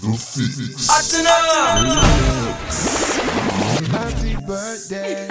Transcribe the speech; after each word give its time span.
The 0.00 0.16
Fix. 0.16 0.88
Happy 3.90 4.34
birthday, 4.46 5.26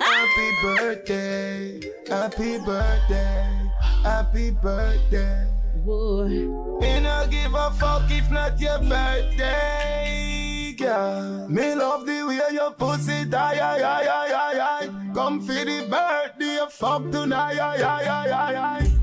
happy 0.00 0.50
birthday, 0.62 1.80
happy 2.08 2.58
birthday, 2.58 3.70
happy 4.02 4.50
birthday. 4.50 5.46
Whoa. 5.84 6.78
Me 6.80 7.00
no 7.00 7.26
give 7.30 7.54
a 7.54 7.70
fuck 7.72 8.10
if 8.10 8.30
not 8.30 8.60
your 8.60 8.78
birthday, 8.78 10.74
girl. 10.78 11.48
Me 11.48 11.74
love 11.74 12.06
the 12.06 12.24
way 12.26 12.40
your 12.52 12.70
pussy 12.72 13.24
die, 13.24 13.58
aye, 13.58 13.82
aye, 13.82 14.08
aye, 14.08 14.60
aye. 14.60 14.88
Come 15.14 15.40
for 15.40 15.52
the 15.54 15.86
birthday, 15.90 16.58
fuck 16.70 17.10
tonight, 17.10 17.58
aye, 17.58 17.82
aye, 17.82 18.08
aye, 18.08 18.56
aye. 18.56 18.93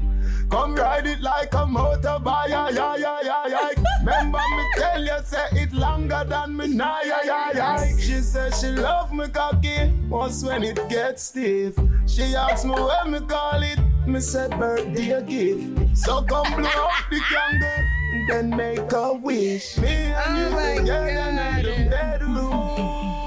Come 0.51 0.75
ride 0.75 1.07
it 1.07 1.21
like 1.21 1.53
a 1.53 1.65
motorbike, 1.65 2.51
aye, 2.51 2.77
aye, 2.77 3.03
aye, 3.05 3.29
aye, 3.29 3.53
aye. 3.55 3.83
Remember 4.01 4.37
me 4.37 4.63
tell 4.75 5.01
you, 5.01 5.17
say 5.23 5.47
it 5.53 5.71
longer 5.73 6.25
than 6.27 6.57
me 6.57 6.67
now, 6.67 6.95
aye, 6.95 7.29
aye, 7.55 7.59
aye. 7.59 7.95
She 7.97 8.19
said 8.19 8.53
she 8.55 8.67
love 8.67 9.13
me 9.13 9.27
cocky, 9.29 9.91
once 10.09 10.43
when 10.43 10.63
it 10.63 10.77
gets 10.89 11.23
stiff. 11.23 11.75
She 12.05 12.35
asked 12.35 12.65
me 12.65 12.71
when 12.73 13.11
me 13.13 13.19
call 13.21 13.63
it, 13.63 13.79
me 14.05 14.19
said 14.19 14.51
birthday 14.59 15.23
gift. 15.25 15.97
So 15.97 16.21
come 16.23 16.53
blow 16.55 16.67
up 16.69 17.05
the 17.09 17.19
candle, 17.29 18.27
then 18.27 18.49
make 18.49 18.91
a 18.91 19.13
wish. 19.13 19.77
Me 19.77 19.87
and 19.87 20.37
you 20.37 20.49
my 20.49 20.75
together 20.77 21.69
in 21.69 21.85
the 21.85 21.89
bedroom. 21.89 22.37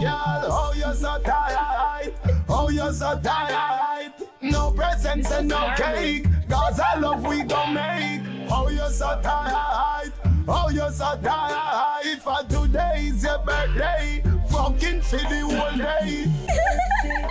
Girl, 0.01 0.45
oh 0.47 0.75
you're 0.77 0.95
so 0.95 1.19
tired, 1.23 2.13
oh 2.51 2.69
you're 2.69 2.93
so 2.93 3.19
tired. 3.23 4.13
No 4.43 4.73
presents 4.73 5.31
and 5.31 5.49
no 5.49 5.73
cake, 5.77 6.27
cause 6.65 6.81
I 6.81 6.99
love 6.99 7.23
we 7.27 7.43
gon' 7.43 7.75
make. 7.75 8.23
Oh 8.51 8.69
you're 8.69 8.89
so 8.91 9.21
tired, 9.23 10.13
oh 10.49 10.71
you're 10.71 10.91
so 10.91 11.19
tired. 11.23 12.19
For 12.23 12.37
today 12.49 13.09
is 13.11 13.23
your 13.23 13.39
birthday, 13.41 14.23
fucking 14.51 15.03
for 15.03 15.17
the 15.19 15.41
whole 15.51 15.77
day. 15.77 16.27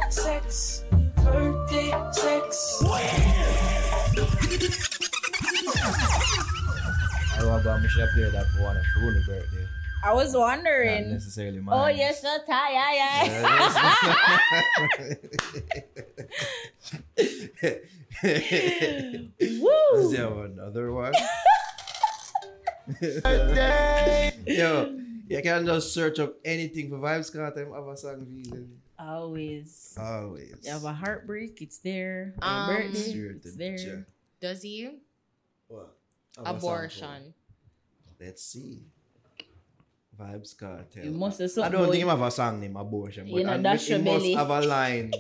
sex, 0.09 0.83
birthday 1.16 1.89
sex. 2.11 2.83
I 7.36 7.41
remember 7.41 7.80
me 7.80 7.88
should 7.89 8.02
have 8.02 8.09
played 8.13 8.31
that 8.33 8.45
for 8.55 8.63
one 8.63 8.77
of 8.77 8.83
Rooney 9.02 9.23
birthday. 9.25 9.67
I 10.05 10.13
was 10.13 10.33
Not 10.33 10.39
wondering. 10.41 11.11
necessarily 11.11 11.59
mine. 11.59 11.80
Oh, 11.80 11.88
you're 11.88 12.11
so 12.13 12.38
tired. 12.45 13.39
Woo. 18.23 19.99
Is 19.99 20.11
there 20.11 20.27
another 20.45 20.91
one? 20.93 21.13
Yo, 24.47 24.97
you 25.30 25.41
can 25.41 25.65
just 25.65 25.93
search 25.93 26.19
up 26.19 26.35
anything 26.45 26.89
for 26.89 26.97
Vybz 26.97 27.31
Kartel 27.35 27.73
have 27.75 27.88
a 27.88 27.97
song 27.97 28.25
feeling. 28.25 28.69
Always. 28.99 29.95
Always. 29.99 30.55
You 30.63 30.71
have 30.71 30.83
a 30.85 30.93
heartbreak, 30.93 31.61
it's 31.61 31.77
there. 31.80 32.33
Your 32.41 32.49
Um, 32.49 32.67
birthday, 32.75 32.99
it's 33.43 33.55
there. 33.55 33.77
check. 33.77 33.99
Does 34.39 34.61
he? 34.61 34.89
What? 35.67 35.93
Have 36.37 36.45
a 36.45 36.47
song 36.47 36.59
for- 36.59 36.67
Abortion. 36.67 37.33
Let's 38.19 38.43
see. 38.43 38.80
Vybz 40.19 40.55
Kartel. 40.55 41.03
You 41.05 41.11
must 41.11 41.39
have 41.39 41.52
I 41.59 41.69
don't 41.69 41.89
think 41.91 42.03
him 42.03 42.08
about- 42.09 42.19
have 42.19 42.27
a 42.27 42.31
song 42.31 42.61
named 42.61 42.75
Abortion, 42.77 43.25
but 43.30 43.33
You 43.37 43.43
know, 43.45 43.53
I- 43.53 43.58
dash 43.58 43.85
he 43.87 43.93
your 43.93 43.99
must 43.99 44.17
belly. 44.19 44.33
have 44.33 44.49
a 44.49 44.61
line. 44.61 45.11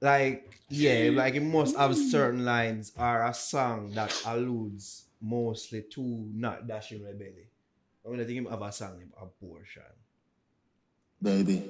like, 0.00 0.49
yeah, 0.70 1.10
like 1.12 1.34
he 1.34 1.40
must 1.40 1.76
have 1.76 1.96
certain 1.96 2.44
lines 2.44 2.92
or 2.98 3.22
a 3.24 3.34
song 3.34 3.90
that 3.94 4.14
alludes 4.24 5.04
mostly 5.20 5.82
to 5.82 6.28
not 6.34 6.66
dashing 6.66 7.04
my 7.04 7.12
belly. 7.12 7.48
I 8.06 8.08
mean, 8.10 8.20
I 8.20 8.24
think 8.24 8.38
him 8.38 8.46
have 8.46 8.62
a 8.62 8.72
song 8.72 8.98
named 8.98 9.12
Abortion. 9.20 9.82
Baby, 11.22 11.62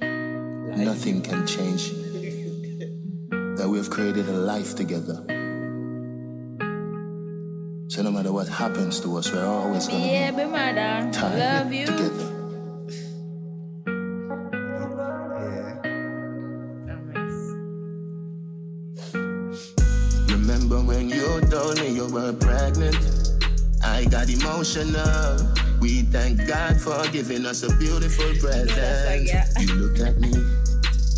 Like, 0.00 0.78
nothing 0.78 1.22
can 1.22 1.46
change 1.46 1.90
that 3.58 3.68
we 3.70 3.78
have 3.78 3.90
created 3.90 4.28
a 4.28 4.32
life 4.32 4.74
together. 4.74 5.22
So 7.88 8.02
no 8.02 8.10
matter 8.10 8.32
what 8.32 8.48
happens 8.48 8.98
to 9.00 9.16
us, 9.18 9.30
we're 9.30 9.44
always 9.46 9.86
gonna 9.86 10.04
Yeah, 10.06 10.30
be 10.30 10.38
be 10.38 10.44
mother. 10.46 11.10
tied 11.12 11.38
Love 11.38 11.72
you. 11.72 11.86
together. 11.86 12.31
Told 21.74 21.88
me 21.88 21.94
you 21.94 22.06
were 22.12 22.32
pregnant? 22.32 22.96
I 23.82 24.04
got 24.04 24.28
emotional. 24.28 25.38
We 25.80 26.02
thank 26.02 26.46
God 26.46 26.80
for 26.80 27.02
giving 27.10 27.46
us 27.46 27.62
a 27.62 27.74
beautiful 27.76 28.26
present. 28.40 29.26
yeah. 29.26 29.46
You 29.58 29.74
look 29.74 29.98
at 30.00 30.18
me 30.20 30.32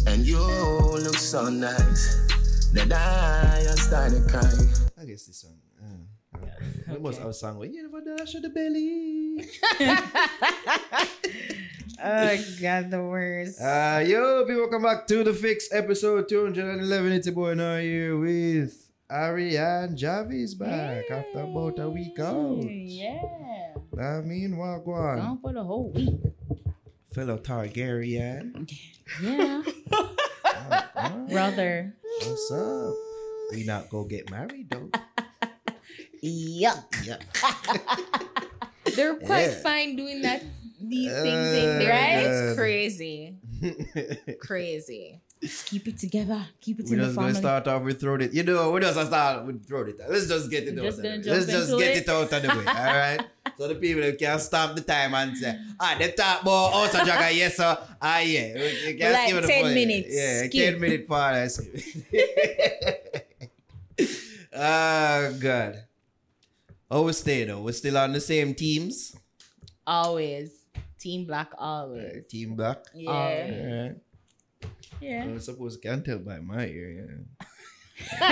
and 0.06 0.24
you 0.24 0.38
look 0.38 1.16
so 1.16 1.48
nice 1.48 2.70
that 2.72 2.92
I 2.92 3.60
started 3.76 4.28
crying. 4.28 4.68
I 5.00 5.04
guess 5.04 5.26
this 5.26 5.44
one. 5.44 5.58
Uh, 5.82 6.94
We 6.94 6.98
must 7.00 7.18
have 7.18 7.28
a 7.28 7.34
song 7.34 7.58
where 7.58 7.68
you 7.68 7.82
never 7.82 8.00
dash 8.00 8.32
the 8.34 8.48
belly. 8.48 9.48
Oh, 12.06 12.36
God, 12.60 12.90
the 12.90 13.00
worst. 13.02 13.60
Uh, 13.60 14.02
yo, 14.06 14.44
people, 14.44 14.62
welcome 14.62 14.82
back 14.82 15.06
to 15.06 15.24
the 15.24 15.32
Fix 15.32 15.68
episode 15.72 16.28
211. 16.28 17.12
It's 17.12 17.26
your 17.26 17.34
boy 17.34 17.54
now 17.54 17.78
here 17.78 18.18
with 18.18 18.83
Ariane 19.10 19.96
Javi's 19.96 20.54
back 20.54 21.10
after 21.10 21.40
about 21.40 21.78
a 21.78 21.90
week 21.90 22.18
out. 22.18 22.62
Yeah. 22.64 23.74
I 24.00 24.20
mean, 24.22 24.56
what 24.56 24.84
go 24.84 24.92
on? 24.94 25.18
Gone 25.18 25.38
for 25.40 25.52
the 25.52 25.62
whole 25.62 25.90
week. 25.92 26.20
Fellow 27.14 27.38
Targaryen. 27.38 28.66
Yeah. 29.22 29.62
Uh, 29.92 31.26
Brother. 31.30 31.94
what's 32.22 32.50
up? 32.50 32.94
We 33.52 33.64
not 33.64 33.88
go 33.90 34.04
get 34.04 34.30
married 34.30 34.70
though. 34.70 34.90
Yuck. 36.24 36.84
Yeah. 37.04 37.18
They're 38.96 39.16
quite 39.16 39.50
Yeah. 39.52 39.62
fine 39.62 39.96
doing 39.96 40.22
that. 40.22 40.42
These 40.80 41.12
Uh, 41.12 41.22
things 41.22 41.48
in 41.48 41.78
there. 41.78 41.90
right? 41.90 42.26
It's 42.26 42.56
crazy. 42.58 43.36
Crazy. 44.40 45.20
Keep 45.66 45.88
it 45.88 45.98
together. 45.98 46.46
Keep 46.60 46.80
it 46.80 46.86
we 46.86 46.92
in 46.92 46.98
the 47.00 47.04
just 47.06 47.16
gonna 47.16 47.34
start 47.34 47.68
off 47.68 47.82
with 47.82 48.00
throw 48.00 48.14
it. 48.16 48.32
You 48.32 48.42
know, 48.44 48.70
we 48.70 48.80
just 48.80 49.06
start 49.06 49.44
with 49.44 49.66
throw 49.66 49.82
it. 49.82 49.98
Let's 50.08 50.26
just 50.26 50.50
get 50.50 50.64
it 50.68 50.74
We're 50.74 50.80
out. 50.80 50.84
just 50.86 50.98
of 50.98 51.04
gonna 51.04 51.18
the 51.22 51.30
Let's 51.30 51.46
just 51.46 51.78
get 51.78 51.96
it. 51.96 52.02
it 52.02 52.08
out 52.08 52.32
of 52.32 52.42
the 52.42 52.48
way. 52.48 52.54
All 52.66 52.94
right. 52.96 53.20
So 53.58 53.68
the 53.68 53.74
people 53.74 54.10
can 54.18 54.38
stop 54.38 54.74
the 54.74 54.80
time 54.80 55.12
and 55.14 55.36
say, 55.36 55.58
ah, 55.78 55.96
they 55.98 56.12
talk 56.12 56.42
about 56.42 56.72
House 56.72 56.94
of 56.94 57.04
Dragon, 57.06 57.36
yes 57.36 57.56
sir. 57.56 57.78
Ah 58.00 58.20
yeah. 58.20 58.56
You 58.56 58.96
can 58.96 59.12
Like 59.12 59.34
the 59.34 59.46
10 59.46 59.62
point. 59.62 59.74
minutes. 59.74 60.08
Yeah, 60.10 60.44
Skip. 60.44 60.52
ten 60.72 60.80
minute 60.80 61.06
part. 61.08 61.34
I 61.34 61.46
see. 61.48 62.04
oh 64.54 65.36
God. 65.40 65.84
Oh, 66.90 67.02
we 67.02 67.12
stay 67.12 67.44
though. 67.44 67.60
We're 67.62 67.72
still 67.72 67.98
on 67.98 68.12
the 68.12 68.20
same 68.20 68.54
teams. 68.54 69.16
Always. 69.86 70.52
Team 70.98 71.26
Black 71.26 71.50
always. 71.58 72.26
team 72.26 72.54
Black. 72.56 72.78
Yeah. 72.94 73.10
Right. 73.88 73.96
Yeah. 75.00 75.26
I 75.34 75.38
suppose 75.38 75.74
you 75.76 75.80
can 75.80 76.02
tell 76.02 76.18
by 76.18 76.38
my 76.40 76.66
ear. 76.66 76.90
Yeah. 77.38 77.46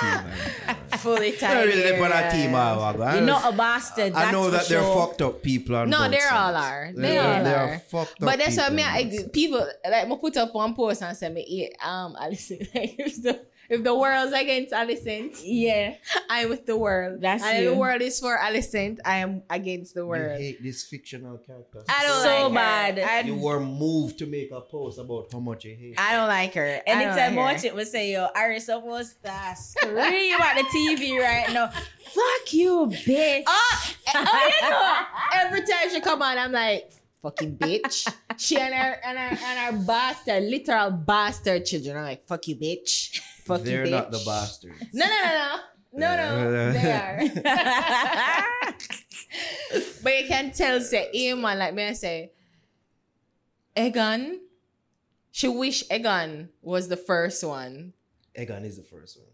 Team 0.00 0.20
Black. 0.24 0.98
Fully 1.00 1.32
Not 1.40 1.54
really 1.66 1.82
depend 1.82 2.02
on 2.04 2.12
a 2.12 2.30
team. 2.30 2.54
area. 2.54 2.56
ah. 2.56 3.02
I 3.02 3.14
You're 3.16 3.22
not 3.26 3.52
a 3.52 3.56
bastard. 3.56 4.12
I 4.14 4.30
know 4.30 4.44
that 4.44 4.50
that's 4.58 4.68
they're 4.68 4.80
sure. 4.82 5.06
fucked 5.06 5.22
up 5.22 5.42
people 5.42 5.74
on 5.76 5.90
No, 5.90 5.98
both 6.02 6.10
they 6.12 6.18
sides. 6.20 6.32
all 6.32 6.54
are. 6.56 6.92
They 6.94 7.00
They're- 7.02 7.42
they're 7.44 7.56
are. 7.74 7.78
fucked 7.80 8.22
up 8.22 8.26
But 8.28 8.38
that's 8.38 8.56
what 8.56 8.66
I 8.72 8.76
people 8.76 8.76
mean. 8.76 9.18
on 9.18 9.24
I, 9.24 9.28
people 9.32 9.58
like 9.90 10.06
I 10.06 10.16
put 10.16 10.36
up 10.36 10.54
one 10.54 10.74
post 10.74 11.02
and 11.02 11.16
say 11.16 11.28
me 11.28 11.42
eat 11.42 11.76
um 11.82 12.14
Alicent. 12.14 12.68
Like 12.74 12.94
if 12.98 13.22
the 13.22 13.40
if 13.72 13.82
the 13.82 13.94
world's 13.96 14.32
against 14.36 14.72
Alicent, 14.76 15.40
Yeah. 15.42 15.94
I'm 16.28 16.50
with 16.50 16.66
the 16.66 16.76
world. 16.76 17.20
That's 17.22 17.42
and 17.42 17.64
you. 17.64 17.70
the 17.70 17.76
world 17.76 18.02
is 18.02 18.20
for 18.20 18.36
Alicent, 18.36 18.98
I 19.04 19.18
am 19.24 19.42
against 19.48 19.94
the 19.94 20.02
You 20.02 20.06
world. 20.12 20.38
hate 20.40 20.62
this 20.62 20.84
fictional 20.84 21.38
character. 21.38 21.80
I 21.88 22.04
don't 22.04 22.22
So 22.22 22.48
like 22.48 22.54
bad. 22.54 22.98
Her. 22.98 23.08
I, 23.08 23.20
You 23.20 23.36
were 23.36 23.60
moved 23.60 24.18
to 24.18 24.26
make 24.26 24.50
a 24.52 24.60
post 24.60 24.98
about 24.98 25.32
how 25.32 25.40
much 25.40 25.64
you 25.64 25.74
hate. 25.74 25.94
I 25.98 26.14
don't 26.16 26.28
like 26.28 26.52
her. 26.54 26.82
I 26.86 26.90
don't 26.92 27.00
Anytime 27.02 27.18
I 27.18 27.26
like 27.28 27.36
watch 27.54 27.62
her. 27.62 27.68
it, 27.68 27.74
we 27.76 27.84
say, 27.84 28.12
yo, 28.12 28.28
Ari 28.36 28.60
supposed 28.60 29.22
to 29.24 29.32
scream 29.56 30.36
at 30.40 30.56
the 30.60 30.64
TV 30.68 31.18
right 31.18 31.50
now. 31.52 31.68
Fuck 31.68 32.52
you, 32.52 32.86
bitch. 32.92 33.44
Oh, 33.46 33.94
eh, 34.06 34.12
oh, 34.16 34.50
you 34.62 34.70
know. 34.70 35.46
Every 35.46 35.60
time 35.60 35.88
she 35.90 36.00
come 36.02 36.20
on, 36.20 36.36
I'm 36.36 36.52
like, 36.52 36.92
fucking 37.22 37.56
bitch. 37.56 38.12
she 38.36 38.58
and 38.58 38.74
her 38.74 39.00
and 39.04 39.16
her 39.18 39.38
and 39.46 39.76
her 39.78 39.84
bastard, 39.86 40.42
literal 40.42 40.90
bastard 40.90 41.64
children. 41.64 41.96
I'm 41.96 42.02
like, 42.04 42.26
fuck 42.26 42.46
you, 42.48 42.56
bitch. 42.56 43.20
Fuck 43.58 43.62
They're 43.62 43.84
you, 43.84 43.92
bitch. 43.92 43.96
not 43.96 44.10
the 44.10 44.22
bastards. 44.24 44.82
No, 44.92 45.06
no, 45.06 45.14
no, 45.14 45.36
no. 45.36 45.56
No, 45.94 46.16
no, 46.16 46.72
they 46.72 46.92
are. 46.92 47.20
but 50.02 50.18
you 50.22 50.26
can 50.28 50.50
tell, 50.52 50.80
say, 50.80 51.08
hey, 51.12 51.34
man, 51.34 51.58
like 51.58 51.74
me, 51.74 51.84
I 51.88 51.92
say, 51.92 52.32
Aegon, 53.76 54.38
she 55.30 55.48
wish 55.48 55.86
Aegon 55.88 56.48
was 56.62 56.88
the 56.88 56.96
first 56.96 57.42
one. 57.44 57.92
Aegon 58.38 58.64
is 58.64 58.76
the 58.76 58.82
first 58.82 59.18
one. 59.18 59.28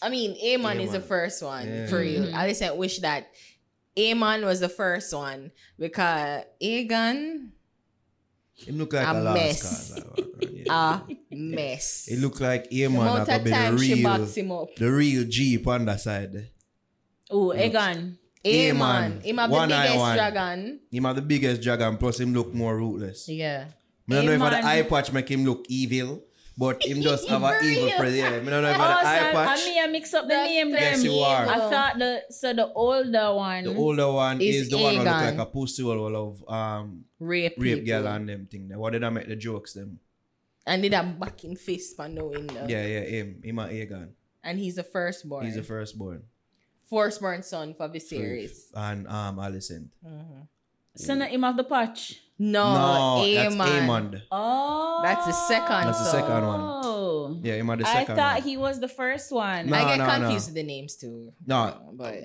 I 0.00 0.08
mean, 0.08 0.34
Aemond 0.44 0.80
is 0.82 0.92
the 0.92 1.00
first 1.00 1.42
one 1.42 1.66
Yeah. 1.68 1.86
for 1.86 2.02
you. 2.02 2.20
Mhm. 2.20 2.34
I 2.34 2.48
just 2.52 2.76
wish 2.76 2.98
that 3.00 3.28
Aemond 3.96 4.44
was 4.44 4.58
the 4.60 4.68
first 4.68 5.14
one 5.14 5.52
because 5.78 6.44
Aegon 6.62 7.50
Him 8.54 8.78
look 8.78 8.92
like 8.92 9.06
A 9.06 9.10
a, 9.10 9.34
mess. 9.34 9.92
yeah. 10.40 11.00
a 11.30 11.34
mess. 11.34 12.06
It 12.10 12.18
look 12.20 12.38
like 12.40 12.70
the 12.70 12.82
Aemond 12.82 12.88
amount 13.00 13.26
gonna 13.26 13.38
of 13.38 13.44
be 13.44 13.50
the 13.50 13.56
time 13.56 13.78
she 13.78 13.94
real, 13.94 14.04
backs 14.18 14.34
him 14.36 14.52
up. 14.52 14.76
the 14.76 14.90
real 14.92 15.24
Jeep 15.24 15.66
on 15.66 15.84
the 15.86 15.96
side. 15.96 16.48
Oh, 17.30 17.52
Aegon. 17.56 18.16
Aemond, 18.44 19.22
him 19.22 19.38
have 19.38 19.50
the 19.50 19.56
One 19.56 19.72
eye 19.72 19.82
biggest 19.86 19.98
one. 19.98 20.16
dragon. 20.16 20.80
Him 20.90 21.04
have 21.04 21.16
the 21.16 21.22
biggest 21.22 21.62
dragon, 21.62 21.96
plus 21.96 22.20
him 22.20 22.34
look 22.34 22.52
more 22.54 22.76
ruthless. 22.76 23.28
Yeah. 23.28 23.66
I 24.10 24.14
don't 24.14 24.26
know 24.26 24.32
if 24.46 24.50
the 24.50 24.66
eye 24.66 24.82
patch 24.82 25.12
make 25.12 25.28
him 25.30 25.44
look 25.44 25.64
evil, 25.68 26.22
but 26.56 26.84
him 26.84 27.00
just 27.02 27.28
have 27.28 27.42
an 27.42 27.64
evil 27.64 27.86
real. 27.86 27.96
presence. 27.98 28.18
Yeah, 28.18 28.26
I 28.28 28.50
don't 28.50 28.62
know 28.62 28.70
if 28.70 28.76
Oh, 28.76 28.78
the 28.78 29.00
so 29.02 29.06
eye 29.08 29.28
I 29.30 29.32
patch. 29.32 29.64
mean, 29.64 29.82
I 29.82 29.86
mix 29.88 30.14
up 30.14 30.24
the 30.24 30.28
That's 30.28 30.48
name 30.48 30.70
the 30.70 30.76
there. 30.76 30.90
Yes, 30.90 31.04
you 31.04 31.14
are. 31.18 31.46
I 31.46 31.58
thought 31.70 31.98
the 31.98 32.22
so 32.30 32.52
the 32.52 32.72
older 32.72 33.34
one. 33.34 33.64
The 33.64 33.74
older 33.74 34.12
one 34.12 34.40
Is 34.40 34.56
is, 34.62 34.68
the 34.70 34.78
one 34.78 34.96
that 35.04 35.04
look 35.04 35.38
like 35.38 35.48
a 35.48 35.50
pussy 35.50 35.82
all 35.82 36.16
of 36.16 36.48
um 36.48 37.04
Rape, 37.18 37.54
rape 37.58 37.84
people. 37.84 37.86
girl 38.02 38.06
and 38.08 38.28
them 38.28 38.46
thing. 38.50 38.68
there. 38.68 38.78
What 38.78 38.92
did 38.92 39.04
I 39.04 39.10
make 39.10 39.28
the 39.28 39.36
jokes 39.36 39.72
them? 39.74 39.98
And 40.66 40.82
did 40.82 40.94
a 40.94 41.02
backing 41.02 41.56
fist 41.56 41.96
for 41.96 42.08
no 42.08 42.26
window. 42.26 42.66
Yeah, 42.68 42.86
yeah, 42.86 43.00
him. 43.00 43.40
Him 43.42 43.58
and 43.58 43.72
Aegon. 43.72 44.08
And 44.44 44.58
he's 44.58 44.76
the 44.76 44.84
firstborn. 44.84 45.44
He's 45.46 45.56
the 45.56 45.62
firstborn. 45.62 46.22
firstborn 46.88 47.42
son 47.42 47.74
for 47.74 47.88
Viserys. 47.88 48.70
And 48.74 49.06
um 49.08 49.36
Alicent. 49.38 49.88
so 50.96 51.14
not 51.14 51.30
him 51.30 51.44
of 51.44 51.56
the 51.56 51.64
patch. 51.64 52.20
No, 52.42 52.74
no, 53.22 53.34
that's 53.34 53.54
Aemon. 53.54 53.86
Aemond. 53.86 54.22
Oh, 54.32 55.00
That's 55.04 55.26
the 55.26 55.32
second 55.32 55.86
That's 55.86 55.98
the 56.00 56.10
second 56.10 56.46
one. 56.46 56.60
Oh, 56.60 57.38
Yeah, 57.42 57.54
him 57.54 57.70
and 57.70 57.80
the 57.82 57.88
I 57.88 58.04
thought 58.04 58.18
one. 58.18 58.42
he 58.42 58.56
was 58.56 58.80
the 58.80 58.88
first 58.88 59.30
one. 59.30 59.68
No. 59.70 59.76
I 59.76 59.96
get 59.96 59.98
no, 59.98 60.06
confused 60.10 60.48
no. 60.48 60.50
with 60.50 60.54
the 60.54 60.62
names 60.64 60.96
too. 60.96 61.32
No, 61.46 61.90
But 61.92 62.16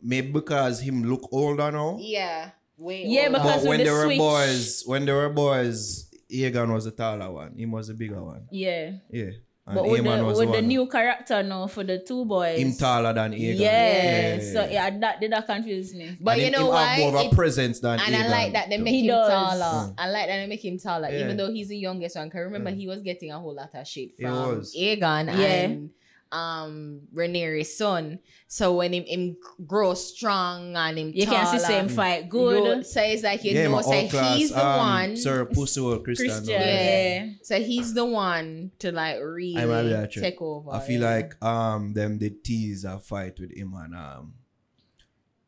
maybe 0.00 0.30
because 0.30 0.80
him 0.80 1.02
look 1.02 1.28
older 1.32 1.72
now. 1.72 1.98
yeah, 2.00 2.50
way 2.78 3.06
Yeah, 3.06 3.22
older. 3.26 3.30
because 3.38 3.62
But 3.62 3.68
when 3.68 3.78
with 3.78 3.78
they 3.80 3.84
the 3.84 3.92
were 3.98 4.04
switch- 4.04 4.18
boys, 4.18 4.82
when 4.86 5.04
they 5.06 5.12
were 5.12 5.30
boys, 5.30 6.10
Aegon 6.30 6.72
was 6.72 6.84
the 6.84 6.90
taller 6.92 7.30
one. 7.30 7.56
Him 7.58 7.72
was 7.72 7.88
the 7.88 7.94
bigger 7.94 8.22
one. 8.22 8.46
Yeah, 8.50 8.92
Yeah. 9.10 9.30
And 9.68 9.74
but 9.74 9.88
with 9.88 10.04
the 10.04 10.24
was 10.24 10.38
with 10.38 10.48
the 10.48 10.54
one. 10.58 10.68
new 10.68 10.86
character 10.86 11.42
now 11.42 11.66
for 11.66 11.82
the 11.82 11.98
two 11.98 12.24
boys. 12.24 12.56
him 12.58 12.72
taller 12.76 13.12
than 13.12 13.32
Aegon. 13.32 13.58
Yeah, 13.58 14.36
yeah, 14.36 14.38
so 14.38 14.60
yeah. 14.64 14.70
yeah, 14.70 14.98
that 15.00 15.20
did 15.20 15.32
that 15.32 15.44
confuse 15.46 15.92
me. 15.92 16.16
But 16.20 16.32
And 16.34 16.40
you 16.40 16.46
him- 16.46 16.52
know 16.52 16.60
him 16.66 16.68
why? 16.68 16.84
Have 16.86 16.98
more 17.12 17.20
of 17.20 17.26
a 17.26 17.28
It- 17.30 17.34
presence 17.34 17.80
than 17.80 17.98
and 17.98 18.14
I 18.14 18.28
like 18.28 18.52
that 18.52 18.68
they 18.70 18.78
make 18.78 18.94
He 18.94 19.00
him 19.00 19.06
does. 19.08 19.28
taller. 19.28 19.88
Mm. 19.88 19.94
I 19.98 20.08
like 20.10 20.26
that 20.28 20.36
they 20.36 20.46
make 20.46 20.64
him 20.64 20.78
taller, 20.78 21.08
Yeah. 21.10 21.18
even 21.24 21.36
though 21.36 21.50
he's 21.50 21.66
the 21.68 21.76
youngest 21.78 22.14
one. 22.14 22.30
Cause 22.30 22.42
remember 22.44 22.70
he 22.70 22.86
was 22.86 23.02
getting 23.02 23.32
a 23.32 23.40
whole 23.40 23.54
lot 23.56 23.70
of 23.74 23.86
shit 23.88 24.10
He 24.16 24.22
from 24.22 24.32
was. 24.56 24.72
Aegon 24.78 25.26
Yeah. 25.26 25.44
and 25.46 25.90
um 26.32 27.02
Rhaenyra's 27.14 27.76
son. 27.76 28.18
So 28.48 28.74
when 28.76 28.92
him 28.92 29.04
him 29.04 29.36
grow 29.66 29.94
strong 29.94 30.76
and 30.76 30.98
him 30.98 31.12
You 31.14 31.24
taller, 31.26 31.38
can 31.38 31.58
see 31.58 31.64
same 31.64 31.88
fight 31.88 32.28
good. 32.28 32.62
good. 32.62 32.86
So 32.86 33.00
it's 33.02 33.22
like 33.22 33.44
you 33.44 33.52
yeah, 33.52 33.64
know, 33.64 33.76
my 33.76 33.82
say 33.82 34.08
class, 34.08 34.36
he's 34.36 34.50
the 34.50 34.66
um, 34.66 34.78
one. 34.78 35.16
Sir 35.16 35.44
Pussy 35.46 35.80
Old 35.80 36.04
Criston. 36.04 36.26
Criston, 36.26 36.38
over 36.40 36.46
there. 36.46 37.24
yeah. 37.26 37.32
So 37.42 37.60
he's 37.60 37.94
the 37.94 38.04
one 38.04 38.72
to 38.80 38.92
like 38.92 39.18
really 39.20 39.56
I 39.56 39.66
might 39.66 39.82
be 39.84 39.88
that 39.90 40.10
true. 40.12 40.22
take 40.22 40.40
over. 40.42 40.70
I 40.72 40.80
feel 40.80 41.02
yeah. 41.02 41.10
like 41.10 41.44
um 41.44 41.92
them 41.94 42.18
did 42.18 42.42
tease 42.44 42.84
a 42.84 42.98
fight 42.98 43.38
with 43.38 43.56
him 43.56 43.74
and 43.74 43.94
um 43.94 44.34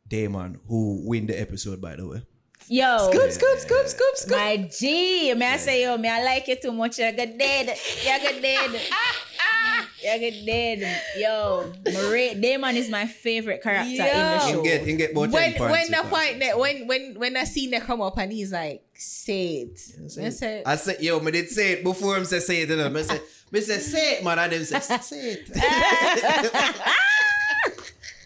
Daemon 0.06 0.58
who 0.68 1.02
win 1.06 1.26
the 1.26 1.38
episode 1.40 1.80
by 1.80 1.96
the 1.96 2.06
way. 2.06 2.22
Yo, 2.70 3.10
scoop, 3.10 3.30
scoop, 3.30 3.58
scoop, 3.60 3.86
scoop, 3.88 4.16
scoop. 4.16 4.36
my 4.36 4.56
G, 4.70 5.32
may 5.34 5.54
I 5.54 5.56
say 5.56 5.82
yo, 5.84 5.96
me 5.96 6.08
I 6.08 6.22
like 6.22 6.46
you 6.48 6.56
too 6.56 6.72
much. 6.72 6.98
You're 6.98 7.12
good 7.12 7.38
dead. 7.38 7.74
You're 8.04 8.18
good 8.18 8.42
dead. 8.42 8.80
Ah, 8.92 9.16
ah. 9.40 9.88
You're 10.02 10.18
good 10.18 10.44
dead. 10.44 11.00
Yo, 11.16 11.72
Marie 11.86 12.34
Daemon 12.34 12.76
is 12.76 12.90
my 12.90 13.06
favorite 13.06 13.62
character 13.62 13.90
in 13.90 13.96
the 13.98 14.38
show. 14.40 14.58
Him 14.58 14.62
get 14.64 14.86
him 14.86 14.96
get 14.98 15.12
about 15.12 15.30
when 15.30 15.52
10 15.54 15.70
when 15.70 15.90
the 15.90 15.96
point 16.08 16.10
that. 16.10 16.40
that 16.40 16.58
when 16.58 16.86
when 16.86 17.14
when 17.18 17.36
I 17.36 17.44
seen 17.44 17.70
that 17.70 17.82
come 17.82 18.02
up 18.02 18.18
and 18.18 18.30
he's 18.32 18.52
like, 18.52 18.82
say 18.94 19.68
it. 19.68 19.78
say 19.78 20.22
I 20.22 20.26
it. 20.26 20.32
said, 20.32 20.62
I 20.66 20.76
said, 20.76 21.00
yo, 21.00 21.20
me 21.20 21.30
did 21.30 21.48
say 21.48 21.72
it 21.72 21.84
before 21.84 22.16
him 22.16 22.24
say 22.26 22.40
say 22.40 22.62
it. 22.62 22.68
You 22.68 22.76
know? 22.76 22.90
Me 22.90 23.02
say, 23.02 23.20
me 23.50 23.60
say 23.60 23.78
say 23.78 24.12
it, 24.16 24.24
man. 24.24 24.38
And 24.38 24.52
them 24.52 24.64
say 24.64 24.80
say 24.80 25.38
it. 25.38 25.50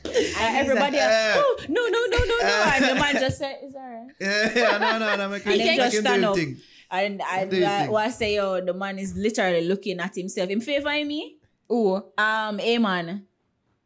Uh, 0.42 0.48
everybody, 0.54 0.96
like, 0.96 1.02
else, 1.06 1.36
uh, 1.36 1.42
oh 1.42 1.56
no 1.68 1.82
no 1.86 1.98
no 2.10 2.18
no 2.18 2.36
no, 2.42 2.64
and 2.74 2.84
the 2.84 2.94
man 2.94 3.14
just 3.14 3.38
said, 3.38 3.56
"It's 3.62 3.74
alright." 3.74 4.08
yeah, 4.56 4.78
no, 4.78 4.98
no, 4.98 5.16
no. 5.16 5.28
Make 5.28 5.42
him, 5.44 5.52
And 5.52 5.60
then 5.60 5.66
make 5.68 5.76
just 5.78 5.96
him 5.96 6.02
do 6.02 6.08
stand 6.08 6.24
up. 6.24 6.36
thing. 6.36 6.56
And 6.90 7.22
I, 7.22 7.44
Do 7.46 7.56
you 7.56 7.64
I, 7.64 7.88
what 7.88 8.06
I 8.06 8.10
say, 8.10 8.34
yo, 8.34 8.60
the 8.64 8.74
man 8.74 8.98
is 8.98 9.14
literally 9.16 9.66
looking 9.66 9.98
at 10.00 10.14
himself. 10.14 10.50
In 10.50 10.60
favor 10.60 10.90
of 10.92 11.06
me, 11.06 11.36
Oh, 11.70 12.04
um, 12.18 12.60
Amen. 12.60 13.26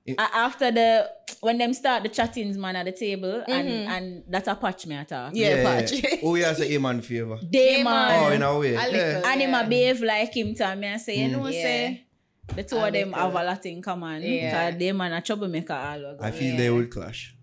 It- 0.07 0.19
A- 0.19 0.37
after 0.37 0.71
the 0.71 1.11
when 1.41 1.59
them 1.59 1.75
start 1.75 2.03
the 2.05 2.09
chattings 2.09 2.57
man 2.57 2.77
at 2.77 2.87
the 2.87 2.93
table 2.93 3.43
and 3.47 3.69
and 3.69 4.23
that 4.29 4.47
a 4.49 4.55
patch 4.55 4.87
me 4.87 4.95
at 4.97 5.11
her. 5.11 5.31
yeah, 5.35 5.63
patch." 5.63 5.93
Oh, 6.23 6.35
yeah, 6.37 6.53
say 6.55 6.69
him 6.73 6.87
on 6.87 7.01
favor. 7.03 7.39
Daemon. 7.51 8.11
Oh, 8.13 8.29
in 8.31 8.43
a 8.43 8.59
way. 8.59 8.69
A 8.69 8.73
Yeah. 8.73 8.87
little. 8.87 9.27
and 9.27 9.41
him 9.43 9.51
Yeah. 9.51 9.61
a 9.61 9.69
behave 9.69 10.01
like 10.01 10.35
him 10.35 10.55
to 10.55 10.77
me 10.77 10.87
and 10.87 11.01
say, 11.01 11.19
you 11.19 11.29
know, 11.29 11.47
Yeah. 11.49 11.63
say 11.63 12.06
the 12.55 12.63
two 12.63 12.77
A 12.77 12.87
of 12.87 12.93
them 12.93 13.13
have 13.13 13.35
a 13.35 13.45
lot 13.45 13.67
in 13.67 13.83
common. 13.83 14.23
Yeah. 14.23 14.71
Cause 14.71 14.79
Daemon 14.79 15.13
a 15.13 15.21
troublemaker 15.21 15.73
all 15.75 16.07
over. 16.07 16.25
I 16.25 16.31
feel 16.31 16.53
Yeah. 16.53 16.57
they 16.57 16.71
will 16.71 16.87
clash. 16.87 17.35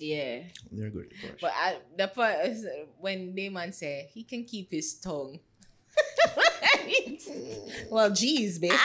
yeah. 0.00 0.40
They're 0.72 0.90
good 0.90 1.10
to 1.10 1.16
clash. 1.16 1.40
But 1.40 1.52
I, 1.54 1.76
the 1.96 2.08
part 2.08 2.46
is 2.46 2.64
uh, 2.64 2.86
when 2.98 3.34
Daemon 3.34 3.72
said 3.72 4.06
he 4.12 4.24
can 4.24 4.44
keep 4.44 4.70
his 4.70 4.94
tongue. 4.94 5.38
well, 7.90 8.10
geez, 8.10 8.58
bitch. 8.58 8.70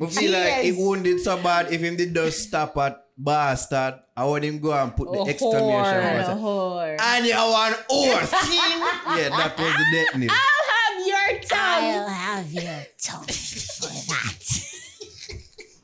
I 0.00 0.06
feel 0.10 0.32
like 0.32 0.64
it 0.64 0.74
Jeez. 0.74 0.86
wouldn't 0.86 1.04
did 1.04 1.20
so 1.20 1.36
bad 1.42 1.72
if 1.72 1.80
him 1.80 1.96
did 1.96 2.14
just 2.14 2.48
stop 2.48 2.76
at 2.78 3.04
bastard. 3.16 3.94
I 4.16 4.24
want 4.24 4.44
him 4.44 4.58
go 4.60 4.72
and 4.72 4.94
put 4.94 5.10
the 5.10 5.18
Oh, 5.18 5.28
exclamation 5.28 5.64
whore. 5.64 6.02
And 6.02 6.18
mark. 6.18 6.28
a 6.28 6.40
whore. 6.40 6.96
And 7.00 7.26
you 7.26 7.34
want 7.34 7.76
horse. 7.88 8.32
yeah, 8.32 9.28
that 9.30 9.54
was 9.58 9.72
the 9.74 9.86
death 9.92 10.16
name. 10.18 10.30
Have 11.78 11.94
your 11.94 12.08
have 12.08 12.52
your 12.52 12.86
tongue 13.00 13.22
for 13.22 13.86
that. 14.10 14.34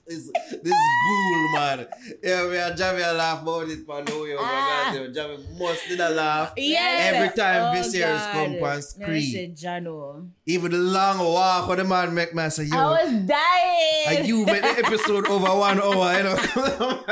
This, 0.06 0.31
this 0.62 0.75
ghoul, 1.05 1.53
man. 1.53 1.87
Yeah, 2.23 2.49
we 2.49 2.56
are 2.59 2.71
Javi 2.73 3.03
a 3.05 3.12
laugh 3.12 3.43
about 3.43 3.69
it, 3.69 3.87
man. 3.87 4.05
No, 4.09 4.25
yo, 4.25 4.37
Ah. 4.41 4.91
my 4.93 4.99
God, 4.99 5.15
Javi 5.15 5.59
must 5.59 5.89
did 5.89 6.01
a 6.01 6.11
laugh. 6.11 6.53
Yes. 6.56 7.15
Every 7.15 7.31
time 7.37 7.61
Oh, 7.62 7.79
Viserys 7.79 8.25
God. 8.25 8.33
come 8.33 8.53
and 8.55 8.61
Me 8.77 8.81
scream. 8.81 9.55
Jano. 9.55 10.29
Even 10.47 10.71
the 10.73 10.79
long 10.79 11.19
walk 11.19 11.71
of 11.71 11.77
the 11.77 11.85
man 11.85 12.15
make 12.15 12.35
me 12.35 12.49
say, 12.51 12.65
yo, 12.65 12.77
I 12.77 13.05
was 13.05 13.12
dying. 13.27 14.19
and 14.19 14.29
you 14.29 14.45
make 14.47 14.62
the 14.62 14.69
episode 14.85 15.27
over 15.29 15.53
one 15.59 15.81
hour, 15.81 16.17
you 16.17 16.23
know. 16.25 16.37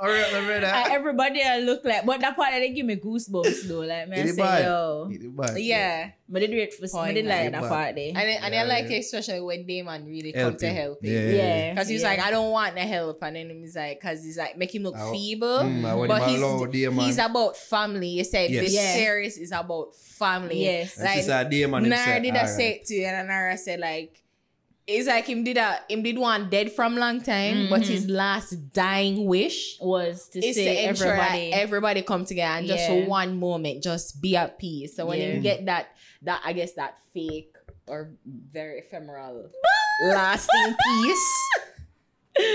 All 0.00 0.08
right, 0.10 0.30
my 0.32 0.40
brother. 0.44 0.66
And 0.66 0.92
everybody 0.92 1.42
I 1.42 1.58
look 1.60 1.84
like, 1.84 2.04
but 2.04 2.20
that 2.20 2.36
part 2.36 2.52
they 2.52 2.70
give 2.70 2.86
me 2.86 2.96
goosebumps 2.96 3.68
though. 3.68 3.80
Like 3.80 4.08
man, 4.08 4.18
I 4.18 4.22
It 4.22 4.26
is 4.26 4.36
say, 4.36 4.42
bad. 4.42 4.64
yo, 4.64 5.10
bad. 5.36 5.58
Yeah. 5.58 6.10
but 6.28 6.40
they 6.40 6.46
do 6.48 6.56
it 6.58 6.74
for, 6.74 6.88
Point 6.88 7.08
but 7.08 7.14
they 7.14 7.22
like 7.22 7.52
that 7.52 7.62
part 7.68 7.94
there. 7.94 8.08
And, 8.10 8.18
I- 8.18 8.40
and 8.44 8.54
I 8.54 8.62
like 8.64 8.90
yeah. 8.90 8.96
it, 8.96 9.00
especially 9.00 9.40
when 9.40 9.66
Daemon 9.66 10.06
really 10.06 10.32
come 10.32 10.40
Help 10.42 10.58
to 10.58 10.68
help 10.70 11.04
him. 11.04 11.12
Yeah. 11.12 11.36
Yeah, 11.36 11.70
Because 11.74 11.88
he's 11.88 12.02
yeah. 12.02 12.08
like, 12.08 12.20
I 12.20 12.30
don't 12.30 12.50
want 12.50 12.74
the 12.74 12.80
help. 12.82 13.22
And 13.24 13.36
then 13.36 13.50
he's 13.50 13.74
like, 13.76 14.00
because 14.00 14.22
he's 14.24 14.38
like, 14.38 14.56
make 14.56 14.74
him 14.74 14.82
look 14.84 14.96
I- 14.96 15.10
feeble. 15.12 15.58
Mm, 15.60 16.08
but 16.08 16.28
he's, 16.28 16.40
alone, 16.40 16.70
dear 16.70 16.90
man. 16.90 17.06
he's 17.06 17.18
about 17.18 17.56
family. 17.56 18.08
You 18.08 18.24
said 18.24 18.50
Yes. 18.50 18.64
this 18.64 18.74
Yeah. 18.74 18.94
series 18.94 19.38
is 19.38 19.52
about 19.52 19.94
family. 19.96 20.64
Yes. 20.64 20.96
And 20.96 21.04
Like, 21.06 21.16
she 21.16 21.22
said, 21.22 21.50
dear 21.50 21.68
man, 21.68 21.84
him 21.84 21.90
Naro 21.90 22.04
say, 22.04 22.20
did 22.20 22.34
I 22.34 22.38
"Alright." 22.38 22.50
say 22.56 22.70
it 22.72 22.84
to 22.86 22.94
you, 22.94 23.06
and 23.06 23.28
Naro 23.28 23.56
said 23.56 23.80
like, 23.80 24.20
it's 24.86 25.08
like 25.08 25.24
him 25.26 25.42
did 25.44 25.56
a 25.56 25.78
him 25.88 26.02
did 26.02 26.18
one 26.18 26.50
dead 26.50 26.70
from 26.70 26.94
long 26.96 27.22
time, 27.22 27.68
but 27.70 27.80
Mhm. 27.80 27.86
his 27.86 28.06
last 28.06 28.50
dying 28.74 29.24
wish 29.24 29.78
was 29.80 30.28
to 30.28 30.38
is 30.44 30.54
to 30.56 30.62
say 30.62 30.84
everybody. 30.84 31.50
that 31.50 31.58
everybody 31.58 32.02
come 32.02 32.26
together 32.26 32.58
and 32.58 32.66
just 32.66 32.86
for 32.88 33.02
one 33.06 33.38
moment, 33.38 33.82
just 33.82 34.20
be 34.20 34.36
at 34.36 34.58
peace. 34.58 34.94
So 34.94 35.06
when 35.06 35.20
Yeah. 35.20 35.28
you 35.32 35.40
get 35.40 35.64
that 35.64 35.88
that 36.20 36.42
I 36.44 36.52
guess 36.52 36.72
that 36.72 36.98
fake 37.14 37.54
or 37.86 38.10
very 38.26 38.80
ephemeral 38.80 39.48
lasting 40.02 40.74
peace. 40.84 41.28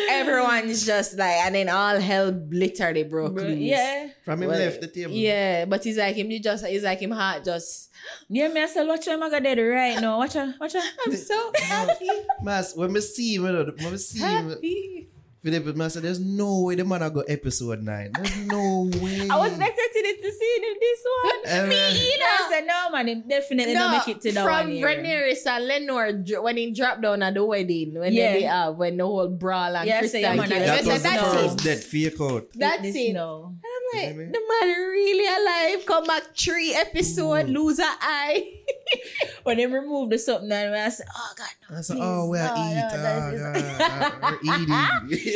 Everyone's 0.09 0.85
just 0.85 1.17
like, 1.17 1.35
and 1.45 1.55
then 1.55 1.69
all 1.69 1.99
hell 1.99 2.31
literally 2.49 3.03
broke 3.03 3.35
Bro, 3.35 3.43
loose. 3.45 3.57
yeah, 3.59 4.07
From 4.23 4.41
him 4.43 4.49
Well, 4.49 4.59
left 4.59 4.81
the 4.81 4.87
table. 4.87 5.13
Yeah, 5.13 5.65
but 5.65 5.83
he's 5.83 5.97
like 5.97 6.15
him. 6.15 6.29
He 6.29 6.39
just, 6.39 6.65
he's 6.65 6.83
like 6.83 6.99
him 7.01 7.11
heart 7.11 7.43
just. 7.45 7.89
yeah. 8.29 8.47
Me 8.47 8.61
I 8.63 8.65
said, 8.67 8.87
watch 8.87 9.07
him. 9.07 9.21
I 9.21 9.29
got 9.29 9.43
dead 9.43 9.59
right 9.59 9.99
now. 9.99 10.17
Watch 10.17 10.33
her, 10.33 10.53
watch 10.59 10.73
her. 10.73 10.81
I'm 11.05 11.15
so 11.15 11.51
happy, 11.61 12.09
Mas, 12.41 12.73
when 12.75 12.93
me 12.93 13.01
see 13.01 13.35
him, 13.35 13.45
you 13.45 13.51
know, 13.51 13.71
when 13.77 13.91
me 13.91 13.97
see 13.97 14.19
him, 14.19 14.49
happy. 14.49 15.08
Philip, 15.41 15.73
man 15.77 15.89
said, 15.89 16.03
there's 16.03 16.19
no 16.19 16.63
way 16.63 16.75
the 16.75 16.83
man 16.83 17.01
I 17.01 17.07
go 17.09 17.21
episode 17.21 17.81
9. 17.81 18.11
There's 18.13 18.37
no 18.47 18.89
way. 19.01 19.27
I 19.29 19.37
wasn't 19.37 19.61
expecting 19.63 20.03
it 20.03 20.21
to 20.21 20.31
see 20.31 20.55
him 20.57 20.63
in 20.65 20.75
this 20.81 21.01
one. 21.23 21.39
Eh, 21.45 21.65
Me 21.69 21.75
either. 21.75 22.23
I 22.23 22.47
said, 22.51 22.67
no 22.67 22.89
man, 22.91 23.07
him 23.07 23.23
definitely 23.27 23.73
not 23.73 24.05
make 24.05 24.15
it 24.17 24.21
to 24.23 24.31
that 24.33 24.43
from 24.43 24.67
one. 24.67 24.69
here. 24.71 24.87
Rhaenyra 24.87 25.31
and 25.47 25.87
Laenor 25.87 26.43
when 26.43 26.57
he 26.57 26.71
dropped 26.73 27.01
down 27.01 27.23
at 27.23 27.35
the 27.35 27.45
wedding 27.45 27.93
when 27.97 28.11
Yeah. 28.11 28.33
they 28.33 28.41
have 28.43 28.75
when 28.75 28.97
the 28.97 29.05
whole 29.05 29.29
brawl 29.29 29.75
and 29.77 29.87
Yeah, 29.87 30.01
Criston 30.01 30.09
say, 30.09 30.21
yeah, 30.21 30.35
man, 30.35 30.49
killed. 30.49 30.61
I 30.61 30.65
That 30.65 30.69
I 30.69 30.75
was 30.75 30.85
said, 30.85 30.97
the 30.99 31.03
that's 31.21 31.33
first 31.33 31.59
it. 31.61 31.63
dead 31.63 31.79
fake 31.83 32.21
out. 32.21 32.47
That's 32.55 32.81
This 32.81 32.95
it. 32.97 33.13
No. 33.13 33.55
And 33.95 34.01
I'm 34.11 34.17
like, 34.17 34.27
see 34.27 34.31
the 34.31 34.41
man 34.47 34.77
really 34.89 35.27
alive. 35.75 35.85
Come 35.85 36.05
back 36.05 36.23
three 36.37 36.73
episode, 36.73 37.47
lose 37.49 37.79
a 37.79 37.83
eye. 37.85 38.53
When 39.43 39.57
they 39.57 39.65
remove 39.67 40.09
the 40.09 40.17
something, 40.19 40.51
and 40.51 40.75
I 40.75 40.89
said, 40.89 41.07
"Oh 41.15 41.31
God, 41.37 41.47
no, 41.69 41.77
I 41.77 41.81
said, 41.81 41.95
please. 41.95 42.03
oh, 42.03 42.27
we're 42.29 42.43
No, 42.43 42.55
no, 42.55 42.61
eat. 42.69 42.75
that 42.75 43.33
is- 43.33 43.41
uh, 43.41 44.37
we're 44.43 44.53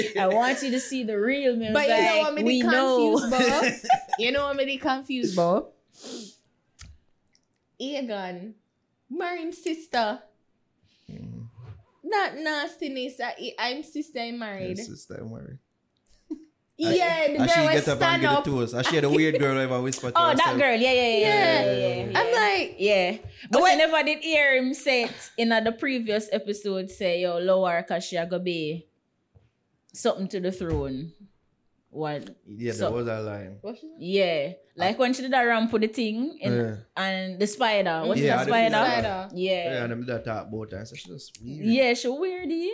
eating. 0.06 0.22
I 0.22 0.28
want 0.28 0.62
you 0.64 0.72
to 0.72 0.80
see 0.80 1.04
the 1.04 1.20
real 1.20 1.56
me. 1.56 1.68
I 1.68 1.72
was 1.72 1.74
But 1.74 1.88
you 1.88 1.96
know 2.04 2.14
like, 2.18 2.24
what 2.24 2.34
me 2.36 2.44
we 2.44 2.62
the 2.62 2.68
know. 2.72 3.18
confused 3.20 3.28
about? 3.34 3.74
you 4.20 4.32
know 4.32 4.44
what 4.46 4.56
me 4.58 4.66
the 4.66 4.78
confused 4.78 5.34
about? 5.34 5.72
Aegon, 7.82 8.54
marrying 9.10 9.52
sister. 9.52 10.20
Mm. 11.12 11.48
Not 12.04 12.36
nastiness. 12.38 13.20
I, 13.24 13.54
I'm 13.60 13.84
sister 13.84 14.20
I'm 14.20 14.40
married. 14.40 14.78
Yes, 14.78 14.88
sister, 14.88 15.18
don't 15.18 15.30
worry. 15.30 15.58
Yeah, 16.78 17.28
the 17.28 17.38
And 17.40 17.50
she 17.50 17.56
girl 17.56 17.66
was 17.66 17.74
get 17.74 17.88
up 17.88 17.88
and 17.88 17.98
stand 18.00 18.22
get 18.22 18.30
the 18.32 18.38
up. 18.38 18.44
toes. 18.46 18.74
And 18.74 18.86
she 18.88 18.96
had 18.96 19.04
a 19.04 19.10
weird 19.10 19.38
girl 19.40 19.58
ever 19.60 19.80
whisper 19.82 20.10
to 20.12 20.14
Oh, 20.20 20.30
herself. 20.32 20.38
that 20.38 20.58
girl. 20.58 20.76
Yeah, 20.76 20.92
yeah, 20.92 21.08
yeah, 21.08 21.18
yeah. 21.18 21.64
Yeah. 21.66 21.74
yeah, 21.74 22.06
yeah, 22.12 22.20
I'm 22.20 22.34
like, 22.34 22.76
Yeah. 22.80 23.18
But 23.52 23.62
What- 23.62 23.72
I 23.72 23.76
never 23.76 24.04
did 24.04 24.20
hear 24.20 24.56
him 24.58 24.74
say 24.74 25.04
it 25.04 25.32
in 25.38 25.50
the 25.50 25.72
previous 25.78 26.30
episode 26.32 26.90
say, 26.90 27.22
yo, 27.22 27.38
lower 27.38 27.84
cause 27.84 28.04
she 28.06 28.16
a 28.16 28.26
go 28.26 28.40
be 28.40 28.88
something 29.94 30.28
to 30.30 30.40
the 30.40 30.52
throne. 30.52 31.14
What? 31.92 32.36
Yeah, 32.48 32.72
So- 32.74 32.86
that 32.86 32.92
was 32.92 33.08
a 33.08 33.20
line. 33.22 33.60
Yeah. 34.00 34.54
Like 34.76 34.98
when 34.98 35.14
she 35.14 35.22
did 35.22 35.32
that 35.34 35.44
ramp 35.44 35.70
for 35.70 35.78
the 35.78 35.88
thing 35.88 36.40
in, 36.42 36.52
Yeah. 36.54 36.76
and 36.98 37.40
the 37.40 37.46
spider. 37.46 38.02
What's 38.04 38.20
Yeah, 38.20 38.38
that 38.38 38.46
the 38.48 38.52
spider? 38.52 38.76
spider. 38.76 39.30
Yeah, 39.36 39.52
Yeah. 39.64 39.84
and 39.84 39.94
I'm 39.94 40.06
that 40.08 40.26
talk 40.26 40.48
about 40.48 40.72
her. 40.72 40.84
So 40.86 40.96
she 40.96 41.08
just 41.10 41.38
weird. 41.40 41.66
Yeah, 41.68 41.94
she 41.94 42.08
weirdy. 42.08 42.70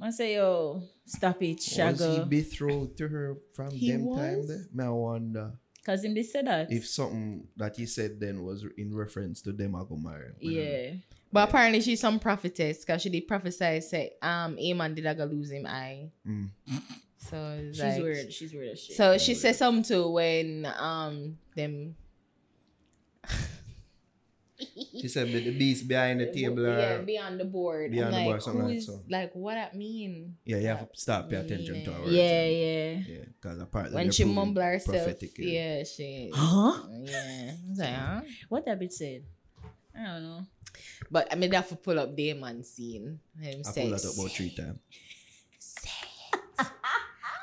I 0.00 0.10
say, 0.10 0.34
yo, 0.36 0.82
stop 1.06 1.42
it, 1.42 1.54
Was 1.54 1.64
he 1.64 1.80
Shago. 1.80 2.28
betrothed 2.28 2.98
to 2.98 3.08
her 3.08 3.36
from 3.54 3.70
He 3.70 3.90
them 3.92 4.14
time 4.14 4.46
there? 4.46 4.66
Me 4.74 4.84
I 4.84 4.88
wonder 4.90 5.52
Cause 5.84 6.04
him 6.04 6.14
did 6.14 6.26
say 6.26 6.42
that. 6.42 6.70
if 6.72 6.86
something 6.86 7.46
that 7.56 7.76
he 7.76 7.86
said 7.86 8.18
then 8.20 8.42
was 8.44 8.64
in 8.76 8.92
reference 8.94 9.40
to 9.42 9.52
them 9.52 9.74
I 9.76 9.80
go 9.88 9.96
marry. 9.96 10.32
We 10.42 10.54
don't 10.54 10.64
yeah. 10.64 10.90
But 11.32 11.48
apparently 11.48 11.80
she's 11.80 12.00
some 12.00 12.18
prophetess 12.18 12.84
because 12.84 13.02
she 13.02 13.08
did 13.10 13.26
prophesy 13.28 13.80
say 13.80 14.12
um 14.20 14.56
Aemond 14.56 14.96
did 14.96 15.06
I 15.06 15.14
go 15.14 15.24
lose 15.24 15.50
him 15.50 15.64
eye. 15.66 16.10
Mm. 16.26 16.50
So 17.18 17.58
She's 17.72 17.80
like- 17.80 18.02
weird. 18.02 18.32
She's 18.32 18.52
weird 18.52 18.68
as 18.70 18.80
shit. 18.80 18.96
So 18.96 19.16
she 19.18 19.34
said 19.34 19.54
something 19.56 19.84
too 19.84 20.10
when 20.10 20.66
um 20.76 21.38
them 21.54 21.94
She 25.00 25.08
said 25.08 25.28
but 25.32 25.44
the 25.44 25.52
beast 25.58 25.86
behind 25.86 26.20
the 26.20 26.32
table 26.32 26.62
yeah 26.64 26.96
are, 26.96 27.02
be 27.02 27.18
on 27.18 27.36
the 27.36 27.44
board. 27.44 27.90
be 27.92 28.00
I'm 28.00 28.06
on 28.06 28.10
the 28.12 28.16
like, 28.16 28.26
board, 28.26 28.42
something 28.42 28.68
like 28.68 28.80
so. 28.80 29.02
like 29.08 29.32
what 29.34 29.54
that 29.54 29.76
mean? 29.76 30.36
yeah, 30.44 30.56
you 30.58 30.66
have 30.68 30.90
to 30.90 30.98
start 30.98 31.28
pay 31.28 31.36
attention 31.36 31.84
to 31.84 31.92
her. 31.92 32.00
words, 32.00 32.12
yeah, 32.12 32.40
and- 32.40 32.56
yeah. 32.56 33.14
Yeah, 33.14 33.24
because 33.36 33.60
apparently 33.60 33.96
When 33.96 34.10
she 34.10 34.22
proving 34.24 34.34
mumble 34.34 34.62
herself, 34.62 34.96
prophetic, 35.04 35.36
yeah, 35.38 35.84
she 35.84 36.30
Huh? 36.32 36.72
yeah. 37.04 37.52
Like, 37.76 37.94
huh? 37.94 38.20
What 38.48 38.64
that 38.64 38.80
bitch 38.80 38.92
said? 38.92 39.22
I 39.94 40.04
don't 40.06 40.22
know. 40.22 40.40
But 41.10 41.28
I 41.32 41.36
mean, 41.36 41.52
have 41.52 41.68
to 41.68 41.76
pull 41.76 41.98
up 41.98 42.16
Daemon 42.16 42.64
scene. 42.64 43.20
I 43.40 43.60
say, 43.62 43.82
pulled 43.82 43.94
that 43.94 44.04
up 44.04 44.14
about 44.16 44.30
three 44.32 44.50
times. 44.50 44.78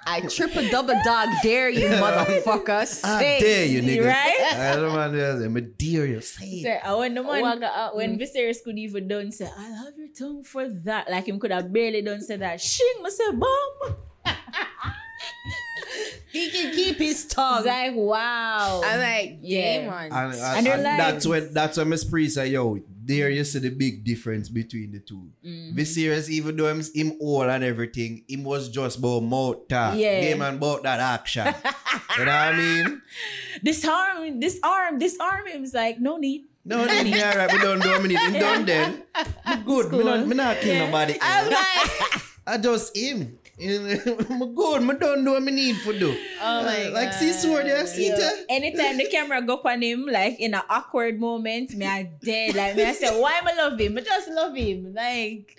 I 0.06 0.22
triple 0.22 0.68
double 0.70 0.96
dog 1.04 1.30
dare 1.42 1.70
you, 1.70 1.88
motherfucker. 1.90 3.04
I 3.06 3.40
dare 3.40 3.66
you, 3.66 3.82
nigga. 3.82 4.08
Right? 4.08 4.54
I 4.54 4.76
don't 4.76 4.94
want 4.94 5.14
to 5.14 5.40
say, 5.40 5.46
I 5.46 5.60
dare 5.78 6.06
you. 6.08 6.22
Say 6.22 6.46
it. 6.46 6.64
Sir, 6.64 6.80
I 6.84 6.94
want 6.96 7.16
the 7.16 7.24
man 7.24 7.42
Waga 7.42 7.68
up. 7.68 7.96
when 7.96 8.18
Viserys 8.20 8.58
could 8.64 8.78
even 8.78 9.08
done 9.08 9.32
say, 9.32 9.46
I'll 9.58 9.76
have 9.86 9.94
your 9.98 10.10
tongue 10.18 10.44
for 10.44 10.68
that. 10.68 11.10
Like 11.10 11.28
him 11.28 11.40
could 11.40 11.52
have 11.52 11.72
barely 11.72 12.02
done 12.02 12.22
say 12.22 12.38
that. 12.38 12.60
Shing 12.62 12.94
me 13.02 13.10
say 13.10 13.32
bomb. 13.32 13.96
he 16.32 16.50
can 16.50 16.74
keep 16.74 16.98
his 16.98 17.26
tongue. 17.26 17.58
was 17.58 17.66
like, 17.66 17.94
wow. 17.96 18.82
I'm 18.84 19.00
like, 19.00 19.38
Yeah. 19.42 19.82
Daemon. 19.82 20.12
And, 20.12 20.34
and, 20.34 20.42
And 20.58 20.68
and 20.68 20.84
like- 20.84 20.98
that's 20.98 21.28
when 21.28 21.54
that's 21.54 21.78
when 21.78 21.90
Miss 21.90 22.04
Priest 22.04 22.36
say, 22.36 22.48
yo, 22.48 22.80
there 23.06 23.30
you 23.30 23.44
see 23.44 23.60
the 23.60 23.70
big 23.70 24.04
difference 24.04 24.50
between 24.50 24.92
the 24.92 25.00
two. 25.00 25.30
Mhm. 25.46 25.76
Viserys, 25.76 26.30
even 26.30 26.56
though 26.56 26.68
him, 26.70 26.82
him 26.94 27.18
old 27.20 27.48
and 27.48 27.64
everything, 27.64 28.24
him 28.28 28.44
was 28.44 28.70
just 28.70 28.98
about 29.00 29.22
mouth 29.22 29.68
talk. 29.68 29.98
Yeah. 29.98 30.22
Game 30.22 30.42
and 30.42 30.58
about 30.58 30.84
that 30.84 31.00
action. 31.00 31.46
you 32.18 32.26
know 32.26 32.32
what 32.32 32.54
I 32.54 32.58
mean? 32.58 33.02
Disarm, 33.64 34.40
disarm, 34.40 34.98
disarm 35.00 35.48
him. 35.48 35.64
It's 35.64 35.74
like, 35.74 36.00
no 36.00 36.18
need. 36.18 36.46
No, 36.66 36.86
then 36.86 37.06
me 37.12 37.22
alright, 37.22 37.52
we 37.52 37.60
don't 37.60 37.82
do 37.82 37.92
a 37.94 38.00
minute. 38.00 38.18
Him 38.20 38.34
done 38.40 38.66
then. 38.66 39.04
Me 39.48 39.56
good. 39.66 39.92
Me 39.92 40.04
not, 40.04 40.26
me 40.28 40.36
not 40.36 40.58
kill 40.62 40.74
Yeah. 40.74 40.86
nobody. 40.86 41.18
I'm 41.22 41.50
like, 41.52 42.22
I 42.48 42.58
just 42.58 42.96
him. 42.96 43.38
me 43.60 43.98
good. 44.56 44.82
Me 44.82 44.94
don't 45.00 45.24
do 45.24 45.32
what 45.32 45.44
me 45.44 45.52
need 45.52 45.78
for 45.78 45.94
do. 45.94 46.16
oh 46.42 46.64
my 46.66 46.84
god! 46.86 46.94
like 46.94 47.14
see 47.14 47.32
sword 47.32 47.66
there, 47.68 47.86
see 47.86 48.10
Yo, 48.10 48.18
there. 48.18 48.32
anytime 48.50 48.98
the 48.98 49.06
camera 49.06 49.42
go 49.42 49.56
up 49.56 49.66
on 49.66 49.82
him, 49.82 50.06
like 50.10 50.40
in 50.40 50.54
an 50.56 50.62
awkward 50.70 51.20
moment, 51.20 51.74
me 51.76 51.86
I 51.86 52.10
dead. 52.24 52.56
Like 52.56 52.76
me 52.76 52.84
I 52.84 52.94
say, 52.94 53.20
why 53.20 53.34
am 53.34 53.48
I 53.48 53.54
love 53.54 53.80
him? 53.80 53.98
I 53.98 54.02
just 54.02 54.30
love 54.30 54.56
him. 54.56 54.94
Like 54.94 55.56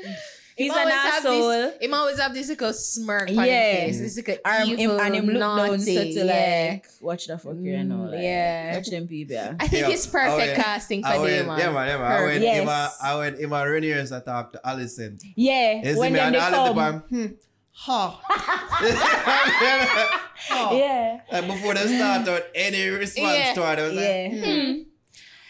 he's 0.56 0.72
Him 0.72 0.78
an 0.86 0.90
asshole. 0.92 1.48
This, 1.50 1.74
him 1.82 1.94
always 1.94 2.18
have 2.18 2.34
this 2.34 2.48
little 2.48 2.72
smirk 2.72 3.28
on 3.30 3.34
Yeah. 3.36 3.72
his 3.86 3.98
face. 4.00 4.14
This 4.16 4.26
little 4.26 4.42
Arm 4.44 4.68
him 4.68 4.78
evil, 4.80 5.00
and 5.00 5.14
him 5.14 5.26
look 5.26 5.38
down 5.38 5.56
naughty, 5.56 5.94
so 5.94 6.02
to 6.02 6.26
yeah. 6.26 6.70
like 6.72 6.86
watch 7.00 7.26
the 7.28 7.38
fuck 7.38 7.54
you 7.58 7.74
and 7.74 7.92
all. 7.92 7.98
Mm, 8.08 8.10
Like, 8.12 8.22
yeah. 8.22 8.74
Watch 8.76 8.90
them 8.90 9.06
people. 9.06 9.34
yeah. 9.36 9.54
I 9.60 9.68
think 9.68 9.86
Yeah. 9.86 9.94
it's 9.94 10.06
perfect 10.06 10.32
I 10.34 10.46
went- 10.46 10.56
casting 10.56 11.02
for 11.02 11.08
I 11.08 11.18
went, 11.18 11.32
yeah, 11.32 11.42
man, 11.46 11.58
yeah, 11.88 11.98
man. 11.98 12.12
I 12.12 12.24
went, 12.24 12.42
Yes. 12.42 12.60
Emma, 12.62 12.90
I 13.02 13.16
went, 13.18 13.40
Emma 13.40 13.68
Reniers, 13.70 14.10
I 14.12 14.20
talked 14.20 14.54
to 14.54 14.60
Alicent. 14.66 15.22
Yeah, 15.36 15.76
You 15.82 15.92
see 15.94 15.98
when 15.98 16.12
me, 16.12 16.18
them 16.18 16.26
and 16.26 16.34
they 16.34 16.38
all 16.40 16.54
of 16.54 16.74
the 16.74 16.80
come. 16.82 16.98
band, 17.10 17.30
hmm, 17.30 17.34
ha. 17.75 18.21
Ha. 18.25 20.21
Yeah, 20.73 21.21
Like 21.33 21.47
before 21.47 21.75
they 21.75 21.87
start 21.97 22.28
out, 22.28 22.43
any 22.54 22.87
response 22.88 23.37
Yeah. 23.38 23.52
to 23.54 23.61
it, 23.73 23.78
I 23.78 23.83
was 23.83 23.95
yeah. 23.95 24.00
like, 24.00 24.33
hmm. 24.45 24.61
Hmm. 24.73 24.83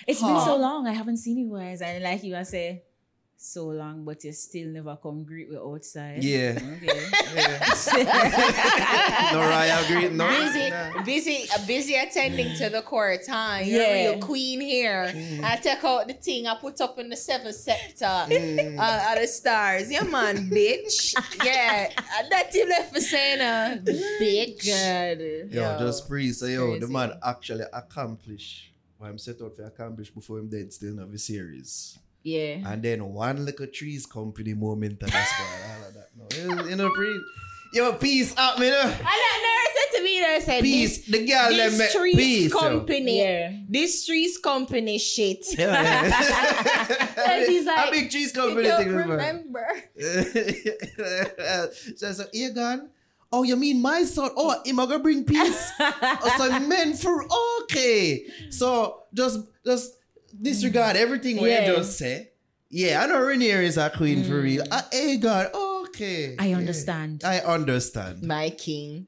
It's 0.07 0.21
been 0.21 0.41
so 0.41 0.57
long. 0.57 0.87
I 0.87 0.93
haven't 0.93 1.17
seen 1.17 1.39
you 1.39 1.57
guys, 1.57 1.81
and 1.83 2.03
like 2.05 2.23
you, 2.23 2.37
I 2.37 2.43
say, 2.45 2.83
so 3.45 3.67
long, 3.67 4.05
but 4.05 4.25
you 4.25 4.33
still 4.33 4.69
never 4.69 4.97
come 4.97 5.23
greet 5.23 5.51
me 5.51 5.57
outside. 5.59 6.25
Yeah. 6.25 6.59
Okay. 6.59 7.07
yeah. 7.37 9.31
no 9.33 9.41
royal 9.41 9.85
greeting, 9.87 10.17
no. 10.17 10.29
busy, 10.29 10.71
Nah. 10.71 11.03
busy, 11.05 11.47
uh, 11.55 11.67
busy 11.67 11.95
attending 11.95 12.57
to 12.57 12.71
the 12.71 12.81
court, 12.83 13.21
huh? 13.29 13.59
You're 13.63 13.83
Yeah. 13.83 13.89
a 13.89 14.13
real 14.13 14.21
queen 14.23 14.61
here. 14.61 15.13
I 15.45 15.57
take 15.57 15.85
out 15.85 16.09
the 16.09 16.15
thing 16.15 16.47
I 16.47 16.55
put 16.57 16.81
up 16.81 16.99
in 16.99 17.09
the 17.11 17.17
seventh 17.17 17.57
sector. 17.57 18.05
Mm. 18.05 18.79
Uh, 18.79 19.13
of 19.13 19.21
the 19.21 19.27
stars, 19.27 19.91
yeah, 19.91 20.03
man, 20.05 20.49
bitch. 20.51 21.15
Yeah, 21.45 21.91
uh, 21.99 22.29
that 22.31 22.55
you 22.55 22.67
left 22.69 22.95
for 22.95 23.01
saying, 23.01 23.41
uh, 23.41 23.77
bitch. 23.85 24.65
God. 24.67 25.21
Yo, 25.53 25.61
Yo, 25.63 25.79
just 25.81 26.07
free. 26.09 26.33
So, 26.33 26.47
yo, 26.47 26.79
the 26.79 26.89
man 26.89 27.13
actually 27.23 27.65
accomplish 27.73 28.73
what 28.97 29.11
I'm 29.11 29.19
set 29.19 29.43
out 29.43 29.55
to 29.57 29.67
accomplish 29.67 30.11
before 30.11 30.39
him 30.39 30.49
dead 30.49 30.73
still 30.73 30.99
in 30.99 31.11
the 31.11 31.19
series. 31.19 31.99
Yeah. 32.25 32.67
And 32.73 32.83
then 32.83 33.05
one 33.13 33.45
little 33.45 33.67
trees 33.69 34.07
company 34.07 34.55
moment 34.55 35.03
and 35.03 35.13
that's 35.13 35.31
why 35.39 35.77
all 35.77 35.89
of 35.89 35.95
that. 35.95 36.09
No, 36.17 36.63
you, 36.65 36.71
you 36.71 36.77
know, 36.77 36.91
free. 36.95 37.21
Yo, 37.75 37.93
peace 37.95 38.35
out, 38.39 38.59
me, 38.59 38.71
no. 38.71 38.81
And 38.81 38.93
that 38.93 39.41
nurse 39.43 39.75
said 39.93 39.99
to 39.99 40.05
me, 40.05 40.21
they 40.21 40.41
said, 40.41 40.63
Peace. 40.63 41.07
The 41.07 41.27
girl 41.27 41.49
this, 41.51 41.57
them 41.71 41.79
this 41.79 41.95
trees 41.95 42.17
peace. 42.17 42.53
company, 42.55 43.19
Yeah. 43.21 43.53
this 43.69 44.07
trees 44.07 44.39
company 44.39 44.99
shit. 44.99 45.45
Yeah, 45.59 45.83
yeah. 45.83 47.15
And 47.31 47.47
he's 47.47 47.67
like, 47.67 47.89
a 47.89 47.91
big 47.91 48.11
cheese 48.11 48.33
You 48.35 48.41
company 48.43 48.69
don't 48.69 48.79
thing. 48.85 48.89
is 48.89 48.95
remember. 48.95 49.67
so 51.97 52.09
I 52.09 52.13
said, 52.13 52.29
you 52.33 52.51
gone? 52.53 52.91
Oh, 53.33 53.43
you 53.43 53.57
mean 53.57 53.83
my 53.83 54.05
son? 54.05 54.31
Oh, 54.37 54.63
him 54.65 54.79
a 54.79 54.87
gonna 54.87 55.01
bring 55.01 55.25
peace. 55.25 55.73
oh, 55.81 56.35
so 56.39 56.61
men 56.61 56.95
for 56.95 57.27
okay. 57.63 58.25
So 58.51 59.03
just 59.13 59.41
just 59.67 59.93
disregard 60.41 60.97
everything 60.97 61.37
what 61.39 61.51
Yeah. 61.51 61.69
you 61.71 61.77
just 61.77 61.99
say. 61.99 62.31
Yeah, 62.71 63.03
I 63.03 63.07
know 63.07 63.21
Rhaenyra 63.21 63.63
is 63.63 63.77
a 63.77 63.89
queen 63.91 64.25
for 64.25 64.41
real. 64.41 64.65
Uh, 64.71 64.83
hey 64.93 65.17
God, 65.17 65.51
okay. 65.55 66.35
I 66.39 66.47
Yeah. 66.49 66.57
understand. 66.57 67.23
I 67.25 67.39
understand. 67.41 68.23
My 68.23 68.51
king. 68.51 69.07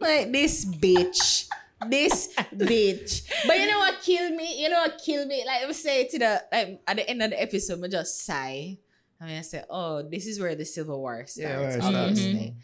Like 0.00 0.32
this 0.32 0.64
bitch. 0.64 1.46
This 1.88 2.32
bitch. 2.54 3.28
But 3.46 3.58
you 3.58 3.66
know 3.70 3.78
what 3.78 4.00
killed 4.02 4.32
me? 4.34 4.62
You 4.62 4.70
know 4.70 4.78
what 4.80 4.98
killed 5.04 5.28
me? 5.28 5.44
Like 5.46 5.62
I 5.62 5.66
was 5.66 5.82
saying 5.82 6.08
to 6.12 6.18
the 6.18 6.42
like 6.52 6.80
at 6.86 6.96
the 6.96 7.08
end 7.10 7.22
of 7.22 7.30
the 7.30 7.40
episode, 7.42 7.84
I 7.84 7.88
just 7.88 8.24
sigh. 8.24 8.78
I 9.20 9.26
mean 9.26 9.38
I 9.38 9.42
said, 9.42 9.66
Oh, 9.68 10.02
this 10.02 10.26
is 10.26 10.40
where 10.40 10.54
the 10.54 10.64
Civil 10.64 11.00
War 11.00 11.26
starts. 11.26 11.36
Yeah, 11.38 11.58
where 11.58 11.68
it 11.68 11.82
starts. 11.82 11.96
obviously. 11.96 12.54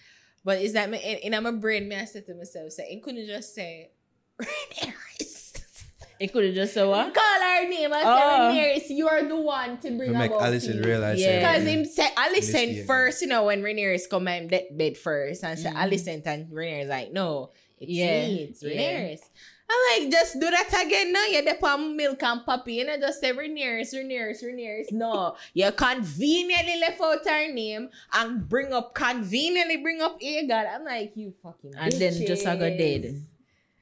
But 0.45 0.63
is 0.63 0.73
that 0.73 0.89
me 0.89 0.99
in, 1.23 1.35
in 1.35 1.43
my 1.43 1.51
brain, 1.51 1.87
me 1.89 1.97
I 1.97 2.07
said 2.07 2.25
to 2.27 2.35
myself, 2.35 2.73
say, 2.73 2.89
it 2.91 3.03
couldn't 3.03 3.27
just 3.27 3.55
say 3.55 3.91
Rhaenyra. 4.41 4.95
It 6.21 6.33
could 6.35 6.45
have 6.45 6.55
just 6.55 6.75
said 6.75 6.85
what? 6.85 7.15
Call 7.15 7.41
her 7.41 7.67
name 7.67 7.91
and 7.93 8.03
Oh. 8.05 8.53
say 8.53 8.77
Rhaenyra, 8.77 8.85
you're 8.91 9.23
the 9.27 9.37
one 9.41 9.79
to 9.79 9.91
bring 9.97 10.13
To 10.13 10.19
make 10.19 10.31
about 10.31 10.43
Alicent 10.43 10.77
peace." 10.77 10.85
realize. 10.85 11.19
Yeah. 11.19 11.39
Because 11.41 11.65
him 11.67 11.85
said 11.87 12.11
Alicent 12.15 12.69
Misty, 12.69 12.83
first, 12.85 13.23
you 13.23 13.29
know, 13.29 13.45
when 13.45 13.63
Rhaenyra's 13.63 14.07
come 14.07 14.29
and 14.29 14.51
dead 14.51 14.69
bed 14.77 14.99
first, 14.99 15.43
and 15.43 15.59
said 15.59 15.73
Mhm. 15.73 15.81
Alicent 15.89 16.27
and 16.27 16.49
Rhaenyra's 16.53 16.89
like, 16.91 17.11
no, 17.13 17.51
it's 17.81 17.91
Yeah, 17.91 18.27
me, 18.27 18.49
it's 18.51 18.63
yeah. 18.63 19.17
I'm 19.73 20.03
like, 20.03 20.11
just 20.13 20.35
do 20.35 20.51
that 20.51 20.69
again 20.85 21.13
now. 21.13 21.25
You're 21.27 21.43
the 21.43 21.55
palm 21.55 21.97
milk 21.97 22.21
and 22.25 22.45
puppy. 22.45 22.75
You 22.75 22.87
know, 22.87 22.99
just 22.99 23.21
say 23.21 23.31
Rhaenyra's, 23.33 23.95
Rhaenyra's, 23.95 24.43
Rhaenyra's. 24.43 24.91
No, 24.93 25.37
you 25.55 25.71
conveniently 25.73 26.81
left 26.81 27.01
out 27.01 27.25
her 27.25 27.53
name 27.53 27.89
and 28.13 28.49
bring 28.49 28.73
up, 28.75 28.95
conveniently 28.95 29.79
bring 29.79 30.03
up 30.03 30.21
Aegon. 30.21 30.75
I'm 30.75 30.85
like, 30.85 31.13
you 31.15 31.33
fucking 31.43 31.73
And 31.79 31.93
then 31.93 32.27
just 32.27 32.45
I 32.47 32.57
got 32.57 32.73
bitches. 32.73 33.23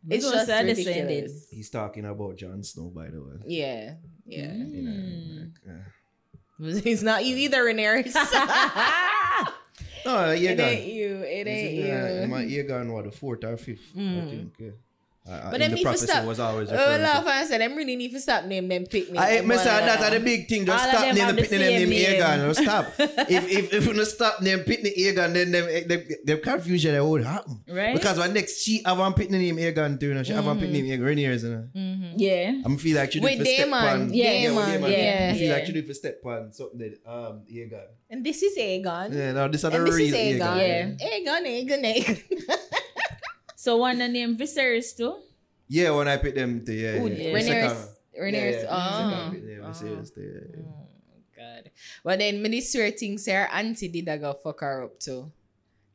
Dead. 0.07 0.17
It's 0.17 0.25
Because 0.25 0.33
just 0.33 0.47
they're 0.47 0.64
ridiculous. 0.64 0.95
descended. 0.97 1.31
He's 1.50 1.71
talking 1.71 2.05
about 2.05 2.37
Jon 2.37 2.62
Snow, 2.62 2.90
by 2.95 3.09
the 3.09 3.21
way. 3.21 3.37
Yeah, 3.47 3.95
yeah. 4.26 4.52
You 4.55 4.83
know, 4.83 4.90
Mm. 4.90 5.38
like, 5.40 5.75
uh, 5.75 6.81
It's 6.90 7.02
not 7.02 7.25
you 7.25 7.37
either, 7.37 7.64
Rhaenyra. 7.64 8.05
No, 10.05 10.33
yeah, 10.33 10.50
it 10.52 10.61
ain't 10.61 10.93
you. 10.93 11.17
It 11.23 11.47
Is 11.47 11.62
ain't 11.62 11.78
it, 11.81 11.90
uh, 11.90 12.23
you. 12.23 12.28
My 12.28 12.43
ear 12.45 12.62
gone 12.64 12.90
what 12.93 13.05
the 13.05 13.11
fourth 13.11 13.45
or 13.45 13.57
fifth, 13.57 13.93
I 13.95 13.99
Mm. 13.99 14.31
think. 14.31 14.55
Yeah. 14.59 14.71
Uh, 15.29 15.51
But 15.51 15.61
in 15.61 15.61
them 15.61 15.71
the 15.71 15.77
need 15.77 15.85
to 15.85 15.99
stop. 15.99 16.25
was 16.25 16.41
always 16.41 16.69
Oh, 16.71 16.73
referring 16.73 17.03
laugh 17.03 17.23
to. 17.25 17.29
and 17.31 17.39
I 17.39 17.45
said, 17.45 17.61
them 17.61 17.77
really 17.77 17.97
need 17.97 18.13
to 18.13 18.21
stop 18.21 18.45
name 18.47 18.67
them 18.69 18.87
picnic. 18.87 19.21
I, 19.21 19.37
them 19.37 19.49
me 19.49 19.55
one 19.57 19.65
say 19.65 19.71
that's 19.71 20.01
another. 20.01 20.19
the 20.19 20.25
big 20.25 20.49
thing. 20.49 20.65
Just 20.65 20.85
All 20.85 20.91
stop 20.91 21.01
them 21.05 21.15
name 21.15 21.25
have 21.27 21.37
the 21.37 21.43
the 21.43 21.49
pitney 21.49 21.59
name 21.59 21.79
same 21.81 21.91
name 21.91 21.93
ear 21.93 22.39
name. 22.39 22.55
stop. 22.55 22.87
if 23.29 23.45
if 23.51 23.73
if 23.75 23.87
you 23.87 23.93
no 23.93 24.05
stop 24.05 24.41
name 24.41 24.61
pitney 24.61 24.97
Aegon, 24.97 25.33
then 25.35 25.51
them 25.53 25.67
them, 25.89 26.01
them 26.25 26.41
confusion 26.41 26.93
that 26.95 27.05
would 27.05 27.25
happen. 27.25 27.61
Right? 27.69 27.93
Because 27.95 28.17
when 28.19 28.33
next 28.33 28.63
she 28.63 28.81
have 28.87 28.99
one 28.99 29.13
pitney 29.13 29.39
name 29.39 29.57
Aegon 29.57 30.01
too, 30.01 30.09
you 30.09 30.15
know, 30.15 30.23
she 30.23 30.33
have 30.33 30.47
one 30.47 30.59
pitney 30.59 30.83
name 30.83 30.87
Aegon 30.99 31.19
ears, 31.19 31.43
you 31.45 31.51
know. 31.51 31.69
yeah. 32.17 32.63
I'm 32.65 32.79
feel 32.79 32.97
like 32.97 33.13
she 33.13 33.21
With 33.21 33.33
do 33.33 33.39
for 33.39 33.45
step 33.45 33.65
Daemon. 33.67 33.85
on. 33.85 34.15
Yeah, 34.15 34.33
with 34.33 34.41
Daemon, 34.41 34.71
Daemon. 34.73 34.91
yeah, 34.93 35.31
I 35.35 35.39
feel 35.39 35.53
like 35.53 35.61
yeah. 35.61 35.65
she 35.67 35.73
do 35.73 35.83
for 35.87 35.95
step 35.95 36.21
on 36.25 36.53
something 36.53 36.79
that 36.79 36.95
um 37.07 37.43
Aegon. 37.53 37.87
And 38.11 38.25
this 38.25 38.43
is 38.43 38.57
Aegon. 38.57 39.13
Yeah, 39.15 39.33
no, 39.33 39.49
this 39.49 39.63
is 39.63 39.71
the 39.71 39.77
And 39.77 39.87
this 39.87 39.95
real 39.95 40.15
is 40.15 40.15
ear 40.15 40.35
Aegon. 40.37 40.39
gun. 40.41 40.59
Yeah. 40.59 41.09
Aegon, 41.13 41.43
Aegon, 41.45 41.83
Aegon. 41.85 42.17
So 43.69 43.77
one 43.77 43.99
the 43.99 44.09
name 44.09 44.33
Viserys 44.33 44.97
too. 44.97 45.21
Yeah, 45.69 45.91
when 45.91 46.09
I 46.09 46.17
pick 46.17 46.35
them 46.35 46.65
to 46.65 46.73
yeah. 46.73 47.05
Ooh, 47.05 47.07
yeah. 47.13 47.29
yeah. 47.29 47.33
The 47.37 47.43
second 47.43 47.69
Rhaenyra's. 47.69 47.89
Rhaenyra's. 48.17 48.63
Yeah, 48.65 48.65
yeah, 48.65 49.69
Oh. 49.69 49.73
second 49.77 49.97
one, 50.01 50.07
yeah, 50.17 50.25
yeah, 50.25 50.41
yeah. 50.57 51.37
God. 51.37 51.71
But 52.03 52.19
then 52.19 52.41
me 52.41 52.49
this 52.49 52.73
swear 52.73 52.91
thing 52.93 53.19
say 53.19 53.35
her 53.35 53.47
auntie 53.53 53.89
did 53.89 54.09
a 54.09 54.17
go 54.17 54.33
fuck 54.33 54.61
her 54.61 54.85
up 54.85 54.99
too. 54.99 55.31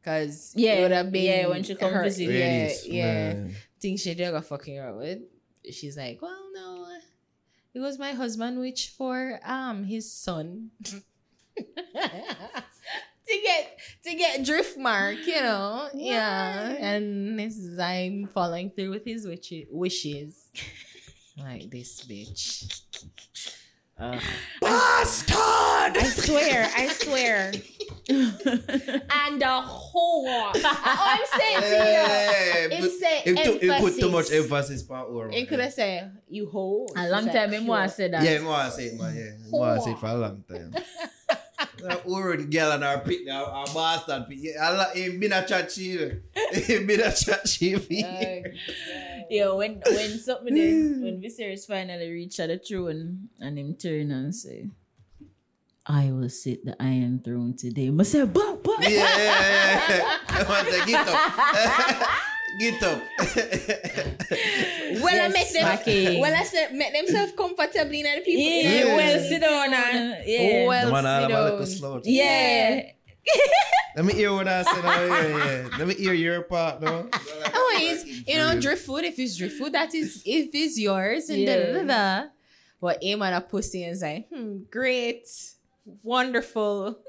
Cause 0.06 0.54
Yeah, 0.56 0.74
it 0.74 0.82
would 0.84 0.92
have 0.92 1.12
been 1.12 1.26
yeah, 1.26 1.48
when 1.48 1.64
she 1.64 1.74
come 1.74 1.92
her, 1.94 2.04
visit. 2.04 2.30
Yeah, 2.30 2.46
Ladies, 2.46 2.86
yeah. 2.86 3.34
man. 3.34 3.56
Think 3.82 4.00
she 4.00 4.14
did 4.14 4.30
go 4.30 4.42
fucking 4.42 4.78
her 4.78 4.90
up 4.90 4.98
with. 4.98 5.20
She's 5.74 5.98
like, 5.98 6.22
well, 6.22 6.46
no, 6.54 6.86
it 7.74 7.80
was 7.80 7.98
my 7.98 8.12
husband 8.14 8.60
which 8.60 8.90
for 8.90 9.40
um 9.44 9.86
his 9.86 10.14
son. 10.14 10.70
to 13.28 13.42
get 13.44 13.80
to 14.04 14.16
get 14.16 14.42
Driftmark, 14.42 15.26
you 15.26 15.42
know, 15.42 15.90
yeah, 15.94 16.76
and 16.80 17.40
this 17.40 17.58
is 17.58 17.80
I'm 17.80 18.28
following 18.34 18.70
through 18.70 18.92
with 18.92 19.06
his 19.06 19.26
wishes. 19.26 19.68
wishes. 19.70 20.48
like 21.38 21.70
this 21.70 22.04
bitch. 22.06 22.82
Ugh. 24.00 24.20
Bastard! 24.60 25.38
I 25.98 26.04
swear, 26.04 26.70
I 26.76 26.88
swear. 26.88 27.52
and 28.10 29.42
the 29.42 29.62
whole 29.62 30.28
All 30.28 30.52
oh, 30.56 30.98
I'm 30.98 31.40
saying 31.40 31.62
to 31.62 31.68
you, 31.68 31.76
Yeah, 31.76 32.68
him 32.70 32.82
but 32.82 32.92
say 32.92 33.22
it, 33.26 33.44
took, 33.46 33.64
it 33.64 33.80
put 33.80 34.00
too 34.00 34.10
much 34.10 34.32
emphasis. 34.32 34.82
emphasis 34.82 34.90
on 34.90 35.06
Owen. 35.08 35.34
It 35.34 35.48
could 35.48 35.60
have 35.60 35.74
said 35.74 36.18
you 36.28 36.50
hold. 36.50 36.92
A 36.98 37.08
long 37.10 37.28
time 37.28 37.52
me 37.52 37.60
want 37.62 37.90
to 37.90 37.96
say 37.96 38.10
that. 38.10 38.24
Yeah, 38.24 38.40
I 38.42 38.44
want 38.44 38.72
to 38.72 38.78
say 38.78 38.86
it, 38.88 39.00
man. 39.00 39.16
Yeah, 39.16 39.58
I 39.58 39.60
want 39.60 39.80
to 39.80 39.86
say 39.86 39.92
it 39.92 40.00
for 40.00 40.08
a 40.08 40.16
long 40.16 40.44
time. 40.50 40.74
Owen 42.06 42.50
girl 42.50 42.72
and 42.72 42.84
our 42.84 43.00
pit, 43.00 43.28
our, 43.30 43.46
our 43.46 43.66
bastard 43.74 44.28
pit. 44.28 44.40
Yeah, 44.42 44.94
him 44.94 45.20
been 45.20 45.34
a 45.34 45.46
chat 45.46 45.72
shield. 45.72 46.22
Him 46.54 46.88
been 46.88 47.02
a 47.02 47.12
chat 47.12 47.48
shield. 47.48 47.86
Yo, 49.30 49.58
when 49.58 49.82
when 49.86 50.20
something 50.20 50.58
is, 50.58 51.00
when 51.00 51.22
Viserys 51.22 51.66
finally 51.66 52.12
reached 52.12 52.38
the 52.38 52.60
throne 52.60 53.30
and 53.40 53.58
him 53.58 53.76
turn 53.76 54.12
and 54.12 54.36
say, 54.36 54.70
I 55.86 56.12
will 56.12 56.30
sit 56.30 56.64
the 56.64 56.76
Iron 56.82 57.20
Throne 57.20 57.56
today. 57.56 57.92
I 57.92 58.04
say, 58.04 58.24
bah, 58.24 58.56
bah. 58.64 58.78
Yeah, 58.82 58.90
yeah, 59.20 60.86
yeah. 60.88 62.18
I 62.54 62.56
want 62.60 62.60
to 62.60 62.60
get 62.60 62.84
up. 62.84 63.02
get 63.36 63.64
up. 63.98 64.22
Well, 65.02 65.26
I 65.26 65.28
make 65.30 65.52
them. 65.54 65.66
Maki. 65.66 66.20
Well, 66.20 66.34
I 66.36 66.44
said 66.44 66.74
make 66.74 66.94
themselves 66.94 67.32
comfortably 67.36 68.02
in 68.02 68.06
the 68.06 68.22
people. 68.24 68.44
Yeah, 68.44 68.86
Yeah. 68.86 68.96
well, 68.96 69.20
sit 69.20 69.42
down 69.42 69.74
and 69.74 70.24
yeah. 70.28 70.68
Well, 70.68 70.86
The 70.88 70.92
man 70.92 71.04
sit 71.22 71.32
about 71.32 71.44
little 71.44 71.58
down. 71.60 71.68
slow. 71.68 72.02
yeah. 72.04 72.92
Let 73.96 74.06
me 74.06 74.14
hear 74.14 74.34
what 74.34 74.48
I 74.48 74.64
said. 74.64 74.84
Oh, 74.84 75.06
yeah, 75.08 75.28
yeah. 75.28 75.70
Let 75.78 75.88
me 75.88 75.94
hear 75.94 76.14
your 76.14 76.42
part, 76.42 76.82
no? 76.82 77.08
Oh, 77.14 77.78
it's 77.82 78.06
you 78.28 78.36
know 78.36 78.60
drift 78.60 78.86
food. 78.86 79.04
If 79.06 79.18
it's 79.20 79.38
drift 79.38 79.58
food, 79.58 79.72
that 79.74 79.94
is 79.96 80.22
if 80.26 80.50
it's 80.54 80.78
yours 80.80 81.30
and 81.30 81.46
da 81.46 81.54
Yeah. 81.56 81.66
da 81.66 81.74
da 81.74 81.84
da. 82.24 82.28
But 82.82 82.98
aim 83.02 83.22
at 83.22 83.34
a 83.34 83.40
pussy 83.42 83.84
and 83.86 83.98
say, 83.98 84.28
hmm, 84.34 84.64
great, 84.70 85.26
wonderful, 86.04 87.00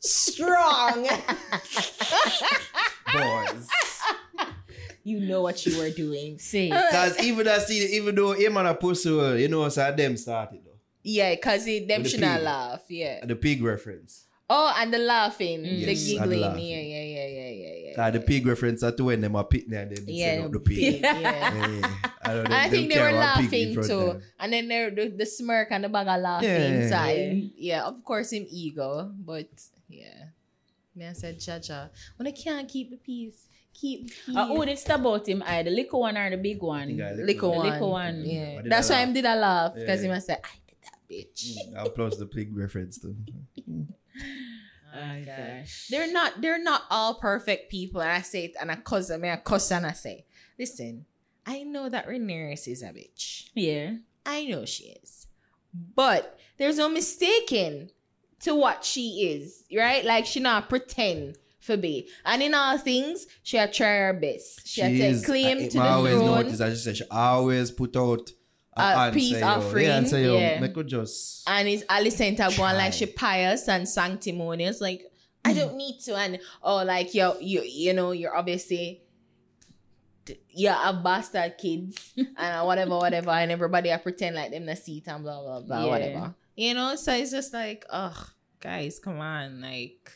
strong. 0.00 1.04
Boys. 3.12 3.68
You 5.04 5.20
know 5.20 5.42
what 5.42 5.64
you 5.64 5.78
were 5.78 5.90
doing. 5.90 6.38
See. 6.50 6.70
Because 6.70 7.20
even 7.22 7.46
I 7.46 7.58
see, 7.58 7.96
even 7.96 8.14
though 8.14 8.32
him 8.32 8.56
and 8.56 8.68
a 8.68 8.74
pussy, 8.74 9.14
well, 9.14 9.36
you 9.38 9.48
know, 9.48 9.68
so 9.68 9.92
them 9.92 10.16
started 10.16 10.60
though. 10.64 10.70
Yeah, 11.02 11.34
cause 11.36 11.66
it, 11.66 11.86
them 11.86 12.02
the 12.02 12.08
should 12.08 12.20
not 12.20 12.40
laugh. 12.42 12.80
Yeah. 12.88 13.24
The 13.24 13.36
pig 13.36 13.62
reference. 13.62 14.24
Oh, 14.48 14.74
and 14.76 14.92
the 14.92 14.98
laughing, 14.98 15.62
the 15.62 15.68
Yes, 15.68 15.88
and 15.88 16.30
the 16.30 16.36
giggling. 16.36 16.40
laughing. 16.40 16.66
Yeah, 16.66 16.80
yeah, 16.80 17.02
yeah, 17.02 17.26
yeah, 17.28 17.50
yeah, 17.50 17.90
yeah. 17.96 18.02
Uh, 18.06 18.10
the 18.10 18.20
pig 18.20 18.46
reference 18.46 18.82
are 18.82 18.92
to 18.92 19.04
when 19.04 19.20
them 19.20 19.36
are 19.36 19.44
pitting 19.44 19.72
and 19.72 19.90
then 19.90 20.04
they 20.04 20.12
Yeah, 20.12 20.36
set 20.36 20.44
up 20.44 20.52
the 20.52 20.60
pig. 20.60 21.00
yeah. 21.00 21.18
Yeah, 21.20 21.20
yeah. 21.80 21.90
I, 22.22 22.34
know, 22.34 22.40
And 22.44 22.54
I 22.54 22.68
think 22.68 22.92
they 22.92 22.98
were 23.00 23.08
carry 23.08 23.14
one 23.14 23.48
pig 23.48 23.68
in 23.70 23.74
laughing 23.76 23.88
too. 23.88 24.20
And 24.38 24.52
then 24.52 24.68
there 24.68 24.90
the, 24.90 25.08
the 25.08 25.26
smirk 25.26 25.68
and 25.70 25.84
the 25.84 25.88
bag 25.88 26.08
of 26.08 26.20
laughing. 26.20 26.48
Yeah. 26.48 26.88
So 26.88 26.96
I, 26.96 27.50
yeah, 27.56 27.84
of 27.84 28.04
course 28.04 28.32
him 28.32 28.46
ego, 28.48 29.10
but 29.18 29.48
yeah. 29.88 30.28
Me 30.94 31.06
I 31.06 31.12
said, 31.12 31.38
Jaja, 31.38 31.90
when 32.16 32.26
I 32.26 32.30
can't 32.30 32.68
keep 32.68 32.90
the 32.90 32.96
peace, 32.96 33.48
keep 33.74 34.08
the 34.08 34.14
peace. 34.26 34.36
Uh, 34.36 34.46
who 34.46 34.64
did 34.64 34.78
it 34.78 34.88
about 34.88 35.28
him? 35.28 35.42
I 35.46 35.62
the 35.62 35.70
little 35.70 36.00
one 36.00 36.16
or 36.16 36.30
the 36.30 36.36
big 36.38 36.62
one? 36.62 36.86
think 36.88 37.00
I- 37.02 37.12
little 37.12 37.54
one. 37.54 37.68
little 37.70 37.90
one. 37.90 38.22
Yeah. 38.24 38.54
Why 38.56 38.62
That's 38.64 38.90
I 38.90 38.94
why 38.94 38.98
laugh? 39.00 39.08
him 39.08 39.14
did 39.14 39.26
I 39.26 39.34
laugh. 39.36 39.74
Because 39.74 40.00
Yeah. 40.02 40.08
him 40.08 40.14
I 40.14 40.18
said, 40.20 40.38
I 40.44 40.54
did 40.66 40.76
that 40.84 40.98
bitch. 41.10 41.56
Mm, 41.56 41.76
I'll 41.78 41.90
plus 41.90 42.16
the 42.16 42.26
pig 42.26 42.56
reference 42.56 42.98
too. 42.98 43.16
Oh, 44.96 45.22
gosh. 45.26 45.88
They're 45.90 46.12
not 46.12 46.40
they're 46.40 46.62
not 46.62 46.82
all 46.88 47.14
perfect 47.14 47.68
people. 47.68 48.00
And 48.00 48.12
I 48.12 48.20
say 48.22 48.44
it 48.44 48.54
and 48.60 48.70
I 48.70 48.76
cuss 48.76 49.08
them, 49.08 49.24
I 49.24 49.36
cuss 49.36 49.72
and 49.72 49.84
I 49.86 49.90
say, 49.92 50.24
listen, 50.56 51.04
I 51.44 51.64
know 51.64 51.88
that 51.88 52.06
Rhaenyra 52.06 52.52
is 52.52 52.82
a 52.82 52.86
bitch. 52.92 53.50
Yeah. 53.54 53.96
I 54.24 54.44
know 54.44 54.64
she 54.64 54.96
is. 55.02 55.26
But 55.96 56.38
there's 56.58 56.78
no 56.78 56.88
mistaking 56.88 57.90
to 58.42 58.54
what 58.54 58.84
she 58.84 59.32
is, 59.32 59.64
right? 59.76 60.04
Like 60.04 60.26
she 60.26 60.38
not 60.38 60.68
pretend 60.68 61.38
for 61.64 61.76
be. 61.76 62.08
And 62.24 62.42
in 62.42 62.54
all 62.54 62.78
things, 62.78 63.26
she 63.42 63.56
a 63.56 63.66
try 63.70 63.96
her 63.98 64.12
best. 64.12 64.66
She, 64.66 64.80
a 64.82 64.88
take 64.88 65.00
is- 65.00 65.22
uh, 65.24 65.26
claim 65.26 65.58
I, 65.58 65.68
to 65.68 65.78
I 65.78 65.82
the 65.82 65.88
always 65.90 66.14
throne. 66.14 66.26
notice, 66.26 66.60
I 66.60 66.70
just 66.70 66.84
say 66.84 66.94
she 66.94 67.04
always 67.10 67.70
put 67.70 67.96
out 67.96 68.30
a, 68.76 69.08
A 69.08 69.12
peace 69.12 69.40
offering, 69.42 69.86
oh, 69.86 69.88
oh, 69.88 69.90
Yeah, 69.90 69.96
answer, 69.96 70.18
yo. 70.20 70.38
yeah. 70.38 70.60
Me 70.60 70.68
could 70.68 70.88
just. 70.88 71.48
And 71.48 71.68
it's 71.68 71.84
Alicent 71.84 72.40
are 72.40 72.56
going 72.56 72.76
like 72.76 72.92
she 72.92 73.06
pious 73.06 73.68
and 73.68 73.88
sanctimonious. 73.88 74.80
Like, 74.80 75.02
I 75.44 75.52
don't 75.52 75.74
mm. 75.74 75.76
need 75.76 76.00
to. 76.00 76.16
And 76.16 76.40
oh, 76.62 76.82
like 76.84 77.14
you 77.14 77.32
you 77.40 77.62
you 77.62 77.92
know, 77.92 78.10
you're 78.12 78.36
obviously 78.36 79.02
you 80.50 80.68
have 80.68 81.02
bastard 81.04 81.56
kids 81.58 82.14
and 82.16 82.28
uh, 82.38 82.64
whatever, 82.64 82.96
whatever, 82.96 83.30
and 83.30 83.52
everybody 83.52 83.92
I 83.92 83.98
pretend 83.98 84.36
like 84.36 84.50
them 84.50 84.74
see 84.74 84.98
it 84.98 85.08
and 85.08 85.22
blah 85.22 85.40
blah 85.42 85.60
blah, 85.60 85.84
Yeah. 85.84 85.90
whatever. 85.90 86.34
You 86.56 86.74
know, 86.74 86.96
so 86.96 87.12
it's 87.12 87.30
just 87.30 87.52
like, 87.52 87.84
ugh, 87.90 88.30
guys, 88.60 88.98
come 88.98 89.20
on, 89.20 89.60
like. 89.60 90.10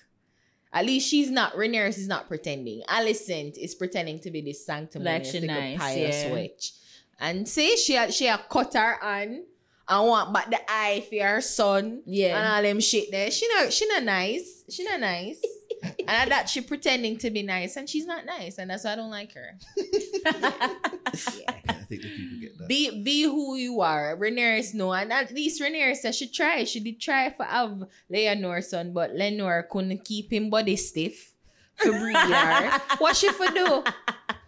At 0.73 0.85
least 0.85 1.09
she's 1.09 1.31
not. 1.31 1.55
Rhaenyra 1.55 1.89
is 1.89 2.07
not 2.09 2.29
pretending. 2.29 2.83
Alicent 2.89 3.57
is 3.57 3.75
pretending 3.75 4.19
to 4.21 4.31
be 4.31 4.41
this 4.43 4.65
sanctimonious, 4.67 5.27
Like 5.29 5.33
she 5.33 5.41
little 5.41 5.57
nice, 5.63 5.79
pious 5.79 6.25
yeah. 6.25 6.33
witch. 6.33 6.73
And 7.21 7.49
say 7.49 7.77
she 7.77 7.95
had 7.95 8.13
she 8.13 8.27
had 8.27 8.49
cut 8.49 8.75
her 8.75 9.03
on 9.03 9.45
and 9.91 10.07
want 10.07 10.33
back 10.35 10.51
the 10.51 10.61
eye 10.69 11.05
for 11.09 11.25
her 11.27 11.41
son 11.41 12.03
Yeah. 12.07 12.37
and 12.37 12.45
Yeah. 12.45 12.57
all 12.57 12.63
them 12.63 12.81
shit 12.81 13.11
there. 13.11 13.31
She 13.31 13.49
not 13.55 13.73
she 13.73 13.87
not 13.89 14.03
nice. 14.05 14.65
She 14.69 14.85
not 14.85 15.01
nice. 15.01 15.41
and 16.07 16.31
that 16.31 16.49
she 16.51 16.61
pretending 16.61 17.17
to 17.19 17.31
be 17.31 17.43
nice 17.43 17.77
and 17.77 17.89
she's 17.89 18.05
not 18.07 18.27
nice 18.27 18.59
and 18.59 18.69
that's 18.71 18.85
why 18.85 18.93
I 18.93 18.97
don't 18.97 19.11
like 19.11 19.33
her. 19.33 19.59
I 20.27 21.73
think 21.89 22.03
the 22.03 22.09
people 22.09 22.38
get 22.38 22.38
that. 22.38 22.38
Be 22.69 23.03
be 23.03 23.23
who 23.23 23.57
you 23.57 23.81
are. 23.81 24.17
Rhaenyra 24.17 24.75
no, 24.75 24.93
and 24.93 25.13
at 25.13 25.33
least 25.33 25.61
Rhaenyra 25.61 25.97
said 25.97 26.15
she 26.15 26.29
tried. 26.29 26.69
She 26.69 26.81
did 26.81 27.01
try 27.01 27.31
for 27.31 27.45
have 27.45 27.85
Laenor's 28.13 28.69
son, 28.71 28.93
but 28.93 29.15
Laenor 29.17 29.69
couldn't 29.69 30.05
keep 30.05 30.31
him 30.33 30.51
body 30.51 30.77
stiff 30.77 31.33
for 31.77 31.93
breed 31.93 32.15
her. 32.17 32.79
what 32.99 33.17
she 33.17 33.33
for 33.33 33.47
do? 33.49 33.83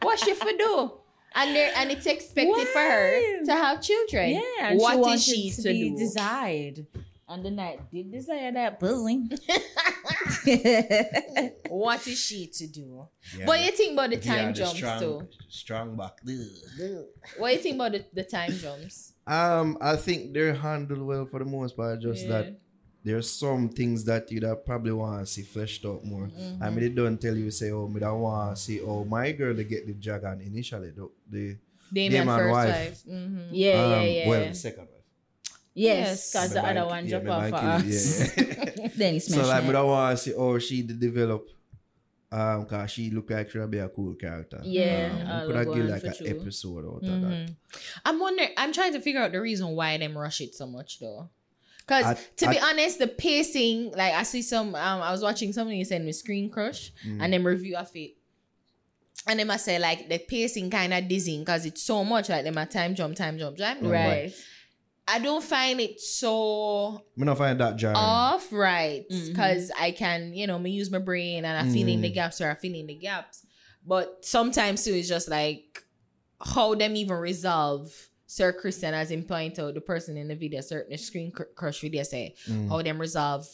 What 0.02 0.18
she 0.20 0.34
for 0.34 0.52
do? 0.52 0.92
And 1.34 1.54
there 1.54 1.72
and 1.76 1.90
it's 1.90 2.06
expected 2.06 2.68
for 2.68 2.80
her 2.80 3.44
to 3.46 3.52
have 3.52 3.80
children. 3.80 4.30
Yeah. 4.30 4.70
and 4.74 4.80
What 4.80 5.04
she 5.06 5.14
is 5.14 5.24
she 5.24 5.50
to, 5.50 5.62
to 5.62 5.68
be 5.72 5.90
do? 5.90 5.96
desired. 5.96 6.86
And 7.30 7.44
the 7.44 7.50
night 7.52 7.78
did 7.92 8.10
desire 8.10 8.50
that 8.52 8.80
pussy. 8.80 9.28
What 11.68 12.06
is 12.06 12.18
she 12.18 12.46
to 12.48 12.66
do? 12.66 13.06
Yeah, 13.38 13.46
But 13.46 13.60
you 13.64 13.70
think 13.70 13.92
about 13.92 14.10
the 14.10 14.16
yeah, 14.16 14.34
time 14.34 14.46
the 14.48 14.52
jumps 14.54 14.76
strong, 14.76 15.00
too. 15.00 15.28
Strong 15.48 15.96
back. 15.96 16.18
Ugh. 16.26 17.04
What 17.38 17.48
do 17.50 17.54
you 17.54 17.60
think 17.62 17.74
about 17.76 17.92
the, 17.92 18.04
the 18.12 18.24
time 18.24 18.50
jumps? 18.52 19.12
Um, 19.26 19.78
I 19.80 19.96
think 19.96 20.32
they're 20.34 20.54
handled 20.54 21.02
well 21.02 21.26
for 21.26 21.38
the 21.38 21.44
most 21.44 21.76
part. 21.76 22.00
Just 22.00 22.26
Yeah. 22.26 22.32
that 22.42 22.60
there's 23.04 23.30
some 23.30 23.68
things 23.68 24.04
that 24.04 24.30
you 24.32 24.40
that 24.40 24.66
probably 24.66 24.92
want 24.92 25.24
to 25.24 25.32
see 25.32 25.42
fleshed 25.42 25.84
out 25.86 26.04
more. 26.04 26.26
Mm-hmm. 26.28 26.62
I 26.62 26.70
mean, 26.70 26.80
they 26.80 26.88
don't 26.90 27.20
tell 27.20 27.36
you 27.36 27.50
say, 27.50 27.70
oh, 27.70 27.86
me 27.88 28.00
that 28.00 28.12
want 28.12 28.56
to 28.56 28.62
see, 28.62 28.80
oh, 28.80 29.04
my 29.04 29.30
girl 29.32 29.54
they 29.54 29.64
get 29.64 29.86
the 29.86 29.94
dragon 29.94 30.40
initially, 30.40 30.90
the 30.90 31.08
the 31.30 31.56
Damien 31.92 32.26
Damien 32.26 32.38
first 32.38 32.50
wife. 32.52 32.68
wife. 32.68 33.02
Mhm. 33.08 33.48
Yeah, 33.52 33.88
yeah, 33.88 33.96
um, 34.00 34.06
yeah. 34.06 34.28
well, 34.28 34.54
second 34.54 34.80
wife. 34.82 34.89
Yes, 35.74 36.32
because 36.32 36.52
the 36.52 36.60
other 36.64 36.80
might- 36.80 36.86
one 36.86 37.06
yeah, 37.06 37.16
off 37.30 37.48
for 37.50 37.54
us. 37.56 38.36
yeah. 38.36 38.88
then 38.96 39.14
it's 39.16 39.32
so 39.32 39.42
like, 39.46 39.62
me 39.64 39.70
it. 39.70 39.72
that 39.72 39.84
want 39.86 40.16
to 40.18 40.22
see, 40.22 40.34
oh, 40.34 40.58
she 40.58 40.82
did 40.82 41.00
develop. 41.00 41.48
Um, 42.32 42.64
cause 42.66 42.92
she 42.92 43.10
look 43.10 43.28
like 43.28 43.50
she'll 43.50 43.66
be 43.66 43.78
a 43.78 43.88
cool 43.88 44.14
character. 44.14 44.60
Yeah, 44.62 45.10
um, 45.20 45.26
I'll 45.28 45.46
could 45.48 45.56
I 45.56 45.64
go 45.64 45.74
give 45.74 45.84
on 45.86 45.90
like 45.90 46.00
for 46.02 46.06
an 46.06 46.14
true. 46.14 46.26
episode 46.40 46.84
out 46.86 46.96
of 46.98 47.02
Mm-hmm. 47.02 47.28
that? 47.30 47.50
I'm 48.04 48.20
wondering. 48.20 48.50
I'm 48.56 48.72
trying 48.72 48.92
to 48.92 49.00
figure 49.00 49.20
out 49.20 49.32
the 49.32 49.40
reason 49.40 49.70
why 49.70 49.98
them 49.98 50.16
rush 50.16 50.40
it 50.40 50.54
so 50.54 50.66
much 50.68 51.00
though. 51.00 51.28
Because 51.78 52.04
I- 52.04 52.14
to 52.36 52.48
be 52.50 52.60
honest, 52.60 53.00
the 53.00 53.08
pacing, 53.08 53.90
like 53.96 54.14
I 54.14 54.22
see 54.22 54.42
some, 54.42 54.76
um, 54.76 55.02
I 55.02 55.10
was 55.10 55.22
watching 55.22 55.52
something 55.52 55.84
saying 55.84 56.04
with 56.06 56.14
Screen 56.14 56.50
Crush 56.50 56.92
Mm. 57.04 57.18
and 57.20 57.32
then 57.32 57.42
review 57.42 57.76
of 57.76 57.90
it. 57.96 58.12
And 59.26 59.40
them 59.40 59.50
I 59.50 59.56
say 59.56 59.80
like 59.80 60.08
the 60.08 60.18
pacing 60.18 60.70
kind 60.70 60.94
of 60.94 61.08
dizzying 61.08 61.40
because 61.40 61.66
it's 61.66 61.82
so 61.82 62.04
much 62.04 62.28
like 62.28 62.44
them 62.44 62.56
a 62.58 62.64
time 62.64 62.94
jump, 62.94 63.16
time 63.16 63.38
jump, 63.38 63.56
time 63.56 63.80
jump. 63.80 63.92
Right. 63.92 64.32
I 65.08 65.18
don't 65.18 65.42
find 65.42 65.80
it 65.80 66.00
so 66.00 67.04
Me 67.16 67.24
not 67.24 67.38
find 67.38 67.58
that 67.60 67.76
jarring. 67.76 67.96
off 67.96 68.52
right 68.52 69.04
because 69.08 69.70
I 69.78 69.90
can, 69.90 70.32
you 70.34 70.46
know, 70.46 70.58
me 70.58 70.70
use 70.70 70.90
my 70.90 70.98
brain 70.98 71.44
and 71.44 71.56
I 71.58 71.70
fill 71.72 71.88
in 71.88 72.00
the 72.00 72.10
Mm. 72.10 72.14
gaps 72.14 72.40
or 72.40 72.50
I 72.50 72.54
fill 72.54 72.74
in 72.74 72.86
the 72.86 72.94
gaps. 72.94 73.44
But 73.84 74.24
sometimes 74.24 74.84
too, 74.84 74.92
it's 74.94 75.08
just 75.08 75.28
like 75.28 75.82
how 76.40 76.74
them 76.76 76.94
even 76.96 77.16
resolve 77.16 77.92
Sir 78.26 78.52
Criston 78.52 78.92
as 78.92 79.10
in 79.10 79.24
point 79.24 79.58
out 79.58 79.74
the 79.74 79.80
person 79.80 80.16
in 80.16 80.28
the 80.28 80.36
video, 80.36 80.60
certain 80.60 80.96
screen 80.96 81.32
cr- 81.32 81.50
crush 81.56 81.80
video 81.80 82.04
say 82.04 82.34
Mm. 82.48 82.68
how 82.68 82.80
them 82.82 83.00
resolve 83.00 83.48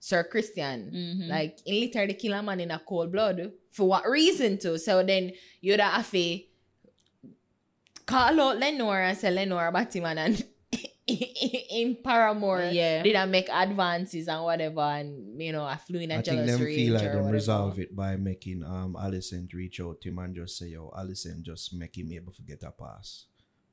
Sir 0.00 0.26
Criston. 0.32 0.90
Mhm. 0.90 1.28
Like 1.28 1.58
in 1.66 1.80
literally 1.80 2.14
kill 2.14 2.32
a 2.32 2.42
man 2.42 2.60
in 2.60 2.70
a 2.70 2.78
cold 2.78 3.12
blood. 3.12 3.52
For 3.72 3.86
what 3.86 4.08
reason 4.08 4.56
to? 4.58 4.78
So 4.78 5.02
then 5.02 5.32
you'd 5.60 5.80
have 5.80 6.10
to 6.12 6.40
call 8.06 8.40
out 8.40 8.56
Laenor 8.58 9.08
and 9.08 9.18
say 9.18 9.28
Laenor 9.34 9.72
Batman 9.72 10.18
and 10.18 10.44
in 11.78 11.98
Paramore 12.02 12.70
Yeah. 12.72 13.02
did 13.02 13.14
I 13.14 13.26
make 13.26 13.48
advances 13.50 14.26
and 14.28 14.42
whatever 14.42 14.80
and 14.80 15.40
you 15.40 15.52
know 15.52 15.64
I 15.64 15.76
flew 15.76 16.00
in 16.00 16.10
a 16.10 16.14
I 16.14 16.22
think 16.22 16.26
jealous 16.46 16.50
them 16.56 16.60
rage 16.62 16.76
feel 16.76 16.94
like 16.94 17.02
or 17.04 17.06
them 17.08 17.16
whatever. 17.24 17.32
resolve 17.34 17.78
it 17.78 17.94
by 17.94 18.16
making 18.16 18.64
um 18.64 18.96
Alicent 18.98 19.52
reach 19.52 19.80
out 19.80 20.00
to 20.00 20.08
him 20.08 20.18
and 20.18 20.34
just 20.34 20.56
say, 20.56 20.68
yo, 20.68 20.90
Alicent 20.96 21.42
just 21.42 21.74
make 21.74 21.96
him 21.98 22.10
able 22.12 22.32
to 22.32 22.42
get 22.42 22.62
a 22.62 22.70
pass. 22.70 23.26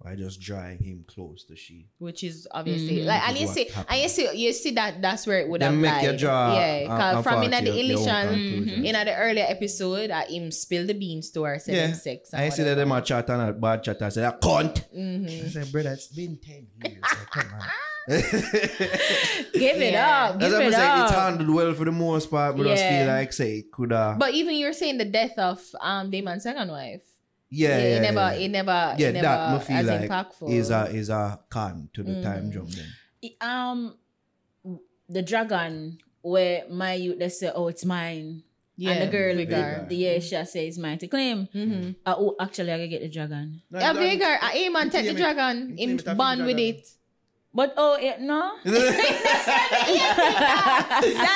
By 0.03 0.15
just 0.15 0.41
drawing 0.41 0.81
him 0.83 1.05
close 1.07 1.43
to 1.45 1.55
she. 1.55 1.85
which 1.99 2.23
is 2.23 2.47
obviously 2.51 2.97
Mhm. 2.97 3.05
like 3.05 3.21
Which 3.21 3.29
and 3.29 3.37
you 3.39 3.47
see 3.47 3.65
happened. 3.69 3.85
and 3.89 4.01
you 4.01 4.09
see 4.09 4.25
you 4.45 4.51
see 4.53 4.71
that 4.71 5.01
that's 5.01 5.27
where 5.27 5.39
it 5.39 5.47
would 5.47 5.61
Them 5.61 5.73
have 5.83 5.93
make 5.93 6.01
you 6.03 6.09
lied. 6.09 6.19
draw 6.19 6.55
yeah 6.57 6.79
because 6.81 7.17
a 7.19 7.23
from 7.23 7.43
in 7.43 7.51
fault 7.51 7.63
the 7.63 7.69
your- 7.69 7.75
your 7.85 8.09
own 8.09 8.33
initial 8.33 8.85
in 8.85 8.93
the 9.05 9.15
earlier 9.15 9.45
episode 9.47 10.09
that 10.09 10.29
him 10.31 10.49
spill 10.51 10.87
the 10.87 10.93
beans 10.93 11.29
to 11.31 11.43
her 11.43 11.59
said 11.59 11.75
Yeah. 11.75 11.87
them 11.87 11.95
sex 11.95 12.33
and 12.33 12.41
I 12.41 12.49
see 12.49 12.63
that 12.63 12.75
them 12.75 12.89
whatever. 12.89 13.03
a 13.19 13.21
chat 13.21 13.29
and 13.29 13.49
a 13.49 13.53
bad 13.53 13.83
chat 13.83 14.01
and 14.01 14.11
say, 14.13 14.23
a 14.25 14.31
cunt. 14.31 14.83
Mhm. 14.95 15.45
I 15.45 15.49
said, 15.49 15.71
brother, 15.71 15.91
it's 15.91 16.07
been 16.07 16.37
10 16.37 16.67
years. 16.83 17.01
Like, 17.03 17.29
come 17.29 17.53
on. 17.53 17.67
Give 19.53 19.77
it 19.77 19.93
Yeah. 19.93 20.23
up. 20.29 20.39
Give 20.39 20.51
what 20.51 20.61
I'm 20.61 20.67
it 20.67 20.73
saying. 20.73 21.01
It's 21.03 21.11
up. 21.11 21.17
handled 21.19 21.49
well 21.55 21.73
for 21.73 21.85
the 21.85 21.91
most 21.91 22.31
part, 22.31 22.57
but 22.57 22.65
I 22.65 22.69
just 22.71 22.83
feel 22.83 23.07
like, 23.07 23.33
say, 23.33 23.57
it 23.59 23.71
could 23.71 23.91
have. 23.91 24.17
but 24.19 24.33
even 24.33 24.55
you're 24.55 24.73
saying 24.73 24.97
the 24.97 25.05
death 25.05 25.37
of 25.37 25.61
um 25.79 26.09
Daemon's 26.11 26.43
second 26.43 26.69
wife 26.71 27.01
Yeah, 27.53 27.67
yeah, 27.69 27.83
it 27.83 27.91
yeah, 27.91 27.99
never 27.99 28.19
yeah. 28.31 28.43
it 28.45 28.49
never 28.49 28.95
Yeah, 28.97 29.07
it 29.09 29.13
never 29.13 29.27
that 29.27 29.51
me 29.53 29.59
feel 29.59 29.77
as 29.77 29.87
like 29.87 30.01
impactful 30.09 30.49
is 30.49 30.69
a 30.71 30.83
is 30.95 31.09
a 31.09 31.39
con 31.49 31.89
to 31.93 32.01
the 32.03 32.11
Mm. 32.11 32.23
time 32.23 32.51
jump 32.51 32.69
then. 32.71 32.89
um 33.41 33.97
the 35.09 35.21
dragon 35.21 35.97
where 36.21 36.63
my 36.69 36.93
youth 36.93 37.19
they 37.19 37.29
say 37.29 37.51
oh 37.53 37.67
it's 37.67 37.83
mine 37.83 38.43
yeah 38.77 38.91
and 38.91 39.01
the 39.01 39.07
girl 39.11 39.35
Vhagar. 39.35 39.89
the 39.89 39.95
yeah 39.95 40.19
she 40.19 40.29
says 40.29 40.55
it's 40.55 40.77
mine 40.77 40.97
to 40.97 41.07
claim 41.07 41.47
Mhm. 41.53 41.95
uh, 42.05 42.15
oh 42.17 42.35
actually 42.39 42.71
I 42.71 42.77
gotta 42.77 42.87
get 42.87 43.01
the 43.01 43.09
dragon 43.09 43.61
Yeah, 43.71 43.93
Vhagar, 43.93 44.35
uh, 44.41 44.47
hey 44.49 44.69
man, 44.69 44.89
take 44.89 45.05
the 45.07 45.13
dragon, 45.13 45.75
Claim 45.75 45.77
him 45.77 45.99
it, 45.99 46.05
have 46.05 46.17
bond 46.17 46.45
with 46.45 46.57
it. 46.59 46.87
But 47.53 47.73
oh 47.75 47.97
yeah, 47.99 48.15
no 48.19 48.53
That's 48.63 48.95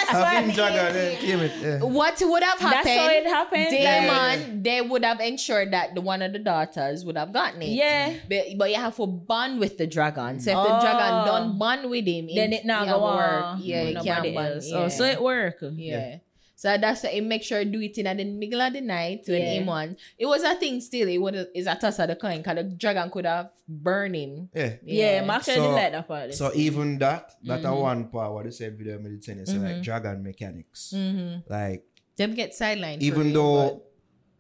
Have 0.10 0.32
him 0.32 0.47
what 0.47 0.56
dragon, 0.56 0.95
it 0.95 0.97
eh, 0.97 1.12
is. 1.12 1.19
claim 1.19 1.39
it, 1.41 1.51
yeah. 1.62 1.84
What 1.84 2.21
would 2.23 2.43
have 2.43 2.60
happened? 2.60 2.86
that's 2.86 2.88
happened? 2.88 2.99
how 3.01 3.10
it 3.10 3.28
happened 3.28 3.69
Daemon, 3.71 4.63
they 4.63 4.82
would 4.82 5.04
have 5.04 5.19
ensured 5.19 5.73
that 5.73 5.93
the 5.95 6.01
one 6.01 6.21
of 6.21 6.32
the 6.34 6.39
daughters 6.39 7.04
would 7.06 7.17
have 7.17 7.34
gotten 7.34 7.62
it. 7.62 7.69
yeah 7.69 8.13
But, 8.30 8.58
but 8.58 8.69
you 8.69 8.75
have 8.78 8.95
to 8.95 9.08
bond 9.08 9.60
with 9.60 9.78
the 9.78 9.88
dragon. 9.88 10.39
So 10.39 10.51
if 10.51 10.67
the 10.67 10.78
Oh. 10.78 10.82
dragon 10.82 11.25
don't 11.28 11.58
bond 11.60 11.89
with 11.89 12.06
him, 12.06 12.28
then 12.34 12.54
it 12.54 12.65
not 12.65 12.86
yeah, 12.86 12.91
go 12.93 13.04
work. 13.04 13.56
Yeah, 13.60 13.82
it 13.82 13.93
nobody 13.95 14.10
can't 14.10 14.36
bond. 14.36 14.47
else. 14.56 14.69
Yeah. 14.69 14.78
oh 14.78 14.88
so 14.89 15.04
it 15.04 15.21
work 15.21 15.58
yeah. 15.75 16.17
So 16.58 16.78
that's 16.78 17.04
it. 17.04 17.22
Make 17.24 17.44
sure 17.44 17.60
I 17.60 17.63
do 17.65 17.82
it 17.82 17.98
in 17.98 18.08
at 18.08 18.18
the 18.18 18.24
middle 18.24 18.62
of 18.62 18.72
the 18.74 18.82
night 18.82 19.24
when 19.28 19.41
Yeah. 19.41 19.54
him 19.60 19.65
one. 19.65 19.98
It 20.18 20.26
was 20.26 20.41
a 20.44 20.56
thing 20.56 20.80
still. 20.80 21.08
It 21.10 21.18
was 21.18 21.48
is 21.54 21.68
a 21.68 21.76
toss 21.76 22.00
of 22.00 22.08
the 22.08 22.15
coin 22.15 22.38
because 22.38 22.56
the 22.56 22.63
dragon 22.63 23.10
could 23.12 23.26
have 23.26 23.50
burned 23.68 24.15
him. 24.15 24.50
Yeah. 24.56 24.74
yeah, 24.84 25.22
yeah 25.22 25.34
actually 25.36 25.56
So- 25.56 25.72
like 25.72 25.91
that 25.91 26.08
part 26.08 26.34
So 26.34 26.52
even 26.56 26.98
that, 27.00 27.32
that 27.44 27.60
a 27.65 27.68
Mhm. 27.68 27.82
one 27.82 28.08
part 28.10 28.32
what 28.34 28.46
they 28.46 28.52
said 28.52 28.78
video 28.78 28.98
me 29.00 29.10
did 29.10 29.24
say 29.24 29.34
is 29.34 29.54
like 29.54 29.82
dragon 29.82 30.24
mechanics. 30.24 30.94
Mm-hmm. 30.96 31.52
Like 31.52 31.84
Them 32.15 32.34
get 32.36 32.52
sidelined. 32.54 33.00
for 33.00 33.04
even 33.04 33.28
me, 33.28 33.34
though 33.34 33.84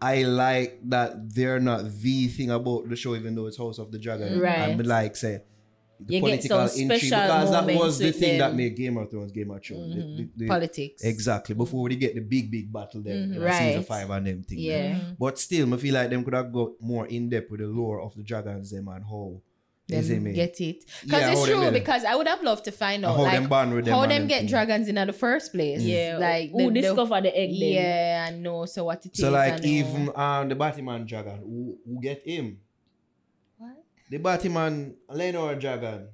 I 0.01 0.23
like 0.23 0.79
that 0.89 1.33
they're 1.33 1.59
not 1.59 1.83
the 1.89 2.27
thing 2.27 2.51
about 2.51 2.87
the 2.89 2.95
show, 2.95 3.15
even 3.15 3.33
though 3.35 3.47
it's 3.47 3.57
House 3.57 3.79
of 3.79 3.91
the 3.91 3.97
Dragon. 3.99 4.39
Right. 4.39 4.59
I'm 4.59 4.77
like 4.79 5.15
say 5.15 5.41
the 5.99 6.13
You 6.15 6.19
get 6.21 6.25
political 6.27 6.67
some 6.67 6.81
intrigue 6.81 7.01
because 7.01 7.51
that 7.51 7.65
was 7.75 7.97
the 7.99 8.05
with 8.07 8.19
thing 8.19 8.37
that 8.39 8.53
made 8.55 8.75
Game 8.75 8.97
of 8.97 9.09
Thrones 9.09 9.31
Game 9.31 9.51
of 9.51 9.63
Thrones. 9.63 9.95
The- 9.95 10.01
Mhm. 10.01 10.17
the- 10.17 10.29
the- 10.37 10.47
politics. 10.47 11.03
Exactly. 11.03 11.55
Before 11.55 11.83
we 11.83 11.95
get 11.95 12.15
the 12.15 12.21
big, 12.21 12.51
big 12.51 12.71
battle 12.71 13.01
there, 13.01 13.15
you 13.15 13.25
know, 13.27 13.49
season 13.51 13.83
five 13.83 14.09
and 14.09 14.27
them 14.27 14.43
thing. 14.43 14.59
Yeah. 14.59 14.95
Mhm. 14.99 15.17
But 15.19 15.39
still, 15.39 15.73
I 15.73 15.77
feel 15.77 15.93
like 15.93 16.09
them 16.09 16.23
could 16.23 16.33
have 16.33 16.51
got 16.51 16.71
more 16.81 17.07
in 17.07 17.29
depth 17.29 17.49
with 17.51 17.59
the 17.61 17.67
lore 17.67 18.01
of 18.01 18.15
the 18.15 18.23
dragons 18.23 18.71
them 18.71 18.87
and 18.89 19.03
how 19.03 19.41
you 19.87 20.01
Them 20.01 20.33
get 20.33 20.59
it 20.61 20.83
because 21.03 21.21
Yeah, 21.21 21.31
it's 21.31 21.45
true. 21.45 21.61
get. 21.61 21.73
Because 21.73 22.03
I 22.05 22.15
would 22.15 22.27
have 22.27 22.41
loved 22.41 22.65
to 22.65 22.71
find 22.71 23.05
out 23.05 23.15
how 23.17 23.21
like 23.21 23.39
them 23.39 23.47
bond 23.47 23.75
with 23.75 23.85
them 23.85 23.93
how 23.93 24.01
them 24.01 24.09
them 24.09 24.27
get 24.27 24.39
thing. 24.39 24.47
dragons 24.49 24.87
in 24.87 24.95
the 24.95 25.13
first 25.13 25.51
place. 25.53 25.79
yeah 25.83 26.17
like 26.19 26.49
who 26.49 26.57
the- 26.57 26.65
the- 26.69 26.81
discover 26.81 27.21
the 27.21 27.37
egg 27.37 27.51
then 27.51 27.71
Yeah, 27.71 28.25
I 28.29 28.35
know. 28.35 28.65
So 28.65 28.85
what 28.85 29.05
it 29.05 29.11
is. 29.13 29.19
So 29.19 29.29
like 29.29 29.53
I 29.53 29.57
know. 29.57 29.63
even 29.67 30.09
um 30.15 30.49
the 30.49 30.55
Batman 30.55 31.05
dragon, 31.05 31.37
who, 31.37 31.77
who 31.85 32.01
get 32.01 32.23
him? 32.25 32.57
What? 34.09 34.11
The 34.11 34.17
Batman 34.17 34.95
Laenor 35.09 35.59
dragon. 35.59 36.07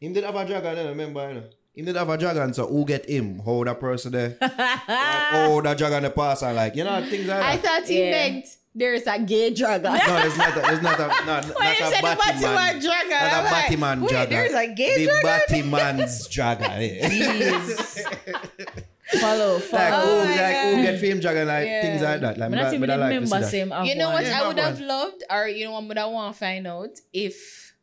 Him 0.00 0.12
did 0.12 0.24
have 0.24 0.34
a 0.36 0.44
dragon, 0.46 0.76
you 0.76 0.82
know, 0.84 0.88
remember, 0.90 1.28
you 1.28 1.34
know? 1.34 1.44
Him 1.74 1.84
did 1.84 1.96
have 1.96 2.08
a 2.08 2.16
dragon, 2.18 2.52
so 2.54 2.66
who 2.66 2.84
get 2.84 3.08
him? 3.08 3.40
How 3.44 3.62
that 3.64 3.78
person 3.80 4.12
there? 4.12 4.36
like, 4.40 4.50
oh, 4.88 5.60
that 5.62 5.76
dragon 5.78 6.02
the 6.04 6.10
pass 6.10 6.42
and 6.42 6.56
like, 6.56 6.74
you 6.76 6.84
know, 6.84 7.04
things 7.04 7.26
like 7.26 7.42
I 7.42 7.56
that. 7.56 7.64
thought 7.64 7.88
he 7.88 8.00
Yeah. 8.00 8.10
meant 8.10 8.46
there's 8.74 9.06
a 9.06 9.18
gay 9.18 9.52
dragon. 9.54 9.92
no, 9.92 9.98
there's 9.98 10.36
not 10.36 10.56
a, 10.56 10.60
there's 10.60 10.82
not 10.82 10.98
a, 11.00 11.06
not, 11.26 11.26
not 11.26 11.46
you 11.46 11.52
a 11.52 11.90
said 11.90 11.98
the 11.98 12.02
Batman. 12.02 12.40
Batman 12.42 12.80
dragon, 12.80 13.10
Not 13.10 13.32
I'm 13.32 13.40
a 13.40 13.50
like, 13.50 13.68
Batman 13.70 14.00
wait, 14.02 14.10
dragon. 14.10 14.30
there's 14.30 14.52
a 14.54 14.66
gay 14.74 15.06
the 15.06 15.20
dragon? 15.20 15.48
The 15.48 15.70
Batman's 15.76 16.28
dragon. 16.28 16.70
Yeah. 16.82 18.04
follow 19.20 19.58
follow 19.58 19.82
like, 19.82 19.92
Oh 19.94 20.24
who, 20.26 20.28
like, 20.36 20.56
who 20.56 20.76
God. 20.76 20.82
get 20.82 21.00
fame 21.00 21.20
dragon, 21.20 21.46
like, 21.48 21.66
Yeah. 21.66 21.82
things 21.82 22.02
like 22.02 22.20
that. 22.20 22.38
Like, 22.38 22.46
I 22.46 22.48
me 22.50 22.56
not 22.56 22.70
me 22.72 22.76
even 22.76 22.88
that 22.88 22.98
like 23.00 23.08
remember 23.14 23.42
same 23.46 23.70
have 23.70 23.86
You 23.86 23.94
know 23.96 24.10
what. 24.10 24.24
Yeah, 24.24 24.42
I 24.42 24.46
would 24.48 24.56
that 24.56 24.64
have 24.64 24.80
loved, 24.80 25.22
or 25.30 25.48
you 25.48 25.64
know 25.64 25.72
what 25.72 25.88
would 25.88 25.98
I 25.98 26.06
want 26.06 26.34
to 26.34 26.38
find 26.38 26.66
out 26.66 26.98
if, 27.12 27.74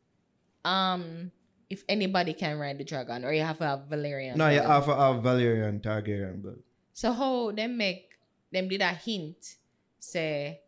um, 0.64 1.32
if 1.70 1.84
anybody 1.90 2.34
can 2.34 2.58
ride 2.60 2.78
the 2.78 2.84
dragon, 2.84 3.26
or 3.26 3.34
you 3.34 3.42
have 3.42 3.60
a 3.62 3.68
have 3.68 3.90
Valyrian. 3.90 4.36
No, 4.36 4.50
you 4.50 4.62
have 4.62 4.88
a, 4.88 4.96
have 4.96 5.24
Valyrian 5.24 5.82
Targaryen 5.82 6.42
blood. 6.42 6.60
So 6.94 7.12
how 7.12 7.52
them 7.52 7.76
make 7.78 8.12
them 8.52 8.68
did 8.70 8.82
a 8.82 8.94
hint, 8.94 9.56
say 10.00 10.62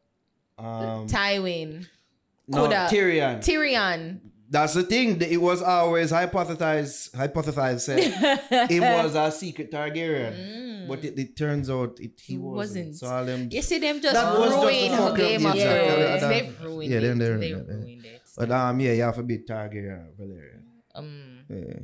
Um, 0.58 1.08
Tywin, 1.08 1.86
no, 2.48 2.58
coulda- 2.58 2.88
Tyrion. 2.90 3.38
Tyrion. 3.40 4.20
That's 4.50 4.74
the 4.76 4.84
thing. 4.84 5.22
It 5.22 5.42
was 5.42 5.62
always 5.62 6.12
hypothesized. 6.12 7.12
Hypothesized 7.12 7.82
said 7.82 8.00
it 8.72 8.80
was 8.82 9.14
a 9.16 9.32
secret 9.32 9.72
Targaryen, 9.72 10.88
but 10.88 11.04
it, 11.04 11.20
it 11.20 11.36
turns 11.36 11.70
out 11.70 12.00
it 12.00 12.12
he 12.22 12.34
He 12.34 12.38
wasn't. 12.38 12.88
wasn't. 12.88 12.96
So 12.96 13.08
all 13.08 13.26
them, 13.26 13.50
You 13.52 13.62
see 13.62 13.80
them 13.80 14.00
just 14.02 14.14
That 14.14 14.40
was 14.40 14.52
ruin 14.56 14.92
the 14.92 15.12
Game 15.18 15.46
of 15.46 15.56
yeah, 15.56 15.64
Thrones. 15.64 16.00
yeah, 16.00 16.18
that- 16.20 16.30
They've 16.30 16.62
ruined 16.64 16.92
yeah, 16.92 16.98
it. 16.98 17.02
then 17.02 17.18
they're- 17.20 17.38
They 17.38 17.50
yeah, 17.50 17.58
yeah. 17.58 17.74
ruined 17.74 18.06
it. 18.06 18.22
but 18.38 18.52
um, 18.52 18.80
yeah, 18.80 18.94
you 18.94 19.02
have 19.04 19.16
to 19.16 19.24
be 19.24 19.38
Targaryen, 19.40 20.16
Valyrian. 20.20 20.64
Um, 20.96 21.44
Yeah. 21.50 21.80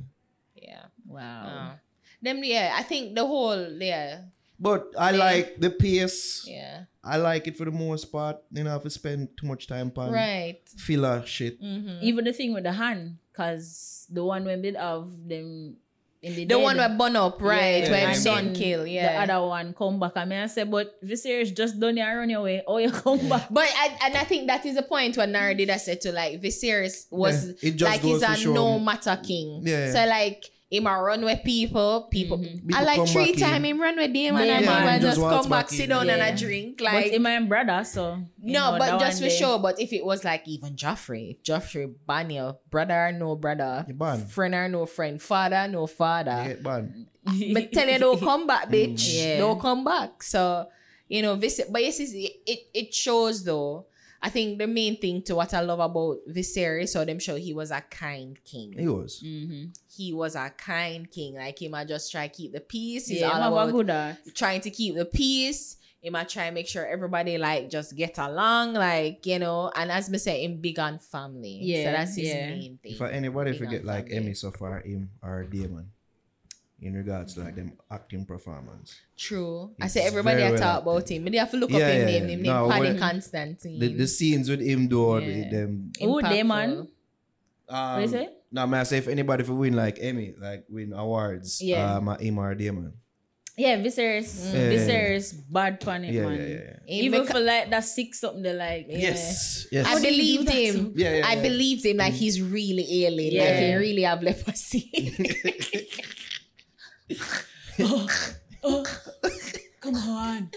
yeah. 0.56 0.84
wow 1.06 1.43
Uh, 1.45 1.76
them, 2.21 2.39
yeah. 2.43 2.76
I 2.80 2.84
think 2.84 3.13
the 3.15 3.28
whole, 3.28 3.60
yeah, 3.82 4.21
But 4.63 4.82
I 4.97 5.12
Yeah. 5.12 5.17
like 5.28 5.47
the 5.60 5.69
pace. 5.69 6.45
yeah. 6.47 6.86
I 7.04 7.17
like 7.19 7.47
it 7.52 7.58
for 7.60 7.65
the 7.65 7.76
most 7.86 8.06
part. 8.15 8.38
You 8.56 8.63
know, 8.63 8.71
have 8.71 8.84
to 8.84 8.89
spend 8.89 9.36
too 9.38 9.45
much 9.45 9.67
time 9.67 9.91
on 9.97 10.12
Right. 10.12 10.62
filler 10.88 11.21
shit. 11.28 11.60
Mm-hmm. 11.62 11.99
even 12.02 12.23
the 12.23 12.32
thing 12.34 12.54
with 12.56 12.63
the 12.63 12.71
hand 12.71 13.17
because 13.32 14.08
the 14.10 14.23
one 14.23 14.45
when 14.45 14.62
did 14.62 14.76
have 14.76 15.08
them 15.28 15.76
in 16.23 16.32
the 16.36 16.45
The 16.47 16.56
dead, 16.56 16.63
one 16.63 16.78
where 16.78 16.88
burn 16.95 17.15
up, 17.17 17.41
right? 17.41 17.84
Yeah, 17.84 17.91
when 17.91 18.02
yeah, 18.10 18.13
son 18.28 18.54
kill, 18.56 18.88
yeah. 18.88 19.26
the 19.28 19.34
other 19.34 19.45
one 19.45 19.73
come 19.73 19.99
back 19.99 20.15
I 20.15 20.23
mean, 20.23 20.39
I 20.39 20.47
said, 20.47 20.71
but 20.71 20.95
Viserys 21.04 21.52
just 21.54 21.78
done 21.82 21.97
you 21.97 22.06
run 22.06 22.32
away 22.32 22.63
oh 22.65 22.78
you 22.78 22.91
come 22.91 23.28
back 23.28 23.47
But 23.52 23.67
I, 23.84 23.86
and 24.06 24.15
I 24.15 24.23
think 24.23 24.47
that 24.47 24.65
is 24.65 24.76
the 24.80 24.84
point 24.84 25.17
when 25.17 25.34
Naro 25.34 25.54
did 25.54 25.69
I 25.69 25.76
said 25.78 25.99
to 26.06 26.13
like 26.13 26.39
Viserys 26.41 27.08
was 27.12 27.36
Yeah, 27.47 27.69
it 27.69 27.76
just 27.76 27.91
like 27.91 27.99
he's 28.02 28.21
a 28.23 28.47
no 28.47 28.80
matter 28.80 29.19
king. 29.21 29.63
Yeah. 29.65 29.91
So 29.91 30.06
like 30.06 30.45
him 30.73 30.88
a 30.88 31.01
run 31.01 31.23
with 31.23 31.43
people, 31.43 32.07
people. 32.09 32.38
Mm-hmm. 32.39 32.67
People 32.67 32.75
I 32.75 32.83
like 32.83 32.95
come 32.97 33.07
three 33.07 33.31
back 33.33 33.41
time 33.41 33.65
in. 33.65 33.75
him 33.75 33.81
run 33.81 33.95
with 33.97 34.13
them 34.13 34.36
and 34.38 34.47
Yeah, 34.47 34.57
I 34.57 34.62
man, 34.62 34.86
man, 34.86 35.01
just 35.01 35.17
just 35.17 35.29
come 35.29 35.49
back, 35.49 35.49
back 35.49 35.69
sit 35.69 35.89
down 35.89 36.07
Yeah. 36.07 36.13
and 36.15 36.36
a 36.36 36.38
drink. 36.39 36.77
but 36.79 36.93
Like 36.93 37.05
in 37.13 37.21
my 37.21 37.39
brother, 37.41 37.83
so 37.83 38.19
no, 38.41 38.71
know, 38.71 38.77
but 38.79 38.99
just 38.99 39.21
for 39.21 39.29
day- 39.29 39.38
sure. 39.38 39.59
But 39.59 39.79
if 39.79 39.93
it 39.93 40.03
was 40.03 40.23
like 40.23 40.47
even 40.47 40.75
Joffrey, 40.75 41.38
Joffrey, 41.43 41.93
Banya, 42.05 42.55
brother 42.69 43.12
no 43.17 43.36
brother, 43.36 43.86
You 43.88 43.93
ban. 43.93 44.25
friend 44.25 44.55
or 44.55 44.67
no 44.69 44.86
friend, 44.86 45.21
father 45.21 45.67
no 45.67 45.88
father. 45.88 46.43
get 46.47 46.63
ban. 46.63 47.07
But 47.53 47.71
tell 47.73 47.88
you 47.88 47.99
don't 47.99 48.19
come 48.19 48.47
back, 48.47 48.67
mm. 48.67 48.71
bitch. 48.73 49.13
Yeah. 49.13 49.38
Don't 49.38 49.59
come 49.59 49.83
back. 49.83 50.23
So 50.23 50.67
you 51.07 51.21
know 51.21 51.36
visit. 51.36 51.67
But 51.71 51.83
yes, 51.83 51.99
it's- 51.99 52.31
it 52.45 52.59
it 52.73 52.93
shows 52.93 53.43
though. 53.43 53.86
I 54.25 54.29
think 54.29 54.57
the 54.57 54.67
main 54.67 54.95
thing 54.95 55.21
to 55.23 55.36
what 55.36 55.53
I 55.53 55.59
love 55.59 55.81
about 55.81 56.19
Viserys, 56.29 56.89
so 56.89 57.03
them 57.03 57.19
show 57.19 57.36
he 57.36 57.53
was 57.53 57.71
a 57.71 57.81
kind 57.81 58.39
king. 58.45 58.71
He 58.71 58.88
was. 58.88 59.21
Mhm. 59.21 59.77
He 59.93 60.13
was 60.13 60.36
a 60.36 60.49
kind 60.49 61.12
king. 61.12 61.36
Like 61.36 61.62
him, 61.62 61.75
I 61.75 61.83
just 61.83 62.09
try 62.09 62.29
to 62.29 62.33
keep 62.33 62.53
the 62.53 62.62
peace. 62.62 63.07
He's 63.07 63.19
Yeah, 63.19 63.31
all 63.31 63.36
him 63.36 63.43
have 63.43 63.51
a 63.51 63.77
about 63.77 63.86
good 63.86 64.33
trying 64.33 64.62
to 64.62 64.71
keep 64.71 64.95
the 64.95 65.03
peace. 65.03 65.75
He 65.99 66.09
might 66.09 66.29
try 66.29 66.45
and 66.45 66.55
make 66.55 66.69
sure 66.69 66.86
everybody 66.86 67.38
like 67.38 67.69
just 67.69 67.97
get 67.97 68.17
along, 68.17 68.75
like 68.75 69.25
you 69.25 69.39
know. 69.39 69.69
And 69.75 69.91
as 69.91 70.09
me 70.09 70.17
say, 70.19 70.45
in 70.45 70.62
big 70.62 70.79
on 70.79 70.99
family. 70.99 71.59
Yeah, 71.62 71.83
so 71.83 71.91
that's 71.91 72.15
his 72.15 72.27
yeah. 72.29 72.47
main 72.47 72.79
thing. 72.81 72.93
If 72.93 73.01
anybody 73.01 73.51
Big 73.51 73.59
forget 73.59 73.83
like 73.83 74.07
family. 74.07 74.23
Emmy 74.23 74.33
so 74.36 74.51
far, 74.51 74.79
him 74.79 75.12
or 75.21 75.43
Daemon, 75.43 75.91
in 76.85 76.93
regards 76.93 77.33
to 77.35 77.41
like 77.41 77.55
them 77.55 77.73
acting 77.89 78.25
performance. 78.25 78.95
True. 79.17 79.71
I 79.79 79.85
It's 79.85 79.93
say 79.93 80.01
everybody 80.05 80.43
I 80.43 80.51
talk 80.51 80.83
acted. 80.83 80.89
about 80.89 81.09
him. 81.09 81.23
But 81.23 81.31
they 81.31 81.37
have 81.39 81.51
to 81.51 81.57
look 81.57 81.71
Yeah, 81.71 81.77
up 81.79 81.91
his 81.91 81.99
yeah, 82.13 82.19
name. 82.19 82.29
Him 82.29 82.41
No, 82.43 82.67
name 82.69 82.71
Paddy 82.71 82.97
Considine. 82.99 83.79
The, 83.79 83.87
the 83.93 84.07
scenes 84.07 84.49
with 84.49 84.61
him 84.61 84.87
though, 84.87 85.17
Yeah. 85.17 85.49
them. 85.49 85.91
Who, 85.99 86.05
Impactful. 86.21 86.29
Daemon? 86.29 86.69
Um, 87.69 87.93
What 87.95 88.01
you 88.01 88.07
say? 88.09 88.29
No, 88.51 88.67
man, 88.67 88.81
I 88.81 88.83
say 88.83 88.97
if 88.99 89.07
anybody 89.07 89.43
for 89.43 89.53
win 89.53 89.73
like 89.75 89.97
Emmy, 89.99 90.35
like 90.39 90.65
win 90.69 90.93
awards, 90.93 91.61
Yeah. 91.61 91.95
um, 91.95 92.07
him 92.19 92.37
or 92.37 92.53
Daemon. 92.53 92.93
Yeah, 93.55 93.77
Viserys. 93.77 94.49
Yeah. 94.51 94.69
Viserys 94.73 95.33
bad 95.49 95.79
pun 95.79 96.03
it, 96.05 96.13
Yeah, 96.13 96.25
man. 96.25 96.39
yeah, 96.39 96.45
yeah, 96.47 96.57
yeah. 96.87 97.01
Even 97.05 97.21
beca- 97.21 97.31
for 97.33 97.39
like 97.39 97.69
that 97.69 97.85
six 97.85 98.19
something, 98.19 98.41
they 98.41 98.53
like. 98.53 98.87
yeah. 98.89 98.97
Yes, 98.97 99.67
yes. 99.71 99.85
I 99.85 99.89
How 99.89 99.99
do 99.99 100.07
you 100.07 100.09
do 100.09 100.45
believed 100.45 100.49
him. 100.49 100.75
too? 100.75 100.93
Yeah, 100.97 101.17
yeah, 101.17 101.27
I 101.27 101.33
yeah. 101.35 101.41
believed 101.43 101.85
him 101.85 101.97
like 101.97 102.13
he's 102.13 102.41
really 102.41 103.05
ailing. 103.05 103.25
Like 103.25 103.33
Yeah. 103.33 103.67
he 103.69 103.75
really 103.75 104.01
have 104.09 104.23
leprosy. 104.23 104.89
Come 109.82 109.95
on. 109.95 110.49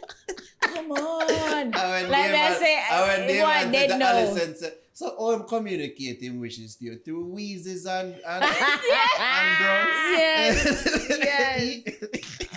Come 0.61 0.93
on. 0.93 1.75
And 1.75 1.75
Like 1.75 2.31
me, 2.31 2.39
I 2.39 2.53
say, 2.59 2.81
and 2.91 3.01
when 3.09 3.21
eh, 3.23 3.27
Daemon 3.27 3.47
boy, 3.47 3.63
said 3.63 3.73
dead 3.73 3.89
to 3.89 3.99
now. 3.99 4.13
Alicent 4.13 4.57
said, 4.57 4.73
So 4.93 5.07
how 5.19 5.31
I'm 5.33 5.45
communicating 5.49 6.39
wishes 6.41 6.77
to 6.77 6.85
you 6.85 6.99
through 6.99 7.27
wheezes 7.27 7.87
and 7.87 8.15
and, 8.15 8.45
and 8.45 9.59
grunts. 9.59 9.97
yes. 10.17 11.19
yes. 11.21 11.83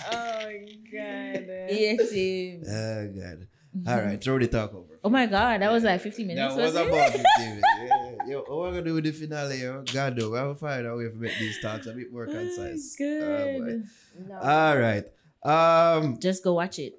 Oh 0.12 0.48
god. 0.92 1.46
Yes, 1.70 2.10
him. 2.10 2.62
Oh 2.66 3.06
God. 3.14 3.46
All 3.86 3.98
right, 4.00 4.22
throw 4.22 4.38
the 4.38 4.48
talk 4.48 4.74
over. 4.74 4.98
Oh 5.04 5.08
my 5.10 5.26
god, 5.26 5.60
that 5.62 5.70
was 5.70 5.84
like 5.84 6.00
15 6.00 6.26
minutes. 6.26 6.56
That 6.56 6.62
was 6.62 6.74
was 6.74 6.86
about 6.86 7.10
15 7.12 7.24
minutes. 7.38 7.66
Yeah. 7.78 8.10
Yo, 8.28 8.38
what 8.40 8.50
we're 8.58 8.70
gonna 8.70 8.82
do 8.82 8.94
with 8.94 9.04
the 9.04 9.12
finale, 9.12 9.60
yo? 9.62 9.82
God, 9.92 10.16
though, 10.16 10.30
we're 10.30 10.40
gonna 10.42 10.54
find 10.54 10.86
a 10.86 10.96
way 10.96 11.04
to 11.04 11.14
make 11.14 11.38
these 11.38 11.60
talks 11.62 11.86
a 11.86 11.92
bit 11.92 12.12
more 12.12 12.26
Oh, 12.28 12.32
concise. 12.32 12.96
good. 12.96 13.22
Oh, 13.22 14.28
boy. 14.28 14.34
All 14.46 14.76
right. 14.78 15.04
Um, 15.42 16.18
Just 16.20 16.44
go 16.44 16.54
watch 16.54 16.78
it. 16.78 16.94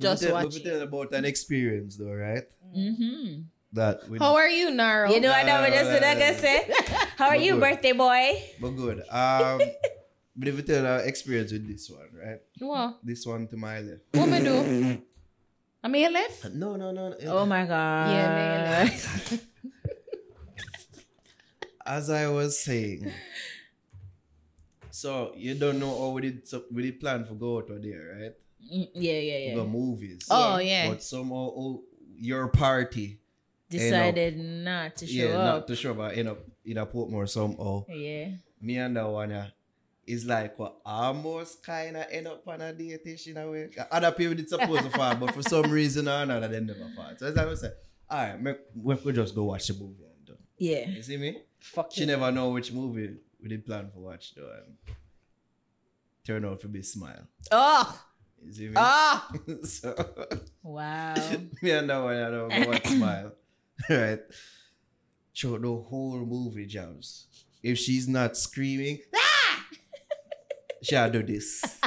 Just 0.00 0.22
we 0.22 0.28
tell, 0.28 0.36
watch 0.42 0.54
we 0.54 0.60
it. 0.60 0.64
tell 0.64 0.80
about 0.80 1.12
an 1.12 1.24
experience, 1.24 1.96
though, 1.96 2.12
right? 2.14 2.44
Mm-hmm. 2.76 3.42
That 3.74 4.00
How 4.18 4.36
are 4.36 4.48
you, 4.48 4.70
Naro? 4.70 5.10
You 5.10 5.20
know 5.20 5.30
what 5.30 5.48
I 5.48 5.60
was 5.68 5.78
just 5.78 6.00
gonna 6.00 6.38
say? 6.38 6.70
How 7.16 7.26
are 7.28 7.36
you, 7.36 7.52
good. 7.52 7.60
birthday 7.60 7.92
boy? 7.92 8.42
but 8.60 8.70
good. 8.70 8.98
Um, 9.10 9.60
but 10.36 10.48
if 10.48 10.56
we 10.56 10.62
tell 10.62 10.86
our 10.86 11.00
experience 11.00 11.52
with 11.52 11.66
this 11.68 11.90
one, 11.90 12.08
right? 12.14 12.40
what? 12.58 12.98
This 13.02 13.26
one 13.26 13.46
to 13.48 13.56
my 13.56 13.80
left. 13.80 14.02
What 14.14 14.28
me 14.28 14.40
do? 14.40 15.02
I 15.82 15.88
mean 15.88 16.12
left? 16.12 16.52
No, 16.52 16.76
no, 16.76 16.92
no. 16.92 17.10
no. 17.10 17.16
Oh 17.26 17.46
my 17.46 17.66
god. 17.66 18.10
Yeah, 18.10 18.28
man. 18.28 19.40
As 21.84 22.08
I 22.10 22.28
was 22.28 22.60
saying, 22.60 23.10
so 24.90 25.32
you 25.36 25.54
don't 25.54 25.80
know 25.80 25.98
how 25.98 26.10
we 26.10 26.22
did 26.22 26.46
so 26.46 26.62
we 26.70 26.82
did 26.82 27.00
plan 27.00 27.24
for 27.24 27.34
go 27.34 27.58
out 27.58 27.66
there, 27.82 28.18
right? 28.20 28.32
Mm, 28.72 28.88
Yeah, 28.94 29.18
yeah, 29.18 29.54
The 29.56 29.64
movies. 29.64 30.28
Oh 30.30 30.58
yeah. 30.58 30.88
But 30.88 31.02
somehow 31.02 31.50
oh, 31.56 31.82
your 32.16 32.48
party 32.48 33.18
Decided 33.68 34.38
not 34.38 34.96
to 34.96 35.06
show 35.06 35.14
yeah, 35.14 35.36
not 35.36 35.66
to 35.66 35.74
show 35.74 35.94
but 35.94 36.16
end 36.16 36.28
up 36.28 36.38
in 36.64 36.76
a 36.76 36.86
Portmore 36.86 37.28
somehow. 37.28 37.84
Yeah. 37.88 38.36
Me 38.60 38.76
and 38.76 38.96
that 38.96 39.08
one 39.08 39.32
uh, 39.32 39.48
is 40.06 40.24
like 40.24 40.58
what 40.58 40.76
almost 40.84 41.64
kinda 41.64 42.06
end 42.12 42.26
up 42.26 42.46
on 42.48 42.60
a 42.60 42.72
date 42.72 43.26
in 43.26 43.36
a 43.36 43.50
way. 43.50 43.70
Other 43.90 44.10
people 44.12 44.34
did 44.34 44.48
supposed 44.48 44.82
to 44.84 44.90
fall, 44.90 45.14
but 45.16 45.32
for 45.34 45.42
some 45.42 45.70
reason 45.70 46.08
or 46.08 46.22
another 46.22 46.48
they 46.48 46.60
never 46.60 46.88
fall. 46.96 47.12
So 47.16 47.26
it's 47.28 47.36
like 47.36 47.46
I 47.46 47.54
said, 47.54 47.74
alright, 48.10 48.40
make- 48.40 48.58
we 48.74 48.96
could 48.96 49.14
just 49.14 49.34
go 49.34 49.44
watch 49.44 49.68
the 49.68 49.74
movie 49.74 50.04
and 50.04 50.26
done. 50.26 50.36
Yeah. 50.58 50.88
You 50.88 51.02
see 51.02 51.16
me? 51.16 51.38
Fuck 51.60 51.96
you. 51.96 52.00
She 52.02 52.06
never 52.06 52.32
know 52.32 52.50
which 52.50 52.72
movie 52.72 53.14
we 53.40 53.48
did 53.48 53.64
plan 53.64 53.90
for 53.94 54.00
watch 54.00 54.34
though. 54.34 54.50
Turn 56.26 56.44
out 56.44 56.60
to 56.60 56.68
be 56.68 56.82
smile. 56.82 57.26
Oh, 57.50 58.00
You 58.44 58.52
see 58.52 58.68
me? 58.68 58.74
oh. 58.76 59.28
so 59.64 59.94
Wow. 60.62 61.14
me 61.62 61.70
and 61.70 61.90
that 61.90 61.98
one 62.02 62.16
I 62.16 62.30
don't 62.30 62.66
watch 62.68 62.86
smile. 62.86 63.32
right. 63.90 64.20
Show 65.32 65.58
the 65.58 65.68
whole 65.74 66.18
movie 66.26 66.66
jams. 66.66 67.26
If 67.62 67.78
she's 67.78 68.06
not 68.08 68.36
screaming, 68.36 68.98
ah! 69.14 69.28
She'll 70.82 71.10
do 71.10 71.22
this. 71.22 71.62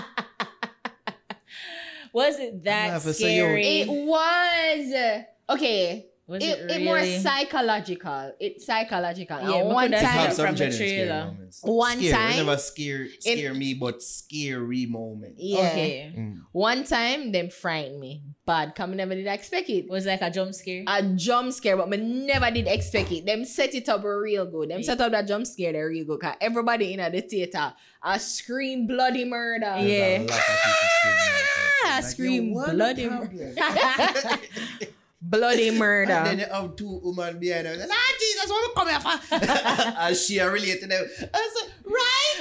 Was 2.14 2.40
it 2.40 2.64
that 2.64 2.92
have 2.92 3.04
to 3.04 3.14
scary? 3.14 3.82
It 3.82 3.90
was 3.90 5.24
okay. 5.50 6.08
Was 6.28 6.44
It, 6.44 6.60
it, 6.60 6.72
it 6.72 6.84
more 6.84 7.04
psychological. 7.06 8.34
It's 8.40 8.66
psychological. 8.66 9.38
Yeah, 9.42 9.54
And 9.62 9.70
one 9.70 9.90
could 9.92 9.96
I 9.96 9.98
It 9.98 10.00
say 10.00 10.06
time, 10.08 10.16
have 10.26 10.34
some 10.34 10.46
from 10.48 10.56
the 10.56 10.70
genuine 10.70 10.74
scary 10.74 11.06
trailer. 11.08 11.74
One 11.76 11.98
scare. 11.98 12.12
time- 12.14 12.32
It 12.32 12.38
never 12.38 12.58
scare 12.58 13.08
scare 13.20 13.54
me, 13.54 13.74
but 13.76 14.02
scary 14.04 14.86
moment. 14.88 15.36
yeah. 15.38 15.60
Okay. 15.60 16.14
Mm. 16.18 16.40
One 16.52 16.84
time, 16.84 17.32
them 17.32 17.50
frightened 17.50 18.00
me. 18.00 18.24
Bad. 18.46 18.76
Come 18.76 18.96
never 18.96 19.16
did 19.16 19.28
I 19.28 19.34
expect 19.34 19.70
it. 19.70 19.86
It 19.86 19.90
was 19.90 20.06
like 20.06 20.22
a 20.22 20.30
jump 20.32 20.54
scare. 20.54 20.84
A 20.88 21.04
jump 21.04 21.52
scare, 21.54 21.78
but 21.78 21.90
me 21.90 21.98
never 21.98 22.50
did 22.52 22.68
expect 22.68 23.12
it. 23.12 23.26
Them 23.26 23.46
set 23.46 23.74
it 23.76 23.88
up 23.90 24.04
real 24.04 24.46
good. 24.46 24.70
Them 24.70 24.84
set 24.84 25.02
up 25.02 25.12
that 25.12 25.28
jump 25.28 25.46
scare 25.48 25.74
there 25.74 25.88
real 25.90 26.06
good. 26.06 26.20
Cause 26.22 26.36
everybody 26.42 26.94
in 26.94 27.12
the 27.12 27.22
theater, 27.22 27.74
I 28.02 28.18
scream 28.18 28.88
bloody 28.88 29.26
murder. 29.26 29.76
There's 29.78 29.90
Yeah. 29.92 30.18
a 30.18 30.22
lot 30.22 30.30
of 30.32 30.46
people 30.64 30.90
screaming. 31.00 31.42
Ah, 31.86 31.96
Like, 31.96 32.04
scream 32.04 32.54
bloody 32.54 33.08
what 33.08 33.32
the 33.32 34.88
bloody 35.30 35.72
murder. 35.78 36.12
And 36.12 36.26
then 36.28 36.38
murder. 36.38 36.50
you 36.50 36.54
have 36.62 36.76
two 36.76 37.00
women 37.04 37.40
behind 37.40 37.68
her. 37.68 37.76
Like, 37.78 37.90
ah, 37.92 38.14
Jesus, 38.20 38.50
what 38.50 38.70
we 38.70 38.74
come 38.76 38.90
here 38.90 39.00
for? 39.00 39.36
and 40.02 40.16
she 40.16 40.40
are 40.40 40.52
related 40.52 40.82
to 40.82 40.88
them. 40.94 41.06
I 41.34 41.50
said, 41.54 41.72
right? 41.86 42.38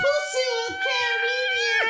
Pussy 0.00 0.44
will 0.50 0.76
carry 0.86 1.18
me 1.24 1.38
here. 1.60 1.84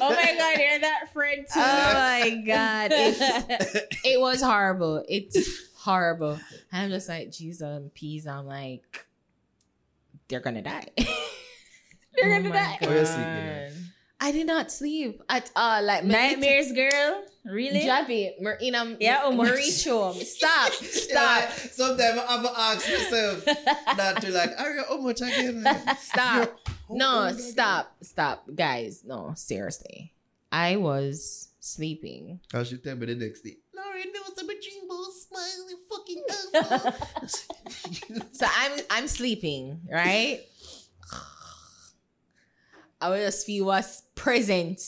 Oh 0.00 0.10
my 0.10 0.34
god, 0.38 0.58
you're 0.60 0.78
that 0.80 1.12
friend 1.12 1.46
too. 1.52 1.60
Oh 1.60 1.92
my 1.94 2.42
god. 2.46 2.90
It's, 2.94 3.20
it 4.04 4.20
was 4.20 4.40
horrible. 4.42 5.04
It's 5.08 5.36
horrible. 5.76 6.38
I'm 6.72 6.90
just 6.90 7.08
like, 7.08 7.30
Jesus 7.32 7.60
and 7.62 7.92
peas. 7.92 8.26
I'm 8.26 8.46
like, 8.46 9.06
they're 10.28 10.40
gonna 10.40 10.62
die. 10.62 10.86
they're 10.96 11.06
Oh 12.24 12.28
gonna 12.42 12.48
my 12.50 12.54
die. 12.54 12.78
You're 14.20 14.28
sleeping, 14.28 14.28
yeah. 14.28 14.28
I 14.28 14.32
did 14.32 14.46
not 14.46 14.70
sleep 14.70 15.22
at 15.28 15.50
all. 15.56 15.82
Like 15.82 16.04
my 16.04 16.12
Nightmares, 16.12 16.72
girl. 16.72 17.24
Really? 17.44 17.80
Javi, 17.80 18.40
Marina, 18.40 18.96
Yeah, 19.00 19.20
oh 19.24 19.32
my- 19.32 19.48
Marie 19.48 19.70
Chum. 19.82 20.14
Stop, 20.14 20.72
Yeah, 20.82 20.88
stop, 20.90 21.50
sometimes 21.72 22.18
I 22.18 22.32
have 22.32 22.42
to 22.42 22.60
ask 22.60 22.88
myself 22.90 23.46
not 23.96 24.20
to 24.22 24.30
like, 24.30 24.50
are 24.58 24.74
you 24.74 24.84
how 24.88 24.98
much 25.00 25.20
again? 25.20 25.64
Stop. 26.00 26.58
No, 26.90 27.24
old 27.28 27.40
stop, 27.40 27.94
stop, 28.02 28.48
guys. 28.54 29.02
No, 29.04 29.32
seriously. 29.36 30.12
I 30.50 30.76
was 30.76 31.48
sleeping. 31.60 32.40
I 32.54 32.62
should 32.64 32.82
tell 32.82 32.96
me 32.96 33.06
the 33.06 33.14
next 33.14 33.42
day. 33.42 33.56
Lauren, 33.74 34.06
there 34.12 34.22
was 34.22 34.38
a 34.38 34.46
dream 34.46 34.88
ball 34.88 35.10
smile, 35.12 35.68
fucking 35.90 36.22
asshole. 36.54 38.28
So 38.32 38.46
I'm 38.56 38.80
I'm 38.90 39.08
sleeping, 39.08 39.80
right? 39.92 40.40
I 43.00 43.10
will 43.10 43.18
just 43.18 43.46
feel 43.46 43.66
what's 43.66 44.02
present. 44.14 44.80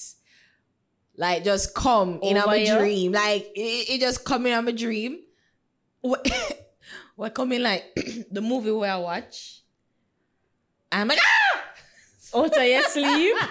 Like 1.16 1.44
just 1.44 1.74
come 1.74 2.18
in 2.22 2.36
Over 2.38 2.54
a 2.54 2.66
dream. 2.78 3.12
Like 3.12 3.50
it, 3.54 3.90
it 3.94 4.00
just 4.00 4.24
come 4.24 4.46
in 4.46 4.68
a 4.68 4.72
dream. 4.72 5.20
What 6.00 6.26
what 7.16 7.34
coming 7.34 7.62
like 7.62 7.84
the 8.30 8.40
movie 8.40 8.70
where 8.72 8.92
I 8.92 8.96
watch. 8.96 9.60
I'm 10.92 11.06
like, 11.08 11.18
ah! 11.22 11.62
Oh, 12.32 12.48
so 12.50 12.60
you 12.62 12.82
sleep? 12.88 13.36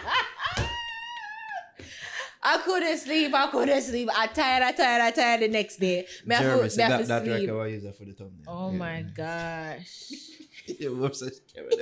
I 2.42 2.58
couldn't 2.60 2.98
sleep. 2.98 3.34
I 3.34 3.48
couldn't 3.48 3.82
sleep. 3.82 4.10
I 4.16 4.28
tired. 4.28 4.64
I 4.64 4.72
tired. 4.72 5.02
I 5.02 5.12
tired. 5.12 5.42
The 5.42 5.48
next 5.50 5.76
day, 5.78 6.06
me 6.26 6.36
have 6.36 6.44
Jeremy 6.44 6.64
to, 6.64 6.70
said 6.70 6.84
me 6.84 6.90
that, 6.90 6.92
have 6.92 7.02
to 7.02 7.08
that 7.08 7.24
sleep. 7.24 7.50
record 7.50 7.58
was 7.74 7.84
used 7.84 7.96
for 7.98 8.06
the 8.06 8.14
thumbnail. 8.14 8.46
Oh 8.48 8.72
Yeah. 8.72 8.78
my 8.78 9.02
gosh. 9.16 10.12
Yeah, 10.66 10.90
whoops, 10.90 11.22
I 11.24 11.30
carried 11.54 11.80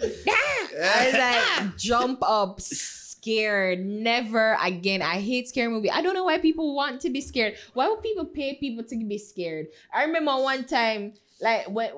that 0.00 0.68
for 0.68 0.74
the 0.74 0.80
record. 0.80 0.84
I 0.84 1.06
was 1.06 1.14
like, 1.14 1.76
jump 1.76 2.18
up, 2.22 2.60
scared. 2.60 3.84
Never 3.84 4.56
again. 4.62 5.02
I 5.02 5.20
hate 5.20 5.48
scary 5.48 5.68
movie. 5.68 5.90
I 5.90 6.02
don't 6.02 6.14
know 6.14 6.24
why 6.24 6.38
people 6.38 6.74
want 6.74 7.00
to 7.02 7.10
be 7.10 7.20
scared. 7.20 7.54
Why 7.74 7.88
would 7.88 8.02
people 8.02 8.24
pay 8.24 8.56
people 8.56 8.84
to 8.84 8.96
be 8.96 9.18
scared? 9.18 9.66
I 9.92 10.04
remember 10.04 10.32
one 10.32 10.64
time, 10.64 11.14
like 11.40 11.68
when 11.68 11.90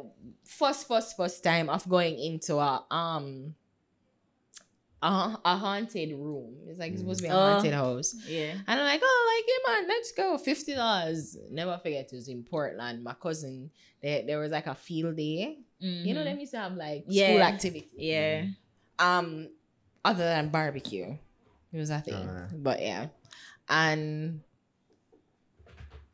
first, 0.44 0.88
first, 0.88 1.16
first 1.16 1.42
time 1.44 1.68
of 1.68 1.88
going 1.88 2.18
into 2.18 2.56
a 2.56 2.84
um 2.90 3.54
a, 5.02 5.38
a 5.44 5.56
haunted 5.56 6.10
room. 6.16 6.54
It's 6.66 6.78
like 6.78 6.92
it's 6.92 7.00
supposed 7.00 7.18
to 7.20 7.24
be 7.24 7.28
a 7.28 7.34
Oh. 7.34 7.52
haunted 7.54 7.74
house. 7.74 8.14
Yeah. 8.26 8.52
And 8.66 8.80
I'm 8.80 8.86
like, 8.86 9.00
oh, 9.02 9.34
like, 9.36 9.44
yeah, 9.48 9.72
man, 9.80 9.88
let's 9.88 10.12
go. 10.12 10.38
Fifty 10.38 10.74
dollars. 10.74 11.36
Never 11.50 11.76
forget, 11.78 12.06
it 12.12 12.14
was 12.14 12.28
in 12.28 12.44
Portland. 12.44 13.02
My 13.02 13.14
cousin, 13.14 13.70
there, 14.00 14.22
there 14.26 14.38
was 14.38 14.52
like 14.52 14.66
a 14.68 14.74
field 14.74 15.16
day. 15.16 15.58
You 15.80 16.14
know, 16.14 16.20
Mhm. 16.20 16.24
them 16.24 16.38
used 16.40 16.52
to 16.52 16.58
have 16.58 16.74
like 16.74 17.04
Yeah. 17.08 17.26
school 17.28 17.42
activity. 17.42 17.90
Yeah. 17.96 18.46
Um, 18.98 19.48
other 20.04 20.22
than 20.24 20.48
barbecue, 20.50 21.16
it 21.72 21.76
was 21.78 21.90
a 21.90 21.98
thing. 22.00 22.14
Alright. 22.14 22.62
But 22.62 22.80
yeah, 22.82 23.06
and 23.68 24.40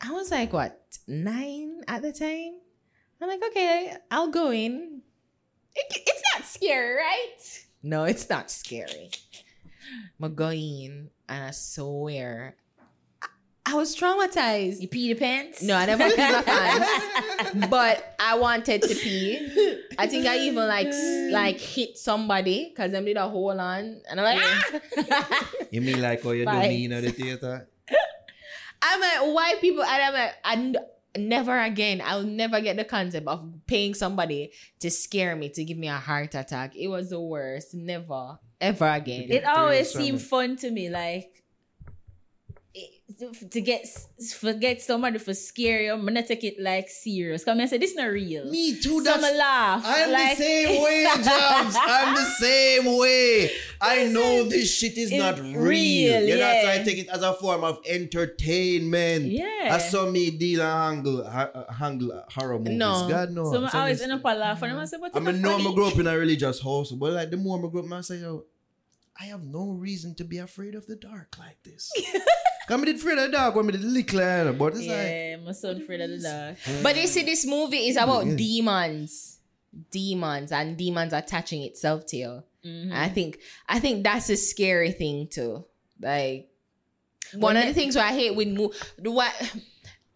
I 0.00 0.12
was 0.12 0.30
like, 0.30 0.52
what 0.52 0.80
nine 1.06 1.82
at 1.88 2.02
the 2.02 2.12
time? 2.12 2.60
I'm 3.20 3.28
like, 3.28 3.42
okay, 3.50 3.96
I'll 4.10 4.28
go 4.28 4.50
in. 4.52 5.02
It, 5.74 5.86
it's 6.06 6.22
not 6.34 6.46
scary, 6.46 6.94
right? 6.96 7.64
No, 7.82 8.04
it's 8.04 8.28
not 8.28 8.50
scary. 8.50 9.10
I 10.22 10.28
go 10.28 10.50
in, 10.50 11.10
and 11.28 11.44
I 11.44 11.50
swear, 11.52 12.56
I, 13.22 13.28
I 13.66 13.74
was 13.74 13.96
traumatized. 13.96 14.80
You 14.80 14.88
pee 14.88 15.12
the 15.12 15.18
pants? 15.18 15.62
No, 15.62 15.74
I 15.76 15.86
never 15.86 16.04
peed 16.04 16.16
my 16.18 16.42
pants. 17.42 17.68
But 17.68 18.14
I 18.18 18.36
wanted 18.38 18.82
to 18.82 18.94
pee. 18.94 19.80
I 19.98 20.06
think 20.06 20.26
I 20.26 20.38
even 20.40 20.66
like 20.68 20.92
like 21.30 21.58
hit 21.60 21.96
somebody 21.96 22.68
because 22.70 22.92
them 22.92 23.04
did 23.04 23.16
a 23.16 23.28
hold 23.28 23.58
on, 23.58 24.00
and 24.10 24.20
I'm 24.20 24.24
like, 24.36 24.42
ah! 24.42 25.50
You 25.70 25.80
mean 25.80 26.02
like 26.02 26.22
how 26.22 26.30
you 26.32 26.44
do 26.44 26.50
Bye. 26.50 26.68
me 26.68 26.84
in 26.86 26.90
the 26.90 27.10
theater? 27.12 27.68
I'm 28.82 29.00
like, 29.00 29.34
why 29.34 29.54
people? 29.60 29.82
And 29.84 30.02
I'm 30.02 30.12
like, 30.12 30.34
I 30.44 30.52
n- 30.54 30.76
never 31.18 31.58
again. 31.60 32.00
I'll 32.04 32.22
never 32.22 32.60
get 32.60 32.76
the 32.76 32.84
concept 32.84 33.26
of 33.26 33.44
paying 33.66 33.94
somebody 33.94 34.52
to 34.80 34.90
scare 34.90 35.36
me 35.36 35.48
to 35.50 35.64
give 35.64 35.76
me 35.78 35.88
a 35.88 35.96
heart 35.96 36.34
attack. 36.34 36.74
It 36.76 36.88
was 36.88 37.10
the 37.10 37.20
worst. 37.20 37.74
Never, 37.74 38.38
ever 38.60 38.88
again. 38.88 39.26
It 39.30 39.44
always 39.44 39.92
seemed 39.92 40.22
fun 40.22 40.56
to 40.56 40.70
me, 40.70 40.88
like 40.90 41.24
it- 41.24 41.42
to- 43.50 43.60
get 43.60 43.86
forget 44.36 44.82
somebody 44.82 45.18
for 45.18 45.32
scare 45.32 45.82
you. 45.82 45.92
I'm 45.94 46.04
gonna 46.04 46.26
take 46.26 46.44
it 46.44 46.60
like 46.60 46.88
serious. 46.90 47.42
Come 47.44 47.60
and 47.60 47.68
say 47.70 47.78
this 47.78 47.94
not 47.94 48.06
real. 48.10 48.44
Me 48.50 48.78
too. 48.80 49.02
That's 49.02 49.22
laugh. 49.22 49.82
I'm 49.86 50.12
like, 50.12 50.36
the 50.36 50.44
same 50.44 50.82
way, 50.82 51.04
Jobs. 51.24 51.76
I'm 51.78 52.14
the 52.14 52.24
same 52.38 52.96
way. 52.98 53.50
I 53.80 54.06
know 54.06 54.44
this 54.44 54.74
shit 54.76 54.98
is 54.98 55.10
not 55.12 55.38
real. 55.40 55.60
real, 55.60 56.22
yeah, 56.24 56.36
that's 56.36 56.66
why 56.66 56.74
I 56.80 56.84
take 56.84 56.98
it 56.98 57.08
as 57.08 57.22
a 57.22 57.32
form 57.34 57.64
of 57.64 57.78
entertainment. 57.86 59.24
Yeah. 59.26 59.70
I 59.72 59.78
saw 59.78 60.10
me 60.10 60.30
deal 60.30 60.60
and 60.62 60.96
handle, 61.06 61.28
ha- 61.28 61.64
handle 61.72 62.24
horror 62.30 62.58
movies. 62.58 62.76
No. 62.78 63.08
God 63.08 63.30
no. 63.30 63.50
So 63.52 63.64
I 63.64 63.68
So 63.70 63.78
always 63.78 64.00
end 64.02 64.12
up 64.12 64.20
a 64.24 64.34
laugh 64.34 64.62
and 64.62 64.72
I 64.78 64.84
say, 64.84 64.98
but 65.00 65.16
I 65.16 65.20
mean, 65.20 65.40
know 65.40 65.56
I 65.56 65.74
grew 65.74 65.86
up 65.86 65.98
in 65.98 66.06
a 66.06 66.16
religious 66.16 66.60
house, 66.62 66.92
but 66.92 67.12
like 67.12 67.30
the 67.30 67.36
more 67.36 67.58
I 67.58 67.70
grew 67.70 67.84
up, 67.84 67.92
I 67.92 68.00
say, 68.02 68.16
yo, 68.18 68.44
I 69.20 69.24
have 69.26 69.42
no 69.44 69.70
reason 69.70 70.14
to 70.16 70.24
be 70.24 70.38
afraid 70.38 70.74
of 70.74 70.86
the 70.86 70.96
dark 70.96 71.36
like 71.38 71.62
this. 71.64 71.90
Come 72.68 72.84
did 72.84 72.96
afraid 72.96 73.18
of 73.18 73.24
the 73.30 73.36
dark 73.36 73.54
when 73.54 73.66
I 73.68 73.70
did 73.72 73.82
little, 73.84 74.20
eh, 74.20 74.52
but 74.52 74.66
it's 74.74 74.86
like, 74.86 74.88
Yeah, 74.88 75.36
my 75.36 75.52
son 75.52 75.76
afraid 75.80 76.00
of 76.02 76.10
the 76.10 76.18
dark. 76.18 76.56
But 76.82 76.96
you 77.00 77.06
see, 77.06 77.22
this 77.24 77.46
movie 77.46 77.88
is 77.88 77.96
about 77.96 78.26
Yeah. 78.26 78.34
demons, 78.36 79.38
demons, 79.90 80.52
and 80.52 80.76
demons 80.76 81.12
attaching 81.12 81.62
itself 81.62 82.06
to 82.06 82.16
you. 82.16 82.42
Mhm. 82.64 82.92
I 82.92 83.08
think 83.08 83.38
I 83.68 83.80
think 83.80 84.04
that's 84.04 84.28
a 84.30 84.36
scary 84.36 84.92
thing 84.92 85.28
too. 85.28 85.64
Like 86.00 86.50
one 87.34 87.56
of 87.56 87.64
the 87.66 87.74
things 87.74 87.94
where 87.96 88.04
I 88.04 88.12
hate 88.12 88.34
with 88.34 88.48
mo- 88.48 88.72
the 88.98 89.10
what. 89.10 89.32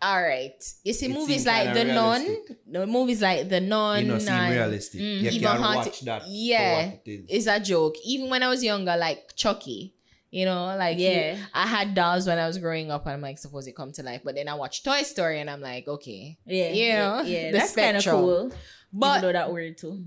All 0.02 0.20
right, 0.20 0.60
you 0.82 0.92
see 0.94 1.06
It 1.06 1.12
movies 1.12 1.46
like 1.46 1.66
kinda 1.72 1.84
The 1.84 1.94
Nun, 1.94 2.22
realistic. 2.22 2.56
the 2.66 2.86
movies 2.88 3.22
like 3.22 3.48
The 3.48 3.60
Nun, 3.60 4.02
you 4.04 4.08
know, 4.10 4.18
seem 4.18 4.30
and 4.34 4.52
realistic. 4.56 5.00
mm, 5.00 5.20
you 5.20 5.30
even 5.30 5.40
can't 5.42 5.60
watch 5.60 6.00
that. 6.00 6.22
for 6.22 6.28
yeah, 6.28 6.86
what 6.86 7.00
it 7.06 7.10
is. 7.10 7.24
it's 7.28 7.46
a 7.46 7.60
joke. 7.60 7.94
Even 8.04 8.28
when 8.28 8.42
I 8.42 8.48
was 8.48 8.64
younger, 8.64 8.96
like 8.96 9.36
Chucky, 9.36 9.94
you 10.33 10.45
know, 10.47 10.75
like 10.77 10.99
Yeah. 10.99 11.35
you- 11.37 11.42
I 11.55 11.66
had 11.68 11.95
dolls 11.95 12.27
when 12.27 12.38
I 12.40 12.47
was 12.49 12.57
growing 12.59 12.90
up, 12.90 13.05
and 13.07 13.12
I'm 13.14 13.21
like, 13.21 13.38
suppose 13.38 13.66
it 13.68 13.77
come 13.77 13.92
to 13.92 14.03
life. 14.03 14.23
But 14.25 14.35
then 14.35 14.49
I 14.49 14.55
watched 14.55 14.83
Toy 14.85 15.03
Story, 15.03 15.38
and 15.40 15.49
I'm 15.49 15.61
like, 15.61 15.87
okay, 15.87 16.38
Yeah, 16.47 16.71
You 16.71 16.85
yeah, 16.85 16.97
know, 16.99 17.23
yeah, 17.23 17.51
the 17.53 17.59
that's 17.59 17.75
kind 17.77 17.97
of 17.97 18.03
spectrum. 18.03 18.25
cool. 18.25 18.49
But 18.49 18.59
but 18.92 19.07
Even 19.18 19.23
though 19.23 19.33
that 19.38 19.53
word 19.53 19.79
too. 19.79 20.05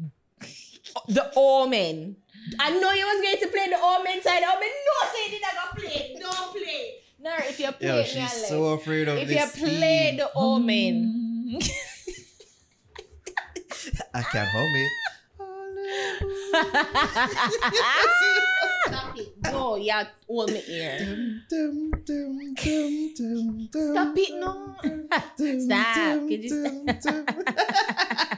the 1.08 1.32
Omen. 1.36 2.18
I 2.60 2.70
know 2.80 2.92
you 2.92 3.06
was 3.06 3.22
going 3.22 3.38
to 3.42 3.48
play 3.48 3.68
the 3.70 3.80
Omen 3.82 4.22
side. 4.22 4.44
Omen, 4.44 4.70
no, 4.70 5.08
say 5.14 5.30
did 5.32 5.42
not 5.42 5.56
go 5.56 5.82
play. 5.82 6.16
Don't 6.20 6.52
play. 6.52 7.02
No, 7.20 7.32
if 7.40 7.60
you 7.60 7.72
play 7.72 7.88
Yo, 7.88 8.04
she's 8.04 8.18
I 8.18 8.28
so 8.28 8.66
afraid 8.74 9.08
of 9.08 9.18
If 9.18 9.30
you 9.30 9.36
this. 9.36 9.56
play 9.58 10.08
theme. 10.10 10.18
the 10.18 10.30
Omen, 10.36 11.60
I 14.14 14.22
can't 14.22 14.48
hum 14.50 14.76
it. 14.76 14.92
Stop 18.88 19.18
it. 19.18 19.34
No, 19.44 19.76
yeah, 19.76 20.08
hold 20.28 20.52
me 20.52 20.62
ear. 20.68 21.00
Dum, 21.50 21.92
dum, 22.06 22.54
dum, 22.56 23.14
dum, 23.16 23.70
dum, 23.72 23.92
Stop 23.92 24.18
it, 24.18 24.34
no. 24.40 24.76
Stop. 25.60 26.28
Could 26.28 26.44
you 26.44 26.50
so 27.00 27.26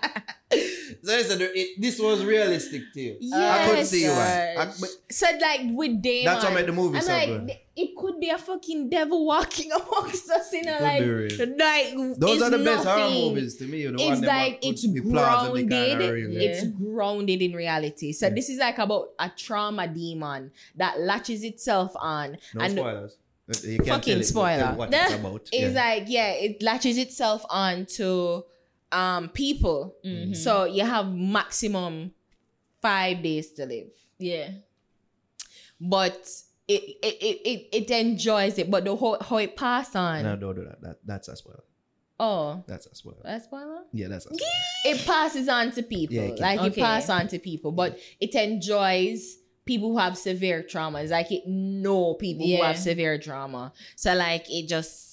listen, 1.07 1.39
it, 1.41 1.81
this 1.81 1.99
was 1.99 2.23
realistic 2.23 2.83
to 2.93 3.01
you. 3.01 3.13
I 3.33 3.65
could 3.67 3.77
Yes. 3.77 3.89
see 3.89 4.07
why. 4.07 4.55
I, 4.57 4.65
but 4.79 4.89
So 5.09 5.25
like 5.41 5.61
with 5.71 6.01
Damon, 6.01 6.25
That's 6.25 6.43
what 6.45 6.53
made 6.53 6.65
the 6.67 6.71
movie 6.73 6.97
I'm 6.97 7.03
so 7.03 7.11
like, 7.11 7.27
good. 7.29 7.51
it 7.75 7.95
could 7.97 8.19
be 8.19 8.29
a 8.29 8.37
fucking 8.37 8.89
devil 8.89 9.25
walking 9.25 9.71
amongst 9.79 10.29
us, 10.29 10.51
you 10.53 10.63
know, 10.63 10.77
like, 10.81 11.01
be 11.01 11.29
like 11.57 12.19
those 12.19 12.35
it's 12.35 12.41
are 12.43 12.49
the 12.49 12.63
best 12.63 12.85
horror 12.85 12.99
nothing. 12.99 13.33
movies 13.35 13.55
to 13.57 13.65
me. 13.65 13.85
The 13.85 13.91
one 13.91 13.99
it's 14.13 14.21
them 14.21 14.27
like 14.29 14.59
it's 14.61 14.85
grounded. 14.85 15.69
kinda 15.69 16.13
real. 16.13 16.31
It's 16.41 16.63
grounded 16.67 17.41
in 17.41 17.53
reality. 17.53 18.11
So 18.13 18.29
this 18.29 18.49
is 18.49 18.59
like 18.59 18.77
about 18.77 19.09
a 19.19 19.29
trauma 19.35 19.87
demon 19.87 20.51
that 20.75 20.99
latches 20.99 21.43
itself 21.43 21.91
on, 21.95 22.37
No 22.53 22.61
and 22.65 22.73
spoilers. 22.73 23.17
You 23.63 23.77
can't 23.77 23.87
Fucking 23.87 24.13
tell 24.15 24.19
it, 24.21 24.25
spoiler. 24.25 24.57
tell 24.59 24.75
what 24.75 24.93
it's 24.93 25.13
about. 25.13 25.49
it's 25.53 25.73
yeah. 25.73 25.81
like 25.85 26.03
yeah, 26.07 26.31
it 26.31 26.61
latches 26.61 26.97
itself 26.97 27.45
on 27.49 27.85
to 27.97 28.43
um 28.91 29.30
people. 29.30 29.95
Mhm. 30.06 30.36
So 30.36 30.65
you 30.65 30.84
have 30.86 31.12
maximum 31.13 32.13
five 32.82 33.21
days 33.23 33.52
to 33.54 33.65
live, 33.65 33.89
Yeah. 34.19 34.50
but 35.80 36.30
it 36.67 36.84
it 37.04 37.15
it 37.21 37.41
it, 37.45 37.69
it 37.73 37.91
enjoys 37.91 38.58
it. 38.58 38.69
But 38.69 38.86
the 38.86 38.95
whole 38.95 39.17
how 39.21 39.38
it 39.38 39.56
pass 39.56 39.95
on. 39.95 40.23
no, 40.23 40.36
don't 40.36 40.56
do 40.56 40.63
that. 40.65 40.82
that. 40.82 40.97
That's 41.06 41.28
a 41.28 41.36
spoiler. 41.36 41.63
Oh, 42.19 42.63
That's 42.67 42.88
a 42.88 42.95
spoiler. 42.95 43.17
that's 43.23 43.45
spoiler. 43.45 43.84
Yeah, 43.93 44.08
that's 44.08 44.26
a 44.26 44.34
spoiler. 44.34 44.52
it 44.86 45.06
passes 45.06 45.47
on 45.47 45.71
to 45.73 45.84
people. 45.84 46.15
Yeah, 46.15 46.21
it 46.23 46.39
like 46.39 46.60
Okay. 46.60 46.82
it 46.82 46.84
passes 46.84 47.10
on 47.12 47.28
to 47.28 47.38
people, 47.39 47.71
but 47.71 48.00
it 48.19 48.34
enjoys 48.34 49.38
people 49.65 49.91
who 49.91 49.97
have 50.00 50.17
severe 50.17 50.63
traumas. 50.63 51.10
Like 51.12 51.32
it 51.32 51.43
know 51.47 52.15
people 52.15 52.47
who 52.47 52.62
have 52.63 52.78
severe 52.80 53.19
trauma. 53.19 53.71
So 53.95 54.15
like 54.15 54.50
it 54.50 54.67
just 54.67 55.06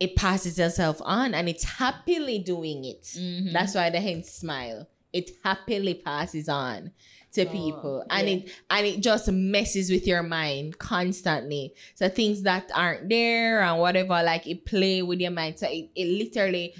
it 0.00 0.16
passes 0.16 0.58
itself 0.58 1.00
on 1.04 1.34
and 1.34 1.48
it's 1.48 1.64
happily 1.64 2.38
doing 2.38 2.84
it. 2.84 3.02
Mhm. 3.04 3.52
That's 3.52 3.74
why 3.74 3.90
the 3.90 4.00
hens 4.00 4.28
smile. 4.30 4.88
It 5.12 5.30
happily 5.44 5.94
passes 5.94 6.48
on 6.48 6.90
to 7.32 7.46
Oh, 7.46 7.50
people. 7.52 8.04
And 8.10 8.28
yeah. 8.28 8.34
it 8.36 8.52
and 8.70 8.86
it 8.86 9.00
just 9.00 9.30
messes 9.30 9.90
with 9.90 10.06
your 10.06 10.22
mind 10.24 10.78
constantly. 10.78 11.74
So 11.94 12.08
things 12.08 12.42
that 12.42 12.70
aren't 12.74 13.08
there 13.08 13.62
and 13.62 13.78
whatever, 13.80 14.20
like 14.22 14.46
it 14.48 14.64
play 14.66 15.02
with 15.02 15.20
your 15.20 15.30
mind. 15.30 15.58
So 15.60 15.68
it, 15.68 15.90
it 15.94 16.06
literally 16.06 16.74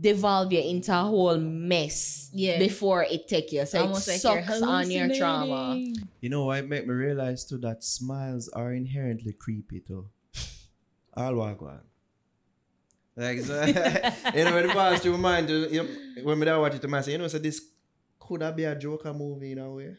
devolve 0.00 0.52
you 0.52 0.60
into 0.60 0.92
a 0.92 1.02
whole 1.02 1.38
mess 1.38 2.30
Yeah. 2.32 2.58
before 2.58 3.04
it 3.04 3.26
take 3.28 3.52
you. 3.52 3.64
So 3.66 3.80
Almost 3.82 4.08
it 4.08 4.12
like 4.12 4.20
sucks 4.20 4.62
on 4.62 4.90
your 4.90 5.14
trauma. 5.14 5.76
You 6.20 6.28
know 6.30 6.44
what 6.46 6.66
make 6.68 6.86
me 6.86 6.94
realize 6.94 7.44
too 7.44 7.58
that 7.58 7.82
smiles 7.84 8.48
are 8.48 8.72
inherently 8.72 9.32
creepy 9.32 9.80
too. 9.80 10.08
All 11.16 11.34
walk 11.34 11.60
on. 13.16 13.24
Like 13.24 13.40
so, 13.40 13.64
you 13.64 14.44
know 14.44 14.54
when 14.54 14.66
the 14.66 14.72
pass 14.72 15.00
through 15.00 15.12
my 15.18 15.40
mind, 15.40 15.48
you 15.50 15.82
know, 15.82 15.88
when 16.24 16.38
me 16.38 16.46
da 16.46 16.60
watch 16.60 16.74
it, 16.74 16.84
I 16.92 17.00
say, 17.00 17.12
you 17.12 17.18
know, 17.18 17.28
so 17.28 17.38
this 17.38 17.60
could 18.18 18.42
have 18.42 18.56
be 18.56 18.64
a 18.64 18.74
Joker 18.74 19.12
movie 19.12 19.52
in 19.52 19.58
a 19.58 19.70
way. 19.70 19.96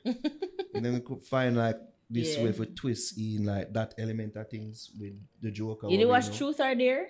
and 0.73 0.83
then 0.85 0.93
we 0.93 0.99
could 0.99 1.21
find 1.23 1.55
like 1.55 1.77
this 2.09 2.37
Yeah. 2.37 2.43
way 2.43 2.51
for 2.51 2.65
twist 2.65 3.17
in 3.17 3.45
like 3.45 3.71
that 3.73 3.93
element 3.97 4.35
of 4.35 4.49
things 4.49 4.91
with 4.99 5.13
the 5.41 5.51
Joker. 5.51 5.87
You 5.89 5.97
did 5.97 6.05
what 6.05 6.07
we 6.07 6.11
watch 6.11 6.29
know. 6.31 6.37
Truth 6.37 6.59
or 6.59 6.75
Dare? 6.75 7.07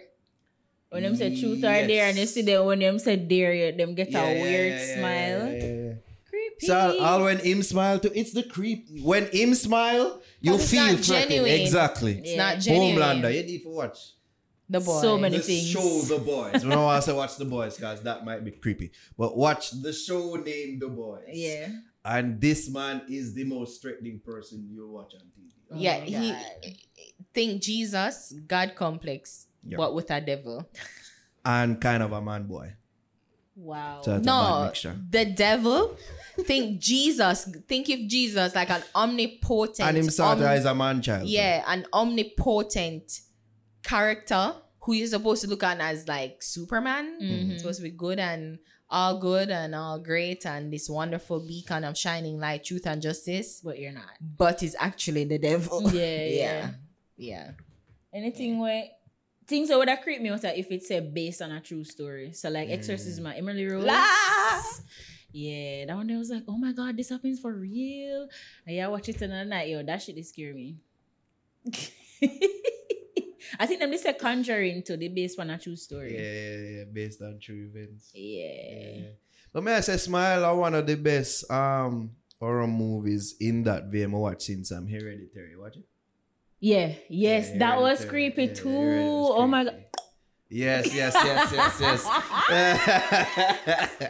When 0.89 1.03
them 1.03 1.15
say 1.15 1.39
Truth 1.39 1.59
or 1.63 1.87
Dare 1.87 2.09
and 2.09 2.17
you 2.17 2.25
see 2.25 2.41
them 2.43 2.65
when 2.65 2.79
them 2.79 2.99
say 2.99 3.15
Dare, 3.17 3.53
you- 3.53 3.71
them 3.77 3.95
get 3.95 4.11
Yeah, 4.11 4.23
a 4.25 4.35
yeah, 4.35 4.41
weird 4.43 4.71
yeah, 4.73 4.85
yeah, 4.87 4.95
smile. 4.99 5.51
yeah, 5.51 5.63
yeah, 5.65 5.83
yeah. 5.89 5.93
Creep. 6.29 6.53
So 6.59 6.99
all 6.99 7.23
when 7.23 7.39
him 7.39 7.63
smile 7.63 7.99
too, 7.99 8.11
it's 8.13 8.31
the 8.33 8.43
creep. 8.43 8.87
When 9.03 9.25
him 9.27 9.55
smile, 9.55 10.21
you 10.41 10.51
But 10.51 10.61
it's 10.61 10.71
feel 10.71 10.85
not 10.93 11.01
genuine. 11.01 11.51
Exactly. 11.51 12.21
It's 12.23 12.37
not 12.37 12.59
genuine. 12.59 12.95
Homelander, 12.97 13.33
you 13.33 13.43
need 13.43 13.63
to 13.63 13.69
watch. 13.69 13.97
The 14.69 14.79
boys. 14.79 15.01
So 15.01 15.17
many 15.17 15.37
the 15.37 15.43
things. 15.43 15.69
show 15.69 15.99
The 16.01 16.17
Boys. 16.19 16.63
We 16.65 16.71
don't 16.71 16.83
want 16.83 17.03
to 17.05 17.13
watch 17.13 17.37
The 17.37 17.45
Boys 17.45 17.75
because 17.75 18.01
that 18.01 18.25
might 18.25 18.43
be 18.43 18.51
creepy. 18.51 18.91
But 19.17 19.37
watch 19.37 19.71
the 19.71 19.93
show 19.93 20.35
named 20.35 20.81
The 20.81 20.87
Boys. 20.87 21.25
Yeah. 21.31 21.69
And 22.03 22.41
this 22.41 22.69
man 22.69 23.01
is 23.07 23.33
the 23.33 23.43
most 23.43 23.81
threatening 23.81 24.19
person 24.25 24.67
you'll 24.71 24.91
watch 24.93 25.13
on 25.13 25.21
TV. 25.21 25.81
Yeah, 25.81 25.99
he 25.99 26.31
oh 26.33 26.69
think 27.33 27.61
Jesus, 27.61 28.33
God 28.47 28.73
complex, 28.75 29.47
Yeah. 29.67 29.77
but 29.77 29.93
with 29.93 30.09
a 30.11 30.21
devil. 30.21 30.67
And 31.43 31.79
kind 31.79 32.01
of 32.01 32.11
a 32.11 32.21
man 32.21 32.43
boy. 32.47 32.73
Wow. 33.55 34.01
So 34.03 34.15
it's 34.17 34.21
a 34.27 34.29
bad 34.29 34.73
No, 34.83 34.93
the 35.09 35.25
devil. 35.25 35.95
think 36.43 36.79
Jesus. 36.79 37.45
Think 37.67 37.89
if 37.89 38.09
Jesus 38.09 38.53
like 38.55 38.69
an 38.69 38.83
omnipotent. 38.95 39.87
And 39.87 39.97
him 39.97 40.09
sort 40.09 40.37
om- 40.39 40.43
of 40.43 40.51
is 40.57 40.65
a 40.65 40.75
man 40.75 41.01
child. 41.01 41.27
yeah, 41.27 41.63
an 41.67 41.85
omnipotent 41.93 43.21
character 43.85 44.55
who 44.81 44.93
you're 44.93 45.07
supposed 45.07 45.41
to 45.43 45.47
look 45.49 45.63
at 45.63 45.79
as 45.79 46.07
like 46.07 46.41
Superman. 46.43 47.05
Mhm. 47.21 47.57
Supposed 47.59 47.79
to 47.79 47.83
be 47.83 47.91
good 47.91 48.19
and 48.19 48.59
all 48.89 49.19
good 49.19 49.49
and 49.49 49.73
all 49.73 49.99
great 49.99 50.45
and 50.45 50.71
this 50.71 50.89
wonderful 50.89 51.39
beacon 51.39 51.83
of 51.83 51.97
shining 51.97 52.39
light, 52.39 52.63
truth 52.63 52.85
and 52.85 53.01
justice. 53.01 53.61
But 53.63 53.79
you're 53.79 53.91
not. 53.91 54.13
But 54.21 54.61
is 54.61 54.75
actually 54.79 55.25
the 55.25 55.39
devil. 55.39 55.81
Yeah, 55.91 56.01
yeah. 56.01 56.25
yeah. 56.29 56.69
Yeah. 57.17 57.51
Anything 58.13 58.59
where 58.59 58.83
things 59.47 59.69
that 59.69 59.77
would 59.77 59.89
have 59.89 60.01
creep 60.01 60.21
me 60.21 60.29
out 60.29 60.43
if 60.43 60.71
it's 60.71 60.89
uh, 60.91 61.01
based 61.01 61.41
on 61.41 61.51
a 61.51 61.61
true 61.61 61.83
story. 61.83 62.33
So 62.33 62.49
like 62.49 62.69
Exorcism, 62.69 63.25
Emily 63.27 63.67
Rose. 63.67 63.85
La! 63.85 64.05
Yeah, 65.31 65.85
that 65.85 65.95
one 65.97 66.07
day 66.07 66.15
I 66.15 66.17
was 66.17 66.29
like, 66.29 66.43
oh 66.47 66.57
my 66.57 66.71
god, 66.71 66.95
this 66.95 67.09
happens 67.09 67.39
for 67.41 67.53
real. 67.53 68.29
And 68.65 68.75
yeah, 68.75 68.85
I 68.85 68.89
watch 68.89 69.09
it 69.09 69.21
another 69.21 69.43
night, 69.43 69.67
yo, 69.67 69.83
that 69.83 70.01
shit 70.01 70.17
is 70.17 70.29
scare 70.29 70.53
me. 70.53 70.77
I 73.59 73.65
think 73.65 73.79
them 73.79 73.91
they 73.91 73.97
say 73.97 74.13
Conjuring 74.13 74.83
to 74.83 74.97
the 74.97 75.07
based 75.09 75.39
on 75.39 75.49
a 75.49 75.57
true 75.57 75.75
story. 75.75 76.13
yeah, 76.15 76.21
yeah, 76.21 76.77
yeah, 76.79 76.83
based 76.91 77.21
on 77.21 77.39
true 77.41 77.69
events. 77.69 78.11
Yeah. 78.13 79.01
Yeah. 79.03 79.09
But 79.53 79.63
may 79.63 79.75
I 79.75 79.79
say 79.81 79.97
Smile 79.97 80.43
are 80.45 80.55
one 80.55 80.73
of 80.75 80.85
the 80.85 80.95
best 80.95 81.49
um 81.51 82.11
horror 82.39 82.67
movies 82.67 83.35
in 83.39 83.63
that 83.63 83.85
vein 83.85 84.13
I 84.13 84.17
watch 84.17 84.43
since 84.43 84.71
I'm 84.71 84.87
hereditary. 84.87 85.55
Watch 85.55 85.77
it. 85.77 85.85
Yeah, 86.59 86.93
yes, 87.09 87.49
Yeah, 87.51 87.59
that 87.59 87.79
was 87.79 88.03
creepy 88.05 88.45
Yeah, 88.45 88.53
too. 88.53 88.69
Hereditary 88.69 89.09
was 89.11 89.31
Oh 89.37 89.47
my 89.47 89.63
god. 89.63 89.73
creepy. 89.73 89.85
Yes, 90.49 90.93
yes, 90.93 91.13
yes, 91.15 91.51
yes, 91.51 91.79
yes. 91.81 92.05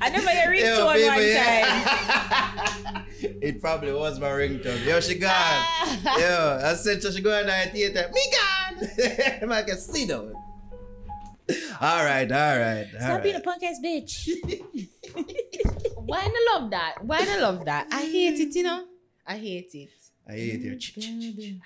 I 0.00 0.10
never 0.10 0.30
hear 0.30 0.52
it 0.52 0.64
Yo, 0.64 0.84
one 0.84 0.96
baby, 0.96 1.08
one 1.08 1.22
yeah. 1.22 2.66
time. 2.66 3.06
it 3.20 3.60
probably 3.60 3.92
was 3.92 4.18
my 4.18 4.28
ringtone. 4.28 4.84
Yo, 4.84 5.00
she 5.00 5.14
gone. 5.14 5.30
Ah. 5.32 6.18
Yo, 6.18 6.60
I 6.64 6.74
said 6.74 7.02
so 7.02 7.12
she 7.12 7.20
go 7.20 7.38
in 7.38 7.46
the 7.46 7.52
theater. 7.72 8.10
Me 8.12 8.22
gone. 8.32 9.52
I 9.52 9.62
can 9.62 9.78
see 9.78 10.06
them. 10.06 10.34
All 11.80 12.04
right, 12.04 12.30
all 12.30 12.58
right. 12.58 12.86
all 12.94 13.00
Stop 13.00 13.22
being 13.22 13.36
a 13.36 13.40
punk 13.40 13.62
ass 13.62 13.78
bitch. 13.84 14.28
Why 15.96 16.18
I 16.18 16.58
love 16.58 16.70
that? 16.70 16.96
Why 17.04 17.18
I 17.28 17.38
love 17.38 17.64
that? 17.66 17.86
I 17.92 18.02
hate 18.02 18.40
it, 18.40 18.54
you 18.54 18.64
know? 18.64 18.84
I 19.26 19.36
hate 19.36 19.70
it. 19.74 19.90
I 20.30 20.34
hate 20.34 20.60
your 20.60 20.76
ch- 20.76 20.94
ch- 20.94 21.00
ch- 21.00 21.60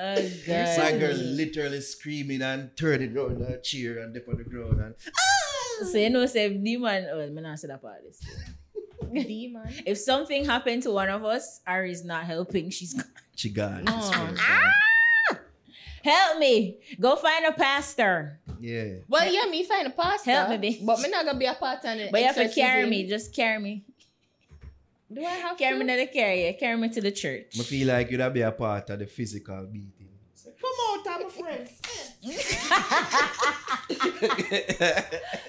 oh 0.00 0.30
god. 0.46 0.78
My 0.78 0.98
girl 0.98 1.14
literally 1.14 1.80
screaming 1.80 2.42
and 2.42 2.70
turning 2.76 3.16
around 3.16 3.40
her 3.40 3.58
chair 3.58 3.98
and 3.98 4.14
dip 4.14 4.28
on 4.28 4.38
the 4.38 4.44
ground 4.44 4.80
and 4.80 4.94
ah! 5.08 5.84
So 5.90 5.98
you 5.98 6.10
know, 6.10 6.26
say 6.26 6.52
demon. 6.54 7.06
Oh, 7.10 7.20
I'm 7.20 7.34
not 7.34 7.58
say 7.58 7.68
that 7.68 7.82
part. 7.82 7.98
of 7.98 8.04
This. 8.04 9.26
Demon. 9.26 9.68
If 9.86 9.98
something 9.98 10.44
happened 10.44 10.82
to 10.84 10.90
one 10.92 11.08
of 11.08 11.24
us, 11.24 11.60
Ari's 11.66 12.04
not 12.04 12.24
helping. 12.24 12.70
She's 12.70 12.94
gone. 12.94 13.10
she 13.34 13.48
gone. 13.50 13.84
No. 13.84 14.00
She 14.00 14.12
gone. 14.14 14.36
help 16.04 16.38
me. 16.38 16.78
Go 17.00 17.16
find 17.16 17.46
a 17.46 17.52
pastor. 17.52 18.39
Yeah. 18.60 18.96
Well, 19.08 19.32
yeah, 19.32 19.50
me 19.50 19.64
find 19.64 19.86
a 19.86 19.90
pastor. 19.90 20.30
Help 20.30 20.50
me, 20.50 20.58
bitch. 20.58 20.84
But 20.86 21.00
me 21.00 21.08
not 21.08 21.24
gonna 21.24 21.38
be 21.38 21.46
a 21.46 21.54
part 21.54 21.84
of 21.84 21.98
it. 21.98 22.12
But 22.12 22.20
you 22.20 22.26
have 22.26 22.36
to 22.36 22.48
carry 22.48 22.88
me. 22.88 23.08
Just 23.08 23.34
carry 23.34 23.58
me. 23.58 23.84
Do 25.12 25.24
I 25.24 25.30
have 25.30 25.58
Carry 25.58 25.76
to? 25.76 25.84
me 25.84 25.92
to 25.92 25.98
the 25.98 26.06
carrier. 26.06 26.52
Carry 26.52 26.76
me 26.76 26.88
to 26.90 27.00
the 27.00 27.10
church. 27.10 27.58
I 27.58 27.62
feel 27.64 27.88
like 27.88 28.10
you'd 28.12 28.32
be 28.32 28.42
a 28.42 28.52
part 28.52 28.90
of 28.90 28.98
the 29.00 29.06
physical 29.06 29.66
beating. 29.66 30.08
Come 30.44 30.70
out, 30.90 31.06
I'm 31.08 31.26
a 31.26 31.30
friend. 31.30 31.68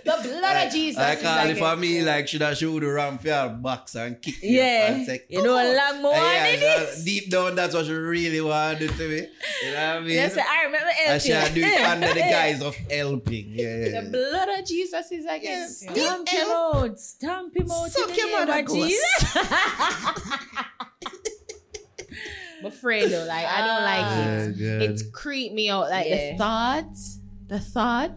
The 0.03 0.17
blood 0.23 0.67
of 0.67 0.73
Jesus. 0.73 0.97
I 0.99 1.15
call 1.15 1.35
like 1.35 1.49
it 1.55 1.57
for 1.59 1.75
me 1.75 2.01
like 2.01 2.27
should 2.27 2.41
I 2.41 2.53
shoot 2.53 2.79
the 2.79 2.87
ram 2.87 3.17
for 3.17 3.27
your 3.27 3.49
box 3.49 3.95
and 3.95 4.21
kick 4.21 4.41
you 4.41 4.57
Yeah. 4.59 5.03
say, 5.05 5.23
You 5.29 5.43
know, 5.43 5.55
"Come 5.57 5.67
a 5.67 5.73
lot 5.75 6.01
more 6.01 6.13
yeah, 6.15 6.85
so 6.95 7.03
Deep 7.03 7.29
down, 7.29 7.55
that's 7.55 7.73
what 7.75 7.85
she 7.85 7.91
really 7.93 8.41
want 8.41 8.79
to 8.79 8.87
me. 8.87 8.93
You 9.63 9.71
know 9.71 9.73
what 9.73 9.77
I 9.79 9.99
mean? 9.99 10.09
Yes, 10.11 10.37
I 10.37 10.63
remember 10.65 10.91
and 11.07 11.21
she 11.21 11.29
helping. 11.31 11.55
do 11.55 11.61
it 11.63 11.81
under 11.81 12.07
the 12.07 12.19
guise 12.21 12.61
of 12.69 12.75
helping. 12.75 13.45
Yeah, 13.49 13.75
yeah, 13.85 14.01
The 14.01 14.09
blood 14.09 14.49
of 14.59 14.65
Jesus 14.65 15.11
is 15.11 15.25
against 15.25 15.83
Yes. 15.83 15.93
Stamp 15.93 16.27
him 16.29 16.47
out. 16.49 16.99
Stamp 16.99 17.55
him 17.55 17.71
out. 17.71 17.91
Suck 17.91 18.15
your 18.17 18.31
mother. 18.31 18.63
Jesus. 18.63 19.37
But 22.63 22.73
Fredo, 22.73 23.27
like 23.27 23.45
I 23.45 23.59
don't 23.67 23.83
like 23.83 24.49
it. 24.49 24.55
Yeah, 24.57 24.89
It's 24.89 25.01
God. 25.03 25.13
creep 25.13 25.53
me 25.53 25.69
out. 25.69 25.89
Like 25.89 26.07
Yeah. 26.07 26.31
the 26.33 26.37
thought, 26.37 26.95
the 27.47 27.59
thought. 27.59 28.11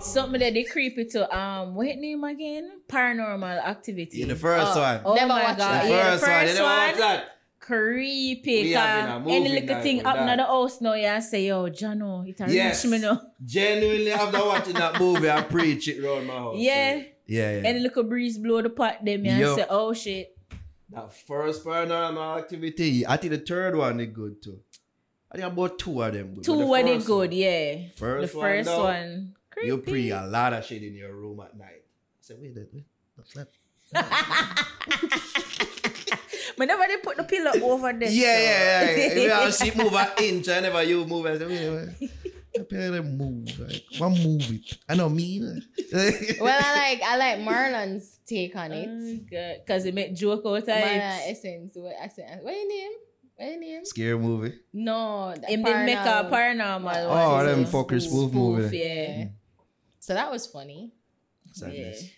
Something 0.00 0.40
that 0.40 0.54
they 0.54 0.64
creepy 0.64 1.04
to 1.06 1.36
um 1.36 1.74
what 1.74 1.86
name 1.96 2.24
again? 2.24 2.70
Paranormal 2.88 3.64
activity. 3.64 4.22
In 4.22 4.28
the 4.28 4.36
first 4.36 4.76
Oh. 4.76 4.80
one. 4.80 5.00
Oh 5.04 5.14
Never 5.14 5.28
my 5.28 5.42
god. 5.42 5.58
the. 5.58 5.88
Yeah, 5.90 6.10
first, 6.10 6.24
the 6.24 6.30
one. 6.30 6.40
You 6.40 6.46
first 6.48 6.54
never 6.58 6.68
one. 6.90 6.98
that? 7.00 7.24
Creepy. 7.60 8.62
We 8.64 8.72
Cause 8.74 8.82
having 8.82 9.10
a 9.10 9.32
any 9.34 9.48
movie 9.48 9.60
little 9.60 9.82
thing 9.82 10.04
up 10.04 10.16
in 10.18 10.26
that. 10.26 10.36
the 10.38 10.44
house 10.44 10.80
now, 10.80 10.94
you 10.94 11.20
say, 11.20 11.46
yo, 11.46 11.70
Jano, 11.70 12.26
it 12.28 12.40
a 12.40 12.50
Yes. 12.52 12.84
reach 12.84 12.90
me 12.92 12.98
now. 12.98 13.20
Genuinely, 13.44 14.10
after 14.10 14.38
watching 14.44 14.74
that 14.74 14.98
movie, 14.98 15.30
I 15.30 15.42
preach 15.42 15.86
it 15.88 16.02
around 16.04 16.26
my 16.26 16.34
house. 16.34 16.56
Yeah. 16.58 17.02
Yeah, 17.26 17.50
yeah. 17.60 17.68
Any 17.68 17.78
little 17.80 18.02
breeze 18.02 18.38
blow 18.38 18.60
the 18.60 18.70
pot 18.70 19.04
them 19.04 19.24
and 19.24 19.38
Yo. 19.38 19.54
say, 19.56 19.66
oh 19.70 19.92
shit. 19.92 20.36
That 20.92 21.12
first 21.12 21.64
paranormal 21.64 22.38
activity, 22.38 23.06
I 23.06 23.16
think 23.16 23.32
the 23.32 23.38
third 23.38 23.76
one 23.76 24.00
is 24.00 24.08
good 24.08 24.42
too. 24.42 24.58
I 25.30 25.36
think 25.36 25.52
about 25.52 25.78
two 25.78 26.02
of 26.02 26.12
them 26.12 26.34
good. 26.34 26.44
Two 26.44 26.66
were 26.66 26.82
they 26.82 26.98
good, 26.98 27.30
one, 27.30 27.32
yeah. 27.32 27.88
First 27.96 28.32
the 28.32 28.38
one, 28.38 28.46
first 28.46 28.68
though, 28.68 28.82
one. 28.84 29.34
Creepy. 29.50 29.66
You 29.68 29.78
pre 29.78 30.10
a 30.10 30.22
lot 30.26 30.52
of 30.52 30.64
shit 30.64 30.82
in 30.82 30.94
your 30.94 31.14
room 31.14 31.40
at 31.40 31.56
night. 31.56 31.82
I 31.84 32.20
said, 32.20 32.38
wait, 32.40 32.52
wait, 32.56 32.68
wait. 32.72 32.84
What's 33.14 33.34
that? 33.34 33.48
But 36.60 36.66
never 36.66 36.84
they 36.86 36.96
put 36.98 37.16
the 37.16 37.24
pillow 37.24 37.52
over 37.72 37.90
there. 37.92 38.10
Yeah, 38.10 38.38
yeah, 38.38 38.82
yeah. 38.82 39.06
If 39.06 39.16
you 39.16 39.30
have 39.30 39.54
she 39.54 39.70
move 39.82 39.94
an 39.94 40.08
inch, 40.18 40.48
I 40.48 40.60
never 40.60 40.82
you 40.82 41.06
move. 41.06 41.24
I 41.24 41.38
say, 41.38 41.46
wait, 41.46 41.70
wait. 42.00 42.10
I 42.54 42.62
pay 42.64 43.00
move. 43.00 43.58
Like, 43.58 43.84
one 43.96 44.12
move 44.12 44.50
it. 44.50 44.76
I 44.86 44.94
know 44.94 45.08
me. 45.08 45.40
Well, 45.92 46.60
I 46.62 46.74
like 46.76 47.02
I 47.02 47.16
like 47.16 47.40
Marlon's 47.40 48.19
take 48.34 48.56
on 48.56 48.72
it. 48.72 48.88
Oh, 49.34 49.64
Cause 49.66 49.84
it 49.84 49.94
make 49.94 50.14
joke 50.14 50.42
out 50.46 50.56
of 50.56 50.64
Marlon 50.66 50.96
it. 50.96 51.30
essence. 51.32 51.72
What 51.74 51.94
essence? 52.00 52.42
What 52.42 52.54
your 52.54 52.68
name? 52.68 52.90
What 53.36 53.46
your 53.50 53.60
name? 53.60 53.84
Scary 53.84 54.18
movie. 54.18 54.54
No, 54.72 55.34
the 55.40 55.46
Him 55.48 55.62
did 55.64 55.84
make 55.86 55.96
a 55.98 56.00
paranormal- 56.00 56.30
paranormal 56.30 57.06
Oh, 57.06 57.32
one. 57.36 57.46
them 57.46 57.66
so 57.66 57.72
fuckers 57.84 58.02
spoof 58.08 58.32
movie. 58.32 58.78
Yeah. 58.78 59.24
So 59.98 60.14
that 60.14 60.30
was 60.30 60.46
funny. 60.46 60.92
Sadness. 61.52 62.08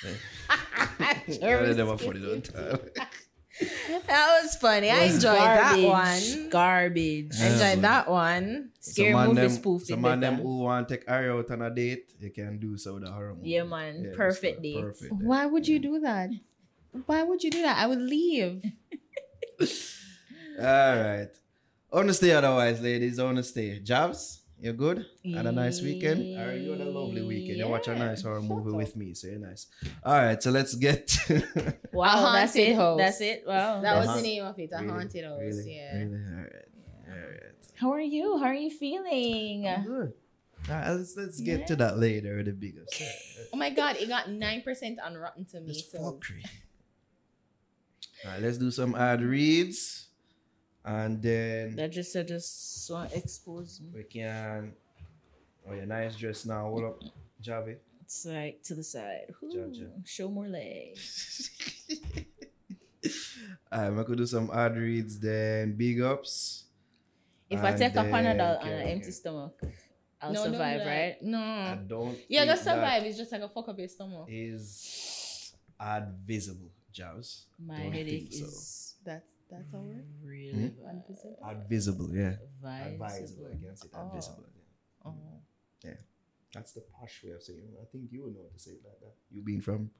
Sure 0.00 0.10
I 0.50 1.60
was 1.62 1.76
never 1.76 1.96
funny 1.98 2.20
don't 2.20 2.44
time. 2.44 2.78
That 4.06 4.40
was 4.42 4.56
funny. 4.56 4.90
I 4.90 5.06
Was 5.06 5.16
enjoyed 5.16 5.38
that 5.38 5.82
one. 5.82 6.48
Garbage. 6.48 7.32
I 7.40 7.46
enjoyed 7.48 7.82
that 7.82 8.08
one. 8.08 8.70
Scary 8.80 9.12
some 9.12 9.18
man 9.20 9.28
movie 9.28 9.40
them, 9.40 9.50
spoof. 9.50 9.84
So 9.84 9.96
man 9.96 10.20
them 10.20 10.36
who 10.36 10.58
want 10.60 10.88
to 10.88 10.96
take 10.96 11.10
Ari 11.10 11.30
out 11.30 11.50
on 11.50 11.62
a 11.62 11.70
date, 11.70 12.12
you 12.20 12.30
can 12.30 12.58
do 12.58 12.76
so 12.78 12.94
with 12.94 13.04
a 13.04 13.10
horror 13.10 13.34
movie. 13.34 13.50
Yeah, 13.50 13.64
man. 13.64 14.06
it's 14.06 14.16
Perfect 14.16 14.62
date. 14.62 14.80
Perfect. 14.80 15.12
Why 15.12 15.46
would 15.46 15.66
you 15.68 15.78
do 15.78 16.00
that? 16.00 16.30
Why 17.06 17.22
would 17.22 17.42
you 17.42 17.50
do 17.50 17.62
that? 17.62 17.78
I 17.78 17.86
would 17.86 18.00
leave. 18.00 18.62
All 19.60 20.64
right. 20.64 21.28
Honesty 21.92 22.32
otherwise, 22.32 22.80
ladies. 22.80 23.18
Honesty. 23.18 23.80
Jobs, 23.80 24.37
you 24.60 24.72
good? 24.72 25.06
Had 25.24 25.46
a 25.46 25.52
nice 25.52 25.80
weekend? 25.82 26.38
All 26.38 26.46
right, 26.46 26.60
you 26.60 26.70
had 26.72 26.80
a 26.80 26.90
lovely 26.90 27.22
weekend. 27.22 27.58
You 27.58 27.68
watch 27.68 27.88
a 27.88 27.94
nice 27.94 28.22
horror 28.22 28.42
movie 28.42 28.72
with 28.72 28.96
me, 28.96 29.14
so 29.14 29.28
you're 29.28 29.38
nice. 29.38 29.66
All 30.04 30.14
right, 30.14 30.42
so 30.42 30.50
let's 30.50 30.74
get. 30.74 31.16
Wow, 31.92 32.30
A 32.30 32.32
that's 32.32 32.54
it. 32.56 32.76
house. 32.76 32.98
That's 32.98 33.20
it. 33.20 33.44
Wow. 33.46 33.80
That 33.80 33.96
was 33.98 34.06
Uh-huh. 34.08 34.16
the 34.16 34.22
name 34.22 34.44
of 34.44 34.58
it. 34.58 34.70
A 34.72 34.76
Really? 34.78 34.88
haunted 34.88 35.24
house. 35.24 35.40
Really? 35.40 35.76
Yeah. 35.76 35.96
Really? 35.98 36.14
All 36.14 36.42
right. 36.42 36.64
Alright. 37.10 37.42
How 37.74 37.92
are 37.92 38.00
you? 38.00 38.38
How 38.38 38.44
are 38.46 38.54
you 38.54 38.70
feeling? 38.70 39.62
Good. 39.86 40.12
Alright, 40.68 40.96
let's 40.96 41.16
let's 41.16 41.40
get 41.40 41.66
to 41.68 41.76
that 41.76 41.98
later 41.98 42.42
the 42.42 42.52
big 42.52 42.78
ups. 42.78 43.00
Oh 43.52 43.56
my 43.56 43.70
god, 43.70 43.96
it 43.96 44.08
got 44.08 44.28
nine 44.30 44.62
percent 44.62 44.98
on 45.00 45.16
Rotten 45.16 45.42
It's 45.42 45.52
Tomatoes. 45.52 45.90
fuckery. 45.94 46.44
Alright, 48.24 48.42
let's 48.42 48.58
do 48.58 48.70
some 48.70 48.94
ad 48.94 49.22
reads. 49.22 50.07
And 50.88 51.20
then 51.22 51.76
That 51.76 51.92
just 51.92 52.16
I 52.16 52.22
just 52.22 52.88
want 52.90 53.10
to 53.10 53.18
expose 53.18 53.78
me. 53.84 53.90
we 53.94 54.04
can 54.04 54.72
Oh 55.68 55.74
yeah, 55.74 55.84
nice 55.84 56.16
dress 56.16 56.46
now. 56.46 56.62
Hold 56.64 56.84
up, 56.84 56.98
Javi. 57.44 57.76
It's 58.00 58.24
like 58.24 58.62
to 58.64 58.74
the 58.74 58.82
side. 58.82 59.28
Ooh, 59.44 59.52
Gotcha. 59.68 59.90
Show 60.06 60.30
more 60.30 60.48
legs. 60.48 61.50
I'm 63.70 63.96
gonna 64.02 64.16
do 64.16 64.24
some 64.26 64.50
ad 64.50 64.76
reads 64.76 65.18
then 65.20 65.76
big 65.76 66.00
ups. 66.00 66.64
If 67.50 67.60
I 67.60 67.70
And 67.70 67.78
take 67.78 67.92
a 67.92 67.94
then 67.96 68.12
Panadol 68.12 68.54
and 68.60 68.62
can- 68.62 68.72
an 68.72 68.88
empty 68.88 69.10
stomach, 69.12 69.60
I'll 70.22 70.32
No, 70.32 70.44
survive, 70.44 70.78
do 70.80 70.84
that. 70.84 70.96
right? 70.96 71.16
No, 71.22 71.38
I 71.38 71.78
don't 71.86 72.18
Yeah, 72.28 72.40
think 72.40 72.50
just 72.52 72.64
that 72.64 72.74
survive. 72.74 73.02
It's 73.04 73.18
just 73.18 73.32
like 73.32 73.42
a 73.42 73.48
fuck 73.48 73.68
up 73.68 73.78
your 73.78 73.88
stomach. 73.88 74.26
is 74.28 75.52
advisable, 75.78 76.70
Jaws. 76.92 77.44
My 77.58 77.76
Don't 77.82 77.92
headache 77.92 78.32
think 78.32 78.32
so. 78.32 78.46
is 78.46 78.94
That's 79.04 79.32
that's 79.50 79.72
a 79.72 79.78
word. 79.78 80.04
really 80.24 80.52
Hmm? 80.52 80.86
Advisable. 80.88 81.38
Advisable, 81.44 82.10
yeah. 82.14 82.34
advisable. 82.62 82.94
Advisable 83.04 83.46
against 83.52 83.84
it. 83.84 83.90
Oh. 83.94 84.06
Advisable. 84.06 84.44
Yeah. 85.84 85.90
Oh. 85.92 85.94
That's 86.54 86.72
the 86.72 86.80
posh 86.98 87.22
way 87.24 87.32
of 87.32 87.42
saying 87.42 87.60
it. 87.72 87.78
I 87.80 87.84
think 87.92 88.10
you 88.10 88.22
would 88.24 88.34
know 88.34 88.40
how 88.42 88.52
to 88.52 88.58
say 88.58 88.72
it 88.72 88.80
like 88.84 88.98
that. 89.00 89.14
You 89.30 89.42
being 89.42 89.60
from 89.60 89.90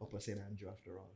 Upper 0.00 0.20
St. 0.20 0.38
Andrew 0.38 0.68
after 0.68 0.92
all. 0.92 1.10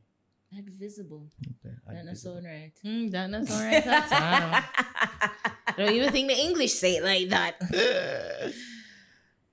Advisible. 0.51 1.27
Okay, 1.63 1.75
That 1.87 2.05
not 2.05 2.17
sound 2.17 2.43
right. 2.43 2.71
Mm, 2.83 3.11
that- 3.11 3.29
that's 3.31 3.51
all 3.51 3.63
right. 3.63 3.85
That's 3.85 4.11
all. 4.11 5.75
Don't 5.77 5.93
even 5.93 6.11
think 6.11 6.27
the 6.27 6.35
English 6.39 6.73
say 6.73 6.95
it 6.97 7.03
like 7.03 7.29
that. 7.29 7.61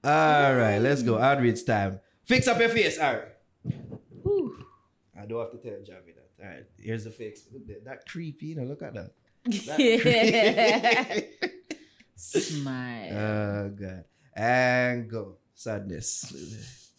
All 0.05 0.55
right, 0.55 0.79
let's 0.79 1.03
go. 1.03 1.19
Ad 1.19 1.41
reads 1.43 1.63
time. 1.65 2.01
Fix 2.25 2.47
up 2.49 2.59
your 2.61 2.69
face. 2.69 2.99
All 2.99 3.13
right. 3.15 3.29
Whew. 4.23 4.65
I 5.21 5.27
don't 5.27 5.41
have 5.41 5.51
to 5.51 5.59
tell 5.59 5.79
Javi 5.81 6.15
that. 6.15 6.26
All 6.43 6.49
right, 6.49 6.65
here's 6.79 7.05
the 7.05 7.11
fix. 7.11 7.43
That 7.85 8.07
creepy, 8.07 8.47
you 8.47 8.57
know, 8.57 8.65
look 8.65 8.83
at 8.83 8.95
that. 8.95 9.13
That. 9.45 11.25
Smile. 12.17 13.13
Oh 13.15 13.69
god. 13.71 14.05
And 14.35 15.09
go. 15.09 15.37
Sadness. 15.55 16.93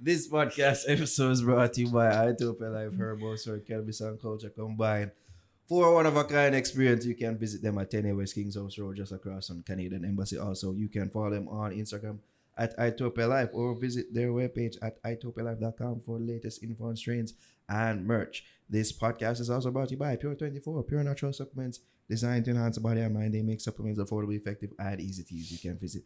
This 0.00 0.28
podcast 0.28 0.84
episode 0.88 1.30
is 1.30 1.42
brought 1.42 1.74
to 1.74 1.82
you 1.82 1.90
by 1.90 2.10
Itopia 2.10 2.72
Life 2.72 2.98
Herbal 2.98 3.36
Store 3.36 3.58
Cannabis 3.58 4.00
and 4.00 4.20
Culture 4.20 4.50
Combined. 4.50 5.10
For 5.68 5.86
a 5.86 5.94
one 5.94 6.06
of 6.06 6.16
a 6.16 6.24
kind 6.24 6.54
experience, 6.54 7.04
you 7.04 7.14
can 7.14 7.38
visit 7.38 7.62
them 7.62 7.78
at 7.78 7.90
10 7.90 8.16
West 8.16 8.34
Kings 8.34 8.56
House 8.56 8.78
Road, 8.78 8.96
just 8.96 9.12
across 9.12 9.48
from 9.48 9.62
Canadian 9.62 10.04
Embassy. 10.04 10.38
Also, 10.38 10.72
you 10.72 10.88
can 10.88 11.08
follow 11.10 11.30
them 11.30 11.48
on 11.48 11.72
Instagram 11.72 12.18
at 12.56 12.76
Itopia 12.78 13.48
or 13.52 13.74
visit 13.78 14.12
their 14.12 14.28
webpage 14.28 14.76
at 14.82 15.02
itopialife.com 15.02 16.02
for 16.04 16.18
latest 16.18 16.62
info 16.62 16.86
on 16.86 16.96
strains 16.96 17.34
and 17.68 18.06
merch. 18.06 18.44
This 18.68 18.92
podcast 18.92 19.40
is 19.40 19.50
also 19.50 19.70
brought 19.70 19.88
to 19.88 19.94
you 19.94 19.98
by 19.98 20.16
Pure 20.16 20.36
24, 20.36 20.82
pure 20.84 21.04
natural 21.04 21.32
supplements 21.32 21.80
designed 22.08 22.44
to 22.44 22.50
enhance 22.50 22.76
the 22.76 22.82
body 22.82 23.00
and 23.00 23.14
mind. 23.14 23.34
They 23.34 23.42
make 23.42 23.60
supplements 23.60 24.00
affordable, 24.00 24.36
effective, 24.36 24.72
and 24.78 25.00
easy 25.00 25.22
to 25.22 25.34
use. 25.34 25.52
You 25.52 25.58
can 25.58 25.78
visit 25.78 26.02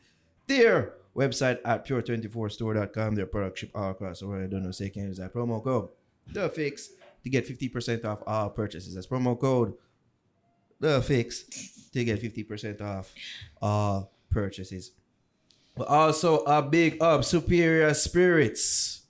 their 0.47 0.95
website 1.17 1.59
at 1.65 1.87
pure24store.com. 1.87 3.15
Their 3.15 3.27
products 3.27 3.61
ship 3.61 3.71
all 3.75 3.91
across 3.91 4.21
the 4.21 4.29
world. 4.29 4.45
I 4.45 4.47
don't 4.47 4.63
know, 4.63 4.71
say 4.71 4.91
can 4.91 5.09
use 5.09 5.19
that 5.19 5.35
promo 5.35 5.63
code 5.63 5.89
the 6.33 6.49
fix 6.49 6.91
to 7.23 7.31
get 7.31 7.47
50% 7.47 8.05
off 8.05 8.23
all 8.27 8.51
purchases. 8.51 8.95
That's 8.95 9.07
promo 9.07 9.39
code 9.39 9.75
the 10.81 11.01
fix 11.03 11.45
to 11.93 12.05
get 12.05 12.21
50% 12.21 12.81
off 12.81 13.15
all 13.61 14.13
purchases. 14.31 14.93
But 15.77 15.89
also 15.89 16.39
a 16.45 16.63
big 16.63 17.03
up 17.03 17.25
Superior 17.25 17.93
Spirits 17.95 19.03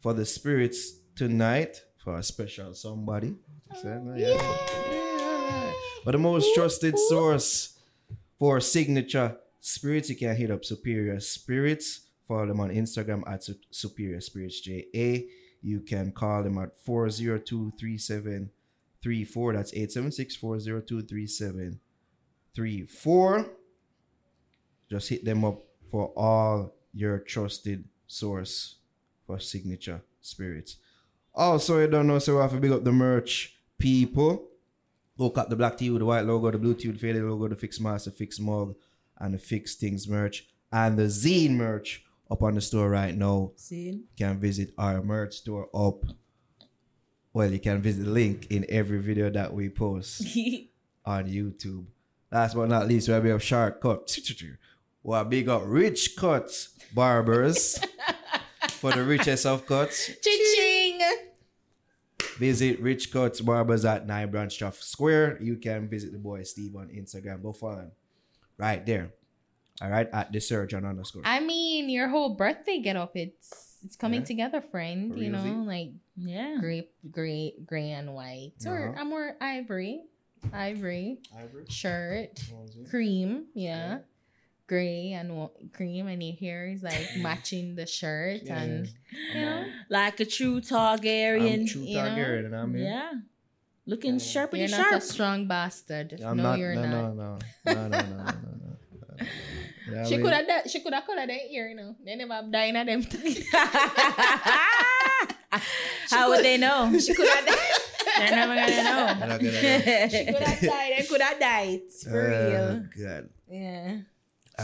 for 0.00 0.14
the 0.14 0.24
spirits 0.24 0.92
tonight 1.14 1.82
for 2.02 2.18
a 2.18 2.22
special 2.22 2.72
somebody. 2.74 3.34
So, 3.80 4.14
yeah. 4.16 4.28
Yeah. 4.28 5.72
But 6.04 6.12
the 6.12 6.18
most 6.18 6.54
trusted 6.54 6.98
source 6.98 7.78
for 8.38 8.60
signature 8.60 9.36
spirits, 9.60 10.08
you 10.10 10.16
can 10.16 10.34
hit 10.34 10.50
up 10.50 10.64
Superior 10.64 11.20
Spirits. 11.20 12.00
Follow 12.26 12.46
them 12.46 12.58
on 12.60 12.70
Instagram 12.70 13.22
at 13.30 13.44
Su- 13.44 13.54
Superior 13.70 14.20
Spirits 14.20 14.60
JA. 14.60 15.20
You 15.62 15.80
can 15.86 16.10
call 16.10 16.42
them 16.42 16.58
at 16.58 16.76
402 16.78 17.72
3734. 17.78 19.52
That's 19.52 19.72
876 19.72 20.34
402 20.36 21.02
3734. 21.02 23.46
Just 24.90 25.08
hit 25.08 25.24
them 25.24 25.44
up 25.44 25.62
for 25.92 26.06
all 26.16 26.74
your 26.94 27.18
trusted 27.18 27.84
source 28.06 28.76
for 29.26 29.38
signature 29.38 30.00
spirits. 30.22 30.78
Oh, 31.34 31.52
also, 31.52 31.78
you 31.80 31.86
don't 31.86 32.06
know, 32.06 32.18
so 32.18 32.36
we 32.36 32.40
have 32.40 32.52
to 32.52 32.56
big 32.56 32.72
up 32.72 32.82
the 32.82 32.92
merch 32.92 33.54
people. 33.78 34.48
Look 35.18 35.36
at 35.36 35.50
the 35.50 35.56
black 35.56 35.76
tea 35.76 35.90
with 35.90 36.00
the 36.00 36.06
white 36.06 36.24
logo, 36.24 36.50
the 36.50 36.56
blue 36.56 36.74
tea 36.74 36.88
with 36.88 36.98
the 36.98 37.06
faded 37.06 37.24
logo, 37.24 37.46
the 37.46 37.56
fixed 37.56 37.80
mask, 37.80 38.06
the 38.06 38.10
fixed 38.10 38.40
mug, 38.40 38.74
and 39.18 39.34
the 39.34 39.38
fixed 39.38 39.80
things 39.80 40.08
merch, 40.08 40.48
and 40.72 40.98
the 40.98 41.04
zine 41.04 41.50
merch 41.50 42.02
up 42.30 42.42
on 42.42 42.54
the 42.54 42.62
store 42.62 42.88
right 42.88 43.14
now. 43.14 43.52
See? 43.56 43.90
You 43.90 44.04
can 44.16 44.40
visit 44.40 44.72
our 44.78 45.02
merch 45.02 45.34
store 45.34 45.68
up. 45.74 46.04
Well, 47.34 47.52
you 47.52 47.60
can 47.60 47.82
visit 47.82 48.04
the 48.04 48.10
link 48.10 48.46
in 48.50 48.64
every 48.70 48.98
video 48.98 49.28
that 49.28 49.52
we 49.52 49.68
post 49.68 50.22
on 51.04 51.26
YouTube. 51.26 51.84
Last 52.30 52.54
but 52.54 52.70
not 52.70 52.88
least, 52.88 53.08
we 53.08 53.14
have 53.14 53.26
a 53.26 53.38
shark 53.38 53.82
cut. 53.82 54.18
We 55.02 55.14
have 55.16 55.28
big 55.30 55.48
up 55.48 55.62
rich 55.64 56.16
cuts 56.16 56.68
barbers 56.94 57.78
for 58.70 58.92
the 58.92 59.02
richest 59.02 59.46
of 59.46 59.66
cuts. 59.66 60.10
Ching! 60.22 61.00
Visit 62.38 62.80
Rich 62.80 63.12
Cuts 63.12 63.40
Barbers 63.40 63.84
at 63.84 64.06
9 64.06 64.32
Branchtoff 64.32 64.80
Square. 64.82 65.38
You 65.42 65.56
can 65.56 65.88
visit 65.88 66.12
the 66.12 66.18
boy 66.18 66.42
Steve 66.44 66.74
on 66.76 66.88
Instagram. 66.88 67.42
Go 67.42 67.52
follow 67.52 67.80
him. 67.80 67.92
Right 68.56 68.84
there. 68.86 69.12
All 69.82 69.90
right, 69.90 70.08
at 70.12 70.32
the 70.32 70.40
surgeon 70.40 70.84
underscore. 70.84 71.22
I 71.24 71.40
mean, 71.40 71.90
your 71.90 72.08
whole 72.08 72.34
birthday 72.36 72.80
get 72.80 72.96
up. 72.96 73.12
It's 73.16 73.78
it's 73.84 73.96
coming 73.96 74.20
Yeah. 74.20 74.26
together, 74.26 74.60
friend. 74.60 75.12
For 75.12 75.18
You 75.18 75.30
know, 75.30 75.38
realsy. 75.42 75.66
like 75.66 75.90
Yeah. 76.16 76.56
grape, 76.60 76.92
gray, 77.10 77.54
gray 77.66 77.90
and 77.90 78.14
white, 78.14 78.52
or 78.64 78.90
Uh-huh. 78.90 79.00
I'm 79.00 79.08
more 79.10 79.36
ivory, 79.40 80.04
ivory 80.52 81.18
Ivory. 81.36 81.66
shirt, 81.68 82.40
cream, 82.88 83.46
yeah, 83.54 83.98
gray 84.72 85.12
and 85.12 85.28
cream, 85.76 86.08
and 86.08 86.22
your 86.22 86.36
hair 86.40 86.66
is 86.72 86.82
like 86.82 87.08
matching 87.20 87.74
the 87.76 87.84
shirt, 87.86 88.40
Yeah. 88.44 88.56
and 88.62 88.88
you 89.34 89.40
know, 89.40 89.64
Like 89.90 90.16
a 90.20 90.24
true 90.24 90.60
Targaryen. 90.64 91.60
I'm 91.60 91.66
true 91.68 91.82
you 91.82 91.96
know? 92.00 92.08
Targaryen, 92.08 92.52
I'm 92.56 92.72
here. 92.74 92.84
Yeah. 92.88 93.12
Looking 93.84 94.18
sharp 94.18 94.54
you're 94.54 94.62
and 94.64 94.70
not 94.72 94.80
sharp. 94.88 95.02
a 95.02 95.04
strong 95.04 95.48
bastard. 95.48 96.08
I'm 96.24 96.36
no, 96.38 96.42
not. 96.44 96.58
you're 96.58 96.74
no, 96.74 96.82
not. 96.88 97.14
no, 97.16 97.38
no, 97.66 97.74
no, 97.74 97.88
no, 97.88 97.88
no, 97.88 97.98
no, 98.00 98.24
no, 98.24 98.32
no. 98.64 99.26
You 99.92 100.06
She 100.08 100.16
could 100.16 100.30
mean? 100.32 100.48
have 100.48 100.70
she 100.70 100.80
could 100.80 100.94
have 100.94 101.04
colored 101.04 101.28
that 101.28 101.50
ear, 101.52 101.68
you 101.68 101.74
know. 101.76 101.94
They 102.04 102.14
never 102.16 102.32
have 102.32 102.50
dying 102.50 102.76
at 102.76 102.86
them. 102.86 103.02
How 106.10 106.30
would 106.30 106.44
they 106.44 106.56
know? 106.56 106.88
she 106.98 107.12
could 107.12 107.28
have 107.28 107.44
They're 107.44 108.30
never 108.30 108.54
gonna 108.54 108.72
I'm 108.72 108.84
know. 109.20 109.26
not 109.26 109.40
gonna 109.40 109.52
know. 109.52 110.08
she 110.08 110.24
could 110.24 110.42
have 110.48 110.60
died. 110.62 110.92
They 110.96 111.04
could 111.06 111.20
have 111.20 111.40
died 111.40 111.80
for 112.08 112.20
Oh, 112.32 112.50
real. 112.50 113.06
God. 113.06 113.28
Yeah. 113.50 113.96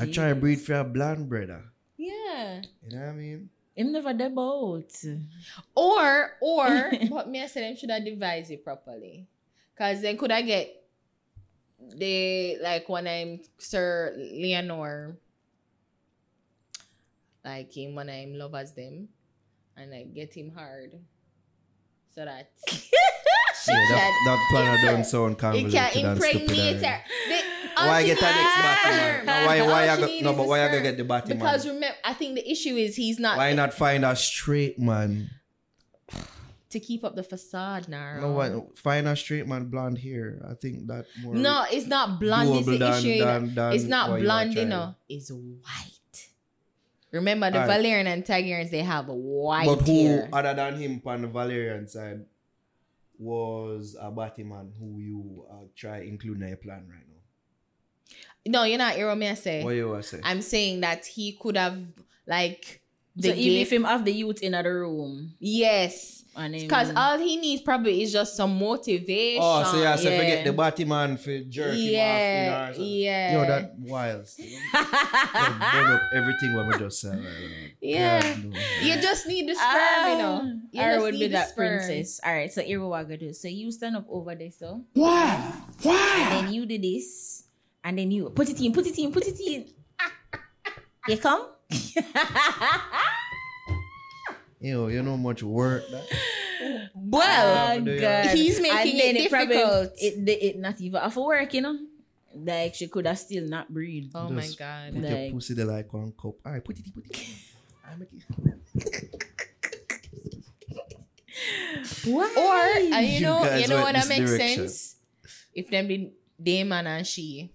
I 0.00 0.10
try 0.10 0.28
to 0.30 0.34
breed 0.34 0.60
for 0.60 0.74
a 0.74 0.84
blonde 0.84 1.28
brother. 1.28 1.62
Ah. 1.64 1.70
Yeah. 1.96 2.62
You 2.86 2.96
know 2.96 3.04
what 3.04 3.08
I 3.08 3.12
mean? 3.12 3.50
Him 3.74 3.92
never 3.92 4.14
the 4.14 4.30
boat. 4.30 4.92
Or 5.74 6.30
or 6.40 6.92
but 7.10 7.28
me 7.28 7.42
I 7.42 7.46
said 7.46 7.64
them 7.64 7.76
should 7.76 7.90
have 7.90 8.04
devised 8.04 8.50
it 8.50 8.64
properly. 8.64 9.26
Cause 9.76 10.02
then 10.02 10.16
could 10.18 10.32
I 10.32 10.42
get 10.42 10.82
the 11.78 12.58
like 12.60 12.88
when 12.88 13.06
I'm 13.06 13.40
Sir 13.58 14.14
Laenor 14.18 15.16
like 17.44 17.72
him 17.72 17.94
when 17.94 18.10
I'm 18.10 18.34
lovers 18.34 18.72
them 18.72 19.08
and 19.76 19.90
like 19.90 20.12
get 20.12 20.34
him 20.34 20.50
hard. 20.50 20.98
So 22.10 22.24
that 22.24 22.50
Yeah, 23.68 23.88
that, 23.90 24.22
that 24.26 24.46
planner 24.50 24.78
don't 24.92 25.04
sound 25.04 25.32
it 25.32 25.38
convoluted 25.38 25.72
can 25.72 26.06
and 26.06 26.12
impregnate 26.16 26.48
stupid. 26.50 26.84
her. 26.84 27.00
The- 27.28 27.84
Why 27.86 28.04
get 28.04 28.18
that 28.20 28.34
next. 28.34 29.24
Batman? 29.24 29.26
No, 29.26 29.46
why, 29.46 29.62
why 29.62 29.88
I 29.88 29.96
go, 29.96 30.06
no, 30.22 30.32
but 30.36 30.42
the 30.42 30.48
why 30.48 30.64
I 30.68 30.72
go 30.72 30.82
get 30.82 30.96
the 30.96 31.04
Batman? 31.04 31.38
Because 31.38 31.66
remember, 31.66 31.96
I 32.04 32.12
think 32.14 32.34
the 32.34 32.50
issue 32.50 32.74
is 32.74 32.96
he's 32.96 33.18
not 33.20 33.36
why 33.36 33.52
not 33.52 33.72
find 33.72 34.04
a 34.04 34.16
straight 34.16 34.78
man? 34.80 35.30
to 36.70 36.80
keep 36.80 37.04
up 37.04 37.14
the 37.14 37.22
facade 37.22 37.88
now. 37.88 38.18
No, 38.20 38.32
why, 38.32 38.60
find 38.74 39.06
a 39.06 39.14
straight 39.16 39.46
man 39.46 39.66
blonde 39.66 39.98
hair. 39.98 40.40
I 40.50 40.54
think 40.54 40.86
that 40.88 41.06
more. 41.22 41.34
No, 41.34 41.64
it's 41.70 41.86
not 41.86 42.18
blonde. 42.18 42.50
Is 42.56 42.66
the 42.66 42.78
than- 42.78 42.92
issue. 42.98 43.18
than- 43.24 43.54
than 43.54 43.72
it's 43.72 43.84
not 43.84 44.10
what 44.10 44.20
blonde, 44.22 44.54
you 44.54 44.64
know. 44.64 44.94
It's 45.08 45.30
white. 45.30 45.92
Remember 47.10 47.50
the 47.50 47.60
Alright. 47.62 47.80
Valyrian 47.80 48.06
and 48.06 48.22
Targaryens, 48.24 48.70
they 48.70 48.82
have 48.82 49.06
white 49.06 49.66
But 49.66 49.86
who 49.86 50.06
hair. 50.08 50.28
other 50.30 50.52
than 50.52 50.76
him 50.78 51.00
on 51.06 51.22
the 51.22 51.28
Valyrian 51.28 51.88
side 51.88 52.26
was 53.18 53.96
a 54.00 54.10
Batman 54.10 54.72
who 54.78 55.00
you 55.00 55.44
uh, 55.50 55.64
try 55.74 55.98
include 55.98 56.40
in 56.40 56.48
your 56.48 56.56
plan 56.56 56.86
right 56.88 57.06
now? 57.08 57.14
No, 58.46 58.64
you're 58.64 58.78
not 58.78 58.94
hearing 58.94 59.18
me 59.18 59.28
I 59.28 59.34
say. 59.34 59.62
What 59.62 59.74
you 59.74 59.88
want 59.88 60.02
to 60.04 60.08
say? 60.08 60.20
I'm 60.24 60.40
saying 60.40 60.80
that 60.80 61.04
he 61.04 61.32
could 61.32 61.56
have 61.56 61.78
like 62.26 62.80
the 63.16 63.28
so 63.28 63.34
even 63.34 63.60
if 63.60 63.72
him 63.72 63.84
have 63.84 64.04
the 64.04 64.12
youth 64.12 64.42
in 64.42 64.52
the 64.52 64.62
room 64.62 65.34
yes. 65.40 66.17
And 66.38 66.54
Because 66.54 66.92
all 66.94 67.18
he 67.18 67.36
needs 67.36 67.62
probably 67.62 68.02
is 68.02 68.12
just 68.12 68.36
some 68.36 68.58
motivation. 68.58 69.42
oh, 69.42 69.64
so 69.64 69.80
yeah, 69.82 69.96
so 69.96 70.08
yeah. 70.08 70.18
forget 70.18 70.44
the 70.44 70.52
Batman 70.52 71.16
for 71.16 71.38
jerking 71.40 71.92
yeah, 71.92 72.68
off. 72.70 72.78
You 72.78 72.84
know, 72.84 72.90
yeah. 72.90 73.32
Yo, 73.32 73.46
that 73.46 73.74
wild. 73.78 74.26
still. 74.28 74.46
Yo, 74.46 74.58
burn 74.74 75.90
up 75.92 76.02
everything 76.14 76.54
what 76.54 76.66
we 76.68 76.78
just 76.78 77.00
said. 77.00 77.18
Right, 77.18 77.24
right. 77.26 77.72
Yeah. 77.80 78.20
God, 78.20 78.44
no. 78.44 78.58
You 78.82 78.94
just 79.02 79.26
need 79.26 79.48
the 79.48 79.54
sperm, 79.54 80.10
you 80.10 80.18
know. 80.18 80.40
Ah, 80.44 80.52
you 80.72 80.80
I 80.82 80.84
just 80.92 81.02
would 81.02 81.14
need 81.14 81.20
be 81.20 81.26
the 81.26 81.32
that 81.32 81.48
sperm. 81.50 81.78
princess. 81.78 82.20
All 82.24 82.32
right, 82.32 82.52
so 82.52 82.62
here 82.62 82.80
what 82.80 83.00
I 83.00 83.02
gonna 83.02 83.16
do. 83.18 83.32
So 83.32 83.48
you 83.48 83.70
stand 83.72 83.96
up 83.96 84.06
over 84.08 84.34
there, 84.34 84.50
so 84.50 84.84
why? 84.94 85.52
Why? 85.82 86.28
And 86.30 86.46
then 86.46 86.54
you 86.54 86.66
do 86.66 86.78
this, 86.78 87.44
and 87.84 87.98
then 87.98 88.10
you 88.10 88.30
put 88.30 88.48
it 88.48 88.60
in, 88.60 88.72
put 88.72 88.86
it 88.86 88.98
in, 88.98 89.12
put 89.12 89.26
it 89.26 89.38
in. 89.40 89.66
You 91.08 91.16
come. 91.18 91.46
Yo, 94.60 94.88
you 94.88 95.02
know 95.02 95.12
how 95.12 95.16
much 95.16 95.42
work 95.42 95.84
that. 95.90 96.04
Well, 96.94 97.78
Oh, 97.78 98.00
God. 98.00 98.34
he's 98.34 98.60
making 98.60 99.00
And 99.00 99.00
then 99.00 99.16
it 99.16 99.30
probably- 99.30 99.54
difficult. 99.56 99.92
it, 99.98 100.28
it, 100.28 100.42
it 100.42 100.58
not 100.58 100.80
even 100.80 101.10
for 101.10 101.26
work, 101.28 101.54
you 101.54 101.60
know. 101.62 101.78
Like 102.34 102.74
she 102.74 102.88
could 102.88 103.06
have 103.06 103.18
still 103.18 103.44
not 103.48 103.72
breathe. 103.72 104.10
oh 104.14 104.28
my 104.28 104.46
god. 104.58 104.92
Put 104.94 105.02
Like- 105.02 105.12
your 105.12 105.32
pussy 105.32 105.54
there 105.54 105.64
like 105.64 105.92
one 105.92 106.12
cup. 106.12 106.34
All 106.44 106.52
right, 106.52 106.62
put 106.64 106.78
it 106.78 106.92
put 106.92 107.06
it 107.06 107.18
in. 107.18 107.26
I 107.86 107.96
make 107.96 108.08
it. 108.12 109.28
Or 112.08 112.24
uh, 112.24 112.78
you 112.78 112.96
You 113.14 113.20
know, 113.20 113.38
guys 113.44 113.62
you 113.62 113.68
know 113.68 113.76
went 113.76 113.86
what 113.86 113.94
that 113.94 114.08
this 114.08 114.18
makes 114.18 114.30
direction. 114.30 114.68
sense. 114.68 114.96
If 115.54 115.70
them 115.70 115.88
did 115.88 116.12
Daemon 116.42 116.86
and 116.86 117.06
she. 117.06 117.52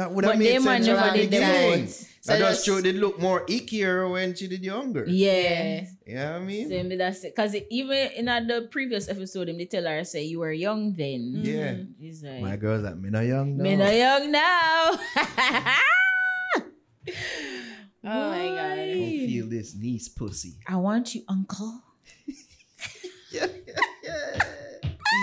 That 0.00 0.08
would 0.16 0.24
But 0.24 0.30
have 0.30 0.38
made 0.40 0.56
them 0.56 0.62
sense 0.64 0.86
man 0.86 0.96
from 0.96 1.04
never 1.04 1.12
the 1.12 1.22
did 1.28 1.30
them 1.30 1.40
beginning. 1.44 1.86
So 2.24 2.32
I 2.32 2.38
just 2.38 2.40
just- 2.40 2.64
showed 2.64 2.86
look 2.96 3.20
more 3.20 3.44
ickier 3.44 4.10
when 4.10 4.34
she 4.34 4.48
did 4.48 4.64
younger. 4.64 5.04
Yeah. 5.04 5.84
You 6.06 6.14
know 6.14 6.36
I 6.36 6.38
mean? 6.40 6.64
So 6.70 6.74
maybe 6.80 6.96
that's 6.96 7.20
it. 7.24 7.36
Cause 7.36 7.54
even 7.68 8.08
in 8.16 8.24
the 8.24 8.68
previous 8.72 9.10
episode, 9.12 9.50
him 9.50 9.58
they 9.58 9.66
tell 9.66 9.84
her 9.84 10.02
say 10.04 10.24
you 10.24 10.40
were 10.40 10.52
young 10.56 10.94
then. 10.96 11.44
Yeah. 11.44 11.72
Mm-hmm. 11.84 12.00
He's 12.00 12.24
like, 12.24 12.40
My 12.40 12.56
girl's 12.56 12.82
like, 12.82 12.96
me 12.96 13.10
not 13.10 13.26
young 13.28 13.58
now. 13.58 13.62
me 13.62 13.76
not 13.76 13.92
young 13.94 14.32
now. 14.32 14.96
Oh 18.02 18.30
my 18.32 18.46
god. 18.56 18.76
Don't 18.76 19.28
feel 19.28 19.46
this 19.46 19.74
niece 19.76 20.08
pussy. 20.08 20.56
I 20.66 20.76
want 20.76 21.14
you, 21.14 21.22
uncle. 21.28 21.82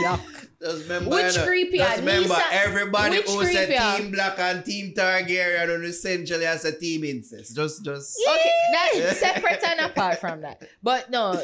Yuck. 0.06 0.47
Just 0.62 0.84
remember, 0.84 1.10
Which 1.12 1.34
you 1.34 1.40
know, 1.40 1.46
creepy 1.46 1.78
Just 1.78 1.92
are 1.98 2.00
remember, 2.00 2.30
Nisa- 2.30 2.42
everybody 2.52 3.18
which 3.18 3.30
who 3.30 3.46
said 3.46 3.68
creepy 3.68 4.04
Team 4.04 4.12
Black 4.12 4.40
and 4.40 4.66
Team 4.66 4.94
Targaryen 4.96 5.76
and 5.76 5.84
essentially 5.86 6.46
as 6.48 6.66
a 6.66 6.72
Team 6.78 7.04
Incest. 7.04 7.56
Just, 7.56 7.86
just. 7.86 8.18
Okay, 8.28 9.00
that's 9.02 9.20
separate 9.20 9.64
and 9.64 9.80
apart 9.82 10.20
from 10.20 10.42
that. 10.42 10.64
But 10.82 11.12
no, 11.12 11.40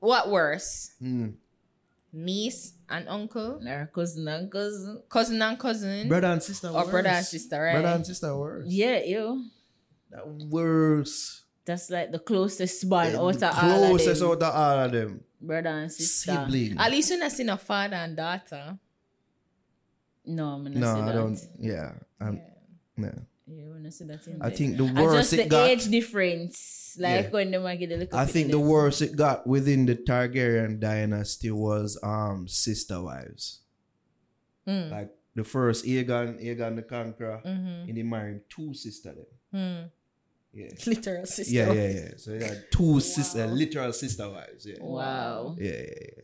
what 0.00 0.28
worse? 0.30 0.92
Hmm. 1.00 1.28
Niece 2.12 2.72
and 2.88 3.08
uncle, 3.08 3.60
Or 3.66 3.90
cousin 3.94 4.28
and 4.28 4.50
cousin. 4.50 5.02
cousin 5.08 5.42
and 5.42 5.58
cousin, 5.58 6.08
Brother 6.08 6.28
and 6.28 6.42
sister. 6.42 6.68
or 6.68 6.72
worse. 6.74 6.90
brother 6.90 7.08
and 7.08 7.26
sister, 7.26 7.60
right? 7.62 7.72
Brother 7.80 7.96
and 7.96 8.06
sister 8.06 8.36
worse. 8.36 8.64
Yeah, 8.68 9.00
yo. 9.04 9.40
That 10.10 10.26
worse. 10.26 11.42
That's 11.66 11.90
like 11.90 12.12
the 12.12 12.18
closest 12.20 12.88
bond 12.88 13.14
The 13.14 13.20
out 13.22 13.34
of 13.36 13.42
all 13.64 13.82
of 13.84 13.88
closest 13.90 14.20
them. 14.20 14.30
out 14.30 14.42
of 14.42 14.54
all 14.54 14.78
of 14.84 14.92
them. 14.92 15.20
Brother 15.46 15.68
and 15.68 15.92
sister. 15.92 16.32
Sibling. 16.32 16.78
At 16.78 16.90
least 16.90 17.10
you're 17.10 17.30
seen 17.30 17.48
a 17.48 17.56
father 17.56 17.96
and 17.96 18.16
daughter. 18.16 18.78
No, 20.24 20.46
I'm 20.46 20.64
not 20.64 20.72
No, 20.74 20.94
say 20.94 21.00
I 21.00 21.06
that. 21.06 21.12
don't. 21.12 21.40
Yeah. 21.58 21.92
I'm, 22.20 22.34
Yeah. 22.36 22.42
no. 22.96 23.12
Yeah, 23.48 23.64
I'm 23.76 23.82
not 23.84 23.92
say 23.92 24.04
that 24.06 24.26
in 24.26 24.42
I 24.42 24.48
there. 24.48 24.56
think 24.58 24.76
the 24.76 24.84
And 24.86 24.98
worst 24.98 25.30
just 25.30 25.42
the 25.42 25.48
got. 25.48 25.68
age 25.70 25.88
difference. 25.88 26.96
Like 26.98 27.26
Yeah. 27.26 27.30
when 27.30 27.50
they 27.52 27.58
might 27.58 27.76
get 27.76 27.92
a 27.92 27.96
little 27.96 28.18
I 28.18 28.26
think 28.26 28.50
the 28.50 28.58
worst 28.58 29.02
it 29.02 29.14
got 29.14 29.46
within 29.46 29.86
the 29.86 29.94
Targaryen 29.94 30.80
dynasty 30.80 31.50
was 31.52 31.98
um 32.02 32.48
sister 32.48 33.00
wives. 33.02 33.60
Mm. 34.66 34.90
Like 34.90 35.10
the 35.36 35.44
first 35.44 35.84
Aegon, 35.84 36.42
Aegon 36.42 36.74
the 36.76 36.82
Conqueror, 36.82 37.40
Mm-hmm. 37.44 37.88
and 37.88 37.96
he 37.96 38.02
married 38.02 38.40
two 38.48 38.74
sister 38.74 39.12
them. 39.14 39.26
Mm. 39.54 39.90
Yeah. 40.56 40.68
Literal 40.86 41.26
sister. 41.26 41.52
Yeah, 41.54 41.72
yeah, 41.72 41.88
yeah. 42.00 42.08
So 42.16 42.32
he 42.32 42.42
had 42.42 42.64
two 42.72 42.98
sister, 43.00 43.46
literal 43.46 43.92
sister 43.92 44.26
wives. 44.30 44.64
Yeah. 44.64 44.76
Wow. 44.80 45.54
Yeah, 45.58 45.70
yeah, 45.70 46.00
yeah. 46.16 46.22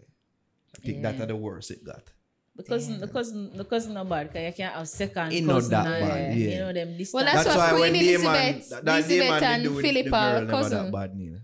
I 0.74 0.78
think 0.80 1.02
that 1.02 1.20
are 1.20 1.26
the 1.26 1.36
worst 1.36 1.70
it 1.70 1.84
got. 1.84 2.02
The 2.56 2.62
cousin, 2.64 3.00
the 3.00 3.08
cousin, 3.08 3.56
the 3.56 3.64
cousin 3.64 3.94
not 3.94 4.08
bad 4.08 4.28
because 4.32 4.44
you 4.46 4.52
can't 4.64 4.74
have 4.74 4.88
second 4.88 5.32
He 5.32 5.40
not 5.42 5.54
cousin. 5.54 5.70
that 5.70 5.86
and- 5.86 6.08
bad, 6.08 6.36
yeah. 6.36 6.48
You 6.52 6.58
know 6.60 6.72
them 6.72 6.98
this 6.98 7.12
Well, 7.12 7.24
time. 7.24 7.34
That's 7.44 7.56
what 7.56 7.70
Queen 7.76 7.92
Damon- 7.92 8.06
Elizabeth- 8.06 8.68
that, 8.70 8.84
that 8.84 9.04
Elizabeth 9.04 9.42
and 9.42 9.62
do 9.64 9.82
Philip 9.82 10.12
are 10.12 10.46
cousin. 10.46 10.84
that 10.84 10.92
bad, 10.92 11.16
Nina. 11.16 11.40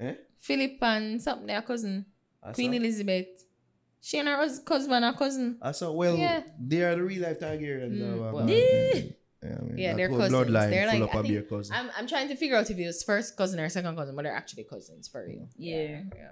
Eh? 0.00 0.14
Philip 0.38 0.82
and 0.82 1.22
something, 1.22 1.46
their 1.46 1.62
cousin. 1.62 2.06
I 2.42 2.52
Queen 2.52 2.72
saw- 2.72 2.76
Elizabeth. 2.78 3.26
She 4.02 4.18
and 4.18 4.28
her 4.28 4.36
hus- 4.38 4.62
husband 4.66 5.04
are 5.04 5.12
cousin. 5.14 5.58
I 5.62 5.72
saw, 5.72 5.92
well, 5.92 6.16
Yeah. 6.16 6.42
they 6.58 6.82
are 6.82 6.94
the 6.96 7.02
real 7.04 7.22
life 7.22 7.38
Targaryens. 7.38 7.98
Mm, 7.98 8.14
uh, 8.14 8.32
well- 8.32 8.44
uh, 8.48 9.00
Yeah. 9.42 9.48
yeah, 9.50 9.56
I 9.58 9.62
mean, 9.64 9.78
Yeah, 9.78 9.94
they're 9.94 10.08
cousins. 10.08 10.32
Bloodline 10.32 10.70
They're 10.70 10.90
full 10.90 11.00
like- 11.00 11.14
up 11.14 11.24
I 11.24 11.28
think, 11.28 11.48
cousin. 11.48 11.76
I'm, 11.76 11.90
I'm 11.96 12.06
trying 12.06 12.28
to 12.28 12.36
figure 12.36 12.56
out 12.56 12.70
if 12.70 12.78
it 12.78 12.86
was 12.86 13.02
first 13.02 13.36
cousin 13.36 13.58
or 13.60 13.68
second 13.68 13.96
cousin, 13.96 14.14
but 14.16 14.22
they're 14.24 14.34
actually 14.36 14.64
cousins 14.64 15.08
for 15.08 15.26
real. 15.26 15.48
Yeah. 15.56 16.02
yeah. 16.14 16.28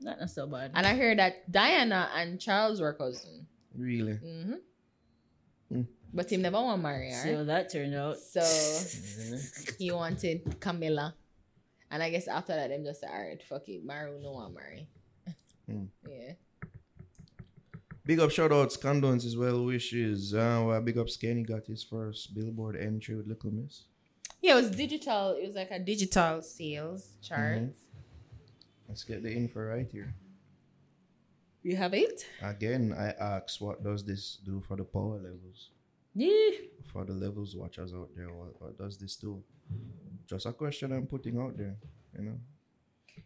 Not, 0.00 0.20
not 0.20 0.30
so 0.30 0.46
bad. 0.46 0.72
And 0.74 0.86
I 0.86 0.96
heard 0.96 1.18
that 1.18 1.50
Diana 1.50 2.10
and 2.14 2.40
Charles 2.40 2.80
were 2.80 2.92
cousins. 2.94 3.46
Really? 3.76 4.14
hmm 4.14 4.54
Mm. 5.70 5.86
But 6.14 6.32
him 6.32 6.40
never 6.40 6.56
want 6.56 6.78
to 6.80 6.82
marry 6.82 7.12
See 7.12 7.34
that 7.34 7.70
turned 7.70 7.94
out. 7.94 8.16
So 8.16 8.40
he 9.78 9.90
wanted 9.90 10.58
Camilla. 10.60 11.14
And 11.90 12.02
I 12.02 12.08
guess 12.08 12.26
after 12.26 12.54
that, 12.54 12.70
them 12.70 12.84
just 12.84 13.00
said, 13.00 13.10
all 13.12 13.20
right, 13.20 13.42
fuck 13.42 13.68
it. 13.68 13.84
Maru 13.84 14.18
no 14.22 14.32
want 14.32 14.54
marry. 14.54 14.88
Mm. 15.70 15.88
Yeah. 16.08 16.32
Big 18.08 18.20
up 18.20 18.30
shout 18.30 18.50
outs, 18.50 18.74
condolences, 18.78 19.36
well 19.36 19.66
wishes. 19.66 20.32
Uh, 20.32 20.64
well, 20.66 20.80
big 20.80 20.96
up 20.96 21.08
Skeng 21.08 21.46
got 21.46 21.66
his 21.66 21.82
first 21.84 22.34
billboard 22.34 22.74
entry 22.74 23.14
with 23.14 23.26
Little 23.26 23.50
Miss. 23.50 23.82
Yeah, 24.40 24.52
it 24.52 24.62
was 24.62 24.70
digital. 24.70 25.32
It 25.32 25.46
was 25.46 25.54
like 25.54 25.70
a 25.70 25.78
digital 25.78 26.40
sales 26.40 27.16
chart. 27.20 27.58
Mhm. 27.58 27.72
Let's 28.88 29.04
get 29.04 29.22
the 29.22 29.30
info 29.30 29.60
right 29.60 29.86
here. 29.92 30.14
You 31.62 31.76
have 31.76 31.92
it? 31.92 32.24
Again, 32.40 32.94
I 32.96 33.08
ask, 33.10 33.60
what 33.60 33.84
does 33.84 34.06
this 34.06 34.38
do 34.42 34.62
for 34.62 34.78
the 34.78 34.84
power 34.84 35.18
levels? 35.18 35.68
Yeah. 36.14 36.52
For 36.90 37.04
the 37.04 37.12
levels 37.12 37.54
watchers 37.56 37.92
out 37.92 38.08
there, 38.16 38.32
what, 38.32 38.58
what 38.58 38.78
does 38.78 38.96
this 38.96 39.16
do? 39.16 39.44
Just 40.26 40.46
a 40.46 40.52
question 40.54 40.92
I'm 40.92 41.06
putting 41.06 41.38
out 41.38 41.58
there, 41.58 41.76
you 42.16 42.24
know. 42.24 42.38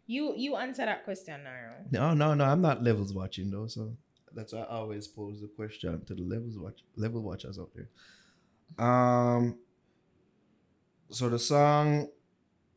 You 0.07 0.35
you 0.37 0.57
answer 0.57 0.85
that 0.87 1.05
question 1.05 1.45
now. 1.45 1.75
No, 1.93 2.15
no, 2.15 2.35
no, 2.35 2.45
I'm 2.47 2.61
not 2.63 2.83
levels 2.83 3.13
watching 3.13 3.49
though, 3.49 3.69
so 3.69 3.97
that's 4.35 4.53
why 4.53 4.61
I 4.61 4.67
always 4.77 5.07
pose 5.07 5.41
the 5.41 5.49
question 5.49 6.05
to 6.07 6.15
the 6.15 6.23
levels 6.23 6.59
watch 6.59 6.81
level 6.97 7.23
watchers 7.23 7.59
out 7.59 7.71
there. 7.75 7.89
Um 8.85 9.59
so 11.11 11.29
the 11.29 11.39
song 11.39 12.09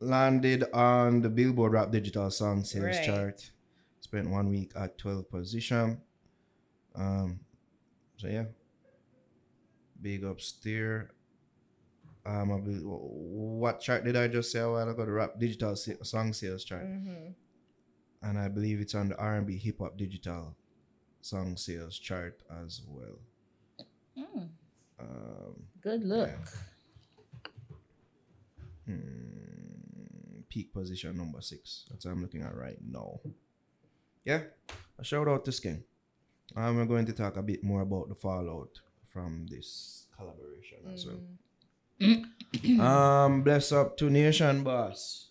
landed 0.00 0.64
on 0.74 1.22
the 1.22 1.28
Billboard 1.30 1.72
Rap 1.72 1.90
Digital 1.90 2.30
Song 2.30 2.64
Sales 2.64 2.84
Right. 2.96 3.04
chart. 3.06 3.50
Spent 4.00 4.28
one 4.30 4.48
week 4.50 4.72
at 4.76 4.98
12th 4.98 5.30
position. 5.30 6.00
Um 6.94 7.40
so 8.18 8.28
yeah. 8.28 8.44
Big 10.00 10.24
there. 10.62 11.10
Um, 12.26 12.52
I 12.52 12.58
believe- 12.58 12.82
what 12.84 13.80
chart 13.80 14.04
did 14.04 14.16
I 14.16 14.26
just 14.28 14.50
say 14.50 14.58
a 14.58 14.68
while 14.70 14.88
ago? 14.88 15.04
The 15.06 15.12
rap 15.12 15.38
digital 15.38 15.76
song 15.76 16.32
sales 16.32 16.64
chart 16.64 16.84
Mm-hmm. 16.84 17.30
and 18.22 18.38
I 18.38 18.48
believe 18.48 18.80
it's 18.80 18.94
on 18.96 19.08
the 19.08 19.16
R&B 19.16 19.56
hip 19.58 19.78
hop 19.78 19.96
digital 19.96 20.56
song 21.26 21.56
sales 21.56 21.98
chart 21.98 22.40
as 22.62 22.80
well. 22.86 23.18
Mm, 24.16 24.48
Um, 24.98 25.62
good 25.82 26.04
look. 26.04 26.30
hmm, 28.86 30.40
peak 30.48 30.72
position 30.72 31.16
number 31.16 31.40
six. 31.40 31.84
That's 31.90 32.04
what 32.04 32.12
I'm 32.12 32.22
looking 32.22 32.42
at 32.42 32.54
right 32.56 32.78
now. 32.82 33.20
Yeah, 34.24 34.42
a 34.98 35.04
shout 35.04 35.28
out 35.28 35.44
to 35.44 35.50
Skeng. 35.50 35.82
Um, 36.54 36.76
we're 36.76 36.86
going 36.86 37.06
to 37.06 37.12
talk 37.12 37.36
a 37.36 37.42
bit 37.42 37.62
more 37.62 37.82
about 37.82 38.08
the 38.08 38.14
fallout 38.14 38.80
from 39.12 39.46
this 39.50 40.06
collaboration 40.16 40.78
as 40.92 41.06
well. 41.06 41.20
um, 42.80 43.42
bless 43.42 43.72
up 43.72 43.96
to 43.98 44.08
Nation 44.10 44.62
Boss. 44.62 45.25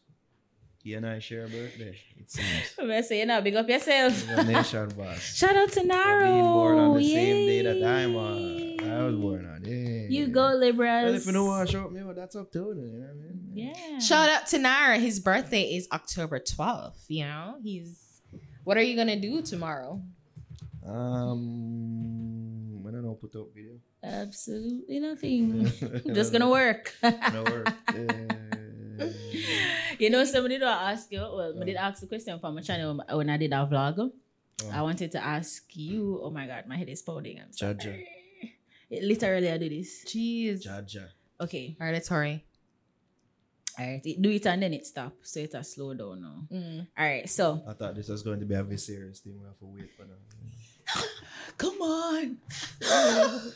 He 0.85 0.93
and 0.93 1.03
I 1.03 1.17
share 1.17 1.45
a 1.45 1.47
birthday. 1.47 1.97
It 2.15 2.29
seems. 2.29 2.47
I'm 2.77 2.85
gonna 2.85 3.01
say, 3.01 3.17
you 3.17 3.25
know, 3.25 3.41
big 3.41 3.55
up 3.55 3.67
yourself. 3.67 4.23
The 4.27 4.43
Nation 4.43 4.87
Boss. 4.89 5.19
Shout 5.35 5.55
out 5.55 5.71
to 5.71 5.83
Naro. 5.83 6.31
being 6.31 6.43
born 6.43 6.77
on 6.77 6.97
the 6.97 7.03
same 7.11 7.47
day 7.47 7.61
that 7.63 7.83
I'm 7.83 8.15
on. 8.15 8.87
I 8.87 9.03
was 9.05 9.15
born 9.15 9.45
on. 9.47 9.65
Yeah. 9.65 10.05
You 10.09 10.27
go, 10.27 10.53
Libras. 10.53 11.05
Well, 11.05 11.15
if 11.15 11.25
you 11.25 11.31
don't 11.31 11.47
want 11.47 11.67
to 11.67 11.71
show 11.71 11.89
me, 11.89 12.03
well, 12.03 12.13
that's 12.13 12.35
up 12.35 12.51
to 12.51 12.59
you. 12.59 12.67
You 12.67 12.75
know 12.75 12.99
what 12.99 13.09
I 13.09 13.13
mean? 13.15 13.49
Yeah. 13.55 13.97
Shout 13.97 14.29
out 14.29 14.45
to 14.45 14.59
Naro. 14.59 14.99
His 14.99 15.19
birthday 15.19 15.75
is 15.75 15.87
October 15.91 16.39
12th. 16.39 17.03
You 17.07 17.25
know, 17.25 17.55
he's. 17.63 18.21
What 18.63 18.77
are 18.77 18.83
you 18.83 18.95
gonna 18.95 19.19
do 19.19 19.41
tomorrow? 19.41 19.99
Um, 20.85 22.85
I 22.87 22.91
don't 22.91 23.03
know. 23.03 23.17
Put 23.19 23.35
up 23.35 23.47
video. 23.55 23.71
Absolutely 24.03 24.99
nothing. 24.99 25.65
Just 26.13 26.31
gonna 26.31 26.47
work. 26.47 26.93
No 27.01 27.43
work. 27.49 27.73
Uh, 27.87 28.35
you 29.99 30.09
know, 30.09 30.23
somebody 30.25 30.55
did 30.59 30.63
ask 30.67 31.11
you. 31.11 31.19
Well, 31.19 31.53
I 31.61 31.63
did 31.65 31.75
ask 31.75 32.01
the 32.01 32.07
question 32.07 32.39
from 32.39 32.55
my 32.55 32.61
channel 32.61 32.99
when 33.11 33.29
I 33.29 33.37
did 33.37 33.53
our 33.53 33.67
vlog. 33.67 34.11
I 34.71 34.81
wanted 34.81 35.11
to 35.13 35.23
ask 35.23 35.63
you. 35.75 36.19
Oh 36.23 36.31
my 36.31 36.47
god, 36.47 36.65
my 36.67 36.77
head 36.77 36.89
is 36.89 37.01
pounding. 37.01 37.39
I'm 37.39 37.51
sorry. 37.51 37.75
Jaja. 37.75 38.03
It, 38.89 39.03
literally, 39.03 39.49
I 39.51 39.57
do 39.57 39.67
this. 39.69 40.05
Jeez. 40.05 40.65
Jaja. 40.65 41.07
Okay, 41.41 41.75
All 41.81 41.85
right, 41.87 41.93
let's 41.93 42.07
hurry. 42.07 42.45
all 43.77 43.85
right. 43.85 44.01
It- 44.05 44.21
Do 44.21 44.29
it 44.29 44.45
and 44.47 44.61
then 44.63 44.73
it 44.73 44.85
stop. 44.87 45.13
So 45.23 45.39
it 45.41 45.51
has 45.53 45.73
slow 45.73 45.93
down 45.93 46.21
now. 46.21 46.47
Mm. 46.55 46.87
All 46.97 47.05
right. 47.05 47.29
So 47.29 47.61
I 47.67 47.73
thought 47.73 47.95
this 47.95 48.07
was 48.07 48.23
going 48.23 48.39
to 48.39 48.45
be 48.45 48.55
a 48.55 48.63
very 48.63 48.77
serious 48.77 49.19
thing. 49.19 49.35
We 49.37 49.45
have 49.45 49.57
to 49.59 49.65
wait 49.65 49.91
for 49.97 50.05
that. 50.05 51.05
come 51.57 51.81
on. 51.81 52.37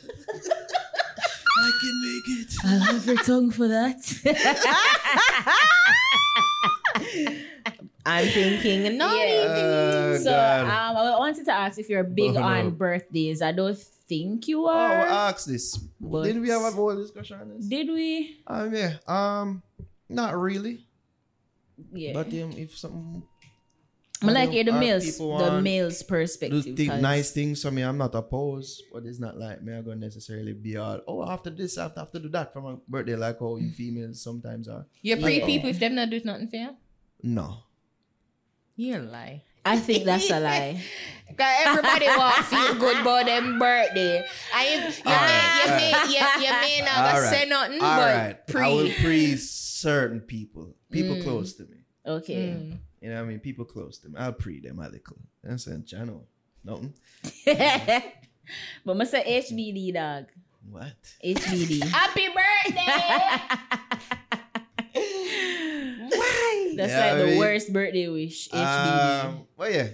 I 1.58 1.70
can 1.80 2.00
make 2.02 2.26
it. 2.38 2.54
I'll 2.64 2.80
have 2.94 3.06
your 3.06 3.16
tongue 3.16 3.50
for 3.50 3.68
that. 3.68 3.96
I'm 8.06 8.26
thinking, 8.28 8.96
no. 8.96 9.06
Uh, 9.08 10.18
so 10.18 10.32
um, 10.32 10.70
I 10.70 11.16
wanted 11.18 11.44
to 11.44 11.52
ask 11.52 11.78
if 11.78 11.88
you're 11.88 12.02
big 12.04 12.30
Oh, 12.30 12.40
no. 12.40 12.42
on 12.42 12.70
birthdays. 12.72 13.42
I 13.42 13.52
don't 13.52 13.76
think 13.78 14.48
you 14.48 14.66
are. 14.66 14.90
Oh, 14.90 14.94
are. 15.02 15.06
ask 15.28 15.46
this. 15.46 15.76
But- 16.00 16.24
Didn't 16.24 16.42
we 16.42 16.48
have 16.48 16.62
a 16.62 16.70
whole 16.70 16.94
discussion 16.96 17.40
on 17.40 17.48
this? 17.50 17.66
Did 17.66 17.88
we? 17.88 18.40
Um, 18.46 18.74
yeah. 18.74 18.94
Um, 19.06 19.62
not 20.08 20.36
really. 20.36 20.86
Yeah. 21.92 22.12
But 22.14 22.28
um, 22.28 22.52
if 22.56 22.76
some 22.76 23.24
I 24.22 24.32
like 24.32 24.48
other- 24.48 24.56
yeah, 24.56 24.62
the 24.64 24.72
males, 24.72 25.16
the 25.18 25.60
males 25.62 26.02
perspective. 26.02 26.64
thi- 26.76 26.86
'cause- 26.88 27.00
nice 27.00 27.30
things 27.30 27.62
for 27.62 27.70
me, 27.70 27.82
I'm 27.82 27.96
not 27.96 28.14
opposed. 28.14 28.82
But 28.92 29.06
it's 29.06 29.18
not 29.18 29.38
like 29.38 29.62
me. 29.62 29.72
I'm 29.74 29.84
gonna 29.84 29.96
necessarily 29.96 30.52
be 30.52 30.76
all. 30.76 31.00
Oh, 31.08 31.22
after 31.28 31.48
this, 31.50 31.78
I 31.78 31.90
have 31.96 32.10
to 32.12 32.18
do 32.20 32.28
that 32.30 32.52
for 32.52 32.60
my 32.60 32.74
birthday, 32.86 33.16
like 33.16 33.38
how 33.40 33.56
you 33.56 33.70
females 33.70 34.20
sometimes 34.22 34.68
are. 34.68 34.86
You 35.02 35.16
pre 35.16 35.38
Yeah. 35.38 35.46
people 35.46 35.70
if 35.70 35.78
them 35.78 35.94
not 35.94 36.10
do 36.10 36.20
nothing 36.24 36.48
for 36.48 36.56
you? 36.56 36.76
No. 37.22 37.62
You're 38.76 39.00
a 39.00 39.02
lie. 39.02 39.42
I 39.64 39.78
think 39.78 40.04
that's 40.04 40.30
a 40.30 40.40
lie. 40.40 40.80
Cause 41.36 41.54
everybody 41.66 42.06
want 42.16 42.36
to 42.36 42.42
feel 42.44 42.74
good 42.76 43.00
about 43.00 43.26
them 43.26 43.58
birthday. 43.58 44.24
I 44.54 44.64
you, 44.74 44.80
may, 44.80 45.12
Alright, 45.12 45.64
you, 45.64 45.70
may, 45.70 45.90
you, 46.12 46.44
you 46.46 46.52
may 46.60 46.80
not 46.84 46.96
gonna 46.96 47.16
Alright. 47.16 47.30
say 47.32 47.46
nothing, 47.46 47.80
All 47.80 47.96
but 47.96 48.14
right. 48.16 48.46
pre. 48.46 48.62
I 48.62 48.68
will 48.68 48.90
pre 49.02 49.36
certain 49.36 50.20
people, 50.20 50.74
people 50.90 51.16
Mm. 51.16 51.22
close 51.24 51.52
to 51.54 51.64
me. 51.64 51.76
Okay. 52.06 52.56
Mm. 52.58 52.78
You 53.00 53.08
know 53.10 53.16
what 53.16 53.22
I 53.24 53.28
mean? 53.28 53.40
People 53.40 53.64
close 53.64 53.98
them. 53.98 54.12
me. 54.12 54.18
I'll 54.18 54.32
pre 54.32 54.60
them 54.60 54.78
a 54.78 54.88
little. 54.88 55.16
That's 55.42 55.66
a 55.66 55.80
channel. 55.82 56.26
Nothing. 56.64 56.92
but 58.84 59.00
I 59.00 59.04
say 59.04 59.42
HBD 59.50 59.94
dog. 59.94 60.26
What? 60.68 60.92
HBD. 61.24 61.82
Happy 61.88 62.26
birthday! 62.28 63.40
Why? 66.08 66.74
That's 66.76 66.92
Yeah, 66.92 66.98
like 67.00 67.12
I 67.12 67.14
the 67.16 67.26
mean- 67.26 67.38
worst 67.38 67.72
birthday 67.72 68.08
wish. 68.08 68.48
HBD. 68.50 69.24
Um, 69.24 69.46
well, 69.56 69.70
yeah. 69.70 69.88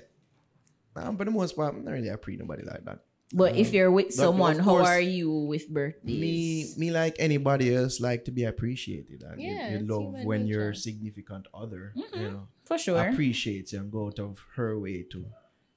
Um, 0.97 1.17
for 1.17 1.25
the 1.25 1.31
most 1.31 1.55
part, 1.55 1.75
I'm 1.75 1.85
not 1.85 1.93
really 1.93 2.09
a 2.09 2.17
pre 2.17 2.37
nobody 2.37 2.63
like 2.65 2.85
that. 2.85 3.01
But 3.33 3.57
if 3.57 3.73
you're 3.73 3.91
with 3.91 4.13
someone, 4.15 4.59
how 4.59 4.77
are 4.77 5.01
you 5.01 5.31
with 5.51 5.69
birthdays? 5.69 6.21
me 6.21 6.87
me 6.87 6.91
like 6.91 7.17
anybody 7.19 7.75
else, 7.75 8.01
like 8.01 8.25
to 8.27 8.31
be 8.31 8.45
appreciated, 8.45 9.23
and 9.23 9.41
you- 9.41 9.53
Yeah, 9.53 9.71
you, 9.71 9.77
it's 9.79 9.89
love 9.89 10.15
when 10.25 10.47
your 10.47 10.75
significant 10.75 11.47
other, 11.53 11.93
you 11.95 12.31
know, 12.31 12.49
For 12.65 12.79
sure. 12.79 12.99
appreciates 12.99 13.73
you 13.73 13.81
and 13.81 13.91
go 13.91 14.07
out 14.09 14.19
of 14.19 14.39
her 14.55 14.79
way 14.79 15.03
to, 15.13 15.27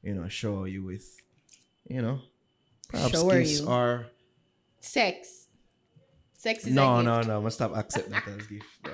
you 0.04 0.14
know, 0.14 0.28
show 0.30 0.66
you 0.66 0.84
with, 0.86 1.06
you 1.88 2.02
know, 2.02 2.22
perhaps 2.88 3.14
Shower 3.14 3.40
gifts 3.40 3.60
you. 3.62 3.68
or 3.68 4.06
Sex. 4.80 5.48
Sex 6.38 6.66
is 6.66 6.72
no, 6.74 7.02
no, 7.02 7.20
no. 7.22 7.42
Must 7.42 7.58
stop 7.58 7.76
accepting 7.76 8.14
that 8.14 8.26
as 8.26 8.48
gift. 8.48 8.64
No, 8.86 8.92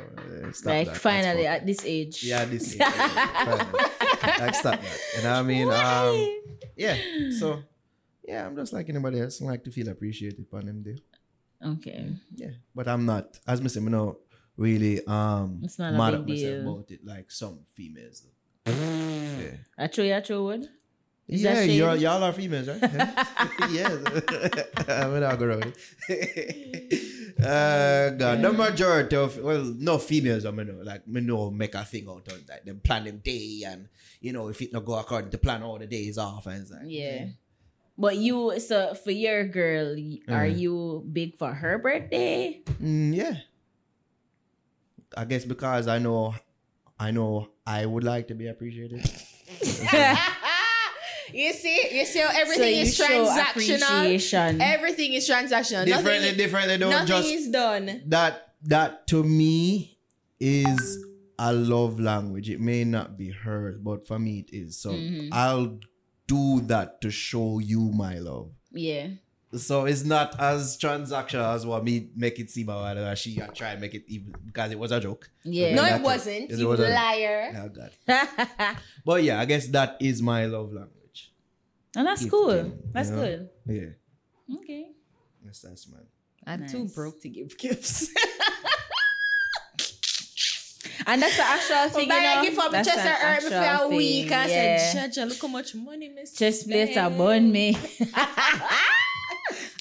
uh, 0.48 0.52
stop 0.52 0.66
like 0.74 0.88
that. 0.88 0.98
Finally 0.98 1.46
at 1.46 1.64
this 1.64 1.86
age. 1.86 2.24
Yeah, 2.24 2.44
this 2.46 2.74
is 2.74 2.80
like 2.80 4.56
stop 4.56 4.82
that. 4.82 5.00
You 5.18 5.24
know 5.24 5.30
what 5.30 5.40
I 5.40 5.42
mean? 5.44 5.70
Um, 5.72 6.16
yeah. 6.76 6.98
So 7.38 7.62
yeah, 8.28 8.46
I'm 8.46 8.56
just 8.56 8.74
like 8.74 8.90
anybody 8.90 9.22
else. 9.22 9.42
I 9.42 9.46
like 9.46 9.64
to 9.66 9.72
feel 9.72 9.90
appreciated 9.90 10.50
by 10.50 10.62
them 10.62 10.84
day. 10.84 10.98
Okay. 11.64 12.16
Yeah. 12.36 12.52
But 12.74 12.88
I'm 12.88 13.06
not 13.06 13.40
as 13.48 13.62
I 13.62 13.68
say, 13.68 13.80
I'm 13.80 13.92
not 13.92 14.16
really 14.58 15.06
um 15.06 15.62
It's 15.64 15.80
not 15.80 15.94
a 15.94 15.98
mad 15.98 16.12
big 16.12 16.20
at 16.22 16.28
myself 16.28 16.52
deal. 16.52 16.74
about 16.74 16.92
it 16.92 17.06
like 17.06 17.32
some 17.32 17.60
females. 17.74 18.24
yeah. 18.66 19.52
I 19.78 19.88
true, 19.88 20.22
true 20.22 20.44
would. 20.46 20.70
Is 21.28 21.42
yeah, 21.42 21.64
y'all, 21.64 21.96
y'all 21.96 22.24
are 22.24 22.34
females, 22.34 22.68
right? 22.68 22.80
yeah. 23.72 23.90
I'm 24.88 25.20
not 25.20 25.40
go 25.40 25.46
around 25.46 25.74
it. 26.08 27.40
uh, 27.40 28.10
God, 28.12 28.42
the 28.44 28.54
majority 28.54 29.16
of 29.16 29.38
well, 29.40 29.64
no 29.64 29.98
females, 29.98 30.46
I 30.46 30.52
mean, 30.52 30.68
know, 30.68 30.84
like 30.84 31.08
me 31.08 31.22
know 31.22 31.50
make 31.50 31.74
a 31.74 31.84
thing 31.84 32.08
out 32.08 32.28
of 32.28 32.46
that. 32.46 32.64
Them 32.64 32.80
plan 32.80 33.06
them 33.06 33.22
day, 33.24 33.64
and 33.66 33.88
you 34.22 34.34
know 34.34 34.50
if 34.50 34.62
it 34.62 34.72
not 34.72 34.86
go 34.86 34.94
according 35.00 35.32
to 35.32 35.40
plan, 35.40 35.64
all 35.64 35.80
the 35.80 35.88
days 35.88 36.20
off, 36.20 36.46
and 36.46 36.62
it's 36.62 36.70
like 36.70 36.82
Yeah. 36.86 37.26
But 37.98 38.18
you, 38.18 38.60
so 38.60 38.94
for 38.94 39.12
your 39.12 39.46
girl, 39.48 39.92
are 40.28 40.46
Mhm. 40.46 40.60
you 40.60 41.06
big 41.12 41.38
for 41.38 41.54
her 41.54 41.78
birthday? 41.78 42.62
Mm, 42.82 43.16
yeah. 43.16 43.38
I 45.16 45.24
guess 45.26 45.46
because 45.46 45.88
I 45.88 46.00
know, 46.00 46.36
I 47.00 47.12
know 47.12 47.50
I 47.66 47.86
would 47.86 48.04
like 48.04 48.28
to 48.28 48.36
be 48.36 48.48
appreciated. 48.48 49.00
you 51.34 51.54
see, 51.54 51.80
you 51.92 52.06
see 52.06 52.20
how 52.20 52.30
everything 52.34 52.64
so 52.64 52.68
you 52.70 52.82
is 52.82 52.96
show 52.96 53.06
transactional. 53.26 53.50
appreciation. 53.50 54.62
Everything 54.62 55.14
is 55.14 55.28
transactional. 55.30 55.86
differently, 55.86 56.20
nothing, 56.20 56.38
differently. 56.38 56.78
Don't 56.78 56.90
nothing 56.92 57.08
just 57.08 57.28
is 57.30 57.48
done. 57.50 58.02
that 58.08 58.56
that 58.64 59.08
to 59.08 59.24
me 59.24 59.98
is 60.40 60.98
a 61.40 61.54
love 61.54 62.00
language. 62.00 62.50
It 62.50 62.60
may 62.60 62.84
not 62.84 63.18
be 63.18 63.32
hers, 63.32 63.78
but 63.78 64.08
for 64.08 64.20
me 64.20 64.40
it 64.40 64.50
is. 64.56 64.78
So 64.78 64.92
Mhm. 64.92 65.30
I'll 65.32 65.80
do 66.28 66.62
that 66.62 67.02
to 67.02 67.12
show 67.12 67.60
you 67.60 67.92
my 67.92 68.18
love. 68.20 68.50
yeah. 68.72 69.08
So 69.56 69.86
it's 69.86 70.04
not 70.04 70.38
as 70.38 70.78
transactional 70.78 71.56
as 71.56 71.66
what 71.66 71.82
me 71.86 72.10
make 72.14 72.40
it 72.40 72.50
seem 72.50 72.68
about 72.68 72.98
her. 72.98 73.16
She 73.16 73.42
I 73.42 73.48
try 73.48 73.70
and 73.72 73.80
make 73.80 73.94
it 73.94 74.04
even 74.08 74.36
because 74.46 74.70
it 74.72 74.78
was 74.78 74.92
a 74.92 75.00
joke. 75.00 75.30
Yeah. 75.46 75.76
No, 75.76 75.86
it 75.86 76.02
wasn't. 76.02 76.52
It 76.52 76.60
you 76.60 76.68
wasn't. 76.68 76.92
liar. 76.92 77.54
Oh 77.64 77.70
God. 77.70 77.92
But 79.06 79.24
yeah, 79.24 79.40
I 79.40 79.46
guess 79.46 79.68
that 79.68 79.96
is 80.02 80.22
my 80.22 80.46
love 80.46 80.74
language. 80.74 81.32
and 81.96 82.06
that's 82.06 82.24
Gifting, 82.24 82.32
cool. 82.38 82.72
That's 82.92 83.10
you 83.10 83.16
know? 83.16 83.22
good. 83.22 83.50
Yeah. 83.68 84.56
Okay. 84.58 84.92
Yes, 85.46 85.62
that's 85.62 85.88
man. 85.88 86.04
I'm 86.46 86.68
too 86.68 86.90
broke 86.94 87.22
to 87.22 87.30
give 87.30 87.58
gifts. 87.58 88.10
And 91.08 91.22
that's 91.22 91.38
the 91.38 91.44
actual 91.44 91.90
thing. 91.90 92.10
Buy 92.10 92.16
you 92.16 92.22
know? 92.24 92.40
a 92.40 92.44
gift 92.44 92.56
for 92.56 92.64
me 92.66 92.72
That's 92.72 92.88
just 92.88 93.00
an 93.00 93.16
hurt 93.16 93.44
me 93.44 93.50
for 93.50 93.84
a 93.84 93.88
week. 93.90 94.32
I 94.32 94.48
yeah. 94.48 94.78
said, 94.78 95.12
Jaja, 95.12 95.28
look 95.30 95.42
how 95.42 95.48
much 95.48 95.76
money 95.76 96.10
miss. 96.10 96.34
Chest 96.34 96.68
plate 96.68 96.96
a 96.98 97.10
bun 97.10 97.52
me. 97.52 97.78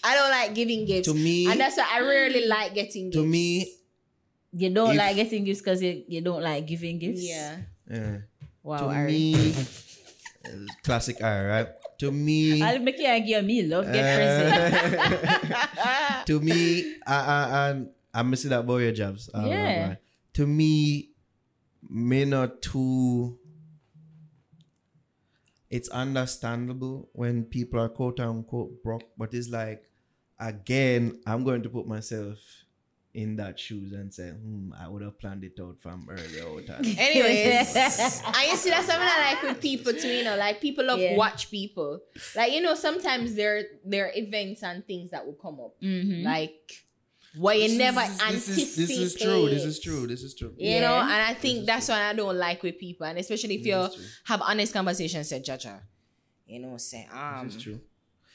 I 0.04 0.14
don't 0.14 0.30
like 0.30 0.54
giving 0.54 0.84
gifts. 0.84 1.08
To 1.08 1.14
me, 1.14 1.46
and 1.50 1.58
that's 1.58 1.76
why 1.76 1.88
I 1.90 2.00
rarely 2.00 2.46
like 2.46 2.74
getting 2.74 3.08
gifts. 3.10 3.16
to 3.16 3.26
me, 3.26 3.72
You 4.52 4.70
don't 4.70 4.92
If- 4.92 4.98
like 4.98 5.16
getting 5.16 5.44
gifts 5.44 5.60
because 5.60 5.82
you, 5.82 6.04
you 6.06 6.20
don't 6.20 6.42
like 6.42 6.66
giving 6.66 6.98
gifts. 6.98 7.22
Yeah. 7.24 7.56
uh, 7.90 8.18
Wow. 8.62 8.78
to 8.78 8.84
Ari. 8.86 9.12
me, 9.12 9.54
classic 10.84 11.18
R, 11.22 11.46
right? 11.48 11.68
To 11.98 12.10
me, 12.10 12.60
I'll 12.62 12.78
make 12.80 12.98
you 12.98 13.06
and 13.06 13.24
give 13.26 13.44
me 13.44 13.62
love 13.62 13.84
get 13.86 14.02
present. 14.02 15.54
Uh, 15.78 16.24
to 16.28 16.40
me, 16.40 16.96
I, 17.06 17.16
I, 17.16 17.68
I'm, 17.70 17.90
I'm 18.12 18.30
missing 18.30 18.50
that 18.50 18.66
boy 18.66 18.90
jobs. 18.92 19.28
Uh, 19.32 19.44
Yeah. 19.46 19.94
Right. 20.38 20.44
To 20.44 20.46
me, 20.46 21.10
me 21.88 22.24
not 22.24 22.62
too. 22.62 23.38
It's 25.70 25.88
understandable 25.88 27.08
when 27.12 27.44
people 27.44 27.80
are 27.80 27.88
quote 27.88 28.20
unquote 28.20 28.82
broke, 28.82 29.02
but 29.18 29.34
it's 29.34 29.48
like, 29.48 29.88
again, 30.38 31.20
I'm 31.26 31.42
going 31.42 31.62
to 31.62 31.68
put 31.68 31.86
myself 31.86 32.38
in 33.12 33.36
that 33.36 33.58
shoes 33.58 33.92
and 33.92 34.12
say, 34.12 34.30
hmm, 34.30 34.72
I 34.78 34.88
would 34.88 35.02
have 35.02 35.18
planned 35.18 35.42
it 35.44 35.58
out 35.60 35.76
from 35.80 36.08
earlier 36.10 36.46
out. 36.48 36.68
and- 36.78 36.86
Anyways, 36.98 37.74
I 38.24 38.48
you 38.50 38.56
see 38.56 38.70
that's 38.70 38.86
something 38.86 39.08
I 39.08 39.34
like 39.34 39.42
with 39.42 39.60
people 39.60 39.92
too. 39.94 40.08
You 40.08 40.24
know, 40.24 40.36
like 40.36 40.60
people 40.60 40.84
love 40.84 40.98
Yeah. 41.00 41.16
watch 41.16 41.50
people. 41.50 42.00
Like 42.36 42.52
you 42.52 42.60
know, 42.60 42.74
sometimes 42.74 43.34
there 43.34 43.62
there 43.84 44.06
are 44.06 44.12
events 44.14 44.62
and 44.62 44.84
things 44.86 45.10
that 45.12 45.24
will 45.26 45.34
come 45.34 45.58
up, 45.60 45.74
Mhm. 45.82 46.22
like 46.24 46.72
where 47.36 47.56
you 47.56 47.76
never 47.78 48.00
is- 48.00 48.20
anticipate. 48.20 48.56
This 48.56 48.68
is, 48.68 48.76
this 48.76 48.90
is 48.98 49.14
true. 49.16 49.48
This 49.48 49.64
is 49.64 49.80
true. 49.80 50.06
This 50.06 50.22
is 50.22 50.34
true. 50.34 50.54
You 50.56 50.70
Yeah. 50.70 50.80
know, 50.80 50.94
and 51.00 51.12
I 51.12 51.34
think 51.34 51.60
is 51.60 51.66
that's 51.66 51.88
what 51.88 51.98
I 52.00 52.12
don't 52.12 52.36
like 52.36 52.62
with 52.62 52.78
people, 52.78 53.06
and 53.06 53.18
especially 53.18 53.56
if 53.56 53.66
you 53.66 53.88
have 54.24 54.42
honest 54.42 54.72
conversations, 54.72 55.28
say, 55.28 55.40
Jaja, 55.40 55.80
you 56.46 56.60
know, 56.60 56.76
say, 56.76 57.08
um, 57.12 57.46
This 57.46 57.56
is 57.56 57.62
true. 57.62 57.80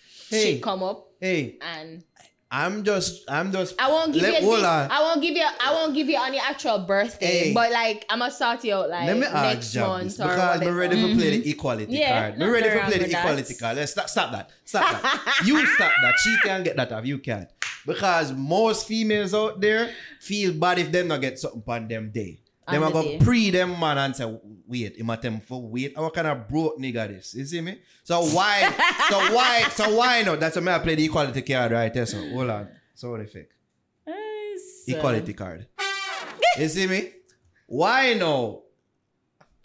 shit 0.10 0.44
Hey, 0.44 0.60
come 0.60 0.84
up 0.84 1.08
hey, 1.20 1.58
and 1.62 2.04
I'm 2.52 2.84
just, 2.84 3.30
I'm 3.30 3.52
just. 3.52 3.80
I 3.80 3.90
won't 3.92 4.12
give 4.12 4.24
Let- 4.24 4.42
you. 4.42 4.48
hold 4.48 4.58
this- 4.58 4.66
on. 4.66 4.90
I 4.90 5.02
won't 5.02 5.22
give 5.22 5.36
you. 5.36 5.44
I 5.46 5.72
won't 5.72 5.94
give 5.94 6.10
you 6.10 6.18
on 6.18 6.34
your 6.34 6.42
actual 6.44 6.80
birthday. 6.80 7.26
Hey. 7.50 7.54
But 7.54 7.72
like, 7.72 8.06
I'm 8.10 8.18
gonna 8.20 8.32
start 8.32 8.64
you 8.64 8.74
out 8.74 8.90
like 8.90 9.06
Let 9.06 9.18
me 9.18 9.26
ask 9.28 9.34
next 9.44 9.76
month 9.76 10.04
this 10.06 10.20
or 10.20 10.24
because 10.24 10.38
whatever. 10.58 10.72
I'm 10.72 10.78
ready 10.78 10.96
for 11.02 11.16
play 11.20 11.38
the 11.40 11.50
equality 11.52 11.94
Yeah, 11.94 12.22
card. 12.22 12.34
I'm 12.34 12.40
nothing 12.40 12.54
ready 12.54 12.70
for 12.70 12.76
wrong 12.78 12.86
play 12.88 12.98
the 12.98 13.06
that. 13.06 13.20
equality 13.20 13.54
card. 13.54 13.78
Let's 13.78 13.92
stop, 13.92 14.10
stop 14.10 14.32
that. 14.32 14.50
Stop 14.66 14.82
that. 15.02 15.42
you 15.46 15.64
stop 15.76 15.92
that. 16.02 16.14
She 16.24 16.38
can't 16.44 16.64
get 16.64 16.76
that 16.78 16.92
off. 16.92 17.06
You 17.06 17.20
can't. 17.20 17.48
Because 17.86 18.32
most 18.34 18.88
females 18.88 19.34
out 19.34 19.60
there 19.60 19.92
feel 20.20 20.54
bad 20.54 20.80
if 20.80 20.92
them 20.92 21.08
not 21.08 21.22
get 21.22 21.40
something 21.40 21.64
on 21.68 21.88
them 21.88 22.12
day. 22.12 22.42
Them 22.68 22.84
are 22.84 22.92
the 22.92 22.94
go 22.94 23.04
day. 23.04 23.18
pre 23.20 23.50
them 23.50 23.80
man 23.80 23.98
and 23.98 24.16
say, 24.16 24.38
wait, 24.68 24.98
him 24.98 25.10
at 25.10 25.22
them 25.22 25.40
for 25.40 25.62
wait. 25.62 25.98
What 25.98 26.14
kind 26.14 26.28
of 26.28 26.48
broke 26.48 26.78
nigga 26.78 27.08
this? 27.08 27.34
You 27.34 27.46
see 27.46 27.62
me? 27.62 27.80
So 28.04 28.22
why? 28.22 28.62
so 29.10 29.18
why? 29.34 29.64
So 29.70 29.96
why 29.96 30.22
not? 30.22 30.40
That's 30.40 30.60
why 30.60 30.76
I 30.76 30.80
play 30.80 30.96
the 30.96 31.06
equality 31.06 31.42
card 31.42 31.72
right 31.72 31.94
there. 31.94 32.06
So 32.06 32.18
hold 32.30 32.50
on. 32.50 32.70
So 32.94 33.12
what 33.12 33.30
fuck? 33.32 33.44
equality 34.88 35.34
card. 35.34 35.68
you 36.58 36.68
see 36.68 36.88
me? 36.88 37.12
Why 37.68 38.14
no? 38.14 38.64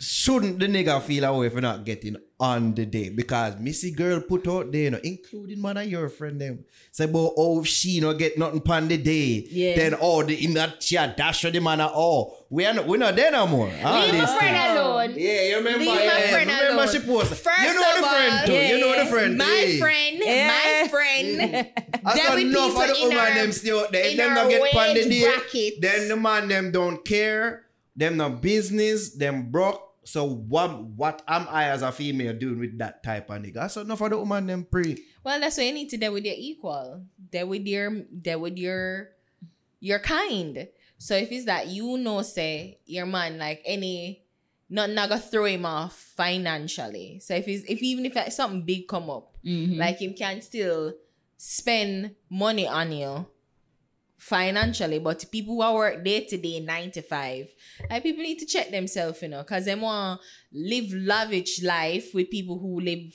Shouldn't 0.05 0.59
the 0.59 0.67
nigga 0.67 1.01
feel 1.03 1.25
away 1.25 1.49
for 1.49 1.61
not 1.63 1.85
getting 1.85 2.17
on 2.39 2.75
the 2.75 2.85
day? 2.85 3.09
Because 3.09 3.59
Missy 3.59 3.91
girl 3.91 4.21
put 4.21 4.47
out 4.47 4.71
there, 4.71 4.83
you 4.83 4.91
know, 4.91 5.01
including 5.03 5.63
man 5.63 5.79
of 5.79 5.87
your 5.87 6.09
friend 6.11 6.39
them. 6.41 6.65
Say 6.93 7.05
about 7.05 7.33
oh 7.39 7.61
if 7.61 7.67
she 7.67 8.01
no 8.01 8.13
get 8.13 8.37
nothing 8.37 8.61
on 8.71 8.89
the 8.89 8.99
day. 8.99 9.47
Yeah. 9.51 9.77
Then 9.77 9.95
oh 10.01 10.23
the 10.23 10.45
in 10.45 10.53
that 10.55 10.83
she 10.83 10.97
a 10.97 11.09
dash 11.17 11.41
for 11.43 11.51
the 11.51 11.61
man 11.61 11.81
a, 11.81 11.89
oh 11.95 12.37
we 12.51 12.67
are 12.67 12.75
not 12.75 12.87
we 12.87 12.99
not 12.99 13.17
there 13.17 13.31
no 13.33 13.47
more. 13.47 13.73
All 13.83 14.03
Leave 14.03 14.13
these 14.13 14.21
my 14.23 14.37
friend 14.39 14.57
things. 14.57 14.79
alone. 14.79 15.15
Yeah, 15.17 15.43
you 15.49 15.57
remember? 15.57 15.79
Leave 15.79 15.89
my 15.89 16.03
yeah, 16.05 16.31
friend 16.31 16.51
remember 16.51 16.83
alone. 16.83 16.93
she 16.93 16.99
posted. 17.01 17.39
First 17.39 17.63
you 17.63 17.75
know 17.75 17.91
of 17.91 17.97
the 18.03 18.07
friend 18.09 18.35
all, 18.41 18.47
too. 18.47 18.53
yeah, 18.53 18.69
you 18.69 18.81
know 18.81 18.91
the 18.93 19.05
yeah. 19.05 19.11
friend. 19.11 19.39
My 19.39 19.45
hey. 19.45 19.79
friend, 19.81 20.19
Yeah. 20.23 20.49
my 20.83 20.89
friend. 20.89 21.71
I 22.05 22.15
There 22.15 22.27
saw 22.27 22.37
be 22.37 22.43
enough 22.43 22.71
of 22.77 22.89
the 22.89 22.97
in 23.03 23.09
woman 23.09 23.35
them 23.35 23.53
still 23.53 23.81
out 23.81 23.93
there. 23.93 24.05
If 24.05 24.17
them 24.19 24.35
not 24.35 24.51
get 24.51 24.75
on 24.77 24.95
the 24.95 25.09
day, 25.09 25.25
brackets. 25.25 25.77
then 25.81 26.09
the 26.09 26.17
man 26.17 26.49
them 26.49 26.71
don't 26.73 27.03
care. 27.05 27.63
Them 27.97 28.17
no 28.19 28.29
business. 28.29 29.15
Them 29.17 29.51
broke. 29.51 29.81
So 30.05 30.25
what 30.29 30.83
what 30.85 31.23
am 31.27 31.47
I 31.51 31.65
as 31.71 31.83
a 31.83 31.91
female 31.93 32.35
doing 32.35 32.59
with 32.61 32.79
that 32.79 33.03
type 33.03 33.31
of 33.31 33.41
nigga? 33.43 33.71
So 33.71 33.81
enough 33.81 34.01
of 34.01 34.11
the 34.11 34.19
woman 34.19 34.47
them 34.47 34.65
pre. 34.65 35.03
Well, 35.25 35.41
that's 35.41 35.57
why 35.57 35.65
you 35.65 35.73
need 35.73 35.89
to 35.91 35.97
deal 35.97 36.13
with 36.13 36.25
your 36.25 36.35
equal. 36.37 37.05
Deal 37.31 37.49
with 37.49 37.67
your 37.67 37.91
deal 38.03 38.41
with 38.41 38.57
your 38.59 39.11
your 39.81 39.99
kind. 39.99 40.69
So 40.99 41.17
if 41.17 41.33
it's 41.33 41.47
that 41.47 41.69
you 41.69 41.97
know, 41.99 42.23
say 42.23 42.79
your 42.87 43.07
man 43.07 43.39
like 43.39 43.63
any 43.65 44.23
not 44.71 44.91
not 44.91 45.09
gonna 45.09 45.21
throw 45.21 45.45
him 45.45 45.67
off 45.67 45.95
financially. 46.17 47.21
So 47.21 47.35
if 47.35 47.49
it's 47.49 47.65
if 47.69 47.83
even 47.83 48.07
if 48.07 48.15
like, 48.15 48.33
something 48.33 48.63
big 48.63 48.89
come 48.89 49.09
up, 49.11 49.37
Mhm. 49.45 49.77
like 49.79 49.99
him 50.01 50.15
can 50.15 50.41
still 50.43 50.95
spend 51.37 52.15
money 52.31 52.67
on 52.67 52.93
you 52.93 53.27
financially, 54.25 54.99
but 54.99 55.23
people 55.31 55.55
who 55.55 55.61
are 55.61 55.75
work 55.75 56.03
day 56.03 56.25
to 56.25 56.39
day 56.39 56.59
nine 56.59 56.91
to 56.91 57.03
five, 57.03 57.47
like 57.91 58.03
people 58.03 58.23
need 58.23 58.39
to 58.39 58.47
check 58.47 58.71
themselves, 58.71 59.21
you 59.21 59.29
know, 59.29 59.43
because 59.43 59.67
they 59.67 59.75
want 59.75 60.19
live 60.51 60.91
lavish 60.95 61.63
life 61.63 62.15
with 62.15 62.31
people 62.31 62.59
who 62.59 62.81
live. 62.81 63.13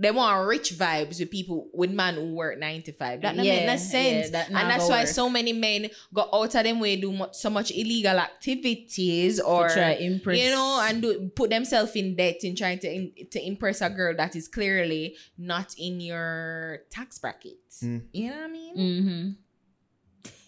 They 0.00 0.12
want 0.12 0.46
rich 0.48 0.74
vibes 0.74 1.18
with 1.18 1.30
people 1.30 1.68
with 1.72 1.90
man 1.90 2.14
who 2.14 2.34
work 2.34 2.58
nine 2.58 2.82
to 2.82 2.92
five. 2.92 3.20
That 3.20 3.34
Yeah, 3.36 3.42
make 3.42 3.66
no 3.66 3.76
sense, 3.76 4.26
yeah, 4.26 4.30
that 4.30 4.48
and 4.48 4.70
that's 4.70 4.88
why 4.88 5.02
work. 5.02 5.08
so 5.08 5.28
many 5.28 5.52
men 5.52 5.90
go 6.12 6.28
out 6.32 6.54
of 6.54 6.64
them 6.64 6.78
way 6.80 6.96
do 7.00 7.26
so 7.32 7.50
much 7.50 7.70
illegal 7.70 8.18
activities 8.18 9.40
or 9.40 9.68
try 9.68 9.92
impress. 9.94 10.38
you 10.38 10.50
know, 10.50 10.80
and 10.88 11.02
do, 11.02 11.30
put 11.34 11.50
themselves 11.50 11.94
in 11.96 12.14
debt 12.16 12.42
in 12.42 12.54
trying 12.56 12.78
to 12.80 12.88
in, 12.88 13.12
to 13.30 13.44
impress 13.44 13.80
a 13.80 13.90
girl 13.90 14.14
that 14.16 14.34
is 14.36 14.46
clearly 14.48 15.16
not 15.36 15.74
in 15.78 16.00
your 16.00 16.78
tax 16.90 17.18
bracket. 17.18 17.58
Mm. 17.82 18.02
You 18.12 18.30
know 18.30 18.36
what 18.36 18.44
I 18.44 18.48
mean? 18.48 18.76
Mm-hmm. 18.76 19.30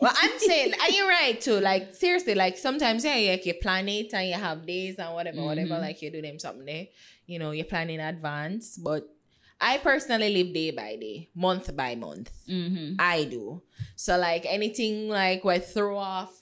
Well, 0.00 0.12
I'm 0.16 0.38
saying, 0.38 0.72
are 0.80 0.90
you're 0.90 1.08
right 1.08 1.38
too. 1.40 1.60
Like 1.60 1.94
seriously, 1.94 2.34
like 2.34 2.56
sometimes 2.58 3.04
yeah, 3.04 3.16
like 3.32 3.44
you 3.46 3.54
plan 3.54 3.88
it 3.88 4.12
and 4.14 4.28
you 4.28 4.34
have 4.34 4.66
days 4.66 4.96
and 4.98 5.12
whatever, 5.14 5.42
whatever. 5.42 5.74
Mhm. 5.74 5.80
Like 5.80 6.00
you 6.02 6.10
do 6.10 6.22
them 6.22 6.38
something 6.38 6.64
there. 6.64 6.86
You 7.26 7.38
know, 7.38 7.50
you 7.50 7.64
plan 7.64 7.90
in 7.90 8.00
advance. 8.00 8.76
But 8.78 9.06
I 9.60 9.76
personally 9.78 10.32
live 10.32 10.54
day 10.54 10.70
by 10.70 10.96
day, 10.96 11.28
month 11.34 11.76
by 11.76 11.94
month. 11.94 12.30
Mm-hmm. 12.48 12.94
I 12.98 13.24
do. 13.24 13.62
So 13.96 14.16
like 14.16 14.46
anything 14.48 15.08
like 15.08 15.44
what 15.44 15.64
throw 15.66 15.98
off 15.98 16.32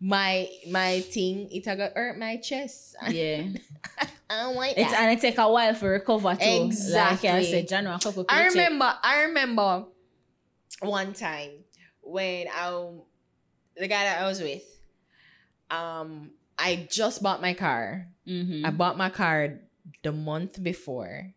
my 0.00 0.48
my 0.70 1.00
thing, 1.00 1.48
it 1.52 1.66
a 1.66 1.76
go 1.76 1.88
hurt 1.94 2.18
my 2.18 2.36
chest. 2.38 2.96
Yeah. 3.10 3.44
I 4.30 4.44
don't 4.44 4.54
like 4.56 4.78
It's 4.78 4.90
that. 4.92 5.00
and 5.00 5.18
it 5.18 5.20
take 5.20 5.36
a 5.38 5.50
while 5.50 5.74
for 5.74 5.90
recover 5.90 6.34
too. 6.36 6.64
Exactly. 6.64 7.28
Like 7.28 7.38
I 7.40 7.44
said, 7.44 7.68
January, 7.68 7.98
I 8.28 8.46
remember. 8.46 8.94
I 9.02 9.22
remember 9.24 9.86
one 10.80 11.12
time 11.12 11.50
when 12.10 12.46
I, 12.48 12.70
the 13.76 13.86
guy 13.88 14.04
that 14.04 14.22
I 14.22 14.26
was 14.26 14.40
with, 14.40 14.64
um, 15.70 16.30
I 16.58 16.86
just 16.90 17.22
bought 17.22 17.40
my 17.40 17.54
car. 17.54 18.08
Mhm. 18.26 18.66
I 18.66 18.70
bought 18.70 18.98
my 18.98 19.08
car 19.10 19.60
the 20.02 20.12
month 20.12 20.62
before. 20.62 21.32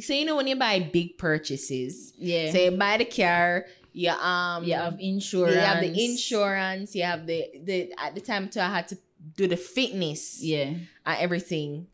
So 0.00 0.12
you 0.14 0.24
know 0.24 0.36
when 0.36 0.46
you 0.46 0.56
buy 0.56 0.78
big 0.80 1.18
purchases, 1.18 2.12
yeah. 2.18 2.52
so 2.52 2.58
you 2.58 2.70
buy 2.72 2.98
the 2.98 3.04
car, 3.04 3.66
you 3.92 4.10
um, 4.10 4.62
you 4.64 4.74
have 4.74 4.96
insurance. 5.00 5.54
you 5.54 5.60
have 5.60 5.80
the 5.80 6.04
insurance, 6.04 6.94
you 6.94 7.02
have 7.02 7.26
the 7.26 7.46
the 7.64 7.92
at 7.98 8.14
the 8.14 8.20
time 8.20 8.48
too 8.48 8.60
I 8.60 8.68
had 8.70 8.86
to 8.88 8.98
do 9.36 9.48
the 9.48 9.56
fitness 9.56 10.40
Yeah. 10.42 10.64
and 10.66 10.86
everything. 11.18 11.88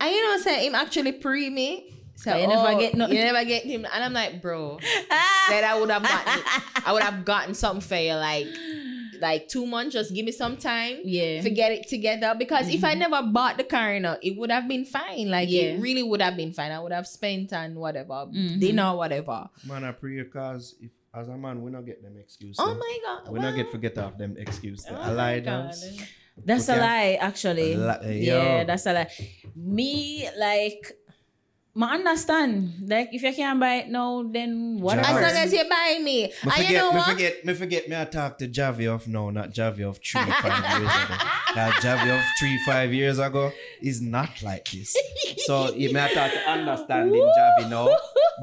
And 0.00 0.10
you 0.10 0.22
know, 0.24 0.38
say 0.38 0.66
him 0.66 0.74
actually 0.74 1.12
pre 1.12 1.48
me. 1.50 1.94
So 2.16 2.30
But 2.30 2.40
you 2.40 2.46
never 2.46 2.68
oh, 2.68 2.78
get 2.78 2.94
nothing. 2.94 3.16
You 3.16 3.22
never 3.24 3.44
get 3.44 3.64
him, 3.64 3.84
and 3.92 4.04
I'm 4.04 4.12
like, 4.12 4.40
bro, 4.40 4.78
said 5.48 5.64
I 5.64 5.78
would 5.78 5.90
have 5.90 6.02
gotten, 6.02 6.42
I 6.86 6.92
would 6.92 7.02
have 7.02 7.24
gotten 7.24 7.54
something 7.54 7.80
for 7.80 7.96
you, 7.96 8.14
like, 8.14 8.46
like 9.20 9.48
two 9.48 9.66
months. 9.66 9.92
Just 9.94 10.14
give 10.14 10.24
me 10.24 10.32
some 10.32 10.56
time 10.56 10.98
Yeah. 11.04 11.42
to 11.42 11.50
get 11.50 11.72
it 11.72 11.88
together. 11.88 12.34
Because 12.38 12.68
if 12.68 12.84
I 12.84 12.94
never 12.94 13.20
bought 13.22 13.56
the 13.58 13.64
car, 13.64 13.94
you 13.94 14.00
know, 14.00 14.16
it 14.22 14.36
would 14.36 14.50
have 14.50 14.68
been 14.68 14.84
fine. 14.84 15.28
Like, 15.28 15.50
Yeah. 15.50 15.74
it 15.74 15.80
really 15.80 16.02
would 16.02 16.22
have 16.22 16.36
been 16.36 16.52
fine. 16.52 16.70
I 16.70 16.80
would 16.80 16.92
have 16.92 17.06
spent 17.06 17.52
on 17.52 17.74
whatever 17.74 18.26
Mhm. 18.30 18.60
dinner, 18.60 18.94
whatever. 18.96 19.48
Man, 19.66 19.84
I 19.84 19.92
pray 19.92 20.22
cause 20.24 20.76
if 20.80 20.90
as 21.12 21.28
a 21.28 21.36
man 21.36 21.62
we 21.62 21.70
not 21.70 21.84
get 21.86 22.02
them 22.02 22.16
excuse. 22.18 22.56
Oh 22.58 22.74
my 22.74 22.98
god, 23.04 23.32
We 23.32 23.38
not 23.38 23.50
wow. 23.52 23.56
get 23.56 23.70
forget 23.70 23.98
off 23.98 24.18
them 24.18 24.36
excuse. 24.38 24.84
Oh 24.90 24.94
I 24.94 25.06
my 25.08 25.12
lied. 25.12 25.44
That's 26.44 26.68
Okay. 26.68 26.78
a 26.78 26.82
lie, 26.82 27.18
actually. 27.20 27.72
A 27.74 27.78
li- 27.78 28.20
yeah, 28.26 28.58
yo. 28.60 28.64
that's 28.66 28.86
a 28.86 28.92
lie. 28.92 29.06
Me, 29.54 30.28
like, 30.36 30.92
I 31.82 31.94
understand. 31.96 32.74
Like, 32.86 33.08
if 33.12 33.22
you 33.22 33.34
can't 33.34 33.58
buy 33.58 33.74
it 33.76 33.88
now, 33.88 34.22
then 34.22 34.78
whatever. 34.80 35.08
As 35.08 35.14
Jars. 35.14 35.34
long 35.34 35.42
as 35.44 35.52
you 35.52 35.64
buy 35.68 35.98
me, 36.00 36.22
Me 36.22 36.30
and 36.44 36.44
you 36.44 36.50
forget, 36.52 36.72
know 36.82 36.92
me 36.92 36.98
what? 36.98 37.10
forget, 37.10 37.44
me 37.44 37.54
forget. 37.54 37.88
Me 37.88 37.96
I 38.00 38.04
talk 38.04 38.38
to 38.38 38.48
Javi 38.48 38.86
of 38.94 39.08
now, 39.08 39.30
not 39.30 39.50
Javi 39.52 39.80
of 39.88 39.98
three, 39.98 40.22
five 40.22 40.80
years 40.80 40.94
ago. 40.94 41.14
That 41.54 41.74
Javi 41.82 42.16
of 42.18 42.24
three, 42.38 42.58
five 42.66 42.92
years 42.92 43.18
ago 43.20 43.52
is 43.80 44.00
not 44.00 44.42
like 44.42 44.68
this. 44.70 44.96
So 45.46 45.72
you 45.74 45.92
may 45.92 46.12
talk 46.12 46.32
to 46.32 46.50
understanding 46.50 47.20
Javi 47.22 47.70
now. 47.70 47.88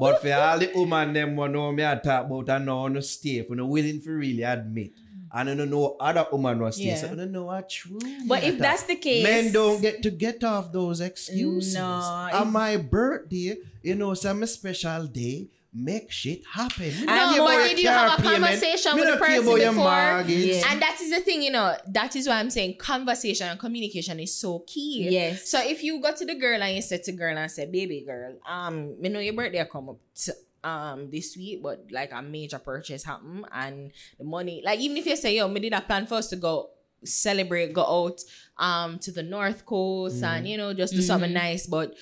But 0.00 0.22
for 0.22 0.32
all 0.32 0.58
the 0.58 0.70
woman 0.74 1.12
them 1.12 1.36
who 1.36 1.48
know 1.48 1.72
me 1.72 1.84
I 1.84 1.96
talk 1.96 2.24
about 2.26 2.48
and 2.48 2.66
know 2.66 2.78
on 2.80 3.00
stay, 3.02 3.42
for 3.42 3.54
no 3.54 3.66
willing 3.66 4.00
to 4.02 4.10
really 4.10 4.42
admit. 4.42 4.92
And 5.34 5.48
I 5.48 5.54
don't 5.54 5.70
know 5.70 5.96
other 5.98 6.26
woman 6.30 6.58
was 6.60 6.76
stay. 6.76 6.86
Yeah. 6.88 6.96
So 6.96 7.10
I 7.10 7.14
don't 7.14 7.32
know 7.32 7.44
what 7.46 7.68
true. 7.70 7.98
But 8.26 8.44
if 8.44 8.58
that's 8.58 8.82
the 8.82 8.96
case, 8.96 9.22
Men 9.24 9.50
don't 9.52 9.80
get 9.80 10.02
to 10.02 10.10
get 10.10 10.44
off 10.44 10.70
those 10.72 11.00
excuses. 11.00 11.74
No, 11.74 11.84
On 11.84 12.46
if- 12.48 12.52
my 12.52 12.76
birthday, 12.76 13.56
you 13.82 13.94
know, 13.94 14.12
some 14.14 14.44
special 14.46 15.06
day, 15.06 15.48
make 15.74 16.10
shit 16.10 16.42
happen. 16.52 16.84
Me 16.84 17.06
No, 17.06 17.06
care 17.06 17.38
but 17.38 17.54
about 17.54 17.68
did 17.70 17.78
you 17.78 17.88
have 17.88 18.18
a 18.18 18.22
payment. 18.22 18.42
conversation 18.44 18.94
with 18.94 19.08
the 19.08 19.16
person 19.16 19.44
before? 19.44 20.24
Yeah. 20.28 20.70
And 20.70 20.82
that 20.82 20.98
is 21.00 21.08
the 21.10 21.20
thing, 21.20 21.40
you 21.42 21.50
know, 21.50 21.74
that 21.88 22.14
is 22.14 22.28
why 22.28 22.34
I'm 22.38 22.50
saying 22.50 22.76
conversation 22.76 23.48
and 23.48 23.58
communication 23.58 24.20
is 24.20 24.34
so 24.34 24.58
key. 24.66 25.08
Yes. 25.08 25.48
So 25.48 25.58
if 25.64 25.82
you 25.82 25.98
go 26.02 26.14
to 26.14 26.26
the 26.26 26.34
girl 26.34 26.62
and 26.62 26.76
you 26.76 26.82
said 26.82 27.02
to 27.04 27.12
girl 27.12 27.38
and 27.38 27.50
said, 27.50 27.72
baby 27.72 28.02
girl, 28.06 28.34
um, 28.46 29.00
me 29.00 29.08
know 29.08 29.20
your 29.20 29.32
birthday 29.32 29.60
will 29.60 29.64
come 29.70 29.88
up 29.88 29.96
to, 30.26 30.34
um 30.64 31.10
this 31.10 31.36
week, 31.36 31.62
but 31.62 31.86
like 31.90 32.12
a 32.12 32.22
major 32.22 32.58
purchase 32.58 33.04
happen 33.04 33.44
and 33.52 33.90
the 34.18 34.24
money, 34.24 34.62
like 34.64 34.78
even 34.80 34.96
if 34.96 35.06
you 35.06 35.16
say, 35.16 35.36
yo, 35.36 35.48
me 35.48 35.60
did 35.60 35.72
a 35.72 35.80
plan 35.80 36.06
for 36.06 36.14
us 36.14 36.28
to 36.28 36.36
go 36.36 36.70
celebrate, 37.04 37.72
go 37.72 37.82
out 37.82 38.20
um 38.58 38.98
to 39.00 39.10
the 39.10 39.22
north 39.22 39.66
coast 39.66 40.22
and 40.22 40.46
you 40.48 40.56
know, 40.56 40.72
just 40.72 40.94
do 40.94 41.02
something 41.02 41.32
nice, 41.32 41.66
but 41.66 41.94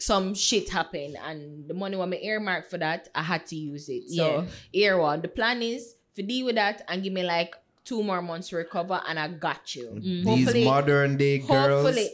some 0.00 0.34
shit 0.34 0.68
happened 0.68 1.16
and 1.24 1.66
the 1.68 1.74
money 1.74 1.96
was 1.96 2.08
my 2.08 2.16
earmark 2.18 2.68
for 2.68 2.78
that, 2.78 3.08
I 3.14 3.22
had 3.22 3.46
to 3.46 3.56
use 3.56 3.88
it. 3.88 4.08
So 4.10 4.46
here 4.72 4.98
one. 4.98 5.20
The 5.22 5.28
plan 5.28 5.62
is 5.62 5.94
to 6.14 6.22
deal 6.22 6.46
with 6.46 6.54
that 6.56 6.82
and 6.88 7.02
give 7.02 7.12
me 7.12 7.22
like 7.24 7.54
two 7.84 8.02
more 8.02 8.20
months 8.22 8.48
to 8.50 8.56
recover 8.56 9.00
and 9.08 9.18
I 9.18 9.28
got 9.28 9.74
you. 9.74 9.98
These 10.00 10.24
Hopefully- 10.26 10.64
modern 10.64 11.16
day 11.16 11.38
girls, 11.38 11.84
Hopefully, 11.84 12.10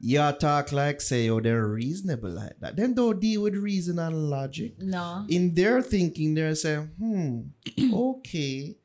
you 0.00 0.32
talk 0.38 0.72
like 0.72 1.00
say, 1.00 1.28
oh, 1.28 1.40
they're 1.40 1.66
reasonable 1.66 2.30
like 2.30 2.58
that. 2.60 2.76
Then 2.76 2.94
don't 2.94 3.20
deal 3.20 3.42
with 3.42 3.54
reason 3.56 3.98
and 3.98 4.30
logic. 4.30 4.80
no. 4.80 5.24
In 5.28 5.54
their 5.54 5.82
thinking, 5.82 6.34
they're 6.34 6.54
saying, 6.54 6.90
hmm, 6.98 7.40
okay, 7.94 8.76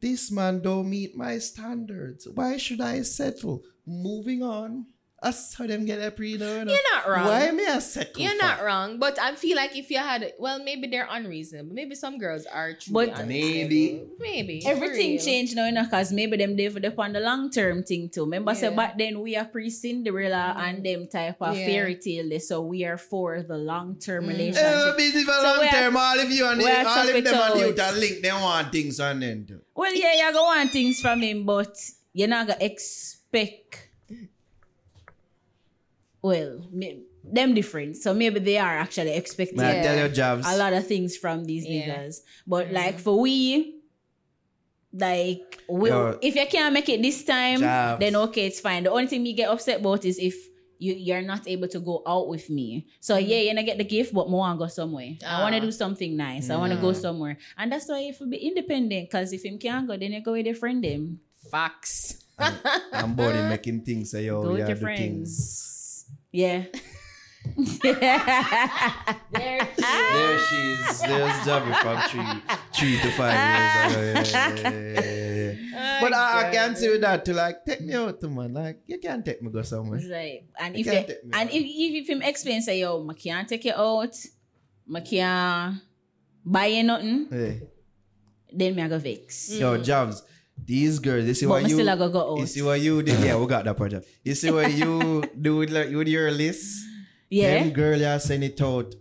this 0.00 0.30
man 0.30 0.60
don't 0.60 0.90
meet 0.90 1.16
my 1.16 1.38
standards. 1.38 2.28
Why 2.34 2.56
should 2.56 2.80
I 2.80 3.02
settle? 3.02 3.62
Moving 3.86 4.42
on. 4.42 4.86
That's 5.22 5.54
how 5.54 5.66
them 5.68 5.84
get 5.84 6.00
their 6.00 6.10
pre 6.10 6.36
now. 6.36 6.48
you 6.58 6.64
know. 6.64 6.72
You're 6.72 6.94
not 6.94 7.08
wrong. 7.08 7.26
Why 7.26 7.50
me 7.52 7.64
a 7.66 7.80
second? 7.80 8.20
You're 8.22 8.36
not 8.36 8.62
wrong, 8.62 8.98
but 8.98 9.18
I 9.20 9.34
feel 9.36 9.56
like 9.56 9.76
if 9.76 9.88
you 9.90 9.98
had, 9.98 10.32
well, 10.38 10.58
maybe 10.62 10.88
they're 10.88 11.06
unreasonable. 11.08 11.72
Maybe 11.72 11.94
some 11.94 12.18
girls 12.18 12.44
are 12.46 12.72
truly 12.74 13.06
But- 13.06 13.26
Maybe. 13.28 14.02
maybe 14.18 14.66
Everything 14.66 15.18
changed 15.18 15.54
now, 15.54 15.66
you 15.66 15.72
know, 15.72 15.84
because 15.84 16.12
maybe 16.12 16.36
them 16.36 16.56
they 16.56 16.68
for 16.68 16.80
the 16.80 16.92
on 16.98 17.12
the 17.12 17.20
long 17.20 17.50
term 17.50 17.84
thing 17.84 18.08
too. 18.08 18.22
Remember, 18.24 18.54
say 18.54 18.68
Yeah. 18.70 18.76
back 18.76 18.98
then 18.98 19.20
we 19.20 19.36
are 19.36 19.44
pre 19.44 19.70
Cinderella 19.70 20.54
and 20.58 20.84
them 20.84 21.06
type 21.06 21.36
of 21.40 21.56
Yeah. 21.56 21.66
fairy 21.66 21.96
tale, 21.96 22.40
so 22.40 22.60
we 22.62 22.84
are 22.84 22.98
for 22.98 23.42
the 23.42 23.56
long 23.56 23.98
term 23.98 24.24
Mhm. 24.24 24.28
relationship. 24.28 24.64
Uh, 24.64 24.96
busy 24.96 25.22
for 25.24 25.32
So 25.34 25.42
long 25.42 25.60
we 25.60 25.66
are- 25.66 25.70
term. 25.70 25.96
All 25.96 26.18
of 26.18 26.30
you 26.30 26.46
and 26.46 26.58
we 26.58 26.66
are 26.68 26.78
all 26.78 26.84
tough 26.84 27.08
of 27.10 27.14
it 27.16 27.24
them 27.24 27.34
and 27.34 27.60
you 27.60 27.72
that 27.74 27.96
link, 27.96 28.22
they 28.22 28.32
want 28.32 28.72
things 28.72 28.98
on 28.98 29.20
them 29.20 29.46
too. 29.46 29.60
Well, 29.74 29.94
yeah, 29.94 30.14
you 30.26 30.32
go 30.32 30.42
want 30.42 30.72
things 30.72 31.00
from 31.00 31.20
him, 31.22 31.44
but 31.44 31.76
you're 32.12 32.28
not 32.28 32.48
gonna 32.48 32.64
expect. 32.64 33.88
Well, 36.22 36.64
me, 36.72 37.02
them 37.24 37.54
different, 37.54 37.96
so 37.96 38.14
maybe 38.14 38.38
they 38.38 38.58
are 38.58 38.78
actually 38.78 39.14
expecting 39.14 39.58
Man, 39.58 39.82
tell 39.82 39.96
your 39.96 40.08
jobs. 40.08 40.46
a 40.46 40.56
lot 40.56 40.72
of 40.72 40.86
things 40.86 41.16
from 41.16 41.44
these 41.44 41.66
Yeah. 41.66 41.86
niggas. 41.86 42.20
But 42.46 42.66
mm-hmm. 42.66 42.74
like 42.76 42.98
for 42.98 43.18
we, 43.20 43.80
like 44.92 45.58
we, 45.68 45.88
Yo. 45.90 46.18
if 46.22 46.36
you 46.36 46.46
can't 46.46 46.72
make 46.74 46.88
it 46.88 47.00
this 47.02 47.24
time, 47.24 47.60
Jobs. 47.60 48.00
then 48.00 48.14
okay, 48.16 48.46
it's 48.46 48.60
fine. 48.60 48.84
The 48.84 48.90
only 48.90 49.06
thing 49.06 49.22
me 49.22 49.32
get 49.32 49.48
upset 49.48 49.80
about 49.80 50.04
is 50.04 50.18
if 50.18 50.34
you 50.78 50.94
you're 50.94 51.22
not 51.22 51.46
able 51.46 51.68
to 51.68 51.80
go 51.80 52.02
out 52.06 52.28
with 52.28 52.50
me. 52.50 52.86
So 53.00 53.14
mm-hmm. 53.16 53.28
yeah, 53.28 53.36
you're 53.38 53.54
gonna 53.54 53.62
get 53.64 53.78
the 53.78 53.84
gift, 53.84 54.12
but 54.12 54.28
more 54.28 54.40
want 54.40 54.58
go 54.58 54.66
somewhere. 54.66 55.14
I 55.26 55.42
want 55.42 55.54
to 55.54 55.60
Ah. 55.62 55.64
do 55.64 55.72
something 55.72 56.16
nice. 56.16 56.50
I 56.50 56.56
want 56.56 56.72
to 56.72 56.78
go 56.78 56.90
mm-hmm. 56.90 57.00
somewhere, 57.00 57.38
and 57.56 57.70
that's 57.72 57.88
why 57.88 58.00
if 58.00 58.20
you 58.20 58.26
have 58.26 58.30
be 58.30 58.36
independent. 58.38 59.10
Cause 59.10 59.32
if 59.32 59.44
him 59.44 59.58
can't 59.58 59.86
go, 59.88 59.96
then 59.96 60.12
you 60.12 60.20
go 60.22 60.32
with 60.32 60.46
your 60.46 60.54
friend 60.56 60.84
him. 60.84 61.20
Facts. 61.50 62.24
I'm 62.92 63.14
bored 63.14 63.36
in 63.36 63.48
making 63.48 63.82
things 63.84 64.10
say, 64.10 64.24
yo, 64.26 64.42
Go 64.42 64.50
with 64.52 64.60
yeah, 64.60 64.68
your 64.68 64.76
do 64.76 64.86
things. 64.96 65.71
Friends. 66.32 66.70
Yeah. 66.74 66.80
There 67.82 69.58
ah. 69.82 70.10
There 70.14 70.38
she 70.38 70.56
is. 70.72 71.00
There's 71.00 71.38
Javi 71.44 71.74
from 71.82 71.98
three, 72.08 72.56
three 72.72 72.98
to 73.00 73.10
five 73.16 73.34
years. 73.34 74.32
Ah. 74.34 74.52
Yeah, 74.54 74.70
yeah, 74.70 75.00
yeah, 75.00 75.52
yeah. 75.72 76.00
But 76.00 76.12
I, 76.14 76.48
I 76.48 76.52
can't 76.52 76.78
say 76.78 76.88
with 76.90 77.00
that 77.00 77.24
to 77.24 77.34
like 77.34 77.64
take 77.66 77.80
me 77.80 77.94
out 77.94 78.20
to 78.20 78.28
man. 78.28 78.54
Like 78.54 78.82
you 78.86 78.98
can't 78.98 79.24
take 79.24 79.42
me 79.42 79.50
go 79.50 79.62
somewhere. 79.62 79.98
It's 79.98 80.06
like, 80.08 80.46
and 80.60 80.76
You 80.76 80.84
if 80.84 81.08
you, 81.08 81.14
and 81.32 81.48
out. 81.48 81.54
if, 81.54 81.62
if 81.66 82.02
if 82.02 82.08
him 82.08 82.22
explain 82.22 82.62
say 82.62 82.78
yo, 82.80 83.04
I 83.10 83.14
can't 83.14 83.48
take 83.48 83.64
you 83.64 83.72
out, 83.74 84.14
I 84.94 85.00
can't 85.00 85.80
buy 86.44 86.66
you 86.66 86.82
nothing, 86.84 87.26
Hey. 87.28 87.62
then 88.52 88.74
me 88.76 88.82
I 88.82 88.88
go 88.88 88.98
vex. 88.98 89.50
Yo, 89.52 89.78
Jobs, 89.78 90.22
these 90.64 90.98
girls, 90.98 91.24
you 91.26 91.34
see 91.34 91.46
But 91.46 91.62
what 91.62 91.62
you 91.70 91.76
still 91.76 91.88
a 91.88 91.96
go 91.96 92.08
go 92.08 92.36
You 92.38 92.46
see 92.46 92.62
what 92.62 92.80
you 92.80 93.02
did? 93.02 93.20
Yeah, 93.20 93.36
we 93.36 93.46
got 93.46 93.64
that 93.64 93.76
project. 93.76 94.06
You 94.24 94.34
see 94.34 94.50
what 94.50 94.72
you 94.72 95.22
do 95.40 95.56
with, 95.56 95.70
like, 95.70 95.90
with 95.90 96.08
your 96.08 96.30
list? 96.30 96.84
Yeah, 97.30 97.62
Them 97.64 97.72
girl 97.72 97.98
you 97.98 98.18
send 98.20 98.44
it 98.44 98.60
out 98.60 98.94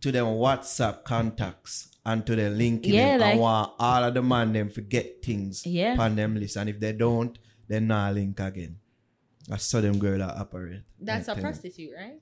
to 0.00 0.12
them 0.12 0.26
WhatsApp 0.26 1.04
contacts 1.04 1.88
and 2.04 2.24
to 2.26 2.36
the 2.36 2.48
link 2.50 2.86
in 2.86 2.94
Yeah, 2.94 3.18
them. 3.18 3.26
I 3.26 3.30
like- 3.32 3.40
want 3.40 3.72
all 3.78 4.04
of 4.04 4.14
the 4.14 4.22
man 4.22 4.52
them 4.52 4.70
forget 4.70 5.22
things 5.22 5.66
Yeah. 5.66 5.96
on 5.98 6.14
them 6.16 6.36
list. 6.36 6.56
And 6.56 6.68
if 6.70 6.78
they 6.78 6.92
don't, 6.92 7.36
then 7.68 7.88
not 7.88 8.14
link 8.14 8.38
again. 8.38 8.76
I 9.50 9.56
saw 9.56 9.80
them 9.80 9.98
girl 9.98 10.18
that 10.18 10.36
operate. 10.36 10.82
That's 11.00 11.28
I 11.28 11.32
a 11.32 11.34
tell 11.34 11.42
prostitute, 11.42 11.90
right? 11.96 12.20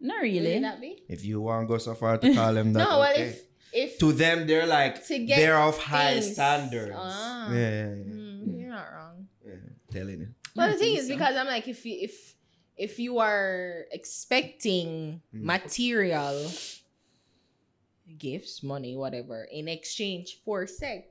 not 0.00 0.22
really. 0.22 0.60
that 0.60 0.80
be? 0.80 1.02
If 1.08 1.24
you 1.24 1.40
want 1.40 1.64
to 1.68 1.74
go 1.74 1.78
so 1.78 1.94
far 1.94 2.18
to 2.18 2.34
call 2.34 2.54
them 2.54 2.72
that, 2.74 2.78
No, 2.88 3.00
well, 3.00 3.12
okay. 3.12 3.28
if 3.28 3.42
if 3.72 3.98
to 3.98 4.12
them 4.12 4.46
they're 4.46 4.66
like 4.66 5.04
To 5.06 5.18
get 5.18 5.36
they're 5.36 5.58
of 5.58 5.78
high 5.78 6.20
standards. 6.20 6.92
Ah. 6.96 7.52
Yeah, 7.52 7.58
yeah, 7.58 7.68
yeah, 7.68 7.94
Mm, 7.94 8.58
you're 8.60 8.70
not 8.70 8.86
wrong. 8.92 9.28
yeah. 9.46 9.54
Telling 9.90 10.20
you. 10.20 10.28
But 10.54 10.72
the 10.72 10.78
thing 10.78 10.96
is, 10.96 11.06
so. 11.08 11.14
because 11.14 11.36
I'm 11.36 11.46
like, 11.46 11.68
if 11.68 11.84
you 11.86 11.96
if 12.00 12.34
if 12.76 12.98
you 12.98 13.18
are 13.18 13.86
expecting 13.92 15.20
Mm. 15.34 15.42
material 15.42 16.50
gifts, 18.18 18.62
money, 18.62 18.96
whatever, 18.96 19.44
in 19.44 19.68
exchange 19.68 20.40
for 20.44 20.66
sex, 20.66 21.06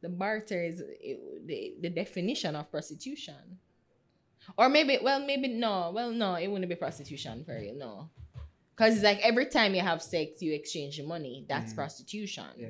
the 0.00 0.08
barter 0.08 0.62
is 0.62 0.80
it- 0.80 1.46
the, 1.46 1.74
the 1.80 1.90
definition 1.90 2.56
of 2.56 2.70
prostitution. 2.70 3.58
Or 4.58 4.68
maybe, 4.68 4.98
well, 5.02 5.20
maybe 5.24 5.48
no, 5.48 5.92
well, 5.94 6.10
no, 6.10 6.34
it 6.34 6.48
wouldn't 6.48 6.68
be 6.68 6.74
prostitution 6.74 7.44
for 7.44 7.56
you, 7.58 7.74
no. 7.74 8.10
Because 8.76 8.94
it's 8.96 9.04
like 9.04 9.20
every 9.22 9.46
time 9.46 9.74
you 9.74 9.82
have 9.82 10.02
sex, 10.02 10.40
you 10.42 10.52
exchange 10.54 10.98
your 10.98 11.06
money. 11.06 11.44
That's 11.48 11.72
Mm. 11.72 11.76
prostitution. 11.76 12.44
Yeah. 12.56 12.68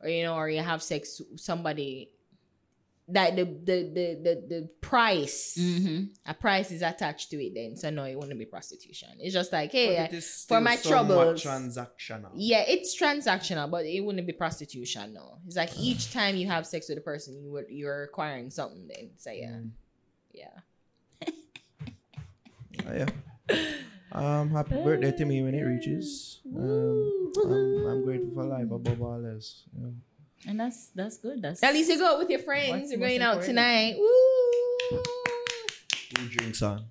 Or 0.00 0.08
you 0.08 0.22
know, 0.24 0.34
or 0.36 0.48
you 0.48 0.60
have 0.62 0.82
sex 0.82 1.20
with 1.30 1.40
somebody 1.40 2.10
that 3.08 3.34
the 3.34 3.44
the 3.44 3.78
the 3.98 4.06
the, 4.22 4.34
the 4.48 4.68
price 4.80 5.56
Mm-hmm. 5.58 6.04
a 6.24 6.34
price 6.34 6.70
is 6.70 6.82
attached 6.82 7.30
to 7.30 7.36
it 7.44 7.52
then 7.52 7.76
so 7.76 7.90
no 7.90 8.04
it 8.04 8.14
wouldn't 8.16 8.38
be 8.38 8.44
prostitution 8.46 9.08
it's 9.18 9.34
just 9.34 9.52
like 9.52 9.72
hey 9.72 9.98
I- 9.98 10.20
for 10.20 10.60
my 10.60 10.76
somewhat 10.76 11.08
troubles. 11.08 11.42
transactional. 11.44 12.30
yeah 12.36 12.62
it's 12.66 12.96
transactional 12.98 13.68
but 13.68 13.84
it 13.86 14.00
wouldn't 14.02 14.24
be 14.24 14.32
prostitution 14.32 15.12
no 15.14 15.38
it's 15.46 15.56
like 15.56 15.76
each 15.78 16.12
time 16.12 16.36
you 16.36 16.46
have 16.46 16.64
sex 16.64 16.88
with 16.88 16.96
a 16.96 17.00
person 17.02 17.42
you 17.42 17.50
would 17.50 17.66
you're 17.68 18.04
acquiring 18.04 18.50
something 18.50 18.86
then 18.86 19.10
so 19.16 19.32
yeah 19.32 19.50
Mm. 19.50 19.70
yeah 20.32 20.60
Oh, 22.88 22.94
yeah. 22.94 23.08
Um, 24.14 24.50
happy 24.50 24.74
birthday 24.74 25.12
to 25.12 25.24
me 25.24 25.42
when 25.42 25.54
it 25.54 25.62
reaches. 25.62 26.40
Um, 26.54 27.32
I'm, 27.44 27.86
I'm 27.86 28.04
grateful 28.04 28.34
for 28.34 28.44
life 28.44 28.70
above 28.70 29.00
all 29.00 29.24
else. 29.24 29.64
Yeah. 29.72 29.88
And 30.50 30.60
that's 30.60 30.88
that's 30.94 31.16
good. 31.16 31.40
That's 31.40 31.62
at 31.62 31.72
least 31.72 31.90
you 31.90 31.98
go 31.98 32.12
out 32.12 32.18
with 32.18 32.28
your 32.28 32.40
friends 32.40 32.90
you're 32.90 33.00
going 33.00 33.22
out 33.22 33.42
tonight 33.42 33.94
Woo! 33.96 35.02
Two 35.88 36.28
drinks 36.28 36.60
on. 36.62 36.84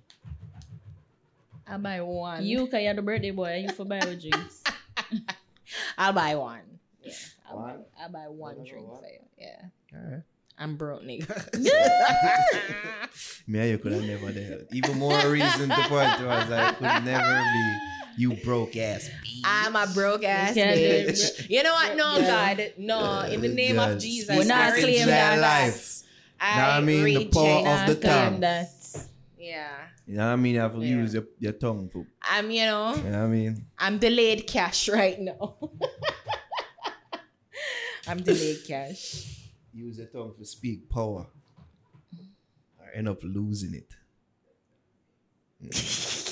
I'll 1.66 1.78
buy 1.78 2.00
one 2.00 2.44
you. 2.44 2.66
Cause 2.66 2.82
you're 2.82 2.94
the 2.94 3.02
birthday 3.02 3.30
boy. 3.30 3.64
You 3.66 3.72
for 3.72 3.84
buy 3.84 4.00
with 4.00 4.20
drinks. 4.20 4.64
I'll 5.98 6.12
buy 6.12 6.34
one 6.34 6.60
yeah 7.02 7.12
I'll, 7.48 7.56
One? 7.56 7.76
Buy, 7.76 8.02
I'll 8.02 8.12
buy 8.12 8.28
one 8.28 8.56
One 8.56 8.66
drink 8.66 8.86
for 8.88 9.06
you 9.06 9.18
yeah 9.38 9.96
Alright. 9.96 10.22
I'm 10.62 10.76
broke 10.76 11.02
nigga 11.02 11.58
Me 13.48 13.58
and 13.58 13.70
you 13.70 13.78
could 13.78 13.92
have 13.92 14.04
never 14.04 14.30
there. 14.30 14.60
Even 14.72 14.98
more 14.98 15.18
reason 15.28 15.68
to 15.68 15.74
point 15.88 16.16
to 16.18 16.30
us 16.30 16.48
like 16.48 16.76
could 16.78 17.04
never 17.04 17.42
be 17.52 17.76
you 18.18 18.34
broke 18.44 18.76
ass 18.76 19.08
bitch. 19.24 19.40
I'm 19.44 19.74
a 19.74 19.86
broke 19.92 20.22
ass 20.24 20.54
Yeah, 20.54 20.74
bitch. 20.76 21.48
You 21.50 21.62
know 21.62 21.72
what? 21.72 21.96
No, 21.96 22.18
Yeah. 22.18 22.54
God. 22.54 22.72
No, 22.78 23.20
in 23.22 23.40
the 23.40 23.48
name 23.48 23.76
God. 23.76 23.92
of 23.92 23.98
Jesus. 24.00 24.36
We're 24.36 24.44
not 24.44 24.74
claiming 24.74 24.90
reject 24.92 25.06
that. 25.08 25.40
life. 25.40 26.02
I, 26.40 26.56
Know 26.56 26.62
what 26.62 26.70
I 26.70 26.80
mean? 26.80 27.04
The 27.04 27.14
reject 27.16 27.34
power 27.34 27.68
of 27.68 27.86
the 27.88 27.94
that. 27.94 28.02
tongue. 28.30 28.40
that. 28.40 28.68
Yeah. 29.38 29.68
You 30.06 30.16
know 30.18 30.26
what 30.26 30.32
I 30.32 30.36
mean? 30.36 30.54
You 30.54 30.60
have 30.60 30.74
to 30.74 30.78
Yeah. 30.80 30.86
use 30.96 31.14
your, 31.14 31.24
your 31.40 31.52
tongue 31.52 31.88
for 31.92 32.06
I'm, 32.22 32.50
you 32.50 32.64
know, 32.66 32.94
you 32.94 33.02
know 33.04 33.10
what 33.10 33.18
I 33.24 33.26
mean? 33.28 33.66
I'm 33.78 33.98
delayed 33.98 34.46
cash 34.46 34.88
right 34.88 35.18
now. 35.20 35.56
I'm 38.06 38.22
delayed 38.22 38.64
cash. 38.66 39.41
Use 39.74 39.98
your 39.98 40.06
tongue 40.08 40.34
to 40.38 40.44
speak 40.44 40.88
power. 40.88 41.26
Or 42.78 42.90
end 42.94 43.08
up 43.08 43.22
losing 43.22 43.74
it. 43.74 43.94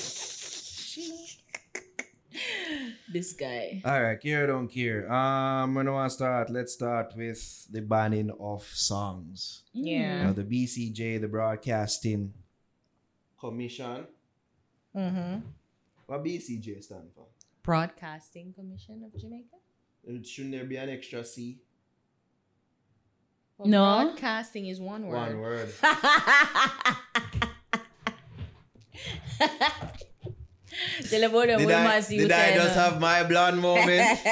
This 3.11 3.33
guy. 3.33 3.81
All 3.83 4.01
right, 4.01 4.21
care 4.21 4.45
or 4.45 4.47
don't 4.47 4.69
care. 4.69 5.11
Um, 5.11 5.75
when 5.75 5.85
I 5.85 5.91
want 5.91 6.11
to 6.11 6.15
start, 6.15 6.49
let's 6.49 6.71
start 6.71 7.13
with 7.15 7.67
the 7.69 7.81
banning 7.81 8.31
of 8.39 8.63
songs. 8.63 9.63
Yeah. 9.73 10.23
Now, 10.23 10.33
the 10.33 10.43
BCJ, 10.43 11.19
the 11.19 11.27
Broadcasting 11.27 12.33
Commission. 13.37 14.07
Mm-hmm. 14.95 15.39
What 16.05 16.23
BCJ 16.23 16.83
stand 16.83 17.09
for? 17.13 17.25
Broadcasting 17.63 18.53
Commission 18.53 19.03
of 19.03 19.19
Jamaica? 19.19 19.57
And 20.07 20.25
Shouldn't 20.25 20.53
there 20.53 20.63
be 20.63 20.77
an 20.77 20.89
extra 20.89 21.25
C? 21.25 21.59
Well, 23.61 23.69
No. 23.69 24.03
Broadcasting 24.05 24.65
is 24.67 24.79
one 24.81 25.05
word. 25.05 25.17
One 25.17 25.39
word. 25.39 25.71
Tell 31.09 31.23
about 31.23 31.47
them 31.47 31.59
Did 31.59 31.71
I, 31.71 32.01
did 32.07 32.31
I 32.31 32.53
just 32.55 32.75
have 32.75 32.99
my 32.99 33.23
blonde 33.23 33.59
moment? 33.61 34.19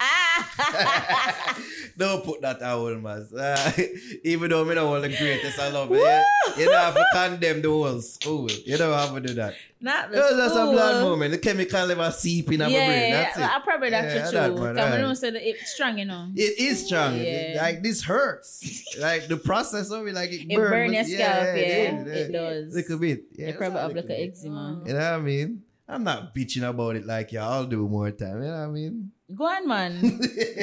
Ah, 0.00 0.21
don't 1.96 2.24
put 2.24 2.40
that 2.42 2.62
out, 2.62 3.00
man. 3.02 3.26
Uh, 3.36 3.72
even 4.24 4.50
though 4.50 4.64
me 4.64 4.74
not 4.74 4.86
one 4.86 4.96
of 4.96 5.02
the 5.02 5.16
greatest, 5.16 5.58
I 5.58 5.70
love 5.70 5.90
it. 5.92 5.98
Yeah? 6.00 6.22
You 6.58 6.64
don't 6.66 6.74
have 6.74 6.94
to 6.94 7.06
condemn 7.12 7.62
the 7.62 7.68
whole 7.68 8.00
school. 8.00 8.50
You 8.50 8.76
don't 8.76 8.92
have 8.92 9.14
to 9.14 9.20
do 9.20 9.34
that. 9.34 9.54
Not 9.80 10.10
the 10.10 10.18
It 10.18 10.20
was 10.20 10.30
just 10.36 10.54
a 10.54 10.58
school. 10.58 10.72
blonde 10.72 11.00
moment. 11.00 11.32
The 11.32 11.38
chemical 11.38 11.86
never 11.86 12.10
seep 12.10 12.52
in 12.52 12.58
my 12.60 12.68
Yeah, 12.68 12.86
brain. 12.86 13.12
That's 13.12 13.38
yeah, 13.38 13.50
I 13.56 13.60
probably 13.60 13.90
that's 13.90 14.14
Yeah, 14.14 14.48
the 14.48 14.54
that 14.54 14.76
Cause 14.76 14.92
I 14.92 15.00
don't 15.00 15.16
say 15.16 15.30
that 15.30 15.48
it's 15.48 15.72
strong, 15.74 15.98
you 15.98 16.04
know. 16.04 16.28
It 16.36 16.58
is 16.58 16.86
strong. 16.86 17.16
Yeah. 17.18 17.58
Like 17.60 17.82
this 17.82 18.02
hurts. 18.02 18.96
like 19.00 19.26
the 19.28 19.36
process 19.36 19.90
of 19.90 20.06
it, 20.06 20.14
like 20.14 20.30
it, 20.30 20.46
It 20.50 20.56
burn, 20.56 20.70
burn 20.70 20.92
your 20.92 21.04
scalp, 21.04 21.18
yeah. 21.20 21.54
it, 21.54 22.06
It 22.08 22.32
does. 22.32 22.74
Look 22.74 22.90
a 22.90 22.96
bit. 22.96 23.24
Yeah, 23.32 23.48
It 23.48 23.58
probably 23.58 23.78
have 23.80 23.88
like 23.94 23.96
little 23.96 24.10
a 24.16 24.28
eczema. 24.28 24.82
You 24.86 24.92
know 24.92 24.98
what 24.98 25.06
I 25.06 25.18
mean? 25.18 25.62
I'm 25.88 26.04
not 26.04 26.34
bitching 26.34 26.66
about 26.68 26.96
it 26.96 27.04
like 27.04 27.32
yeah, 27.32 27.46
I'll 27.48 27.66
do 27.66 27.86
more 27.88 28.10
time. 28.12 28.40
You 28.42 28.48
know 28.48 28.58
what 28.58 28.64
I 28.64 28.66
mean? 28.68 29.10
Go 29.34 29.44
on, 29.44 29.68
man. 29.68 30.00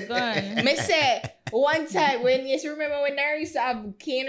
Go 0.08 0.14
on. 0.16 0.56
Me 0.66 0.76
say, 0.76 1.24
one 1.52 1.88
time 1.88 2.24
when, 2.24 2.48
yes, 2.48 2.66
remember 2.66 3.02
when 3.02 3.18
I 3.18 3.36
used 3.40 3.54
to 3.54 3.60
have 3.62 3.94
cane? 4.00 4.28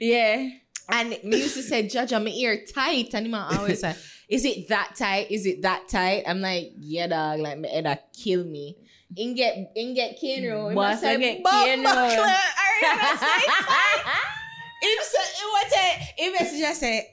Yeah. 0.00 0.48
And 0.88 1.16
me 1.24 1.38
used 1.38 1.54
to 1.54 1.62
say, 1.62 1.88
Judge, 1.88 2.12
I'm 2.12 2.28
ear 2.28 2.64
tight. 2.66 3.14
And 3.14 3.26
him 3.26 3.34
always 3.34 3.80
say, 3.80 3.96
Is 4.28 4.44
it 4.44 4.68
that 4.68 4.94
tight? 4.96 5.30
Is 5.30 5.46
it 5.46 5.62
that 5.62 5.88
tight? 5.88 6.24
I'm 6.26 6.40
like, 6.40 6.72
Yeah, 6.78 7.06
dog. 7.06 7.40
Like, 7.40 7.58
my 7.58 7.68
head 7.68 8.02
kill 8.12 8.44
me. 8.44 8.76
In 9.16 9.34
get, 9.34 9.72
in 9.74 9.94
get 9.94 10.20
Kenro. 10.20 10.74
Boss, 10.74 11.00
say, 11.00 11.14
I 11.14 11.16
get. 11.16 11.42
If 14.86 15.04
so, 15.06 15.48
what 15.48 15.72
I, 15.72 16.08
if 16.18 16.40
it's 16.42 16.58
just 16.58 16.80
say, 16.80 17.10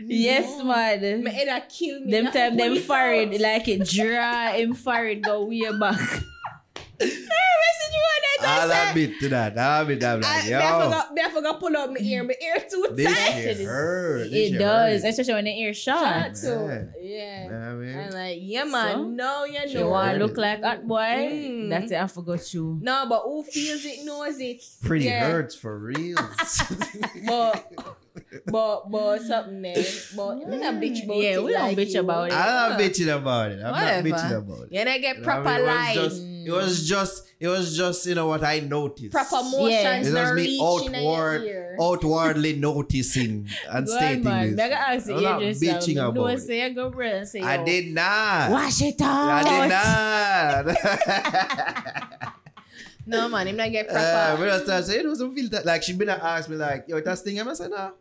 Yes, 0.00 0.58
no. 0.58 0.64
man. 0.64 1.22
My 1.22 1.30
a 1.30 1.60
kill 1.68 2.00
me. 2.00 2.10
Them 2.10 2.32
time 2.32 2.56
them 2.56 2.76
forehead 2.78 3.40
like 3.40 3.68
it 3.68 3.86
dry, 3.88 4.58
him 4.58 4.74
forehead 4.74 5.22
go 5.22 5.44
way 5.44 5.70
back. 5.78 6.00
I 7.00 7.04
message 7.04 7.92
you 7.92 8.00
on 8.00 8.20
that. 8.22 8.62
I'll 8.62 8.72
I 8.72 8.90
admit 8.90 9.20
to 9.20 9.28
that. 9.30 9.58
I'll 9.58 9.82
admit 9.82 10.04
I'm 10.04 10.24
I, 10.24 10.36
like, 10.36 10.46
me 10.46 10.54
I 10.54 10.80
forgot, 10.84 11.14
me 11.14 11.22
I 11.22 11.30
forgot 11.30 11.60
pull 11.60 11.76
up 11.76 11.90
my 11.90 11.96
ear. 12.00 12.24
My 12.24 12.34
ear 12.42 12.64
too 12.70 12.86
this 12.92 13.06
tight. 13.06 13.42
shit 13.42 13.60
hurt. 13.66 14.24
This 14.24 14.32
It 14.32 14.50
shit 14.50 14.58
does, 14.58 15.02
hurt. 15.02 15.08
especially 15.10 15.34
when 15.34 15.44
the 15.44 15.60
ear 15.60 15.74
shot. 15.74 16.02
Shot 16.02 16.34
too. 16.36 16.48
Yeah. 16.48 16.84
Yeah. 17.00 17.44
You 17.44 17.50
know 17.50 17.58
what 17.58 17.64
I 17.66 17.74
mean? 17.74 17.98
I'm 17.98 18.10
like, 18.10 18.38
yeah, 18.40 18.64
man. 18.64 18.94
So? 18.94 19.04
no, 19.04 19.44
you 19.44 19.60
You 19.68 19.74
know. 19.80 19.88
want 19.90 20.18
to 20.18 20.24
look 20.26 20.36
like 20.36 20.62
hot 20.62 20.86
boy? 20.86 20.98
Mm. 20.98 21.70
That's 21.70 21.92
it. 21.92 21.96
I 22.00 22.06
forgot 22.06 22.54
you. 22.54 22.78
No, 22.82 23.06
but 23.08 23.22
who 23.22 23.42
feels 23.44 23.84
it 23.84 24.04
knows 24.04 24.38
it. 24.40 24.62
Pretty 24.82 25.04
yeah. 25.06 25.28
hurts 25.30 25.54
for 25.54 25.78
real. 25.78 26.16
But, 27.26 27.72
but, 28.46 28.90
but 28.90 29.22
something 29.22 29.62
there. 29.62 29.74
But 30.16 30.38
you 30.38 30.46
not 30.46 30.74
bitch 30.74 31.04
about 31.04 31.16
Yeah, 31.16 31.30
it. 31.34 31.44
we 31.44 31.52
don't 31.52 31.62
like 31.62 31.76
bitch 31.78 31.94
you. 31.94 32.00
about 32.00 32.28
it. 32.28 32.34
I'm 32.34 32.70
not 32.70 32.80
bitching 32.80 33.16
about 33.16 33.50
it. 33.52 33.62
I'm 33.62 33.72
Whatever. 33.72 34.08
not 34.08 34.18
bitching 34.18 34.36
about 34.38 34.66
it. 34.66 34.72
You 34.72 34.84
don't 34.84 35.00
get 35.00 35.16
You 35.16 35.22
know 35.22 35.28
what 35.34 35.42
proper 35.44 35.48
I 35.48 35.56
mean? 35.58 35.64
It 35.64 35.66
line. 35.66 35.94
just, 35.94 36.22
it 36.46 36.50
was 36.50 36.88
just, 36.88 37.26
it 37.38 37.48
was 37.48 37.76
just, 37.76 38.06
you 38.06 38.14
know 38.14 38.26
what 38.26 38.42
I 38.44 38.60
noticed. 38.60 39.12
proper 39.12 39.42
motions 39.42 39.70
Yeah. 39.72 39.96
It 40.02 40.12
was 40.12 40.32
me 40.34 40.58
reaching 40.60 40.94
in 40.94 41.02
your 41.02 41.34
outward, 41.34 41.76
outwardly 41.80 42.56
noticing 42.56 43.48
and 43.70 43.86
Go 43.86 43.96
stating 43.96 44.24
man. 44.24 44.56
this. 44.56 44.70
Ask 44.72 45.08
I'm 45.10 45.22
not 45.22 45.40
bitching 45.40 45.94
No, 45.96 46.08
about 46.10 46.30
it. 46.30 46.40
say 46.40 46.70
go 46.74 46.90
bro 46.90 47.24
say 47.24 47.40
I 47.40 47.64
did 47.64 47.92
not. 47.94 48.50
Wash 48.50 48.82
it 48.82 49.00
out. 49.00 49.44
I 49.46 50.64
did 50.64 50.74
not. 50.74 52.32
No, 53.06 53.28
man, 53.28 53.48
him 53.48 53.56
not 53.56 53.72
get 53.72 53.88
proper. 53.88 54.00
uh, 54.00 54.36
when 54.38 54.48
I 54.50 54.58
started 54.62 54.86
saying, 54.86 55.00
it 55.00 55.02
doesn't 55.04 55.34
feel 55.34 55.48
that. 55.50 55.66
Like, 55.66 55.82
she 55.82 55.94
been 55.94 56.08
asked 56.10 56.48
me, 56.48 56.54
like, 56.56 56.84
yo, 56.86 57.00
that's 57.00 57.22
thing. 57.22 57.40
I 57.40 57.52
said, 57.54 57.70
no. 57.70 57.92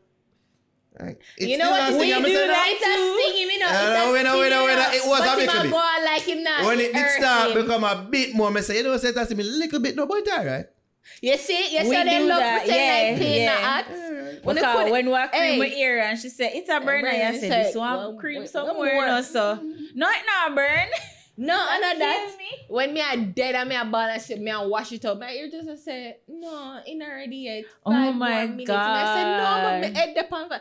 Like, 1.00 1.22
it's 1.38 1.48
you 1.48 1.58
know 1.58 1.72
what? 1.72 1.94
We 1.94 2.14
do 2.14 2.24
say, 2.26 2.48
that. 2.48 2.66
It's 2.70 2.86
a 2.86 2.94
sting 3.32 3.44
him, 3.44 3.50
you 3.52 3.60
know. 3.60 3.68
Uh, 3.68 3.72
It's 3.72 4.08
a 4.08 4.12
we 4.12 4.24
know, 4.24 4.40
we 4.40 4.46
sting 4.46 4.52
know, 4.52 4.66
we 4.66 4.76
know. 4.76 4.90
It 4.92 5.08
was 5.08 5.20
but 5.20 5.28
a 5.28 5.32
him 5.32 5.48
little 5.48 5.62
bit. 5.64 5.72
go 5.72 6.06
like 6.06 6.22
him 6.24 6.44
not. 6.44 6.66
When 6.66 6.80
it 6.80 6.94
did 6.94 7.10
start 7.12 7.52
him. 7.52 7.62
become 7.62 7.84
a 7.84 7.96
bit 8.10 8.36
more, 8.36 8.56
I 8.58 8.62
say, 8.62 8.78
you 8.78 8.84
know, 8.84 8.98
say 8.98 9.12
that's 9.12 9.34
me 9.34 9.44
a 9.44 9.48
little 9.48 9.80
bit, 9.80 9.96
no, 9.96 10.06
but 10.06 10.18
it's 10.18 10.32
all 10.32 10.46
right. 10.46 10.66
You 11.22 11.38
see, 11.38 11.74
you 11.76 11.90
We 11.90 11.96
see, 11.96 12.04
they 12.04 12.18
do 12.20 12.28
love 12.28 12.40
that, 12.40 12.60
pretend 12.66 12.80
yeah, 12.80 13.10
like 13.12 13.20
pain 13.22 13.42
yeah. 13.42 13.54
not 13.54 13.64
hot. 13.64 13.86
When 14.44 14.56
they 14.56 14.62
Because 14.62 14.84
put 14.84 14.92
when 14.92 15.06
we 15.08 15.12
cream 15.14 15.30
Hey. 15.34 15.58
my 15.60 15.66
ear 15.68 16.00
and 16.00 16.20
she 16.20 16.30
said 16.30 16.52
it's 16.54 16.70
a 16.70 16.80
burn, 16.80 17.02
burn, 17.02 17.16
I 17.16 17.38
said 17.38 17.66
this 17.66 17.76
one 17.76 17.98
well, 17.98 18.14
cream 18.18 18.46
somewhere. 18.48 18.96
one. 18.96 19.08
No, 19.16 19.22
so 19.22 19.56
no, 19.96 20.10
it 20.10 20.24
not 20.26 20.56
burn. 20.56 20.88
No, 21.42 21.56
I 21.58 21.80
know 21.80 22.00
that. 22.00 22.36
Me. 22.38 22.46
When 22.68 22.94
me 22.94 23.02
a 23.02 23.16
dead 23.18 23.56
and 23.56 23.70
me 23.70 23.76
a 23.76 23.86
ball 23.86 24.02
and 24.02 24.22
shit, 24.22 24.40
me 24.42 24.52
a 24.52 24.68
wash 24.68 24.92
it 24.92 25.04
up. 25.06 25.20
My 25.20 25.32
ear 25.32 25.50
just 25.50 25.68
a 25.70 25.78
say, 25.78 26.18
no, 26.28 26.82
it 26.86 26.96
not 26.96 27.08
ready 27.08 27.38
yet. 27.38 27.64
Oh 27.86 27.92
Five 27.92 28.16
my 28.16 28.46
more 28.46 28.48
minutes. 28.58 28.70
And 28.70 28.78
I 28.78 29.16
said, 29.16 29.38
no, 29.38 29.44
but 29.64 29.72
God. 29.72 29.82
me 29.94 30.00
head 30.00 30.16
depend 30.16 30.48
for 30.52 30.60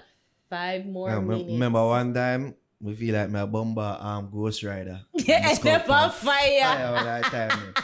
five 0.50 0.86
more 0.86 1.10
I 1.10 1.18
minutes. 1.20 1.50
remember 1.52 1.84
one 1.86 2.14
time, 2.14 2.54
we 2.80 2.94
feel 2.94 3.14
like 3.14 3.30
my 3.30 3.44
bomber 3.46 3.96
um, 4.00 4.30
Ghost 4.30 4.62
Rider. 4.62 5.00
Yeah, 5.14 5.50
And 5.50 5.58
the 5.58 5.80
fire. 5.86 6.10
fire 6.10 6.86
all 6.86 7.04
that 7.04 7.24
time. 7.24 7.74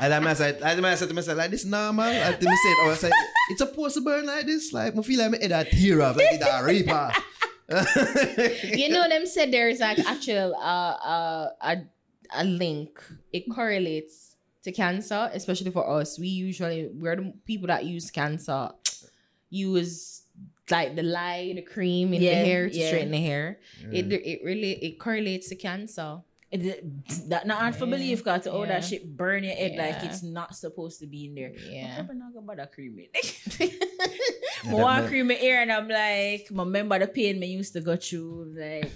And 0.00 0.12
then 0.12 0.26
I 0.26 0.32
said, 0.32 0.60
and 0.62 0.86
I 0.86 0.94
said 0.94 1.08
to 1.08 1.14
myself, 1.14 1.36
like, 1.38 1.50
this 1.50 1.64
normal? 1.64 2.04
And 2.04 2.34
then 2.40 2.48
I 2.48 2.56
said, 2.56 2.74
oh, 2.80 2.90
I 2.90 2.94
said, 2.94 3.12
it's 3.50 3.58
supposed 3.60 3.94
to 3.96 4.00
burn 4.00 4.26
like 4.26 4.46
this? 4.46 4.72
Like, 4.72 4.96
I 4.96 5.02
feel 5.02 5.18
like 5.20 5.32
my 5.32 5.38
head 5.38 5.52
a 5.52 5.64
tear 5.70 6.00
off, 6.02 6.16
like 6.16 6.26
it's 6.32 6.44
a 6.46 6.64
reaper. 6.64 7.12
you 8.76 8.88
know 8.88 9.08
them 9.08 9.26
said 9.26 9.52
there's 9.52 9.78
like 9.78 9.98
actual 10.00 10.56
uh, 10.56 10.58
uh, 10.58 11.48
a 11.60 11.76
a 12.34 12.44
link. 12.44 13.00
It 13.32 13.44
correlates 13.52 14.34
to 14.64 14.72
cancer, 14.72 15.30
especially 15.32 15.70
for 15.70 15.88
us. 15.88 16.18
We 16.18 16.26
usually 16.28 16.90
we're 16.92 17.14
the 17.14 17.32
people 17.46 17.68
that 17.68 17.84
use 17.84 18.10
cancer 18.10 18.70
use 19.50 20.09
like 20.70 20.96
the 20.96 21.02
lye, 21.02 21.52
the 21.54 21.62
cream 21.62 22.12
in 22.14 22.22
Yeah, 22.22 22.38
the 22.40 22.44
hair 22.46 22.68
to 22.68 22.76
yeah. 22.76 22.86
straighten 22.88 23.10
the 23.12 23.20
hair. 23.22 23.58
It 23.92 24.12
it 24.12 24.40
really 24.44 24.72
it 24.82 24.98
correlates 24.98 25.48
to 25.50 25.56
cancer. 25.56 26.20
It- 26.50 26.82
that 27.30 27.46
not 27.46 27.58
hard 27.62 27.76
for 27.76 27.86
Yeah. 27.86 27.94
believe 27.94 28.18
because 28.18 28.46
all 28.48 28.66
Yeah. 28.66 28.72
that 28.80 28.84
shit 28.84 29.06
burn 29.16 29.44
your 29.44 29.54
head 29.54 29.76
like 29.78 30.02
it's 30.02 30.22
not 30.22 30.56
supposed 30.56 30.98
to 30.98 31.06
be 31.06 31.26
in 31.26 31.34
there. 31.38 31.52
Yeah. 31.54 32.02
I'm 32.08 32.18
not 32.18 32.34
gonna 32.34 32.46
bother 32.46 32.66
cream 32.66 32.98
it. 32.98 33.10
Yeah, 34.64 34.72
I 34.72 34.74
that 34.74 34.82
want 34.82 35.00
man- 35.02 35.08
cream 35.08 35.26
my 35.28 35.38
ear 35.38 35.62
and 35.62 35.70
I'm 35.72 35.86
like, 35.88 36.50
I 36.50 36.54
remember 36.54 36.98
the 36.98 37.06
pain 37.06 37.38
me 37.38 37.46
used 37.54 37.72
to 37.74 37.80
go 37.80 37.94
through. 37.96 38.52
Like, 38.58 38.90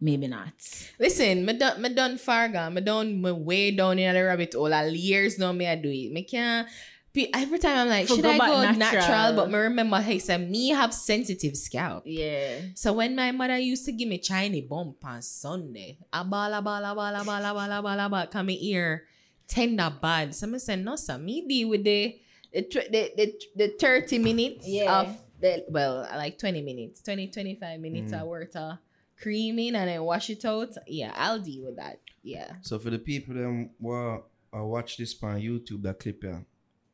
maybe 0.00 0.26
not. 0.28 0.52
Listen, 0.98 1.44
me 1.46 1.52
done, 1.54 1.80
me 1.80 1.88
done 1.94 2.18
Farga. 2.18 2.72
Me 2.72 2.80
done 2.80 3.22
me 3.22 3.30
way 3.32 3.70
down 3.70 3.98
in 3.98 4.12
the 4.14 4.22
rabbit 4.24 4.52
hole. 4.54 4.74
All 4.74 4.88
years 4.88 5.38
now 5.38 5.52
me 5.52 5.66
I 5.66 5.76
do 5.76 5.88
it. 5.88 6.10
Me 6.12 6.22
can't. 6.24 6.66
Pe- 7.12 7.30
Every 7.34 7.58
time 7.58 7.78
I'm 7.78 7.88
like, 7.88 8.06
For 8.08 8.16
should 8.16 8.24
I 8.26 8.38
go 8.38 8.62
natural. 8.62 8.78
natural? 8.78 9.36
But 9.36 9.50
me 9.50 9.58
remember, 9.58 10.00
hey, 10.00 10.18
said 10.18 10.50
me 10.50 10.68
have 10.70 10.92
sensitive 10.94 11.56
scalp. 11.56 12.04
Yeah. 12.06 12.60
So 12.74 12.92
when 12.92 13.14
my 13.16 13.32
mother 13.32 13.58
used 13.58 13.84
to 13.86 13.92
give 13.92 14.08
me 14.08 14.18
Chinese 14.18 14.68
bump 14.68 15.04
on 15.04 15.22
Sunday, 15.22 15.98
a 16.12 16.24
ball, 16.24 16.52
a 16.52 16.62
ball, 16.62 16.84
a 16.84 16.94
ball, 16.94 17.14
a 17.14 17.24
ball, 17.24 17.44
a 17.44 17.54
ball, 17.54 17.72
a 17.72 17.82
ball, 17.82 18.00
a 18.00 18.08
ball, 18.08 18.26
come 18.26 18.50
in 18.50 18.58
ear, 18.60 19.04
tender 19.48 19.92
bad. 20.00 20.34
So 20.34 20.52
I 20.52 20.58
said, 20.58 20.84
no, 20.84 20.96
sir, 20.96 21.18
me 21.18 21.46
deal 21.46 21.68
with 21.70 21.84
the 21.84 22.18
the, 22.52 22.62
the, 22.90 23.12
the, 23.16 23.34
the 23.54 23.68
30 23.78 24.18
minutes 24.18 24.66
Yeah. 24.66 25.00
of 25.02 25.16
the, 25.40 25.64
well, 25.68 26.00
like 26.16 26.36
20 26.36 26.62
minutes, 26.62 27.00
20, 27.02 27.28
25 27.28 27.78
minutes 27.80 28.12
Mm. 28.12 28.20
of 28.22 28.26
worth 28.26 28.56
of 28.56 28.78
creaming 29.16 29.76
and 29.76 29.88
then 29.88 30.02
wash 30.02 30.30
it 30.30 30.44
out. 30.44 30.70
Yeah, 30.86 31.12
I'll 31.14 31.38
deal 31.38 31.66
with 31.66 31.76
that. 31.76 32.00
Yeah. 32.24 32.50
So 32.62 32.78
for 32.80 32.90
the 32.90 32.98
people 32.98 33.34
them 33.34 33.70
who 33.80 33.92
uh, 33.92 34.64
watch 34.64 34.96
this 34.96 35.14
on 35.22 35.40
YouTube, 35.40 35.82
that 35.82 36.00
clip 36.00 36.22
here, 36.22 36.44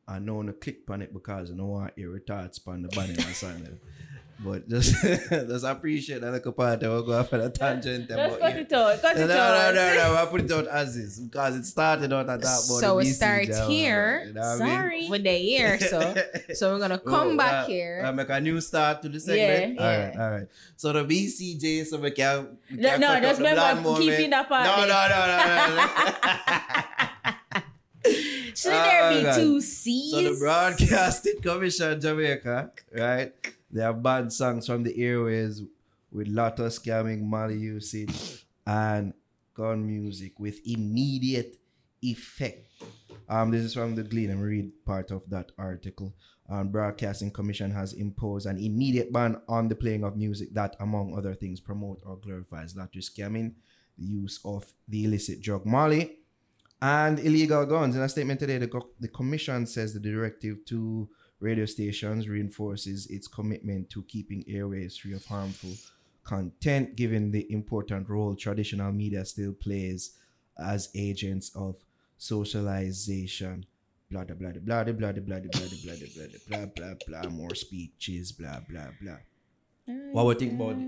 I 0.07 0.19
know 0.19 0.41
to 0.43 0.53
click 0.53 0.89
on 0.89 1.01
it 1.01 1.13
because 1.13 1.51
I 1.51 1.53
know 1.55 1.85
to 1.85 1.91
hear 2.01 2.09
retards 2.17 2.65
on 2.67 2.83
the 2.83 2.87
banner 2.89 3.13
and 3.13 3.35
something. 3.35 3.79
But 4.39 4.69
just, 4.69 4.93
just 5.31 5.65
appreciate 5.65 6.21
that 6.21 6.31
little 6.31 6.51
part 6.51 6.79
that 6.81 6.87
we'll 6.87 7.01
go 7.01 7.13
off 7.17 7.33
on 7.33 7.41
a 7.41 7.49
tangent. 7.49 8.07
Just 8.07 8.19
about 8.19 8.39
cut 8.39 8.51
here. 8.53 8.61
it 8.61 8.71
out. 8.71 9.01
Cut 9.01 9.17
No, 9.17 9.23
it 9.23 9.27
no, 9.29 9.33
out. 9.35 9.73
no, 9.73 9.93
no, 9.95 10.15
I 10.15 10.25
put 10.27 10.41
it 10.41 10.51
out 10.51 10.67
as 10.67 10.95
is 10.95 11.19
because 11.19 11.55
it 11.55 11.65
started 11.65 12.13
out 12.13 12.29
at 12.29 12.41
that. 12.41 12.45
So 12.59 12.99
it 12.99 13.05
starts 13.05 13.57
here. 13.65 14.25
you 14.27 14.33
know 14.33 14.41
what 14.41 14.61
I 14.61 14.63
mean? 14.63 14.75
Sorry. 14.75 15.09
With 15.09 15.23
the 15.23 15.41
ear, 15.41 15.79
so 15.79 16.13
so 16.53 16.71
we're 16.71 16.79
gonna 16.79 16.99
come 17.13 17.29
Oh, 17.29 17.35
back 17.37 17.63
uh, 17.63 17.65
here. 17.65 18.03
uh, 18.05 18.11
make 18.13 18.29
a 18.29 18.39
new 18.39 18.61
start 18.61 19.01
to 19.01 19.09
the 19.09 19.19
segment. 19.19 19.73
Yeah, 19.73 19.83
all 19.83 19.91
yeah. 19.91 20.05
right, 20.09 20.17
all 20.19 20.31
right. 20.37 20.47
So 20.75 20.93
the 20.93 21.03
BCJ, 21.03 21.87
so 21.87 21.97
we 21.97 22.11
can. 22.11 22.59
We 22.69 22.77
No, 22.77 22.89
can 22.91 23.01
no, 23.01 23.07
cut 23.07 23.21
just 23.23 23.39
remember 23.41 23.97
keeping 23.97 24.29
that 24.29 24.47
part 24.47 24.67
No, 24.67 24.85
there. 24.85 24.87
no, 24.87 25.09
no, 25.09 25.25
no, 25.33 26.97
no. 27.01 27.07
Should 28.57 28.71
there 28.71 29.21
be 29.21 29.27
Oh, 29.27 29.35
two 29.35 29.61
C's? 29.61 30.11
So 30.11 30.21
the 30.23 30.39
Broadcasting 30.39 31.39
Commission 31.43 32.01
Jamaica, 32.01 32.71
right? 32.91 33.31
They 33.69 33.81
have 33.83 34.01
banned 34.01 34.33
songs 34.33 34.65
from 34.65 34.81
the 34.81 34.97
airways 34.97 35.61
with 36.11 36.27
lot 36.27 36.59
of 36.59 36.71
scamming, 36.71 37.21
money 37.21 37.53
usage, 37.53 38.47
and 38.65 39.13
gun 39.53 39.85
music 39.85 40.39
with 40.39 40.59
immediate 40.65 41.57
effect. 42.01 42.71
Um, 43.29 43.51
this 43.51 43.63
is 43.63 43.75
from 43.75 43.93
the 43.93 44.03
Glean 44.03 44.31
and 44.31 44.41
read 44.41 44.71
part 44.85 45.11
of 45.11 45.29
that 45.29 45.51
article. 45.59 46.15
Um, 46.49 46.69
Broadcasting 46.69 47.29
Commission 47.29 47.69
has 47.71 47.93
imposed 47.93 48.47
an 48.47 48.57
immediate 48.57 49.13
ban 49.13 49.39
on 49.47 49.67
the 49.67 49.75
playing 49.75 50.03
of 50.03 50.17
music 50.17 50.53
that, 50.53 50.75
among 50.79 51.15
other 51.15 51.35
things, 51.35 51.59
promote 51.59 52.01
or 52.03 52.17
glorifies 52.17 52.75
lottery 52.75 53.03
scamming, 53.03 53.53
the 53.99 54.05
use 54.05 54.39
of 54.43 54.65
the 54.87 55.03
illicit 55.05 55.41
drug 55.41 55.63
Molly, 55.65 56.19
and 56.81 57.19
illegal 57.19 57.65
guns. 57.65 57.95
In 57.95 58.01
a 58.01 58.09
statement 58.09 58.39
today, 58.39 58.57
the, 58.57 58.67
co- 58.67 58.89
the 58.99 59.07
commission 59.07 59.65
says 59.65 59.93
the 59.93 59.99
directive 59.99 60.63
to 60.65 61.07
radio 61.39 61.65
stations 61.65 62.27
reinforces 62.27 63.07
its 63.07 63.27
commitment 63.27 63.89
to 63.91 64.03
keeping 64.03 64.43
airways 64.47 64.97
free 64.97 65.13
of 65.13 65.25
harmful 65.25 65.71
content, 66.23 66.95
given 66.95 67.31
the 67.31 67.51
important 67.51 68.09
role 68.09 68.35
traditional 68.35 68.91
media 68.91 69.23
still 69.25 69.53
plays 69.53 70.11
as 70.57 70.89
agents 70.95 71.51
of 71.55 71.75
socialization. 72.17 73.65
Blah 74.09 74.23
blah 74.23 74.35
blah 74.35 74.51
blah 74.51 74.83
blah 74.83 74.93
blah 74.93 75.11
blah 75.11 75.19
blah 75.19 75.39
blah 75.39 75.55
blah 75.83 75.95
blah 76.47 76.65
blah 76.65 76.65
blah 76.75 76.93
blah 77.21 77.29
more 77.29 77.53
speeches 77.55 78.31
blah 78.31 78.59
blah 78.69 78.87
blah. 79.01 79.17
What 80.13 80.25
would 80.25 80.41
you 80.41 80.49
think 80.49 80.59
about 80.61 80.77
it? 80.77 80.87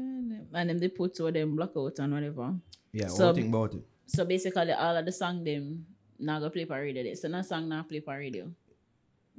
And 0.53 0.69
them 0.69 0.77
they 0.79 0.87
put 0.87 1.19
all 1.19 1.31
them 1.31 1.55
blackout 1.55 1.99
and 1.99 2.13
whatever. 2.13 2.55
Yeah, 2.93 3.07
So- 3.07 3.27
what 3.27 3.35
do 3.35 3.41
think 3.41 3.53
about 3.53 3.73
it? 3.73 3.81
So 4.09 4.25
basically, 4.25 4.73
all 4.73 4.97
of 4.97 5.05
the 5.05 5.11
song 5.13 5.43
them 5.45 5.85
not 6.17 6.39
gonna 6.41 6.49
play 6.49 6.65
for 6.65 6.81
radio. 6.81 7.03
It's 7.05 7.23
not 7.23 7.45
song 7.45 7.69
not 7.69 7.87
play 7.87 8.01
for 8.01 8.17
radio 8.17 8.49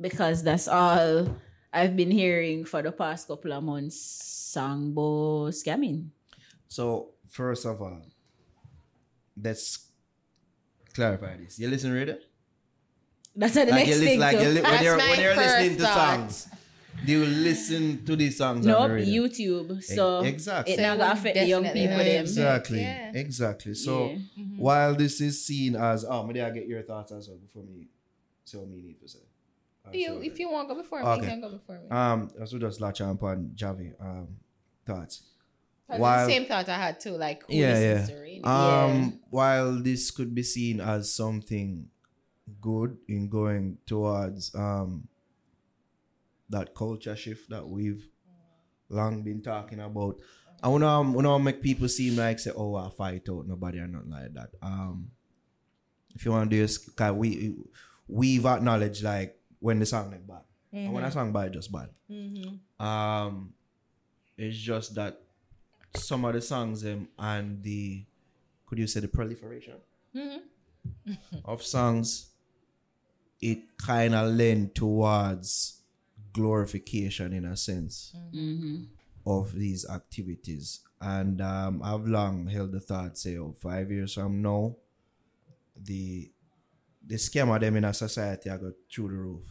because 0.01 0.43
that's 0.47 0.69
all 0.71 1.27
I've 1.75 1.97
been 1.99 2.11
hearing 2.11 2.65
for 2.65 2.81
the 2.83 2.93
past 2.95 3.27
couple 3.27 3.53
of 3.53 3.63
months. 3.67 3.99
Song 3.99 4.93
bo 4.95 5.51
scamming. 5.51 6.11
So 6.69 7.11
first 7.29 7.67
of 7.67 7.83
all, 7.83 8.03
let's 9.41 9.91
clarify 10.95 11.37
this. 11.37 11.59
You 11.59 11.69
listen 11.69 11.93
radio? 11.93 12.19
That's 13.35 13.55
not 13.55 13.67
the 13.67 13.73
Like 13.73 13.87
you 13.87 13.95
next 13.95 14.01
listen, 14.01 14.07
thing. 14.07 14.21
like 14.21 14.39
you 14.41 14.49
li- 14.49 14.55
when 14.55 14.63
That's 14.63 14.83
you're 14.83 14.97
when 14.99 15.21
you're 15.21 15.37
listening 15.37 15.77
first 15.79 15.79
to 15.79 15.95
songs, 15.95 16.49
they 17.05 17.17
will 17.17 17.27
listen 17.27 18.05
to 18.05 18.17
these 18.17 18.37
songs 18.37 18.67
on 18.67 18.73
Nope. 18.91 19.07
YouTube. 19.07 19.83
So 19.83 20.21
exactly. 20.23 20.75
it 20.75 20.77
So 20.77 20.83
not 20.83 20.99
gonna 20.99 21.13
affect 21.13 21.37
the 21.37 21.47
young 21.47 21.65
people. 21.65 21.97
Them. 21.99 22.21
Exactly. 22.21 22.81
Yeah. 22.81 23.13
Exactly. 23.15 23.75
So 23.75 24.11
Yeah. 24.11 24.45
while 24.59 24.95
this 24.95 25.21
is 25.21 25.45
seen 25.45 25.77
as 25.77 26.05
oh, 26.05 26.27
maybe 26.27 26.43
I 26.43 26.51
get 26.51 26.67
your 26.67 26.83
thoughts 26.83 27.13
as 27.13 27.29
well 27.29 27.39
before 27.39 27.65
me. 27.65 27.89
So 28.45 28.65
me 28.67 28.83
need 28.83 29.01
to 29.01 29.09
say. 29.09 29.21
You, 29.93 30.21
if 30.23 30.39
you 30.39 30.51
want 30.51 30.69
to 30.69 30.75
go 30.75 30.83
before 30.83 31.01
me, 31.03 31.07
Okay. 31.09 31.23
you 31.23 31.29
can 31.29 31.41
go 31.41 31.49
before 31.49 31.79
me. 31.79 31.89
um, 31.91 32.31
so 32.45 32.59
just 32.59 32.81
latch 32.81 33.01
on 33.01 33.11
upon 33.11 33.53
Javi 33.57 33.93
um 34.01 34.29
thoughts. 34.87 35.23
'Cause 35.89 35.99
while- 35.99 36.27
the 36.29 36.33
same 36.33 36.47
thought 36.47 36.69
I 36.69 36.77
had 36.77 37.01
too. 37.01 37.17
Like, 37.17 37.45
who 37.49 37.55
Yeah, 37.55 37.73
listens 37.75 38.09
yeah. 38.11 38.15
to 38.15 38.21
radio? 38.23 38.47
Um, 38.49 39.21
while 39.31 39.73
this 39.83 40.11
could 40.13 40.33
be 40.35 40.43
seen 40.45 40.81
as 40.81 41.13
something 41.13 41.89
good 42.61 42.99
in 43.09 43.29
going 43.29 43.79
towards 43.87 44.55
um 44.55 45.09
that 46.51 46.75
culture 46.75 47.17
shift 47.17 47.49
that 47.51 47.67
we've 47.67 48.07
long 48.89 49.23
been 49.23 49.43
talking 49.43 49.81
about, 49.81 50.17
I 50.63 50.69
wanna 50.69 50.89
um, 50.89 51.15
wanna 51.15 51.39
make 51.39 51.63
people 51.63 51.89
seem 51.89 52.17
like 52.17 52.39
say, 52.39 52.51
oh, 52.55 52.75
I 52.77 52.91
fight 52.91 53.29
out 53.29 53.47
nobody 53.47 53.79
or 53.79 53.87
nothing 53.87 54.11
like 54.11 54.35
that. 54.35 54.51
Um, 54.63 55.11
if 56.15 56.25
you 56.25 56.33
want 56.33 56.51
to 56.51 56.57
do 56.57 56.61
this, 56.63 56.79
cause 56.79 57.13
we 57.13 57.55
we've 58.09 58.45
acknowledged 58.45 59.03
like 59.03 59.39
when 59.61 59.79
the 59.79 59.87
song 59.87 60.11
like 60.11 60.27
bad, 60.27 60.43
and 60.73 60.93
when 60.93 61.05
a 61.05 61.11
song 61.11 61.33
bad, 61.33 61.53
just 61.53 61.71
bad. 61.73 61.89
Um, 62.79 63.53
it's 64.37 64.57
just 64.57 64.95
that 64.97 65.21
some 65.95 66.25
of 66.25 66.35
the 66.35 66.41
songs 66.41 66.85
um, 66.85 67.09
and 67.19 67.63
the 67.63 68.05
could 68.67 68.79
you 68.79 68.87
say 68.87 69.01
the 69.01 69.09
proliferation 69.09 69.75
of 71.45 71.63
songs 71.63 72.31
it 73.41 73.77
kind 73.79 74.15
of 74.15 74.33
lend 74.35 74.75
towards 74.75 75.80
glorification 76.33 77.33
in 77.33 77.45
a 77.45 77.57
sense 77.57 78.15
of 79.27 79.53
these 79.55 79.89
activities. 79.89 80.81
And 81.01 81.41
um, 81.41 81.81
i've 81.83 82.07
long 82.07 82.47
held 82.47 82.73
the 82.73 82.81
thought 82.81 83.17
say 83.17 83.39
oh 83.39 83.55
five 83.59 83.91
years 83.91 84.15
from 84.15 84.43
now 84.43 84.77
the 85.75 86.31
the 87.07 87.15
scam 87.17 87.55
of 87.55 87.61
them 87.61 87.77
in 87.77 87.85
a 87.85 87.95
society 87.95 88.51
I 88.51 88.57
got 88.59 88.73
through 88.93 89.09
the 89.09 89.15
roof. 89.15 89.45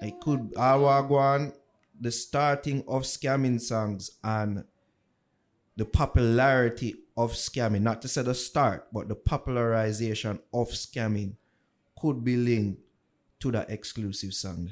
It 0.00 0.20
could 0.20 0.52
go 0.54 1.52
the 2.00 2.10
starting 2.10 2.82
of 2.88 3.02
scamming 3.02 3.60
songs 3.60 4.12
and 4.22 4.64
the 5.76 5.84
popularity 5.84 6.94
of 7.16 7.32
scamming, 7.32 7.82
not 7.82 8.02
to 8.02 8.08
say 8.08 8.22
the 8.22 8.34
start, 8.34 8.86
but 8.92 9.08
the 9.08 9.14
popularization 9.14 10.38
of 10.52 10.68
scamming 10.70 11.34
could 12.00 12.24
be 12.24 12.36
linked 12.36 12.80
to 13.40 13.50
that 13.52 13.70
exclusive 13.70 14.34
song. 14.34 14.70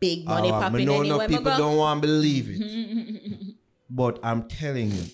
Big 0.00 0.24
money 0.24 0.50
Uh, 0.50 0.60
popping 0.60 0.86
know 0.86 1.00
anywhere. 1.00 1.18
no 1.18 1.28
me 1.28 1.36
people 1.36 1.56
don't 1.56 1.76
want 1.76 2.02
to 2.02 2.06
believe 2.08 2.46
it. 2.50 3.56
but 3.90 4.18
I'm 4.22 4.46
telling 4.48 4.90
you, 4.92 5.04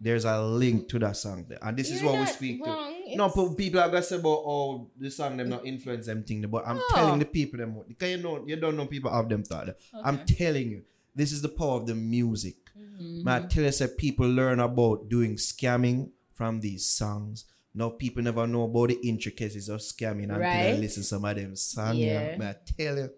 there's 0.00 0.24
a 0.24 0.40
link 0.42 0.88
to 0.90 0.98
that 1.00 1.16
song 1.16 1.46
there. 1.48 1.58
And 1.62 1.76
this 1.76 1.90
is 1.90 2.02
You're 2.02 2.12
what 2.12 2.20
we 2.20 2.26
speak 2.26 2.64
wrong. 2.64 2.94
to. 3.08 3.16
No, 3.16 3.26
It's- 3.26 3.48
pe- 3.48 3.54
people 3.56 3.80
are 3.80 3.88
gonna 3.88 4.02
say 4.02 4.16
about 4.16 4.42
oh 4.44 4.90
the 4.98 5.10
song 5.10 5.36
them 5.36 5.48
not 5.48 5.66
influence 5.66 6.06
them 6.06 6.22
thing, 6.24 6.42
but 6.42 6.66
I'm 6.66 6.76
No. 6.76 6.82
telling 6.94 7.18
the 7.18 7.24
people 7.24 7.58
them 7.58 7.74
because 7.88 8.10
you 8.10 8.18
know 8.18 8.44
you 8.46 8.56
don't 8.56 8.76
know 8.76 8.86
people 8.86 9.10
have 9.10 9.28
them 9.28 9.42
thought. 9.44 9.76
I'm 10.04 10.24
telling 10.26 10.70
you, 10.70 10.82
this 11.14 11.32
is 11.32 11.40
the 11.42 11.48
power 11.48 11.76
of 11.80 11.86
the 11.86 11.94
music. 11.94 12.56
Mm-hmm. 12.78 13.26
I 13.28 13.40
tell 13.40 13.64
you, 13.64 13.72
say 13.72 13.88
people 13.96 14.28
learn 14.28 14.60
about 14.60 15.08
doing 15.08 15.34
scamming 15.36 16.10
from 16.34 16.60
these 16.60 16.86
songs. 16.86 17.46
Now 17.74 17.90
people 17.90 18.22
never 18.22 18.46
know 18.46 18.64
about 18.64 18.88
the 18.90 18.98
intricacies 19.02 19.68
of 19.68 19.80
scamming 19.80 20.24
until 20.24 20.38
they 20.38 20.72
Right. 20.72 20.80
listen 20.80 21.02
to 21.02 21.08
some 21.08 21.24
of 21.24 21.34
them 21.36 21.56
songs. 21.56 21.96
Yeah. 21.98 22.36
Yeah. 22.38 22.50
I 22.50 22.56
tell 22.76 22.96
you. 22.98 23.10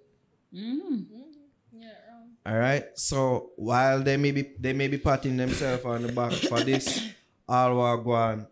Mm. 0.54 1.06
All 2.46 2.58
right. 2.58 2.84
So 2.94 3.50
while 3.56 4.02
they 4.02 4.16
may 4.16 4.32
be 4.32 4.52
they 4.58 4.72
may 4.72 4.88
be 4.88 4.98
patting 4.98 5.36
themselves 5.36 5.84
on 5.84 6.02
the 6.02 6.12
back 6.12 6.32
for 6.32 6.60
this, 6.60 7.06
all 7.48 7.76
what 7.76 7.96
go 8.04 8.12
on, 8.12 8.46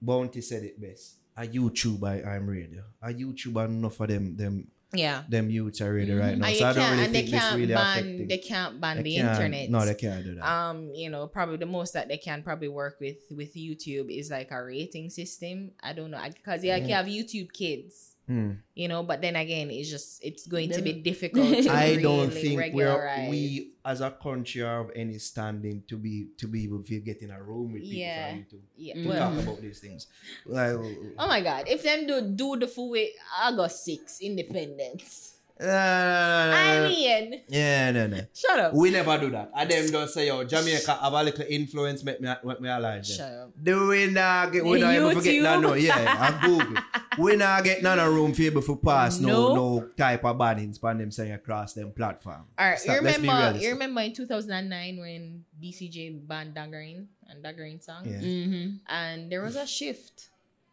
Bounty 0.00 0.40
said 0.40 0.62
it 0.64 0.80
best. 0.80 1.16
A 1.36 1.42
YouTuber 1.46 2.26
I'm 2.26 2.48
radio. 2.48 2.82
A 3.02 3.08
YouTuber 3.08 3.66
enough 3.66 4.00
of 4.00 4.08
them 4.08 4.36
them 4.36 4.66
Yeah. 4.94 5.22
them 5.28 5.50
youths 5.50 5.82
are 5.82 5.92
radio 5.92 6.18
right 6.18 6.36
now. 6.38 6.46
And, 6.48 6.56
so 6.56 6.66
I 6.66 6.72
don't 6.72 6.90
really 6.90 7.04
and 7.04 7.14
they 7.14 7.18
think 7.20 7.30
this 7.30 7.40
can't 7.40 7.56
really 7.56 7.74
ban 7.74 8.26
they 8.28 8.38
can't 8.38 8.80
ban 8.80 8.96
They 8.96 9.02
the 9.02 9.16
can't- 9.16 9.28
internet. 9.36 9.70
No, 9.70 9.84
they 9.84 9.94
can't 9.94 10.24
do 10.24 10.34
that. 10.36 10.50
um, 10.50 10.90
you 10.94 11.10
know, 11.10 11.26
probably 11.26 11.58
the 11.58 11.66
most 11.66 11.92
that 11.92 12.08
they 12.08 12.16
can 12.16 12.42
probably 12.42 12.68
work 12.68 12.96
with 13.00 13.18
with 13.30 13.54
YouTube 13.54 14.08
is 14.10 14.30
like 14.30 14.50
a 14.50 14.64
rating 14.64 15.10
system. 15.10 15.72
I 15.82 15.92
don't 15.92 16.10
know 16.10 16.20
because 16.32 16.64
yeah, 16.64 16.76
you 16.76 16.94
have 16.94 17.06
YouTube 17.06 17.52
Kids, 17.52 18.15
Hmm. 18.26 18.58
you 18.74 18.88
know, 18.88 19.04
but 19.04 19.22
then 19.22 19.36
again, 19.36 19.70
it's 19.70 19.88
just 19.88 20.18
it's 20.18 20.48
going 20.48 20.70
to 20.70 20.82
be 20.82 20.94
difficult. 20.94 21.46
To 21.46 21.70
I 21.70 21.94
don't 21.94 22.34
really 22.34 22.58
think 22.58 22.74
we're 22.74 23.28
we 23.30 23.70
as 23.84 24.00
a 24.00 24.10
country 24.10 24.62
are 24.62 24.80
of 24.80 24.90
any 24.96 25.18
standing 25.18 25.84
to 25.86 25.96
be 25.96 26.34
to 26.38 26.48
be 26.48 26.64
able 26.64 26.82
to 26.82 26.98
get 26.98 27.22
in 27.22 27.30
a 27.30 27.40
room 27.40 27.72
with 27.74 27.82
people 27.82 27.98
Yeah. 28.02 28.30
from 28.30 28.38
YouTube 28.40 28.62
Yeah, 28.76 28.94
to 28.94 29.08
well, 29.08 29.30
talk 29.30 29.42
about 29.44 29.60
these 29.62 29.78
things. 29.78 30.08
Like, 30.44 30.74
oh 30.74 31.26
my 31.28 31.40
God, 31.40 31.68
if 31.68 31.84
them 31.84 32.06
do 32.08 32.20
do 32.34 32.56
the 32.58 32.66
full 32.66 32.90
way 32.90 33.12
August 33.40 33.84
six 33.84 34.18
Independence, 34.20 35.35
nah, 35.60 36.52
I 36.54 36.88
mean, 36.88 37.40
yeah, 37.48 37.90
no, 37.90 38.06
no. 38.06 38.20
shut 38.34 38.58
up, 38.58 38.74
We 38.74 38.90
never 38.90 39.16
do 39.18 39.30
that. 39.30 39.50
And 39.56 39.70
them 39.70 39.90
just 39.90 40.14
say, 40.14 40.26
yo, 40.28 40.44
Jamaica 40.44 40.94
have 40.94 41.12
a 41.12 41.22
little 41.22 41.44
influence, 41.48 42.04
make 42.04 42.20
me, 42.20 42.32
make 42.44 42.60
me 42.60 42.68
alive. 42.68 43.06
shut 43.06 43.30
up. 43.32 43.50
Do 43.62 43.88
we 43.88 44.06
not 44.06 44.52
get, 44.52 44.64
we 44.64 44.80
not 44.80 44.94
ever 44.94 45.12
forget 45.14 45.42
that, 45.42 45.60
no, 45.60 45.74
yeah, 45.74 46.26
and 46.28 46.40
Google. 46.42 46.82
we 47.18 47.36
not 47.36 47.64
get 47.64 47.82
none 47.82 47.98
of 47.98 48.12
room 48.12 48.32
for 48.34 48.42
you 48.42 48.50
before 48.50 48.76
pass 48.76 49.18
no, 49.20 49.28
No. 49.28 49.54
no 49.80 49.88
type 49.96 50.24
of 50.24 50.36
bannings 50.36 50.78
on 50.82 50.98
them 50.98 51.10
saying 51.10 51.32
across 51.32 51.72
them 51.74 51.92
platform. 51.92 52.44
All 52.58 52.68
right, 52.68 52.78
Stop, 52.78 52.96
you 52.96 53.00
remember? 53.08 53.58
You 53.58 53.70
remember 53.70 54.00
in 54.02 54.12
two 54.12 54.26
thousand 54.26 54.52
and 54.52 54.68
nine 54.70 54.98
when 54.98 55.44
BCJ 55.62 56.26
banned 56.26 56.54
daggering 56.54 57.06
and 57.28 57.42
daggering 57.44 57.82
song, 57.82 58.04
Yeah. 58.06 58.18
Mm-hmm. 58.20 58.76
and 58.88 59.32
there 59.32 59.42
was 59.42 59.56
a 59.56 59.66
shift 59.66 60.28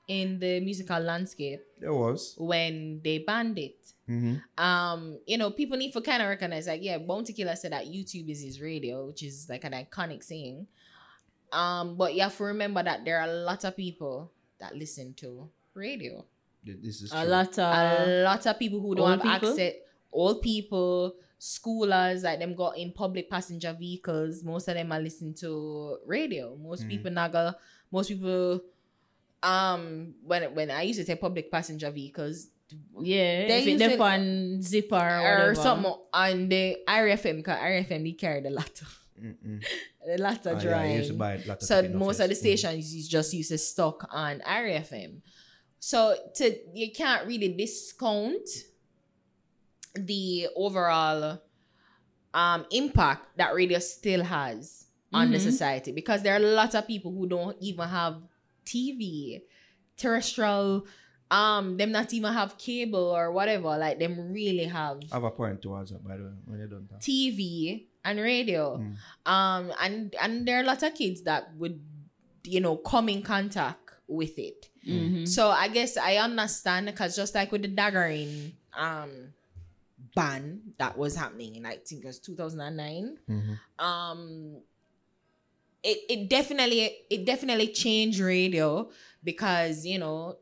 in 0.08 0.38
the 0.40 0.60
musical 0.60 1.00
landscape 1.00 1.62
There 1.80 1.94
was. 1.94 2.36
when 2.38 3.00
they 3.04 3.20
banned 3.20 3.58
it. 3.58 3.78
Hmm 4.08 4.36
Um, 4.58 5.20
you 5.26 5.38
know, 5.38 5.52
people 5.52 5.78
need 5.78 5.92
to 5.94 6.02
kind 6.02 6.22
of 6.22 6.30
recognize, 6.30 6.68
like, 6.68 6.84
yeah, 6.84 6.98
Bounty 6.98 7.34
Killer 7.34 7.56
said 7.56 7.72
that 7.72 7.86
YouTube 7.86 8.30
is 8.30 8.42
his 8.42 8.62
radio, 8.62 9.08
which 9.08 9.24
is 9.24 9.48
like 9.50 9.64
an 9.64 9.74
iconic 9.74 10.24
saying. 10.24 10.68
Um, 11.52 11.96
but 11.98 12.14
you 12.16 12.22
have 12.22 12.36
to 12.38 12.44
remember 12.46 12.84
that 12.84 13.06
there 13.06 13.20
are 13.20 13.28
a 13.30 13.34
lot 13.34 13.64
of 13.64 13.76
people 13.78 14.32
that 14.60 14.76
listen 14.76 15.14
to 15.16 15.50
radio. 15.74 16.26
This 16.66 17.02
is 17.02 17.12
A 17.12 17.22
true. 17.22 17.30
lot 17.30 17.58
a 17.58 17.62
of 17.62 18.24
lot 18.24 18.46
of 18.46 18.60
people 18.60 18.80
who 18.80 18.96
don't 18.96 19.10
old 19.12 19.22
have 19.22 19.42
people? 19.42 19.50
access 19.50 19.74
old 20.12 20.42
people 20.42 21.14
schoolers 21.40 22.24
like 22.24 22.40
them 22.40 22.56
got 22.56 22.78
in 22.78 22.92
public 22.94 23.30
passenger 23.30 23.74
vehicles 23.78 24.44
most 24.44 24.70
of 24.70 24.76
them 24.76 24.92
are 24.94 25.00
listening 25.02 25.34
to 25.34 25.98
radio 26.06 26.56
most 26.56 26.86
Mm. 26.86 26.88
people 26.88 27.12
not 27.12 27.32
go 27.34 27.52
most 27.92 28.08
people 28.08 28.62
um 29.42 30.14
when 30.24 30.54
when 30.56 30.72
i 30.72 30.84
used 30.84 31.00
to 31.00 31.06
say 31.06 31.16
public 31.16 31.52
passenger 31.52 31.92
vehicles 31.92 32.48
yeah. 33.02 33.48
They 33.48 33.60
if 33.62 33.68
it 33.68 33.72
use 33.72 33.82
it- 33.82 33.90
depend 33.90 34.64
zipper 34.64 34.96
or, 34.96 35.52
or 35.52 35.56
something 35.56 35.94
on 36.14 36.50
the 36.50 36.78
RFM 36.88 37.38
because 37.38 37.58
RFM 37.58 38.04
they 38.04 38.12
carried 38.14 38.46
a 38.46 38.50
lot 38.52 38.72
of 38.82 39.00
Mm-mm. 39.24 39.64
a 40.08 40.18
lot 40.18 40.46
of 40.46 40.58
Ah, 40.58 40.62
yeah, 40.62 40.96
used 40.96 41.10
to 41.10 41.16
a 41.16 41.18
lot 41.48 41.48
of 41.50 41.64
so 41.64 41.82
ticket 41.82 41.96
most 41.96 42.20
of 42.20 42.28
the 42.30 42.36
office. 42.36 42.40
Mm. 42.40 42.42
stations 42.42 42.94
is 42.94 43.08
just 43.08 43.34
used 43.34 43.50
to 43.52 43.58
stock 43.58 44.08
on 44.12 44.42
RFM. 44.42 45.22
So 45.80 46.16
to 46.36 46.56
you 46.74 46.92
can't 46.92 47.28
really 47.28 47.54
discount 47.54 48.48
the 49.96 50.48
overall 50.56 51.40
um 52.34 52.66
impact 52.72 53.38
that 53.38 53.54
radio 53.54 53.80
still 53.80 54.24
has 54.24 54.88
on 55.14 55.30
the 55.32 55.38
Mhm. 55.38 55.42
society 55.52 55.92
because 55.92 56.24
there 56.24 56.34
are 56.34 56.38
a 56.44 56.56
lot 56.62 56.74
of 56.74 56.88
people 56.88 57.12
who 57.12 57.28
don't 57.28 57.56
even 57.62 57.88
have 57.88 58.16
TV, 58.66 59.44
terrestrial, 59.98 60.88
um, 61.34 61.78
them 61.78 61.92
not 61.92 62.14
even 62.14 62.32
have 62.32 62.58
cable 62.58 63.00
or 63.10 63.32
whatever. 63.32 63.76
Like 63.78 63.98
them 63.98 64.32
really 64.32 64.66
have 64.66 65.00
I 65.12 65.16
have 65.16 65.24
a 65.24 65.32
point 65.32 65.62
towards 65.62 65.92
that, 65.92 66.04
by 66.08 66.18
the 66.18 66.24
way, 66.24 66.30
when 66.46 66.60
you 66.60 66.68
don't. 66.68 66.88
talking. 66.88 67.00
TV 67.00 67.88
and 68.06 68.20
radio. 68.20 68.78
Mm. 68.78 69.32
Um, 69.32 69.74
and 69.82 70.16
and 70.22 70.48
there 70.48 70.58
are 70.58 70.64
a 70.64 70.66
lot 70.66 70.84
of 70.84 70.94
kids 70.94 71.24
that 71.24 71.56
would, 71.58 71.82
you 72.44 72.62
know, 72.62 72.78
come 72.78 73.10
in 73.10 73.24
contact 73.24 73.90
with 74.08 74.38
it. 74.38 74.70
Mhm. 74.88 75.28
So 75.28 75.50
I 75.50 75.70
guess 75.70 75.98
I 75.98 76.18
understand 76.18 76.86
because 76.86 77.16
just 77.16 77.34
like 77.34 77.52
with 77.52 77.64
the 77.64 77.70
daggering 77.74 78.52
um 78.78 79.34
ban 80.16 80.62
that 80.78 80.98
was 80.98 81.16
happening 81.16 81.56
in 81.56 81.66
I 81.66 81.78
think 81.78 82.04
it 82.04 82.08
was 82.08 82.20
2009. 82.20 83.18
Mhm. 83.28 83.60
Um 83.80 84.62
it, 85.84 86.00
it 86.10 86.30
definitely 86.30 86.92
it 87.10 87.26
definitely 87.26 87.68
changed 87.68 88.20
radio 88.20 88.90
because 89.24 89.86
you 89.86 90.00
know 90.00 90.38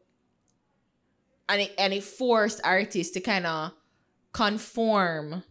and 1.52 1.62
it 1.62 1.76
and 1.78 1.94
it 1.94 2.04
forced 2.04 2.60
artists 2.64 3.14
to 3.14 3.20
kind 3.20 3.46
of 3.46 3.72
conform 4.34 5.44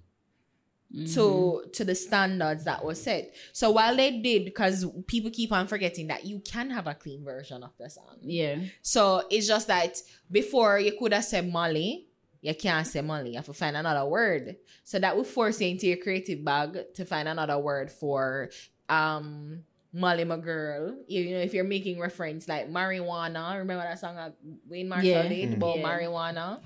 Mm-hmm. 0.92 1.14
to 1.14 1.70
to 1.72 1.84
the 1.84 1.94
standards 1.94 2.64
that 2.64 2.84
was 2.84 3.00
set. 3.00 3.32
So 3.52 3.70
while 3.70 3.94
they 3.94 4.20
did, 4.20 4.44
because 4.44 4.84
people 5.06 5.30
keep 5.30 5.52
on 5.52 5.68
forgetting 5.68 6.08
that 6.08 6.24
you 6.24 6.40
can 6.40 6.68
have 6.70 6.88
a 6.88 6.94
clean 6.94 7.24
version 7.24 7.62
of 7.62 7.70
the 7.78 7.88
song. 7.88 8.16
Yeah. 8.22 8.56
So 8.82 9.22
it's 9.30 9.46
just 9.46 9.68
that 9.68 9.98
before 10.32 10.80
you 10.80 10.90
could 10.98 11.12
have 11.12 11.22
said 11.22 11.48
Molly, 11.48 12.08
you 12.40 12.52
can't 12.56 12.84
say 12.84 13.02
Molly. 13.02 13.30
You 13.30 13.36
have 13.36 13.46
to 13.46 13.52
find 13.52 13.76
another 13.76 14.04
word. 14.04 14.56
So 14.82 14.98
that 14.98 15.16
would 15.16 15.28
force 15.28 15.60
you 15.60 15.68
into 15.68 15.86
your 15.86 15.98
creative 15.98 16.44
bag 16.44 16.92
to 16.94 17.04
find 17.04 17.28
another 17.28 17.58
word 17.58 17.92
for 17.92 18.50
um 18.88 19.62
Molly 19.92 20.24
my 20.24 20.36
girl. 20.36 20.96
You, 21.08 21.22
you 21.22 21.30
know, 21.34 21.40
if 21.40 21.52
you're 21.52 21.64
making 21.64 21.98
reference 21.98 22.46
like 22.48 22.68
marijuana, 22.70 23.58
remember 23.58 23.82
that 23.82 23.98
song 23.98 24.16
that 24.16 24.36
Wayne 24.68 24.88
Marshall 24.88 25.08
Yeah. 25.08 25.28
did 25.28 25.54
about 25.54 25.78
Yeah. 25.78 25.84
marijuana? 25.84 26.60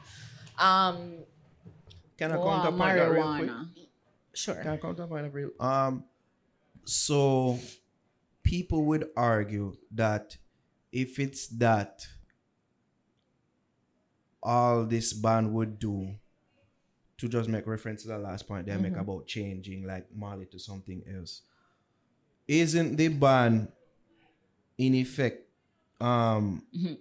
Um 0.59 1.25
Can 2.19 2.33
I 2.33 2.37
Wow, 2.37 2.63
counterpoint 2.63 2.97
that 2.97 3.11
real 3.11 3.37
quick? 3.37 3.51
marijuana. 3.51 3.69
sure. 4.35 4.55
Can 4.57 4.69
I 4.69 4.77
counterpoint 4.77 5.25
that 5.25 5.33
real? 5.33 5.51
Um, 5.59 6.05
so 6.85 7.59
people 8.43 8.85
would 8.85 9.09
argue 9.17 9.77
that 9.93 10.37
if 10.93 11.19
it's 11.19 11.49
that, 11.59 12.07
all 14.43 14.85
this 14.85 15.13
band 15.13 15.53
would 15.55 15.79
do 15.79 16.15
to 17.17 17.29
just 17.29 17.49
make 17.49 17.67
reference 17.67 18.03
to 18.03 18.09
the 18.09 18.19
last 18.19 18.47
point 18.47 18.67
they 18.67 18.77
make 18.77 18.97
about 18.97 19.27
changing 19.27 19.87
like 19.87 20.07
Molly 20.15 20.47
to 20.47 20.59
something 20.59 21.03
else. 21.17 21.43
Isn't 22.47 22.97
the 22.97 23.09
ban 23.09 23.69
in 24.79 24.95
effect 24.95 25.49
um 26.01 26.63
Mhm. 26.77 26.99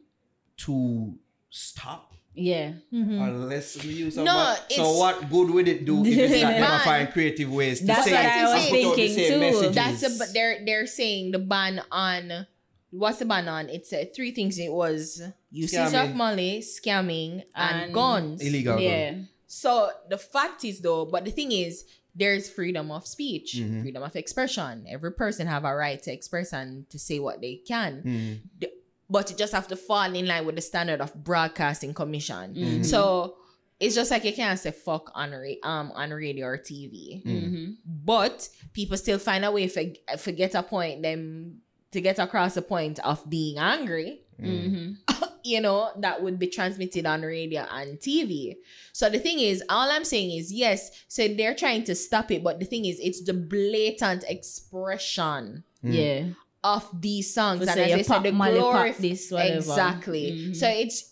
to 0.57 1.13
stop 1.49 2.13
Yeah. 2.35 2.73
unless 2.91 3.83
we 3.83 3.91
use 3.93 4.15
No, 4.17 4.25
band? 4.25 4.59
So 4.71 4.97
what 4.97 5.29
good 5.29 5.49
would 5.51 5.67
it 5.67 5.85
do 5.85 6.05
if 6.05 6.17
it's 6.17 6.41
not 6.41 6.51
Man. 6.57 6.61
never 6.61 6.83
find 6.83 7.09
creative 7.11 7.51
ways 7.51 7.79
to 7.81 7.85
That's 7.87 8.05
say 8.05 8.13
what 8.13 8.25
it 8.25 8.25
I 8.25 8.37
and 8.39 8.47
was 8.53 8.69
put 8.69 8.77
out 8.85 8.95
the 8.95 8.95
thinking 8.95 9.15
same 9.15 9.31
too. 9.33 9.39
messages? 9.39 9.75
That's 9.75 10.03
a 10.03 10.09
but 10.17 10.33
they're 10.33 10.65
they're 10.65 10.87
saying 10.87 11.31
the 11.31 11.39
ban 11.39 11.81
on 11.91 12.47
what's 12.91 13.19
the 13.19 13.25
ban 13.25 13.47
on? 13.47 13.69
It's 13.69 13.91
uh, 13.91 14.05
three 14.15 14.31
things. 14.31 14.57
It 14.59 14.71
was 14.71 15.21
usage 15.51 15.79
Scamming. 15.79 16.09
of 16.11 16.15
money, 16.15 16.59
scamming, 16.61 17.43
and, 17.55 17.75
And 17.85 17.93
guns. 17.93 18.41
illegal. 18.41 18.79
Yeah. 18.79 19.15
So 19.47 19.89
the 20.09 20.17
fact 20.17 20.63
is 20.63 20.79
though, 20.79 21.05
but 21.05 21.25
the 21.25 21.31
thing 21.31 21.51
is, 21.51 21.85
there's 22.15 22.49
freedom 22.49 22.91
of 22.91 23.07
speech, 23.07 23.55
Mhm. 23.55 23.81
freedom 23.81 24.03
of 24.03 24.15
expression. 24.15 24.85
Every 24.87 25.11
person 25.13 25.47
have 25.47 25.65
a 25.65 25.73
right 25.75 26.01
to 26.03 26.11
express 26.13 26.53
and 26.53 26.87
to 26.91 26.99
say 26.99 27.19
what 27.19 27.41
they 27.41 27.55
can. 27.67 28.03
Mhm. 28.05 28.69
But 29.09 29.29
you 29.29 29.35
just 29.37 29.53
have 29.53 29.67
to 29.67 29.75
fall 29.75 30.13
in 30.13 30.25
line 30.27 30.45
with 30.45 30.55
the 30.55 30.61
standard 30.61 31.01
of 31.01 31.13
broadcasting 31.23 31.93
commission. 31.93 32.53
Mhm. 32.55 32.85
So 32.85 33.37
it's 33.79 33.95
just 33.95 34.11
like 34.11 34.23
you 34.23 34.33
can't 34.33 34.59
say 34.59 34.71
fuck 34.71 35.11
on 35.15 35.31
ra- 35.31 35.61
um 35.63 35.91
on 35.93 36.11
radio 36.11 36.47
or 36.47 36.57
TV. 36.57 37.21
Mm-hmm. 37.25 37.71
But 37.85 38.47
people 38.73 38.97
still 38.97 39.19
find 39.19 39.43
a 39.43 39.51
way 39.51 39.67
for 39.67 39.83
for 40.17 40.31
get 40.31 40.55
a 40.55 40.63
point 40.63 41.01
them 41.01 41.61
to 41.91 42.01
get 42.01 42.17
across 42.19 42.53
the 42.55 42.61
point 42.61 42.99
of 42.99 43.27
being 43.29 43.57
angry 43.57 44.21
Mm-hmm. 44.41 44.93
you 45.43 45.59
know, 45.61 45.89
that 45.99 46.21
would 46.23 46.39
be 46.39 46.47
transmitted 46.47 47.05
on 47.05 47.21
radio 47.21 47.61
and 47.69 47.99
TV. 47.99 48.55
So 48.93 49.09
the 49.09 49.19
thing 49.19 49.39
is, 49.39 49.63
all 49.69 49.89
I'm 49.91 50.05
saying 50.05 50.31
is, 50.37 50.51
yes, 50.53 50.91
so 51.07 51.27
they're 51.27 51.55
trying 51.55 51.83
to 51.85 51.95
stop 51.95 52.31
it, 52.31 52.43
but 52.43 52.59
the 52.59 52.65
thing 52.65 52.85
is, 52.85 52.99
it's 52.99 53.23
the 53.23 53.33
blatant 53.33 54.23
expression 54.27 55.63
Mm. 55.83 55.93
Yeah. 55.93 56.23
of 56.63 56.87
these 57.01 57.33
songs. 57.33 57.65
To 57.65 57.69
and 57.71 57.79
as 57.81 57.89
you 57.91 57.97
they 57.97 58.03
said, 58.03 58.23
the 58.23 58.31
Molly, 58.31 58.59
pop 58.59 58.73
glorif- 58.75 58.97
this, 58.97 59.29
whatever. 59.31 59.57
Exactly. 59.57 60.31
Mhm. 60.31 60.55
So 60.55 60.67
it's 60.69 61.09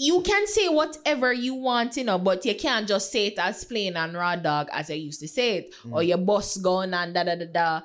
you 0.00 0.22
can 0.22 0.46
say 0.46 0.68
whatever 0.68 1.32
you 1.32 1.54
want, 1.54 1.96
you 1.96 2.04
know, 2.04 2.18
but 2.18 2.44
you 2.44 2.54
can't 2.54 2.86
just 2.86 3.10
say 3.10 3.26
it 3.26 3.34
as 3.38 3.64
plain 3.64 3.96
and 3.96 4.14
raw 4.14 4.36
dog 4.36 4.68
as 4.72 4.90
I 4.90 4.94
used 4.94 5.18
to 5.20 5.28
say 5.28 5.56
it, 5.58 5.74
or 5.90 6.02
your 6.04 6.18
boss 6.18 6.56
gone 6.56 6.94
and 6.94 7.12
da 7.14 7.24
da 7.24 7.34
da 7.34 7.46
da. 7.46 7.80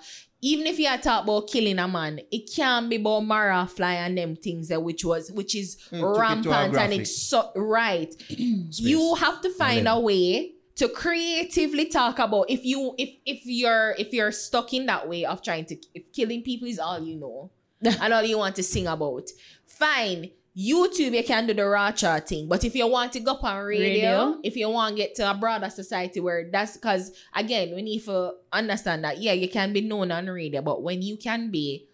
Even 0.45 0.67
if 0.67 0.77
you 0.77 0.87
are 0.87 0.97
talk 0.97 1.23
about 1.23 1.47
killing 1.47 1.79
a 1.79 1.87
man, 1.87 2.19
it 2.29 2.51
can 2.53 2.89
be 2.89 2.97
about 2.97 3.21
Mara 3.21 3.65
fly 3.65 3.93
and 3.93 4.17
them 4.17 4.35
things 4.35 4.67
that 4.67 4.83
which 4.83 5.05
was 5.05 5.31
which 5.31 5.55
is 5.55 5.77
Mm, 5.91 5.99
took 5.99 6.17
it 6.17 6.19
rampant 6.19 6.75
and 6.75 6.93
it's 6.93 7.15
so 7.15 7.49
right. 7.55 8.13
you 8.29 9.15
have 9.15 9.41
to 9.41 9.49
find 9.51 9.87
a 9.87 9.97
way 9.99 10.51
to 10.75 10.89
creatively 10.89 11.85
talk 11.85 12.19
about 12.19 12.49
if 12.49 12.65
you 12.65 12.93
if 12.97 13.09
if 13.25 13.45
you're 13.45 13.95
if 13.97 14.11
you're 14.11 14.31
stuck 14.31 14.73
in 14.73 14.85
that 14.87 15.07
way 15.07 15.23
of 15.23 15.41
trying 15.41 15.65
to 15.65 15.77
if 15.93 16.11
killing 16.11 16.41
people 16.41 16.67
is 16.67 16.79
all 16.79 17.01
you 17.01 17.15
know 17.15 17.49
and 18.01 18.13
all 18.13 18.23
you 18.23 18.37
want 18.37 18.55
to 18.55 18.63
sing 18.63 18.87
about. 18.87 19.29
Fine 19.65 20.29
youtube 20.55 21.13
you 21.15 21.23
can 21.23 21.47
do 21.47 21.53
the 21.53 21.65
raw 21.65 21.91
chart 21.91 22.27
thing 22.29 22.47
but 22.47 22.63
if 22.63 22.75
you 22.75 22.85
want 22.87 23.11
to 23.11 23.19
go 23.19 23.31
up 23.31 23.43
on 23.43 23.63
radio, 23.63 23.87
Radio? 23.89 24.39
if 24.43 24.55
you 24.55 24.69
want 24.69 24.95
to 24.95 25.01
get 25.01 25.15
to 25.15 25.27
a 25.29 25.33
broader 25.33 25.69
society 25.69 26.19
where 26.19 26.47
that's 26.51 26.77
because 26.77 27.11
again 27.35 27.73
we 27.75 27.81
need 27.81 28.03
to 28.03 28.31
understand 28.51 29.03
that 29.03 29.17
yeah 29.19 29.31
you 29.33 29.49
can 29.49 29.73
be 29.73 29.81
known 29.81 30.11
on 30.11 30.27
radio 30.27 30.61
but 30.61 30.83
when 30.83 31.01
you 31.01 31.17
can 31.17 31.49
be 31.49 31.87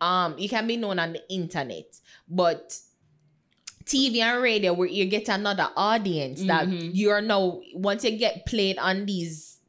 um 0.00 0.38
you 0.38 0.48
can 0.48 0.64
be 0.66 0.76
known 0.76 0.98
on 1.00 1.12
the 1.14 1.22
internet 1.28 1.86
but 2.28 2.76
TV 3.84 4.18
and 4.20 4.42
radio 4.42 4.74
where 4.74 4.86
you 4.86 5.06
get 5.06 5.28
another 5.30 5.68
audience 5.74 6.42
that 6.44 6.68
Mhm. 6.68 6.90
you're 6.92 7.22
now 7.22 7.60
once 7.74 8.04
you 8.04 8.18
get 8.18 8.44
played 8.44 8.76
on 8.78 9.06
these 9.06 9.60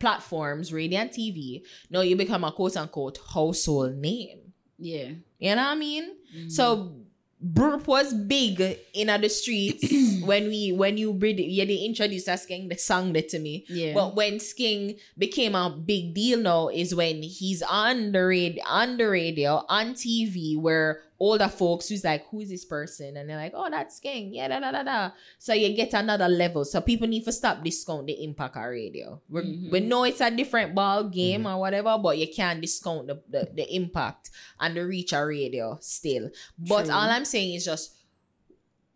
platforms, 0.00 0.72
radio 0.72 1.00
and 1.00 1.10
TV, 1.10 1.62
now 1.88 2.00
you 2.00 2.16
become 2.16 2.42
a 2.42 2.50
quote 2.50 2.76
unquote 2.76 3.18
household 3.32 3.94
name. 3.96 4.40
Yeah. 4.78 5.10
You 5.38 5.54
know 5.54 5.62
what 5.62 5.70
I 5.70 5.74
mean? 5.76 6.04
Mm-hmm. 6.36 6.48
So 6.48 6.96
Burp 7.42 7.86
was 7.88 8.12
big 8.12 8.60
in 8.92 9.08
the 9.08 9.28
streets 9.28 9.88
when 10.24 10.48
we 10.48 10.72
when 10.72 10.98
you 10.98 11.12
read 11.12 11.40
yeah 11.40 11.64
they 11.64 11.76
introduced 11.76 12.28
us 12.28 12.44
King 12.44 12.68
the 12.68 12.76
song 12.76 13.14
that 13.14 13.28
to 13.30 13.38
me. 13.38 13.64
Yeah. 13.68 13.94
But 13.94 14.14
when 14.14 14.34
Skeng 14.34 14.98
became 15.16 15.54
a 15.54 15.70
big 15.70 16.14
deal 16.14 16.40
now 16.40 16.68
is 16.68 16.94
when 16.94 17.22
he's 17.22 17.62
on 17.62 18.12
the 18.12 18.24
radio, 18.26 18.62
on 18.66 18.98
the 18.98 19.08
radio, 19.08 19.64
on 19.68 19.94
TV, 19.94 20.60
where 20.60 21.00
older 21.20 21.48
folks 21.48 21.88
who's 21.88 22.02
like, 22.02 22.26
who 22.30 22.40
is 22.40 22.48
this 22.48 22.64
person? 22.64 23.16
And 23.18 23.28
they're 23.28 23.36
like, 23.36 23.52
oh, 23.54 23.68
that's 23.70 24.00
Skeng. 24.00 24.30
Yeah, 24.32 24.48
da 24.48 24.58
da 24.58 24.72
da 24.72 24.82
da. 24.82 25.10
So 25.38 25.52
you 25.52 25.76
get 25.76 25.92
another 25.92 26.28
level. 26.28 26.64
So 26.64 26.80
people 26.80 27.06
need 27.06 27.24
to 27.26 27.32
stop 27.32 27.62
discount 27.62 28.06
the 28.06 28.24
impact 28.24 28.56
of 28.56 28.64
radio. 28.64 29.20
We're, 29.28 29.42
Mhm. 29.42 29.70
We 29.70 29.80
know 29.80 30.04
it's 30.04 30.22
a 30.22 30.30
different 30.30 30.74
ball 30.74 31.04
game 31.04 31.46
or 31.46 31.60
whatever, 31.60 31.98
but 32.02 32.16
you 32.16 32.26
can't 32.34 32.60
discount 32.62 33.06
the, 33.08 33.22
the, 33.28 33.50
the 33.54 33.74
impact 33.76 34.30
and 34.58 34.74
the 34.74 34.86
reach 34.86 35.12
of 35.12 35.26
radio 35.28 35.76
still. 35.80 36.30
But 36.58 36.86
True. 36.86 36.94
all 36.94 37.08
I'm 37.10 37.26
saying 37.26 37.54
is 37.54 37.66
just 37.66 37.96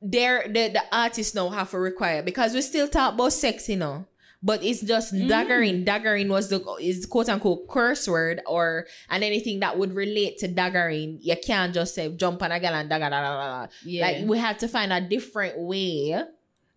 there 0.01 0.45
the, 0.47 0.69
the 0.69 0.83
artists 0.93 1.35
now 1.35 1.49
have 1.51 1.71
to 1.71 1.79
require 1.79 2.23
because 2.23 2.55
we 2.55 2.63
still 2.63 2.89
talk 2.89 3.15
about 3.15 3.33
sex, 3.33 3.69
you 3.69 3.77
know. 3.77 4.07
But 4.47 4.63
it's 4.63 4.83
just 4.83 5.15
Mm. 5.15 5.27
daggering. 5.27 5.87
Daggering 5.87 6.29
was 6.29 6.51
the 6.51 6.61
is 6.79 7.07
quote 7.07 7.31
unquote 7.31 7.67
curse 7.67 8.07
word 8.07 8.43
or 8.47 8.87
and 9.09 9.25
anything 9.25 9.61
that 9.61 9.79
would 9.79 9.95
relate 9.95 10.37
to 10.39 10.49
daggering. 10.49 11.17
You 11.23 11.37
can't 11.43 11.73
just 11.73 11.95
say 11.95 12.15
jump 12.15 12.43
on 12.43 12.53
a 12.53 12.61
gal 12.61 12.75
and 12.75 12.89
dagger 12.91 13.09
da, 13.09 13.23
da, 13.23 13.37
da, 13.37 13.67
da. 13.67 13.73
yeah. 13.87 14.05
Like 14.07 14.29
we 14.29 14.37
had 14.39 14.59
to 14.59 14.69
find 14.69 14.93
a 14.93 15.01
different 15.01 15.59
way 15.59 16.23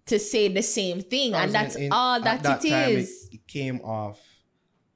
to 0.05 0.17
say 0.17 0.47
the 0.47 0.63
same 0.63 1.01
thing, 1.01 1.33
and 1.33 1.53
that's 1.53 1.75
in- 1.75 1.83
in- 1.83 1.91
all 1.91 2.15
at 2.15 2.23
that, 2.23 2.43
that 2.43 2.63
it 2.65 2.69
time, 2.69 2.89
is. 3.03 3.27
It, 3.33 3.45
came 3.45 3.81
off 3.81 4.19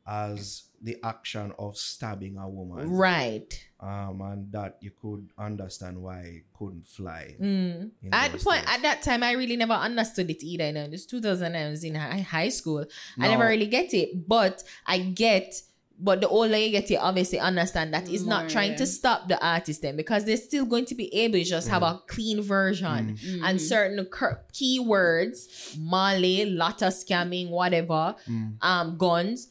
as 0.08 0.64
the 0.82 0.98
action 1.04 1.52
of 1.60 1.78
stabbing 1.78 2.38
a 2.38 2.48
woman. 2.50 2.90
Right. 2.90 3.52
Um, 3.82 4.22
and 4.22 4.52
that 4.52 4.78
you 4.80 4.92
could 5.02 5.28
understand 5.40 5.98
why 6.00 6.20
it 6.20 6.44
couldn't 6.54 6.86
fly. 6.86 7.36
Mm. 7.42 7.90
At 8.12 8.32
the 8.32 8.38
point 8.38 8.62
days. 8.66 8.76
at 8.76 8.82
that 8.84 9.02
time, 9.02 9.24
I 9.24 9.32
really 9.32 9.56
never 9.58 9.74
understood 9.74 10.30
it 10.30 10.44
either. 10.44 10.68
You 10.68 10.74
know, 10.74 10.88
this 10.88 11.08
2000 11.08 11.56
I 11.56 11.70
was 11.72 11.84
in 11.84 11.96
high, 11.96 12.20
high 12.20 12.50
school. 12.50 12.86
I 13.20 13.28
never 13.28 13.48
really 13.48 13.66
get 13.66 13.92
it, 13.96 14.28
but 14.28 14.64
I 14.86 15.00
get. 15.00 15.56
But 16.04 16.22
the 16.22 16.28
older 16.30 16.58
you 16.58 16.72
get, 16.72 16.90
you 16.90 16.98
obviously 16.98 17.38
understand 17.40 17.94
that 17.94 18.10
it's 18.10 18.24
not 18.24 18.50
trying 18.50 18.72
yeah. 18.72 18.78
to 18.78 18.86
stop 18.88 19.28
the 19.28 19.44
artist 19.44 19.84
then 19.84 19.96
because 19.96 20.26
they're 20.26 20.38
still 20.38 20.66
going 20.66 20.86
to 20.86 20.96
be 20.96 21.14
able 21.14 21.38
to 21.38 21.44
just 21.44 21.68
have 21.68 21.84
a 21.84 22.02
clean 22.08 22.42
version 22.42 23.18
Mhm. 23.18 23.42
and 23.44 23.62
certain 23.62 24.04
cur- 24.06 24.44
keywords, 24.52 25.78
Molly, 25.78 26.46
lotta 26.46 26.86
scamming, 26.86 27.50
whatever, 27.50 28.16
Mm. 28.28 28.58
um, 28.62 28.98
guns, 28.98 29.50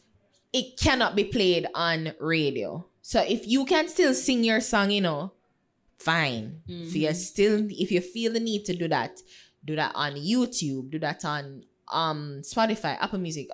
it 0.53 0.77
cannot 0.79 1.15
be 1.15 1.25
played 1.25 1.67
on 1.75 2.13
radio. 2.19 2.85
So 3.11 3.19
if 3.27 3.43
you 3.53 3.65
can 3.65 3.89
still 3.89 4.15
sing 4.15 4.45
your 4.45 4.61
song, 4.61 4.93
you 4.93 5.01
know, 5.01 5.33
fine. 5.99 6.63
If 6.69 6.95
you 6.95 7.13
still, 7.15 7.67
if 7.69 7.91
you 7.91 8.01
feel 8.01 8.33
the 8.33 8.39
need 8.41 8.65
to 8.67 8.75
do 8.77 8.87
that, 8.87 9.19
do 9.65 9.75
that 9.75 9.93
on 9.97 10.13
YouTube, 10.15 10.91
do 10.95 10.99
that 11.01 11.25
on 11.25 11.65
um 11.91 12.41
Spotify, 12.43 12.97
Apple 13.01 13.19
Music, 13.19 13.49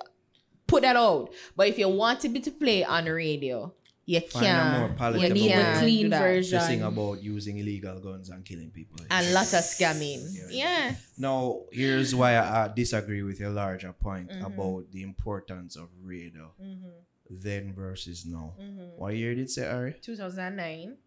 put 0.67 0.83
that 0.83 0.95
out. 0.95 1.33
But 1.55 1.69
if 1.69 1.79
you 1.79 1.89
want 1.89 2.23
it 2.23 2.43
to 2.43 2.51
play 2.51 2.85
on 2.85 3.05
the 3.05 3.13
radio, 3.13 3.73
you 4.05 4.19
Find 4.21 4.45
a 4.45 4.47
can't. 4.49 4.79
more 4.79 4.89
you 4.89 4.95
palatable 4.95 5.33
need 5.33 5.49
a 5.51 5.53
can't 5.53 5.79
clean 5.79 6.09
version. 6.11 6.59
to 6.59 6.65
sing 6.65 6.81
about 6.83 7.23
using 7.23 7.57
illegal 7.57 7.99
guns 7.99 8.29
and 8.29 8.45
killing 8.45 8.69
people. 8.69 8.97
And 9.09 9.33
lot 9.33 9.51
of 9.57 9.63
scamming. 9.65 10.21
Yeah. 10.51 10.93
Now, 11.17 11.63
here's 11.73 12.13
why 12.13 12.35
I, 12.35 12.65
I 12.65 12.67
disagree 12.69 13.23
with 13.23 13.39
your 13.39 13.49
larger 13.49 13.91
point 13.91 14.29
Mhm. 14.29 14.45
about 14.45 14.91
the 14.91 15.01
importance 15.01 15.75
of 15.75 15.89
radio 16.03 16.53
Mm-hmm. 16.61 16.93
Then 17.29 17.73
versus 17.73 18.25
now. 18.25 18.55
Mm-hmm. 18.59 18.97
What 18.97 19.15
year 19.15 19.35
did 19.35 19.45
it 19.45 19.49
say, 19.49 19.67
Ari? 19.67 19.95
2009, 20.01 20.97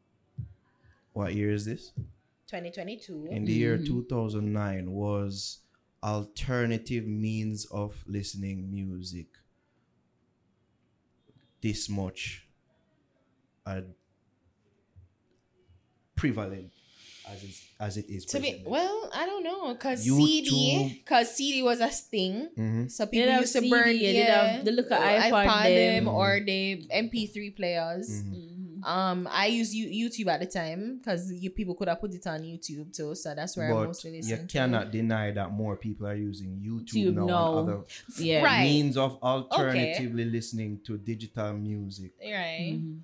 What 1.12 1.34
year 1.34 1.50
is 1.52 1.64
this? 1.64 1.92
2022. 2.46 3.26
In 3.30 3.44
the 3.44 3.52
year 3.52 3.78
Mhm. 3.78 3.86
2009 3.86 4.92
was 4.92 5.58
alternative 6.02 7.06
means 7.06 7.66
of 7.66 8.02
listening 8.06 8.70
music 8.70 9.26
this 11.60 11.88
much 11.88 12.46
uh, 13.66 13.82
prevalent 16.16 16.72
as 17.32 17.42
it, 17.44 17.54
as 17.78 17.96
it 17.96 18.06
is. 18.08 18.24
To 18.26 18.40
be 18.40 18.62
well, 18.66 19.10
I 19.14 19.26
don't 19.26 19.44
know, 19.44 19.74
cause 19.76 20.02
CD, 20.02 21.02
cause 21.06 21.34
CD 21.34 21.62
was 21.62 21.80
a 21.80 21.88
thing. 21.88 22.48
Mhm. 22.56 22.90
So 22.90 23.04
They 23.04 23.10
people 23.12 23.30
have 23.32 23.40
used 23.42 23.52
to 23.54 23.60
CD, 23.60 23.70
burn 23.70 23.86
they 23.98 24.16
yeah, 24.18 24.46
have 24.56 24.64
the 24.64 24.72
look 24.72 24.90
at 24.90 25.00
or 25.00 25.32
iPod 25.32 25.64
them. 25.64 26.08
or 26.08 26.40
the 26.40 26.86
MP3 26.90 27.50
players. 27.56 28.08
Mhm. 28.22 28.56
Um, 28.82 29.28
I 29.30 29.46
use 29.48 29.74
YouTube 29.74 30.28
at 30.28 30.40
the 30.40 30.46
time 30.46 30.96
because 30.98 31.30
you 31.30 31.50
people 31.50 31.74
could 31.74 31.88
have 31.88 32.00
put 32.00 32.14
it 32.14 32.26
on 32.26 32.40
YouTube 32.40 32.96
too. 32.96 33.14
So 33.14 33.34
that's 33.34 33.54
where 33.54 33.68
I 33.70 33.74
But 33.74 33.86
mostly 33.88 34.10
you 34.12 34.16
listen. 34.22 34.46
cannot 34.48 34.90
deny 34.90 35.32
that 35.32 35.52
more 35.52 35.76
people 35.76 36.06
are 36.06 36.14
using 36.16 36.58
YouTube 36.64 36.94
YouTube 36.94 37.14
now 37.16 37.26
now. 37.26 37.58
and 37.58 37.68
other 37.68 37.80
Yeah. 38.18 38.42
Right. 38.42 38.64
means 38.64 38.96
of 38.96 39.18
alternatively 39.22 40.24
listening 40.24 40.80
to 40.86 40.96
digital 40.96 41.52
music 41.52 42.12
to. 42.22 42.32
Right, 42.32 42.72
Mhm. 42.80 43.00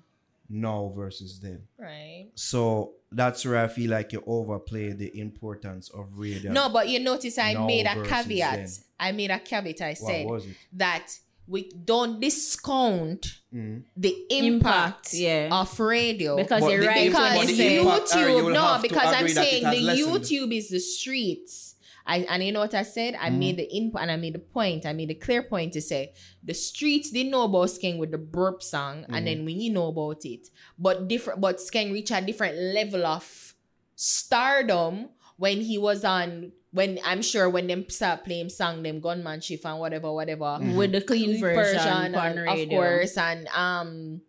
Now 0.49 0.93
versus 0.95 1.39
then. 1.39 1.63
right. 1.77 2.27
So 2.35 2.93
that's 3.11 3.45
where 3.45 3.57
I 3.63 3.67
feel 3.67 3.91
like 3.91 4.11
you 4.13 4.23
overplay 4.25 4.91
the 4.93 5.17
importance 5.19 5.89
of 5.89 6.05
radio. 6.17 6.51
No, 6.51 6.69
but 6.69 6.89
you 6.89 6.99
notice 6.99 7.37
I 7.37 7.53
made 7.65 7.85
a 7.85 8.03
caveat. 8.03 8.55
then. 8.57 8.67
I 8.99 9.11
made 9.11 9.31
a 9.31 9.39
caveat. 9.39 9.81
I 9.81 9.89
what 9.89 9.97
said 9.97 10.25
was 10.25 10.45
it? 10.45 10.55
that 10.73 11.07
we 11.47 11.69
don't 11.85 12.19
discount 12.19 13.25
Mhm. 13.53 13.83
the 13.95 14.09
impact, 14.29 15.13
Impact, 15.13 15.13
yeah. 15.13 15.49
of 15.51 15.79
radio 15.79 16.35
Because 16.35 16.61
But 16.61 16.71
you're 16.71 16.85
right. 16.85 17.07
because 17.07 17.37
but 17.37 17.47
the 17.47 17.77
impact, 17.77 18.15
Ari, 18.15 18.31
you 18.33 18.37
YouTube 18.39 18.53
no 18.53 18.79
because 18.81 19.13
I'm 19.13 19.13
agree 19.25 19.33
that 19.33 19.45
it 19.45 19.49
saying 19.49 19.63
the 19.63 19.81
lessened. 19.81 20.23
YouTube 20.23 20.57
is 20.57 20.69
the 20.69 20.79
streets. 20.79 21.66
I, 22.07 22.19
and 22.29 22.41
you 22.43 22.51
know 22.53 22.61
what 22.61 22.73
I 22.73 22.83
said? 22.83 23.15
I 23.15 23.29
Mm-hmm. 23.29 23.39
made 23.39 23.57
the 23.57 23.69
input 23.75 24.01
and 24.01 24.09
I 24.11 24.15
made 24.15 24.33
the 24.33 24.39
point. 24.39 24.85
I 24.85 24.93
made 24.93 25.11
a 25.11 25.15
clear 25.15 25.43
point 25.43 25.73
to 25.73 25.81
say 25.81 26.13
the 26.43 26.53
streets 26.53 27.11
didn't 27.11 27.31
know 27.31 27.43
about 27.43 27.67
Skeng 27.67 27.97
with 27.99 28.11
the 28.11 28.17
burp 28.17 28.63
song, 28.63 29.01
Mm-hmm. 29.03 29.13
and 29.13 29.27
then 29.27 29.45
we 29.45 29.53
you 29.53 29.71
know 29.73 29.87
about 29.87 30.23
it. 30.25 30.47
But 30.79 31.07
different 31.07 31.41
but 31.41 31.57
Skeng 31.57 31.91
reached 31.91 32.11
a 32.11 32.21
different 32.21 32.57
level 32.57 33.05
of 33.05 33.53
stardom 33.95 35.09
when 35.37 35.61
he 35.61 35.77
was 35.77 36.03
on 36.05 36.51
when 36.71 36.99
I'm 37.03 37.21
sure 37.21 37.49
when 37.49 37.67
them 37.67 37.89
start 37.89 38.23
playing 38.23 38.49
song 38.49 38.83
them 38.83 38.99
gunman 38.99 39.41
shift 39.41 39.65
and 39.65 39.79
whatever, 39.79 40.11
whatever 40.11 40.43
Mm-hmm. 40.45 40.75
With 40.75 40.91
the 40.91 41.01
clean 41.01 41.39
version, 41.39 41.79
on 42.15 42.15
and, 42.15 42.39
of 42.47 42.69
course, 42.69 43.17
and 43.17 43.47
um, 43.49 44.21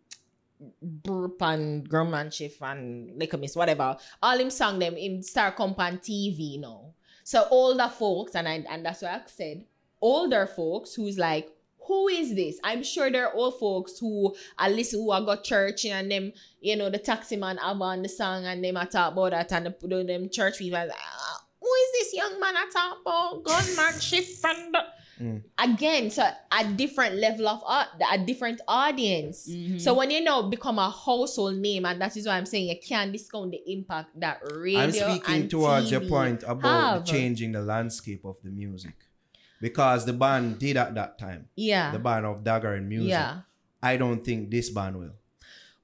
burp 0.82 1.40
and 1.42 1.88
gunman 1.88 2.30
shift 2.30 2.60
and 2.62 3.20
Likkle 3.20 3.40
Miss, 3.40 3.54
whatever. 3.56 3.96
All 4.22 4.38
him 4.38 4.50
song 4.50 4.78
them 4.78 4.96
in 4.96 5.22
Star 5.22 5.52
Comp 5.52 5.78
on 5.78 5.98
TV 5.98 6.58
now. 6.60 6.94
So 7.28 7.46
older 7.50 7.90
folks, 7.90 8.34
and 8.36 8.48
I 8.48 8.64
and 8.70 8.86
that's 8.86 9.02
what 9.02 9.10
I 9.10 9.20
said, 9.26 9.66
older 10.00 10.46
folks 10.46 10.94
who's 10.94 11.18
like, 11.18 11.50
who 11.86 12.08
is 12.08 12.34
this? 12.34 12.58
I'm 12.64 12.82
sure 12.82 13.10
there 13.10 13.26
are 13.28 13.34
old 13.34 13.58
folks 13.58 13.98
who 13.98 14.34
are 14.58 14.70
listen 14.70 15.00
who 15.00 15.10
are 15.10 15.20
got 15.20 15.44
church 15.44 15.84
and 15.84 16.10
them, 16.10 16.32
you 16.62 16.74
know, 16.74 16.88
the 16.88 16.96
taxi 16.96 17.36
man 17.36 17.58
have 17.58 17.82
on 17.82 18.00
the 18.00 18.08
song 18.08 18.46
and 18.46 18.64
them 18.64 18.78
I 18.78 18.86
talk 18.86 19.12
about 19.12 19.32
that 19.32 19.52
and 19.52 19.66
the, 19.66 19.74
the- 19.86 20.04
them 20.04 20.30
church 20.30 20.56
people. 20.56 20.78
like, 20.78 20.88
"Ah, 20.90 21.44
who 21.60 21.68
is 21.68 21.92
this 21.98 22.14
young 22.14 22.40
man 22.40 22.54
I 22.56 22.66
talk 22.72 23.02
about? 23.02 23.44
Gunman 23.44 24.00
shift 24.00 24.42
and 24.46 24.72
the-" 24.72 24.86
Mm. 25.20 25.42
again 25.58 26.10
so 26.10 26.22
a 26.52 26.64
different 26.64 27.16
level 27.16 27.48
of 27.48 27.60
art 27.66 27.88
a 28.12 28.18
different 28.18 28.60
audience 28.68 29.48
Mhm. 29.50 29.80
so 29.80 29.94
when 29.94 30.10
you 30.10 30.20
now 30.22 30.42
become 30.42 30.78
a 30.78 30.90
household 30.90 31.56
name 31.56 31.84
and 31.86 32.00
that 32.00 32.16
is 32.16 32.26
why 32.26 32.36
i'm 32.36 32.46
saying 32.46 32.68
you 32.68 32.76
can't 32.86 33.10
discount 33.12 33.50
the 33.50 33.60
impact 33.72 34.10
that 34.20 34.38
radio 34.54 34.80
I'm 34.80 34.92
speaking 34.92 35.48
towards 35.48 35.90
your 35.90 36.02
point 36.02 36.44
about 36.46 37.04
the 37.06 37.12
changing 37.12 37.50
the 37.52 37.62
landscape 37.62 38.24
of 38.24 38.36
the 38.44 38.50
music. 38.50 38.94
Because 39.60 40.04
the 40.04 40.12
band 40.12 40.60
did 40.60 40.76
at 40.76 40.94
that 40.94 41.18
time, 41.18 41.48
yeah 41.56 41.90
the 41.90 41.98
band 41.98 42.24
of 42.24 42.44
daggering 42.44 42.86
Music. 42.86 43.10
yeah 43.10 43.40
I 43.82 43.96
don't 43.96 44.24
think 44.24 44.50
this 44.50 44.70
band 44.70 44.96
will. 45.00 45.14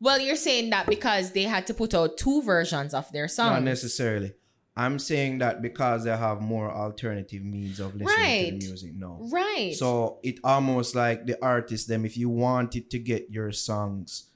well 0.00 0.20
you're 0.20 0.36
saying 0.36 0.70
that 0.70 0.86
because 0.86 1.32
they 1.32 1.42
had 1.44 1.66
to 1.66 1.74
put 1.74 1.92
out 1.94 2.16
two 2.16 2.40
versions 2.42 2.94
of 2.94 3.10
their 3.10 3.26
song 3.26 3.52
Not 3.54 3.62
necessarily. 3.64 4.32
I'm 4.76 4.98
saying 4.98 5.38
that 5.38 5.62
because 5.62 6.02
they 6.04 6.16
have 6.16 6.40
more 6.40 6.68
alternative 6.70 7.42
means 7.44 7.78
of 7.78 7.94
listening 7.94 8.58
to 8.58 8.66
the 8.66 8.66
music 8.66 8.92
now. 8.96 9.18
right 9.30 9.72
So 9.74 10.18
it 10.24 10.40
almost 10.42 10.94
like 10.96 11.26
the 11.26 11.36
artist 11.44 11.86
them 11.88 12.04
if 12.04 12.16
you 12.16 12.28
wanted 12.28 12.90
to 12.90 12.98
get 12.98 13.30
your 13.30 13.52
songs 13.52 14.30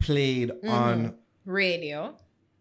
played 0.00 0.50
Mm-hmm. 0.50 0.68
on 0.68 1.14
radio 1.44 2.14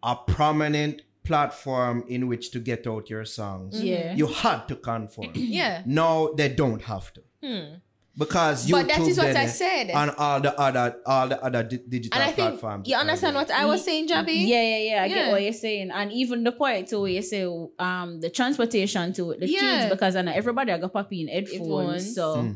a 0.04 0.16
prominent 0.16 1.04
platform 1.24 2.04
in 2.08 2.28
which 2.28 2.50
to 2.52 2.60
get 2.60 2.86
out 2.88 3.10
your 3.10 3.24
songs, 3.26 3.82
Yeah. 3.82 4.14
you 4.16 4.28
had 4.28 4.68
to 4.68 4.76
conform. 4.76 5.32
yeah 5.36 5.84
no, 5.86 6.34
they 6.36 6.50
don't 6.50 6.82
have 6.82 7.14
to. 7.14 7.22
Hmm. 7.44 7.74
Because 8.18 8.68
YouTube 8.68 8.72
But 8.72 8.88
that 8.90 9.00
is 9.08 9.18
what 9.18 9.36
I 9.38 9.46
said. 9.48 9.90
on 9.92 10.10
all 10.18 10.42
the 10.42 10.52
other 10.60 10.98
all 11.06 11.28
the 11.30 11.42
other 11.44 11.64
di- 11.64 11.80
digital 11.88 12.20
and 12.20 12.30
i 12.30 12.34
think 12.34 12.50
platforms. 12.60 12.88
you 12.90 12.96
understand 12.96 13.36
what 13.36 13.50
i 13.50 13.64
was 13.66 13.86
saying 13.86 14.10
Javi? 14.10 14.36
Yeah, 14.48 14.62
yeah, 14.62 14.78
yeah. 14.78 15.04
I 15.04 15.06
Yeah. 15.06 15.16
get 15.16 15.32
what 15.32 15.42
you're 15.42 15.54
saying, 15.54 15.92
and 15.92 16.12
even 16.12 16.44
the 16.44 16.52
point 16.52 16.90
to 16.90 17.00
where 17.00 17.10
you 17.12 17.22
say 17.22 17.46
um 17.80 18.20
the 18.20 18.30
transportation 18.30 19.14
to 19.14 19.36
the 19.40 19.48
Yeah. 19.48 19.60
tunes 19.62 19.90
because 19.96 20.16
I 20.18 20.22
know 20.24 20.34
everybody 20.34 20.74
I 20.74 20.78
got 20.78 20.92
poppy 20.92 21.22
in 21.22 21.28
headphones, 21.30 21.60
Headphones. 21.62 22.16
so 22.16 22.36
Hmm. 22.42 22.52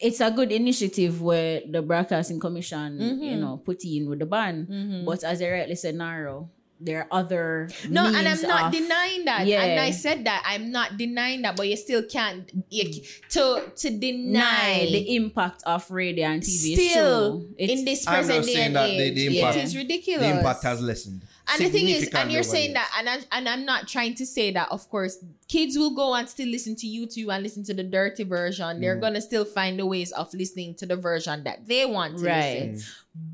it's 0.00 0.20
a 0.20 0.30
good 0.30 0.50
initiative 0.50 1.20
where 1.20 1.60
the 1.68 1.82
broadcasting 1.82 2.40
commission, 2.40 2.98
Mm-hmm. 2.98 3.22
you 3.22 3.36
know, 3.36 3.58
put 3.58 3.84
in 3.84 4.08
with 4.08 4.20
the 4.20 4.26
band. 4.26 5.04
But 5.04 5.22
as 5.22 5.42
I 5.42 5.50
rightly 5.50 5.76
said, 5.76 5.94
Naro. 5.96 6.48
There 6.84 7.00
are 7.02 7.08
other 7.22 7.68
No, 7.88 8.06
and 8.06 8.26
I'm 8.28 8.42
not 8.42 8.66
of- 8.66 8.72
denying 8.72 9.24
that. 9.26 9.46
Yeah. 9.46 9.62
And 9.62 9.80
I 9.80 9.90
said 9.92 10.24
that 10.26 10.42
I'm 10.46 10.70
not 10.72 10.96
denying 10.98 11.42
that, 11.42 11.56
but 11.56 11.68
you 11.68 11.76
still 11.76 12.02
can't 12.02 12.50
you, 12.70 13.02
to 13.30 13.70
to 13.76 13.90
deny 13.90 14.82
deny 14.82 14.86
the 14.90 15.14
impact 15.16 15.62
of 15.64 15.88
radio 15.90 16.26
and 16.28 16.42
TV. 16.42 16.74
still 16.74 17.40
show. 17.40 17.46
In 17.58 17.84
this 17.84 18.04
present 18.04 18.44
day 18.46 18.52
saying 18.54 18.66
and 18.66 18.76
that 18.76 18.88
the- 18.90 19.10
the 19.10 19.26
it 19.26 19.34
impact- 19.38 19.58
is 19.64 19.76
ridiculous. 19.76 20.22
the 20.26 20.38
impact 20.38 20.62
has 20.64 20.80
lessened. 20.80 21.22
and 21.52 21.60
the 21.64 21.68
thing 21.70 21.88
is, 21.88 22.08
and 22.14 22.30
you're 22.32 22.42
saying 22.42 22.68
the 22.70 22.74
that, 22.74 22.90
and 22.98 23.08
I, 23.08 23.36
and 23.36 23.48
I'm 23.48 23.64
not 23.64 23.86
trying 23.88 24.14
to 24.16 24.26
say 24.26 24.50
that. 24.52 24.68
Of 24.70 24.88
course, 24.88 25.18
kids 25.48 25.76
will 25.76 25.94
go 25.94 26.14
and 26.14 26.28
still 26.28 26.48
listen 26.48 26.74
to 26.76 26.86
YouTube 26.86 27.32
and 27.34 27.42
listen 27.42 27.62
to 27.64 27.74
the 27.74 27.82
dirty 27.82 28.24
version. 28.24 28.80
They're 28.80 28.96
Mm. 28.96 29.00
gonna 29.00 29.20
still 29.20 29.44
find 29.44 29.78
the 29.78 29.86
ways 29.86 30.12
of 30.12 30.32
listening 30.34 30.74
to 30.76 30.86
the 30.86 30.96
version 30.96 31.44
that 31.44 31.66
they 31.66 31.84
want 31.86 32.18
to 32.18 32.24
Right. 32.24 32.70
listen. 32.72 32.86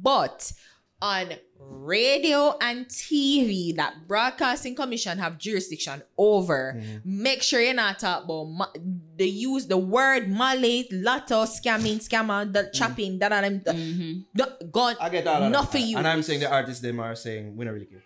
But 0.03 0.53
on 1.01 1.29
radio 1.71 2.57
and 2.61 2.87
TV 2.87 3.75
that 3.77 4.07
broadcasting 4.09 4.75
commission 4.75 5.19
have 5.19 5.39
jurisdiction 5.39 6.03
over, 6.17 6.75
Mm-hmm. 6.77 7.23
make 7.23 7.43
sure 7.43 7.61
you're 7.61 7.75
not 7.75 7.99
talking 7.99 8.25
about 8.25 8.45
ma- 8.45 8.73
the 9.17 9.29
use 9.29 9.67
the 9.67 9.77
word 9.77 10.29
Malay, 10.31 10.85
lotto, 10.91 11.45
scamming, 11.45 11.99
scammer, 11.99 12.51
the 12.53 12.71
chopping, 12.73 13.19
that 13.19 13.33
and 13.33 13.65
them. 13.65 13.77
Mhm. 13.77 14.25
the- 14.35 14.67
Gone. 14.73 14.97
I 15.01 15.09
get 15.09 15.27
all 15.27 15.49
Not 15.51 15.71
for 15.71 15.79
you. 15.79 15.97
And 15.99 16.07
I'm 16.07 16.23
saying 16.23 16.41
the 16.41 16.51
artists 16.51 16.81
them 16.83 17.01
are 17.01 17.15
saying 17.15 17.57
we 17.57 17.65
don't 17.65 17.75
really 17.75 17.87
care. 17.87 18.03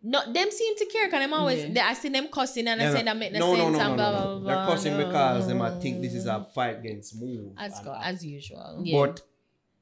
No, 0.00 0.20
them 0.32 0.50
seem 0.50 0.76
to 0.76 0.86
care 0.86 1.06
because 1.08 1.22
I'm 1.22 1.34
always 1.34 1.58
Yeah. 1.64 1.72
they, 1.72 1.80
I 1.80 1.94
see 1.94 2.08
them 2.08 2.28
cussing 2.28 2.68
and 2.68 2.80
I 2.80 2.84
Yeah, 2.84 2.92
say 2.92 2.98
no, 3.02 3.04
that 3.06 3.16
make 3.16 3.32
no, 3.32 3.38
no, 3.40 3.46
no, 3.46 3.56
sense 3.56 3.76
no, 3.78 3.80
and 3.80 3.90
no, 3.90 3.96
blah, 3.96 4.10
no, 4.12 4.16
blah, 4.24 4.34
no. 4.34 4.40
blah, 4.40 4.54
They're 4.56 4.66
cussing 4.74 4.94
blah, 4.96 5.04
because 5.06 5.46
they 5.48 5.52
blah, 5.54 5.70
might 5.70 5.82
think 5.82 6.00
this 6.02 6.14
is 6.14 6.26
a 6.26 6.46
fight 6.54 6.78
against 6.78 7.16
move. 7.20 7.52
as, 7.58 7.74
and 7.76 7.84
go, 7.84 7.98
as 8.00 8.24
usual. 8.24 8.80
Yeah. 8.84 8.98
But 9.06 9.20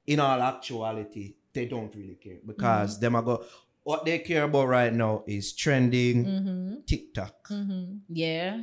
in 0.07 0.19
all 0.21 0.41
actuality, 0.41 1.35
they 1.57 1.67
don't 1.67 1.93
really 1.95 2.15
care 2.23 2.35
Mm-hmm. 2.39 2.47
because 2.53 3.01
them 3.01 3.17
are 3.17 3.23
go. 3.23 3.45
What 3.83 4.05
they 4.05 4.19
care 4.21 4.45
about 4.45 4.67
right 4.69 4.93
now 4.93 5.23
is 5.27 5.53
trending 5.55 6.25
Mm-hmm. 6.25 6.75
TikTok, 6.87 7.49
Mm-hmm. 7.49 7.85
yeah, 8.11 8.63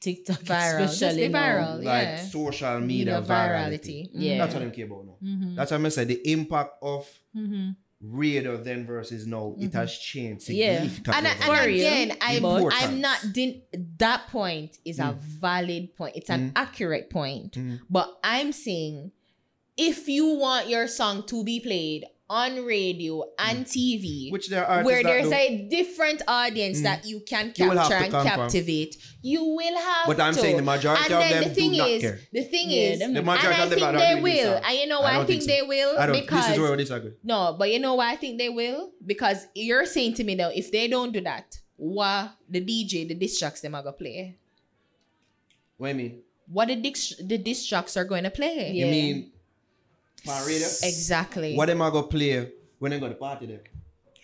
TikTok 0.00 0.40
Viral. 0.44 0.80
Just 0.86 0.94
especially 1.02 1.26
the 1.26 1.32
now. 1.32 1.40
viral. 1.42 1.84
like 1.84 2.18
social 2.30 2.78
media, 2.80 3.18
Media 3.20 3.22
virality. 3.22 3.98
virality. 4.04 4.10
Yeah. 4.12 4.38
That's 4.38 4.54
what 4.54 4.62
they 4.64 4.70
care 4.70 4.86
about 4.86 5.04
now. 5.06 5.16
Mm-hmm. 5.24 5.54
That's 5.56 5.70
what 5.72 5.84
I 5.84 5.88
said. 5.90 6.08
The 6.08 6.20
impact 6.32 6.72
of 6.82 7.02
Mm-hmm. 7.36 7.70
radio 8.00 8.56
then 8.62 8.86
versus 8.86 9.26
now, 9.26 9.54
it 9.58 9.72
has 9.74 9.90
changed 9.98 10.48
Yeah. 10.48 10.82
significantly. 10.84 11.14
And, 11.18 11.26
over 11.26 11.34
and 11.34 11.44
For 11.44 11.56
the- 11.62 11.66
real. 11.66 11.86
again, 11.86 12.08
I'm, 12.20 12.44
I'm 12.72 13.00
not 13.00 13.18
din- 13.32 13.62
that 13.98 14.28
point 14.28 14.78
is 14.84 14.98
a 15.00 15.16
valid 15.18 15.96
point. 15.96 16.14
It's 16.16 16.30
an 16.30 16.52
accurate 16.54 17.10
point. 17.10 17.52
Mm. 17.58 17.80
But 17.90 18.08
I'm 18.22 18.52
saying 18.52 19.10
if 19.76 20.08
you 20.08 20.26
want 20.38 20.68
your 20.68 20.86
song 20.88 21.24
to 21.26 21.42
be 21.44 21.58
played 21.60 22.04
on 22.30 22.64
radio 22.66 23.24
and 23.38 23.64
mm. 23.64 23.68
TV, 23.68 24.30
Which 24.30 24.48
there 24.48 24.66
are 24.66 24.84
where 24.84 25.02
there's 25.02 25.32
a 25.32 25.66
different 25.68 26.22
audience 26.28 26.80
mm. 26.80 26.82
that 26.82 27.06
you 27.06 27.20
can 27.20 27.52
You 27.56 27.70
will 27.70 27.78
have 27.78 27.88
capture 27.88 27.98
to 27.98 28.04
and 28.04 28.12
confirm. 28.12 28.40
captivate, 28.40 28.96
you 29.22 29.44
will 29.44 29.78
have 29.78 30.06
But 30.06 30.20
I'm 30.20 30.34
to. 30.34 30.40
saying 30.40 30.56
the 30.56 30.62
majority 30.62 31.04
and 31.04 31.12
of 31.14 31.20
then 31.20 31.40
them 31.40 31.48
the 31.48 31.54
thing 31.54 31.70
do 31.72 31.76
not 31.78 31.88
is, 31.88 32.02
care. 32.02 32.20
The 32.32 32.42
thing 32.44 32.70
Yeah, 32.70 32.80
is, 32.80 32.98
them 32.98 33.12
The 33.14 33.18
and 33.20 33.26
majority 33.26 33.60
I 33.60 33.64
of 33.64 33.70
them 33.70 33.78
think 33.78 33.98
they 33.98 34.20
will. 34.20 34.60
And 34.64 34.78
you 34.78 34.86
know 34.86 34.98
I 34.98 35.02
why 35.02 35.10
I, 35.10 35.16
don't 35.16 35.26
think, 35.26 35.42
think 35.42 35.50
so. 35.50 35.56
they 35.56 35.62
will? 35.68 35.98
I 35.98 36.06
don't. 36.06 36.20
because 36.20 36.46
this 36.46 36.54
is 36.54 36.60
where 36.60 36.70
we 36.70 36.76
disagree. 36.76 37.12
no, 37.24 37.56
but 37.58 37.72
you 37.72 37.78
know 37.78 37.94
why 37.94 38.12
I 38.12 38.16
think 38.16 38.38
they 38.38 38.50
will? 38.50 38.90
Because 39.04 39.46
you're 39.54 39.86
saying 39.86 40.14
to 40.14 40.24
me 40.24 40.34
now, 40.34 40.50
if 40.54 40.70
they 40.70 40.86
don't 40.88 41.12
do 41.12 41.20
that, 41.22 41.58
what 41.76 42.32
the 42.48 42.60
DJ, 42.60 43.08
the 43.08 43.14
disc 43.14 43.38
tracks 43.38 43.60
them 43.62 43.74
are 43.74 43.82
gonna 43.82 43.92
play? 43.96 44.36
What 45.78 45.90
I 45.90 45.92
mean? 45.94 46.20
What 46.50 46.68
the 46.68 46.76
disc, 46.76 47.18
the 47.22 47.38
disc 47.38 47.68
tracks 47.68 47.96
are 47.96 48.04
going 48.04 48.24
to 48.24 48.30
play? 48.30 48.72
You 48.72 48.86
mean 48.86 49.32
on 50.26 50.46
radio? 50.46 50.66
Exactly. 50.82 51.54
What 51.56 51.70
am 51.70 51.82
I 51.82 51.90
gonna 51.90 52.06
play 52.06 52.50
when 52.78 52.90
they 52.92 53.00
go 53.00 53.08
to 53.08 53.14
party 53.14 53.46
there? 53.46 53.60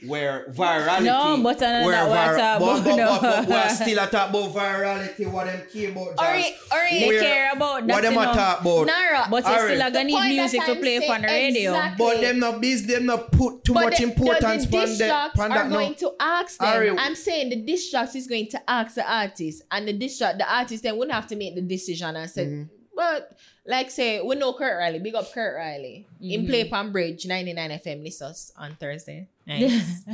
where 0.06 0.46
virality. 0.50 1.04
No, 1.04 1.40
but 1.42 1.56
another 1.62 1.86
where 1.86 2.06
what 2.08 2.26
vir- 2.26 2.34
about- 2.34 2.60
but, 2.60 2.84
but, 2.84 2.96
no. 2.96 3.18
but, 3.22 3.48
but 3.48 3.48
we're 3.48 3.68
still 3.70 3.98
a 4.04 4.06
talk 4.06 4.28
about 4.28 4.52
virality. 4.52 5.26
What 5.32 5.46
them 5.46 5.62
care 5.72 5.90
about? 5.92 6.08
Or, 6.08 6.36
just 6.36 6.52
or 6.72 6.78
They 6.90 7.18
care 7.20 7.52
about 7.54 7.86
that, 7.86 7.94
What 7.94 8.02
them 8.02 8.12
you 8.12 8.20
a 8.20 8.24
know. 8.26 8.34
talk 8.34 8.60
about? 8.60 8.86
Naro, 8.86 9.24
But 9.30 9.44
you 9.46 9.54
still 9.54 9.82
are 9.82 9.90
gonna 9.90 10.04
need 10.04 10.28
music 10.36 10.60
to 10.66 10.74
play 10.74 10.98
saying- 10.98 11.10
on 11.10 11.22
the 11.22 11.26
radio. 11.28 11.70
Exactly. 11.74 12.06
But 12.06 12.20
them 12.20 12.38
not 12.38 12.60
biz, 12.60 12.86
them 12.86 13.06
not 13.06 13.32
put 13.32 13.64
too 13.64 13.72
But 13.72 13.84
much 13.84 13.96
the- 13.96 14.02
importance 14.04 14.64
the, 14.66 14.70
the 14.72 14.76
on 14.78 14.86
diss 14.88 14.98
the 14.98 15.06
jocks 15.06 15.38
are 15.40 15.48
that. 15.48 15.70
going 15.70 15.88
No. 15.92 15.94
to 15.96 16.12
ask 16.20 16.58
them. 16.58 16.68
Alright. 16.68 16.98
I'm 17.00 17.14
saying 17.14 17.48
the 17.48 17.56
diss 17.56 17.90
jocks 17.90 18.14
is 18.14 18.26
going 18.26 18.48
to 18.48 18.70
ask 18.70 18.96
the 18.96 19.10
artist, 19.10 19.62
and 19.70 19.88
the 19.88 19.94
diss 19.94 20.18
jock, 20.18 20.36
the 20.36 20.52
artist 20.54 20.82
then 20.82 20.98
wouldn't 20.98 21.14
have 21.14 21.28
to 21.28 21.36
make 21.36 21.54
the 21.54 21.62
decision 21.62 22.14
and 22.14 22.28
say, 22.30 22.44
Mm-hmm. 22.44 22.64
but 22.94 23.38
like 23.66 23.90
say 23.90 24.20
we 24.20 24.36
know 24.36 24.52
Kurt 24.52 24.78
Riley, 24.78 24.98
big 24.98 25.14
up 25.14 25.32
Kurt 25.32 25.56
Riley. 25.56 26.06
Mm-hmm. 26.16 26.30
In 26.30 26.46
Play 26.46 26.68
Palm 26.68 26.92
Bridge, 26.92 27.26
99 27.26 27.70
FM, 27.70 28.02
list 28.02 28.22
us 28.22 28.52
on 28.56 28.76
Thursday. 28.76 29.28
Nice. 29.46 30.04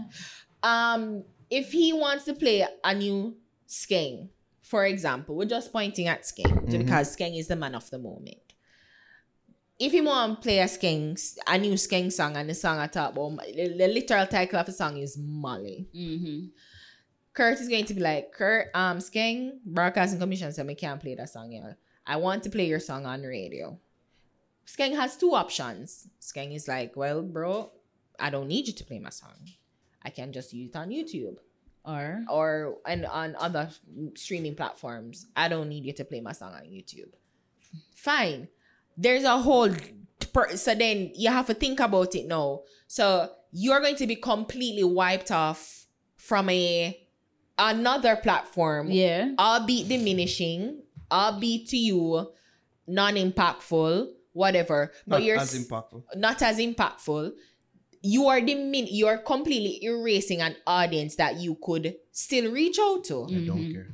um, 0.62 1.24
if 1.50 1.72
he 1.72 1.92
wants 1.92 2.24
to 2.24 2.34
play 2.34 2.66
a 2.84 2.94
new 2.94 3.36
Skeng, 3.68 4.28
for 4.62 4.84
example, 4.84 5.36
we're 5.36 5.46
just 5.46 5.72
pointing 5.72 6.08
at 6.08 6.22
Skeng 6.22 6.70
because 6.70 7.16
Skeng 7.16 7.38
is 7.38 7.48
the 7.48 7.56
man 7.56 7.74
of 7.74 7.88
the 7.90 7.98
moment. 7.98 8.36
If 9.78 9.94
you 9.94 10.04
want 10.04 10.36
to 10.36 10.42
play 10.42 10.58
a 10.58 10.66
Skeng, 10.66 11.18
a 11.46 11.56
new 11.56 11.72
Skeng 11.72 12.12
song, 12.12 12.36
and 12.36 12.50
the 12.50 12.54
song 12.54 12.78
I 12.78 12.86
talk 12.86 13.12
about, 13.12 13.40
the, 13.46 13.74
the 13.78 13.88
literal 13.88 14.26
title 14.26 14.58
of 14.58 14.66
the 14.66 14.72
song 14.72 14.98
is 14.98 15.16
Molly. 15.18 15.88
hmm 15.92 16.46
Kurt 17.32 17.60
is 17.60 17.68
going 17.68 17.84
to 17.86 17.94
be 17.94 18.00
like, 18.00 18.32
Kurt, 18.32 18.68
um, 18.74 18.98
Skeng, 18.98 19.60
Broadcasting 19.64 20.18
Commission 20.18 20.52
said, 20.52 20.66
we 20.66 20.74
can't 20.74 21.00
play 21.00 21.14
that 21.14 21.30
song, 21.30 21.52
yeah. 21.52 21.72
I 22.06 22.16
want 22.16 22.42
to 22.44 22.50
play 22.50 22.66
your 22.66 22.80
song 22.80 23.06
on 23.06 23.22
radio. 23.22 23.78
Skeng 24.66 24.94
has 24.94 25.16
two 25.16 25.34
options. 25.34 26.08
Skeng 26.20 26.54
is 26.54 26.68
like, 26.68 26.96
well, 26.96 27.22
bro, 27.22 27.70
I 28.18 28.30
don't 28.30 28.48
need 28.48 28.66
you 28.66 28.72
to 28.74 28.84
play 28.84 28.98
my 28.98 29.10
song. 29.10 29.48
I 30.02 30.10
can 30.10 30.32
just 30.32 30.52
use 30.52 30.70
it 30.70 30.76
on 30.76 30.90
YouTube 30.90 31.36
Or 31.84 32.24
or 32.28 32.78
and 32.86 33.06
on 33.06 33.36
other 33.36 33.68
streaming 34.14 34.54
platforms. 34.54 35.26
I 35.36 35.48
don't 35.48 35.68
need 35.68 35.84
you 35.84 35.92
to 35.94 36.04
play 36.04 36.20
my 36.20 36.32
song 36.32 36.52
on 36.54 36.62
YouTube. 36.62 37.12
Fine. 37.94 38.48
There's 38.96 39.24
a 39.24 39.38
whole 39.38 39.70
per- 40.32 40.56
so 40.56 40.74
then 40.74 41.10
you 41.14 41.30
have 41.30 41.46
to 41.46 41.54
think 41.54 41.80
about 41.80 42.14
it 42.14 42.26
now. 42.26 42.62
So 42.86 43.30
you're 43.52 43.80
going 43.80 43.96
to 43.96 44.06
be 44.06 44.16
completely 44.16 44.84
wiped 44.84 45.30
off 45.30 45.86
from 46.16 46.48
a 46.48 46.96
another 47.58 48.16
platform 48.16 48.90
yeah. 48.90 49.32
albeit 49.38 49.88
diminishing, 49.88 50.82
albeit 51.10 51.68
to 51.68 51.76
you 51.76 52.30
non-impactful, 52.86 54.08
whatever. 54.32 54.92
But 55.06 55.18
Not 55.18 55.22
you're 55.22 55.38
as 55.38 55.54
impactful. 55.54 56.02
not 56.16 56.42
as 56.42 56.58
impactful. 56.58 57.32
You 58.02 58.28
are 58.28 58.40
dimin- 58.40 58.90
you 58.90 59.06
are 59.06 59.18
completely 59.18 59.84
erasing 59.84 60.40
an 60.40 60.56
audience 60.66 61.16
that 61.16 61.36
you 61.36 61.58
could 61.62 61.96
still 62.12 62.50
reach 62.50 62.78
out 62.80 63.04
to. 63.04 63.24
I 63.24 63.44
don't 63.44 63.58
mm-hmm. 63.58 63.72
care. 63.72 63.86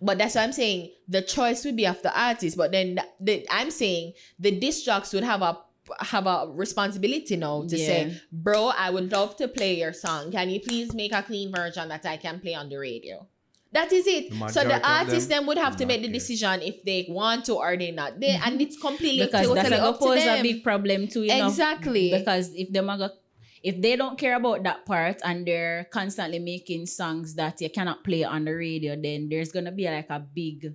But 0.00 0.18
that's 0.18 0.34
what 0.36 0.42
I'm 0.42 0.52
saying. 0.52 0.92
The 1.08 1.22
choice 1.22 1.64
would 1.64 1.76
be 1.76 1.86
of 1.86 2.02
the 2.02 2.16
artist. 2.18 2.56
But 2.56 2.72
then 2.72 2.96
th- 2.96 3.08
the, 3.20 3.46
I'm 3.50 3.70
saying 3.70 4.12
the 4.38 4.52
disc 4.52 4.84
jocks 4.84 5.12
would 5.12 5.24
have 5.24 5.42
a 5.42 5.58
have 6.00 6.26
a 6.26 6.48
responsibility 6.50 7.36
now 7.36 7.64
to 7.66 7.76
Yeah. 7.76 7.86
say, 7.86 8.20
bro, 8.30 8.68
I 8.76 8.90
would 8.90 9.10
love 9.10 9.36
to 9.36 9.48
play 9.48 9.78
your 9.78 9.92
song. 9.92 10.30
Can 10.30 10.50
you 10.50 10.60
please 10.60 10.92
make 10.92 11.12
a 11.12 11.22
clean 11.22 11.52
version 11.52 11.88
that 11.88 12.04
I 12.04 12.16
can 12.18 12.40
play 12.40 12.54
on 12.54 12.68
the 12.68 12.76
radio? 12.76 13.26
That 13.70 13.92
is 13.92 14.06
it. 14.06 14.30
The 14.30 14.48
so 14.48 14.64
the 14.64 14.80
artist 14.86 15.28
them 15.28 15.40
then 15.40 15.46
would 15.46 15.58
have 15.58 15.76
to 15.76 15.86
make 15.86 16.00
the 16.00 16.08
decision 16.08 16.62
if 16.62 16.82
they 16.84 17.06
want 17.08 17.44
to 17.46 17.54
or 17.56 17.76
they 17.76 17.90
not. 17.90 18.18
They, 18.18 18.30
And 18.30 18.60
it's 18.60 18.78
completely 18.78 19.26
Because 19.26 19.46
totally 19.46 19.62
that's 19.70 19.72
up 19.82 20.00
gonna 20.00 20.14
to 20.14 20.16
pose 20.16 20.24
them. 20.24 20.40
a 20.40 20.42
big 20.42 20.64
problem 20.64 21.06
too. 21.08 21.22
You 21.22 21.36
know? 21.36 21.48
Exactly. 21.48 22.10
Because 22.10 22.54
if 22.54 22.72
them 22.72 22.88
are 22.88 23.10
if 23.62 23.80
they 23.82 23.96
don't 23.96 24.16
care 24.16 24.36
about 24.36 24.62
that 24.62 24.86
part 24.86 25.20
and 25.24 25.44
they're 25.44 25.84
constantly 25.90 26.38
making 26.38 26.86
songs 26.86 27.34
that 27.34 27.60
you 27.60 27.68
cannot 27.68 28.04
play 28.04 28.24
on 28.24 28.44
the 28.44 28.52
radio, 28.52 28.96
then 28.96 29.28
there's 29.28 29.52
gonna 29.52 29.72
be 29.72 29.84
like 29.84 30.08
a 30.08 30.20
big 30.20 30.74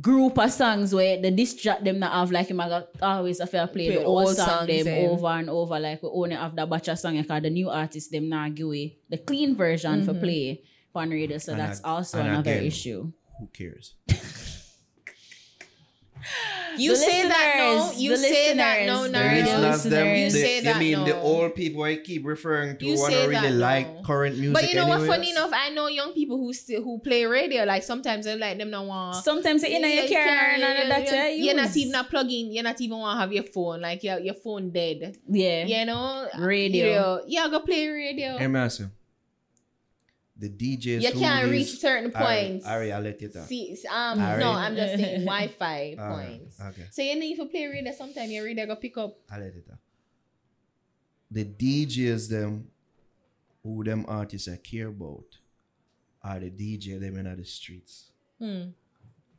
group 0.00 0.38
of 0.38 0.50
songs 0.52 0.94
where 0.94 1.20
the 1.20 1.30
distract 1.30 1.84
them 1.84 2.00
not 2.00 2.12
have 2.12 2.30
like 2.32 2.48
you 2.48 2.54
might 2.54 2.84
always 3.00 3.38
have 3.38 3.50
to 3.50 3.66
play, 3.68 3.86
Play 3.86 3.96
the 3.96 4.04
old 4.04 4.26
old 4.26 4.36
song 4.36 4.46
songs, 4.46 4.66
them 4.68 4.88
eh. 4.88 5.06
over 5.06 5.26
and 5.28 5.48
over 5.48 5.78
like 5.78 6.02
we 6.02 6.08
only 6.08 6.34
have 6.34 6.54
the 6.56 6.66
batch 6.66 6.88
of 6.88 6.98
song 6.98 7.16
because 7.16 7.42
the 7.42 7.50
new 7.50 7.70
artist 7.70 8.10
them 8.10 8.28
not 8.28 8.54
give 8.54 8.66
away 8.66 8.96
the 9.08 9.18
clean 9.18 9.56
version 9.56 10.04
for 10.04 10.12
play 10.14 10.62
on 10.94 11.10
radio. 11.10 11.38
So 11.38 11.52
And 11.52 11.60
that's 11.60 11.80
ag- 11.80 11.86
also 11.86 12.20
another 12.20 12.52
again, 12.52 12.64
issue. 12.64 13.12
Who 13.38 13.46
cares? 13.52 13.94
you 16.78 16.90
The 16.92 16.96
say 16.96 17.28
that 17.28 17.54
no. 17.58 17.92
You 17.98 18.10
the 18.10 18.16
say 18.16 18.54
that 18.56 18.86
no, 18.86 19.02
listeners, 19.02 19.12
The 19.12 19.18
the 19.18 19.18
Naro. 19.18 19.60
them, 19.60 19.70
listeners. 19.70 19.92
they, 19.92 20.24
You 20.24 20.30
say 20.30 20.60
they 20.60 20.64
that 20.72 20.78
mean 20.78 21.04
the 21.04 21.20
old 21.20 21.54
people 21.54 21.82
I 21.82 21.96
keep 21.96 22.24
referring 22.24 22.78
to 22.78 22.84
You 22.86 22.96
want 22.98 23.12
say 23.12 23.22
to 23.24 23.28
really 23.28 23.48
that 23.50 23.52
like 23.52 23.94
no. 23.94 24.02
current 24.02 24.38
music. 24.38 24.54
But 24.54 24.68
you 24.70 24.76
know 24.76 24.88
what? 24.88 25.06
Funny 25.06 25.30
enough, 25.30 25.50
I 25.52 25.68
know 25.70 25.86
young 25.88 26.12
people 26.14 26.38
who 26.38 26.52
still 26.54 26.82
who 26.82 26.98
play 27.00 27.24
radio. 27.26 27.64
Like 27.64 27.82
sometimes 27.82 28.24
they 28.24 28.36
like 28.38 28.56
them 28.58 28.70
not 28.70 28.86
want. 28.86 29.16
Sometimes 29.16 29.62
you 29.62 29.78
know 29.78 29.86
you 29.88 30.08
carry 30.08 30.60
none 30.60 30.76
of 30.82 30.88
that 30.88 31.36
you're, 31.36 31.54
not 31.54 31.76
even 31.76 31.94
a 31.94 32.04
plug 32.04 32.30
in. 32.30 32.52
You're 32.52 32.64
not 32.64 32.80
even 32.80 32.98
want 32.98 33.16
to 33.16 33.20
have 33.20 33.32
your 33.32 33.44
phone. 33.44 33.82
Like 33.82 34.02
your 34.02 34.18
your 34.20 34.34
phone 34.34 34.70
dead. 34.70 35.18
yeah. 35.28 35.66
You 35.66 35.84
know, 35.84 36.26
Radio. 36.38 37.20
Yeah, 37.26 37.48
go 37.48 37.60
play 37.60 37.86
radio. 37.88 38.38
Hey, 38.38 38.46
Master. 38.48 38.90
The 40.36 40.48
DJs 40.50 41.02
You 41.02 41.12
can't 41.12 41.44
is- 41.46 41.50
reach 41.50 41.78
certain 41.80 42.10
points. 42.10 42.66
Ari, 42.66 42.90
I'll 42.92 43.00
let 43.02 43.20
you 43.22 43.28
talk. 43.28 43.46
See, 43.46 43.76
um, 43.88 44.18
Alright. 44.20 44.40
no, 44.40 44.50
I'm 44.50 44.74
just 44.74 44.94
saying 44.96 45.20
Wi-Fi 45.24 45.94
points. 45.96 46.60
okay. 46.60 46.86
So 46.90 47.02
you 47.02 47.14
know 47.14 47.24
if 47.26 47.38
you 47.38 47.46
play 47.46 47.66
radio, 47.66 47.92
sometimes 47.92 48.30
your 48.32 48.44
radio 48.44 48.66
go 48.66 48.74
pick 48.76 48.96
up. 48.98 49.16
I'll 49.30 49.38
let 49.40 49.54
you 49.54 49.60
talk. 49.62 49.78
The 51.30 51.44
DJs 51.44 52.28
them 52.28 52.68
who 53.62 53.82
them 53.84 54.04
artists 54.08 54.48
I 54.48 54.56
care 54.56 54.88
about 54.88 55.24
are 56.22 56.40
the 56.40 56.50
DJ 56.50 56.98
them 57.00 57.16
in 57.18 57.36
the 57.36 57.44
streets. 57.44 58.10
Hmm. 58.38 58.70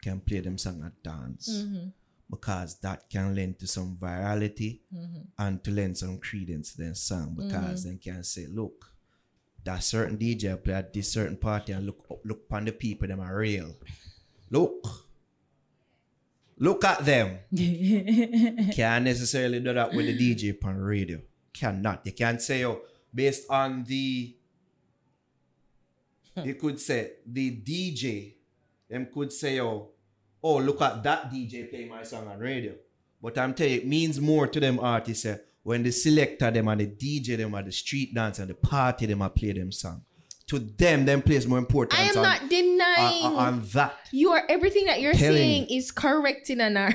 Can 0.01 0.19
play 0.21 0.39
them 0.39 0.57
song 0.57 0.81
at 0.85 1.01
dance. 1.03 1.49
Mm-hmm. 1.49 1.87
Because 2.29 2.79
that 2.79 3.09
can 3.09 3.35
lend 3.35 3.59
to 3.59 3.67
some 3.67 3.97
virality 3.99 4.79
Mm-hmm. 4.93 5.21
and 5.37 5.63
to 5.63 5.71
lend 5.71 5.97
some 5.97 6.19
credence 6.19 6.71
to 6.73 6.83
their 6.83 6.95
song 6.95 7.35
because 7.37 7.83
they 7.83 7.95
can 7.97 8.23
say, 8.23 8.45
look, 8.49 8.91
that 9.65 9.83
certain 9.83 10.17
DJ 10.17 10.61
play 10.63 10.73
at 10.73 10.93
this 10.93 11.11
certain 11.11 11.37
party 11.37 11.73
and 11.73 11.85
look 11.85 12.05
look 12.23 12.43
upon 12.47 12.65
the 12.65 12.71
people, 12.71 13.07
them 13.07 13.19
are 13.19 13.37
real. 13.37 13.75
Look. 14.49 15.01
Look 16.57 16.85
at 16.85 17.03
them. 17.03 17.39
Can't 18.71 19.03
necessarily 19.03 19.59
do 19.59 19.73
that 19.73 19.93
with 19.93 20.05
the 20.05 20.17
DJ 20.17 20.51
upon 20.51 20.77
radio. 20.77 21.19
Cannot. 21.51 22.05
You 22.05 22.13
can't 22.13 22.41
say, 22.41 22.63
oh, 22.63 22.79
based 23.13 23.49
on 23.49 23.83
the 23.83 24.35
you 26.43 26.55
could 26.55 26.79
say 26.79 27.13
the 27.25 27.51
DJ, 27.61 28.33
them 28.89 29.07
could 29.13 29.31
say, 29.31 29.59
oh, 29.61 29.89
oh, 30.43 30.57
look 30.57 30.81
at 30.81 31.01
that 31.03 31.31
DJ 31.31 31.69
play 31.69 31.85
my 31.85 32.03
song 32.03 32.27
on 32.27 32.39
radio. 32.39 32.73
But 33.21 33.37
I'm 33.37 33.53
telling 33.53 33.73
you, 33.73 33.79
it 33.79 33.87
means 33.87 34.19
more 34.19 34.47
to 34.47 34.59
them 34.59 34.79
artists 34.79 35.25
eh, 35.25 35.37
when 35.65 35.81
the 35.81 35.91
selector 35.91 36.51
them 36.51 36.67
and 36.67 36.79
the 36.79 36.85
DJ 36.87 37.37
them 37.37 37.55
at 37.55 37.65
the 37.65 37.71
street 37.71 38.13
dance 38.13 38.37
and 38.37 38.47
the 38.49 38.53
party 38.53 39.07
them 39.07 39.21
a 39.23 39.29
play 39.29 39.51
them 39.51 39.71
song. 39.71 40.03
To 40.49 40.59
them, 40.59 41.05
them 41.05 41.23
plays 41.23 41.47
more 41.47 41.57
important. 41.57 41.99
I 41.99 42.03
am 42.03 42.17
on, 42.17 42.21
not 42.23 42.47
denying. 42.49 43.23
on, 43.25 43.35
on 43.35 43.61
that. 43.73 43.95
you 44.11 44.29
are 44.29 44.43
everything 44.47 44.85
that 44.85 45.01
you're 45.01 45.13
Telling 45.13 45.37
saying 45.37 45.67
you. 45.69 45.77
is 45.79 45.91
correct 45.91 46.51
in 46.51 46.61
an 46.61 46.77
hour. 46.77 46.93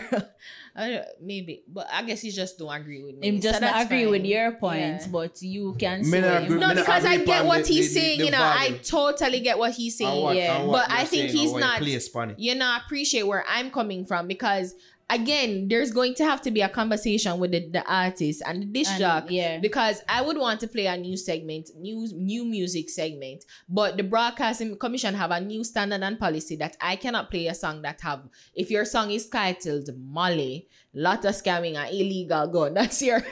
Maybe, 1.20 1.64
but 1.66 1.88
I 1.92 2.05
guess 2.05 2.22
you 2.22 2.30
just 2.30 2.59
don't 2.59 2.72
agree 2.72 3.02
with 3.02 3.16
me. 3.16 3.26
I'm 3.28 3.40
just 3.40 3.56
So 3.59 3.60
not 3.66 3.72
that's 3.74 3.86
agree 3.86 4.06
with 4.06 4.24
your 4.24 4.52
points, 4.52 5.06
Yeah. 5.06 5.10
but 5.12 5.42
you 5.42 5.74
can 5.78 6.09
Me 6.09 6.20
not 6.20 6.28
say 6.38 6.44
agree- 6.44 6.60
No, 6.60 6.66
not 6.68 6.76
because 6.76 7.05
I 7.05 7.16
get 7.24 7.44
what 7.44 7.64
the- 7.66 7.72
he's 7.74 7.88
the- 7.92 7.94
the- 7.94 8.01
saying. 8.06 8.18
the 8.20 8.24
you 8.26 8.30
know, 8.30 8.38
I 8.40 8.78
totally 8.84 9.40
get 9.40 9.59
what 9.59 9.72
he's 9.72 9.98
saying. 9.98 10.22
What- 10.22 10.36
yeah. 10.36 10.62
what 10.62 10.86
But 10.88 10.90
I 10.97 11.05
think 11.05 11.30
he's 11.32 11.42
and 11.42 11.52
what 11.52 11.59
you 11.59 11.64
not- 11.66 11.78
place 11.78 12.06
upon 12.09 12.30
it. 12.30 12.38
you 12.38 12.55
know, 12.55 12.66
I 12.66 12.78
appreciate 12.84 13.24
where 13.24 13.44
I'm 13.48 13.70
coming 13.72 14.06
from 14.06 14.28
because 14.28 14.74
again, 15.11 15.69
there's 15.69 15.91
going 15.91 16.15
to 16.15 16.24
have 16.24 16.41
to 16.43 16.51
be 16.51 16.61
a 16.62 16.69
conversation 16.69 17.39
with 17.39 17.51
the, 17.51 17.69
the 17.69 17.85
artist 17.93 18.43
and 18.47 18.62
the 18.62 18.66
disc 18.66 18.97
jock. 18.99 19.31
yeah. 19.31 19.59
Because 19.59 20.03
I 20.09 20.23
would 20.23 20.39
want 20.39 20.61
to 20.61 20.69
play 20.69 20.87
a 20.87 20.97
new 20.97 21.16
segment, 21.16 21.70
new 21.77 22.09
new 22.15 22.45
music 22.45 22.89
segment, 22.89 23.45
but 23.69 23.97
the 23.97 24.03
broadcasting 24.03 24.77
commission 24.78 25.15
have 25.15 25.31
a 25.31 25.41
new 25.41 25.65
standard 25.65 26.03
and 26.03 26.19
policy 26.19 26.57
that 26.57 26.77
I 26.81 26.97
cannot 26.97 27.31
play 27.31 27.49
a 27.49 27.55
song 27.55 27.82
that 27.82 28.01
have 28.03 28.28
if 28.55 28.70
your 28.70 28.85
song 28.85 29.11
is 29.11 29.28
titled 29.28 29.91
Molly, 29.99 30.69
lot 30.95 31.24
of 31.24 31.35
scamming 31.35 31.77
and 31.77 31.91
illegal 31.91 32.47
gun. 32.47 32.74
That's 32.81 33.03
your 33.03 33.23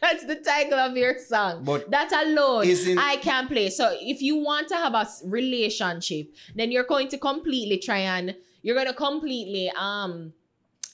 that's 0.00 0.26
the 0.26 0.36
title 0.36 0.78
of 0.78 0.96
your 0.96 1.18
song. 1.18 1.64
But 1.64 1.90
that 1.90 2.12
alone 2.12 2.66
I 2.98 3.16
can 3.16 3.48
play. 3.48 3.70
So 3.70 3.96
if 3.98 4.20
you 4.20 4.36
want 4.36 4.68
to 4.68 4.74
have 4.76 4.94
a 4.94 5.06
relationship, 5.24 6.34
then 6.54 6.70
you're 6.70 6.84
going 6.84 7.08
to 7.08 7.18
completely 7.18 7.78
try 7.78 7.98
and 7.98 8.36
you're 8.62 8.74
going 8.74 8.88
to 8.88 8.94
completely 8.94 9.70
um 9.76 10.32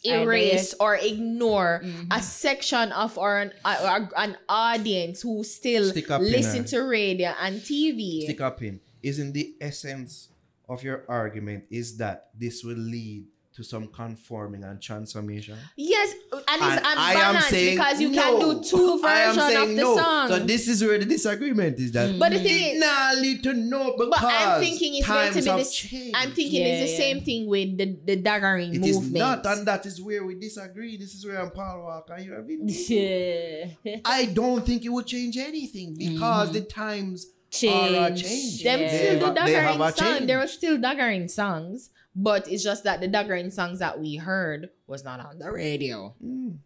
erase 0.05 0.75
or 0.81 0.97
ignore 0.97 1.81
Mm-hmm. 1.85 2.11
a 2.13 2.21
section 2.23 2.93
of 2.93 3.17
or 3.19 3.39
an, 3.39 3.53
uh, 3.65 4.07
an 4.17 4.37
audience 4.49 5.23
who 5.23 5.43
still 5.45 5.91
Stick 5.91 6.11
up 6.11 6.21
in 6.21 6.31
listen 6.31 6.65
to 6.67 6.81
radio 6.83 7.33
and 7.41 7.61
TV. 7.61 8.23
stick 8.25 8.41
up 8.41 8.63
in 8.63 8.81
isn't 9.03 9.33
the 9.33 9.55
essence 9.61 10.29
of 10.69 10.83
your 10.83 11.05
argument 11.09 11.65
is 11.71 11.97
that 11.99 12.31
this 12.39 12.63
will 12.65 12.79
lead 12.79 13.25
to 13.55 13.63
some 13.63 13.87
conforming 13.89 14.65
and 14.65 14.81
transformation 14.81 15.57
Yes, 15.77 16.13
and 16.33 16.41
it's 16.49 16.77
And 16.77 16.99
I 16.99 17.13
am 17.13 17.19
unbalanced 17.19 17.49
saying 17.51 17.77
because 17.77 18.01
you 18.01 18.09
no. 18.11 18.23
can 18.23 18.41
do 18.41 18.63
two 18.65 19.01
I 19.05 19.21
am 19.21 19.35
versions 19.35 19.53
saying 19.53 19.71
of 19.71 19.77
the 19.77 19.83
no. 19.83 19.97
song. 19.97 20.29
So 20.29 20.39
this 20.39 20.69
is 20.69 20.83
where 20.83 20.99
the 20.99 21.05
disagreement 21.05 21.79
is 21.79 21.93
that. 21.93 22.19
But 22.19 22.33
the 22.33 22.39
thing 22.39 22.47
it 22.47 22.75
is- 22.77 22.81
nah 22.81 23.13
lead 23.21 23.43
to 23.45 23.53
no 23.55 23.93
because 23.93 24.09
but 24.11 24.25
I'm 24.25 24.61
thinking 24.61 24.95
it's 24.97 25.07
going 25.07 25.33
to 25.33 25.41
be 25.41 25.47
have 25.49 25.59
this. 25.59 26.13
I'm 26.15 26.31
thinking 26.33 26.61
Yeah, 26.63 26.69
it's 26.69 26.83
the 26.87 26.93
yeah. 26.93 27.05
same 27.05 27.21
thing 27.25 27.47
with 27.47 27.77
the 27.79 27.87
the 28.07 28.23
daggering 28.23 28.75
It 28.75 28.85
is 28.85 28.97
movement. 28.97 29.19
not, 29.19 29.47
and 29.47 29.67
that 29.67 29.85
is 29.87 30.01
where 30.01 30.25
we 30.25 30.35
disagree. 30.35 30.97
This 30.97 31.15
is 31.15 31.25
where 31.27 31.41
I'm 31.43 31.51
Paul 31.51 31.83
Walker. 31.85 32.19
You 32.19 32.33
have 32.33 32.47
been. 32.47 32.69
Yeah. 32.89 33.97
I 34.05 34.27
don't 34.27 34.65
think 34.65 34.85
it 34.85 34.89
would 34.89 35.07
change 35.07 35.37
anything 35.37 35.95
because 35.97 36.49
mm-hmm. 36.49 36.53
the 36.55 36.63
times 36.63 37.27
change. 37.51 37.95
are 37.97 38.07
a 38.07 38.09
Change. 38.09 38.23
change. 38.23 38.63
Them 38.65 38.81
Yeah. 38.81 38.89
still 38.99 39.19
do 39.35 39.35
They 39.45 39.53
have 39.53 39.65
a 39.65 39.79
daggering 39.79 39.79
songs. 39.79 39.95
change. 40.01 40.27
There 40.27 40.39
were 40.39 40.47
still 40.61 40.77
daggering 40.79 41.31
songs, 41.31 41.91
but 42.15 42.49
it's 42.49 42.63
just 42.63 42.85
that 42.85 43.01
the 43.01 43.09
daggering 43.09 43.53
songs 43.53 43.79
that 43.79 44.01
we 44.01 44.17
heard 44.17 44.71
was 44.87 45.05
not 45.05 45.21
on 45.21 45.39
the 45.39 45.51
radio. 45.51 46.15
Mm. 46.25 46.59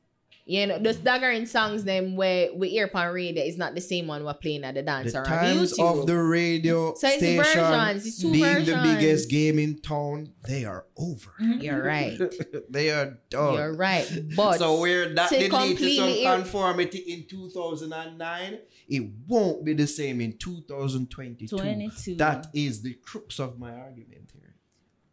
You 0.48 0.64
know, 0.68 0.78
those 0.78 0.98
daggering 0.98 1.48
songs 1.48 1.82
them 1.82 2.14
where 2.14 2.54
we 2.54 2.68
hear 2.68 2.88
on 2.94 3.12
radio 3.12 3.42
is 3.42 3.58
not 3.58 3.74
the 3.74 3.80
same 3.80 4.06
one 4.06 4.24
we're 4.24 4.32
playing 4.32 4.62
at 4.62 4.74
the 4.74 4.82
dance 4.82 5.12
The 5.12 5.18
or 5.18 5.22
on 5.22 5.26
times 5.26 5.76
YouTube. 5.76 6.02
of 6.02 6.06
the 6.06 6.16
radio 6.16 6.94
So 6.94 7.08
it's 7.08 7.16
station 7.16 7.42
versions, 7.42 8.06
it's 8.06 8.20
two 8.22 8.30
being 8.30 8.64
the 8.64 8.80
biggest 8.80 9.28
game 9.28 9.58
in 9.58 9.80
town, 9.80 10.32
they 10.46 10.64
are 10.64 10.86
over. 10.96 11.32
You're 11.40 11.82
right. 11.82 12.16
they 12.70 12.90
are 12.90 13.18
done. 13.28 13.54
You're 13.54 13.74
right. 13.74 14.08
But 14.36 14.58
so 14.58 14.78
where 14.78 15.12
that 15.14 15.30
to 15.30 15.36
did 15.36 15.52
lead 15.52 15.78
to 15.78 15.90
some 15.96 16.04
completely 16.06 16.22
conformity 16.22 16.98
in 16.98 17.26
2009, 17.26 18.58
it 18.88 19.02
won't 19.26 19.64
be 19.64 19.72
the 19.72 19.88
same 19.88 20.20
in 20.20 20.38
2022. 20.38 21.56
22. 21.56 22.14
That 22.14 22.46
is 22.54 22.82
the 22.82 22.94
crux 22.94 23.40
of 23.40 23.58
my 23.58 23.72
argument 23.72 24.30
here. 24.32 24.45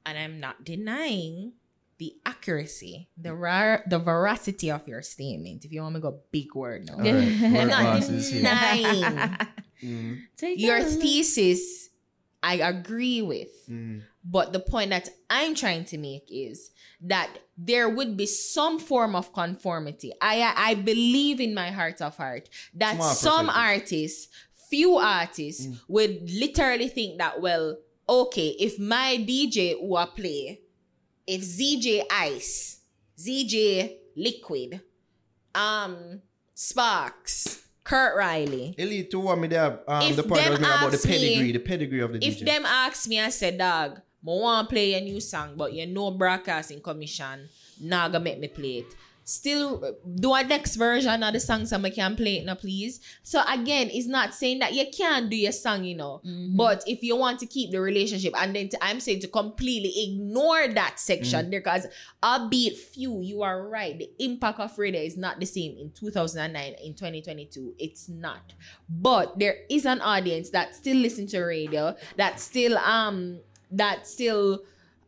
And 0.06 0.18
I'm 0.18 0.40
not 0.40 0.64
denying 0.64 1.54
the 2.00 2.14
accuracy, 2.26 3.10
the 3.18 3.34
rare, 3.36 3.84
the 3.88 4.00
veracity 4.00 4.70
of 4.72 4.88
your 4.88 5.02
statement. 5.02 5.64
If 5.64 5.72
you 5.72 5.82
want 5.82 5.96
me 5.96 6.02
to 6.02 6.10
go 6.10 6.20
big 6.32 6.54
word 6.56 6.86
now. 6.86 6.96
All 6.96 7.04
right, 7.04 7.38
I'm 7.44 7.54
word 7.54 7.68
not 7.70 8.02
denying 8.32 9.38
Mm, 9.84 10.20
your 10.56 10.82
thesis. 10.82 11.90
I 12.42 12.56
agree 12.56 13.22
with. 13.22 13.50
mm. 13.70 14.02
But 14.24 14.54
the 14.54 14.60
point 14.60 14.90
that 14.92 15.10
I'm 15.30 15.56
trying 15.56 15.84
to 15.86 15.98
make 15.98 16.24
is 16.32 16.72
that 17.02 17.30
there 17.58 17.90
would 17.90 18.16
be 18.16 18.26
some 18.26 18.80
form 18.80 19.16
of 19.16 19.34
conformity. 19.34 20.14
I 20.22 20.54
I 20.56 20.76
believe 20.76 21.42
in 21.42 21.54
my 21.54 21.70
heart 21.72 22.02
of 22.02 22.16
heart 22.16 22.48
that 22.76 22.96
Small 22.96 23.14
some 23.14 23.48
percentage. 23.48 23.82
artists, 23.82 24.28
few 24.70 24.96
artists, 24.96 25.68
Mm. 25.68 25.80
would 25.90 26.32
literally 26.32 26.88
think 26.88 27.18
that, 27.20 27.42
well, 27.42 27.78
okay, 28.22 28.56
if 28.60 28.80
my 28.80 29.18
DJ 29.19 29.80
who 29.80 29.95
I 29.95 30.06
play, 30.06 30.61
if 31.26 31.41
ZJ 31.41 32.03
Ice, 32.11 32.80
ZJ 33.18 33.98
Liquid, 34.15 34.81
um, 35.56 36.22
Sparks, 36.53 37.64
Kurt 37.84 38.15
Riley, 38.18 38.76
Elite 38.77 39.10
to 39.11 39.19
what 39.19 39.38
me 39.38 39.48
there, 39.48 39.80
um, 39.88 40.15
the 40.15 40.23
point 40.23 40.41
I 40.45 40.49
was 40.49 40.60
about 40.60 40.91
the 40.91 40.98
ask 40.98 41.06
me- 41.06 41.11
pedigree, 41.11 41.52
the 41.52 41.60
pedigree 41.60 41.99
of 42.02 42.14
the 42.14 42.26
if 42.26 42.40
DJ. 42.40 42.45
them 42.45 42.65
ask 42.65 43.07
me, 43.07 43.19
I 43.19 43.30
said, 43.30 43.57
dog, 43.57 43.98
I 43.98 44.02
want 44.23 44.69
to 44.69 44.73
play 44.73 44.94
a 44.94 45.02
new 45.02 45.19
song, 45.19 45.56
but 45.57 45.73
you 45.73 45.85
know 45.85 46.11
broadcasting 46.11 46.81
commission, 46.81 47.49
nah 47.81 48.07
gonna 48.07 48.23
make 48.23 48.40
me 48.40 48.48
play 48.48 48.77
it. 48.80 48.85
Still 49.26 49.95
do 50.16 50.34
a 50.34 50.44
next 50.44 50.76
version 50.76 51.24
of 51.24 51.34
the 51.34 51.40
song 51.40 51.66
so 51.66 51.80
I 51.82 51.90
can 51.90 52.16
play 52.16 52.38
it 52.38 52.45
now, 52.45 52.56
please. 52.56 53.00
So 53.24 53.41
again, 53.48 53.90
it's 53.91 54.08
not 54.08 54.34
saying 54.34 54.60
that 54.60 54.74
you 54.74 54.86
can't 54.95 55.30
do 55.30 55.36
your 55.36 55.52
song, 55.52 55.84
you 55.84 55.95
know. 55.95 56.22
Mm-hmm. 56.26 56.58
But 56.58 56.84
if 56.88 57.04
you 57.04 57.16
want 57.16 57.40
to 57.40 57.45
keep 57.45 57.72
the 57.72 57.80
relationship, 57.80 58.34
and 58.38 58.56
then 58.56 58.70
to, 58.70 58.84
I'm 58.84 59.00
saying 59.00 59.22
to 59.22 59.28
completely 59.28 59.94
ignore 60.04 60.68
that 60.68 61.00
section 61.00 61.50
because 61.50 61.88
albeit 62.24 62.78
few, 62.78 63.22
you 63.22 63.41
are 63.44 63.68
right. 63.68 63.98
The 63.98 64.10
impact 64.20 64.60
of 64.60 64.78
radio 64.78 65.02
is 65.02 65.18
not 65.18 65.40
the 65.40 65.45
same 65.45 65.78
in 65.78 65.91
2009, 65.91 66.76
in 66.84 66.94
2022. 66.94 67.76
It's 67.80 68.10
not. 68.10 68.54
But 68.90 69.40
there 69.40 69.58
is 69.70 69.86
an 69.86 70.02
audience 70.02 70.50
that 70.52 70.76
still 70.76 70.98
listen 70.98 71.28
to 71.28 71.41
radio, 71.44 71.95
that 72.18 72.40
still 72.40 72.78
um 72.78 73.40
that 73.72 74.08
still 74.08 74.62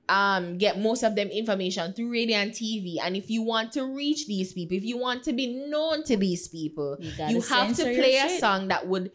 um 0.10 0.58
get 0.58 0.80
most 0.80 1.04
of 1.04 1.16
them 1.16 1.28
information 1.30 1.94
through 1.94 2.12
radio 2.12 2.38
and 2.38 2.52
TV. 2.52 2.98
And 3.02 3.16
if 3.16 3.30
you 3.30 3.42
want 3.42 3.72
to 3.74 3.84
reach 3.86 4.28
these 4.28 4.54
people, 4.54 4.78
if 4.78 4.84
you 4.84 4.98
want 4.98 5.24
to 5.24 5.34
be 5.34 5.48
known 5.68 6.04
to 6.04 6.16
these 6.18 6.48
people, 6.48 6.98
You 7.00 7.12
you, 7.28 7.42
have 7.42 7.76
to 7.78 7.84
play 7.84 8.18
a 8.18 8.30
shit. 8.30 8.40
song 8.40 8.68
that 8.70 8.88
would 8.88 9.12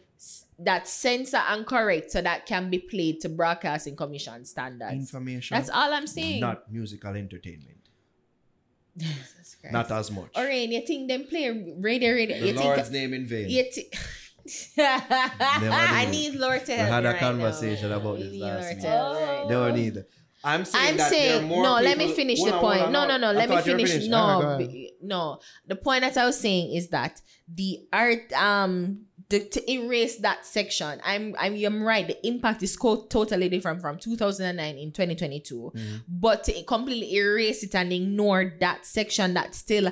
that 0.59 0.87
censor 0.87 1.41
and 1.49 1.65
correct 1.65 2.11
so 2.11 2.21
that 2.21 2.45
can 2.45 2.69
be 2.69 2.77
played 2.77 3.19
to 3.21 3.29
broadcasting 3.29 3.95
commission 3.95 4.45
standards. 4.45 4.93
Information. 4.93 5.55
That's 5.57 5.69
all 5.69 5.91
I'm 5.93 6.05
saying. 6.07 6.41
Not 6.41 6.71
musical 6.71 7.15
entertainment. 7.15 7.77
Not 9.71 9.89
as 9.91 10.11
much. 10.11 10.29
Orion, 10.37 10.71
you 10.71 10.85
think 10.85 11.07
them 11.07 11.23
play 11.25 11.49
radio 11.79 12.13
radio? 12.13 12.39
the 12.39 12.47
you 12.47 12.53
Lord's 12.53 12.89
think 12.89 12.93
name 12.93 13.13
in 13.13 13.25
vain. 13.25 13.49
you 13.49 13.63
thi- 13.71 13.89
I 14.79 16.07
need 16.11 16.35
Lord 16.35 16.65
to 16.65 16.71
We 16.73 16.77
had 16.77 17.05
a 17.05 17.09
right 17.11 17.19
conversation 17.19 17.89
now. 17.89 17.97
about 17.97 18.17
We 18.17 18.23
this 18.23 18.31
need 18.33 18.41
last 18.41 18.63
Lord 18.63 18.75
week. 18.75 18.81
to 18.81 18.87
right 18.89 19.43
now. 19.43 19.47
Don't 19.49 19.75
need 19.75 19.97
it. 19.97 20.09
I'm 20.43 20.65
saying 20.65 20.89
I'm 20.89 20.97
that 20.97 21.11
there 21.11 21.19
are 21.19 21.37
saying 21.39 21.47
more 21.47 21.63
no. 21.63 21.73
Let 21.75 21.97
me 21.97 22.13
finish 22.13 22.43
the 22.43 22.51
point. 22.51 22.91
No, 22.91 23.07
no, 23.07 23.17
no. 23.17 23.31
Let 23.31 23.49
me 23.49 23.55
thought 23.55 23.65
you 23.65 23.73
were 23.73 23.79
finish. 23.79 24.07
No, 24.07 24.17
Alright, 24.17 24.41
go 24.41 24.47
ahead. 24.49 24.71
b- 24.71 24.93
no. 25.01 25.39
The 25.67 25.75
point 25.75 26.01
that 26.01 26.17
I 26.17 26.25
was 26.25 26.39
saying 26.39 26.75
is 26.75 26.89
that 26.89 27.21
the 27.47 27.79
art, 27.93 28.31
um, 28.33 29.05
the, 29.29 29.39
to 29.39 29.71
erase 29.71 30.17
that 30.17 30.45
section. 30.45 30.99
I'm, 31.03 31.35
I'm, 31.39 31.55
I'm 31.63 31.83
right. 31.83 32.05
The 32.05 32.27
impact 32.27 32.63
is 32.63 32.75
co- 32.75 33.05
totally 33.05 33.49
different 33.49 33.81
from 33.81 33.97
2009 33.97 34.77
in 34.77 34.91
2022. 34.91 35.71
Mm-hmm. 35.73 35.95
But 36.07 36.43
to 36.45 36.63
completely 36.63 37.15
erase 37.15 37.63
it 37.63 37.73
and 37.75 37.93
ignore 37.93 38.53
that 38.59 38.85
section 38.85 39.33
that 39.35 39.55
still 39.55 39.91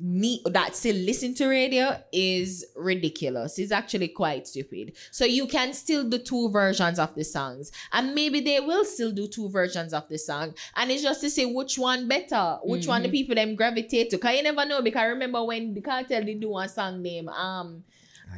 me 0.00 0.42
that 0.46 0.74
still 0.74 0.96
listen 0.96 1.34
to 1.34 1.46
radio 1.46 2.02
is 2.12 2.64
ridiculous. 2.74 3.58
It's 3.58 3.72
actually 3.72 4.08
quite 4.08 4.48
stupid. 4.48 4.96
So 5.10 5.24
you 5.24 5.46
can 5.46 5.74
still 5.74 6.08
do 6.08 6.18
two 6.18 6.50
versions 6.50 6.98
of 6.98 7.14
the 7.14 7.24
songs, 7.24 7.70
and 7.92 8.14
maybe 8.14 8.40
they 8.40 8.60
will 8.60 8.84
still 8.84 9.12
do 9.12 9.28
two 9.28 9.48
versions 9.50 9.92
of 9.92 10.08
the 10.08 10.18
song. 10.18 10.54
And 10.76 10.90
it's 10.90 11.02
just 11.02 11.20
to 11.20 11.30
say 11.30 11.44
which 11.44 11.78
one 11.78 12.08
better, 12.08 12.58
which 12.64 12.86
one 12.86 13.02
the 13.02 13.10
people 13.10 13.34
them 13.34 13.54
gravitate 13.54 14.10
to. 14.10 14.18
Cause 14.18 14.36
you 14.36 14.42
never 14.42 14.64
know. 14.64 14.82
Because 14.82 15.00
I 15.00 15.06
remember 15.06 15.44
when 15.44 15.74
the 15.74 15.82
Kartel 15.82 16.24
did 16.24 16.40
do 16.40 16.50
one 16.50 16.68
song 16.68 17.02
name, 17.02 17.28
um, 17.28 17.84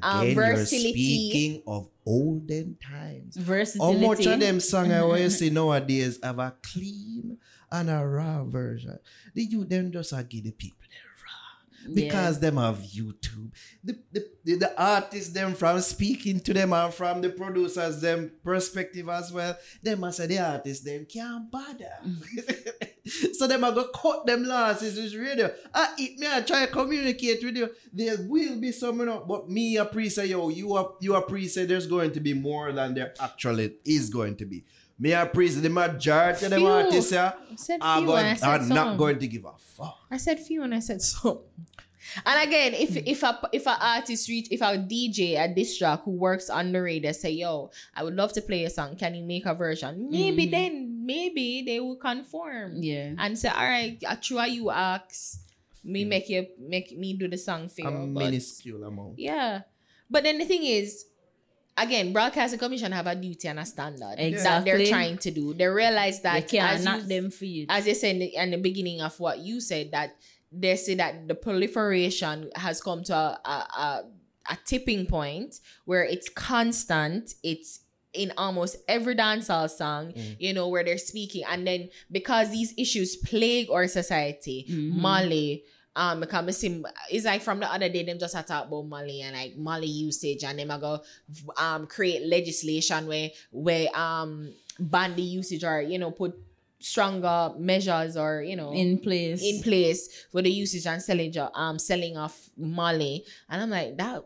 um, 0.03 0.23
Again, 0.23 0.35
versatility. 0.35 1.01
you're 1.01 1.31
speaking 1.31 1.63
of 1.67 1.89
olden 2.07 2.77
times. 2.83 3.37
How 3.37 3.43
Versatility. 3.43 4.07
much 4.07 4.27
of 4.27 4.41
them 4.41 4.61
song 4.61 4.91
I 4.91 4.99
always 4.99 5.39
see 5.39 5.51
nowadays 5.51 6.19
have 6.23 6.39
a 6.39 6.55
clean 6.63 7.39
and 7.71 7.91
a 7.91 8.07
raw 8.07 8.43
version? 8.45 8.99
The 9.35 9.45
you 9.45 9.65
them 9.65 9.93
just 9.93 10.13
a 10.13 10.23
give 10.23 10.45
the 10.45 10.53
people 10.53 10.79
the 10.89 11.12
because 11.93 12.39
them 12.41 12.57
have 12.57 12.79
YouTube. 12.79 13.51
The, 13.83 13.99
the, 14.13 14.29
the, 14.45 14.75
artists 14.77 15.33
them 15.33 15.55
from 15.55 15.81
speaking 15.81 16.41
to 16.41 16.55
them 16.55 16.73
and 16.73 16.93
from 16.93 17.21
the 17.21 17.31
producers 17.31 18.01
them 18.01 18.33
perspective 18.45 19.09
as 19.09 19.33
well. 19.33 19.57
Them 19.83 20.01
must 20.01 20.19
say 20.19 20.27
the 20.27 20.39
artists 20.39 20.85
them 20.85 21.07
can't 21.07 21.51
bother. 21.51 21.91
Mm. 22.07 23.35
so 23.35 23.47
them 23.47 23.65
are 23.65 23.73
go 23.73 23.89
cut 23.89 24.27
them 24.27 24.45
losses 24.45 24.97
with 24.97 25.21
radio. 25.21 25.53
I 25.75 25.95
it 25.99 26.19
me 26.19 26.27
I 26.31 26.41
try 26.43 26.67
to 26.67 26.73
communicate 26.73 27.45
with 27.45 27.57
you. 27.57 27.71
There 27.93 28.17
will 28.29 28.61
be 28.61 28.73
some, 28.73 29.01
you 29.01 29.07
know, 29.07 29.25
but 29.27 29.49
me 29.49 29.77
a 29.77 29.85
pre 29.85 30.09
say 30.09 30.27
yo, 30.27 30.49
you 30.49 30.75
are 30.75 30.93
you 31.01 31.49
say 31.49 31.65
there's 31.65 31.87
going 31.87 32.13
to 32.13 32.21
be 32.21 32.35
more 32.35 32.73
than 32.73 32.95
there 32.95 33.15
actually 33.21 33.77
is 33.85 34.11
going 34.11 34.37
to 34.37 34.45
be. 34.45 34.65
Me 35.03 35.17
I 35.17 35.29
say 35.33 35.59
the 35.59 35.69
majority 35.69 36.45
of 36.45 36.51
them 36.53 36.65
artists 36.65 37.11
said 37.11 37.81
are, 37.81 37.99
few 37.99 38.07
going, 38.07 38.25
and 38.25 38.29
I 38.29 38.35
said 38.35 38.49
are 38.49 38.67
not 38.69 38.97
going 38.97 39.19
to 39.19 39.27
give 39.27 39.45
a 39.45 39.53
fuck. 39.59 39.99
I 40.09 40.17
said 40.17 40.39
few 40.39 40.63
and 40.63 40.73
I 40.73 40.79
said 40.79 41.03
so. 41.03 41.43
And 42.25 42.49
again, 42.49 42.73
if 42.75 42.97
if 42.97 43.23
a 43.25 43.49
if 43.53 43.67
a 43.67 43.77
artist 43.85 44.29
reach 44.29 44.47
if 44.53 44.61
a 44.61 44.79
DJ 44.79 45.43
a 45.43 45.53
diss 45.53 45.77
track 45.77 46.03
who 46.05 46.13
works 46.13 46.49
on 46.49 46.71
the 46.71 46.81
radio 46.81 47.11
say, 47.11 47.31
yo, 47.31 47.73
I 47.97 48.05
would 48.05 48.15
love 48.15 48.33
to 48.35 48.43
play 48.43 48.63
a 48.63 48.71
song. 48.71 48.95
Can 48.95 49.17
you 49.17 49.25
make 49.25 49.45
a 49.45 49.55
version? 49.55 50.09
Maybe 50.09 50.47
mm. 50.47 50.51
then 50.53 51.05
maybe 51.05 51.65
they 51.67 51.81
will 51.81 51.97
conform. 51.97 52.77
Yeah. 52.79 53.15
And 53.19 53.37
say, 53.37 53.49
all 53.49 53.59
right, 53.59 53.99
I 54.07 54.15
try 54.15 54.47
you 54.47 54.71
ask. 54.71 55.41
Me 55.83 56.05
make 56.05 56.29
you 56.29 56.47
make 56.61 56.97
me 56.97 57.15
do 57.15 57.27
the 57.27 57.39
song 57.39 57.69
for 57.69 57.81
you. 57.81 57.89
A 57.89 58.07
minuscule 58.07 58.85
amount. 58.85 59.19
yeah. 59.19 59.63
But 60.09 60.23
then 60.23 60.39
the 60.39 60.45
thing 60.45 60.63
is, 60.63 61.07
again, 61.77 62.13
broadcasting 62.13 62.59
commission 62.59 62.93
have 62.93 63.07
a 63.07 63.15
duty 63.15 63.49
and 63.49 63.59
a 63.61 63.65
standard 63.67 64.19
that 64.19 64.65
they're 64.65 64.87
trying 64.87 65.19
to 65.19 65.31
do. 65.31 65.55
They 65.55 65.67
realize 65.67 66.21
They 66.21 66.29
that 66.41 66.49
can't 66.49 66.87
as 66.87 67.03
you- 67.03 67.09
them 67.09 67.31
for 67.31 67.45
you. 67.45 67.67
as 67.69 67.85
they 67.87 67.95
said 67.95 68.17
in 68.17 68.19
the, 68.21 68.35
in 68.37 68.51
the 68.51 68.59
beginning 68.59 69.01
of 69.01 69.19
what 69.21 69.39
you 69.39 69.61
said, 69.61 69.91
that 69.93 70.17
they 70.51 70.77
say 70.77 70.95
that 70.97 71.29
the 71.29 71.35
proliferation 71.35 72.51
has 72.57 72.81
come 72.83 73.03
to 73.05 73.15
a, 73.15 73.41
a, 73.45 73.51
a, 73.51 74.05
a 74.51 74.59
tipping 74.67 75.07
point 75.07 75.61
where 75.85 76.05
it's 76.05 76.29
constant. 76.29 77.35
It's 77.43 77.81
in 78.13 78.31
almost 78.37 78.77
every 78.89 79.15
dancehall 79.17 79.71
song, 79.71 80.13
you 80.39 80.53
know, 80.53 80.69
where 80.69 80.85
they're 80.85 80.99
speaking. 80.99 81.45
And 81.49 81.67
then 81.67 81.89
because 82.11 82.51
these 82.51 82.75
issues 82.77 83.17
plague 83.17 83.71
our 83.71 83.89
society, 83.89 84.67
Mhm. 84.69 84.93
Molly, 84.93 85.65
um, 85.95 86.21
because 86.21 86.49
I 86.49 86.51
see, 86.53 86.83
it's 87.11 87.27
like 87.27 87.43
from 87.43 87.61
the 87.61 87.71
other 87.71 87.89
day, 87.89 88.03
them 88.03 88.19
just 88.19 88.35
had 88.35 88.47
talk 88.47 88.67
about 88.67 88.83
Molly 88.87 89.21
and 89.21 89.37
like 89.37 89.57
Molly 89.57 89.87
usage, 89.87 90.43
and 90.45 90.59
them 90.59 90.71
I 90.71 90.79
go 90.79 91.03
um 91.59 91.87
create 91.87 92.27
legislation 92.27 93.07
where 93.07 93.31
where 93.51 93.95
um 93.97 94.53
ban 94.79 95.15
the 95.17 95.23
usage 95.23 95.65
or 95.65 95.83
you 95.83 95.99
know 95.99 96.11
put 96.11 96.35
stronger 96.81 97.53
measures 97.59 98.17
or 98.17 98.43
you 98.43 98.57
know 98.57 98.73
in 98.73 98.99
place. 98.99 99.43
in 99.43 99.63
place 99.63 100.27
for 100.33 100.43
the 100.43 100.51
usage 100.51 100.87
and 100.87 101.03
selling 101.03 101.35
um 101.55 101.79
selling 101.79 102.17
of 102.17 102.35
Molly. 102.57 103.25
And 103.51 103.63
I'm 103.63 103.71
like, 103.71 103.97
that 103.99 104.25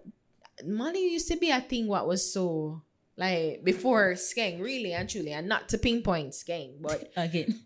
Molly 0.65 1.13
used 1.13 1.29
to 1.29 1.37
be 1.37 1.51
a 1.51 1.61
thing 1.61 1.89
what 1.89 2.07
was 2.07 2.33
so 2.33 2.81
like 3.17 3.65
before 3.65 4.13
skeng, 4.13 4.61
really 4.61 4.93
and 4.93 5.09
truly, 5.09 5.33
and 5.33 5.49
not 5.49 5.69
to 5.71 5.79
pinpoint 5.79 6.33
skeng, 6.33 6.81
but 6.81 7.11
again. 7.17 7.59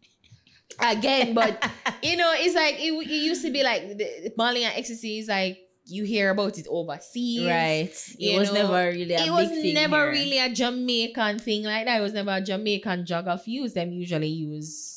Again, 0.83 1.35
but 1.35 1.71
you 2.03 2.17
know, 2.17 2.33
it's 2.37 2.55
like 2.55 2.75
it, 2.79 2.93
it 2.93 3.23
used 3.23 3.45
to 3.45 3.51
be 3.51 3.63
like 3.63 3.97
the, 3.97 4.33
Molly 4.37 4.65
and 4.65 4.75
ecstasy 4.77 5.19
is 5.19 5.29
like 5.29 5.59
you 5.87 6.05
hear 6.05 6.31
about 6.31 6.59
it 6.59 6.67
overseas. 6.69 7.47
Right. 7.47 8.15
It 8.19 8.39
was 8.39 8.53
know, 8.53 8.63
never 8.63 8.91
really 8.97 9.15
a 9.15 9.25
it 9.25 9.31
was 9.31 9.51
never 9.51 9.97
here. 9.97 10.11
really 10.11 10.39
a 10.39 10.49
Jamaican 10.53 11.39
thing 11.41 11.65
like 11.65 11.87
that. 11.87 11.99
It 11.99 12.03
was 12.03 12.13
never 12.13 12.31
a 12.33 12.41
Jamaican 12.41 13.05
drug 13.05 13.27
of 13.29 13.47
use. 13.47 13.75
Them 13.75 13.93
usually 13.93 14.29
use 14.29 14.97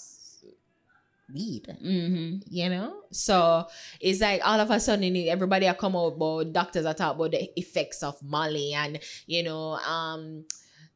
weed 1.33 1.65
Mm-hmm. 1.83 2.37
you 2.47 2.69
know 2.69 2.95
so 3.11 3.65
it's 3.99 4.21
like 4.21 4.41
all 4.45 4.59
of 4.59 4.69
a 4.69 4.79
sudden 4.79 5.15
everybody 5.27 5.67
are 5.67 5.73
come 5.73 5.95
out 5.95 6.13
about 6.15 6.53
doctors 6.53 6.85
are 6.85 6.93
talk 6.93 7.15
about 7.15 7.31
the 7.31 7.59
effects 7.59 8.03
of 8.03 8.21
molly 8.21 8.73
and 8.73 8.99
you 9.25 9.41
know 9.41 9.71
um 9.77 10.45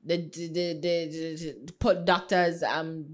the 0.05 0.17
the 0.17 0.47
the, 0.47 0.79
the, 0.79 1.55
the 1.65 1.73
put 1.73 2.05
doctors 2.05 2.61
um 2.61 3.05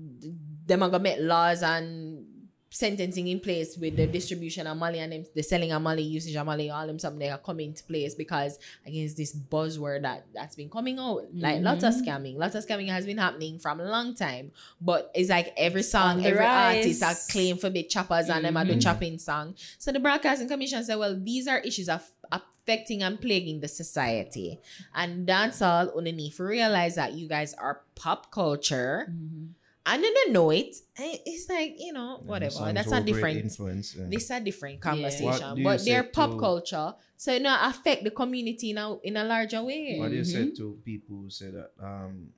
them 0.66 0.84
are 0.84 0.90
gonna 0.90 1.04
make 1.04 1.20
laws 1.20 1.62
and 1.64 2.26
sentencing 2.70 3.28
in 3.28 3.40
place 3.40 3.78
with 3.78 3.96
the 3.96 4.08
distribution 4.08 4.66
of 4.66 4.76
Molly 4.76 4.98
and 4.98 5.12
them, 5.14 5.24
the 5.36 5.44
selling 5.44 5.72
of 5.72 5.80
Molly, 5.80 6.02
usage 6.02 6.36
of 6.36 6.44
Molly, 6.44 6.72
all 6.72 6.88
them 6.88 6.98
something 6.98 7.20
they 7.20 7.30
are 7.30 7.38
coming 7.38 7.68
into 7.70 7.84
place 7.84 8.16
because 8.16 8.58
against 8.84 9.16
this 9.16 9.36
buzzword 9.36 10.02
that 10.02 10.26
that's 10.34 10.56
been 10.56 10.72
coming 10.72 10.98
out. 10.98 11.24
Like 11.36 11.62
lots 11.62 11.84
of 11.84 11.94
scamming. 11.94 12.36
Lots 12.36 12.56
of 12.56 12.66
scamming 12.66 12.90
has 12.90 13.06
been 13.06 13.20
happening 13.20 13.60
from 13.60 13.80
a 13.80 13.84
long 13.84 14.16
time. 14.16 14.52
But 14.82 15.12
it's 15.14 15.30
like 15.30 15.54
every 15.56 15.84
song, 15.84 16.26
every 16.26 16.40
rise. 16.40 16.78
artist 16.78 17.04
are 17.04 17.32
claim 17.32 17.58
for 17.58 17.70
big 17.70 17.90
choppers 17.90 18.30
and 18.30 18.44
them 18.44 18.58
are 18.58 18.66
the 18.66 18.74
Mhm. 18.74 18.82
chopping 18.82 19.20
song. 19.20 19.54
So 19.78 19.92
the 19.92 20.00
broadcasting 20.00 20.48
commission 20.48 20.84
said, 20.84 20.96
well, 20.96 21.16
these 21.16 21.48
are 21.48 21.60
issues 21.60 21.90
of 21.90 22.12
affecting 22.32 23.04
and 23.04 23.22
plaguing 23.22 23.60
the 23.60 23.68
society. 23.68 24.60
And 24.96 25.28
that's 25.28 25.62
all 25.62 25.96
underneath. 25.96 26.40
Realize 26.40 26.96
that 26.96 27.14
you 27.14 27.28
guys 27.28 27.54
are 27.54 27.82
pop 27.94 28.32
culture 28.32 29.10
Mm-hmm. 29.12 29.46
And 29.86 30.02
then 30.04 30.14
they 30.26 30.32
know 30.32 30.50
it. 30.52 30.76
It's 30.98 31.50
like, 31.50 31.76
you 31.78 31.92
know, 31.94 32.22
whatever. 32.26 32.52
songs 32.52 32.74
That's 32.74 32.88
were 32.90 32.98
a 32.98 33.02
different 33.02 33.40
influence. 33.40 33.96
yeah. 33.96 34.06
this 34.10 34.24
is 34.26 34.32
a 34.32 34.40
different 34.40 34.80
conversation. 34.82 35.26
What 35.26 35.56
do 35.56 35.62
you 35.62 35.64
But 35.68 35.86
they're 35.86 36.04
pop 36.04 36.32
to- 36.32 36.38
culture. 36.40 36.94
So 37.18 37.34
it 37.34 37.42
not 37.42 37.70
affect 37.76 38.04
the 38.04 38.12
community 38.12 38.74
now 38.74 39.00
in 39.04 39.18
a 39.18 39.24
larger 39.24 39.62
way. 39.64 39.98
What 40.00 40.10
do 40.12 40.16
you 40.18 40.24
say 40.24 40.46
Mhm. 40.48 40.56
to 40.58 40.80
people 40.86 41.18
who 41.24 41.30
say 41.30 41.52
that 41.52 41.72
um 41.80 42.34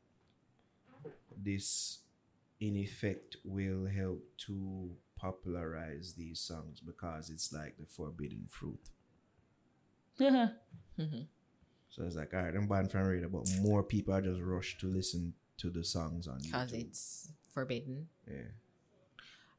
this 1.37 1.99
in 2.59 2.75
effect 2.77 3.37
will 3.43 3.85
help 3.85 4.23
to 4.47 4.89
popularize 5.17 6.13
these 6.13 6.39
songs 6.39 6.79
because 6.79 7.29
it's 7.29 7.51
like 7.53 7.77
the 7.77 7.85
forbidden 7.85 8.45
fruit. 8.49 8.89
Mhm. 10.19 11.27
So 11.89 12.03
it's 12.03 12.15
like, 12.15 12.33
all 12.33 12.41
right, 12.43 12.55
I'm 12.55 12.67
banned 12.67 12.91
from 12.91 13.03
radio, 13.03 13.29
but 13.29 13.47
more 13.61 13.83
people 13.83 14.13
are 14.13 14.21
just 14.21 14.41
rush 14.41 14.77
to 14.79 14.87
listen 14.87 15.33
to 15.57 15.69
the 15.69 15.83
songs 15.83 16.27
on 16.27 16.39
you. 16.43 16.51
Because 16.51 16.73
it's 16.73 17.31
forbidden. 17.53 18.07
yeah, 18.27 18.51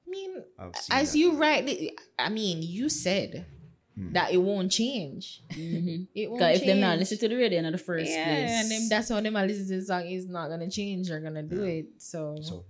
I 0.06 0.10
mean, 0.10 0.42
as 0.90 1.12
that. 1.12 1.18
you 1.18 1.32
rightly, 1.36 1.96
I 2.18 2.28
mean, 2.28 2.62
you 2.62 2.88
said 2.88 3.46
Hmm. 3.96 4.12
that 4.12 4.30
it 4.30 4.36
won't 4.36 4.70
change. 4.70 5.40
Mm-hmm. 5.50 6.02
It 6.14 6.28
won't 6.28 6.38
Because 6.38 6.60
if 6.60 6.66
them 6.66 6.80
not 6.80 6.98
listen 6.98 7.16
to 7.16 7.28
the 7.28 7.34
radio 7.36 7.60
in 7.60 7.72
the 7.72 7.78
first 7.78 8.10
yeah, 8.10 8.24
place. 8.26 8.50
and 8.50 8.70
them, 8.70 8.88
that's 8.90 9.08
how 9.08 9.18
them 9.22 9.34
are 9.36 9.46
listening 9.46 9.68
to 9.68 9.76
the 9.80 9.86
song 9.86 10.04
is 10.06 10.26
not 10.28 10.50
gonna 10.50 10.68
change. 10.70 11.08
They're 11.08 11.18
gonna 11.20 11.42
do 11.42 11.62
Yeah. 11.64 11.78
it. 11.80 11.86
So, 11.96 12.36
So, 12.42 12.66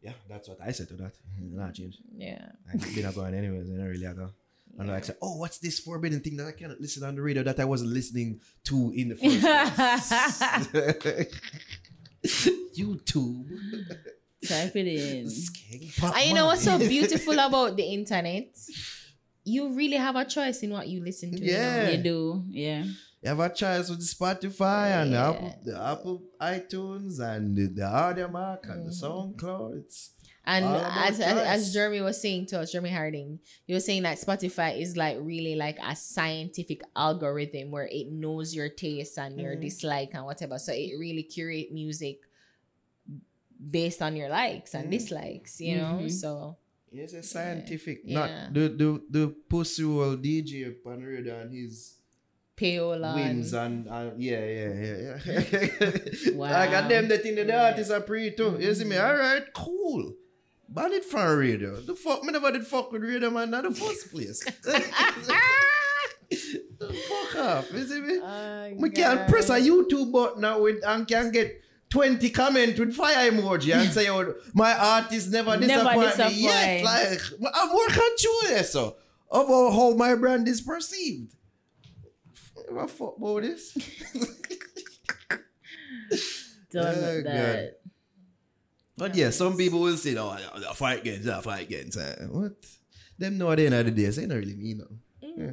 yeah, 0.00 0.14
that's 0.30 0.48
what 0.48 0.62
I 0.62 0.72
said 0.72 0.88
to 0.88 0.94
that. 0.96 1.12
Not 1.38 1.74
change. 1.74 1.98
yeah. 2.16 2.52
I 2.72 2.78
been 2.78 3.12
going 3.12 3.34
anyways, 3.34 3.68
and 3.68 3.82
I 3.82 3.84
really 3.84 4.06
I 4.06 4.14
go. 4.14 4.30
And 4.78 4.90
I 4.90 5.02
said, 5.02 5.16
oh, 5.20 5.36
what's 5.36 5.58
this 5.58 5.78
forbidden 5.78 6.20
thing 6.20 6.38
that 6.38 6.46
I 6.46 6.52
cannot 6.52 6.80
listen 6.80 7.04
on 7.04 7.16
the 7.16 7.20
radio 7.20 7.42
that 7.42 7.60
I 7.60 7.66
wasn't 7.66 7.90
listening 7.92 8.40
to 8.64 8.90
in 8.96 9.10
the 9.10 9.16
first 9.16 9.42
place? 10.72 11.28
YouTube. 12.76 13.46
Type 14.46 14.74
it 14.76 14.86
in. 14.88 15.26
And 16.02 16.26
you 16.28 16.34
know 16.34 16.46
what's 16.46 16.64
so 16.64 16.78
beautiful 16.78 17.38
about 17.38 17.76
the 17.76 17.84
internet? 17.84 18.48
You 19.44 19.74
really 19.74 19.96
have 19.96 20.16
a 20.16 20.24
choice 20.24 20.62
in 20.62 20.70
what 20.70 20.88
you 20.88 21.02
listen 21.04 21.32
to. 21.32 21.38
you 21.44 21.52
know? 21.52 21.58
Yeah. 21.58 21.88
You 21.90 22.02
do, 22.02 22.44
yeah. 22.48 22.84
You 22.84 23.28
have 23.28 23.40
a 23.40 23.48
choice 23.54 23.88
with 23.88 24.00
the 24.00 24.04
Spotify 24.04 25.00
and 25.02 25.12
the 25.12 25.18
Apple, 25.18 25.54
the 25.64 25.80
Apple 25.80 26.22
iTunes 26.40 27.20
and 27.20 27.56
the, 27.56 27.66
the 27.68 27.82
Audiomack 27.82 28.68
and 28.70 28.86
the 28.86 28.90
Mm-hmm. 28.90 29.44
SoundCloud. 29.44 29.78
It's 29.78 30.10
And 30.44 30.64
as, 30.66 31.20
as 31.20 31.38
as. 31.38 31.72
Jeremy 31.72 32.00
was 32.00 32.20
saying 32.20 32.46
to 32.46 32.60
us, 32.60 32.72
Jeremy 32.72 32.90
Harding, 32.90 33.38
he 33.64 33.74
was 33.74 33.84
saying 33.84 34.02
that 34.02 34.18
Spotify 34.18 34.80
is 34.80 34.96
like 34.96 35.16
really 35.20 35.54
like 35.54 35.78
a 35.80 35.94
scientific 35.94 36.82
algorithm 36.96 37.70
where 37.70 37.86
it 37.86 38.10
knows 38.10 38.52
your 38.54 38.68
taste 38.68 39.18
and 39.18 39.38
your 39.40 39.54
Mm. 39.54 39.60
dislike 39.62 40.10
and 40.14 40.24
whatever. 40.24 40.58
So 40.58 40.72
it 40.72 40.98
really 40.98 41.22
curate 41.22 41.70
music 41.72 42.20
based 43.70 44.02
on 44.02 44.16
your 44.16 44.28
likes 44.28 44.74
and 44.74 44.88
Mm. 44.88 44.90
dislikes, 44.90 45.60
you 45.60 45.76
know. 45.76 46.00
Mhm. 46.02 46.10
So 46.10 46.56
it's 46.90 47.12
a 47.12 47.22
scientific, 47.22 48.02
Yeah. 48.04 48.18
not 48.18 48.54
the 48.54 48.68
the 48.68 48.88
the 49.10 49.24
pussy 49.48 49.84
will 49.84 50.16
DJ 50.16 50.64
upon 50.68 51.02
and 51.04 51.54
his 51.54 51.98
payola 52.56 53.14
wins 53.14 53.52
and, 53.54 53.86
and, 53.86 54.12
and 54.12 54.22
yeah, 54.22 54.44
yeah, 54.44 54.72
yeah, 54.74 55.18
yeah. 55.24 56.34
Wow. 56.34 56.50
I 56.62 56.66
got 56.70 56.88
them 56.88 57.08
that 57.08 57.24
in 57.24 57.34
the 57.46 57.54
artists 57.56 57.92
are 57.92 58.00
pre 58.00 58.32
too. 58.34 58.58
You 58.60 58.74
see 58.74 58.84
me? 58.84 58.96
All 58.96 59.16
right, 59.16 59.44
cool. 59.54 60.14
Ban 60.74 60.92
it 60.92 61.04
from 61.04 61.38
radio. 61.38 61.80
The 61.80 61.94
fuck, 61.94 62.24
me 62.24 62.32
never 62.32 62.50
did 62.50 62.66
fuck 62.66 62.90
with 62.92 63.02
radio 63.02 63.30
man 63.30 63.52
in 63.52 63.62
the 63.62 63.70
first 63.72 64.10
place. 64.10 64.42
fuck 67.08 67.36
off. 67.36 67.72
You 67.72 67.84
see 67.86 68.00
me? 68.00 68.20
Oh, 68.22 68.72
We 68.76 68.90
can 68.90 69.28
press 69.28 69.50
a 69.50 69.60
YouTube 69.60 70.10
button 70.12 70.40
now 70.40 70.60
with, 70.62 70.82
and 70.86 71.06
can 71.06 71.30
get 71.30 71.60
20 71.90 72.30
comments 72.30 72.80
with 72.80 72.94
fire 72.94 73.30
emoji 73.30 73.74
and 73.74 73.92
say, 73.92 74.08
oh, 74.08 74.34
my 74.54 74.72
artist 74.72 75.30
never 75.30 75.58
Never 75.58 75.66
disappoint 75.66 76.18
me 76.18 76.42
yet. 76.42 76.84
Like, 76.84 77.20
I'm 77.54 77.74
working 77.74 78.16
through 78.18 78.48
this, 78.48 78.72
so, 78.72 78.96
of 79.30 79.46
how 79.46 79.92
my 79.94 80.14
brand 80.14 80.48
is 80.48 80.62
perceived. 80.62 81.34
What 82.70 82.90
fuck 82.90 83.18
about 83.18 83.42
this? 83.42 83.72
Done 86.72 86.96
Oh, 86.96 87.14
with 87.16 87.24
that. 87.24 87.80
But 88.96 89.14
yeah, 89.14 89.30
some 89.30 89.56
people 89.56 89.80
will 89.80 89.96
say, 89.96 90.16
"Oh, 90.16 90.36
the 90.56 90.74
fight 90.74 91.02
games, 91.04 91.24
the 91.24 91.40
fight 91.42 91.68
games." 91.68 91.96
Uh, 91.96 92.28
What? 92.30 92.52
Them 93.18 93.38
know 93.38 93.50
at 93.50 93.56
the 93.58 93.66
end 93.66 93.74
of 93.74 93.84
the 93.86 93.90
day, 93.92 94.10
so 94.10 94.20
they 94.20 94.26
don't 94.26 94.38
really 94.38 94.54
mean 94.56 94.78
no. 94.78 94.88
Yeah. 95.22 95.52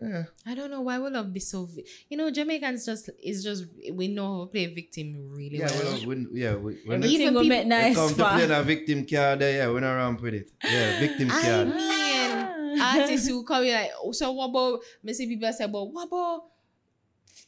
Yeah. 0.00 0.24
I 0.46 0.54
don't 0.54 0.70
know 0.70 0.80
why 0.80 0.98
we 0.98 1.10
love 1.10 1.32
be 1.32 1.40
so. 1.40 1.66
Vi- 1.66 1.84
you 2.08 2.16
know, 2.16 2.30
Jamaicans 2.30 2.86
just 2.86 3.10
is 3.22 3.44
just 3.44 3.66
we 3.92 4.08
know 4.08 4.26
how 4.38 4.40
to 4.44 4.46
play 4.50 4.66
victim 4.72 5.28
really 5.30 5.58
Yeah, 5.58 5.68
well. 5.70 5.98
we, 6.06 6.26
we, 6.26 6.40
yeah, 6.40 6.54
we, 6.56 6.78
when 6.86 7.04
Every- 7.04 7.14
it 7.14 7.20
Everything 7.20 7.20
Even 7.20 7.34
will 7.34 7.42
people- 7.42 7.56
make 7.58 7.66
nice 7.66 7.94
come 7.94 8.08
to 8.08 8.24
play 8.24 8.46
for. 8.46 8.52
a 8.54 8.62
victim 8.62 9.04
card, 9.06 9.38
there, 9.40 9.52
yeah, 9.58 9.68
we're 9.68 9.80
not 9.80 9.92
around 9.94 10.20
with 10.22 10.32
it. 10.34 10.50
Yeah, 10.64 10.98
victim 10.98 11.28
I 11.30 11.42
card. 11.42 11.68
mean, 11.76 12.80
artists 12.80 13.28
who 13.28 13.44
come 13.44 13.64
in 13.64 13.74
like, 13.74 13.90
oh, 14.02 14.12
so 14.12 14.32
what 14.32 14.48
about? 14.48 14.80
Me 15.02 15.12
see 15.12 15.26
people 15.28 15.52
say, 15.52 15.66
but 15.66 15.84
what 15.84 16.06
about 16.08 16.44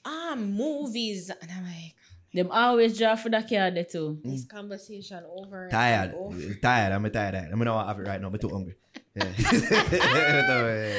ah 0.05 0.37
movies? 0.37 1.31
And 1.31 1.51
I'm 1.51 1.65
like, 1.65 1.95
Them 2.35 2.51
always 2.51 2.98
draw 2.98 3.15
for 3.15 3.28
that 3.31 3.48
card 3.48 3.77
there 3.77 3.85
too. 3.85 4.19
Mm. 4.20 4.31
this 4.32 4.44
conversation 4.44 5.23
over. 5.24 5.62
and 5.62 5.70
Tired. 5.70 6.15
over. 6.15 6.55
Tired. 6.55 6.93
I'm 6.93 7.09
tired. 7.09 7.48
I'm 7.52 7.59
not 7.61 7.86
have 7.86 8.01
it 8.01 8.09
right 8.09 8.20
now. 8.20 8.27
I'm 8.27 8.39
too 8.39 8.48
hungry. 8.48 8.74
Yeah. 9.15 10.93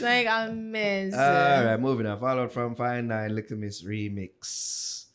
Like 0.00 0.26
a 0.28 0.52
mess. 0.52 1.14
All 1.14 1.64
right, 1.64 1.80
moving 1.80 2.06
on. 2.06 2.20
Followed 2.20 2.52
from 2.52 2.74
Fine 2.76 3.08
Nine 3.08 3.30
Likkle 3.30 3.58
Miss 3.58 3.82
Remix. 3.82 5.06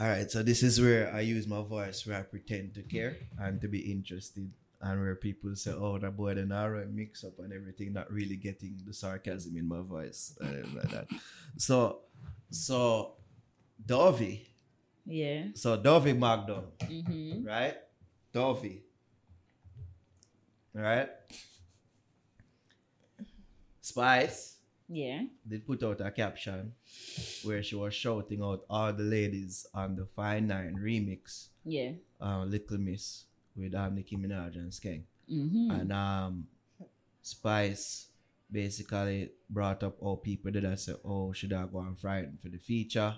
All 0.00 0.08
right, 0.08 0.28
so 0.28 0.42
this 0.42 0.62
is 0.64 0.80
where 0.80 1.14
I 1.14 1.20
use 1.20 1.46
my 1.46 1.62
voice 1.62 2.04
where 2.04 2.18
I 2.18 2.22
pretend 2.22 2.74
to 2.74 2.82
care 2.82 3.16
and 3.38 3.60
to 3.60 3.68
be 3.68 3.92
interested, 3.92 4.50
and 4.80 5.00
where 5.00 5.14
people 5.14 5.54
say, 5.54 5.70
"Oh, 5.70 5.98
that 5.98 6.16
boy, 6.16 6.34
then 6.34 6.50
all 6.50 6.70
right, 6.70 6.90
mix 6.90 7.22
up 7.22 7.38
and 7.38 7.52
everything," 7.52 7.92
not 7.92 8.10
really 8.10 8.36
getting 8.36 8.76
the 8.84 8.92
sarcasm 8.92 9.56
in 9.56 9.68
my 9.68 9.82
voice 9.82 10.36
and 10.40 10.74
like 10.74 10.90
that. 10.90 11.06
So, 11.56 12.00
so 12.50 13.14
Dovey, 13.84 14.46
Yeah. 15.06 15.48
so 15.54 15.76
Dovey 15.76 16.12
Magnum, 16.12 16.64
Mm-hmm. 16.80 17.44
right? 17.44 17.76
Dovey, 18.32 18.82
right? 20.74 21.08
Spice 23.80 24.56
Yeah. 24.88 25.24
did 25.46 25.66
put 25.66 25.82
out 25.82 26.00
a 26.00 26.10
caption 26.10 26.72
where 27.42 27.62
she 27.62 27.74
was 27.74 27.94
shouting 27.94 28.42
out 28.42 28.64
all 28.68 28.92
the 28.92 29.02
ladies 29.02 29.66
on 29.74 29.96
the 29.96 30.06
Fine 30.06 30.46
Nine 30.48 30.76
remix, 30.76 31.48
Yeah. 31.64 31.92
uh, 32.20 32.44
Likkle 32.44 32.78
Miss 32.78 33.24
with 33.56 33.74
um, 33.74 33.94
Nicki 33.94 34.16
Minaj 34.16 34.56
and 34.56 34.70
Skeng. 34.72 35.02
Mm-hmm. 35.30 35.70
And 35.70 35.92
um, 35.92 36.46
Spice 37.22 38.08
basically 38.50 39.30
brought 39.48 39.82
up 39.82 39.96
all 40.00 40.16
people 40.16 40.50
that 40.52 40.64
I 40.64 40.74
said, 40.76 40.96
oh, 41.04 41.32
should 41.32 41.52
I 41.52 41.64
go 41.66 41.80
and 41.80 41.98
frighten 41.98 42.38
for 42.42 42.48
the 42.48 42.58
feature. 42.58 43.14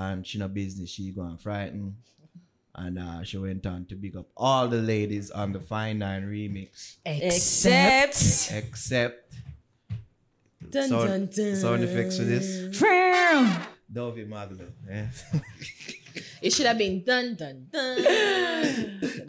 And 0.00 0.26
she 0.26 0.38
no 0.38 0.48
business, 0.48 0.88
she 0.90 1.10
go 1.12 1.22
and 1.22 1.38
frighten. 1.38 1.96
And 2.74 2.98
uh, 2.98 3.22
she 3.22 3.36
went 3.36 3.66
on 3.66 3.84
to 3.86 3.94
big 3.96 4.16
up 4.16 4.28
all 4.36 4.66
the 4.68 4.80
ladies 4.80 5.30
on 5.30 5.52
the 5.52 5.60
Fine 5.60 5.98
Nine 5.98 6.22
remix, 6.24 6.96
Except. 7.04 8.16
except 8.56 9.34
Dun, 10.70 10.88
sound, 10.88 11.08
dun, 11.08 11.26
dun. 11.26 11.56
sound 11.56 11.82
effects 11.84 12.16
for 12.16 12.24
this. 12.24 12.78
Frown. 12.78 13.50
Dovey 13.92 14.24
Magnum. 14.24 14.72
Yeah. 14.88 15.08
It 16.42 16.52
should 16.54 16.66
have 16.66 16.78
been 16.78 17.04
dun 17.04 17.34
dun 17.36 17.66
dun. 17.70 17.96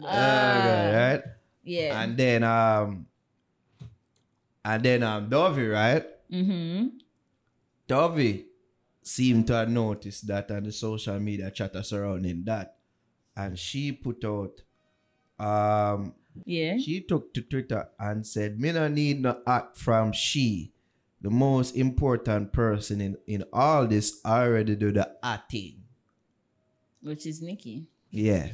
God, 0.02 0.94
right? 0.94 1.22
Yeah. 1.62 2.00
And 2.02 2.16
then 2.16 2.42
um 2.42 3.06
and 4.64 4.82
then 4.82 5.02
um 5.02 5.28
Dovey, 5.28 5.66
right? 5.68 6.06
mm-hmm. 6.32 6.88
Dovey 7.86 8.46
seemed 9.02 9.46
to 9.48 9.54
have 9.54 9.70
noticed 9.70 10.26
that 10.28 10.50
on 10.50 10.64
the 10.64 10.72
social 10.72 11.18
media 11.20 11.50
chatter 11.50 11.82
surrounding 11.82 12.44
that. 12.44 12.76
And 13.36 13.58
she 13.58 13.92
put 13.92 14.24
out 14.24 14.62
um 15.38 16.14
Yeah. 16.44 16.78
she 16.78 17.00
took 17.02 17.34
to 17.34 17.42
Twitter 17.42 17.90
and 17.98 18.26
said, 18.26 18.58
Me 18.60 18.72
no 18.72 18.88
need 18.88 19.20
no 19.22 19.42
act 19.46 19.76
from 19.76 20.12
she. 20.12 20.72
The 21.20 21.30
most 21.30 21.76
important 21.76 22.52
person 22.52 23.00
in, 23.00 23.16
in 23.26 23.44
all 23.52 23.86
this 23.86 24.20
already 24.24 24.74
do 24.76 24.90
the 24.92 25.16
acting. 25.22 25.84
Which 27.00 27.26
is 27.26 27.42
Nikki. 27.42 27.86
Yeah. 28.10 28.48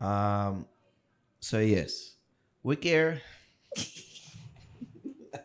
Um 0.00 0.66
so 1.40 1.60
yes. 1.60 2.16
We 2.62 2.76
care. 2.76 3.22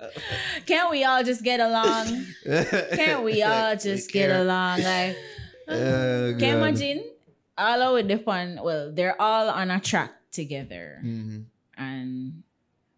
Can't 0.66 0.90
we 0.92 1.04
all 1.04 1.24
just 1.24 1.44
get 1.44 1.60
along? 1.60 2.26
Can't 2.46 3.24
we 3.24 3.42
all 3.48 3.76
just 3.76 4.12
get 4.12 4.30
along? 4.32 4.82
Like, 4.84 5.18
Oh, 5.68 6.36
can 6.40 6.58
imagine? 6.58 7.04
All 7.58 7.96
of 7.98 8.08
the 8.08 8.18
fun. 8.18 8.60
Well, 8.64 8.92
they're 8.92 9.20
all 9.22 9.50
on 9.50 9.70
a 9.72 9.80
track 9.80 10.12
together, 10.32 11.00
Mhm. 11.04 11.46
and 11.78 12.44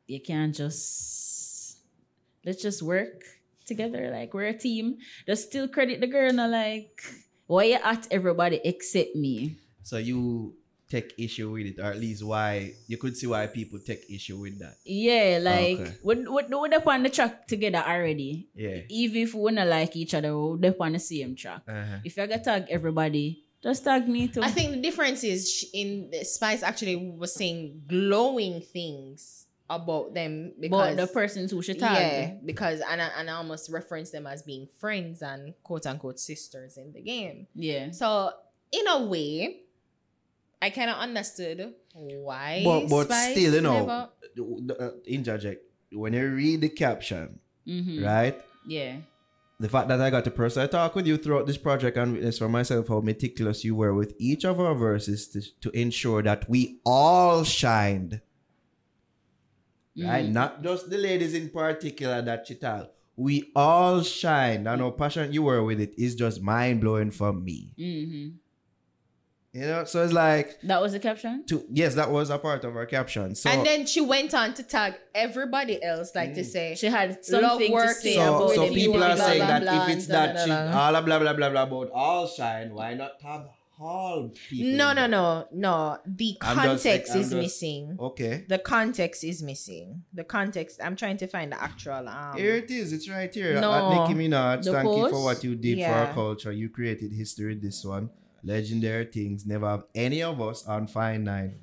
you 0.08 0.20
can't 0.22 0.56
just 0.56 1.78
let's 2.46 2.62
just 2.62 2.82
work 2.82 3.22
together. 3.66 4.10
Like 4.12 4.34
we're 4.34 4.48
a 4.48 4.58
team. 4.58 4.98
Just 5.28 5.50
still 5.50 5.68
credit 5.68 6.00
the 6.02 6.08
girl. 6.08 6.32
No, 6.32 6.48
like 6.48 7.04
why 7.48 7.66
you 7.66 7.80
at 7.84 8.08
everybody 8.12 8.62
except 8.64 9.16
me? 9.16 9.58
So 9.84 9.98
you 9.98 10.56
take 10.94 11.14
issue 11.18 11.49
with 11.49 11.65
it, 11.65 11.80
or 11.82 11.90
at 11.90 11.98
least 11.98 12.22
why 12.24 12.72
you 12.86 12.98
could 13.02 13.18
see 13.18 13.26
why 13.26 13.48
people 13.48 13.80
take 13.80 14.06
issue 14.10 14.38
with 14.38 14.60
that. 14.60 14.76
Yeah, 14.86 15.40
like 15.41 15.80
Okay. 15.80 15.94
we're, 16.03 16.30
we're, 16.32 16.45
we're 16.48 16.74
up 16.76 16.86
on 16.88 17.02
the 17.02 17.10
track 17.10 17.48
together 17.48 17.82
already. 17.82 18.49
Yeah. 18.53 18.82
Even 18.90 19.22
if 19.24 19.34
we 19.34 19.52
not 19.52 19.68
like 19.68 19.95
each 19.95 20.14
other, 20.14 20.38
we're 20.38 20.70
up 20.70 20.80
on 20.82 20.94
the 20.94 20.99
same 20.99 21.36
track. 21.36 21.61
Uh-huh. 21.68 21.98
If 22.06 22.15
you 22.15 22.28
gotta 22.28 22.44
tag 22.44 22.68
everybody, 22.70 23.44
just 23.64 23.84
tag 23.84 24.07
me 24.07 24.28
too. 24.28 24.41
I 24.44 24.52
think 24.52 24.72
the 24.72 24.82
difference 24.82 25.24
is 25.24 25.65
in 25.74 26.11
the 26.11 26.24
Spice 26.24 26.61
actually 26.61 26.95
was 27.18 27.34
saying 27.34 27.84
glowing 27.88 28.61
things 28.61 29.48
about 29.70 30.14
them 30.14 30.53
because 30.60 30.95
but 30.95 31.07
the 31.07 31.07
persons 31.07 31.49
who 31.49 31.61
should 31.64 31.80
tag. 31.80 31.98
yeah, 31.98 32.34
because 32.45 32.82
and 32.82 33.02
I, 33.02 33.10
and 33.18 33.30
I 33.30 33.34
almost 33.34 33.72
reference 33.72 34.11
them 34.11 34.28
as 34.28 34.44
being 34.44 34.68
friends 34.78 35.24
and 35.24 35.53
quote 35.64 35.88
unquote 35.88 36.20
sisters 36.20 36.78
in 36.78 36.91
the 36.94 37.02
game. 37.02 37.48
Yeah. 37.56 37.90
So 37.91 38.30
in 38.72 38.86
a 38.88 39.03
way, 39.06 39.61
I 40.64 40.69
kind 40.72 40.90
of 40.90 40.98
understood 40.98 41.73
why. 41.94 42.61
But 42.64 42.88
but 42.88 43.06
Spice 43.11 43.31
still, 43.35 43.53
you 43.56 43.61
know, 43.68 43.80
never- 43.85 44.73
uh, 44.84 44.91
interject. 45.06 45.61
When 45.91 46.14
you 46.14 46.27
read 46.41 46.61
the 46.61 46.69
caption, 46.69 47.40
Mm-hmm. 47.68 48.03
right? 48.03 48.38
Yeah. 48.68 48.98
The 49.60 49.69
fact 49.69 49.88
that 49.88 50.02
I 50.02 50.10
got 50.10 50.23
to 50.26 50.31
personally 50.31 50.68
talk 50.68 50.95
with 50.95 51.07
you 51.07 51.15
throughout 51.18 51.48
this 51.48 51.57
project 51.57 51.95
and 51.98 52.14
witness 52.14 52.38
for 52.40 52.49
myself 52.49 52.88
how 52.90 52.99
meticulous 52.99 53.64
you 53.64 53.76
were 53.76 53.94
with 53.94 54.11
each 54.19 54.44
of 54.44 54.60
our 54.60 54.76
verses 54.76 55.27
to, 55.31 55.40
to 55.64 55.69
ensure 55.72 56.22
that 56.23 56.49
we 56.49 56.80
all 56.85 57.44
shined. 57.45 58.19
Right? 59.95 60.27
Not 60.27 60.64
just 60.64 60.90
the 60.90 60.98
ladies 60.98 61.34
in 61.35 61.49
particular 61.49 62.22
that 62.23 62.49
you 62.49 62.56
tell. 62.56 62.90
We 63.15 63.52
all 63.56 64.02
shined. 64.02 64.68
And 64.68 64.81
how 64.81 64.90
passionate 64.91 65.31
you 65.34 65.44
were 65.44 65.64
with 65.64 65.80
it 65.80 65.94
is 65.98 66.15
just 66.15 66.41
mind 66.41 66.81
blowing 66.81 67.11
for 67.11 67.31
me. 67.31 67.73
Mm-hmm. 67.77 68.27
You 69.54 69.62
know, 69.62 69.84
so 69.86 70.04
it's 70.04 70.14
like 70.14 70.60
That 70.64 70.82
was 70.82 70.94
the 70.94 71.00
caption. 71.00 71.44
to 71.46 71.64
yes, 71.70 71.94
that 71.94 72.10
was 72.10 72.32
a 72.32 72.40
part 72.40 72.64
of 72.64 72.76
our 72.76 72.88
caption. 72.88 73.36
So 73.36 73.52
and 73.52 73.64
then 73.64 73.86
she 73.86 74.02
went 74.02 74.34
on 74.34 74.56
to 74.56 74.64
tag 74.64 74.96
everybody 75.14 75.82
else, 75.84 76.16
like 76.16 76.32
Mm. 76.32 76.36
to 76.36 76.44
say, 76.44 76.76
She 76.76 76.88
had 76.88 77.10
Love 77.10 77.24
something 77.52 77.68
to 77.68 77.74
working. 77.74 77.94
say 78.02 78.16
so, 78.16 78.48
so 78.48 78.62
people 78.64 78.76
people, 78.76 79.04
are 79.04 79.16
blah, 79.16 79.26
saying 79.26 79.38
blah, 79.38 79.48
that 79.48 79.62
blah, 79.62 79.84
if 79.86 79.90
it's 79.98 80.08
blah, 80.08 80.16
that 80.26 80.34
blah, 80.34 80.44
she, 80.44 80.50
blah. 80.50 80.82
all 80.82 80.92
blah 81.04 81.20
blah 81.20 81.34
blah 81.34 81.50
blah 81.52 81.64
about 81.64 81.90
all 81.94 82.28
shine, 82.28 82.74
why 82.74 82.96
not 82.96 83.20
tag 83.20 83.42
all 83.80 84.30
people? 84.50 84.72
no, 84.78 84.94
no, 84.94 85.06
no, 85.06 85.48
no. 85.52 86.00
The 86.06 86.38
I'm 86.42 86.56
just- 86.56 86.84
context 86.84 87.16
is 87.16 87.30
just- 87.30 87.36
missing. 87.36 87.96
Okay. 88.00 88.46
The 88.48 88.58
context 88.58 89.24
is 89.24 89.44
missing. 89.44 90.02
The 90.14 90.24
context. 90.24 90.80
I'm 90.84 90.96
trying 90.96 91.18
to 91.18 91.28
find 91.28 91.52
the 91.52 91.62
actual. 91.62 92.08
Um, 92.10 92.38
Here 92.38 92.56
it 92.56 92.72
is. 92.72 92.92
It's 92.92 93.08
right 93.08 93.32
here. 93.32 93.60
No. 93.62 93.72
At 93.72 94.08
Nicki 94.10 94.20
Minaj, 94.20 94.64
The 94.64 94.72
thank 94.72 94.98
you 94.98 95.10
for 95.10 95.24
what 95.24 95.44
you 95.44 95.56
did 95.56 95.78
for 95.80 95.92
our 95.92 96.12
culture. 96.14 96.52
You 96.52 96.70
created 96.70 97.12
history. 97.14 97.54
This 97.56 97.84
one, 97.86 98.10
legendary 98.44 99.06
things. 99.06 99.45
Never 99.45 99.68
have 99.68 99.84
any 99.95 100.24
of 100.24 100.41
us 100.41 100.65
on 100.65 100.88
Fine 100.88 101.24
Nine 101.24 101.56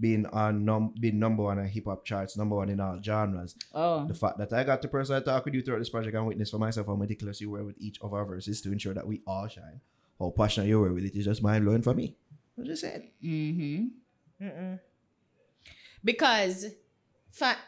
been 0.00 0.26
on 0.26 0.64
num 0.64 0.94
been 1.00 1.18
number 1.18 1.42
one 1.42 1.58
on 1.58 1.66
hip 1.66 1.84
hop 1.86 2.04
charts, 2.04 2.36
number 2.36 2.56
one 2.56 2.68
in 2.68 2.80
all 2.80 3.00
genres. 3.02 3.56
Oh. 3.74 4.06
The 4.06 4.14
fact 4.14 4.38
that 4.38 4.52
I 4.52 4.64
got 4.64 4.80
the 4.82 4.88
person 4.88 5.16
to 5.16 5.20
personally 5.20 5.24
talk 5.24 5.44
with 5.44 5.54
you 5.54 5.62
throughout 5.62 5.78
this 5.78 5.90
project 5.90 6.16
and 6.16 6.26
witness 6.26 6.50
for 6.50 6.58
myself 6.58 6.86
how 6.86 6.94
meticulous 6.94 7.40
you 7.40 7.50
were 7.50 7.64
with 7.64 7.76
each 7.78 8.00
of 8.00 8.12
our 8.14 8.24
verses 8.24 8.60
to 8.62 8.72
ensure 8.72 8.94
that 8.94 9.06
we 9.06 9.22
all 9.26 9.48
shine. 9.48 9.80
How 10.18 10.30
passionate 10.36 10.68
you 10.68 10.80
were 10.80 10.92
with 10.92 11.04
it 11.04 11.16
is 11.16 11.24
just 11.24 11.42
mind 11.42 11.64
blowing 11.64 11.82
for 11.82 11.94
me. 11.94 12.16
I 12.58 12.64
just 12.64 12.80
said. 12.82 13.08
Mm-hmm. 13.24 14.44
Mm-mm. 14.44 14.80
Because, 16.04 16.66
fa- 17.30 17.58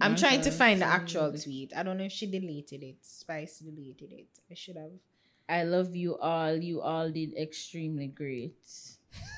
I'm 0.00 0.16
trying 0.16 0.40
to 0.42 0.50
find 0.50 0.80
the 0.80 0.86
actual 0.86 1.32
tweet. 1.32 1.72
I 1.76 1.82
don't 1.82 1.98
know 1.98 2.04
if 2.04 2.12
she 2.12 2.26
deleted 2.26 2.82
it. 2.82 2.96
Spice 3.02 3.58
deleted 3.58 4.12
it. 4.12 4.28
I 4.50 4.54
should 4.54 4.76
have. 4.76 4.90
I 5.50 5.64
love 5.64 5.96
you 5.96 6.16
all. 6.16 6.56
You 6.56 6.80
all 6.80 7.10
did 7.10 7.36
extremely 7.36 8.06
great. 8.06 8.54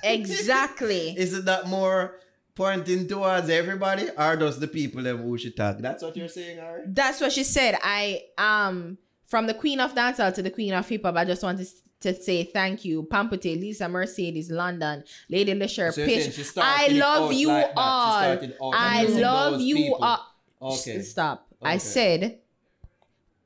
Exactly. 0.05 1.15
Isn't 1.19 1.45
that 1.47 1.67
more 1.69 2.21
pointing 2.55 3.09
towards 3.09 3.49
everybody 3.49 4.09
or 4.17 4.37
does 4.37 4.59
the 4.61 4.69
people 4.69 5.03
them 5.03 5.23
who 5.23 5.39
she 5.39 5.51
tag? 5.51 5.79
That's 5.79 6.03
what 6.03 6.17
you're 6.17 6.29
saying, 6.29 6.61
Ari? 6.61 6.83
That's 6.89 7.21
what 7.21 7.33
she 7.33 7.45
said. 7.45 7.79
I 7.83 8.25
um 8.39 8.99
from 9.27 9.47
the 9.47 9.55
queen 9.55 9.81
of 9.81 9.95
dancehall 9.95 10.35
to 10.35 10.43
the 10.43 10.51
queen 10.51 10.75
of 10.75 10.89
hip 10.89 11.03
hop. 11.05 11.17
I 11.17 11.25
just 11.25 11.43
wanted 11.43 11.67
to 12.01 12.15
say 12.15 12.45
thank 12.45 12.85
you, 12.85 13.05
Pamputtae, 13.05 13.59
Lisa 13.59 13.89
Mercedes, 13.89 14.51
London, 14.51 15.05
Lady 15.31 15.55
Leshurr, 15.55 15.93
So 15.93 16.05
Pitch. 16.05 16.53
I 16.59 16.89
love 16.89 17.33
you 17.33 17.49
like 17.49 17.71
all. 17.77 18.39
I 18.75 19.05
love 19.05 19.61
you 19.61 19.77
people. 19.77 19.99
all. 20.03 20.27
Okay. 20.61 20.97
S- 20.97 21.11
Stop. 21.11 21.47
I 21.63 21.79
said 21.79 22.41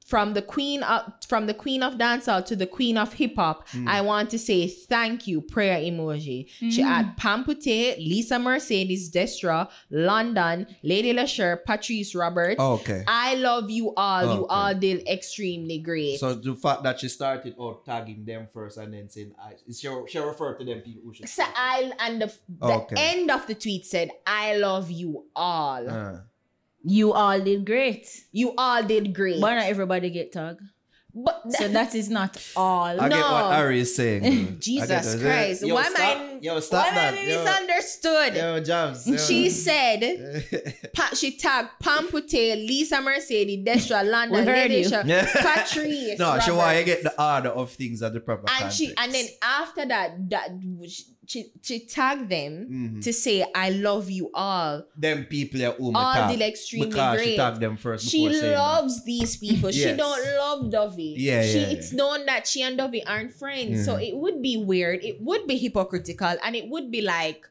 from 0.07 0.35
the 0.35 0.43
queen 0.43 0.83
of 0.85 1.03
from 1.27 1.47
the 1.47 1.55
queen 1.55 1.83
of 1.83 1.95
dancehall 1.95 2.45
to 2.47 2.55
the 2.55 2.67
queen 2.67 2.97
of 2.97 3.13
hip 3.15 3.35
hop, 3.37 3.69
Hmm. 3.71 3.89
I 3.89 4.01
want 4.03 4.31
to 4.31 4.39
say 4.39 4.69
thank 4.69 5.27
you. 5.27 5.41
Prayer 5.41 5.79
emoji. 5.79 6.49
She 6.75 6.81
had 6.81 7.17
Pamputtae, 7.17 7.97
Lisa 7.99 8.39
Mercedes, 8.39 9.11
Destra, 9.11 9.69
London, 9.91 10.67
Lady 10.85 11.13
Leshurr, 11.13 11.59
Patrice 11.65 12.15
Roberts. 12.15 12.61
Okay. 12.61 13.03
I 13.09 13.35
love 13.35 13.69
you 13.71 13.93
all. 13.97 14.23
You 14.37 14.43
Okay. 14.45 14.55
all 14.55 14.75
did 14.75 15.09
extremely 15.09 15.79
great. 15.79 16.21
So 16.21 16.35
the 16.35 16.55
fact 16.55 16.85
that 16.85 17.01
she 17.01 17.09
started 17.09 17.55
out 17.61 17.85
tagging 17.85 18.25
them 18.25 18.47
first 18.53 18.79
and 18.79 18.95
then 18.95 19.09
saying, 19.09 19.33
I, 19.43 19.55
she, 19.73 19.89
she 20.09 20.19
referred 20.19 20.59
to 20.61 20.65
them 20.65 20.81
people 20.83 21.03
who 21.05 21.15
should. 21.15 21.29
So 21.29 21.43
I 21.45 21.91
and 21.99 22.23
the, 22.23 22.33
the 22.49 22.67
Okay. 22.83 22.97
end 22.97 23.31
of 23.31 23.47
the 23.47 23.55
tweet 23.55 23.85
said, 23.87 24.11
"I 24.27 24.57
love 24.57 24.91
you 24.91 25.25
all. 25.35 25.89
Uh, 25.89 26.19
You 26.89 27.13
all 27.13 27.41
did 27.41 27.67
great. 27.67 28.07
You 28.33 28.55
all 28.57 28.83
did 28.83 29.15
great." 29.15 29.41
Why 29.41 29.55
not 29.57 29.67
everybody 29.67 30.11
get 30.11 30.33
tagged? 30.33 30.61
but 31.19 31.51
So 31.51 31.67
that 31.69 31.95
is 31.95 32.11
not 32.11 32.37
all. 32.55 32.85
I 33.01 33.09
get 33.09 33.19
what 33.25 33.41
No. 33.49 33.57
Ari 33.61 33.81
is 33.81 33.97
saying. 33.97 34.23
though. 34.23 34.29
I 34.29 34.57
Jesus 34.69 35.17
Christ, 35.23 35.65
Yo, 35.65 35.75
why 35.75 35.85
stop. 35.89 36.01
am 36.01 36.21
I? 36.37 36.39
Yo, 36.43 36.61
stop 36.61 36.85
why 36.85 36.95
that. 36.95 37.15
am 37.15 37.19
I 37.19 37.23
Yo. 37.23 37.43
misunderstood? 37.45 38.35
Yo, 38.37 38.61
Jobs. 38.61 39.07
yo. 39.09 39.17
She 39.17 39.49
said, 39.49 40.01
pa- 40.95 41.15
she 41.15 41.39
tagged 41.39 41.71
Pamputtae, 41.83 42.57
Lisa 42.69 43.01
Mercedes, 43.01 43.65
Destra, 43.67 44.05
London, 44.05 44.41
We 44.41 44.45
heard 44.45 44.71
Lady 44.71 44.83
you. 44.83 44.91
Patrice. 45.49 46.19
no, 46.19 46.39
she 46.41 46.51
want 46.51 46.77
you 46.77 46.83
Roberts. 46.83 46.85
get 46.85 47.03
the 47.03 47.15
order 47.23 47.49
of 47.49 47.71
things 47.73 48.03
at 48.03 48.13
the 48.13 48.21
proper 48.21 48.41
and 48.43 48.49
context. 48.51 48.77
she 48.77 48.93
and 48.99 49.11
then 49.15 49.25
after 49.43 49.87
that 49.87 50.29
that 50.29 50.49
she 51.27 51.51
she 51.63 51.81
tagged 51.87 52.29
them 52.29 52.53
Mhm. 52.71 53.03
to 53.05 53.13
say 53.13 53.45
I 53.55 53.71
love 53.71 54.11
you 54.11 54.31
all. 54.33 54.85
them 54.97 55.25
people 55.25 55.63
are 55.65 55.73
whom 55.73 55.97
All 55.97 56.15
tag 56.15 56.31
did 56.39 56.43
extremely 56.47 56.89
because 56.89 57.21
she 57.21 57.27
great. 57.27 57.37
tagged 57.37 57.61
them 57.61 57.77
first 57.77 58.09
She 58.09 58.29
loves 58.29 59.05
these 59.05 59.37
people. 59.37 59.71
She 59.73 59.93
don't 59.93 60.23
love 60.39 60.71
Dovey. 60.71 61.17
Yeah, 61.19 61.43
she, 61.43 61.59
yeah, 61.61 61.67
It's 61.75 61.93
known 61.93 62.27
that 62.27 62.47
she 62.47 62.63
and 62.63 62.79
Dovey 62.79 63.05
aren't 63.05 63.33
friends. 63.33 63.85
So 63.85 63.97
Mhm. 63.97 64.09
it 64.09 64.17
would 64.17 64.41
be 64.41 64.57
weird. 64.57 65.05
It 65.05 65.21
would 65.21 65.47
be 65.47 65.57
hypocritical, 65.59 66.37
and 66.45 66.55
it 66.55 66.69
would 66.69 66.91
be 66.91 67.03
like, 67.03 67.43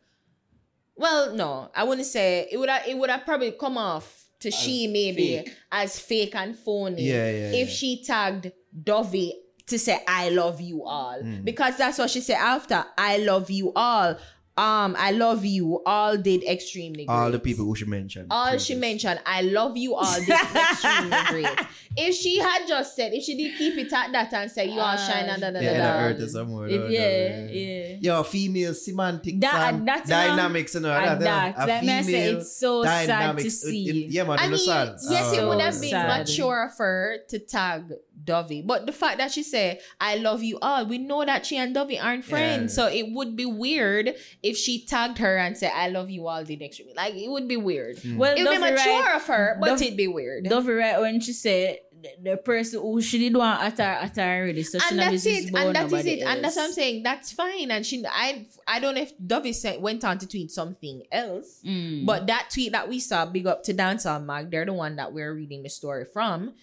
well, 0.96 1.34
no, 1.36 1.70
I 1.76 1.84
wouldn't 1.84 2.08
say 2.08 2.48
it 2.52 2.58
would. 2.58 2.70
Have, 2.70 2.88
it 2.88 2.98
would 2.98 3.10
have 3.10 3.26
probably 3.26 3.52
come 3.52 3.78
off 3.78 4.26
to 4.40 4.52
she 4.52 4.88
maybe 4.88 5.38
fake. 5.44 5.54
as 5.72 6.00
fake 6.00 6.36
and 6.36 6.58
phony. 6.58 7.04
Yeah, 7.04 7.30
yeah, 7.30 7.52
If 7.62 7.68
yeah. 7.70 7.74
she 7.76 8.04
tagged 8.04 8.52
Dovey 8.84 9.34
to 9.68 9.80
say 9.80 9.98
I 10.08 10.30
love 10.30 10.62
you 10.62 10.84
all 10.84 11.20
Mm. 11.22 11.44
because 11.44 11.78
that's 11.78 11.98
what 11.98 12.10
she 12.10 12.22
said 12.22 12.38
after 12.38 12.84
I 12.98 13.18
love 13.18 13.50
you 13.50 13.72
all. 13.76 14.18
Um, 14.58 14.96
I 14.98 15.12
love 15.12 15.44
you 15.44 15.82
all 15.86 16.16
did 16.16 16.42
extremely 16.46 17.06
All 17.10 17.30
the 17.30 17.40
people 17.40 17.66
who 17.66 17.76
she 17.76 17.84
mentioned. 17.84 18.28
All 18.32 18.58
she 18.58 18.74
mentioned, 18.76 19.20
I 19.26 19.42
love 19.42 19.76
you 19.76 19.96
all. 19.96 20.16
Did 20.18 20.30
extremely 20.30 21.18
great. 21.28 21.60
If 21.98 22.16
she 22.16 22.38
had 22.40 22.66
just 22.66 22.96
said, 22.96 23.14
if 23.14 23.26
she 23.26 23.36
did 23.36 23.58
keep 23.58 23.78
it 23.78 23.92
at 23.92 24.14
that 24.14 24.34
and 24.34 24.50
say, 24.50 24.68
you 24.68 24.80
all 24.80 24.96
shine 24.96 25.26
and 25.26 25.42
da 25.42 25.52
da 25.52 25.60
da 25.60 25.60
Yeah, 25.60 26.10
da. 26.14 26.18
that 26.18 26.30
somewhere. 26.30 26.70
If- 26.70 26.82
though, 26.84 26.88
yeah, 26.88 27.48
yeah. 27.52 27.98
Yo, 28.00 28.24
female 28.24 28.74
semantics 28.74 29.40
That- 29.42 29.74
and 29.74 29.86
that's, 29.86 30.08
dynamics 30.10 30.76
and 30.76 30.86
all 30.86 30.92
And 30.94 31.22
that. 31.22 31.56
that, 31.58 31.64
A 31.66 31.68
let 31.68 31.84
me 31.84 32.04
say, 32.04 32.24
it's 32.36 32.56
so 32.58 32.82
sad 32.86 33.02
to 33.02 33.08
dynamics 33.08 33.44
in- 33.46 33.70
see. 33.72 34.06
in- 34.06 34.12
yeah, 34.12 34.24
man, 34.24 34.40
I 34.40 34.44
mean, 34.44 34.52
the 34.52 34.58
sun. 34.60 34.98
yes, 35.10 35.34
it 35.34 35.40
Oh, 35.40 35.50
would 35.50 35.60
have 35.60 35.82
been 35.82 35.90
sad. 35.90 36.20
mature 36.30 36.64
of 36.72 36.78
her 36.78 37.18
to 37.28 37.40
tag 37.40 37.92
Dovey, 38.24 38.62
but 38.62 38.86
the 38.86 38.92
fact 38.92 39.18
that 39.20 39.32
she 39.32 39.44
said, 39.44 39.80
"I 40.00 40.16
love 40.16 40.42
you 40.44 40.58
all," 40.62 40.86
we 40.86 40.98
know 40.98 41.24
that 41.26 41.46
she 41.46 41.58
and 41.58 41.74
Dovey 41.74 42.00
aren't 42.00 42.26
friends, 42.26 42.78
Yeah. 42.78 42.86
so 42.86 42.88
it 42.92 43.12
would 43.12 43.36
be 43.36 43.46
weird 43.46 44.16
if 44.42 44.58
she 44.58 44.84
tagged 44.86 45.18
her 45.20 45.38
and 45.38 45.58
said, 45.58 45.72
"I 45.76 45.90
love 45.90 46.10
you 46.10 46.28
all." 46.28 46.44
Did 46.44 46.62
extra 46.62 46.86
like 46.96 47.14
it 47.16 47.30
would 47.30 47.48
be 47.48 47.58
weird. 47.58 47.98
Mm. 47.98 48.18
Well, 48.18 48.36
It 48.36 48.44
would 48.44 48.52
be 48.52 48.58
mature 48.60 49.02
right, 49.04 49.16
of 49.16 49.24
her, 49.28 49.58
but 49.60 49.68
Dov- 49.68 49.82
it'd 49.82 49.98
be 49.98 50.08
weird. 50.08 50.46
Dovey 50.46 50.74
right 50.74 51.00
when 51.00 51.20
she 51.22 51.34
said 51.34 51.80
the, 52.02 52.32
the 52.32 52.38
person 52.38 52.82
who 52.82 53.02
she 53.02 53.18
didn't 53.20 53.38
want 53.38 53.62
at 53.64 53.78
her 53.78 53.84
at 53.84 54.16
her 54.18 54.42
already, 54.42 54.64
so 54.64 54.80
she 54.80 54.86
and 54.90 54.98
not 54.98 55.12
that's 55.12 55.24
business 55.24 55.46
it, 55.46 55.50
about 55.50 55.68
and 55.68 55.76
that 55.76 55.86
is 55.86 55.92
nobody 55.92 56.12
it, 56.22 56.24
and 56.28 56.44
that's 56.44 56.56
what 56.56 56.66
I'm 56.66 56.72
saying. 56.72 57.04
That's 57.04 57.32
fine, 57.32 57.72
and 57.72 57.86
she, 57.86 58.04
I, 58.08 58.46
I 58.68 58.80
don't 58.80 58.96
know 58.96 59.02
if 59.02 59.14
Dovey 59.26 59.54
said, 59.54 59.82
went 59.82 60.04
on 60.04 60.18
to 60.20 60.28
tweet 60.28 60.52
something 60.52 61.04
else. 61.12 61.62
Mm. 61.66 62.06
But 62.06 62.28
that 62.28 62.50
tweet 62.54 62.72
that 62.74 62.90
we 62.90 63.00
saw, 63.00 63.26
big 63.26 63.48
up 63.48 63.64
to 63.64 63.74
Dancehall 63.74 64.24
Mag, 64.26 64.52
they're 64.52 64.66
the 64.66 64.74
one 64.74 64.96
that 64.98 65.14
we're 65.14 65.34
reading 65.34 65.64
the 65.64 65.70
story 65.70 66.06
from. 66.06 66.54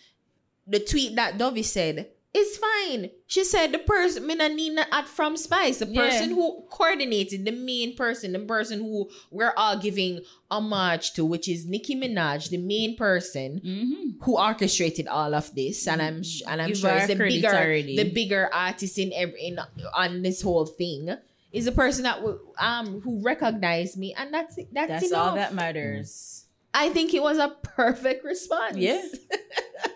The 0.67 0.81
tweet 0.81 1.17
that 1.17 1.39
Dovey 1.39 1.63
said 1.63 2.09
is 2.35 2.57
fine. 2.59 3.11
She 3.27 3.45
said 3.45 3.73
the 3.73 3.79
person, 3.79 4.27
not 4.27 4.53
need 4.53 4.79
at 4.79 5.07
from 5.07 5.37
Spice, 5.37 5.79
the 5.81 5.87
Yeah. 5.87 6.09
person 6.09 6.31
who 6.31 6.63
coordinated, 6.71 7.45
the 7.45 7.51
main 7.53 7.95
person, 7.95 8.33
the 8.33 8.39
person 8.39 8.79
who 8.79 9.11
we're 9.31 9.53
all 9.57 9.77
giving 9.79 10.21
homage 10.51 11.13
to, 11.15 11.27
which 11.27 11.47
is 11.49 11.67
Nicki 11.67 11.95
Minaj, 11.95 12.49
the 12.49 12.57
main 12.57 12.97
person 12.97 13.61
Mhm. 13.63 14.23
who 14.25 14.39
orchestrated 14.39 15.09
all 15.09 15.35
of 15.35 15.55
this, 15.55 15.87
and 15.87 16.01
I'm 16.01 16.23
sh- 16.23 16.43
and 16.47 16.63
I'm 16.63 16.69
Give 16.69 16.79
sure 16.79 17.07
the 17.07 17.17
bigger 17.17 17.49
already. 17.49 17.97
the 17.97 18.05
bigger 18.11 18.49
artist 18.53 18.99
in 18.99 19.13
every 19.15 19.43
in 19.49 19.59
on 19.95 20.23
this 20.23 20.41
whole 20.41 20.65
thing. 20.67 21.15
Is 21.53 21.67
the 21.67 21.73
person 21.73 22.05
that 22.05 22.17
w- 22.17 22.39
um 22.59 23.03
who 23.03 23.21
recognized 23.21 23.99
me, 23.99 24.15
and 24.17 24.33
that's. 24.33 24.57
That's, 24.73 24.89
That's 24.89 25.09
enough. 25.09 25.29
all 25.31 25.35
that 25.35 25.53
matters. 25.55 26.47
I 26.73 26.89
think 26.89 27.13
it 27.13 27.23
was 27.23 27.37
a 27.37 27.49
perfect 27.63 28.25
response. 28.25 28.79
Yeah. 28.79 29.03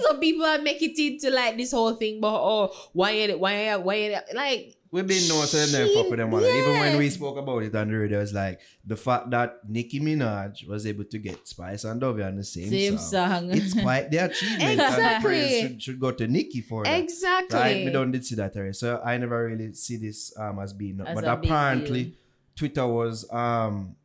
so 0.00 0.18
people 0.18 0.44
are 0.44 0.58
make 0.58 0.80
it 0.82 0.98
into 0.98 1.30
like 1.34 1.56
this 1.56 1.72
whole 1.72 1.94
thing, 1.94 2.20
but 2.20 2.34
oh, 2.34 2.72
why 2.92 3.10
it, 3.12 3.38
why 3.38 3.76
why 3.76 4.20
like 4.34 4.74
We've 4.92 5.06
been 5.06 5.28
known 5.28 5.46
to 5.46 5.56
them 5.56 5.88
fuck 5.94 6.08
with 6.08 6.18
them 6.20 6.30
one. 6.30 6.44
Even 6.44 6.72
when 6.78 6.96
we 6.96 7.10
spoke 7.10 7.36
about 7.36 7.64
it 7.64 7.74
on 7.74 7.90
the 7.90 7.98
radio, 7.98 8.20
it's 8.20 8.32
like 8.32 8.60
the 8.84 8.96
fact 8.96 9.28
that 9.30 9.58
Nicki 9.68 10.00
Minaj 10.00 10.66
was 10.66 10.86
able 10.86 11.04
to 11.04 11.18
get 11.18 11.46
Spice 11.46 11.84
and 11.84 12.00
Dovey 12.00 12.22
on 12.22 12.36
the 12.36 12.44
same, 12.44 12.70
Same 12.70 12.96
song. 12.96 13.50
song. 13.50 13.50
It's 13.50 13.74
quite 13.74 14.10
the 14.10 14.18
achievement. 14.18 14.62
And 14.62 14.78
the 14.80 14.84
Exactly. 14.86 15.28
praise 15.28 15.60
should, 15.60 15.82
should 15.82 16.00
go 16.00 16.12
to 16.12 16.26
Nicki 16.28 16.60
for 16.62 16.84
that. 16.84 16.98
exactly. 17.00 17.58
Right? 17.58 17.84
We 17.84 17.90
don't 17.90 18.12
did 18.12 18.24
see 18.24 18.36
that 18.36 18.56
already. 18.56 18.72
So 18.74 19.02
I 19.04 19.18
never 19.18 19.44
really 19.44 19.74
see 19.74 19.96
this 19.96 20.32
um 20.38 20.60
as 20.60 20.72
being 20.72 21.00
As 21.04 21.14
but 21.14 21.24
apparently. 21.24 22.14
Twitter 22.54 22.86
was 22.86 23.30
um 23.30 23.96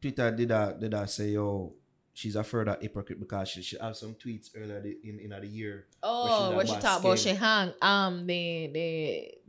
Twitter 0.00 0.30
did 0.30 0.48
that 0.50 0.78
did 0.78 0.92
that 0.92 1.10
say 1.10 1.30
yo 1.30 1.72
she's 2.16 2.34
a 2.34 2.42
further 2.42 2.76
hypocrite 2.80 3.20
because 3.20 3.48
she, 3.50 3.60
she 3.62 3.76
have 3.78 3.94
some 3.96 4.14
tweets 4.14 4.48
earlier 4.56 4.80
the- 4.80 4.98
in 5.04 5.20
in 5.20 5.30
the 5.30 5.46
year. 5.46 5.86
oh, 6.02 6.48
Where 6.48 6.56
what 6.56 6.66
she 6.66 6.72
she 6.74 6.80
that 6.80 6.82
talked 6.88 7.04
about? 7.04 7.18
She 7.18 7.34
hung. 7.34 7.72
Um, 7.82 8.26
the 8.26 8.70
the 8.76 8.88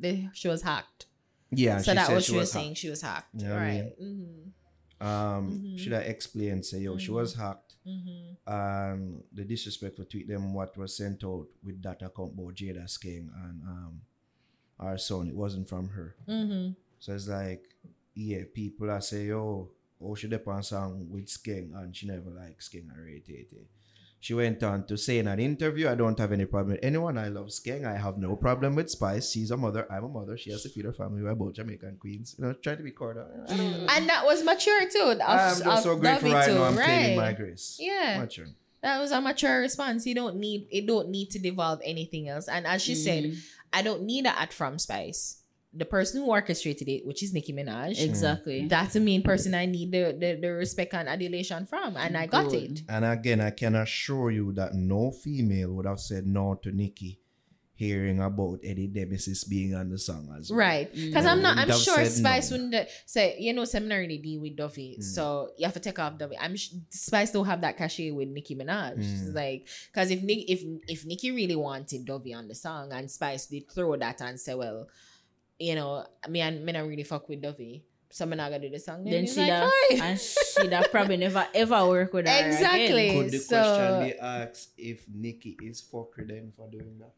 the 0.03 0.11
she 0.33 0.47
was 0.49 0.61
hacked. 0.61 1.05
Yeah, 1.49 1.77
so 1.79 1.91
she 1.91 1.95
that 1.95 2.11
was 2.11 2.25
she 2.25 2.31
she 2.31 2.37
was 2.37 2.41
was 2.41 2.51
saying. 2.51 2.73
She 2.75 2.89
was 2.89 3.01
hacked. 3.01 3.33
You 3.33 3.47
know 3.47 3.53
what 3.53 3.61
I 3.61 3.65
right. 3.65 3.93
Mm-hmm. 4.01 5.07
Um 5.07 5.43
Mhm. 5.51 5.79
should 5.79 5.93
I 5.93 6.01
explain 6.13 6.61
say 6.63 6.79
yo 6.79 6.97
she 6.97 7.11
was 7.11 7.33
hacked 7.35 7.63
Mm-hmm. 7.87 8.51
and 8.51 9.23
the 9.31 9.45
disrespectful 9.45 10.03
tweet 10.05 10.27
them 10.27 10.53
what 10.53 10.75
was 10.75 10.97
sent 10.97 11.23
out 11.23 11.47
with 11.63 11.81
that 11.83 12.01
account 12.01 12.33
about 12.33 12.53
Jada 12.53 12.83
King 12.99 13.31
and 13.45 13.63
um 13.63 14.01
our 14.79 14.97
son 14.97 15.29
it 15.29 15.35
wasn't 15.35 15.69
from 15.69 15.87
her. 15.95 16.15
Mm-hmm. 16.27 16.71
So 16.99 17.13
it's 17.15 17.29
like, 17.29 17.63
yeah, 18.13 18.43
people 18.53 18.89
are 18.91 18.99
say, 19.01 19.25
yo, 19.27 19.69
oh, 20.01 20.15
she 20.15 20.27
did 20.27 20.47
on 20.47 20.63
song 20.63 21.07
with 21.09 21.27
Skeng 21.27 21.73
and 21.75 21.95
she 21.95 22.07
never 22.07 22.29
like 22.29 22.59
Skeng 22.59 22.89
or 22.97 23.03
rate 23.03 23.25
it. 23.27 23.53
She 24.19 24.33
went 24.33 24.63
on 24.63 24.85
to 24.87 24.97
say 24.97 25.19
in 25.19 25.27
an 25.27 25.39
interview, 25.39 25.87
I 25.87 25.95
don't 25.95 26.17
have 26.17 26.31
any 26.31 26.45
problem 26.45 26.71
with 26.73 26.83
anyone. 26.83 27.17
I 27.19 27.27
love 27.27 27.47
Skeng. 27.47 27.85
I 27.85 27.97
have 27.97 28.17
no 28.17 28.35
problem 28.35 28.75
with 28.75 28.89
Spice. 28.89 29.31
She's 29.31 29.51
a 29.51 29.57
mother. 29.57 29.85
I'm 29.91 30.05
a 30.05 30.09
mother. 30.09 30.35
She 30.37 30.51
has 30.51 30.63
to 30.63 30.69
feed 30.69 30.85
her 30.85 30.93
family. 30.93 31.21
We're 31.21 31.35
both 31.35 31.53
Jamaican 31.53 31.97
queens. 31.99 32.35
You 32.37 32.45
know, 32.45 32.53
try 32.53 32.75
to 32.75 32.83
be 32.83 32.91
cordial. 32.91 33.27
I. 33.47 33.53
And 33.95 34.09
that 34.09 34.25
was 34.25 34.43
mature 34.43 34.89
too. 34.89 35.11
Of, 35.11 35.21
I'm 35.21 35.59
just 35.59 35.83
so 35.83 35.95
grateful 35.95 36.29
Dovey 36.29 36.33
right 36.33 36.47
too, 36.47 36.55
now. 36.55 36.63
I'm 36.63 36.75
right? 36.77 36.85
claiming 36.85 37.17
my 37.17 37.33
grace. 37.33 37.77
Yeah. 37.79 38.19
Mature. 38.19 38.47
That 38.81 38.99
was 38.99 39.11
a 39.11 39.21
mature 39.21 39.59
response. 39.59 40.05
You 40.07 40.15
don't 40.15 40.37
need 40.37 40.67
it. 40.71 40.87
Don't 40.87 41.09
need 41.09 41.29
to 41.31 41.39
devolve 41.39 41.79
anything 41.83 42.27
else. 42.27 42.47
And 42.47 42.65
as 42.65 42.81
she 42.81 42.95
said, 42.95 43.23
Mhm. 43.25 43.37
I 43.71 43.81
don't 43.81 44.03
need 44.03 44.25
a 44.25 44.29
ad 44.37 44.51
from 44.51 44.79
Spice. 44.79 45.37
The 45.77 45.85
person 45.85 46.21
who 46.21 46.27
orchestrated 46.31 46.87
it, 46.87 47.05
which 47.05 47.21
is 47.23 47.33
Nicki 47.33 47.53
Minaj, 47.53 48.01
exactly. 48.03 48.67
that's 48.67 48.93
the 48.93 48.99
main 48.99 49.21
person 49.21 49.53
I 49.53 49.65
need 49.65 49.91
the, 49.91 50.15
the, 50.19 50.39
the 50.41 50.49
respect 50.53 50.93
and 50.93 51.07
adulation 51.07 51.65
from, 51.65 51.95
and 51.97 52.17
I 52.17 52.25
got 52.25 52.49
Good. 52.49 52.71
it. 52.71 52.81
And 52.89 53.05
again, 53.05 53.39
I 53.41 53.51
can 53.51 53.75
assure 53.75 54.31
you 54.31 54.53
that 54.53 54.73
no 54.73 55.11
female 55.11 55.73
would 55.73 55.85
have 55.85 55.99
said 55.99 56.25
no 56.25 56.55
to 56.63 56.71
Nikki 56.71 57.19
hearing 57.75 58.19
about 58.19 58.57
Eddie 58.63 58.87
Demesis 58.87 59.47
being 59.47 59.75
on 59.75 59.87
the 59.91 59.99
song 59.99 60.33
as 60.35 60.49
well. 60.49 60.57
Right. 60.57 60.91
Because 60.91 61.25
Mm. 61.25 61.31
I'm 61.31 61.41
not, 61.43 61.57
I'm 61.59 61.71
sure 61.79 62.03
Spice 62.05 62.49
no. 62.49 62.55
wouldn't 62.57 62.73
uh, 62.73 62.85
say, 63.05 63.35
you 63.37 63.53
know, 63.53 63.65
seminary 63.65 64.17
deal 64.17 64.41
with 64.41 64.55
Duffy. 64.55 64.97
Mm. 64.99 65.03
So 65.03 65.51
you 65.59 65.65
have 65.65 65.75
to 65.75 65.79
take 65.79 65.99
off 65.99 66.17
Duffy. 66.17 66.35
I'm 66.39 66.55
sh- 66.55 66.71
Spice 66.89 67.31
don't 67.31 67.45
have 67.45 67.61
that 67.61 67.77
cachet 67.77 68.09
with 68.09 68.29
Nicki 68.29 68.55
Minaj. 68.55 68.97
Mm. 68.97 69.35
Like, 69.35 69.67
because 69.93 70.09
if 70.09 70.23
Nick, 70.23 70.49
if 70.49 70.63
if 70.87 71.05
Nicki 71.05 71.29
really 71.29 71.55
wanted 71.55 72.03
Duffy 72.05 72.33
on 72.33 72.47
the 72.47 72.55
song 72.55 72.91
and 72.93 73.11
Spice 73.11 73.45
did 73.45 73.69
throw 73.69 73.95
that 73.95 74.21
and 74.21 74.39
say, 74.39 74.55
well, 74.55 74.87
you 75.59 75.75
know, 75.75 76.05
me 76.29 76.41
and 76.41 76.63
me 76.65 76.71
not 76.71 76.87
really 76.87 77.03
fuck 77.03 77.27
with 77.29 77.41
Duffy. 77.41 77.83
So 78.09 78.23
I'm 78.23 78.29
not 78.31 78.49
gonna 78.51 78.59
do 78.61 78.69
the 78.69 78.79
song. 78.79 79.03
Then 79.03 79.25
it's 79.25 79.33
she 79.33 79.41
like, 79.41 79.49
da, 79.49 79.69
and 80.05 80.19
she 80.19 80.67
da 80.69 80.81
probably 80.89 81.17
never 81.17 81.45
ever 81.53 81.87
work 81.87 82.13
with 82.13 82.25
her 82.27 82.47
Exactly. 82.47 83.09
Again. 83.09 83.23
Could 83.23 83.31
the 83.33 83.37
So- 83.39 83.57
question 83.61 84.03
be 84.09 84.19
asked 84.19 84.69
if 84.77 85.05
Nikki 85.13 85.57
is 85.61 85.81
fucker 85.81 86.25
then 86.27 86.53
for 86.55 86.69
doing 86.69 86.99
that? 86.99 87.13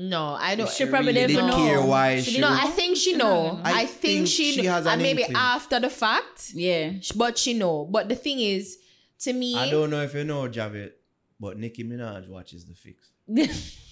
No, 0.00 0.36
I 0.38 0.54
don't. 0.54 0.70
She 0.70 0.86
probably 0.86 1.12
really 1.14 1.34
never 1.34 1.46
know. 1.48 1.56
care 1.56 1.82
why 1.82 2.20
She 2.20 2.32
she, 2.32 2.40
no, 2.40 2.50
would- 2.50 2.60
I 2.60 2.66
think 2.68 2.96
she 2.96 3.16
know. 3.16 3.60
I, 3.64 3.82
I 3.82 3.86
think, 3.86 4.00
think 4.00 4.26
she, 4.28 4.52
she 4.52 4.62
know. 4.62 4.70
has 4.72 4.86
an 4.86 4.92
and 4.92 5.02
maybe 5.02 5.22
inkling. 5.22 5.36
after 5.36 5.80
the 5.80 5.90
fact, 5.90 6.52
Yeah. 6.54 6.92
but 7.16 7.36
she 7.38 7.54
know. 7.54 7.84
But 7.84 8.08
the 8.08 8.14
thing 8.14 8.38
is, 8.38 8.78
to 9.20 9.32
me, 9.32 9.56
I 9.56 9.70
don't 9.70 9.90
know 9.90 10.02
if 10.02 10.14
you 10.14 10.22
know 10.24 10.42
Javet, 10.48 10.92
but 11.40 11.58
Nicki 11.58 11.82
Minaj 11.84 12.28
watches 12.28 12.64
the 12.66 12.74
fix. 12.74 13.10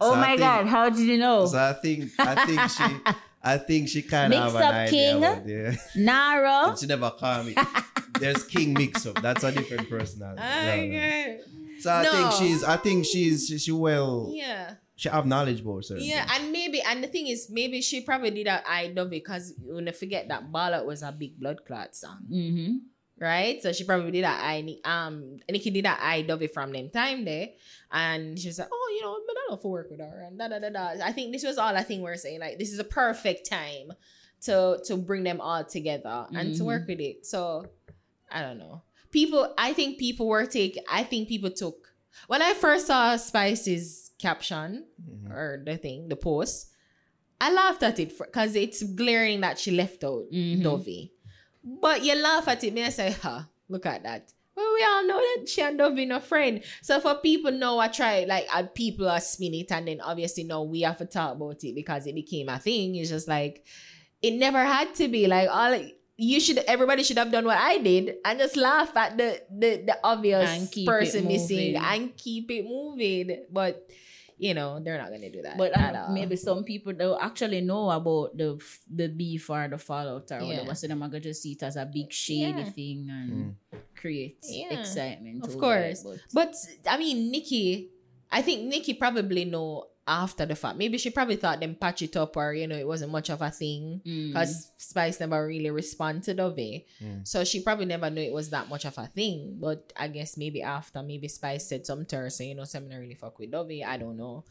oh 0.00 0.12
So 0.12 0.16
my 0.16 0.26
think- 0.28 0.40
God! 0.40 0.66
How 0.66 0.88
did 0.90 1.00
you 1.06 1.18
know? 1.18 1.46
So 1.46 1.58
I 1.58 1.72
think 1.74 2.10
I 2.18 2.44
think 2.46 2.60
she 2.70 3.14
I 3.42 3.56
think 3.58 3.88
she 3.88 4.02
kind 4.02 4.32
of 4.34 4.40
Mix 4.44 4.52
have 4.52 4.62
an 4.74 4.82
up 4.84 4.88
King. 4.90 5.16
about 5.18 5.46
it. 5.46 5.78
Naro. 5.96 6.76
She 6.76 6.86
never 6.86 7.10
call 7.10 7.44
me. 7.44 7.54
There's 8.20 8.42
King 8.44 8.74
mix 8.74 9.06
up. 9.06 9.22
That's 9.22 9.44
a 9.44 9.52
different 9.52 9.88
personality. 9.88 10.42
I 10.42 10.86
No, 10.86 10.98
no. 10.98 11.38
So 11.80 11.90
I 11.92 12.02
No. 12.02 12.10
think 12.12 12.32
she's 12.32 12.64
I 12.64 12.76
think 12.76 13.04
she's 13.06 13.46
she, 13.46 13.58
she 13.58 13.70
well 13.70 14.32
yeah, 14.34 14.74
she 14.96 15.08
have 15.08 15.24
knowledge 15.26 15.60
about 15.60 15.84
certain 15.84 16.02
yeah, 16.04 16.26
things. 16.26 16.40
and 16.42 16.52
maybe, 16.52 16.80
and 16.82 17.04
the 17.04 17.06
thing 17.06 17.28
is, 17.28 17.48
maybe 17.48 17.80
she 17.80 18.00
probably 18.00 18.30
did 18.32 18.48
that. 18.48 18.64
I 18.66 18.88
know 18.88 19.04
because 19.06 19.54
you 19.64 19.80
know, 19.80 19.92
forget 19.92 20.26
that 20.28 20.50
Ballad 20.50 20.84
was 20.84 21.02
a 21.02 21.12
big 21.12 21.38
blood 21.38 21.64
clot 21.64 21.94
song, 21.94 22.18
Mm-hmm. 22.28 22.76
right? 23.22 23.62
So 23.62 23.72
she 23.72 23.84
probably 23.84 24.10
did 24.10 24.24
that. 24.24 24.40
I 24.42 24.76
um, 24.84 25.36
Nikki 25.48 25.70
did 25.70 25.84
that. 25.84 26.00
I 26.02 26.22
dove 26.22 26.42
it 26.42 26.52
from 26.52 26.72
them 26.72 26.90
time 26.90 27.24
there, 27.24 27.50
and 27.90 28.38
she 28.38 28.48
was 28.48 28.58
like, 28.58 28.68
oh, 28.72 28.92
you 28.96 29.02
know, 29.02 29.18
but 29.26 29.36
I 29.36 29.44
don't 29.48 29.62
for 29.62 29.70
work 29.70 29.90
with 29.90 30.00
her, 30.00 30.24
and 30.26 30.38
da 30.38 30.48
da 30.48 30.58
da 30.58 30.70
da. 30.70 31.04
I 31.04 31.12
think 31.12 31.32
this 31.32 31.44
was 31.44 31.58
all 31.58 31.74
I 31.76 31.82
think 31.82 32.02
we 32.02 32.10
are 32.10 32.16
saying. 32.16 32.40
Like, 32.40 32.58
this 32.58 32.72
is 32.72 32.78
a 32.78 32.84
perfect 32.84 33.48
time 33.48 33.92
to 34.42 34.78
to 34.86 34.96
bring 34.96 35.24
them 35.24 35.40
all 35.40 35.64
together 35.64 36.26
and 36.32 36.54
to 36.56 36.64
work 36.64 36.86
with 36.86 37.00
it. 37.00 37.26
So 37.26 37.66
I 38.30 38.42
don't 38.42 38.58
know. 38.58 38.82
People, 39.10 39.54
I 39.56 39.72
think 39.72 39.98
people 39.98 40.26
were 40.28 40.44
take. 40.46 40.78
I 40.90 41.02
think 41.02 41.28
people 41.28 41.50
took 41.50 41.92
when 42.26 42.42
I 42.42 42.52
first 42.54 42.86
saw 42.88 43.16
Spice's 43.16 44.10
caption 44.18 44.84
Mhm. 45.00 45.30
or 45.30 45.62
the 45.64 45.76
thing, 45.78 46.08
the 46.08 46.16
post. 46.16 46.68
I 47.40 47.52
laughed 47.52 47.82
at 47.84 47.98
it 48.00 48.18
because 48.18 48.54
it's 48.56 48.82
glaring 48.82 49.40
that 49.42 49.58
she 49.58 49.70
left 49.70 50.02
out 50.04 50.26
Mhm. 50.30 50.62
Dovey. 50.62 51.12
But 51.64 52.04
you 52.04 52.14
laugh 52.16 52.48
at 52.48 52.64
it, 52.64 52.72
me 52.74 52.82
I 52.84 52.88
say, 52.90 53.12
huh, 53.12 53.42
look 53.68 53.86
at 53.86 54.02
that. 54.02 54.32
Well, 54.58 54.74
we 54.74 54.82
all 54.82 55.06
know 55.06 55.20
that 55.20 55.48
she 55.48 55.62
and 55.62 55.78
Dovey 55.78 56.10
a 56.10 56.18
friend. 56.18 56.64
So 56.82 56.98
for 56.98 57.14
people 57.14 57.52
know 57.52 57.78
I 57.78 57.86
try 57.86 58.24
like 58.24 58.48
uh, 58.52 58.64
people 58.64 59.08
are 59.08 59.20
spin 59.20 59.54
it 59.54 59.70
and 59.70 59.86
then 59.86 60.00
obviously 60.00 60.42
now 60.42 60.64
we 60.64 60.80
have 60.80 60.96
to 60.96 61.06
talk 61.06 61.36
about 61.36 61.62
it 61.62 61.76
because 61.76 62.08
it 62.08 62.14
became 62.16 62.48
a 62.48 62.58
thing. 62.58 62.96
It's 62.96 63.10
just 63.10 63.28
like 63.28 63.64
it 64.20 64.32
never 64.32 64.64
had 64.64 64.96
to 64.96 65.06
be 65.06 65.28
like 65.28 65.48
all 65.48 65.78
you 66.16 66.40
should 66.40 66.58
everybody 66.66 67.04
should 67.04 67.18
have 67.18 67.30
done 67.30 67.44
what 67.44 67.56
I 67.56 67.78
did 67.78 68.16
and 68.24 68.36
just 68.40 68.56
laugh 68.56 68.96
at 68.96 69.16
the 69.16 69.40
the, 69.48 69.84
the 69.86 69.98
obvious 70.02 70.50
And 70.50 70.86
person 70.86 71.28
missing 71.28 71.76
and 71.76 72.16
keep 72.16 72.50
it 72.50 72.64
moving. 72.64 73.44
But 73.52 73.88
you 74.38 74.54
know, 74.54 74.78
they're 74.80 74.98
not 74.98 75.10
gonna 75.10 75.30
do 75.30 75.42
that. 75.42 75.58
But 75.58 75.76
at 75.76 75.94
um, 75.94 76.02
all. 76.08 76.14
maybe 76.14 76.36
some 76.36 76.62
people 76.64 76.92
don't 76.92 77.20
actually 77.22 77.60
know 77.60 77.90
about 77.90 78.36
the 78.38 78.56
f- 78.60 78.80
the 78.88 79.08
beef 79.08 79.50
or 79.50 79.66
the 79.68 79.78
fallout 79.78 80.30
or 80.30 80.40
Yeah. 80.40 80.46
whatever. 80.62 80.74
So 80.74 80.86
them 80.86 81.02
are 81.02 81.08
gonna 81.08 81.20
just 81.20 81.42
see 81.42 81.52
it 81.52 81.62
as 81.62 81.76
a 81.76 81.84
big 81.84 82.12
shady 82.12 82.62
Yeah. 82.62 82.70
thing 82.70 83.08
and 83.10 83.56
create 83.96 84.38
Yeah. 84.48 84.78
excitement. 84.78 85.44
Of 85.44 85.58
course. 85.58 86.04
it, 86.04 86.20
But 86.32 86.54
I 86.86 86.96
mean, 86.98 87.30
Nikki, 87.30 87.90
I 88.30 88.42
think 88.42 88.64
Nikki 88.64 88.94
probably 88.94 89.44
know 89.44 89.86
after 90.08 90.46
the 90.46 90.56
fact. 90.56 90.78
Maybe 90.78 90.96
she 90.98 91.10
probably 91.10 91.36
thought 91.36 91.60
them 91.60 91.74
patch 91.74 92.00
it 92.02 92.16
up 92.16 92.36
or 92.36 92.54
you 92.54 92.66
know 92.66 92.76
it 92.76 92.86
wasn't 92.86 93.12
much 93.12 93.28
of 93.30 93.42
a 93.42 93.50
thing 93.50 94.00
Mm. 94.04 94.28
because 94.28 94.72
Spice 94.78 95.20
never 95.20 95.46
really 95.46 95.70
responded 95.70 96.40
of 96.40 96.58
it. 96.58 96.86
Mm. 97.00 97.28
So 97.28 97.44
she 97.44 97.60
probably 97.60 97.84
never 97.84 98.08
knew 98.10 98.22
it 98.22 98.32
was 98.32 98.50
that 98.50 98.68
much 98.68 98.84
of 98.86 98.96
a 98.98 99.06
thing. 99.06 99.58
But 99.60 99.92
I 99.96 100.08
guess 100.08 100.36
maybe 100.36 100.62
after, 100.62 101.02
maybe 101.02 101.28
Spice 101.28 101.66
said 101.68 101.84
something 101.84 102.06
to 102.06 102.16
her, 102.16 102.30
so 102.30 102.42
you 102.44 102.54
know, 102.54 102.64
something 102.64 102.96
really 102.98 103.14
fuck 103.14 103.38
with 103.38 103.50
Dovey. 103.50 103.84
I 103.84 103.98
don't 103.98 104.16
know. 104.16 104.44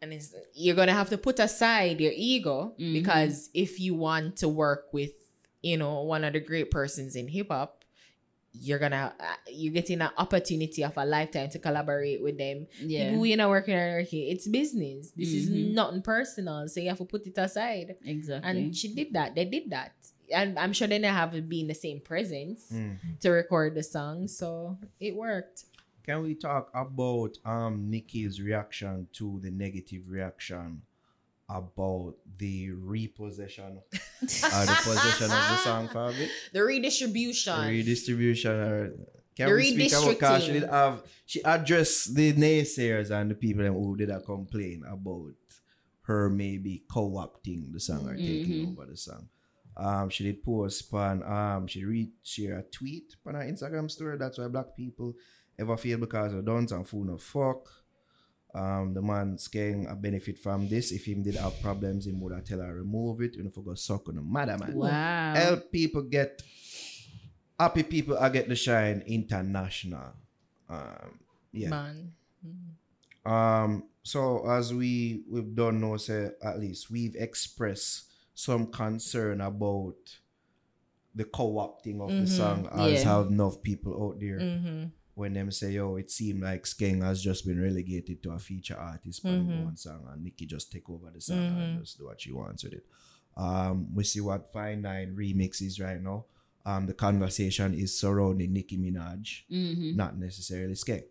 And 0.00 0.12
it's 0.12 0.34
you're 0.54 0.74
gonna 0.74 0.92
have 0.92 1.10
to 1.10 1.18
put 1.18 1.38
aside 1.38 2.00
your 2.00 2.12
ego 2.14 2.74
Mhm. 2.78 2.92
because 2.92 3.50
if 3.54 3.78
you 3.78 3.94
want 3.94 4.36
to 4.38 4.48
work 4.48 4.92
with, 4.92 5.12
you 5.62 5.76
know, 5.76 6.02
one 6.02 6.24
of 6.24 6.32
the 6.32 6.40
great 6.40 6.70
persons 6.72 7.14
in 7.14 7.28
hip 7.28 7.48
hop, 7.50 7.81
you're 8.54 8.78
gonna 8.78 9.14
uh, 9.18 9.24
you're 9.50 9.72
getting 9.72 10.00
an 10.00 10.10
opportunity 10.18 10.84
of 10.84 10.92
a 10.96 11.04
lifetime 11.06 11.48
to 11.50 11.58
collaborate 11.58 12.22
with 12.22 12.36
them. 12.38 12.66
yeah, 12.80 13.10
People 13.10 13.26
you're 13.26 13.36
not 13.38 13.48
working 13.50 13.74
on 13.74 14.06
it's 14.10 14.46
business. 14.46 15.10
This 15.12 15.32
is 15.32 15.48
Mhm. 15.50 15.72
nothing 15.74 16.02
personal. 16.02 16.68
So 16.68 16.80
you 16.80 16.88
have 16.90 16.98
to 16.98 17.04
put 17.04 17.26
it 17.26 17.36
aside. 17.38 17.96
exactly. 18.04 18.50
And 18.50 18.76
she 18.76 18.94
did 18.94 19.12
that. 19.14 19.34
They 19.34 19.44
did 19.46 19.70
that. 19.70 19.92
And 20.32 20.58
I'm 20.58 20.72
sure 20.72 20.86
they 20.88 20.98
didn't 20.98 21.14
have 21.14 21.32
to 21.32 21.42
be 21.42 21.60
in 21.60 21.66
the 21.68 21.74
same 21.74 22.00
presence 22.00 22.70
Mm. 22.72 22.96
to 23.20 23.30
record 23.30 23.74
the 23.74 23.82
song. 23.82 24.28
So 24.28 24.78
it 25.00 25.16
worked. 25.16 25.64
Can 26.04 26.22
we 26.22 26.34
talk 26.34 26.70
about 26.74 27.38
um 27.44 27.88
Nikki's 27.90 28.40
reaction 28.40 29.08
to 29.14 29.40
the 29.40 29.50
negative 29.50 30.02
reaction 30.08 30.82
about 31.52 32.14
the 32.38 32.70
repossession 32.72 33.78
or 33.92 34.64
the 34.66 34.78
possession 34.82 35.24
of 35.24 35.44
the 35.50 35.56
song 35.58 35.88
for 35.88 36.08
a 36.08 36.12
bit? 36.12 36.30
The 36.52 36.62
redistribution. 36.64 37.66
redistribution 37.68 38.50
or 38.52 38.92
can 39.36 39.48
The 39.48 39.54
we 39.54 39.72
speak 39.72 39.92
about 39.92 40.18
cause 40.18 40.44
she 40.44 40.52
did 40.52 40.64
have 40.64 41.02
she 41.26 41.40
addressed 41.42 42.14
the 42.14 42.32
naysayers 42.34 43.10
and 43.10 43.30
the 43.30 43.34
people 43.34 43.64
who 43.64 43.96
did 43.96 44.10
a 44.10 44.20
complain 44.20 44.82
about 44.86 45.32
her 46.02 46.28
maybe 46.28 46.84
co-opting 46.90 47.72
the 47.72 47.80
song 47.80 48.08
or 48.08 48.16
taking 48.16 48.66
Mhm. 48.66 48.72
over 48.72 48.86
the 48.90 48.96
song. 48.96 49.28
Um, 49.76 50.10
she 50.10 50.24
did 50.24 50.42
post 50.44 50.92
on 50.92 51.22
um 51.22 51.66
she 51.66 51.84
read 51.84 52.10
share 52.22 52.58
a 52.58 52.62
tweet 52.64 53.16
on 53.26 53.34
her 53.34 53.40
Instagram 53.44 53.90
story. 53.90 54.18
That's 54.18 54.36
why 54.38 54.48
black 54.48 54.76
people 54.76 55.14
ever 55.58 55.76
feel 55.78 55.98
because 55.98 56.34
of 56.34 56.44
dance 56.44 56.72
and 56.72 56.86
fool 56.86 57.04
no 57.04 57.16
fuck. 57.16 57.62
Um, 58.54 58.92
the 58.92 59.00
man 59.00 59.38
getting 59.50 59.86
a 59.86 59.94
benefit 59.94 60.38
from 60.38 60.68
this. 60.68 60.92
If 60.92 61.06
him 61.06 61.22
did 61.22 61.36
have 61.36 61.60
problems, 61.62 62.04
he 62.04 62.12
would 62.12 62.34
have 62.34 62.44
tell 62.44 62.60
her 62.60 62.74
remove 62.74 63.22
it. 63.22 63.34
You 63.36 63.44
know, 63.44 63.50
for 63.50 63.62
go 63.62 63.74
suck 63.74 64.08
on 64.08 64.16
the 64.16 64.22
matter, 64.22 64.58
man 64.58 64.74
wow. 64.74 65.34
help 65.34 65.72
people 65.72 66.02
get 66.02 66.42
happy 67.58 67.82
people 67.82 68.18
I 68.18 68.28
get 68.28 68.48
the 68.48 68.54
shine 68.56 69.02
international. 69.06 70.12
Um 70.68 71.18
yeah. 71.52 71.68
Man. 71.70 72.12
Um 73.24 73.84
so 74.02 74.46
as 74.50 74.74
we 74.74 75.22
we've 75.30 75.54
done 75.54 75.80
know 75.80 75.96
say 75.96 76.30
at 76.42 76.58
least 76.58 76.90
we've 76.90 77.14
expressed 77.16 78.10
some 78.34 78.66
concern 78.66 79.40
about 79.40 79.94
the 81.14 81.24
co-opting 81.24 82.00
of 82.00 82.08
the 82.10 82.24
Mhm. 82.24 82.28
song 82.28 82.68
as 82.72 83.04
Yeah. 83.04 83.16
have 83.16 83.26
enough 83.28 83.62
people 83.62 83.92
out 84.02 84.18
there 84.18 84.38
Mm-hmm. 84.40 84.84
When 85.14 85.34
them 85.34 85.50
say, 85.50 85.72
yo, 85.72 85.96
it 85.96 86.10
seemed 86.10 86.42
like 86.42 86.64
Skeng 86.64 87.02
has 87.02 87.22
just 87.22 87.46
been 87.46 87.60
relegated 87.60 88.22
to 88.22 88.32
a 88.32 88.38
feature 88.38 88.76
artist 88.76 89.22
for 89.22 89.28
Mhm. 89.28 89.64
one 89.64 89.76
song 89.76 90.06
and 90.10 90.24
Nikki 90.24 90.46
just 90.46 90.72
take 90.72 90.88
over 90.88 91.10
the 91.10 91.20
song 91.20 91.36
Mhm. 91.38 91.58
and 91.74 91.80
just 91.80 91.98
do 91.98 92.06
what 92.06 92.20
she 92.20 92.32
wants 92.32 92.64
with 92.64 92.72
it. 92.74 92.86
Um, 93.36 93.94
we 93.94 94.04
see 94.04 94.20
what 94.20 94.52
Fine 94.52 94.82
Nine 94.82 95.14
remix 95.16 95.60
is 95.62 95.78
right 95.80 96.00
now. 96.02 96.24
Um, 96.64 96.86
the 96.86 96.94
conversation 96.94 97.74
is 97.74 97.98
surrounding 97.98 98.52
Nicki 98.52 98.78
Minaj, 98.78 99.42
hmm 99.48 99.96
not 99.96 100.16
necessarily 100.18 100.74
Skeng. 100.74 101.04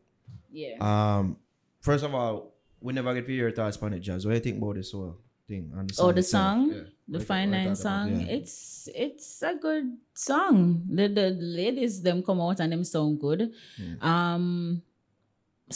Yeah. 0.52 0.78
Um, 0.80 1.38
first 1.82 2.04
of 2.04 2.14
all, 2.16 2.54
we 2.80 2.94
never 2.94 3.14
get 3.14 3.26
to 3.26 3.32
hear 3.32 3.48
your 3.50 3.52
thoughts 3.52 3.78
on 3.78 3.94
it, 3.94 4.00
Jazz. 4.00 4.26
What 4.26 4.32
do 4.32 4.36
you 4.38 4.42
think 4.44 4.58
about 4.58 4.76
this 4.76 4.92
whole 4.92 5.18
thing? 5.52 5.66
On 5.78 5.84
the 5.88 5.96
Oh, 6.00 6.12
the 6.16 6.20
itself? 6.24 6.44
song, 6.44 6.60
Yeah. 6.72 6.84
The 7.12 7.18
do 7.20 7.24
you- 7.24 7.28
Fine 7.32 7.50
what 7.50 7.56
do 7.58 7.62
you 7.62 7.66
Nine 7.68 7.76
song. 7.76 8.08
it? 8.10 8.20
Yeah. 8.28 8.36
It's 8.38 8.56
it's 9.06 9.30
a 9.52 9.54
good 9.68 9.88
song. 10.16 10.60
The 10.98 11.06
the 11.20 11.28
ladies 11.60 12.02
them 12.08 12.24
come 12.24 12.40
out 12.48 12.60
and 12.64 12.72
them 12.72 12.84
sound 12.88 13.20
good. 13.20 13.42
Mm. 13.82 13.96
Um, 14.12 14.46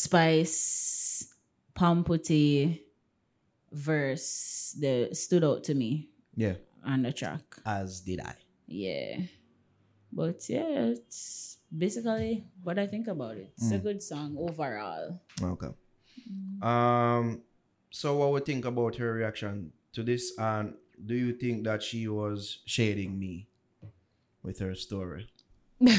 Spice, 0.05 1.33
Pamputtae 1.75 2.79
verse 3.71 4.75
the 4.79 5.09
stood 5.13 5.43
out 5.43 5.63
to 5.65 5.73
me 5.75 6.09
yeah, 6.35 6.55
on 6.85 7.01
the 7.03 7.11
track. 7.11 7.43
as 7.65 7.99
did 8.01 8.19
I. 8.21 8.35
Yeah, 8.67 9.19
but 10.11 10.47
yeah, 10.49 10.95
it's 10.95 11.57
basically 11.75 12.45
what 12.63 12.79
I 12.79 12.87
think 12.87 13.07
about 13.07 13.35
it. 13.37 13.51
It's 13.57 13.71
a 13.71 13.79
Mm. 13.79 13.83
good 13.83 14.01
song 14.03 14.35
overall. 14.39 15.19
Okay. 15.41 15.71
Um. 16.61 17.41
So, 17.95 18.17
what 18.17 18.31
would 18.31 18.45
think 18.45 18.65
about 18.65 18.97
her 18.97 19.13
reaction 19.13 19.71
to 19.93 20.03
this? 20.03 20.33
And 20.37 20.73
do 21.05 21.15
you 21.15 21.31
think 21.31 21.63
that 21.63 21.81
she 21.81 22.09
was 22.09 22.59
shading 22.65 23.17
me 23.17 23.47
with 24.43 24.59
her 24.59 24.75
story? 24.75 25.29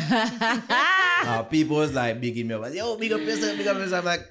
Uh, 1.19 1.43
people 1.45 1.79
was 1.79 1.95
like 1.95 2.21
bigging 2.21 2.47
me 2.47 2.55
up, 2.55 2.61
like, 2.61 2.75
yo, 2.75 2.95
big 2.99 3.11
up 3.11 3.21
yourself, 3.21 3.57
big 3.57 3.67
up 3.67 3.79
yourself. 3.79 4.05
I'm 4.05 4.05
like, 4.05 4.29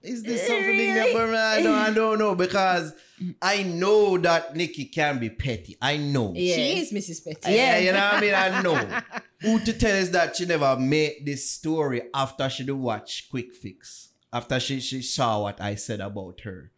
is 0.00 0.22
this 0.22 0.46
something 0.46 0.76
big 0.78 0.94
me 0.94 0.98
up? 0.98 1.08
But 1.12 1.34
I 1.34 1.62
don't, 1.62 1.74
I 1.74 1.90
don't 1.92 2.18
know 2.18 2.34
because 2.34 2.94
I 3.42 3.64
know 3.64 4.16
that 4.16 4.56
Nikki 4.56 4.86
can 4.86 5.18
be 5.18 5.28
petty. 5.28 5.76
I 5.82 5.98
know. 5.98 6.32
Yeah. 6.34 6.54
She 6.54 6.80
is 6.80 6.90
Mrs. 6.90 7.22
Petty. 7.22 7.54
Yeah, 7.54 7.78
you 7.78 7.92
know 7.92 7.98
what 7.98 8.14
I 8.14 8.20
mean? 8.22 8.34
I 8.34 8.62
know. 8.62 9.02
Who 9.42 9.60
to 9.60 9.72
tell 9.74 10.00
us 10.00 10.08
that 10.08 10.36
she 10.36 10.46
never 10.46 10.74
made 10.78 11.26
this 11.26 11.50
story 11.50 12.04
after 12.14 12.48
she 12.48 12.64
did 12.64 12.72
watch 12.72 13.28
Quick 13.30 13.52
Fix? 13.52 14.13
After 14.34 14.58
she, 14.58 14.80
she 14.80 15.00
saw 15.00 15.42
what 15.42 15.60
I 15.60 15.76
said 15.76 16.00
about 16.00 16.40
her. 16.40 16.72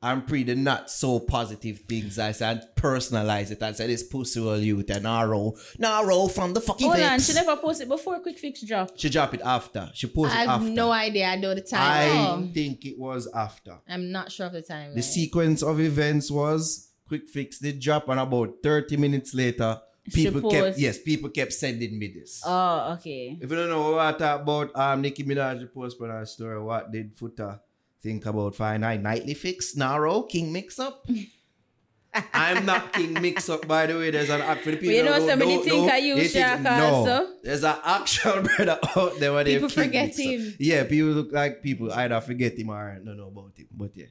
And 0.00 0.26
pre 0.26 0.44
the 0.44 0.54
not 0.54 0.90
so 0.90 1.18
positive 1.18 1.78
things 1.88 2.18
I 2.18 2.32
said, 2.32 2.76
personalize 2.76 3.50
it 3.50 3.62
and 3.62 3.74
said 3.74 3.88
this 3.88 4.02
pussy 4.02 4.38
will 4.38 4.58
youth 4.60 4.90
and 4.90 5.02
Naro, 5.04 5.54
Naro 5.78 6.28
from 6.28 6.52
the 6.52 6.60
fucking 6.60 6.86
Hold 6.86 7.00
on, 7.00 7.18
she 7.20 7.32
never 7.32 7.56
posted 7.56 7.88
before 7.88 8.20
Quick 8.20 8.38
Fix 8.38 8.60
drop. 8.60 8.90
She 8.96 9.08
dropped 9.08 9.32
it 9.34 9.40
after. 9.42 9.90
She 9.94 10.06
post 10.06 10.32
I 10.34 10.40
have 10.40 10.60
after. 10.60 10.68
no 10.68 10.92
idea. 10.92 11.24
I 11.26 11.36
know 11.36 11.54
the 11.54 11.62
time. 11.62 11.80
I 11.80 12.28
Oh. 12.28 12.48
think 12.52 12.84
it 12.84 12.98
was 12.98 13.26
after. 13.34 13.78
I'm 13.88 14.12
not 14.12 14.30
sure 14.30 14.46
of 14.46 14.52
the 14.52 14.60
time. 14.62 14.94
The 14.94 15.02
sequence 15.02 15.62
of 15.62 15.80
events 15.80 16.30
was 16.30 16.90
Quick 17.08 17.26
Fix 17.26 17.58
did 17.58 17.80
drop 17.80 18.06
and 18.10 18.20
about 18.20 18.56
30 18.62 18.98
minutes 18.98 19.32
later, 19.34 19.80
People 20.12 20.50
kept 20.50 20.78
yes, 20.78 20.98
people 20.98 21.30
kept 21.30 21.52
sending 21.52 21.98
me 21.98 22.08
this. 22.08 22.42
Oh, 22.44 22.92
okay. 22.94 23.38
If 23.40 23.48
you 23.50 23.56
don't 23.56 23.70
know 23.70 23.92
what 23.92 24.14
I 24.14 24.18
talk 24.18 24.42
about 24.42 24.76
um 24.76 25.00
Nicki 25.00 25.24
Minaj 25.24 25.72
post 25.72 25.96
on 26.00 26.10
her 26.10 26.26
story, 26.26 26.60
what 26.60 26.92
did 26.92 27.16
Futa 27.16 27.60
think 28.02 28.26
about 28.26 28.54
Fine 28.54 28.82
Nine 28.82 29.02
Nightly 29.02 29.32
Fix, 29.34 29.74
Naro, 29.76 30.22
King 30.24 30.52
Mix 30.52 30.78
Up? 30.78 31.06
I'm 32.32 32.64
not 32.64 32.92
King 32.92 33.14
Mix 33.20 33.48
Up, 33.48 33.66
by 33.66 33.86
the 33.86 33.94
way. 33.98 34.10
There's 34.10 34.30
an 34.30 34.40
app 34.42 34.58
for 34.60 34.70
the 34.70 34.76
people. 34.76 34.94
you 34.94 35.02
know 35.02 35.18
somebody 35.26 35.56
don't 35.56 35.64
think. 35.64 35.90
I 35.90 35.96
use 35.96 36.32
Shaka 36.32 36.62
No, 36.62 36.94
also? 36.94 37.28
there's 37.42 37.64
an 37.64 37.76
actual 37.82 38.42
brother 38.56 38.78
out 38.96 39.18
there 39.18 39.32
where 39.32 39.42
they 39.42 39.54
People 39.54 39.68
forget 39.70 40.14
him. 40.16 40.54
Yeah, 40.60 40.84
people 40.84 41.08
look 41.10 41.32
like 41.32 41.62
people 41.62 41.90
either 41.92 42.20
forget 42.20 42.56
him 42.58 42.70
or 42.70 43.00
don't 43.04 43.16
know 43.16 43.28
about 43.28 43.56
him. 43.58 43.66
But 43.72 43.90
yeah, 43.96 44.06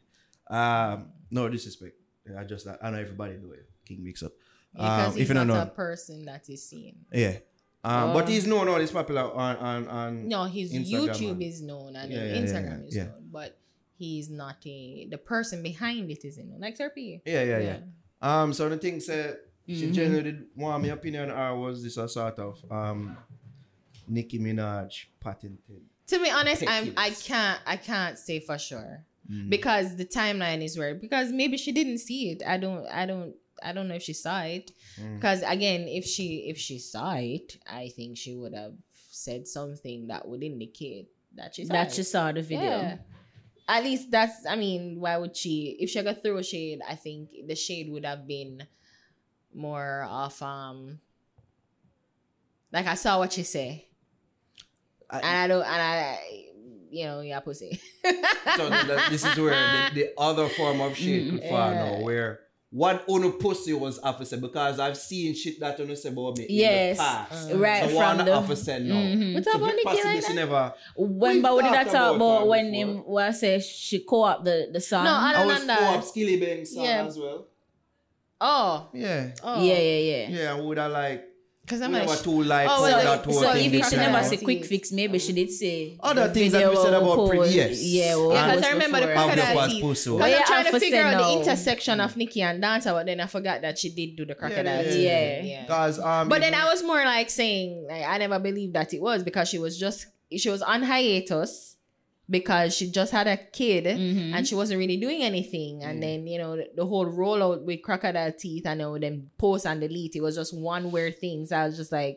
um, 0.50 1.12
no 1.32 1.48
disrespect. 1.48 1.94
I 2.38 2.44
just 2.44 2.68
I 2.68 2.90
know 2.90 2.98
everybody 2.98 3.36
do 3.36 3.52
it. 3.52 3.70
King 3.86 4.04
Mix 4.04 4.24
Up. 4.24 4.32
Because 4.74 5.08
Um, 5.08 5.14
he's 5.14 5.22
if 5.24 5.28
you 5.30 5.34
don't 5.36 5.48
not 5.48 5.54
know, 5.56 5.62
a 5.64 5.76
person 5.76 6.26
that 6.26 6.50
is 6.50 6.68
seen. 6.68 6.96
yeah. 7.12 7.38
Um, 7.86 8.12
Oh. 8.12 8.14
but 8.14 8.30
he's 8.30 8.48
known 8.48 8.68
all. 8.70 8.80
He's 8.80 8.92
popular 8.92 9.24
on 9.34 9.56
on 9.58 9.88
on. 9.88 10.28
No, 10.30 10.46
his 10.46 10.72
Instagram 10.74 11.10
YouTube 11.10 11.32
and- 11.32 11.44
is 11.44 11.62
known 11.62 11.96
and 11.98 12.12
Yeah, 12.12 12.20
Instagram 12.42 12.80
yeah, 12.84 12.88
is 12.88 12.96
known, 12.96 13.28
but 13.32 13.58
he's 13.98 14.30
not 14.30 14.58
a 14.66 15.08
the 15.10 15.18
person 15.18 15.62
behind 15.62 16.10
it 16.10 16.24
isn't 16.24 16.50
known. 16.50 16.60
Like 16.62 16.78
Terpy. 16.78 17.22
Yeah, 17.26 17.44
yeah, 17.44 17.60
yeah. 17.60 17.80
Um, 18.22 18.54
so 18.54 18.70
the 18.70 18.78
thing 18.78 19.00
said 19.02 19.38
she 19.68 19.88
Mhm. 19.88 19.94
generally 19.94 20.24
did 20.24 20.46
want 20.56 20.82
my 20.84 20.90
opinion 20.90 21.30
or 21.30 21.60
was 21.60 21.84
this 21.84 21.98
a 21.98 22.08
sort 22.08 22.40
of 22.40 22.64
um 22.72 23.18
Nicki 24.08 24.40
Minaj 24.40 25.06
patented? 25.20 25.82
To 26.08 26.20
be 26.20 26.30
honest, 26.30 26.64
I'm 26.68 26.94
I 26.98 27.10
can't 27.12 27.60
I 27.66 27.76
can't 27.78 28.18
say 28.18 28.40
for 28.40 28.58
sure 28.58 29.06
Mm. 29.30 29.50
because 29.50 29.96
the 29.96 30.06
timeline 30.06 30.62
is 30.64 30.78
weird. 30.78 31.00
Because 31.00 31.32
maybe 31.32 31.56
she 31.58 31.72
didn't 31.72 32.00
see 32.00 32.32
it. 32.32 32.44
I 32.46 32.58
don't 32.58 32.86
I 32.88 33.06
don't 33.06 33.36
I 33.62 33.74
don't 33.74 33.88
know 33.88 33.96
if 33.96 34.04
she 34.04 34.14
saw 34.14 34.42
it. 34.44 34.72
Mm. 35.00 35.16
Because 35.16 35.42
again, 35.44 35.88
if 35.88 36.06
she 36.06 36.48
if 36.50 36.58
she 36.58 36.80
saw 36.80 37.14
it, 37.16 37.58
I 37.68 37.90
think 37.90 38.18
she 38.18 38.36
would 38.36 38.54
have 38.54 38.74
said 39.10 39.48
something 39.48 40.08
that 40.08 40.28
would 40.28 40.44
indicate 40.44 41.10
that 41.36 41.56
she 41.56 41.66
saw 41.66 41.74
That 41.74 41.92
it. 41.92 41.98
you 41.98 42.04
saw 42.04 42.32
the 42.32 42.42
video. 42.42 42.64
Yeah. 42.64 42.98
At 43.68 43.84
least 43.84 44.12
that's 44.12 44.46
I 44.46 44.56
mean, 44.56 45.00
why 45.00 45.18
would 45.18 45.36
she 45.38 45.78
if 45.80 45.90
she 45.90 46.02
got 46.02 46.22
through 46.22 46.38
a 46.38 46.44
shade, 46.44 46.82
I 46.88 46.96
think 46.96 47.30
the 47.48 47.56
shade 47.56 47.90
would 47.92 48.06
have 48.06 48.28
been 48.28 48.64
more 49.54 50.08
of 50.10 50.42
um 50.42 51.00
like 52.72 52.88
I 52.88 52.96
saw 52.96 53.20
what 53.20 53.34
she 53.34 53.44
say. 53.44 53.88
I- 55.10 55.18
and 55.20 55.26
I 55.28 55.48
don't 55.48 55.64
and 55.64 55.82
I 55.82 56.20
you 56.90 57.06
know, 57.06 57.22
your 57.22 57.42
pussy. 57.42 57.82
So 58.56 58.70
the, 58.70 59.04
this 59.10 59.26
is 59.26 59.36
where 59.38 59.90
the, 59.90 59.96
the 59.96 60.10
other 60.16 60.48
form 60.50 60.80
of 60.80 60.96
shit 60.96 61.28
could 61.32 61.42
fall 61.50 61.72
Yeah. 61.72 61.98
now, 61.98 62.02
where 62.04 62.40
what 62.74 63.06
unu 63.08 63.40
pussy 63.40 63.72
was 63.72 64.00
officer 64.00 64.36
because 64.38 64.80
I've 64.80 64.98
seen 64.98 65.36
shit 65.36 65.60
that 65.60 65.78
unu 65.78 65.96
say 65.96 66.10
about 66.10 66.38
me 66.40 66.48
Yes. 66.50 66.98
in 66.98 66.98
the 66.98 67.04
past. 67.04 67.54
Right, 67.54 67.90
so 67.90 67.96
one 67.96 68.18
from 68.18 68.26
the- 68.26 68.34
officer 68.34 68.80
now. 68.80 68.96
Mhm. 68.96 69.34
What's 69.36 69.46
So 69.52 69.56
up 69.58 69.62
on 69.62 69.68
Nicki 69.76 69.84
possibly 69.84 70.22
like 70.22 70.36
never. 70.36 70.74
When 70.98 71.42
but 71.44 71.54
what 71.54 71.64
did 71.66 71.74
I 71.74 71.84
talked 71.84 71.92
talk 71.92 72.16
about 72.16 72.36
about 72.38 72.48
when 72.48 72.74
him 72.74 72.98
what 73.06 73.26
I 73.26 73.32
say 73.32 73.60
she 73.60 74.00
co-op 74.00 74.44
the, 74.44 74.70
the 74.74 74.80
song? 74.82 75.04
No, 75.06 75.12
I- 75.12 75.34
I 75.44 75.46
was 75.46 75.62
Ananda. 75.62 75.76
co-op 75.76 76.04
Skilly 76.04 76.38
Bang 76.40 76.66
song 76.66 76.84
Yeah. 76.86 77.06
as 77.06 77.18
well. 77.18 77.46
oh, 78.42 78.90
Yeah. 78.94 79.32
oh, 79.44 79.64
yeah, 79.64 79.78
yeah, 79.80 80.00
yeah. 80.00 80.30
Yeah, 80.30 80.54
would 80.60 80.78
I 80.80 80.88
like 80.88 81.24
Because 81.66 81.82
I'm 81.82 81.94
never 81.94 82.08
like, 82.08 82.22
too 82.22 82.44
like 82.44 82.68
Oh, 82.68 82.72
how 82.72 82.82
well, 82.82 83.04
that 83.04 83.24
whole 83.24 83.34
So 83.42 83.54
thing 83.54 83.68
if 83.68 83.74
you 83.74 83.84
should 83.86 83.98
never 84.00 84.18
up. 84.18 84.26
say 84.26 84.36
quick 84.36 84.66
fix, 84.66 84.92
maybe 84.92 85.18
she 85.18 85.32
did 85.32 85.50
say 85.50 85.98
Other 86.02 86.28
things 86.28 86.52
that 86.52 86.70
we 86.70 86.76
said 86.76 86.94
about 86.94 87.18
will 87.18 87.30
pre- 87.30 87.48
yes. 87.48 87.82
Yeah, 87.82 88.16
well, 88.18 88.34
Yeah, 88.34 88.46
'cause 88.48 88.56
post 88.56 88.66
I 88.66 88.72
remember 88.74 89.00
the 89.00 89.08
before. 89.08 89.22
Have 89.22 89.34
crocodile 89.38 89.56
your 89.56 89.68
teeth. 89.70 89.82
pussy. 89.82 90.10
Because 90.10 90.20
But 90.32 90.40
I'm 90.40 90.46
trying 90.46 90.72
to 90.74 90.80
figure 90.82 91.02
out 91.02 91.24
the 91.24 91.40
intersection 91.40 92.00
of 92.02 92.18
Nicki 92.18 92.42
and 92.42 92.62
Dancer, 92.62 92.92
but 92.92 93.06
then 93.06 93.22
I 93.22 93.28
forgot 93.28 93.62
that 93.62 93.80
she 93.80 93.90
did 93.92 94.18
do 94.18 94.26
the 94.26 94.36
crocodile. 94.36 94.84
yeah, 94.84 94.92
teeth. 94.92 94.98
yeah. 95.04 95.42
yeah. 95.44 95.66
Cause 95.68 96.00
um 96.00 96.28
But 96.28 96.42
then 96.42 96.54
I 96.54 96.66
was 96.66 96.84
more 96.84 97.04
like 97.06 97.30
saying, 97.30 97.88
like, 97.90 98.04
I 98.08 98.18
never 98.18 98.40
believed 98.40 98.74
that 98.74 98.94
it 98.94 99.02
was 99.02 99.24
because 99.24 99.48
she 99.48 99.58
was 99.58 99.80
just 99.80 100.08
she 100.36 100.50
was 100.50 100.62
on 100.62 100.82
hiatus 100.84 101.73
because 102.34 102.76
she 102.76 102.86
just 102.92 103.12
had 103.18 103.28
a 103.28 103.38
kid 103.38 103.86
Mhm. 103.86 104.34
and 104.36 104.46
she 104.48 104.56
wasn't 104.56 104.78
really 104.84 104.98
doing 104.98 105.22
anything. 105.24 105.84
And 105.86 105.98
Mm. 106.00 106.02
then 106.06 106.28
you 106.28 106.38
know 106.42 106.58
the, 106.58 106.66
the 106.80 106.86
whole 106.86 107.06
rollout 107.22 107.64
with 107.64 107.82
crocodile 107.82 108.34
teeth 108.44 108.66
and 108.66 108.80
you 108.82 108.86
know, 108.88 108.98
them 109.00 109.30
post 109.38 109.66
and 109.66 109.80
delete. 109.80 110.16
It 110.18 110.22
was 110.22 110.36
just 110.36 110.54
one 110.74 110.92
weird 110.92 111.16
thing. 111.20 111.46
So 111.46 111.56
I 111.56 111.66
was 111.68 111.78
just 111.78 111.92
like, 111.92 112.16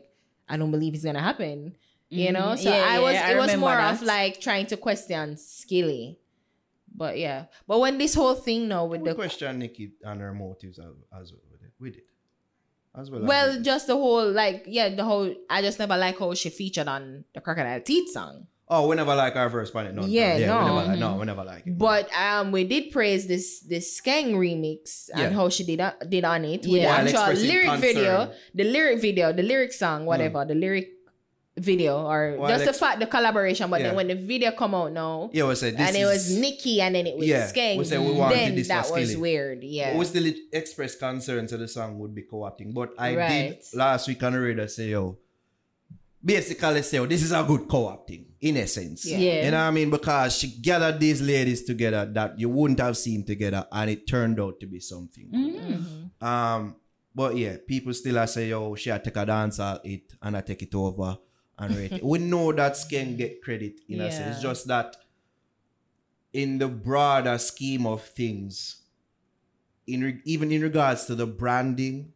I 0.49 0.57
don't 0.57 0.71
believe 0.71 0.93
it's 0.95 1.05
gonna 1.05 1.21
happen. 1.31 1.75
You 2.09 2.31
know. 2.31 2.55
So 2.55 2.69
Yeah, 2.69 2.83
I 2.93 2.95
yeah, 2.95 2.99
was 3.07 3.15
I 3.15 3.31
it 3.33 3.37
was 3.37 3.55
more 3.57 3.75
that. 3.75 3.93
of 3.95 4.01
like 4.01 4.33
trying 4.41 4.65
to 4.67 4.77
question 4.77 5.37
Skilly. 5.37 6.19
But 6.95 7.13
yeah, 7.19 7.45
but 7.67 7.79
when 7.79 7.97
this 7.97 8.15
whole 8.15 8.33
thing 8.47 8.67
now 8.69 8.85
with 8.85 9.01
we 9.01 9.09
the 9.09 9.15
question 9.15 9.59
Nikki 9.59 9.91
and 10.03 10.19
her 10.21 10.33
motives 10.33 10.79
as, 10.79 10.95
as 11.19 11.31
well 11.33 11.41
with 11.51 11.61
it. 11.67 11.71
We 11.79 11.91
did. 11.91 12.01
As 12.95 13.11
well. 13.11 13.21
well, 13.21 13.47
we 13.49 13.55
did. 13.57 13.63
just 13.71 13.85
the 13.87 13.95
whole 14.03 14.31
like 14.31 14.63
yeah, 14.65 14.89
the 14.89 15.03
whole 15.03 15.29
I 15.49 15.61
just 15.61 15.77
never 15.79 15.95
like 15.97 16.17
how 16.17 16.33
she 16.33 16.49
featured 16.49 16.87
on 16.87 17.25
the 17.35 17.41
crocodile 17.41 17.81
teeth 17.81 18.09
song. 18.17 18.47
Oh, 18.69 18.87
we 18.87 18.95
never 18.97 19.15
like 19.15 19.35
our 19.37 19.47
verse 19.47 19.71
on 19.73 19.87
it. 19.87 19.95
No, 19.95 20.03
Yeah, 20.05 20.35
yeah, 20.35 20.47
no. 20.47 20.59
We 20.59 20.65
never 20.65 20.87
like, 20.87 20.99
no, 20.99 21.15
we 21.15 21.25
never 21.25 21.43
like 21.45 21.67
it. 21.67 21.77
But 21.77 22.09
um, 22.13 22.51
we 22.51 22.65
did 22.65 22.91
praise 22.91 23.25
this 23.25 23.61
this 23.61 23.99
Skeng 24.01 24.35
remix 24.35 25.07
and 25.13 25.31
Yeah. 25.31 25.37
how 25.39 25.47
she 25.47 25.63
did 25.63 25.79
uh, 25.79 25.93
did 26.07 26.25
on 26.25 26.43
it 26.43 26.61
with 26.67 26.81
Yeah. 26.83 27.01
the 27.03 27.11
While 27.13 27.23
actual 27.23 27.47
lyric 27.47 27.65
concern. 27.71 27.81
video, 27.81 28.31
the 28.53 28.63
lyric 28.65 28.99
video, 28.99 29.31
the 29.31 29.43
lyric 29.43 29.71
song, 29.71 30.05
whatever, 30.05 30.43
the 30.43 30.55
lyric 30.55 30.89
video 31.57 32.05
or 32.05 32.37
just 32.47 32.65
the 32.65 32.73
fact 32.73 32.99
the 32.99 33.07
collaboration. 33.07 33.69
But 33.71 33.79
Yeah. 33.81 33.87
then 33.87 33.95
when 33.95 34.07
the 34.09 34.15
video 34.15 34.51
come 34.51 34.75
out 34.75 34.91
now, 34.91 35.29
yeah, 35.33 35.47
we 35.47 35.55
said 35.55 35.73
and 35.79 35.95
it 35.95 36.05
was 36.05 36.29
Nikki 36.37 36.81
and 36.81 36.93
then 36.93 37.07
it 37.07 37.17
was 37.17 37.25
Yeah, 37.25 37.47
Skeng, 37.49 37.77
we 37.77 37.85
said 37.85 37.99
we 38.03 38.11
wanted 38.13 38.35
then 38.37 38.55
this 38.55 38.67
that 38.67 38.91
was 38.91 39.15
weird. 39.17 39.63
Yeah, 39.63 39.97
We 39.97 40.05
still 40.05 40.27
express 40.51 40.95
concern 40.95 41.47
to 41.47 41.57
the 41.57 41.67
song 41.67 41.97
would 41.99 42.13
be 42.13 42.23
co-opting. 42.23 42.73
But 42.75 42.93
I 42.99 43.15
Right. 43.15 43.57
did 43.63 43.73
last 43.73 44.07
week 44.07 44.21
on 44.23 44.33
the 44.33 44.39
radio 44.39 44.67
say, 44.67 44.89
yo, 44.89 45.17
basically 46.23 46.81
say, 46.81 46.97
yo, 46.97 47.05
this 47.05 47.23
is 47.23 47.31
a 47.31 47.43
good 47.43 47.67
co-opting, 47.67 48.25
in 48.41 48.57
essence. 48.57 49.05
Yeah. 49.05 49.17
Yeah. 49.17 49.45
You 49.45 49.51
know 49.51 49.57
what 49.57 49.63
I 49.63 49.71
mean? 49.71 49.89
Because 49.89 50.35
she 50.37 50.47
gathered 50.47 50.99
these 50.99 51.21
ladies 51.21 51.63
together 51.63 52.05
that 52.13 52.39
you 52.39 52.49
wouldn't 52.49 52.79
have 52.79 52.97
seen 52.97 53.23
together 53.25 53.65
and 53.71 53.89
it 53.89 54.07
turned 54.07 54.39
out 54.39 54.59
to 54.59 54.65
be 54.67 54.79
something. 54.79 55.29
Mhm. 55.31 56.23
Um, 56.25 56.75
but 57.15 57.35
yeah, 57.37 57.57
people 57.67 57.93
still 57.93 58.17
are 58.19 58.27
say, 58.27 58.49
yo, 58.49 58.75
she 58.75 58.89
a 58.89 58.99
take 58.99 59.17
a 59.17 59.25
dance 59.25 59.59
at 59.59 59.85
it 59.85 60.13
and 60.21 60.37
I 60.37 60.41
take 60.41 60.61
it 60.63 60.75
over 60.75 61.17
and 61.57 61.75
rate 61.75 61.91
it. 61.93 62.03
We 62.11 62.19
know 62.19 62.51
that 62.51 62.73
Skeng 62.73 63.17
get 63.17 63.41
credit 63.41 63.79
in 63.87 64.01
a 64.01 64.11
sense. 64.11 64.35
It's 64.35 64.41
just 64.43 64.67
that 64.67 64.95
in 66.33 66.57
the 66.59 66.67
broader 66.67 67.37
scheme 67.37 67.85
of 67.87 68.03
things, 68.03 68.81
in 69.87 70.01
re- 70.03 70.21
even 70.25 70.51
in 70.51 70.61
regards 70.61 71.05
to 71.05 71.15
the 71.15 71.25
branding, 71.25 72.13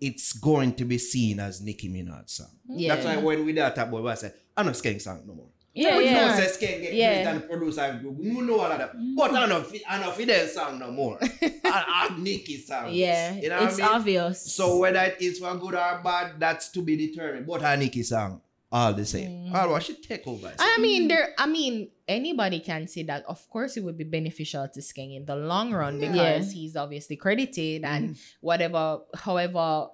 it's 0.00 0.32
going 0.34 0.74
to 0.74 0.84
be 0.84 0.98
seen 0.98 1.40
as 1.40 1.60
Nicki 1.62 1.88
Minaj 1.88 2.28
song. 2.30 2.50
Yeah. 2.68 2.94
That's 2.94 3.06
why 3.06 3.16
when 3.16 3.44
we 3.44 3.52
did 3.52 3.62
that 3.62 3.78
about 3.78 4.04
it, 4.04 4.08
I 4.08 4.14
said, 4.14 4.34
I'm 4.56 4.66
not 4.66 4.74
Skeng 4.74 5.00
song 5.00 5.22
no 5.26 5.34
more. 5.34 5.48
Yeah, 5.74 5.98
we 5.98 6.04
know 6.06 6.10
yeah. 6.10 6.36
say 6.36 6.46
Skeng 6.66 6.80
get 6.82 6.94
Yeah. 6.94 7.22
credit 7.22 7.28
and 7.28 7.42
the 7.42 7.46
producer, 7.46 8.00
we 8.02 8.30
know 8.40 8.60
all 8.60 8.72
of 8.72 8.78
that. 8.78 8.96
Mm-hmm. 8.96 9.14
But 9.14 9.34
I 9.34 9.46
know, 9.46 9.64
I 9.88 10.00
know 10.00 10.10
Fidel 10.12 10.46
song 10.48 10.78
no 10.78 10.90
more. 10.90 11.18
I, 11.42 12.08
I 12.10 12.18
Nicki 12.18 12.56
song. 12.58 12.88
Yeah, 12.92 13.34
You 13.34 13.50
know 13.50 13.60
what 13.60 13.68
it's 13.70 13.80
I 13.80 13.82
mean? 13.86 13.94
obvious. 13.94 14.54
So 14.54 14.78
whether 14.78 15.00
it 15.00 15.16
is 15.20 15.38
for 15.38 15.54
good 15.56 15.74
or 15.74 16.00
bad, 16.02 16.40
that's 16.40 16.70
to 16.70 16.82
be 16.82 16.96
determined. 16.96 17.46
But 17.46 17.60
her 17.62 17.76
Nicki 17.76 18.02
song, 18.02 18.40
all 18.72 18.92
the 18.94 19.04
same. 19.04 19.30
Mm. 19.50 19.54
All 19.54 19.70
what 19.70 19.82
she 19.82 19.94
take 19.94 20.26
over. 20.26 20.48
And 20.48 20.56
I 20.58 20.78
mean, 20.80 21.08
there. 21.08 21.34
I 21.38 21.46
mean, 21.46 21.88
anybody 22.08 22.60
can 22.60 22.86
say 22.88 23.02
that. 23.04 23.24
Of 23.26 23.48
course, 23.50 23.76
it 23.76 23.82
would 23.84 23.98
be 23.98 24.04
beneficial 24.04 24.66
to 24.68 24.80
Skeng 24.80 25.16
in 25.16 25.24
the 25.26 25.36
long 25.36 25.72
run 25.72 25.98
because 26.00 26.48
Yeah. 26.48 26.52
he's 26.60 26.76
obviously 26.76 27.16
credited 27.16 27.84
and 27.84 28.10
Mm-hmm. 28.10 28.46
whatever. 28.46 29.00
However, 29.14 29.88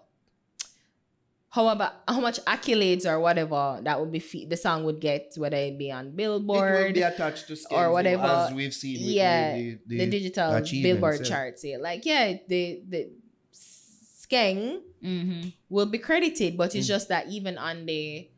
however, 1.50 1.92
how 2.08 2.20
much 2.20 2.38
accolades 2.44 3.04
or 3.06 3.20
whatever 3.20 3.80
that 3.82 4.00
would 4.00 4.12
be 4.12 4.18
fe- 4.20 4.46
the 4.46 4.56
song 4.56 4.84
would 4.84 5.00
get, 5.00 5.32
whether 5.36 5.56
it 5.56 5.78
be 5.78 5.90
on 5.92 6.10
billboard 6.16 6.80
it 6.80 6.86
will 6.86 6.92
be 6.94 7.02
attached 7.02 7.46
to 7.48 7.54
Skeng, 7.54 7.76
or 7.78 7.92
whatever. 7.92 8.24
as 8.24 8.52
we've 8.54 8.72
seen. 8.74 9.00
With 9.00 9.14
yeah, 9.14 9.54
the, 9.56 9.78
the, 9.86 9.98
the, 9.98 10.06
digital 10.10 10.60
Billboard 10.82 11.20
yeah. 11.20 11.28
charts. 11.28 11.64
Yeah, 11.64 11.76
like 11.78 12.04
yeah, 12.06 12.38
the 12.48 12.82
the 12.88 13.08
Skeng 13.52 14.80
hmm 15.02 15.48
will 15.68 15.86
be 15.86 15.98
credited, 15.98 16.56
but 16.56 16.70
Mm. 16.70 16.76
it's 16.76 16.86
just 16.88 17.08
that 17.08 17.28
even 17.28 17.58
on 17.58 17.84
the 17.86 18.28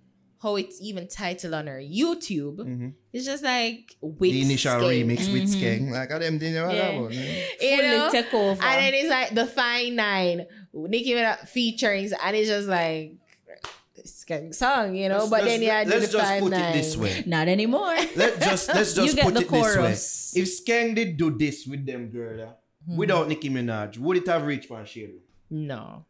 how 0.44 0.54
it's 0.56 0.78
even 0.80 1.08
titled 1.08 1.54
on 1.54 1.66
her 1.66 1.80
YouTube, 1.80 2.58
Mhm. 2.58 2.92
it's 3.12 3.24
just 3.24 3.42
like 3.42 3.96
with 4.00 4.30
The 4.32 4.42
initial 4.42 4.72
Skeng. 4.74 5.06
remix 5.06 5.32
with 5.32 5.44
Mhm. 5.48 5.54
Skeng. 5.56 5.90
Like, 5.90 6.12
I 6.12 6.18
them 6.18 6.38
didn't 6.38 6.54
know 6.54 6.66
what 6.66 6.76
Yeah. 6.76 6.90
that 6.92 7.00
was, 7.00 7.16
man. 7.16 7.36
You 7.60 7.82
know? 7.82 8.08
take 8.12 8.32
over. 8.34 8.62
And 8.62 8.76
then 8.84 8.92
it's 8.94 9.08
like 9.10 9.34
the 9.34 9.46
Fine 9.46 9.96
Nine, 9.96 10.46
Nicki 10.74 11.12
Minaj 11.12 11.48
featuring, 11.48 12.10
and 12.22 12.36
it's 12.36 12.48
just 12.48 12.68
like 12.68 13.12
Skeng 14.04 14.54
song, 14.54 14.94
you 14.96 15.08
know. 15.08 15.18
Let's- 15.18 15.30
but 15.30 15.40
let's- 15.44 15.52
then 15.52 15.62
yeah, 15.62 15.78
had 15.78 15.88
let's 15.88 16.06
the 16.06 16.12
just 16.18 16.24
Fine 16.30 16.42
put 16.42 16.50
Nine. 16.50 16.62
it 16.70 16.72
this 16.76 16.96
way. 16.96 17.22
Not 17.26 17.48
anymore. 17.48 17.96
Let 18.16 18.40
just 18.40 18.68
let's 18.68 18.92
just 18.98 19.06
You 19.08 19.14
get 19.14 19.24
put 19.24 19.34
the 19.34 19.40
it 19.40 19.48
chorus. 19.48 19.74
this 19.76 20.34
way. 20.36 20.42
If 20.42 20.48
Skeng 20.48 20.94
did 20.94 21.16
do 21.16 21.30
this 21.30 21.66
with 21.66 21.86
them 21.86 22.10
girl, 22.10 22.40
uh, 22.42 22.52
Hmm. 22.86 22.96
without 22.98 23.28
Nicki 23.28 23.48
Minaj, 23.48 23.96
would 23.98 24.18
it 24.18 24.26
have 24.26 24.44
reached 24.44 24.68
Panshiro? 24.68 25.16
No, 25.50 26.04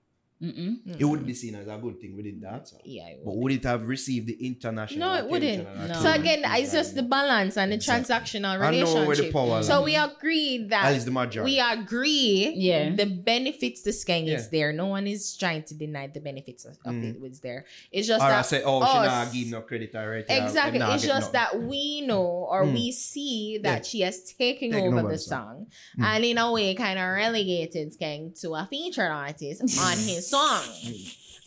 Mm-mm. 0.45 1.01
It 1.01 1.05
would 1.05 1.25
be 1.27 1.35
seen 1.35 1.55
as 1.55 1.67
a 1.67 1.77
good 1.85 2.01
thing 2.01 2.17
within 2.17 2.41
that 2.41 2.69
song. 2.69 2.81
yeah. 2.85 3.09
it 3.09 3.21
But 3.25 3.35
would. 3.35 3.43
would 3.45 3.53
it 3.53 3.65
have 3.65 3.83
received 3.97 4.27
the 4.29 4.37
international 4.51 5.01
No, 5.09 5.15
it 5.21 5.27
wouldn't. 5.31 5.63
No. 5.89 5.95
So 6.05 6.13
again, 6.13 6.41
it's 6.45 6.73
just 6.73 6.95
the 6.95 7.03
balance 7.03 7.57
and 7.57 7.73
the 7.73 7.77
Exactly. 7.77 8.15
transactional 8.15 8.51
I 8.51 8.57
know 8.59 8.69
relationship. 8.71 9.07
where 9.07 9.17
the 9.17 9.33
power 9.33 9.63
so 9.63 9.77
lies. 9.81 9.85
we 9.85 9.95
agree 9.97 10.67
that 10.69 10.85
At 10.95 11.05
the 11.05 11.11
majority. 11.11 11.53
we 11.55 11.61
agree 11.61 12.53
Yeah. 12.57 12.95
the 12.95 13.07
benefits 13.07 13.83
to 13.83 13.91
Skeng 13.91 14.27
Yeah. 14.27 14.35
is 14.37 14.49
there. 14.51 14.73
No 14.73 14.87
one 14.87 15.07
is 15.07 15.37
trying 15.37 15.63
to 15.65 15.75
deny 15.75 16.07
the 16.09 16.21
benefits 16.21 16.65
of, 16.65 16.77
of 16.85 16.95
Mm. 16.95 17.15
it 17.15 17.21
was 17.21 17.41
there. 17.41 17.65
It's 17.93 18.07
just 18.09 18.23
or 18.23 18.27
I 18.27 18.31
that 18.43 18.47
say, 18.47 18.63
oh, 18.65 18.81
she 18.85 18.99
not 19.09 19.33
give 19.33 19.49
no 19.49 19.61
credit 19.63 19.95
already. 19.95 20.27
Exactly. 20.29 20.81
It's 20.81 21.07
just 21.07 21.33
that 21.33 21.51
we 21.63 22.01
know 22.03 22.27
or 22.51 22.65
Mm. 22.65 22.75
we 22.75 22.93
see 22.93 23.59
that 23.63 23.79
Yeah. 23.85 23.89
she 23.91 24.01
has 24.01 24.17
taken 24.35 24.71
Taken 24.73 24.89
over 24.89 24.99
over 25.01 25.09
the 25.09 25.15
the 25.15 25.19
song 25.19 25.67
Mm. 25.99 26.05
and 26.05 26.25
in 26.25 26.39
a 26.39 26.51
way 26.53 26.75
kind 26.75 26.99
of 26.99 27.07
relegated 27.17 27.93
Skeng 27.97 28.39
to 28.41 28.55
a 28.55 28.67
featured 28.71 29.11
artist 29.11 29.61
on 29.79 29.97
his 29.99 30.29
song. 30.35 30.63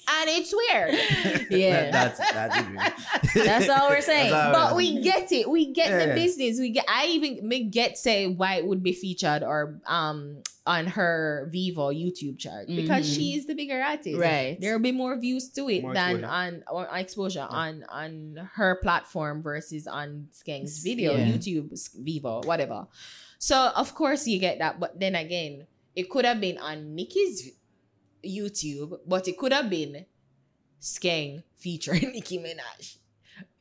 And 0.10 0.30
it's 0.30 0.54
weird. 0.56 1.48
Yeah. 1.52 1.92
that's 1.92 2.20
that's. 2.20 2.56
That's 3.34 3.68
all 3.70 3.90
we're 3.90 4.00
saying. 4.02 4.32
That's 4.32 4.56
all 4.58 4.68
but 4.70 4.76
we're- 4.76 4.96
we 4.96 5.02
get 5.04 5.32
it. 5.32 5.50
We 5.50 5.74
get 5.74 5.90
Yeah. 5.90 6.06
the 6.08 6.14
business. 6.14 6.60
We 6.60 6.70
get 6.72 6.86
I 6.88 7.08
even 7.08 7.46
me 7.48 7.64
get 7.66 7.98
say 7.98 8.28
why 8.28 8.56
it 8.56 8.66
would 8.66 8.82
be 8.84 8.94
featured 8.94 9.44
or 9.44 9.80
um 9.86 10.44
on 10.66 10.88
her 10.88 11.50
Vevo 11.54 11.92
YouTube 11.96 12.38
chart 12.40 12.68
because 12.68 13.04
Mhm. 13.10 13.16
she 13.16 13.36
is 13.36 13.46
the 13.48 13.54
bigger 13.56 13.80
artist. 13.82 14.18
Right. 14.18 14.58
There'll 14.60 14.80
be 14.80 14.92
more 14.92 15.18
views 15.20 15.50
to 15.60 15.70
it 15.70 15.82
More 15.82 15.94
than 15.94 16.24
exposure. 16.24 16.34
on 16.34 16.64
or 16.72 16.88
exposure 16.94 17.48
on 17.50 17.84
on 17.90 18.50
her 18.56 18.76
platform 18.82 19.42
versus 19.44 19.88
on 19.88 20.28
Skeng's 20.32 20.84
video, 20.84 21.16
Yeah. 21.16 21.28
YouTube, 21.28 21.68
Vevo, 22.00 22.46
whatever. 22.46 22.88
So 23.40 23.58
of 23.76 23.94
course 23.94 24.26
you 24.28 24.40
get 24.40 24.60
that, 24.60 24.80
but 24.80 25.00
then 25.00 25.16
again, 25.16 25.68
it 25.96 26.10
could 26.10 26.26
have 26.26 26.40
been 26.40 26.58
on 26.60 26.96
Nicki's 26.96 27.52
YouTube, 28.26 29.00
but 29.06 29.28
it 29.28 29.38
could 29.38 29.54
have 29.54 29.70
been 29.70 30.06
Skeng 30.82 31.44
featuring 31.58 32.12
Nicki 32.14 32.38
Minaj. 32.40 32.98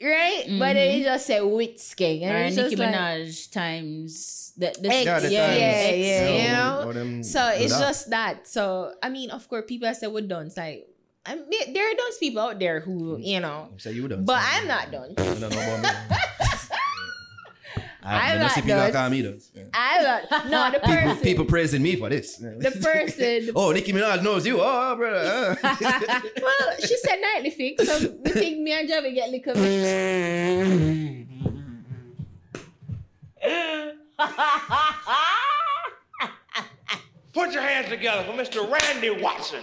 Right? 0.02 0.44
But 0.58 0.72
then 0.74 0.96
Mhm. 0.96 1.00
it 1.00 1.04
just 1.04 1.26
said 1.26 1.40
with 1.40 1.76
Skeng. 1.76 2.22
And 2.22 2.32
Or 2.34 2.38
it's 2.48 2.56
Nicki 2.56 2.76
just 2.76 2.78
like, 2.80 2.94
Minaj 2.94 3.52
times 3.52 4.52
the, 4.56 4.74
the 4.80 4.88
X, 4.88 5.04
Yeah, 5.04 5.20
the 5.20 5.30
yeah, 5.32 5.46
times. 5.46 5.60
yeah, 5.60 5.66
X, 5.66 5.98
yeah, 5.98 6.26
so- 6.26 6.32
you 6.36 6.48
know? 6.86 6.92
Them 6.92 7.22
So 7.22 7.48
it's 7.48 7.72
that. 7.72 7.80
just 7.80 8.10
that. 8.10 8.46
So 8.48 8.94
I 9.02 9.08
mean, 9.10 9.30
of 9.30 9.48
course, 9.48 9.64
people 9.68 9.92
say 9.94 10.06
we're 10.06 10.22
done. 10.26 10.46
It's 10.46 10.56
like 10.56 10.88
I 11.28 11.34
mean, 11.34 11.72
there 11.74 11.90
are 11.90 11.96
those 11.96 12.18
people 12.18 12.40
out 12.40 12.58
there 12.60 12.78
who, 12.80 13.18
you 13.18 13.40
know, 13.40 13.68
Say 13.78 13.92
you 13.92 14.06
done. 14.08 14.24
but 14.24 14.40
say. 14.40 14.48
I'm 14.60 14.68
not 14.68 14.92
done. 14.92 15.14
You 18.06 18.12
don't 18.12 18.20
know 18.20 18.22
about 18.22 18.22
me. 18.22 18.22
I'm 18.22 18.22
I 18.22 18.32
don't 18.32 18.40
not 18.42 18.50
see 18.52 18.60
people 18.62 18.76
done. 18.76 18.92
call 18.92 19.10
me 19.10 19.20
those. 19.22 19.50
Yeah. 19.54 19.62
I 19.74 20.02
don't. 20.30 20.50
No, 20.50 20.70
the 20.70 20.80
person. 20.80 21.16
people 21.22 21.44
praising 21.44 21.82
me 21.82 21.96
for 21.96 22.08
this. 22.08 22.36
the 22.36 22.70
person. 22.82 23.50
Oh, 23.56 23.72
Nicki 23.72 23.92
Minaj 23.92 24.22
knows 24.22 24.46
you. 24.46 24.58
Oh, 24.60 24.94
brother. 24.96 25.58
well, 25.62 26.76
she 26.80 26.96
said 26.98 27.16
nightly 27.20 27.50
fix, 27.50 27.84
so 27.86 28.16
we 28.24 28.30
think 28.30 28.58
me 28.60 28.72
and 28.72 28.88
Javi 28.88 29.14
get 29.14 29.30
little 29.30 29.54
mix. 29.60 31.26
Put 37.32 37.52
your 37.52 37.62
hands 37.62 37.88
together 37.88 38.24
for 38.24 38.32
Mr. 38.32 38.70
Randy 38.70 39.10
Watson. 39.10 39.62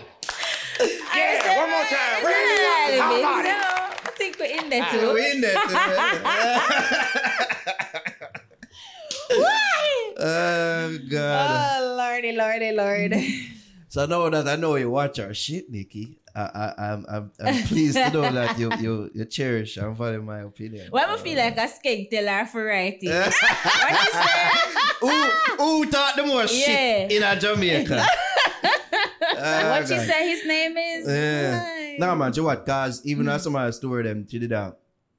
Yeah, 0.80 1.60
one 1.60 1.70
more 1.70 1.84
time. 1.86 2.26
Randy 2.26 2.64
Watson. 2.64 3.00
How 3.00 3.20
about 3.20 3.46
it? 3.46 3.83
I 4.14 4.16
think 4.16 4.38
we're 4.40 4.46
in 4.62 4.70
there 4.70 4.86
too. 4.92 5.08
we're 5.08 5.18
in 5.34 5.42
there. 5.42 5.54
too. 5.54 5.74
Why? 9.40 10.14
oh 10.20 10.98
God. 11.10 11.80
Oh 11.82 11.96
lordy, 11.98 12.32
lordy, 12.34 12.72
lord. 12.72 13.16
So 13.90 14.06
now 14.06 14.30
that 14.30 14.48
I 14.48 14.56
know 14.56 14.76
you 14.76 14.90
watch 14.92 15.20
our 15.20 15.34
shit, 15.34 15.70
Nikki, 15.70 16.20
I, 16.36 16.42
I, 16.42 16.74
I'm, 16.94 17.06
I'm, 17.10 17.32
I'm 17.44 17.64
pleased 17.64 17.96
to 17.98 18.10
know 18.12 18.32
that 18.32 18.58
you, 18.60 18.72
you, 18.80 19.10
you 19.14 19.26
cherish 19.26 19.78
and 19.78 19.96
value 19.98 20.22
my 20.22 20.42
opinion. 20.42 20.88
Why 20.90 21.06
I 21.06 21.18
feel 21.18 21.38
like 21.38 21.58
a 21.58 21.68
skeg 21.68 22.10
tell 22.10 22.28
her 22.28 22.46
for 22.46 22.66
writing? 22.66 23.10
who, 25.00 25.10
who 25.58 25.86
taught 25.92 26.16
the 26.16 26.24
most 26.26 26.54
Yeah. 26.56 26.66
shit 26.66 27.12
in 27.14 27.24
a 27.24 27.40
Jamaica? 27.40 28.06
Ah, 29.38 29.70
what 29.80 29.90
you 29.90 30.00
say 30.00 30.30
his 30.30 30.46
name 30.46 30.76
is? 30.78 31.08
Yeah. 31.08 31.73
Nah, 32.00 32.16
man, 32.16 32.32
you 32.36 32.44
what? 32.44 32.66
Cause 32.66 33.02
even 33.06 33.28
as 33.30 33.44
some 33.44 33.56
of 33.56 33.66
the 33.66 33.74
story 33.74 34.04
them, 34.04 34.28
she 34.30 34.40
did 34.40 34.50
that 34.52 34.78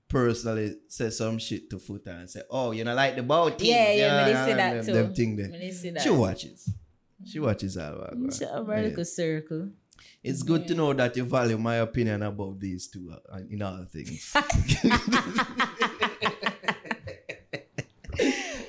personally 0.08 0.76
say 0.88 1.10
some 1.10 1.38
shit 1.38 1.68
to 1.70 1.76
Futa 1.76 2.08
and 2.20 2.30
say, 2.30 2.42
"Oh, 2.50 2.72
you 2.72 2.84
know, 2.84 2.94
like 2.94 3.16
the 3.16 3.22
boat 3.22 3.58
things." 3.58 3.70
Yeah, 3.70 3.92
yeah, 3.92 4.26
me 4.26 4.32
know, 4.32 4.46
they 4.46 4.54
that 4.54 4.72
them, 4.74 4.86
too. 4.86 4.92
Them 4.92 5.14
thing 5.14 5.36
there. 5.36 5.48
Me 5.48 5.70
they 5.70 5.90
that. 5.90 6.02
She 6.02 6.10
watches. 6.10 6.70
She 7.24 7.38
watches 7.40 7.76
all 7.76 7.98
that. 8.00 8.16
man. 8.18 8.30
Shut 8.30 8.48
up, 8.50 8.68
our 8.68 8.82
Yeah. 8.86 9.02
circle. 9.04 9.70
It's 10.22 10.42
good 10.42 10.66
to 10.68 10.74
know 10.74 10.92
that 10.92 11.16
you 11.16 11.24
value 11.24 11.56
my 11.58 11.76
opinion 11.76 12.22
about 12.22 12.58
these 12.60 12.88
two 12.88 13.14
uh, 13.30 13.38
in 13.48 13.62
all 13.62 13.84
things. 13.90 14.34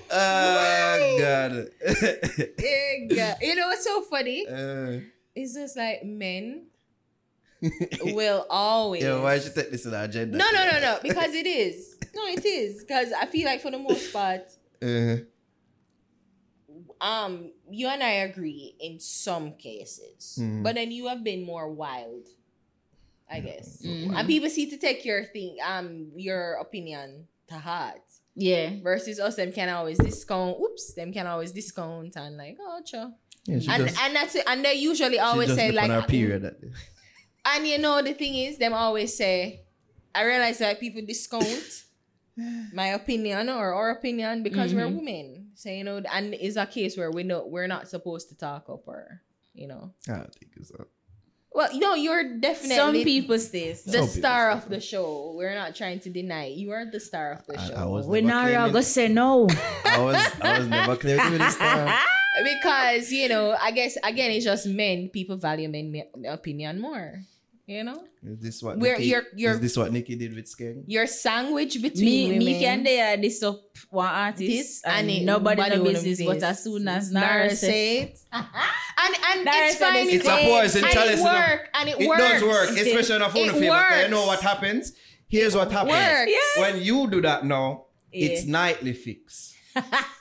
oh 0.11 1.15
God. 1.19 1.69
Yeah, 3.09 3.35
You 3.41 3.55
know 3.55 3.67
what's 3.67 3.83
so 3.83 4.01
funny? 4.01 4.47
uh, 4.47 4.99
It's 5.35 5.53
just 5.53 5.77
like 5.77 6.03
men 6.05 6.67
will 8.03 8.45
always. 8.49 9.03
yeah, 9.03 9.19
why 9.21 9.37
should 9.39 9.55
you 9.55 9.61
take 9.61 9.71
this 9.71 9.85
in 9.85 9.91
the 9.91 10.03
agenda? 10.03 10.37
No, 10.37 10.45
no, 10.51 10.71
no, 10.71 10.79
no. 10.79 10.99
Because 11.03 11.33
it 11.33 11.47
is. 11.47 11.97
No, 12.15 12.25
it 12.27 12.45
is. 12.45 12.83
Because 12.83 13.11
I 13.11 13.25
feel 13.25 13.45
like 13.45 13.61
for 13.61 13.71
the 13.71 13.79
most 13.79 14.11
part, 14.13 14.51
Uh, 14.81 15.17
um, 17.01 17.51
you 17.69 17.87
and 17.87 18.01
I 18.03 18.11
agree 18.29 18.75
in 18.79 18.99
some 18.99 19.53
cases, 19.53 20.37
Mhm. 20.39 20.63
but 20.63 20.75
then 20.75 20.91
you 20.91 21.07
have 21.07 21.23
been 21.23 21.43
more 21.43 21.69
wild, 21.71 22.27
I 23.29 23.39
guess. 23.39 23.81
Mhm. 23.81 24.15
And 24.15 24.27
people 24.27 24.49
see 24.49 24.69
to 24.69 24.77
take 24.77 25.03
your 25.05 25.25
thing, 25.25 25.57
um, 25.63 26.11
your 26.15 26.53
opinion 26.55 27.27
to 27.47 27.55
heart. 27.55 28.01
Yeah. 28.35 28.79
Versus 28.81 29.19
us, 29.19 29.35
them 29.35 29.51
can 29.53 29.69
always 29.69 29.97
discount. 29.97 30.59
Oops, 30.59 30.93
them 30.93 31.13
can 31.13 31.25
always 31.27 31.51
discount 31.51 32.15
and 32.17 32.37
like, 32.37 32.57
oh, 32.59 32.81
sure. 32.85 33.13
yeah, 33.45 33.55
And 33.73 33.87
just, 33.87 34.01
and 34.01 34.15
that's 34.15 34.35
it. 34.35 34.43
And 34.47 34.63
they 34.65 34.73
usually 34.73 35.19
always 35.19 35.53
say 35.55 35.71
like, 35.71 35.89
on 35.89 36.01
her 36.01 36.07
period. 36.07 36.43
That 37.45 37.51
day. 37.53 37.57
and 37.59 37.67
you 37.67 37.77
know 37.77 38.01
the 38.01 38.13
thing 38.13 38.35
is, 38.35 38.57
them 38.57 38.73
always 38.73 39.15
say, 39.15 39.61
I 40.13 40.23
realize 40.25 40.57
that 40.59 40.79
people 40.79 41.01
discount 41.05 41.83
my 42.73 42.87
opinion 42.87 43.49
or 43.49 43.73
our 43.73 43.91
opinion 43.91 44.43
because 44.43 44.73
we're 44.73 44.87
Mhm. 44.87 44.97
women. 44.97 45.51
So 45.55 45.69
you 45.69 45.83
know, 45.83 46.01
and 46.11 46.33
it's 46.33 46.57
a 46.57 46.65
case 46.65 46.97
where 46.97 47.11
we 47.11 47.23
know 47.23 47.45
we're 47.47 47.67
not 47.67 47.87
supposed 47.87 48.29
to 48.29 48.35
talk 48.35 48.69
up 48.69 48.87
or 48.87 49.21
you 49.53 49.67
know. 49.67 49.93
I 50.09 50.13
don't 50.17 50.35
think 50.35 50.51
it's 50.57 50.71
that. 50.71 50.87
Well, 51.53 51.71
you 51.71 51.79
know, 51.79 51.95
you're 51.95 52.37
definitely 52.37 52.75
Some 52.75 52.93
people 52.95 53.39
stay. 53.39 53.71
the 53.71 53.77
Some 54.03 54.07
star 54.07 54.51
of 54.51 54.67
the 54.67 54.81
show. 54.81 55.31
We're 55.37 55.55
not 55.55 55.73
trying 55.73 56.01
to 56.01 56.09
deny 56.09 56.47
it. 56.51 56.57
you 56.57 56.71
are 56.71 56.83
the 56.85 56.99
star 56.99 57.31
of 57.31 57.45
the 57.47 57.57
I, 57.57 57.67
show. 57.69 57.75
I 57.75 57.85
was 57.85 58.05
We 58.05 58.19
never 58.19 58.27
now 58.27 58.43
claiming- 58.67 58.73
go 58.73 58.81
say 58.81 59.07
no. 59.07 59.47
I 59.85 59.99
was, 60.01 60.17
I 60.41 60.59
was 60.59 60.67
never 60.67 60.97
claiming 60.97 61.23
to 61.25 61.31
be 61.31 61.37
the 61.37 61.49
star. 61.51 61.95
because 62.43 63.09
you 63.13 63.29
know, 63.29 63.55
I 63.57 63.71
guess 63.71 63.95
again, 64.03 64.31
it's 64.31 64.43
just 64.43 64.67
men. 64.67 65.07
People 65.07 65.37
value 65.37 65.69
men 65.69 66.03
opinion 66.27 66.81
more. 66.81 67.21
You 67.67 67.83
know, 67.83 68.03
Is 68.23 68.39
this 68.39 68.61
what 68.61 68.77
Where 68.77 68.93
Nicki, 68.95 69.09
you're- 69.09 69.25
you're- 69.35 69.55
is 69.55 69.59
this 69.59 69.75
what 69.75 69.91
Nicki 69.91 70.15
did 70.15 70.35
with 70.35 70.45
Skeng? 70.45 70.83
your 70.85 71.07
sandwich 71.07 71.75
me, 71.77 71.81
between 71.89 72.29
women. 72.33 72.45
me 72.45 72.59
can 72.59 72.83
they 72.83 73.17
this 73.19 73.41
up 73.41 73.59
one 73.89 74.05
artist 74.07 74.39
This 74.39 74.81
and, 74.85 75.09
it- 75.09 75.23
nobody 75.23 75.61
no 75.61 75.81
wouldn't 75.81 76.03
business. 76.03 76.27
But 76.27 76.43
as 76.43 76.63
soon 76.63 76.87
as 76.87 77.11
Naro 77.11 77.25
Naro 77.25 77.49
say 77.49 78.11
says, 78.13 78.21
it, 78.21 78.27
and 78.31 79.15
and 79.31 79.45
Naro 79.45 79.65
it's 79.65 79.77
said 79.79 79.93
fine. 79.93 80.05
it's 80.05 80.13
It's 80.13 80.27
a 80.27 80.37
poison 80.45 80.83
and 80.83 80.93
chalice, 80.93 81.13
it 81.13 81.17
you 81.17 81.23
know. 81.23 81.33
work, 81.33 81.69
and 81.73 81.89
it, 81.89 81.97
works. 81.97 82.03
It 82.03 82.07
works. 82.07 82.21
does 82.21 82.43
work, 82.43 82.69
especially 82.85 83.15
on 83.15 83.21
a 83.23 83.29
phone 83.29 83.49
It 83.49 83.55
You 84.03 84.09
know 84.11 84.25
what 84.27 84.41
happens? 84.41 84.93
Here's 85.27 85.55
what 85.55 85.71
happens. 85.71 85.91
Works. 85.93 86.59
When 86.59 86.83
you 86.83 87.09
do 87.09 87.19
that 87.21 87.45
now, 87.47 87.85
it's 88.11 88.45
nightly 88.45 88.93
fix. 88.93 89.55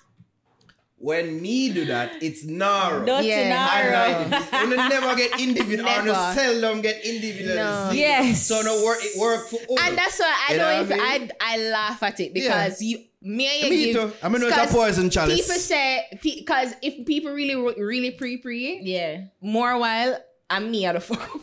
when 1.05 1.43
me 1.43 1.69
do 1.71 1.85
that, 1.85 2.23
it's 2.23 2.45
Naro. 2.45 3.05
Dirty 3.05 3.29
Yeah. 3.29 3.45
And 3.77 4.31
Naro. 4.33 4.41
like, 4.41 4.53
you 4.71 4.77
never 4.89 5.15
get 5.15 5.39
individual, 5.39 5.87
or 5.87 6.03
no 6.03 6.13
Never. 6.13 6.35
seldom 6.41 6.81
get 6.81 7.05
individual. 7.05 7.57
No. 7.57 7.91
Yes. 7.93 8.47
So 8.47 8.63
no 8.63 8.83
work, 8.83 8.99
it 9.03 9.13
work 9.21 9.47
for 9.49 9.61
all. 9.69 9.79
And 9.81 9.99
that's 9.99 10.19
why 10.19 10.33
I 10.49 10.53
You 10.53 10.59
know 10.59 10.71
don't 10.71 10.89
what 10.89 11.01
I 11.01 11.15
even 11.17 11.33
I, 11.41 11.55
I 11.55 11.71
laugh 11.71 12.03
at 12.03 12.21
it 12.21 12.33
because 12.33 12.81
you 12.81 13.05
me 13.21 13.47
and 13.47 13.65
you 13.65 13.71
me 13.71 13.93
give, 13.93 13.97
too. 13.97 14.13
I 14.23 14.29
mean, 14.31 14.43
it's 14.43 14.53
a 14.53 14.61
'cause 14.61 14.73
poison 14.73 15.11
chalice. 15.11 15.41
People 15.43 15.61
say 15.61 16.07
because 16.23 16.73
if 16.81 17.05
people 17.07 17.33
really 17.33 17.55
really 17.55 18.11
pre 18.13 18.39
pre 18.39 18.81
yeah. 18.83 19.25
more 19.43 19.77
while 19.79 20.17
I'm 20.49 20.71
me 20.71 20.87
out 20.87 20.97
of 20.97 21.05
fuck. 21.05 21.29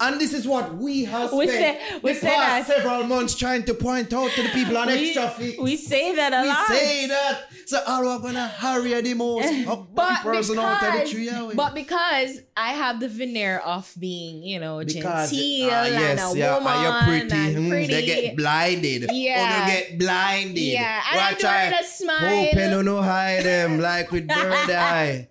And 0.00 0.20
this 0.20 0.32
is 0.32 0.46
what 0.46 0.74
we 0.74 1.04
have 1.04 1.32
We 1.32 1.46
spent 1.48 1.78
say- 1.80 1.98
we 2.02 2.12
the 2.12 2.18
say 2.20 2.34
past 2.34 2.68
that. 2.68 2.76
several 2.78 3.04
months 3.04 3.34
trying 3.34 3.64
to 3.64 3.74
point 3.74 4.12
out 4.12 4.30
to 4.32 4.42
the 4.42 4.48
people 4.50 4.76
on 4.76 4.86
We, 4.88 5.06
extra 5.10 5.30
fix. 5.30 5.58
we 5.58 5.76
say 5.76 6.14
that 6.14 6.32
a 6.32 6.42
We 6.42 6.48
lot. 6.48 6.66
say 6.68 7.06
that. 7.06 7.40
So 7.66 7.80
are 7.86 8.02
we 8.02 8.22
gonna 8.22 8.46
hurry 8.48 9.00
the 9.00 9.14
most 9.14 9.48
But 9.94 10.22
person 10.22 10.58
out 10.58 10.82
of 10.82 10.92
the 10.92 10.98
because, 10.98 11.10
tree? 11.10 11.30
but 11.54 11.74
because 11.74 12.40
I 12.56 12.72
have 12.72 13.00
the 13.00 13.08
veneer 13.08 13.58
of 13.58 13.90
being, 13.98 14.42
you 14.42 14.60
know, 14.60 14.78
Because, 14.84 15.30
genteel 15.30 15.70
ah, 15.72 15.84
and 15.84 15.94
yes, 15.94 16.34
a 16.34 16.38
yeah, 16.38 16.54
woman 16.58 16.72
and 16.72 16.82
you're 16.82 17.02
pretty. 17.28 17.46
and 17.56 17.56
mm, 17.56 17.68
pretty. 17.70 17.86
They 17.94 18.04
get 18.06 18.36
blinded. 18.36 19.10
Yeah. 19.12 19.38
Oh, 19.40 19.66
you 19.66 19.72
get 19.80 19.98
blinded. 19.98 20.58
Yeah, 20.58 21.02
and 21.10 21.20
I 21.20 21.30
Watch 21.32 21.40
do 21.40 21.46
I 21.46 21.62
it 21.68 21.74
a 21.80 21.84
smile. 21.86 22.46
Open 22.48 22.72
or 22.74 22.82
no 22.82 23.02
hide 23.02 23.44
them 23.44 23.80
like 23.80 24.10
with 24.10 24.28
bird 24.28 24.70
eye. 24.70 25.28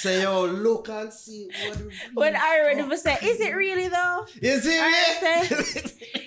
Say, 0.00 0.22
yo, 0.22 0.46
look 0.46 0.88
and 0.88 1.12
see 1.12 1.50
what 1.66 1.78
When 2.14 2.34
I 2.34 2.60
already 2.60 2.82
was 2.84 3.02
say, 3.02 3.18
is 3.22 3.38
it 3.38 3.54
really 3.54 3.88
though? 3.88 4.24
You 4.40 4.58
see 4.58 4.78
I 4.80 4.88
me? 5.20 5.56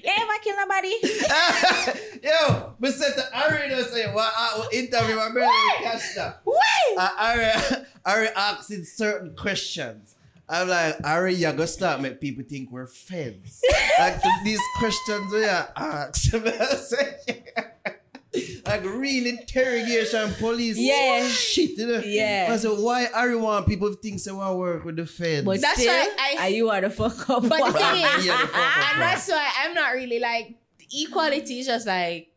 You 0.04 0.12
ever 0.16 0.34
kill 0.44 0.56
nobody? 0.58 0.94
Yo, 2.24 2.76
but 2.80 2.94
said 2.94 3.14
the 3.16 3.26
Ari 3.36 3.70
does 3.70 3.92
say, 3.92 4.14
well, 4.14 4.32
I 4.38 4.60
will 4.60 4.70
interview 4.72 5.16
my 5.16 5.32
brother 5.32 5.52
catch 5.78 6.14
that. 6.16 6.42
Wait! 6.46 6.98
Uh, 6.98 7.10
Ari, 7.18 7.86
Ari 8.06 8.28
asking 8.36 8.84
certain 8.84 9.36
questions. 9.36 10.14
I'm 10.48 10.68
like, 10.68 10.98
Ari, 11.04 11.34
you're 11.34 11.54
gonna 11.54 11.66
start 11.66 12.00
make 12.00 12.22
people 12.22 12.44
think 12.48 12.72
we're 12.72 12.86
feds. 12.86 13.60
like 14.00 14.22
these 14.44 14.62
questions 14.78 15.34
we 15.34 15.46
are 15.46 15.72
asked. 15.76 16.32
like 18.66 18.84
real 18.84 19.28
interrogation 19.28 20.34
police. 20.36 20.78
Yeah. 20.78 21.28
Shit, 21.28 21.78
you 21.78 21.88
know? 21.88 22.02
Yeah. 22.04 22.50
I 22.52 22.58
said, 22.58 22.72
why 22.78 23.08
Ari 23.14 23.36
want 23.36 23.68
people 23.68 23.90
to 23.90 23.96
think 23.96 24.20
say 24.20 24.32
we 24.32 24.38
work 24.38 24.86
with 24.86 24.96
the 24.96 25.06
feds? 25.06 25.46
But 25.46 25.62
That's 25.62 25.80
still, 25.80 25.94
why 25.94 26.10
I- 26.40 26.44
are 26.46 26.50
you 26.50 26.70
are 26.70 26.82
the 26.82 26.90
fuck 26.90 27.30
up. 27.30 27.48
But 27.48 27.74
the 27.74 27.80
thing 27.80 28.06
is, 28.18 28.26
the 28.26 28.32
fuck 28.32 28.56
up, 28.56 28.94
and 28.94 29.02
that's 29.02 29.28
why 29.30 29.50
I'm 29.64 29.74
not 29.74 29.94
really 29.94 30.20
like 30.20 30.56
equality 30.92 31.60
is 31.60 31.68
just 31.68 31.88
like 31.88 32.30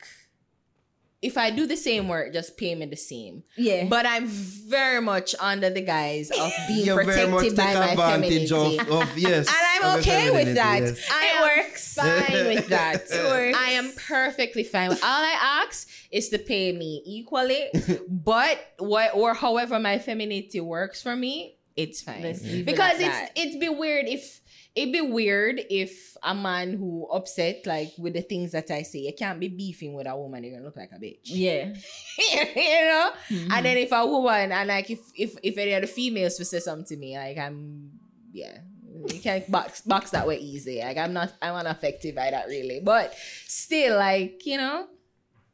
if 1.27 1.36
I 1.36 1.51
do 1.51 1.66
the 1.66 1.77
same 1.77 2.09
work, 2.09 2.32
just 2.32 2.57
pay 2.57 2.74
me 2.74 2.86
the 2.86 2.97
same. 2.97 3.43
yeah. 3.57 3.85
But 3.89 4.07
I'm 4.07 4.27
very 4.27 5.01
much 5.01 5.35
under 5.40 5.69
the 5.70 5.81
guise 5.82 6.31
of 6.31 6.53
being 6.69 6.86
you 6.86 6.94
very 6.94 7.27
much 7.28 7.40
protected 7.48 7.57
take 7.57 7.57
by 7.57 7.74
my 7.74 8.15
advantage 8.15 8.48
femininity. 8.51 8.78
of, 8.78 9.03
of 9.11 9.19
yes. 9.28 9.47
And 9.48 9.57
I'm 9.85 9.85
of 9.94 10.01
okay 10.01 10.31
with 10.31 10.55
that. 10.55 10.81
yes. 10.82 11.09
I 11.11 11.24
It 11.27 11.40
works. 11.66 11.94
fine 11.94 12.47
with 12.55 12.69
that. 12.77 13.03
It 13.11 13.24
works. 13.24 13.59
I 13.59 13.70
am 13.73 13.93
perfectly 14.07 14.65
fine. 14.65 14.89
with- 14.90 15.03
All 15.03 15.23
I 15.32 15.65
ask 15.66 15.89
is 16.11 16.28
to 16.31 16.39
pay 16.39 16.73
me 16.73 17.03
equally, 17.05 17.66
but 18.09 18.59
what 18.78 19.11
or 19.15 19.35
however 19.35 19.78
my 19.78 19.98
femininity 19.98 20.61
works 20.61 21.03
for 21.03 21.16
me, 21.16 21.57
it's 21.77 22.01
fine. 22.01 22.23
Let's 22.23 22.43
leave 22.43 22.61
it 22.61 22.66
because 22.66 22.94
at 22.94 23.01
it's 23.01 23.19
that. 23.19 23.32
it'd 23.36 23.61
be 23.61 23.69
weird 23.69 24.07
if 24.09 24.40
it'd 24.77 24.93
be 24.93 25.01
weird 25.01 25.61
if 25.70 26.16
a 26.23 26.35
man 26.35 26.74
who 26.74 27.09
upset 27.11 27.66
like 27.66 27.93
with 27.98 28.12
the 28.12 28.20
things 28.20 28.53
that 28.53 28.70
I 28.70 28.82
say, 28.82 29.01
you 29.01 29.12
can't 29.19 29.40
be 29.40 29.48
beefing 29.48 29.94
with 29.94 30.07
a 30.07 30.16
woman, 30.16 30.44
you're 30.44 30.53
gonna 30.53 30.66
look 30.66 30.77
like 30.77 30.93
a 30.93 30.98
bitch. 30.98 31.20
yeah. 31.24 31.73
you 32.19 32.85
know? 32.85 33.11
Mm-hmm. 33.31 33.53
And 33.53 33.66
then 33.66 33.77
if 33.78 33.90
a 33.93 34.07
woman 34.07 34.53
and 34.53 34.69
like 34.69 34.90
if 34.90 35.01
if 35.16 35.35
if 35.43 35.57
any 35.57 35.73
of 35.73 35.81
the 35.81 35.86
females 35.86 36.39
will 36.39 36.47
say 36.47 36.61
something 36.61 36.86
to 36.86 36.97
me, 36.97 37.16
like 37.16 37.39
I'm 37.39 37.90
yeah. 38.32 38.59
You 39.09 39.20
can't 39.20 39.51
box 39.51 39.82
box 39.82 40.11
that 40.11 40.27
way 40.27 40.39
easy. 40.39 40.81
Like 40.81 40.97
I'm 40.97 41.12
not 41.12 41.32
I'm 41.40 41.55
unaffected 41.55 42.15
by 42.15 42.31
that 42.31 42.47
really. 42.48 42.81
But 42.82 43.15
still, 43.47 43.97
like, 43.97 44.44
you 44.47 44.57
know, 44.57 44.86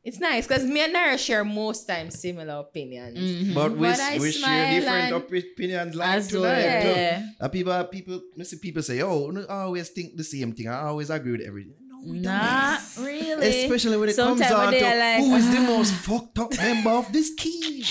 it's 0.04 0.18
nice 0.18 0.46
because 0.46 0.64
me 0.64 0.80
and 0.82 0.92
Naro 0.92 1.16
share 1.16 1.44
most 1.44 1.86
times 1.86 2.18
similar 2.18 2.54
opinions. 2.66 3.18
Mhm. 3.18 3.54
But 3.54 3.70
we, 3.72 3.86
But 3.88 4.18
we 4.20 4.32
share 4.32 4.70
different 4.80 5.04
and- 5.04 5.14
op- 5.14 5.32
opinions 5.32 5.94
like 5.94 6.08
As 6.16 6.32
well, 6.32 6.42
tonight. 6.42 6.96
yeah. 6.96 7.26
Uh, 7.40 7.48
people, 7.48 7.84
people, 7.84 8.20
I 8.38 8.42
see 8.42 8.56
people 8.56 8.82
say, 8.82 9.00
"Oh, 9.02 9.30
I 9.48 9.62
always 9.62 9.88
think 9.90 10.16
the 10.16 10.24
same 10.24 10.52
thing. 10.52 10.68
I 10.68 10.80
always 10.90 11.10
agree 11.10 11.32
with 11.32 11.46
everything." 11.46 11.74
No, 11.86 12.00
we 12.02 12.18
don't 12.18 12.22
Not 12.22 12.80
really. 12.98 13.46
Especially 13.64 13.96
when 13.96 14.08
it 14.08 14.16
Sometimes 14.16 14.50
comes 14.50 14.66
on 14.66 14.72
to 14.74 14.80
like, 15.04 15.18
who 15.22 15.36
is 15.36 15.48
the 15.50 15.58
"Ah." 15.58 15.66
most 15.76 15.92
fucked 15.94 16.38
up 16.38 16.50
member 16.56 16.90
of 16.90 17.12
this 17.12 17.34
team. 17.36 17.84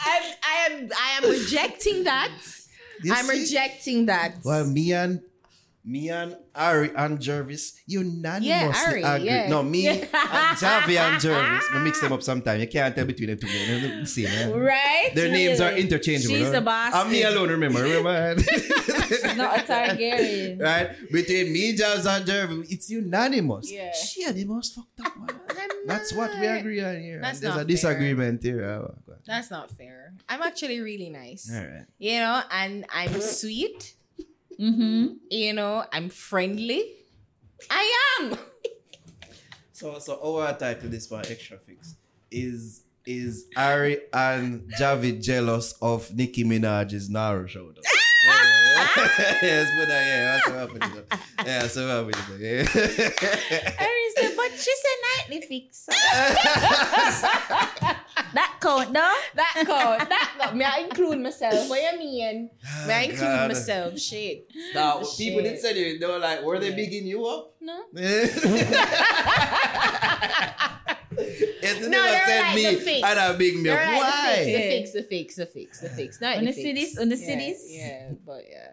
I'm, 0.00 0.22
I 0.42 0.66
am 0.70 0.90
I 0.92 1.08
am 1.22 1.30
rejecting 1.30 2.04
that. 2.04 2.30
You 3.02 3.12
I'm 3.14 3.24
see? 3.26 3.40
rejecting 3.40 4.06
that. 4.06 4.36
Well, 4.44 4.66
me 4.66 4.92
and 4.92 5.20
me 5.88 6.10
and 6.10 6.36
Ari 6.54 6.90
and 6.94 7.18
Jervis 7.18 7.80
unanimously 7.86 8.48
Yeah, 8.48 8.72
Ari, 8.86 9.02
agree. 9.02 9.26
yeah. 9.26 9.48
No, 9.48 9.62
me 9.62 9.88
and 9.88 10.02
Javi 10.60 10.96
and 10.98 11.20
Jervis. 11.20 11.64
We 11.72 11.80
mix 11.80 12.00
them 12.00 12.12
up 12.12 12.22
sometimes. 12.22 12.60
You 12.60 12.68
can't 12.68 12.94
tell 12.94 13.06
between 13.06 13.30
them 13.30 13.38
two. 13.38 13.46
They're 13.48 14.00
the 14.00 14.06
same. 14.06 14.52
Right? 14.52 15.10
Their 15.14 15.30
names 15.32 15.60
are 15.60 15.72
interchangeable. 15.72 16.36
She's 16.36 16.50
the 16.52 16.60
boss. 16.60 16.92
And 16.94 17.10
me 17.10 17.22
alone, 17.22 17.48
remember? 17.48 17.82
Remember? 17.82 18.36
Not 19.36 19.60
a 19.60 19.62
Targaryen. 19.62 20.60
right? 20.68 20.90
Between 21.10 21.52
me, 21.52 21.72
Jobs, 21.74 22.04
and 22.04 22.26
Jervis, 22.26 22.70
it's 22.70 22.90
unanimous. 22.90 23.72
Yeah. 23.72 23.92
She 23.94 24.24
are 24.26 24.32
the 24.32 24.44
most 24.44 24.74
fucked 24.74 25.00
up 25.00 25.16
one. 25.16 25.40
That's 25.86 26.12
what 26.12 26.30
we 26.38 26.46
agree 26.46 26.82
on 26.84 27.00
here. 27.00 27.20
That's 27.22 27.40
There's 27.40 27.54
not 27.54 27.62
a 27.62 27.64
disagreement 27.64 28.42
here. 28.42 28.62
Oh, 28.64 28.94
That's 29.26 29.50
not 29.50 29.70
fair. 29.70 30.12
I'm 30.28 30.42
actually 30.42 30.80
really 30.80 31.08
nice. 31.08 31.50
All 31.50 31.60
right. 31.62 31.86
You 31.98 32.18
know, 32.20 32.42
and 32.50 32.84
I'm 32.92 33.18
sweet. 33.22 33.94
Mm-hmm. 34.60 35.06
You 35.30 35.52
know, 35.52 35.84
I'm 35.92 36.08
friendly. 36.08 36.84
I 37.70 38.16
am. 38.20 38.36
So, 39.72 39.98
so 40.00 40.18
our 40.40 40.58
title 40.58 40.88
this 40.90 41.06
for 41.06 41.20
Extra 41.20 41.56
Fix, 41.56 41.94
is 42.32 42.82
is 43.06 43.46
Ari 43.56 44.00
and 44.12 44.68
Javid 44.76 45.22
jealous 45.22 45.72
of 45.80 46.12
Nicki 46.12 46.42
Minaj's 46.42 47.08
Naro 47.08 47.46
show? 47.46 47.70
Though? 47.70 47.82
yes, 49.40 49.70
but 49.78 49.88
uh, 49.88 49.92
yeah, 49.92 50.24
that's 50.24 50.48
what 50.48 50.56
happened. 50.56 50.82
Yeah, 51.46 51.58
that's 51.60 51.76
what 51.76 51.84
happened. 51.84 52.16
Yeah. 52.40 52.66
Ari 53.86 54.10
said, 54.16 54.34
but 54.36 54.50
she's 54.58 54.82
a 54.84 54.94
nightly 55.30 55.40
fix. 55.46 55.86
that 58.34 58.56
count, 58.60 58.92
no? 58.92 59.12
That 59.34 59.54
count. 59.66 60.08
That 60.08 60.34
count. 60.40 60.56
May 60.56 60.64
I 60.64 60.78
include 60.80 61.18
myself? 61.20 61.68
What 61.68 61.80
you 61.92 61.98
mean? 61.98 62.50
Oh 62.64 62.86
May 62.86 62.94
I 62.94 63.02
include 63.02 63.20
God. 63.20 63.48
myself? 63.48 63.98
Shit. 63.98 64.46
Now, 64.74 65.02
Shit. 65.02 65.18
people 65.18 65.42
did 65.42 65.58
say 65.58 65.72
it. 65.72 66.00
They 66.00 66.06
were 66.06 66.18
like, 66.18 66.42
were 66.42 66.58
they 66.58 66.74
bigging 66.74 67.06
you 67.06 67.26
up? 67.26 67.54
No. 67.60 67.84
It's 71.20 71.80
No, 71.88 71.88
never 71.88 72.06
they're 72.08 72.26
said 72.26 72.42
like 72.42 72.54
me 72.54 72.74
the 72.74 72.80
fix. 72.80 73.02
and 73.08 73.18
I 73.18 73.32
big 73.36 73.56
me 73.56 73.70
up. 73.70 73.76
They're 73.78 73.92
like 73.92 74.02
Why? 74.02 74.36
the 74.44 74.52
fix, 74.52 74.92
the 74.92 75.02
fix, 75.02 75.34
the 75.36 75.46
fix, 75.46 75.46
the 75.46 75.46
fix, 75.46 75.80
the 75.80 75.88
fix. 75.90 76.20
Not 76.20 76.36
On 76.38 76.44
the 76.44 76.50
the 76.50 76.52
fix. 76.52 76.64
cities, 76.64 76.98
on 76.98 77.08
the 77.08 77.16
Yeah, 77.16 77.26
cities. 77.26 77.64
Yeah, 77.68 78.10
but 78.24 78.42
yeah. 78.48 78.68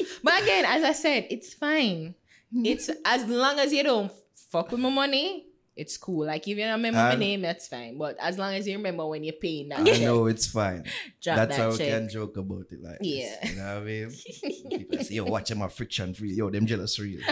yeah. 0.00 0.06
But 0.24 0.42
again, 0.42 0.64
as 0.64 0.82
I 0.82 0.92
said, 0.92 1.26
it's 1.30 1.54
fine. 1.54 2.14
It's 2.52 2.90
as 3.04 3.26
long 3.26 3.58
as 3.60 3.72
you 3.72 3.82
don't 3.84 4.10
fuck 4.50 4.70
with 4.72 4.80
my 4.80 4.88
money, 4.90 5.46
it's 5.78 5.96
cool. 5.96 6.26
Like 6.26 6.42
if 6.48 6.58
you 6.58 6.64
don't 6.64 6.72
remember 6.72 6.98
my 6.98 7.14
name, 7.14 7.40
that's 7.42 7.68
fine. 7.68 7.96
But 7.96 8.16
as 8.20 8.36
long 8.36 8.52
as 8.54 8.66
you 8.66 8.76
remember 8.76 9.06
when 9.06 9.22
you're 9.24 9.34
paying 9.40 9.68
that 9.70 9.80
I 9.80 9.84
check. 9.92 10.00
know 10.02 10.26
it's 10.26 10.46
fine. 10.46 10.84
Drop 11.22 11.36
That's 11.36 11.56
that 11.56 11.62
how 11.62 11.70
we 11.70 11.78
can 11.78 12.08
joke 12.08 12.36
about 12.36 12.66
it 12.72 12.82
like 12.82 12.98
Yeah. 13.00 13.34
this. 13.42 13.50
You 13.52 13.56
know 13.58 13.74
what 13.74 13.82
I 13.82 13.84
mean? 13.84 14.10
People 14.78 14.98
say, 15.04 15.14
yo, 15.14 15.24
watch 15.24 15.54
my 15.54 15.68
friction 15.68 16.14
free. 16.14 16.32
Yo, 16.34 16.50
them 16.50 16.66
jealous 16.66 16.98
real. 16.98 17.20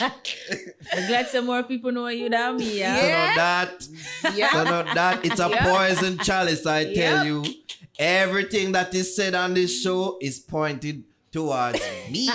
I'm 0.00 1.06
glad 1.06 1.28
some 1.28 1.46
more 1.46 1.62
people 1.62 1.92
know 1.92 2.08
you 2.08 2.28
than 2.28 2.56
me, 2.56 2.78
yeah? 2.78 2.96
So 3.00 3.08
now 3.08 3.34
that, 3.36 3.88
Yeah. 4.34 4.52
so 4.52 4.64
now 4.64 4.94
that 4.94 5.24
it's 5.24 5.40
a 5.40 5.48
Yeah. 5.48 5.64
poison 5.64 6.18
chalice, 6.18 6.66
I 6.66 6.92
tell 6.94 7.16
Yep. 7.18 7.26
you, 7.26 7.54
everything 7.98 8.72
that 8.72 8.94
is 8.94 9.14
said 9.14 9.34
on 9.34 9.54
this 9.54 9.82
show 9.82 10.18
is 10.20 10.38
pointed 10.38 11.04
towards 11.32 11.80
me. 12.10 12.28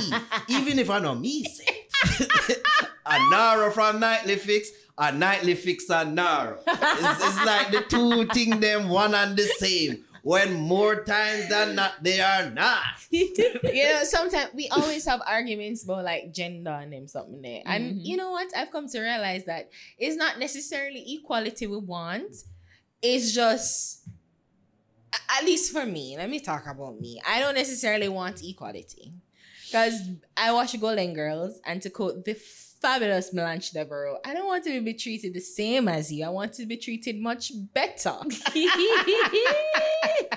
Even 0.49 0.79
if 0.79 0.89
I 0.89 0.99
know 0.99 1.15
me 1.15 1.43
say 1.43 1.65
it. 1.67 2.61
a 3.05 3.29
Naro 3.29 3.71
from 3.71 3.99
Nightly 3.99 4.35
Fix, 4.35 4.69
a 4.97 5.11
Nightly 5.11 5.55
Fix 5.55 5.89
and 5.89 6.15
Naro. 6.15 6.57
It's, 6.65 7.25
it's 7.27 7.45
like 7.45 7.71
the 7.71 7.83
two 7.89 8.25
things 8.27 8.59
them 8.59 8.89
one 8.89 9.13
and 9.13 9.35
the 9.37 9.43
same. 9.43 10.03
When 10.23 10.53
more 10.55 11.03
times 11.03 11.49
than 11.49 11.75
not, 11.75 12.01
they 12.01 12.19
are 12.19 12.49
not. 12.49 12.81
you 13.11 13.33
know, 13.93 14.01
sometimes 14.05 14.49
we 14.55 14.67
always 14.69 15.05
have 15.05 15.21
arguments 15.27 15.83
about 15.83 16.03
like 16.03 16.33
gender 16.33 16.71
and 16.71 16.91
them 16.91 17.07
something 17.07 17.41
there. 17.43 17.61
And 17.65 17.97
Mhm. 17.97 18.05
you 18.05 18.17
know 18.17 18.31
what? 18.31 18.47
I've 18.57 18.71
come 18.71 18.87
to 18.89 18.99
realize 18.99 19.45
that 19.45 19.69
it's 19.99 20.15
not 20.15 20.39
necessarily 20.39 21.03
equality 21.13 21.67
we 21.67 21.77
want. 21.77 22.35
It's 23.03 23.33
just 23.33 24.07
at 25.37 25.45
least 25.45 25.71
for 25.71 25.85
me, 25.85 26.15
let 26.17 26.29
me 26.29 26.39
talk 26.39 26.65
about 26.67 26.99
me. 26.99 27.21
I 27.27 27.39
don't 27.39 27.53
necessarily 27.55 28.09
want 28.09 28.43
equality. 28.43 29.13
Because 29.67 29.99
I 30.37 30.51
watch 30.53 30.79
Golden 30.79 31.13
Girls, 31.13 31.59
and 31.65 31.81
to 31.81 31.89
quote 31.89 32.23
the 32.25 32.33
fabulous 32.81 33.29
Blanche 33.29 33.71
Devereaux, 33.71 34.17
I 34.25 34.33
don't 34.33 34.45
want 34.45 34.63
to 34.65 34.81
be 34.81 34.93
treated 34.93 35.33
the 35.33 35.39
same 35.39 35.87
as 35.87 36.11
you. 36.11 36.25
I 36.25 36.29
want 36.29 36.53
to 36.53 36.65
be 36.65 36.77
treated 36.77 37.19
much 37.19 37.51
better. 37.73 38.15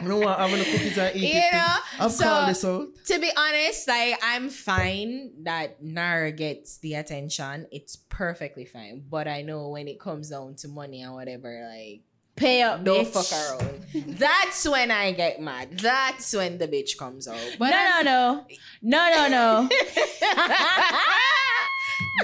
You 0.01 0.09
know 0.09 0.19
what? 0.19 0.39
I'm 0.39 0.51
gonna 0.51 0.65
cookies 0.65 0.97
and 0.99 1.17
eat 1.17 1.23
you 1.35 1.41
it. 1.41 1.51
too. 1.51 1.57
know? 1.57 1.77
I've 2.01 2.13
So- 2.13 2.25
called 2.25 2.49
this 2.51 2.65
out. 2.65 2.89
to 3.07 3.19
be 3.19 3.31
honest, 3.37 3.89
like 3.89 4.15
I'm 4.23 4.49
fine 4.49 5.33
that 5.45 5.83
Naro 5.83 6.31
gets 6.33 6.79
the 6.79 6.95
attention. 6.95 7.67
It's 7.73 7.97
perfectly 7.97 8.65
fine. 8.65 9.03
But 9.09 9.27
I 9.29 9.43
know 9.43 9.69
when 9.69 9.89
it 9.89 9.99
comes 9.99 10.31
down 10.31 10.55
to 10.57 10.69
money 10.69 11.03
and 11.03 11.15
whatever, 11.15 11.69
like 11.73 12.03
Pay 12.37 12.63
up, 12.63 12.85
don't 12.85 13.05
bitch. 13.07 13.13
fuck 13.13 13.61
around. 13.61 13.85
That's 14.19 14.69
when 14.69 14.91
I 14.93 15.11
get 15.13 15.41
mad. 15.41 15.79
That's 15.79 16.33
when 16.35 16.59
the 16.59 16.69
bitch 16.69 16.97
comes 16.97 17.27
out. 17.27 17.57
But 17.59 17.71
no, 17.71 18.03
no, 18.03 18.03
no. 18.03 18.47
No, 18.83 19.11
no, 19.11 19.29
no. 19.29 19.69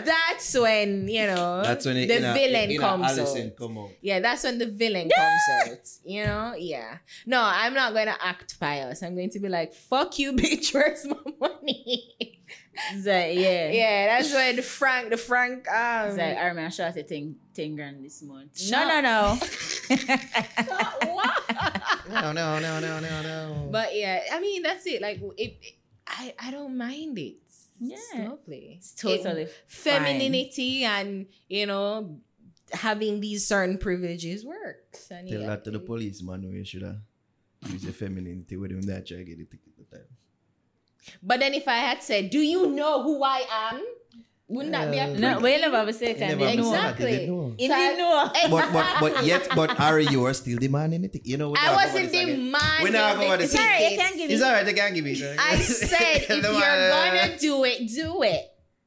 that's 0.05 0.55
when 0.59 1.09
you 1.09 1.27
know 1.27 1.63
That's 1.63 1.87
when 1.87 1.97
it, 1.97 2.07
the 2.09 2.17
in 2.19 2.25
a- 2.25 2.33
villain 2.35 2.71
in 2.71 2.77
a 2.77 2.81
comes 2.81 3.07
Alicent 3.19 3.47
out. 3.53 3.57
come 3.57 3.79
out. 3.79 3.91
Yeah, 4.01 4.21
that's 4.21 4.45
when 4.45 4.59
the 4.59 4.67
villain 4.67 5.11
comes 5.11 5.71
out. 5.71 5.89
You 6.05 6.25
know? 6.25 6.55
Yeah. 6.59 6.99
No, 7.27 7.41
I'm 7.43 7.75
not 7.75 7.95
gonna 7.95 8.17
act 8.21 8.59
pious. 8.61 9.03
I'm 9.03 9.15
going 9.15 9.31
to 9.31 9.39
be 9.41 9.49
like, 9.49 9.73
fuck 9.75 10.19
you, 10.19 10.33
bitch, 10.41 10.73
where's 10.75 11.05
my 11.07 11.17
money? 11.41 12.41
It's 12.93 13.07
like, 13.07 13.37
yeah. 13.39 13.71
yeah, 13.71 14.07
that's 14.19 14.35
when 14.35 14.57
the 14.57 14.63
Frank, 14.63 15.11
the 15.11 15.17
Frank, 15.17 15.71
um, 15.71 16.09
It's 16.09 16.19
like, 16.19 16.37
I 16.37 16.47
remember 16.49 16.67
I 16.67 16.69
shot 16.71 16.97
a 16.97 17.03
10, 17.05 17.37
10 17.55 17.77
grand 17.77 18.05
this 18.05 18.21
month. 18.23 18.59
Shut- 18.59 18.71
No, 18.87 19.01
no, 19.01 19.39
no. 19.39 19.97
No, 22.11 22.33
no, 22.33 22.59
no, 22.59 22.81
no, 22.81 23.01
no, 23.01 23.23
no. 23.23 23.69
but 23.71 23.95
yeah, 23.97 24.21
I 24.33 24.41
mean, 24.41 24.63
that's 24.63 24.87
it. 24.87 25.01
Like, 25.01 25.21
it, 25.39 25.57
it- 25.63 25.75
I, 26.07 26.35
I 26.39 26.51
don't 26.51 26.77
mind 26.77 27.19
it. 27.19 27.37
It's 27.81 28.03
Yeah. 28.15 28.29
lovely. 28.31 28.77
It's 28.79 28.95
totally 28.95 29.43
It- 29.43 29.55
femininity 29.67 30.85
and, 30.85 31.27
you 31.49 31.67
know, 31.67 32.21
having 32.73 33.21
these 33.21 33.47
certain 33.47 33.79
privileges 33.79 34.45
works. 34.45 35.11
And 35.11 35.29
Tell 35.29 35.43
that 35.47 35.65
to 35.65 35.71
the 35.71 35.81
policeman 35.81 36.43
where 36.47 36.57
you 36.59 36.65
should 36.65 36.83
have 36.83 37.01
use 37.71 37.85
your 37.85 37.93
femininity 37.93 38.57
with 38.57 38.71
him 38.71 38.83
that 38.83 39.07
try 39.07 39.23
get 39.23 39.39
the 39.39 39.45
ticket 39.45 39.73
the 39.79 39.97
time. 39.97 40.07
But 41.23 41.41
then 41.41 41.55
if 41.55 41.67
I 41.69 41.77
had 41.79 42.03
said, 42.03 42.31
do 42.31 42.41
you 42.41 42.67
know 42.71 43.03
who 43.03 43.23
I 43.23 43.45
am? 43.51 43.85
Wouldn't 44.47 44.73
that 44.73 44.91
be 44.93 44.99
a 44.99 45.05
Uh, 45.05 45.19
No, 45.19 45.41
we 45.41 45.57
never 45.57 45.77
have 45.77 45.89
a 45.89 45.93
say 45.95 46.13
kind 46.15 46.39
never 46.39 46.45
of 46.51 46.57
know. 46.57 46.71
said 46.71 46.79
Exactly. 46.81 47.05
They 47.07 47.19
didn't 47.19 47.35
know. 47.37 47.55
He 47.57 47.67
So 47.69 47.75
I- 47.75 47.79
didn't 47.79 47.99
know. 47.99 48.31
But 48.51 48.73
but 48.73 48.87
but 49.01 49.25
yet 49.25 49.49
but 49.57 49.81
Ari, 49.81 50.07
you 50.09 50.25
are 50.27 50.35
still 50.35 50.59
demanding 50.59 51.01
the 51.03 51.09
ticket. 51.09 51.27
You 51.27 51.39
know 51.39 51.51
we 51.51 51.59
I 51.59 51.67
not 51.67 51.75
wasn't 51.77 51.93
cover 51.93 52.07
this 52.13 52.23
again. 52.23 52.37
demanding. 52.37 52.85
We 52.85 52.91
not 52.91 53.15
cover 53.17 53.37
the 53.39 53.43
this. 53.45 53.53
Sorry, 53.53 53.73
you 53.73 53.89
tickets. 53.89 54.03
can't 54.03 54.17
give 54.19 54.31
It's 54.31 54.41
me. 54.43 54.47
alright, 54.47 54.67
they 54.67 54.75
can't 54.75 54.95
give 54.95 55.07
it. 55.07 55.39
I 55.41 55.57
said, 55.65 56.01
if 56.17 56.29
Don't 56.29 56.43
you're 56.45 56.53
worry. 56.53 57.19
gonna 57.19 57.39
do 57.39 57.65
it, 57.65 57.89
do 57.89 58.23
it. 58.23 58.43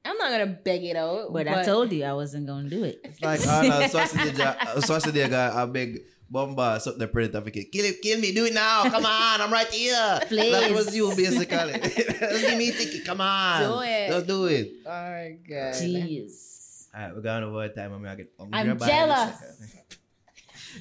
I'm 0.06 0.18
not 0.18 0.30
gonna 0.32 0.46
beg 0.68 0.84
it 0.86 0.96
out. 0.96 1.34
But 1.34 1.48
I 1.48 1.64
told 1.66 1.92
you 1.92 2.04
I 2.06 2.14
wasn't 2.14 2.46
going 2.46 2.70
to 2.70 2.76
do 2.78 2.84
it. 2.86 3.02
It's 3.04 3.20
like 3.20 3.42
Arnold 3.46 3.82
Schwarzenegger, 3.92 4.56
Schwarzenegger, 4.86 5.56
I 5.56 5.66
beg 5.66 6.02
Bomba, 6.30 6.80
so 6.80 6.92
the 6.92 7.08
predator 7.08 7.40
for 7.42 7.50
kill. 7.50 7.64
Kill 7.72 7.86
him, 7.86 7.96
kill 8.04 8.20
me, 8.20 8.34
do 8.34 8.46
it 8.46 8.54
now. 8.54 8.84
Come 8.90 9.06
on, 9.18 9.42
I'm 9.42 9.52
right 9.52 9.68
here. 9.68 10.20
Please. 10.28 10.52
That 10.52 10.72
was 10.72 10.96
you 10.96 11.10
basically. 11.16 11.74
Give 11.80 12.58
me 12.58 12.70
a 12.70 12.74
ticket. 12.74 13.06
Come 13.06 13.22
on. 13.22 13.62
Do 13.64 13.80
it. 13.82 14.08
Just 14.10 14.28
do 14.28 14.46
it. 14.46 14.72
Oh 14.86 14.90
my 14.90 15.38
god. 15.48 15.74
Jeez. 15.74 16.88
Alright, 16.94 17.16
we're 17.16 17.22
going 17.22 17.44
over 17.44 17.68
time. 17.70 17.94
I'm 17.94 18.04
gonna 18.04 18.16
get 18.18 18.32
hungry. 18.38 18.60
I'm 18.60 18.78
by 18.78 18.86
the 18.86 18.92
jealous. 18.92 19.40
second. 19.40 19.54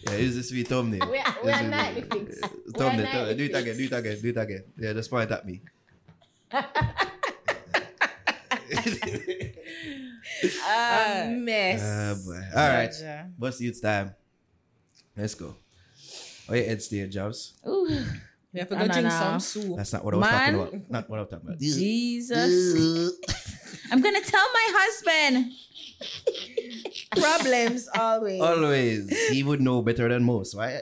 Yeah, 0.05 0.17
use 0.19 0.35
the 0.37 0.43
sweet 0.43 0.69
thumbnail. 0.69 1.09
We 1.11 1.17
are- 1.19 1.37
we 1.43 1.49
Use 1.51 1.57
are 1.61 1.63
the- 1.65 1.71
nightly 1.71 2.03
fix. 2.03 2.43
uh, 2.43 2.49
We 2.53 2.69
are 2.69 2.73
Thumbnail, 2.73 3.05
nightly 3.05 3.05
thumbnail. 3.07 3.35
Do 3.37 3.45
it 3.45 3.55
again, 3.55 3.77
do 3.79 3.85
it 3.85 3.93
again, 3.93 4.21
do 4.21 4.29
it 4.29 4.37
again. 4.37 4.65
Yeah, 4.77 4.93
just 4.93 5.11
point 5.11 5.31
at 5.31 5.47
me. 5.47 5.63
A 10.69 11.35
mess. 11.39 11.81
Ah, 11.83 12.15
boy. 12.25 12.43
All 12.61 12.69
right. 12.69 12.91
Georgia. 12.93 13.31
What's 13.39 13.61
youth 13.61 13.81
time? 13.81 14.15
Let's 15.17 15.35
go. 15.35 15.57
Oh, 16.49 16.55
yeah, 16.55 16.63
Ed 16.63 16.83
Steer 16.83 17.07
jobs. 17.07 17.55
Ooh, 17.67 18.05
We 18.53 18.61
have 18.61 18.69
to 18.69 18.77
No, 18.77 18.87
go 18.87 18.93
drink 18.93 19.11
some 19.11 19.41
soup. 19.41 19.77
That's 19.77 19.93
not 19.93 20.05
what 20.05 20.15
I 20.15 20.17
was 20.19 20.25
Man. 20.31 20.53
talking 20.55 20.55
about. 20.79 20.91
Not 20.91 21.11
what 21.11 21.19
I 21.19 21.23
was 21.23 21.31
talking 21.31 21.49
about. 21.49 21.59
Jesus. 21.61 23.13
I'm 23.91 24.01
going 24.01 24.15
to 24.15 24.21
tell 24.31 24.47
my 24.53 24.73
husband. 24.75 25.53
Problems 27.17 27.89
always. 27.95 28.41
Always. 28.43 29.29
He 29.29 29.43
would 29.43 29.61
know 29.61 29.83
better 29.83 30.09
than 30.09 30.23
most, 30.25 30.55
right? 30.55 30.81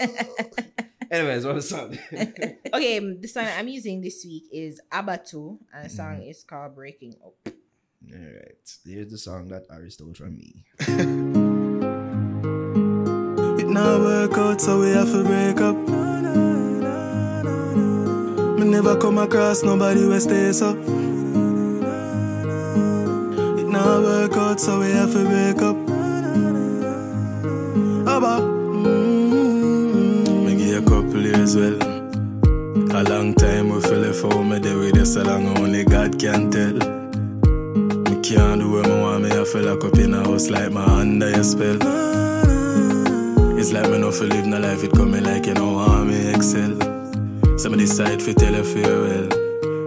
Anyways, 1.10 1.44
what 1.44 1.56
what's 1.56 1.72
up? 1.72 1.92
Okay, 2.74 2.98
the 3.00 3.28
song 3.28 3.44
I'm 3.58 3.68
using 3.68 4.00
this 4.00 4.24
week 4.24 4.44
is 4.50 4.80
Abatau, 4.90 5.58
and 5.74 5.84
the 5.84 5.90
song 5.90 6.20
Mm-hmm. 6.20 6.30
is 6.30 6.42
called 6.42 6.74
Breaking 6.74 7.14
Up. 7.22 7.34
Alright. 8.10 8.78
Here's 8.86 9.10
the 9.10 9.18
song 9.18 9.48
that 9.48 9.64
Ari 9.70 9.90
stole 9.90 10.14
from 10.14 10.38
me. 10.38 10.64
Not 13.72 14.00
work 14.00 14.36
out, 14.36 14.60
so 14.60 14.80
we 14.80 14.90
have 14.90 15.10
to 15.12 15.24
break 15.24 15.58
up. 15.62 15.74
Me 18.58 18.66
never 18.66 18.96
come 18.98 19.16
across 19.16 19.62
nobody 19.62 20.00
who 20.00 20.20
stays 20.20 20.60
up. 20.60 20.76
It 23.56 23.66
not 23.66 24.02
work 24.02 24.36
out, 24.36 24.60
so 24.60 24.78
we 24.78 24.90
have 24.90 25.10
to 25.12 25.24
break 25.24 25.62
up. 25.62 25.76
Abba, 28.06 28.42
mm-hmm. 28.84 30.44
me 30.44 30.54
give 30.54 30.82
a 30.82 30.86
couple 30.86 31.22
years 31.22 31.56
well. 31.56 31.80
A 32.94 33.02
long 33.04 33.32
time 33.32 33.70
we 33.70 33.80
feel 33.80 34.04
it 34.04 34.14
for 34.16 34.44
me 34.44 34.58
there 34.58 34.76
with 34.76 35.06
so 35.06 35.22
long 35.22 35.46
only 35.56 35.84
God 35.84 36.18
can 36.20 36.50
tell. 36.50 36.74
Me 36.74 38.20
can't 38.20 38.60
do 38.60 38.70
what 38.70 38.86
me 38.86 39.00
want, 39.00 39.22
me 39.22 39.30
I 39.30 39.44
feel 39.44 39.62
like 39.62 39.82
up 39.82 39.98
in 39.98 40.12
a 40.12 40.22
house 40.22 40.50
like 40.50 40.70
my 40.72 40.84
under 40.84 41.30
your 41.30 41.42
spell. 41.42 41.78
It's 43.62 43.72
like 43.72 43.88
me 43.90 43.98
no 43.98 44.10
feel 44.10 44.26
live 44.26 44.44
no 44.44 44.58
life, 44.58 44.82
it 44.82 44.90
coming 44.90 45.22
like 45.22 45.46
you 45.46 45.54
know 45.54 45.78
how 45.78 46.02
me 46.02 46.34
excel. 46.34 46.74
So 47.56 47.70
me 47.70 47.78
decide 47.78 48.20
fi 48.20 48.32
tell 48.32 48.52
you 48.52 48.64
farewell. 48.64 49.28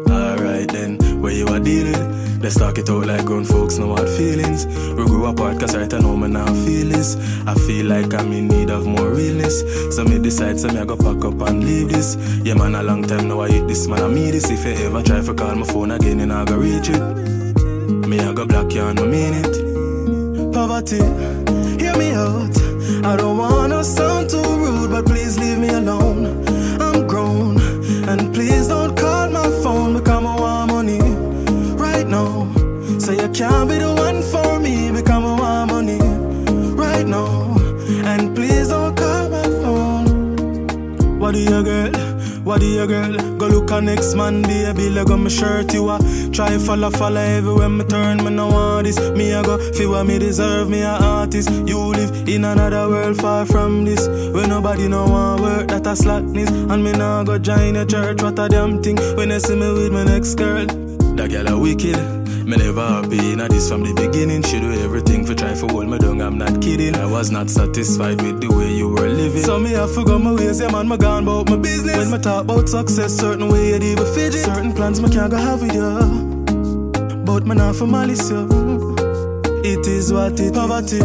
Alright 0.09 0.69
then, 0.69 1.21
where 1.21 1.33
you 1.33 1.45
are 1.47 1.59
dealing? 1.59 2.39
Let's 2.39 2.57
talk 2.57 2.77
it 2.77 2.89
out 2.89 3.05
like 3.05 3.25
grown 3.25 3.43
folks 3.43 3.77
know 3.77 3.87
what 3.87 4.07
feelings. 4.07 4.65
We 4.65 5.03
grew 5.03 5.25
apart 5.25 5.59
cause 5.59 5.75
right 5.75 5.93
I 5.93 5.99
know 5.99 6.15
me 6.15 6.29
now 6.29 6.45
feel 6.45 6.87
this. 6.87 7.17
I 7.45 7.53
feel 7.53 7.87
like 7.87 8.13
I'm 8.13 8.31
in 8.31 8.47
need 8.47 8.69
of 8.69 8.87
more 8.87 9.09
realness. 9.09 9.59
So 9.93 10.05
me 10.05 10.19
decide 10.19 10.57
so 10.57 10.69
me 10.69 10.79
I 10.79 10.85
go 10.85 10.95
pack 10.95 11.25
up 11.25 11.41
and 11.41 11.61
leave 11.61 11.89
this. 11.89 12.15
Yeah 12.45 12.53
man, 12.53 12.75
a 12.75 12.81
long 12.81 13.03
time 13.03 13.27
now 13.27 13.41
I 13.41 13.49
hit 13.49 13.67
this 13.67 13.89
man 13.89 14.03
I 14.03 14.07
mean 14.07 14.31
this. 14.31 14.49
If 14.49 14.63
you 14.63 14.85
ever 14.85 15.03
try 15.03 15.19
to 15.19 15.33
call 15.33 15.53
my 15.53 15.65
phone 15.65 15.91
again, 15.91 16.19
then 16.19 16.31
I 16.31 16.45
go 16.45 16.55
reach 16.55 16.87
it. 16.87 18.07
Me 18.07 18.21
I 18.21 18.31
go 18.31 18.45
block 18.45 18.71
you 18.73 18.85
and 18.85 18.97
I 19.01 19.05
mean 19.05 19.33
it. 19.33 20.53
Poverty, 20.53 21.03
hear 21.83 21.97
me 21.97 22.13
out. 22.13 22.74
I 23.05 23.15
don't 23.15 23.37
wanna 23.37 23.83
sound 23.83 24.31
too 24.31 24.41
rude, 24.41 24.89
but 24.89 25.05
please 25.05 25.37
leave 25.37 25.59
me 25.59 25.69
alone. 25.69 26.43
I'm 26.81 27.05
grown, 27.05 27.61
and 28.09 28.33
please 28.33 28.67
don't 28.67 28.97
call 28.97 29.29
my 29.29 29.47
phone 29.61 29.93
because 29.93 30.25
I 30.25 30.35
want 30.41 30.71
money 30.71 30.99
right 31.77 32.07
now. 32.07 32.47
So 32.97 33.11
you 33.11 33.29
can't 33.29 33.69
be 33.69 33.77
the 33.77 33.93
one 33.93 34.23
for 34.23 34.59
me 34.59 34.91
because 34.91 35.23
I 35.23 35.39
want 35.39 35.71
money 35.71 35.99
right 36.73 37.05
now. 37.05 37.55
And 38.11 38.35
please 38.35 38.69
don't 38.69 38.95
call 38.97 39.29
my 39.29 39.43
phone. 39.61 41.19
What 41.19 41.35
do 41.35 41.39
you 41.41 41.63
girl? 41.63 42.04
What 42.45 42.61
do 42.61 42.67
you 42.67 42.85
girl? 42.85 43.37
Go 43.37 43.47
look 43.47 43.71
at 43.71 43.83
next 43.83 44.13
man, 44.13 44.43
baby. 44.43 44.87
Leg 44.91 45.09
on 45.09 45.23
my 45.23 45.29
shirt, 45.29 45.73
you 45.73 45.89
a 45.89 45.97
try 46.31 46.59
follow, 46.59 46.91
follow 46.91 47.19
everywhere 47.19 47.69
me 47.69 47.83
turn. 47.85 48.23
Me 48.23 48.29
no 48.29 48.47
want 48.49 48.85
this. 48.85 48.99
Me 49.17 49.33
I 49.33 49.41
go 49.41 49.57
feel 49.73 49.89
what 49.89 50.05
me 50.05 50.19
deserve. 50.19 50.69
Me 50.69 50.81
a 50.81 50.89
artist. 50.89 51.49
You 51.49 51.79
live 51.79 52.29
in 52.29 52.45
another 52.45 52.87
world 52.87 53.17
far 53.17 53.47
from 53.47 53.83
this. 53.83 54.07
Where 54.07 54.47
nobody 54.47 54.87
no 54.87 55.05
want 55.05 55.41
work, 55.41 55.67
that 55.69 55.87
a 55.87 55.95
slackness. 55.95 56.51
And 56.51 56.83
me 56.83 56.91
nah 56.91 57.23
go 57.23 57.39
join 57.39 57.77
a 57.77 57.85
church. 57.85 58.21
What 58.21 58.37
a 58.37 58.47
damn 58.47 58.79
thing 58.83 58.97
when 59.17 59.29
they 59.29 59.39
see 59.39 59.55
me 59.55 59.73
with 59.73 59.91
my 59.91 60.03
next 60.03 60.35
girl. 60.35 60.67
That 61.15 61.31
girl 61.31 61.47
a 61.47 61.59
wicked. 61.59 62.24
Me 62.45 62.57
never 62.57 62.85
happy 62.87 63.31
in 63.31 63.39
this 63.39 63.69
from 63.69 63.81
the 63.81 63.91
beginning. 63.95 64.43
She 64.43 64.59
do 64.59 64.71
everything 64.71 65.25
for 65.25 65.33
try 65.33 65.55
for 65.55 65.67
hold 65.67 65.87
me 65.87 65.97
down. 65.97 66.21
I'm 66.21 66.37
not 66.37 66.61
kidding. 66.61 66.95
I 66.95 67.07
was 67.07 67.31
not 67.31 67.49
satisfied 67.49 68.21
with 68.21 68.39
the 68.39 68.53
way 68.53 68.71
you 68.71 68.89
were 68.89 69.09
living. 69.09 69.41
So 69.41 69.57
me 69.57 69.75
I 69.75 69.87
forgot 69.87 70.21
my 70.21 70.31
ways, 70.31 70.59
yeah 70.61 70.69
man, 70.69 70.87
me 70.87 70.95
gone 70.97 71.23
about 71.23 71.49
my 71.49 71.57
business. 71.57 71.97
When 71.97 72.11
me 72.11 72.19
talk 72.19 72.43
about 72.43 72.69
success, 72.69 73.13
certain 73.13 73.49
way 73.49 73.69
you'd 73.69 73.81
even 73.81 74.05
fidget. 74.13 74.45
Certain 74.45 74.73
plans 74.73 75.01
me 75.01 75.09
can't 75.09 75.31
go 75.31 75.37
have 75.37 75.61
with 75.61 75.73
you. 75.73 77.25
But 77.25 77.47
me 77.47 77.55
not 77.55 77.75
for 77.77 77.87
malice, 77.87 78.29
yo. 78.29 78.45
It 79.63 79.87
is 79.87 80.13
what 80.13 80.39
it 80.39 80.53
poverty. 80.53 80.97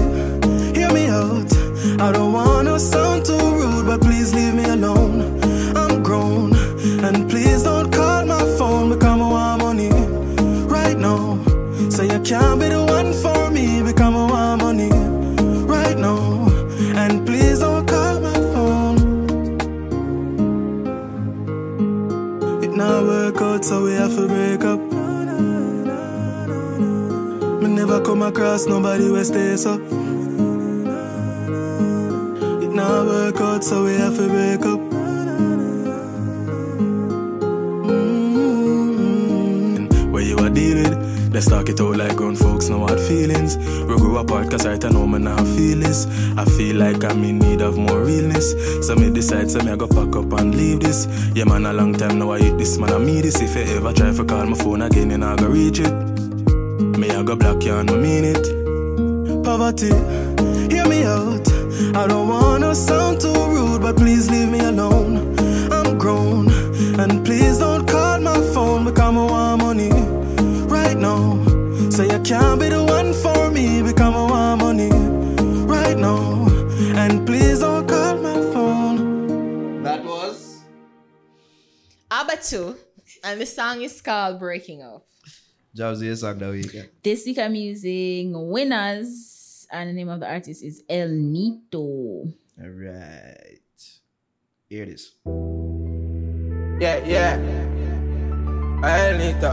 Hear 0.79 0.93
me 0.93 1.07
out. 1.09 1.51
I 2.03 2.13
don't 2.13 2.35
wanna 2.35 2.79
sound 2.79 3.25
too 3.25 3.39
rude, 3.39 3.87
but 3.87 4.03
please 4.03 4.35
leave 4.35 4.55
me 4.55 4.65
alone. 4.65 5.40
Can't 12.31 12.61
be 12.61 12.69
the 12.69 12.85
one 12.85 13.13
for 13.13 13.51
me 13.51 13.83
because 13.83 14.03
I 14.03 14.09
want 14.09 14.63
money 14.63 14.89
right 15.67 15.99
now. 15.99 16.47
And 16.95 17.27
please 17.27 17.59
don't 17.59 17.85
call 17.89 18.21
my 18.21 18.35
phone. 18.53 18.99
It 22.63 22.71
not 22.71 23.03
work 23.03 23.41
out, 23.43 23.65
so 23.65 23.83
we 23.83 23.95
have 23.95 24.15
to 24.15 24.29
break 24.29 24.63
up. 24.63 24.79
Me 27.63 27.69
never 27.69 28.01
come 28.01 28.23
across 28.23 28.67
nobody 28.67 29.07
who 29.09 29.25
stays 29.25 29.67
up. 29.67 29.81
It 32.63 32.73
not 32.81 33.07
work 33.07 33.41
out, 33.41 33.65
so 33.65 33.85
we 33.87 33.95
have 33.95 34.15
to 34.19 34.29
break 34.29 34.65
up. 34.67 34.80
Let's 41.41 41.49
talk 41.49 41.71
it 41.71 41.81
out 41.81 41.97
like 41.97 42.17
grown 42.17 42.37
folks 42.37 42.69
know 42.69 42.81
what 42.81 43.01
feelings. 43.01 43.57
We 43.57 43.97
grew 43.97 44.19
apart 44.19 44.51
cause 44.51 44.67
I 44.67 44.77
know 44.91 45.07
me 45.07 45.21
now 45.21 45.43
feel 45.57 45.79
this. 45.79 46.07
I 46.37 46.45
feel 46.45 46.77
like 46.77 47.03
I'm 47.03 47.25
in 47.25 47.39
need 47.39 47.63
of 47.63 47.79
more 47.79 48.05
realness. 48.05 48.53
So 48.87 48.95
me 48.95 49.11
decide 49.11 49.51
so 49.51 49.61
me 49.61 49.73
I 49.73 49.77
go 49.77 49.89
pack 49.89 50.15
up 50.17 50.39
and 50.39 50.55
leave 50.55 50.81
this. 50.81 51.07
Yeah 51.35 51.45
man, 51.45 51.65
a 51.65 51.73
long 51.73 51.95
time 51.95 52.19
now 52.19 52.33
I 52.33 52.41
hit 52.41 52.59
this 52.59 52.77
man 52.77 52.93
I 52.93 52.99
mean 52.99 53.23
this. 53.23 53.41
If 53.41 53.57
you 53.57 53.75
ever 53.75 53.95
try 53.95 54.13
to 54.13 54.23
call 54.23 54.45
my 54.45 54.55
phone 54.55 54.83
again, 54.83 55.09
then 55.09 55.23
I 55.23 55.35
go 55.37 55.47
reach 55.47 55.79
it. 55.79 55.91
Me 56.99 57.09
I 57.09 57.23
go 57.23 57.37
block 57.37 57.65
you 57.65 57.75
and 57.75 57.91
I 57.91 57.97
mean 57.97 58.25
it. 58.27 59.43
Poverty, 59.43 59.95
hear 60.69 60.87
me 60.87 61.05
out. 61.05 61.49
I 61.97 62.07
don't 62.07 62.29
wanna 62.29 62.75
sound 62.75 63.23
too 63.23 63.33
rude, 63.33 63.81
but 63.81 63.97
please 63.97 64.31
leave 64.31 64.40
Abatau, 82.41 82.75
and 83.23 83.41
the 83.41 83.47
song 83.47 83.83
is 83.83 84.01
called 84.01 84.39
Breaking 84.39 84.83
Up. 84.83 85.07
Jobs 85.75 86.03
your 86.03 86.17
song 86.17 86.39
that 86.39 86.51
weekend. 86.51 86.89
This 87.03 87.27
week 87.27 87.39
I'm 87.39 87.55
using 87.55 88.33
Winnaz, 88.33 89.67
and 89.71 89.91
the 89.91 89.93
name 89.93 90.09
of 90.09 90.21
the 90.21 90.29
artist 90.29 90.65
is 90.65 90.83
El 90.89 91.09
Neato. 91.09 92.33
Alright. 92.59 93.61
Here 94.69 94.85
it 94.85 94.89
is. 94.89 95.13
Yeah, 96.81 97.05
yeah. 97.05 97.37
I 98.83 99.17
need 99.19 99.41
to. 99.41 99.53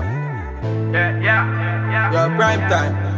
Yeah, 0.94 1.20
yeah, 1.20 1.46
yeah. 1.92 2.12
Your 2.12 2.38
prime 2.38 2.70
time. 2.70 3.17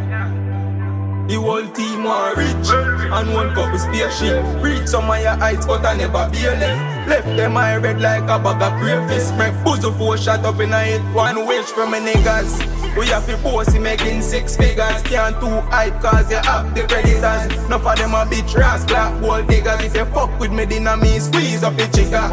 The 1.30 1.36
whole 1.36 1.62
team 1.62 2.02
want 2.02 2.38
rich 2.38 2.70
and 2.74 3.32
one 3.32 3.54
cup 3.54 3.72
of 3.72 3.78
spaceship. 3.78 4.42
Reach 4.60 4.88
some 4.88 5.06
your 5.06 5.38
heights, 5.38 5.64
but 5.64 5.86
I 5.86 5.96
never 5.96 6.28
be 6.28 6.42
left. 6.42 7.08
Left 7.08 7.26
them 7.36 7.56
eye 7.56 7.76
red 7.76 8.00
like 8.00 8.24
a 8.24 8.36
bag 8.42 8.60
of 8.60 8.80
crayfish. 8.80 9.30
Make 9.38 9.54
puzzle 9.62 9.92
four 9.92 10.18
shot 10.18 10.44
up 10.44 10.58
in 10.58 10.72
a 10.72 10.80
hit. 10.82 11.00
One 11.14 11.46
wish 11.46 11.66
from 11.66 11.94
a 11.94 11.98
niggas. 11.98 12.58
We 12.98 13.06
have 13.14 13.26
to 13.26 13.36
bossy 13.44 13.78
making 13.78 14.22
six 14.22 14.56
figures. 14.56 15.02
Can't 15.02 15.38
too 15.38 15.60
hype 15.70 16.00
cause 16.02 16.28
you 16.32 16.38
have 16.38 16.74
the 16.74 16.82
predators. 16.88 17.64
Enough 17.64 17.86
of 17.86 17.96
them 17.96 18.14
a 18.14 18.26
bitch 18.26 18.56
rascal, 18.56 19.20
gold 19.20 19.46
diggers. 19.46 19.84
If 19.84 19.94
you 19.94 20.06
fuck 20.06 20.36
with 20.40 20.50
me, 20.50 20.64
then 20.64 20.88
I 20.88 20.96
mean 20.96 21.20
squeeze 21.20 21.62
up 21.62 21.76
the 21.76 21.86
chicker. 21.94 22.26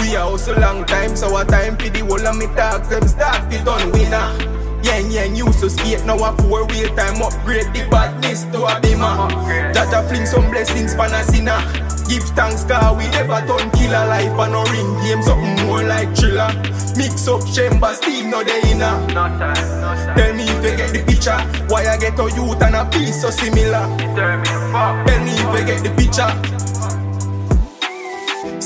We 0.00 0.16
a 0.16 0.24
hustle 0.24 0.58
long 0.58 0.86
time, 0.86 1.14
so 1.14 1.36
a 1.36 1.44
time 1.44 1.76
for 1.76 1.90
the 1.90 2.00
whole 2.00 2.26
of 2.26 2.38
me 2.38 2.46
talk. 2.56 2.88
Them 2.88 3.06
start 3.06 3.50
to 3.50 3.62
done 3.62 3.92
winner. 3.92 4.59
Yang 4.90 5.06
yang 5.14 5.36
used 5.46 5.62
to 5.62 5.70
skate, 5.70 6.02
now 6.02 6.18
a 6.18 6.34
four 6.42 6.66
wheel 6.66 6.90
time 6.98 7.22
upgrade 7.22 7.70
the 7.70 7.86
badness 7.94 8.42
to 8.50 8.66
a 8.66 8.74
beamer. 8.82 9.30
Jaja 9.70 10.02
fling 10.10 10.26
some 10.26 10.50
blessings 10.50 10.98
pan 10.98 11.14
a 11.14 11.22
sinner. 11.30 11.62
Give 12.10 12.26
thanks 12.34 12.66
car 12.66 12.98
we 12.98 13.06
never 13.14 13.38
turn 13.46 13.70
killer 13.70 14.02
life 14.10 14.34
and 14.34 14.50
no 14.50 14.66
ring 14.66 14.90
game 15.06 15.22
something 15.22 15.54
more 15.64 15.86
like 15.86 16.10
thriller. 16.18 16.50
Mix 16.98 17.28
up 17.30 17.38
chamber 17.54 17.94
steam 17.94 18.34
no 18.34 18.42
they 18.42 18.58
inner. 18.66 18.98
No 19.14 19.30
time, 19.38 19.54
no 19.78 19.94
time. 19.94 20.16
Tell 20.18 20.34
me 20.34 20.42
if 20.42 20.58
you 20.58 20.74
get 20.74 20.90
the 20.90 21.06
picture. 21.06 21.38
Why 21.70 21.86
I 21.86 21.96
get 21.96 22.18
a 22.18 22.26
youth 22.34 22.60
and 22.60 22.74
a 22.74 22.82
piece 22.90 23.22
so 23.22 23.30
similar. 23.30 23.86
Tell 24.18 25.22
me 25.22 25.30
if 25.38 25.50
you 25.54 25.64
get 25.70 25.86
the 25.86 25.94
picture. 25.94 26.26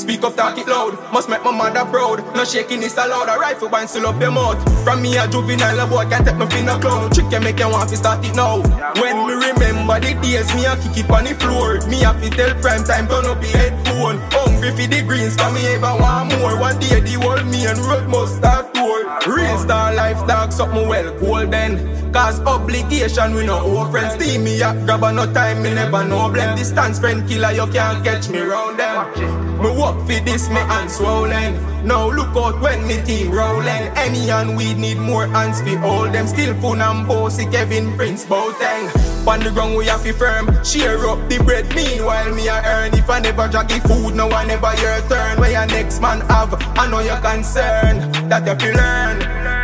Speak 0.05 0.23
up, 0.23 0.37
talk 0.37 0.59
it 0.59 0.69
loud. 0.69 1.01
Must 1.15 1.31
make 1.31 1.43
my 1.43 1.51
mother 1.51 1.83
proud. 1.89 2.21
No 2.37 2.45
shaking 2.45 2.83
is 2.83 2.93
allowed. 2.93 3.31
A 3.35 3.41
rifle 3.41 3.71
band 3.71 3.89
still 3.89 4.07
up 4.07 4.21
your 4.21 4.33
mouth. 4.33 4.61
From 4.85 5.01
me 5.01 5.17
a 5.17 5.27
juvenile, 5.27 5.81
a 5.81 5.87
boy 5.87 6.05
can't 6.11 6.27
take 6.27 6.37
me 6.37 6.45
fin 6.45 6.69
a 6.69 6.79
clown. 6.79 7.11
Trick 7.11 7.31
can 7.31 7.43
make 7.43 7.59
you 7.59 7.71
want 7.71 7.89
to 7.89 7.97
start 7.97 8.23
it 8.23 8.37
now. 8.37 8.61
When 9.01 9.17
me 9.25 9.33
remember 9.33 9.97
the 10.05 10.13
days, 10.21 10.55
me 10.55 10.67
a 10.67 10.77
kick 10.77 11.09
it 11.09 11.11
on 11.11 11.25
the 11.25 11.33
floor. 11.41 11.81
Me 11.89 12.05
a 12.05 12.13
fi 12.13 12.29
tell 12.29 12.53
prime 12.61 12.85
time 12.85 13.09
turn 13.09 13.25
up 13.25 13.41
the 13.41 13.49
headphone. 13.49 14.21
Hungry 14.29 14.77
for 14.77 14.87
the 14.93 15.01
greens, 15.09 15.37
can 15.37 15.55
me 15.55 15.65
ever 15.73 15.97
want 15.97 16.37
more. 16.37 16.61
One 16.61 16.79
day 16.81 17.01
the 17.01 17.17
world 17.25 17.47
me 17.49 17.65
and 17.65 17.79
road 17.79 18.07
must 18.07 18.37
start 18.37 18.75
tour. 18.75 19.04
Real 19.27 19.59
star 19.59 19.95
life 19.95 20.27
dog, 20.27 20.53
something 20.53 20.87
well 20.87 21.19
golden. 21.19 22.13
Cause 22.13 22.39
obligation, 22.41 23.35
we 23.35 23.47
no 23.47 23.59
owe 23.59 23.91
friends. 23.91 24.23
See 24.23 24.39
me 24.39 24.63
up, 24.63 24.77
grab 24.85 25.03
a 25.03 25.13
no 25.13 25.33
time, 25.33 25.63
me 25.63 25.75
never 25.75 26.05
know 26.05 26.29
blame. 26.29 26.57
Distance 26.57 26.99
friend 27.01 27.29
killer, 27.29 27.53
you 27.53 27.67
can't 27.73 28.05
catch 28.05 28.29
me 28.29 28.41
round 28.41 28.79
them. 28.79 29.63
Me 29.63 29.71
work 29.71 29.99
for 30.01 30.21
this, 30.25 30.49
me 30.49 30.57
hands 30.57 30.97
swollen. 30.97 31.59
Now 31.87 32.11
look 32.11 32.35
out 32.37 32.61
when 32.61 32.87
me 32.87 33.03
team 33.03 33.31
rolling. 33.31 33.89
Any 33.97 34.31
and 34.31 34.57
we 34.57 34.75
need 34.75 34.99
more 34.99 35.27
hands 35.27 35.61
fi 35.61 35.75
hold 35.75 36.13
them. 36.13 36.27
Still 36.27 36.55
fun 36.61 36.81
and 36.81 37.07
bossy, 37.07 37.47
Kevin 37.47 37.97
Prince 37.97 38.25
Boateng. 38.25 38.89
On 39.27 39.41
the 39.41 39.51
ground 39.51 39.77
we 39.77 39.87
have 39.87 40.03
to 40.05 40.13
firm. 40.13 40.47
Share 40.65 41.07
up 41.09 41.29
the 41.29 41.43
bread, 41.43 41.75
meanwhile 41.75 42.33
me 42.35 42.47
a 42.49 42.63
earn. 42.65 42.95
If 42.95 43.11
I 43.11 43.21
never 43.21 43.49
drag 43.49 43.69
the 43.69 43.81
food, 43.89 44.15
no 44.15 44.31
I 44.31 44.47
never 44.47 44.73
your 44.81 45.01
turn. 45.09 45.41
Where 45.41 45.51
your 45.51 45.67
next 45.67 46.01
man 46.01 46.21
have, 46.29 46.55
I 46.79 46.89
know 46.91 47.01
your 47.01 47.19
concern. 47.21 48.13
That 48.29 48.47
you 48.47 48.55
fi 48.55 48.73
learn. 48.77 49.04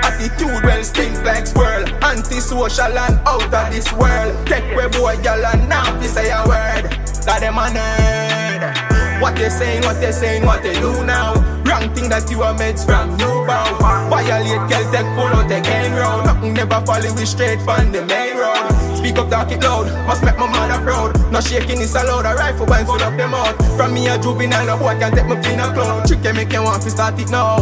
Attitude 0.05 0.65
well 0.65 0.85
stink 0.85 1.17
like 1.25 1.47
swirl. 1.47 1.85
Antisocial 2.03 2.99
and 2.99 3.19
out 3.27 3.53
of 3.53 3.73
this 3.73 3.93
world. 3.93 4.47
Take 4.47 4.65
where 4.77 4.89
boy 4.89 5.17
gal 5.23 5.45
and 5.45 5.69
now 5.69 5.85
fi 6.01 6.07
say 6.07 6.31
a 6.31 6.43
word. 6.47 6.91
That 7.25 7.41
them 7.41 7.59
a 7.59 7.69
nerd. 7.69 9.21
What 9.21 9.37
they 9.37 9.51
saying, 9.51 9.85
what 9.85 10.01
they 10.01 10.13
saying, 10.13 10.47
what 10.47 10.63
they 10.63 10.73
do 10.75 11.05
now. 11.05 11.35
Wrong 11.65 11.93
thing 11.95 12.09
that 12.09 12.31
you 12.31 12.43
are 12.43 12.57
made 12.57 12.81
from 12.81 13.17
new 13.21 13.47
bound. 13.47 13.77
Violate, 14.09 14.65
girl, 14.65 14.85
take 14.91 15.05
pull 15.13 15.29
out 15.29 15.47
the 15.47 15.61
gang 15.61 15.93
round. 15.93 16.25
Nothing 16.25 16.55
never 16.55 16.81
follow 16.87 17.13
we 17.15 17.27
straight 17.27 17.61
from 17.61 17.93
the 17.93 18.01
main 18.07 18.37
road. 18.37 18.97
Speak 18.97 19.19
up, 19.19 19.29
talk 19.29 19.53
it 19.53 19.63
loud. 19.63 19.87
Must 20.07 20.25
make 20.25 20.39
my 20.39 20.49
mother 20.49 20.83
proud. 20.83 21.13
No 21.31 21.41
shaking 21.41 21.81
is 21.81 21.95
allowed. 21.95 22.25
A 22.25 22.35
rifle 22.35 22.67
wine 22.67 22.87
full 22.87 23.03
up 23.03 23.17
them 23.17 23.35
out. 23.35 23.57
From 23.77 23.93
me 23.93 24.09
a 24.09 24.19
juvenile, 24.19 24.67
no 24.67 24.79
boy 24.79 24.99
can 24.99 25.13
take 25.13 25.29
me 25.29 25.37
fin 25.43 25.61
a 25.61 25.73
cloud. 25.73 26.07
Trick 26.07 26.23
can 26.23 26.37
make 26.37 26.53
you 26.53 26.63
want 26.63 26.83
to 26.83 26.91
start 26.91 27.21
it 27.21 27.29
now. 27.31 27.61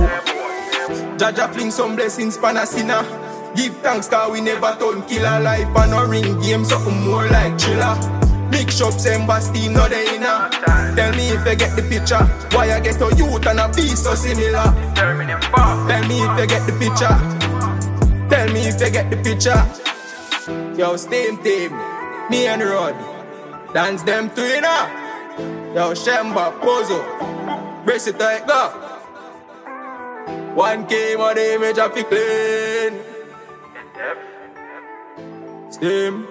Jaja 1.19 1.53
fling 1.53 1.73
some 1.73 1.97
blessings 1.97 2.39
pan 2.39 2.57
a 2.57 2.65
sinner. 2.65 3.03
Give 3.57 3.75
thanks 3.79 4.09
cause 4.09 4.31
we 4.31 4.41
never 4.41 4.77
turn 4.79 5.03
killer 5.03 5.41
life 5.41 5.67
and 5.77 5.91
no 5.91 6.07
ring 6.07 6.39
game 6.41 6.65
something 6.65 7.05
more 7.05 7.27
like 7.27 7.59
thriller. 7.59 7.99
Big 8.53 8.71
shops 8.71 9.05
embassy 9.05 9.53
team 9.53 9.73
no 9.73 9.89
they 9.89 10.15
inna. 10.15 10.49
Tell 10.95 11.13
me 11.17 11.31
if 11.31 11.45
you 11.45 11.57
get 11.57 11.75
the 11.75 11.83
picture. 11.83 12.23
Why 12.57 12.71
I 12.71 12.79
get 12.79 13.03
a 13.03 13.17
youth 13.17 13.47
and 13.49 13.59
a 13.59 13.69
be 13.69 13.89
so 13.89 14.15
similar. 14.15 14.73
Tell 14.95 15.17
me 16.07 16.23
if 16.23 16.39
you 16.39 16.47
get 16.47 16.65
the 16.67 16.77
picture. 16.79 17.17
Tell 18.31 18.53
me 18.53 18.61
if 18.69 18.81
you 18.81 18.91
get 18.91 19.11
the 19.11 19.17
picture. 19.17 19.61
Yo, 20.79 20.97
steam 20.97 21.43
team, 21.43 21.73
me 22.31 22.47
and 22.47 22.63
Rod. 22.63 22.95
Dance 23.75 24.05
them 24.05 24.31
two 24.31 24.45
inna. 24.45 24.89
Yo, 25.75 25.95
Shemba, 25.95 26.53
Pozo. 26.61 27.85
Brace 27.85 28.07
it 28.07 28.19
tight, 28.21 28.47
go. 28.47 28.88
One 30.59 30.87
game 30.87 31.21
on 31.21 31.37
the 31.37 31.55
image 31.55 31.79
of 31.79 31.97
it 31.97 32.09
clean. 32.11 33.01
Steam. 35.71 36.27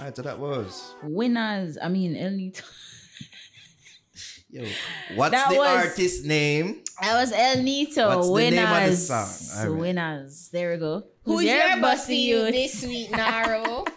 Alright, 0.00 0.16
so 0.16 0.22
that 0.22 0.40
was. 0.40 0.96
Winnaz. 1.04 1.76
I 1.80 1.88
mean, 1.88 2.16
El 2.16 2.30
Neato. 2.32 2.64
Yo, 4.50 4.64
what's 5.14 5.30
That 5.30 5.50
the 5.50 5.56
was- 5.58 5.86
artist 5.86 6.24
name? 6.26 6.82
That 7.00 7.14
was 7.20 7.30
El 7.30 7.58
Neato. 7.58 8.08
What's 8.16 8.26
the 8.26 8.32
winners. 8.32 8.58
name 8.58 8.82
of 8.82 8.90
the 8.90 8.96
song? 8.96 9.28
Alright. 9.70 9.94
Winnaz. 9.94 10.50
There 10.50 10.72
we 10.72 10.78
go. 10.78 11.04
Who's 11.22 11.44
your 11.44 11.80
bossy 11.80 12.16
you 12.16 12.50
this 12.50 12.82
week, 12.82 13.12
Naro? 13.12 13.84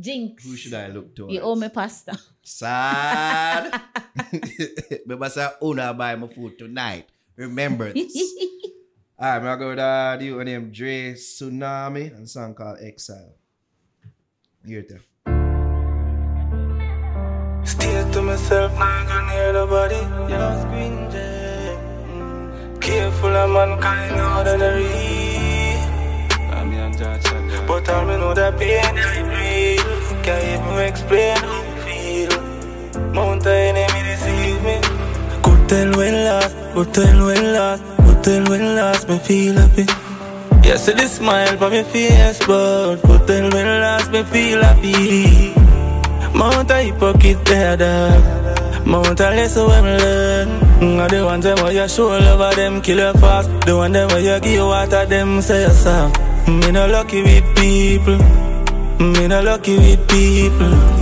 Jinx. 0.00 0.42
Who 0.44 0.56
should 0.56 0.74
I 0.74 0.88
look 0.88 1.14
to? 1.14 1.28
You 1.30 1.40
owe 1.42 1.54
me 1.54 1.68
pasta. 1.68 2.18
Sad. 2.52 3.80
Remember, 5.06 5.30
say, 5.30 5.48
Una 5.62 5.94
buy 5.94 6.16
my 6.16 6.26
food 6.28 6.58
tonight. 6.58 7.08
Remember 7.36 7.92
this. 7.92 8.12
Alright, 9.18 9.36
I'm 9.36 9.42
gonna 9.42 9.56
go 9.56 9.68
with 9.70 9.78
uh, 9.78 10.16
the 10.18 10.32
one 10.32 10.44
named 10.44 10.74
Drae 10.74 11.14
Sunami 11.14 12.12
and 12.14 12.24
a 12.24 12.26
song 12.26 12.54
called 12.54 12.78
Exile. 12.82 13.34
Hear 14.66 14.80
it 14.80 14.88
there. 14.90 15.00
Stay 17.64 18.12
to 18.12 18.22
myself, 18.22 18.78
not 18.78 19.06
gonna 19.08 19.32
hear 19.32 19.52
nobody. 19.52 20.02
Yo, 20.30 20.60
screen 20.60 21.10
jam. 21.10 22.80
Careful 22.80 23.34
of 23.34 23.50
mankind, 23.50 24.20
ordinary. 24.20 25.78
I'm 26.52 26.72
young 26.72 26.92
George, 26.98 27.66
but 27.66 27.88
all 27.88 28.04
me 28.04 28.16
know 28.16 28.34
that 28.34 28.58
pain 28.58 28.84
I 28.84 29.22
breathe. 29.22 30.24
Can't 30.24 30.44
even 30.44 30.78
explain 30.80 31.61
feel. 32.92 33.12
Mount 33.12 33.42
deceive 33.42 34.62
me. 34.62 34.80
Last, 35.72 36.54
could 36.74 36.92
tell 36.92 37.26
when 37.26 37.52
last, 37.54 37.82
could 38.04 38.24
tell 38.24 38.44
when 38.50 38.76
last 38.76 39.08
me 39.08 39.18
feel 39.18 39.54
happy. 39.54 39.86
Yeah, 40.68 40.76
see 40.76 40.92
the 40.92 41.06
smile 41.08 41.64
on 41.64 41.70
my 41.72 41.82
face, 41.84 42.38
but 42.46 42.96
could 42.96 43.26
tell 43.26 43.50
when 43.50 43.66
last 43.80 44.10
me 44.12 44.22
feel 44.24 44.62
happy. 44.62 45.54
Mount 46.38 46.70
a 46.70 46.82
hypocrite 46.82 47.44
there, 47.46 47.76
dog. 47.76 48.86
Mount 48.86 49.20
a 49.20 49.30
lesson 49.30 49.66
when 49.66 49.84
learn. 49.84 50.48
Mm, 50.80 51.08
the 51.10 51.24
ones 51.24 51.44
them 51.44 51.56
where 51.62 51.72
you 51.72 51.88
show 51.88 52.08
love 52.08 52.56
them 52.56 52.80
kill 52.82 52.98
you 52.98 53.20
fast. 53.20 53.48
The 53.64 53.76
one 53.76 53.92
them 53.92 54.08
where 54.08 54.20
you 54.20 54.40
give 54.40 54.66
water 54.66 55.06
them 55.06 55.40
say 55.40 55.62
you 55.62 55.70
soft. 55.70 56.20
Me 56.48 56.70
no 56.70 56.86
lucky 56.86 57.22
with 57.22 57.56
people. 57.56 58.18
Me 58.98 59.26
no 59.28 59.40
lucky 59.40 59.78
with 59.78 60.08
people. 60.08 61.01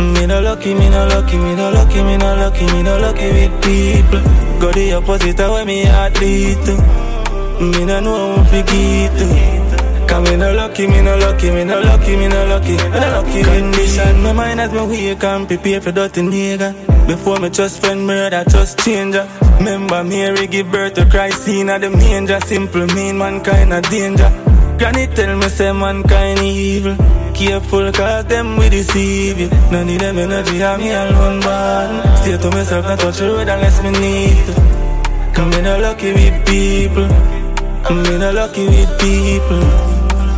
Me 0.00 0.26
no 0.26 0.40
lucky, 0.40 0.74
me 0.74 0.88
no 0.88 1.06
lucky, 1.06 1.36
me 1.36 1.54
no 1.54 1.70
lucky, 1.70 2.02
me 2.02 2.16
no 2.16 2.34
lucky, 2.36 2.66
me 2.72 2.82
no 2.82 2.98
lucky 2.98 3.28
with 3.36 3.62
people. 3.62 4.22
Go 4.58 4.72
the 4.72 4.94
opposite 4.94 5.40
of 5.40 5.52
where 5.52 5.64
me 5.66 5.84
heart 5.84 6.18
lead 6.20 6.56
to. 6.64 6.74
Me 7.60 7.84
no 7.84 8.00
know 8.00 8.36
how 8.36 8.42
to 8.42 8.48
forget 8.48 9.18
to. 9.18 9.60
Cause 10.10 10.28
me 10.28 10.36
no 10.36 10.52
lucky, 10.52 10.86
me 10.88 11.00
no 11.02 11.16
lucky, 11.18 11.50
me 11.50 11.64
no 11.64 11.80
lucky, 11.80 12.16
me 12.16 12.26
no 12.26 12.44
lucky, 12.46 12.72
me 12.72 12.88
no 12.88 13.10
lucky 13.14 13.42
Condition 13.44 14.22
my 14.24 14.32
mind 14.32 14.60
as 14.60 14.72
me 14.72 14.80
wake 14.80 15.22
and 15.22 15.46
prepare 15.46 15.80
for 15.80 15.92
dirty 15.92 16.22
nigga 16.22 16.74
Before 17.06 17.38
me 17.38 17.48
trust 17.48 17.78
friend 17.80 18.04
murder, 18.04 18.42
trust 18.50 18.80
changer 18.80 19.28
Remember 19.58 20.02
Mary 20.02 20.48
give 20.48 20.68
birth 20.72 20.94
to 20.94 21.06
Christ 21.06 21.46
in 21.46 21.68
a 21.68 21.78
the 21.78 21.90
manger 21.90 22.40
Simple 22.40 22.86
mean 22.86 23.18
mankind 23.18 23.72
a 23.72 23.80
danger 23.82 24.49
Granny 24.80 25.06
tell 25.08 25.36
me 25.36 25.48
say 25.48 25.72
mankind 25.72 26.40
evil 26.40 26.96
Careful 27.34 27.92
cause 27.92 28.24
them 28.24 28.56
we 28.56 28.70
deceive 28.70 29.38
you 29.38 29.48
None 29.70 29.90
of 29.90 29.98
them 30.00 30.18
energy 30.18 30.56
have 30.58 30.80
me 30.80 30.90
alone 30.90 31.40
born 31.40 32.16
Stay 32.16 32.36
to 32.38 32.48
myself 32.50 32.86
not 32.86 32.98
touch 32.98 33.18
the 33.18 33.26
road 33.26 33.48
unless 33.48 33.82
me 33.82 33.90
need 33.90 34.38
to 34.46 34.52
Cause 35.34 35.54
me 35.54 35.60
no 35.62 35.78
lucky 35.78 36.12
with 36.12 36.46
people 36.46 37.40
me 37.88 38.18
no 38.18 38.30
lucky 38.30 38.66
with 38.66 38.98
people. 39.00 39.58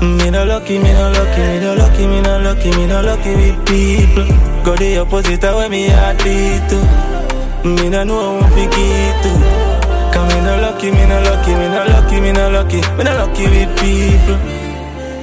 Me 0.00 0.30
no 0.30 0.44
lucky, 0.44 0.78
me 0.78 0.92
no 0.92 1.10
lucky, 1.10 1.40
me 1.40 1.60
no 1.60 1.74
lucky, 1.74 2.06
me 2.06 2.20
no 2.22 2.38
lucky, 2.38 2.70
me 2.70 2.86
no 2.86 3.02
lucky 3.02 3.34
with 3.34 3.66
people. 3.66 4.26
Go 4.64 4.74
the 4.76 4.98
opposite 4.98 5.44
of 5.44 5.56
where 5.56 5.68
me 5.68 5.88
heart 5.88 6.24
lead 6.24 6.68
to. 6.70 7.68
Me 7.68 7.90
no 7.90 8.04
know 8.04 8.40
how 8.40 8.48
to 8.48 8.54
forget 8.54 9.22
to. 9.22 9.41
No 10.42 10.56
lucky, 10.56 10.90
me 10.90 11.06
no 11.06 11.20
lucky, 11.20 11.54
me 11.54 11.68
no 11.68 11.84
lucky, 11.84 12.20
me 12.20 12.32
no 12.32 12.50
lucky, 12.50 12.80
me 12.98 13.04
no 13.04 13.14
lucky 13.14 13.44
with 13.44 13.80
people. 13.80 14.61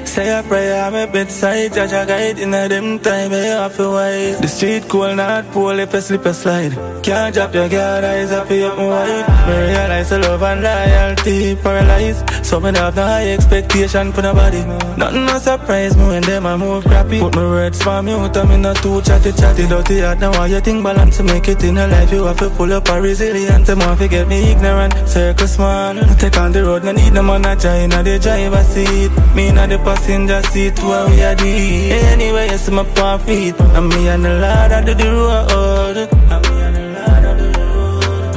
Say 0.10 0.28
a 0.28 0.42
prayer 0.42 0.90
my 0.90 1.06
bedside, 1.06 1.72
judge 1.72 1.92
a 1.92 2.04
guide 2.04 2.40
in 2.40 2.52
a 2.52 2.68
them 2.68 2.98
time, 2.98 3.32
eh, 3.32 3.56
I 3.56 3.62
have 3.62 3.78
to 3.78 3.90
wide. 3.92 4.42
The 4.42 4.48
street 4.48 4.90
cool, 4.90 5.14
not 5.14 5.46
pool, 5.52 5.78
if 5.78 5.94
you 5.94 6.02
slip 6.02 6.26
a 6.26 6.34
slide. 6.34 6.74
Can't 7.04 7.32
drop 7.36 7.54
your 7.54 7.70
guard, 7.70 8.04
eyes 8.04 8.32
up, 8.32 8.50
you 8.50 8.66
up 8.66 8.76
my 8.76 8.88
wide. 8.88 9.28
Me 9.48 9.54
realize 9.68 10.10
the 10.10 10.18
love 10.18 10.42
and 10.42 10.64
loyalty 10.64 11.56
paralyzed. 11.58 12.28
So 12.44 12.60
me 12.60 12.72
have 12.74 12.96
no 12.96 13.04
high 13.04 13.30
expectation 13.30 14.12
for 14.12 14.24
nobody. 14.24 14.66
Nothing 14.98 15.26
no 15.28 15.38
surprise 15.38 15.96
me 15.96 16.08
when 16.08 16.24
them 16.24 16.48
a 16.48 16.58
move 16.58 16.86
crappy. 16.86 17.20
Put 17.20 17.36
my 17.36 17.44
words 17.44 17.84
for 17.84 18.02
me 18.02 18.14
out, 18.14 18.36
I'm 18.36 18.62
not 18.64 18.78
too 18.78 19.04
chatty 19.04 19.32
chatty. 19.32 19.68
Dirty 19.68 20.00
heart, 20.00 20.20
now 20.20 20.32
why 20.32 20.48
you 20.48 20.60
think 20.60 20.84
balance 20.84 21.18
to 21.18 21.24
make 21.24 21.48
it 21.48 21.64
in 21.64 21.78
a 21.78 21.86
life? 21.86 22.12
You 22.12 22.24
have 22.24 22.40
to 22.40 22.50
pull 22.50 22.74
up 22.74 22.90
a 22.90 23.00
resilience. 23.00 23.68
Them 23.68 23.78
want 23.78 24.00
to 24.00 24.08
get 24.08 24.28
me 24.28 24.54
ignorant, 24.54 25.08
circle 25.08 25.48
small. 25.48 25.94
Take 26.18 26.38
on 26.38 26.52
the 26.52 26.64
road, 26.64 26.84
no 26.84 26.94
need 26.94 27.14
no 27.14 27.22
man 27.22 27.46
a 27.46 27.56
join, 27.56 27.92
the 27.92 28.18
driver 28.20 28.64
seat. 28.64 29.12
Me 29.36 29.52
not 29.52 29.70
the 29.70 29.78
passenger 30.00 30.42
seat, 30.50 30.80
where 30.84 31.08
we 31.10 31.22
are 31.24 31.36
the 31.36 31.92
Anyway, 31.92 32.50
you 32.52 32.58
see 32.58 32.72
my 32.72 32.84
feet. 33.19 33.60
And 33.60 33.90
me 33.90 34.08
and 34.08 34.24
the 34.24 34.30
Lord 34.40 34.72
under 34.72 34.94
the 34.94 35.06
road. 35.06 35.98
And 36.34 36.42
me 36.48 36.61
and 36.61 36.76
the 36.76 36.82
Lord 36.95 37.26
under 37.30 37.52
the 37.52 37.60
road. 37.60 38.36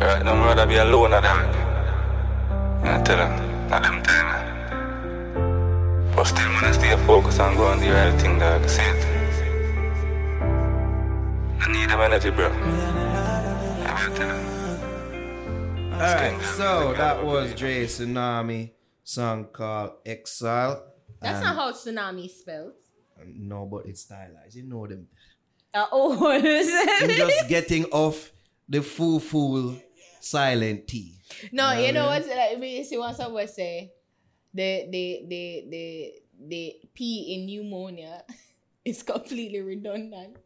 Yeah. 0.00 0.06
Right, 0.06 0.24
no 0.24 0.32
rather 0.34 0.66
be 0.66 0.76
alone 0.76 1.12
at 1.12 1.22
them. 1.22 1.38
I 2.84 3.02
tell 3.02 3.18
them, 3.18 3.32
not 3.68 3.82
them 3.82 4.02
time. 4.02 4.30
But 6.14 6.24
still, 6.24 6.48
man, 6.48 6.64
I 6.64 6.72
stay 6.72 6.96
focused 7.06 7.40
on 7.40 7.56
going 7.56 7.80
the 7.80 7.90
right 7.90 8.20
thing, 8.20 8.38
dog. 8.38 8.68
See 8.68 8.82
it? 8.82 9.06
I 11.60 11.64
need 11.72 11.90
them 11.90 12.00
energy, 12.00 12.30
bro. 12.30 12.48
I 12.48 14.10
tell 14.14 14.28
them. 14.28 14.55
Alright, 15.96 16.42
so 16.42 16.92
that 16.92 17.24
was 17.24 17.54
Drae 17.54 17.86
Sunami 17.86 18.72
song 19.02 19.46
called 19.46 19.92
Exile. 20.04 20.84
That's 21.22 21.42
not 21.42 21.56
how 21.56 21.72
tsunami 21.72 22.30
spelled. 22.30 22.74
No, 23.26 23.64
but 23.64 23.86
it's 23.86 24.02
stylized. 24.02 24.56
You 24.56 24.64
know 24.64 24.86
them. 24.86 25.08
Uh, 25.72 25.86
oh, 25.90 26.32
I'm 27.02 27.08
just 27.10 27.48
getting 27.48 27.86
off 27.86 28.30
the 28.68 28.82
full 28.82 29.20
full 29.20 29.74
silent 30.20 30.86
T. 30.86 31.14
No, 31.50 31.72
You 31.72 31.78
know 31.78 31.86
you 31.86 31.92
know 31.94 32.06
what 32.06 32.12
I 32.12 32.18
what's 32.18 32.28
like 32.28 32.58
me 32.58 32.84
see 32.84 32.98
what 32.98 33.16
someone 33.16 33.48
say 33.48 33.92
the 34.52 34.88
the 34.90 35.24
the 35.26 35.64
the 35.70 36.12
the 36.46 36.76
P 36.92 37.34
in 37.34 37.46
pneumonia 37.46 38.22
is 38.84 39.02
completely 39.02 39.62
redundant. 39.62 40.36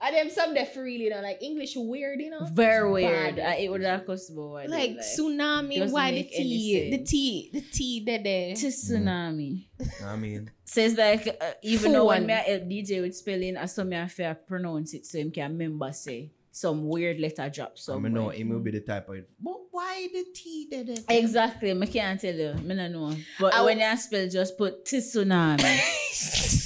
And 0.00 0.14
them 0.14 0.30
some 0.30 0.54
that 0.54 0.74
really 0.76 1.04
you 1.04 1.10
know 1.10 1.20
like 1.20 1.42
English 1.42 1.74
weird, 1.76 2.20
you 2.20 2.30
know? 2.30 2.46
Very 2.52 2.90
weird. 2.90 3.36
Bad. 3.36 3.46
I, 3.48 3.54
it 3.62 3.68
would 3.70 3.82
have 3.82 4.06
cost 4.06 4.32
more. 4.32 4.64
like 4.68 4.98
tsunami, 4.98 5.78
Doesn't 5.78 5.92
why 5.92 6.10
the 6.10 6.16
make 6.18 6.30
any 6.34 6.44
T? 6.48 6.90
The 6.90 6.96
sense. 6.98 7.10
T 7.10 7.50
the 7.52 7.60
T 7.60 8.04
there 8.06 8.22
there. 8.22 8.54
to 8.54 8.66
tsunami. 8.68 9.66
I 10.04 10.16
mean, 10.16 10.50
Says 10.64 10.96
like 10.96 11.26
uh, 11.40 11.52
even 11.62 11.92
though 11.92 12.06
when 12.06 12.18
Phone. 12.20 12.26
me 12.28 12.32
a 12.34 12.36
help 12.36 12.62
DJ 12.64 13.00
with 13.02 13.16
spelling, 13.16 13.56
I 13.56 13.66
saw 13.66 13.84
me 13.84 13.96
have 13.96 14.14
to 14.16 14.36
pronounce 14.46 14.94
it 14.94 15.04
so 15.06 15.18
him 15.18 15.30
can 15.30 15.52
remember 15.52 15.92
say 15.92 16.30
some 16.50 16.88
weird 16.88 17.20
letter 17.20 17.48
drop 17.48 17.78
so 17.78 17.92
I 17.92 17.94
somewhere. 17.94 18.10
mean, 18.10 18.22
no, 18.22 18.30
it 18.30 18.44
will 18.44 18.58
be 18.60 18.72
the 18.72 18.80
type 18.80 19.08
of. 19.08 19.16
But 19.40 19.56
why 19.70 20.08
the 20.12 20.24
T 20.34 20.68
there? 20.70 20.84
there? 20.84 20.96
Exactly, 21.08 21.70
I 21.70 21.86
can't 21.86 22.20
tell 22.20 22.34
you. 22.34 22.50
I 22.50 22.54
don't 22.74 22.92
know. 22.92 23.14
But 23.40 23.54
I 23.54 23.62
when 23.62 23.78
you 23.78 23.96
spell, 23.96 24.28
just 24.28 24.56
put 24.58 24.84
tsunami. 24.84 25.80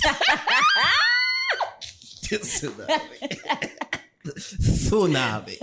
Tsunami. 2.22 3.40
Tsunami. 4.24 5.56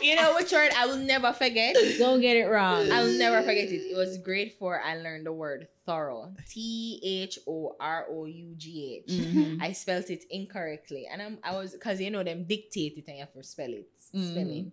you 0.00 0.14
know 0.14 0.34
which 0.36 0.52
word 0.52 0.70
I 0.76 0.86
will 0.86 0.96
never 0.98 1.32
forget? 1.32 1.74
Don't 1.98 2.20
get 2.20 2.36
it 2.36 2.44
wrong. 2.46 2.90
I'll 2.92 3.10
never 3.18 3.40
forget 3.42 3.64
it. 3.68 3.90
It 3.92 3.96
was 3.96 4.18
grade 4.18 4.52
four. 4.58 4.80
I 4.80 4.96
learned 4.96 5.26
the 5.26 5.32
word 5.32 5.66
thorough. 5.84 6.32
T 6.48 7.00
H 7.04 7.38
O 7.46 7.74
R 7.80 8.06
O 8.08 8.24
U 8.26 8.54
G 8.56 9.02
H. 9.06 9.12
Mhm. 9.12 9.60
I 9.60 9.72
spelt 9.72 10.10
it 10.10 10.24
incorrectly, 10.30 11.08
and 11.10 11.20
I'm 11.20 11.38
I 11.42 11.56
was 11.56 11.72
because 11.72 12.00
you 12.00 12.10
know 12.10 12.22
them 12.22 12.44
dictate 12.44 12.96
it 12.98 13.04
and 13.08 13.16
you 13.18 13.20
have 13.24 13.32
to 13.34 13.42
spell 13.42 13.70
it 13.70 13.88
Mhm. 14.14 14.30
spelling, 14.30 14.72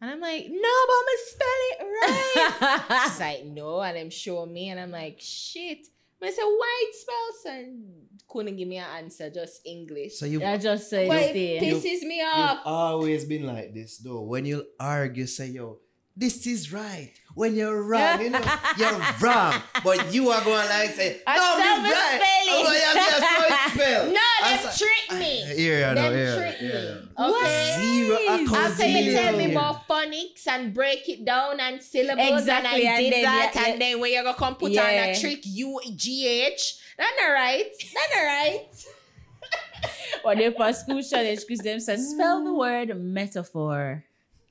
and 0.00 0.10
I'm 0.10 0.20
like 0.20 0.46
no, 0.48 0.74
but 0.86 0.94
I'm 0.98 1.06
gonna 1.08 1.26
spell 1.26 1.60
it 1.70 1.78
right. 1.98 3.02
She's 3.10 3.20
like 3.20 3.44
no, 3.46 3.80
and 3.82 3.96
them 3.96 4.10
show 4.10 4.46
me, 4.46 4.68
and 4.70 4.78
I'm 4.78 4.92
like 4.92 5.16
shit. 5.20 5.88
But 6.20 6.28
I 6.28 6.32
said 6.32 6.44
white 6.44 6.92
spells 6.92 7.56
and 7.56 7.84
couldn't 8.28 8.56
give 8.56 8.68
me 8.68 8.78
an 8.78 8.86
answer, 8.98 9.30
just 9.30 9.60
English. 9.64 10.18
So 10.18 10.26
you've, 10.26 10.42
I 10.42 10.58
just 10.58 10.90
say 10.90 11.06
stay. 11.06 11.56
it 11.58 11.62
pisses 11.62 12.02
me 12.02 12.20
off. 12.22 12.60
always 12.64 13.24
been 13.24 13.46
like 13.46 13.72
this, 13.72 13.98
though. 13.98 14.22
When 14.22 14.44
you 14.44 14.66
argue, 14.78 15.26
say, 15.26 15.46
yo, 15.46 15.78
this 16.16 16.46
is 16.48 16.72
right. 16.72 17.12
When 17.34 17.54
you're 17.54 17.80
wrong, 17.84 18.20
you 18.20 18.30
know, 18.30 18.42
you're 18.76 19.00
wrong. 19.20 19.54
But 19.84 20.12
you 20.12 20.30
are 20.30 20.42
going 20.42 20.68
like, 20.68 20.90
say, 20.90 21.22
I 21.24 21.36
no, 21.36 21.82
me 21.82 21.90
right. 21.90 22.18
like, 22.18 22.28
oh, 22.50 22.72
yeah, 22.74 22.94
yeah, 22.94 24.04
so. 24.04 24.12
No, 24.12 24.27
them 24.40 24.72
say- 24.72 24.84
trick 24.86 25.18
me. 25.20 25.54
Here, 25.56 25.86
I 25.86 25.94
know, 25.94 26.02
Them 26.02 26.12
here, 26.14 26.36
trick 26.36 26.56
here. 26.56 27.02
me. 27.18 27.24
Okay. 27.24 27.76
Zero 27.80 28.18
After 28.28 28.86
you 28.86 29.12
tell 29.12 29.32
me 29.36 29.44
accountability. 29.44 29.52
about 29.52 29.88
phonics 29.88 30.46
and 30.46 30.74
break 30.74 31.08
it 31.08 31.24
down 31.24 31.60
and 31.60 31.82
syllables 31.82 32.40
Exactly, 32.42 32.86
and 32.86 32.88
I 32.88 32.92
and 32.92 33.04
did 33.04 33.12
then, 33.12 33.22
that 33.24 33.52
yeah, 33.54 33.64
and 33.68 33.80
then 33.80 34.00
when 34.00 34.12
you're 34.12 34.22
gonna 34.22 34.36
come 34.36 34.54
put 34.56 34.76
on 34.76 34.86
a 34.88 35.18
trick 35.18 35.40
U 35.44 35.80
G 35.96 36.26
H. 36.46 36.78
That's 36.96 37.12
all 37.22 37.32
right. 37.32 37.64
right. 37.64 37.72
That's 37.94 38.16
not 38.16 38.22
right. 38.22 38.68
Or 40.24 40.34
they 40.34 40.50
for 40.50 40.72
school 40.72 41.02
challenge 41.02 41.40
because 41.46 41.62
them 41.64 41.78
say 41.80 41.96
spell 41.96 42.42
the 42.44 42.52
word 42.52 43.00
metaphor. 43.00 44.04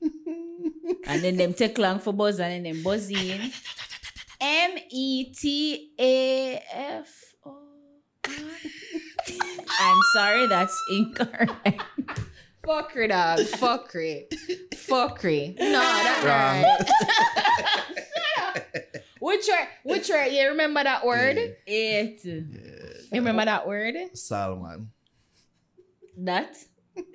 and 1.06 1.22
then 1.22 1.36
them 1.36 1.52
take 1.54 1.76
long 1.78 1.98
for 1.98 2.12
buzz 2.12 2.40
and 2.40 2.64
then 2.64 2.74
them 2.74 2.82
buzz 2.82 3.10
in. 3.10 3.50
M 4.40 4.70
E 4.90 5.24
T 5.34 5.90
A 5.98 6.62
F 6.72 6.72
O 6.72 7.02
R. 7.02 7.27
I'm 9.80 10.00
sorry, 10.14 10.46
that's 10.46 10.76
incorrect. 10.90 11.80
Fuckery 12.66 13.08
dog. 13.08 13.38
Fuckery. 13.40 14.28
Fuckery. 14.74 15.58
No, 15.58 15.80
that's 15.80 16.24
Wrong. 16.24 16.62
right. 16.62 16.86
which 19.20 19.46
word? 19.48 19.68
Which 19.84 20.08
word? 20.08 20.32
You 20.32 20.48
remember 20.48 20.82
that 20.84 21.04
word? 21.06 21.36
It. 21.66 22.24
You 22.24 22.46
remember 23.12 23.44
that 23.44 23.66
word? 23.66 23.94
Salman. 24.14 24.90
That. 26.18 26.56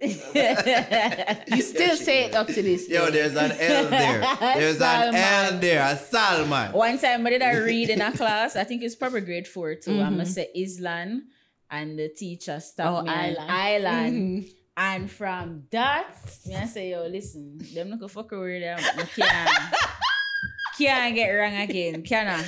You 0.01 1.61
still 1.61 1.95
say 1.97 2.25
it 2.25 2.35
up 2.35 2.47
to 2.47 2.61
this 2.61 2.87
Yo, 2.89 3.05
day. 3.07 3.11
there's 3.11 3.35
an 3.35 3.51
L 3.51 3.85
there. 3.89 4.21
There's 4.55 4.81
an 4.81 5.15
L 5.15 5.59
there. 5.59 5.81
A 5.83 5.97
Salman. 5.97 6.71
One 6.71 6.97
time 6.97 7.25
I 7.27 7.29
did 7.31 7.41
I 7.41 7.57
read 7.57 7.89
in 7.89 8.01
a 8.01 8.11
class, 8.11 8.55
I 8.55 8.63
think 8.63 8.81
it's 8.83 8.95
probably 8.95 9.21
grade 9.21 9.47
four 9.47 9.75
too. 9.75 9.91
I'm 9.99 10.13
Mhm. 10.13 10.17
gonna 10.17 10.25
say 10.25 10.49
Island 10.55 11.23
and 11.69 11.97
the 11.99 12.09
teacher 12.09 12.59
stopped 12.59 13.01
Oh, 13.01 13.03
me 13.03 13.09
on 13.09 13.17
island. 13.17 13.51
island. 13.51 14.43
Mhm. 14.43 14.49
And 14.75 15.11
from 15.11 15.63
that, 15.71 16.07
me 16.47 16.55
I 16.55 16.65
say, 16.65 16.89
yo, 16.91 17.05
listen, 17.07 17.59
them 17.73 17.89
not 17.91 17.99
gonna 17.99 18.09
fuck 18.09 18.31
with 18.31 18.61
them. 18.61 18.79
I 18.79 19.03
can't, 19.15 19.75
can't 20.77 21.15
get 21.15 21.29
wrong 21.29 21.55
again. 21.57 22.01
Cannot. 22.03 22.43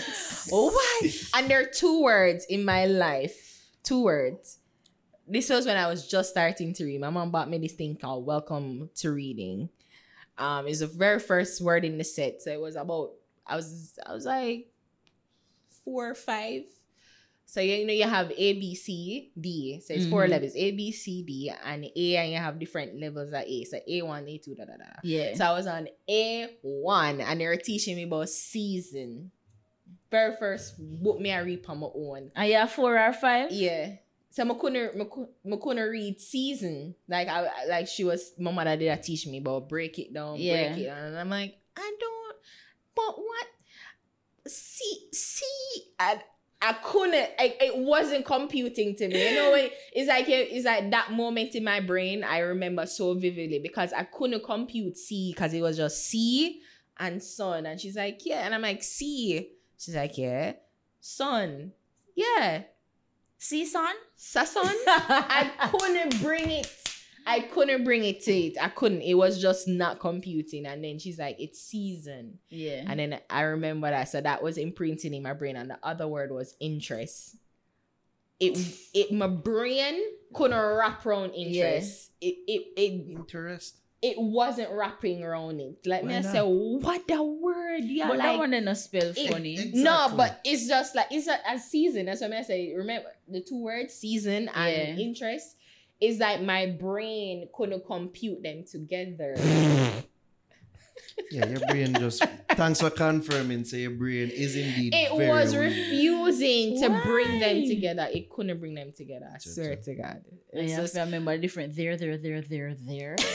Oh, 0.51 0.71
why? 0.71 1.11
And 1.35 1.47
there 1.49 1.61
are 1.61 1.65
two 1.65 2.01
words 2.01 2.45
in 2.45 2.65
my 2.65 2.85
life. 2.85 3.61
Two 3.83 4.01
words. 4.03 4.57
This 5.27 5.49
was 5.49 5.65
when 5.65 5.77
I 5.77 5.87
was 5.87 6.07
just 6.07 6.29
starting 6.29 6.73
to 6.73 6.85
read. 6.85 7.01
My 7.01 7.09
mom 7.09 7.31
bought 7.31 7.49
me 7.49 7.57
this 7.57 7.73
thing 7.73 7.97
called 7.97 8.25
Welcome 8.25 8.89
to 8.97 9.11
Reading. 9.11 9.69
Um, 10.37 10.67
it's 10.67 10.79
the 10.81 10.87
very 10.87 11.19
first 11.19 11.61
word 11.61 11.83
in 11.83 11.97
the 11.97 12.03
set. 12.03 12.41
So 12.41 12.51
it 12.51 12.59
was 12.59 12.75
about 12.75 13.11
I 13.47 13.55
was 13.55 13.97
I 14.05 14.13
was 14.13 14.25
like 14.25 14.67
four 15.83 16.11
or 16.11 16.15
five. 16.15 16.63
So 17.47 17.61
you 17.61 17.85
know 17.87 17.93
you 17.93 18.03
have 18.07 18.31
A 18.31 18.53
B 18.53 18.75
C 18.75 19.31
D. 19.39 19.79
So 19.83 19.93
it's 19.93 20.05
four 20.05 20.25
Mhm. 20.25 20.29
levels 20.29 20.55
A 20.55 20.71
B 20.71 20.91
C 20.91 21.23
D 21.23 21.51
and 21.63 21.85
A 21.85 22.17
and 22.17 22.31
you 22.31 22.37
have 22.37 22.59
different 22.59 22.99
levels 22.99 23.29
of 23.29 23.35
A. 23.35 23.63
So 23.63 23.79
A 23.87 24.01
one, 24.03 24.27
A 24.27 24.37
two, 24.37 24.53
da 24.55 24.65
da 24.65 24.77
da. 24.77 24.85
Yeah. 25.03 25.33
So 25.35 25.45
I 25.45 25.53
was 25.53 25.65
on 25.67 25.87
A1 26.07 27.21
and 27.21 27.41
they 27.41 27.47
were 27.47 27.55
teaching 27.57 27.95
me 27.95 28.03
about 28.03 28.29
season. 28.29 29.31
Very 30.11 30.35
first 30.37 30.75
book 31.01 31.19
me 31.19 31.31
I 31.31 31.39
read 31.39 31.65
on 31.67 31.79
my 31.79 31.87
own. 31.95 32.31
Are 32.35 32.45
you 32.45 32.59
a 32.61 32.67
four 32.67 32.97
or 32.97 33.13
five? 33.13 33.51
Yeah. 33.51 33.95
So 34.35 34.43
I 34.43 34.53
couldn't, 34.53 34.99
I 35.01 35.05
cou- 35.05 35.29
I 35.49 35.55
couldn't 35.55 35.89
read 35.89 36.19
season. 36.19 36.93
Like 37.07 37.29
I 37.29 37.45
I- 37.45 37.65
like 37.69 37.87
she 37.87 38.03
was 38.03 38.33
my 38.37 38.51
mother 38.51 38.75
did 38.75 39.01
teach 39.01 39.25
me 39.27 39.37
about 39.37 39.69
break 39.69 39.97
it 39.97 40.13
down, 40.13 40.35
Yeah. 40.37 40.73
break 40.73 40.83
it 40.83 40.85
down. 40.87 40.97
And 41.05 41.17
I'm 41.17 41.29
like, 41.29 41.55
I 41.77 41.95
don't 41.99 42.35
but 42.95 43.17
what 43.17 43.47
see 44.47 45.07
see 45.13 45.83
I 45.99 46.21
I 46.61 46.73
couldn't 46.83 47.29
I, 47.39 47.55
it 47.61 47.77
wasn't 47.77 48.25
computing 48.25 48.95
to 48.97 49.07
me. 49.07 49.29
You 49.29 49.35
know 49.35 49.53
it, 49.53 49.71
it's 49.93 50.09
like 50.09 50.25
it's 50.27 50.65
like 50.65 50.91
that 50.91 51.13
moment 51.13 51.55
in 51.55 51.63
my 51.63 51.79
brain 51.79 52.23
I 52.25 52.39
remember 52.39 52.85
so 52.87 53.13
vividly 53.13 53.59
because 53.59 53.93
I 53.93 54.03
couldn't 54.03 54.43
compute 54.43 54.97
C 54.97 55.31
because 55.33 55.53
it 55.53 55.61
was 55.61 55.77
just 55.77 56.05
C 56.07 56.61
and 56.97 57.23
sun. 57.23 57.65
And 57.65 57.79
she's 57.79 57.95
like, 57.95 58.19
Yeah. 58.25 58.45
And 58.45 58.53
I'm 58.53 58.61
like, 58.61 58.83
C. 58.83 59.49
She's 59.77 59.95
like, 59.95 60.17
Yeah. 60.17 60.53
Sun. 60.99 61.71
Yeah. 62.15 62.63
See, 63.37 63.65
son? 63.65 63.93
Sason. 64.17 64.63
I 64.87 65.69
couldn't 65.71 66.21
bring 66.21 66.49
it. 66.49 66.71
I 67.27 67.39
couldn't 67.39 67.83
bring 67.83 68.03
it 68.03 68.23
to 68.25 68.31
it. 68.31 68.57
I 68.61 68.69
couldn't. 68.69 69.01
It 69.01 69.15
was 69.15 69.41
just 69.41 69.67
not 69.67 69.99
computing. 69.99 70.65
And 70.65 70.83
then 70.83 70.99
she's 70.99 71.17
like, 71.17 71.37
it's 71.39 71.59
season. 71.59 72.37
Yeah. 72.49 72.83
And 72.87 72.99
then 72.99 73.19
I 73.29 73.41
remember 73.41 73.89
that. 73.89 74.09
So 74.09 74.21
that 74.21 74.43
was 74.43 74.57
imprinting 74.57 75.13
in 75.13 75.23
my 75.23 75.33
brain. 75.33 75.55
And 75.55 75.69
the 75.69 75.79
other 75.81 76.07
word 76.07 76.31
was 76.31 76.55
interest. 76.59 77.35
It 78.39 78.57
it 78.93 79.13
my 79.13 79.27
brain 79.27 80.01
couldn't 80.33 80.57
wrap 80.57 81.05
around 81.05 81.31
interest. 81.31 82.11
It 82.19 82.35
it 82.47 82.67
it 82.77 83.09
Interest. 83.09 83.77
It 84.01 84.17
wasn't 84.17 84.69
wrapping 84.71 85.23
around 85.23 85.59
it. 85.59 85.77
Like 85.85 86.03
me, 86.03 86.13
Why 86.13 86.19
I 86.19 86.21
not? 86.21 86.31
say, 86.31 86.41
what 86.41 87.07
the 87.07 87.23
word? 87.23 87.83
Yeah, 87.85 88.07
but 88.09 88.17
like 88.17 88.27
that 88.33 88.37
one 88.37 88.51
didn't 88.51 88.75
spell 88.75 89.13
it- 89.15 89.31
funny. 89.31 89.55
it- 89.55 89.73
no, 89.73 90.13
but 90.15 90.39
it's 90.43 90.67
just 90.67 90.95
like 90.95 91.07
it's 91.11 91.27
a, 91.27 91.37
a 91.49 91.57
season. 91.59 92.05
That's 92.07 92.21
what 92.21 92.33
I 92.33 92.41
say. 92.43 92.73
Remember 92.75 93.09
the 93.27 93.41
two 93.41 93.61
words, 93.61 93.93
season 93.93 94.49
and 94.53 94.97
Yeah. 94.97 95.03
interest. 95.03 95.55
Is 96.01 96.19
like 96.19 96.41
my 96.41 96.65
brain 96.67 97.47
couldn't 97.55 97.85
compute 97.85 98.43
them 98.43 98.63
together. 98.69 99.35
Yeah, 101.31 101.47
your 101.47 101.59
brain 101.67 101.93
just. 101.93 102.23
Thanks 102.51 102.81
for 102.81 102.89
confirming. 102.89 103.63
So 103.63 103.77
your 103.77 103.91
brain 103.91 104.29
is 104.29 104.55
indeed. 104.55 104.93
It 104.93 105.15
very 105.15 105.29
was 105.29 105.53
weak. 105.53 105.61
refusing 105.61 106.81
to 106.81 107.01
bring 107.05 107.39
them 107.39 107.67
together. 107.67 108.07
It 108.13 108.29
couldn't 108.29 108.59
bring 108.59 108.75
them 108.75 108.91
together. 108.95 109.27
I 109.33 109.37
swear 109.39 109.75
to 109.77 109.95
God. 109.95 110.23
And 110.53 110.61
It's 110.61 110.69
you 110.71 110.75
have 110.75 110.83
just 110.83 110.93
to 110.95 111.01
remember 111.01 111.37
different 111.37 111.75
there, 111.75 111.97
there, 111.97 112.17
there, 112.17 112.41
there, 112.41 112.75
there. 112.75 113.15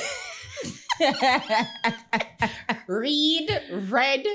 read, 2.86 3.48
red, 3.88 4.26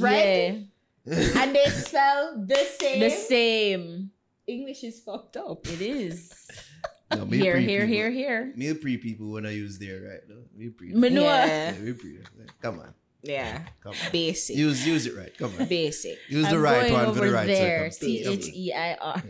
red, 0.00 0.68
and 1.06 1.54
they 1.54 1.64
spell 1.66 2.44
the 2.46 2.56
same. 2.78 3.00
the 3.00 3.10
same. 3.10 4.10
English 4.46 4.84
is 4.84 5.00
fucked 5.00 5.36
up. 5.36 5.66
It 5.68 5.80
is. 5.80 6.32
No, 7.14 7.26
me 7.26 7.38
Here, 7.38 7.58
here, 7.58 7.80
people- 7.82 7.94
here, 7.94 8.10
here. 8.10 8.52
Me 8.56 8.74
pre 8.74 8.96
people 8.96 9.30
when 9.32 9.44
I 9.46 9.50
use 9.52 9.78
there, 9.78 10.00
right? 10.00 10.20
No, 10.28 10.36
me 10.56 10.70
pre. 10.70 10.92
Me. 10.94 11.08
Yeah. 11.10 11.72
Yeah, 11.72 11.78
me 11.78 11.92
pre. 11.92 12.18
Come 12.62 12.80
on, 12.80 12.94
Yeah, 13.22 13.62
come 13.82 13.92
on. 13.92 14.12
basic, 14.12 14.56
Use 14.56 14.86
use 14.86 15.06
it 15.06 15.14
right. 15.16 15.36
Come 15.36 15.52
on. 15.60 15.66
basic. 15.68 16.18
Use 16.28 16.48
the 16.48 16.56
I'm 16.56 16.62
right 16.62 16.90
one 16.92 17.14
for 17.14 17.20
the 17.26 17.30
right 17.32 17.46
there. 17.46 17.90
circumstance. 17.90 18.46
T 18.46 18.48
H 18.48 18.56
E 18.56 18.72
I 18.72 18.94
R. 18.94 19.22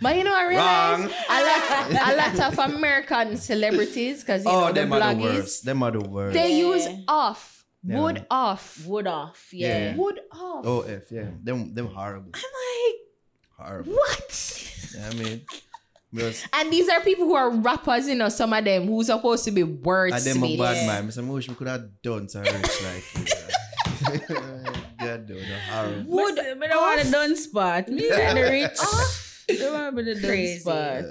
Yeah. 0.00 0.08
But 0.08 0.16
you 0.16 0.24
know, 0.24 0.34
I 0.36 0.46
realize 0.48 1.00
Wrong. 1.00 1.10
a 1.28 1.92
lot, 1.92 2.12
a 2.12 2.16
lot 2.16 2.40
of 2.52 2.74
American 2.74 3.36
celebrities, 3.36 4.20
because 4.20 4.44
you 4.44 4.50
Oh, 4.50 4.60
know 4.60 4.72
the 4.72 4.80
them 4.80 4.92
are 4.92 4.98
the 5.00 5.04
bloggies, 5.04 5.34
worst. 5.34 5.64
Them 5.64 5.82
are 5.82 5.90
the 5.90 6.08
worst. 6.08 6.34
they 6.34 6.50
Yeah. 6.52 6.66
use 6.74 6.86
off, 7.08 7.64
Yeah. 7.84 8.00
wood 8.00 8.26
off, 8.30 8.86
Wood 8.86 9.06
off. 9.08 9.48
Yeah. 9.52 9.68
Yeah. 9.78 9.96
wood 9.96 10.20
off. 10.32 10.64
Oh, 10.66 10.80
F, 10.82 11.10
yeah. 11.10 11.30
Them, 11.42 11.74
them 11.74 11.86
horrible. 11.88 12.30
I'm 12.34 12.42
like, 12.42 12.96
Horrible. 13.68 13.92
what? 13.94 14.64
Yeah, 14.96 15.08
I 15.10 15.14
mean, 15.14 15.42
because 16.14 16.44
And 16.52 16.72
these 16.72 16.88
are 16.88 17.00
people 17.00 17.24
who 17.26 17.34
are 17.34 17.50
rappers, 17.50 18.06
you 18.08 18.14
know, 18.14 18.28
some 18.28 18.52
of 18.52 18.64
them 18.64 18.86
who's 18.86 19.06
supposed 19.06 19.44
to 19.46 19.50
be 19.50 19.62
wordsmiths. 19.64 20.12
I 20.28 20.32
them 20.32 20.44
a 20.44 20.56
bad 20.56 20.86
man. 20.86 21.08
Mr. 21.08 21.26
Wish 21.26 21.48
we 21.48 21.54
could 21.56 21.66
have 21.66 22.00
done 22.02 22.28
some 22.28 22.42
rich 22.42 22.82
like 22.84 23.04
you. 23.18 23.24
God, 25.00 25.26
dude, 25.26 25.42
no 25.42 25.58
horrible. 25.70 26.04
Wood. 26.10 26.38
But 26.58 26.70
I 26.72 26.76
want 26.76 27.00
a 27.06 27.10
done 27.10 27.36
spot. 27.36 27.88
Me 27.88 28.08
and 28.10 28.38
the 28.38 28.42
rich. 28.42 28.76
Don't 28.76 29.24
want 29.48 29.96
to 29.96 30.02
be 30.02 30.02
the 30.02 30.14
done 30.20 30.30
Crazy. 30.30 30.58
spot. 30.60 31.04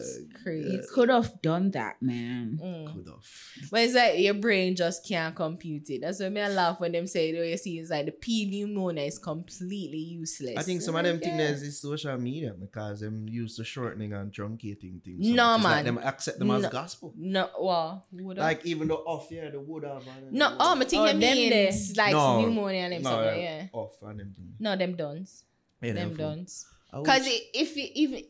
Crazy. 0.43 0.69
You 0.71 0.83
could 0.93 1.09
have 1.09 1.41
done 1.41 1.71
that, 1.71 2.01
man. 2.01 2.59
Mm. 2.63 2.93
Good 2.95 3.09
off. 3.09 3.53
But 3.71 3.81
it's 3.81 3.93
like 3.95 4.19
your 4.19 4.35
brain 4.35 4.75
just 4.75 5.07
can't 5.07 5.35
compute 5.35 5.89
it. 5.89 6.01
That's 6.01 6.19
why 6.19 6.29
me 6.29 6.41
I 6.41 6.49
laugh 6.49 6.79
when 6.79 6.91
them 6.91 7.07
say, 7.07 7.37
"Oh, 7.37 7.43
you 7.43 7.57
see, 7.57 7.79
it's 7.79 7.89
like 7.89 8.05
the 8.05 8.11
P 8.11 8.45
pneumonia 8.49 9.03
is 9.03 9.17
completely 9.19 9.97
useless." 9.97 10.55
I 10.57 10.61
think 10.61 10.81
some 10.81 10.95
of 10.95 11.03
them 11.03 11.19
Yeah. 11.21 11.37
things 11.37 11.61
is 11.63 11.81
social 11.81 12.17
media 12.17 12.53
because 12.59 13.01
them 13.01 13.27
used 13.27 13.57
to 13.57 13.63
shortening 13.63 14.13
and 14.13 14.31
truncating 14.31 15.03
things. 15.03 15.27
No, 15.27 15.55
It's 15.55 15.63
man. 15.63 15.71
Like 15.71 15.85
them 15.85 15.97
accept 15.97 16.39
them 16.39 16.51
as 16.51 16.67
gospel. 16.67 17.13
No, 17.17 17.49
well, 17.59 18.05
would 18.11 18.39
I? 18.39 18.41
Like 18.43 18.65
even 18.65 18.87
the 18.87 18.95
off, 18.95 19.27
yeah, 19.31 19.49
the 19.49 19.59
would 19.59 19.83
have. 19.83 20.03
no, 20.31 20.49
the- 20.49 20.55
oh, 20.59 20.75
I 20.79 20.85
think 20.85 20.93
Oh, 21.01 21.05
you 21.05 21.11
them 21.11 21.19
mean 21.19 21.49
there. 21.49 21.71
like 21.97 22.11
No. 22.13 22.41
pneumonia 22.41 22.81
and 22.81 22.93
them 22.93 23.01
no, 23.01 23.09
something, 23.09 23.39
yeah, 23.41 23.57
yeah. 23.63 23.67
Off 23.73 23.97
and 24.03 24.19
them 24.19 24.33
things. 24.37 24.55
No, 24.59 24.75
them 24.75 24.95
dons. 24.95 25.43
Yeah, 25.81 25.93
them 25.93 26.09
fool. 26.09 26.17
dons. 26.17 26.65
I 26.93 26.99
Because 26.99 27.27
if 27.53 27.75
you 27.75 27.87
even 27.93 28.23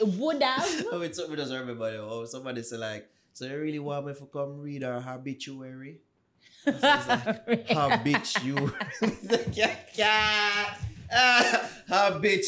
it 0.00 0.08
would 0.18 0.42
have. 0.42 0.86
Oh, 0.90 1.00
it's 1.02 1.18
something 1.18 1.36
doesn't 1.36 1.56
everybody. 1.56 1.96
Oh, 1.96 2.24
somebody 2.24 2.62
say 2.62 2.76
like, 2.76 3.08
so 3.32 3.46
you 3.46 3.56
really 3.58 3.78
want 3.78 4.06
me 4.06 4.14
to 4.14 4.26
come 4.26 4.60
read 4.60 4.84
our 4.84 5.00
habituary? 5.00 6.00
Habit 6.64 8.44
you. 8.44 8.72
yeah, 9.52 9.76
yeah. 9.94 10.74
Ah, 11.14 11.68
habit 11.88 12.46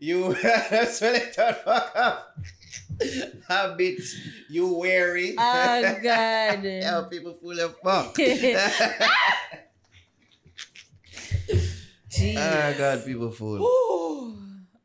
you. 0.00 0.34
Spell 0.34 1.14
it 1.14 1.38
out. 1.38 1.64
Fuck 1.64 1.92
up. 1.94 2.38
Habit 3.46 4.00
you 4.50 4.74
weary. 4.74 5.36
Oh, 5.38 5.98
God. 6.02 6.64
yeah, 6.64 7.02
people 7.08 7.34
full 7.34 7.60
of 7.60 7.76
fuck. 7.78 8.16
Ah, 12.36 12.74
God, 12.76 13.04
people 13.04 13.30
fool. 13.30 14.36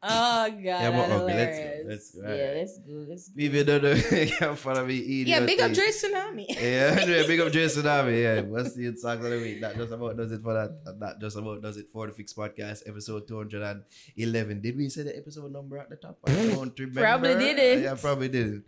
Oh, 0.10 0.50
God. 0.50 0.64
Yeah, 0.64 0.92
but 0.92 1.08
that's 1.28 1.60
okay, 1.60 1.84
let's 1.86 2.12
go, 2.12 2.22
let's 2.22 2.28
go, 2.28 2.36
Yeah, 2.36 2.52
let's 2.56 2.78
go. 2.80 2.94
Let's 3.10 3.28
go. 3.30 3.44
If 3.44 3.54
you 3.54 3.64
don't 3.64 3.84
know, 3.84 3.92
you 3.92 4.32
can 4.32 4.56
follow 4.56 4.86
me. 4.86 4.96
Yeah, 5.28 5.46
big 5.46 5.60
up. 5.60 5.74
Drae 5.74 5.90
Sunami. 5.90 6.46
Yeah, 6.50 7.06
yeah, 7.06 7.28
big 7.28 7.40
up 7.40 7.52
Jason 7.52 7.84
Tsunami. 7.84 8.22
Yeah, 8.22 8.42
what's 8.42 8.74
the 8.76 8.96
songs 8.96 9.24
of 9.24 9.32
the 9.32 9.38
week? 9.38 9.62
That 9.62 9.76
just 9.76 9.92
about 9.92 10.18
does 10.18 10.32
it 10.32 10.42
for 10.42 10.54
that. 10.54 11.00
That 11.00 11.20
just 11.20 11.38
about 11.38 11.62
does 11.62 11.78
it 11.78 11.88
for 11.92 12.08
the 12.08 12.14
Fix 12.14 12.34
Podcast, 12.34 12.88
episode 12.88 13.28
211. 13.28 14.62
Did 14.62 14.78
we 14.78 14.90
say 14.90 15.04
the 15.04 15.18
episode 15.18 15.52
number 15.52 15.78
at 15.78 15.90
the 15.90 15.96
top? 15.98 16.18
I 16.26 16.34
don't 16.34 16.78
remember. 16.80 17.02
Probably 17.02 17.36
didn't. 17.36 17.84
Yeah, 17.84 17.96
probably 17.96 18.30
didn't. 18.30 18.64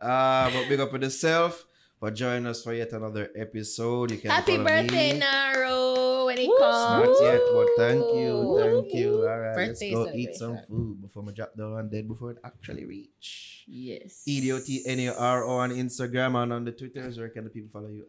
Uh, 0.00 0.50
but 0.50 0.68
big 0.68 0.80
up 0.80 0.92
with 0.92 1.02
yourself 1.02 1.64
for 1.98 2.10
joining 2.10 2.46
us 2.46 2.62
for 2.62 2.74
yet 2.74 2.92
another 2.92 3.30
episode. 3.36 4.10
You 4.10 4.18
can 4.18 4.30
Happy 4.30 4.56
follow 4.56 4.64
birthday, 4.64 5.12
me. 5.12 5.18
Naro, 5.20 6.26
when 6.26 6.38
it 6.38 6.48
Woo. 6.48 6.58
comes. 6.58 7.06
Not 7.06 7.22
yet, 7.22 7.40
but 7.52 7.68
thank 7.78 8.00
you, 8.16 8.58
thank 8.60 8.94
you. 8.94 9.28
All 9.28 9.38
right, 9.38 9.54
Birthday 9.54 9.94
let's 9.94 10.10
go 10.10 10.16
eat 10.16 10.34
some 10.34 10.58
food 10.68 11.00
before 11.00 11.24
I 11.28 11.32
drop 11.32 11.56
down 11.56 11.78
and 11.78 11.90
dead 11.90 12.08
before 12.08 12.32
it 12.32 12.38
actually 12.44 12.84
reach. 12.84 13.64
Yes. 13.66 14.22
E 14.26 14.38
E-D-O-T-N-A-R-O 14.38 15.56
on 15.56 15.70
Instagram 15.70 16.42
and 16.42 16.52
on 16.52 16.64
the 16.64 16.72
Twitters. 16.72 17.18
Where 17.18 17.30
can 17.30 17.44
the 17.44 17.50
people 17.50 17.70
follow 17.70 17.88
you? 17.88 18.04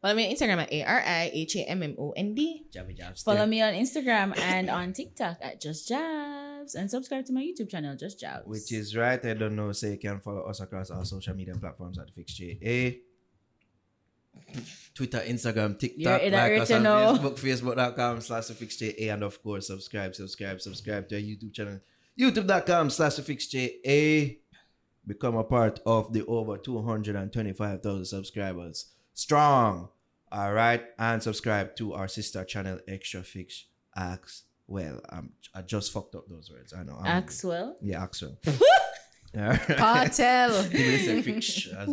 Follow 0.00 0.14
me 0.14 0.28
on 0.28 0.36
Instagram 0.36 0.62
at 0.62 0.72
A 0.72 0.84
R 0.84 1.02
I 1.04 1.30
H 1.32 1.56
A 1.56 1.68
M 1.68 1.82
M 1.82 1.96
O 1.98 2.12
N 2.12 2.34
D. 2.34 2.66
Jabby 2.72 2.96
Jabs. 2.96 3.22
Follow 3.22 3.46
me 3.46 3.60
on 3.62 3.74
Instagram 3.74 4.38
and 4.38 4.70
on 4.70 4.92
TikTok 4.92 5.38
at 5.40 5.60
Just 5.60 5.88
Jabs 5.88 6.74
and 6.76 6.88
subscribe 6.90 7.26
to 7.26 7.32
my 7.32 7.42
YouTube 7.42 7.68
channel, 7.68 7.96
Just 7.96 8.20
Jabs. 8.20 8.46
Which 8.46 8.70
is 8.72 8.94
right. 8.94 9.24
I 9.24 9.34
don't 9.34 9.56
know. 9.56 9.72
Say 9.72 9.92
you 9.92 9.98
can 9.98 10.20
follow 10.20 10.42
us 10.42 10.60
across 10.60 10.90
our 10.90 11.04
social 11.04 11.34
media 11.34 11.54
platforms 11.54 11.98
at 11.98 12.10
Fix 12.10 12.34
JA. 12.34 12.92
Twitter, 14.94 15.18
Instagram, 15.20 15.78
TikTok, 15.78 16.22
in 16.22 16.32
like 16.32 16.60
us 16.60 16.70
on. 16.70 16.86
Uh, 16.86 17.12
Facebook, 17.18 17.38
Facebook.com 17.38 18.20
slash 18.20 18.46
Fix 18.48 18.76
JA, 18.76 19.12
and 19.12 19.22
of 19.22 19.42
course, 19.42 19.68
subscribe, 19.68 20.14
subscribe, 20.14 20.60
subscribe 20.60 21.08
to 21.08 21.14
our 21.16 21.20
YouTube 21.20 21.52
channel, 21.54 21.80
YouTube.com 22.18 22.90
slash 22.90 23.16
Fix 23.20 23.46
JA. 23.46 24.34
Become 25.06 25.36
a 25.36 25.44
part 25.44 25.80
of 25.86 26.12
the 26.12 26.24
over 26.26 26.58
225,000 26.58 28.04
subscribers. 28.04 28.86
Strong. 29.14 29.88
All 30.30 30.52
right. 30.52 30.84
And 30.98 31.22
subscribe 31.22 31.74
to 31.76 31.94
our 31.94 32.06
sister 32.06 32.44
channel, 32.44 32.78
Extra 32.86 33.22
Fix. 33.22 33.64
Well, 34.68 35.00
I'm, 35.08 35.32
I 35.54 35.62
just 35.62 35.90
fucked 35.90 36.14
up 36.14 36.28
those 36.28 36.50
words. 36.50 36.72
I 36.72 36.84
know. 36.84 36.96
I'm- 37.02 37.22
Axwell. 37.24 37.74
yeah, 37.80 38.02
Axel. 38.02 38.38
Alright. 39.36 39.60
Cartel. 39.60 40.62
Give 40.64 40.72
me 40.72 41.18
a 41.18 41.22
fish. 41.22 41.68
as 41.68 41.88
a- 41.88 41.92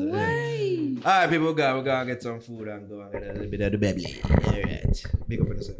Alright, 1.05 1.29
people, 1.29 1.53
go. 1.53 1.77
We're 1.77 1.83
gonna 1.83 2.05
get 2.07 2.23
some 2.23 2.39
food 2.39 2.67
and 2.67 2.89
go 2.89 3.01
and 3.01 3.11
get 3.11 3.23
a 3.29 3.33
little 3.33 3.47
bit 3.49 3.61
of 3.61 3.71
the 3.73 3.77
baby. 3.77 4.21
Alright. 4.25 5.03
Big 5.27 5.41
up 5.41 5.49
on 5.49 5.55
yourself. 5.57 5.77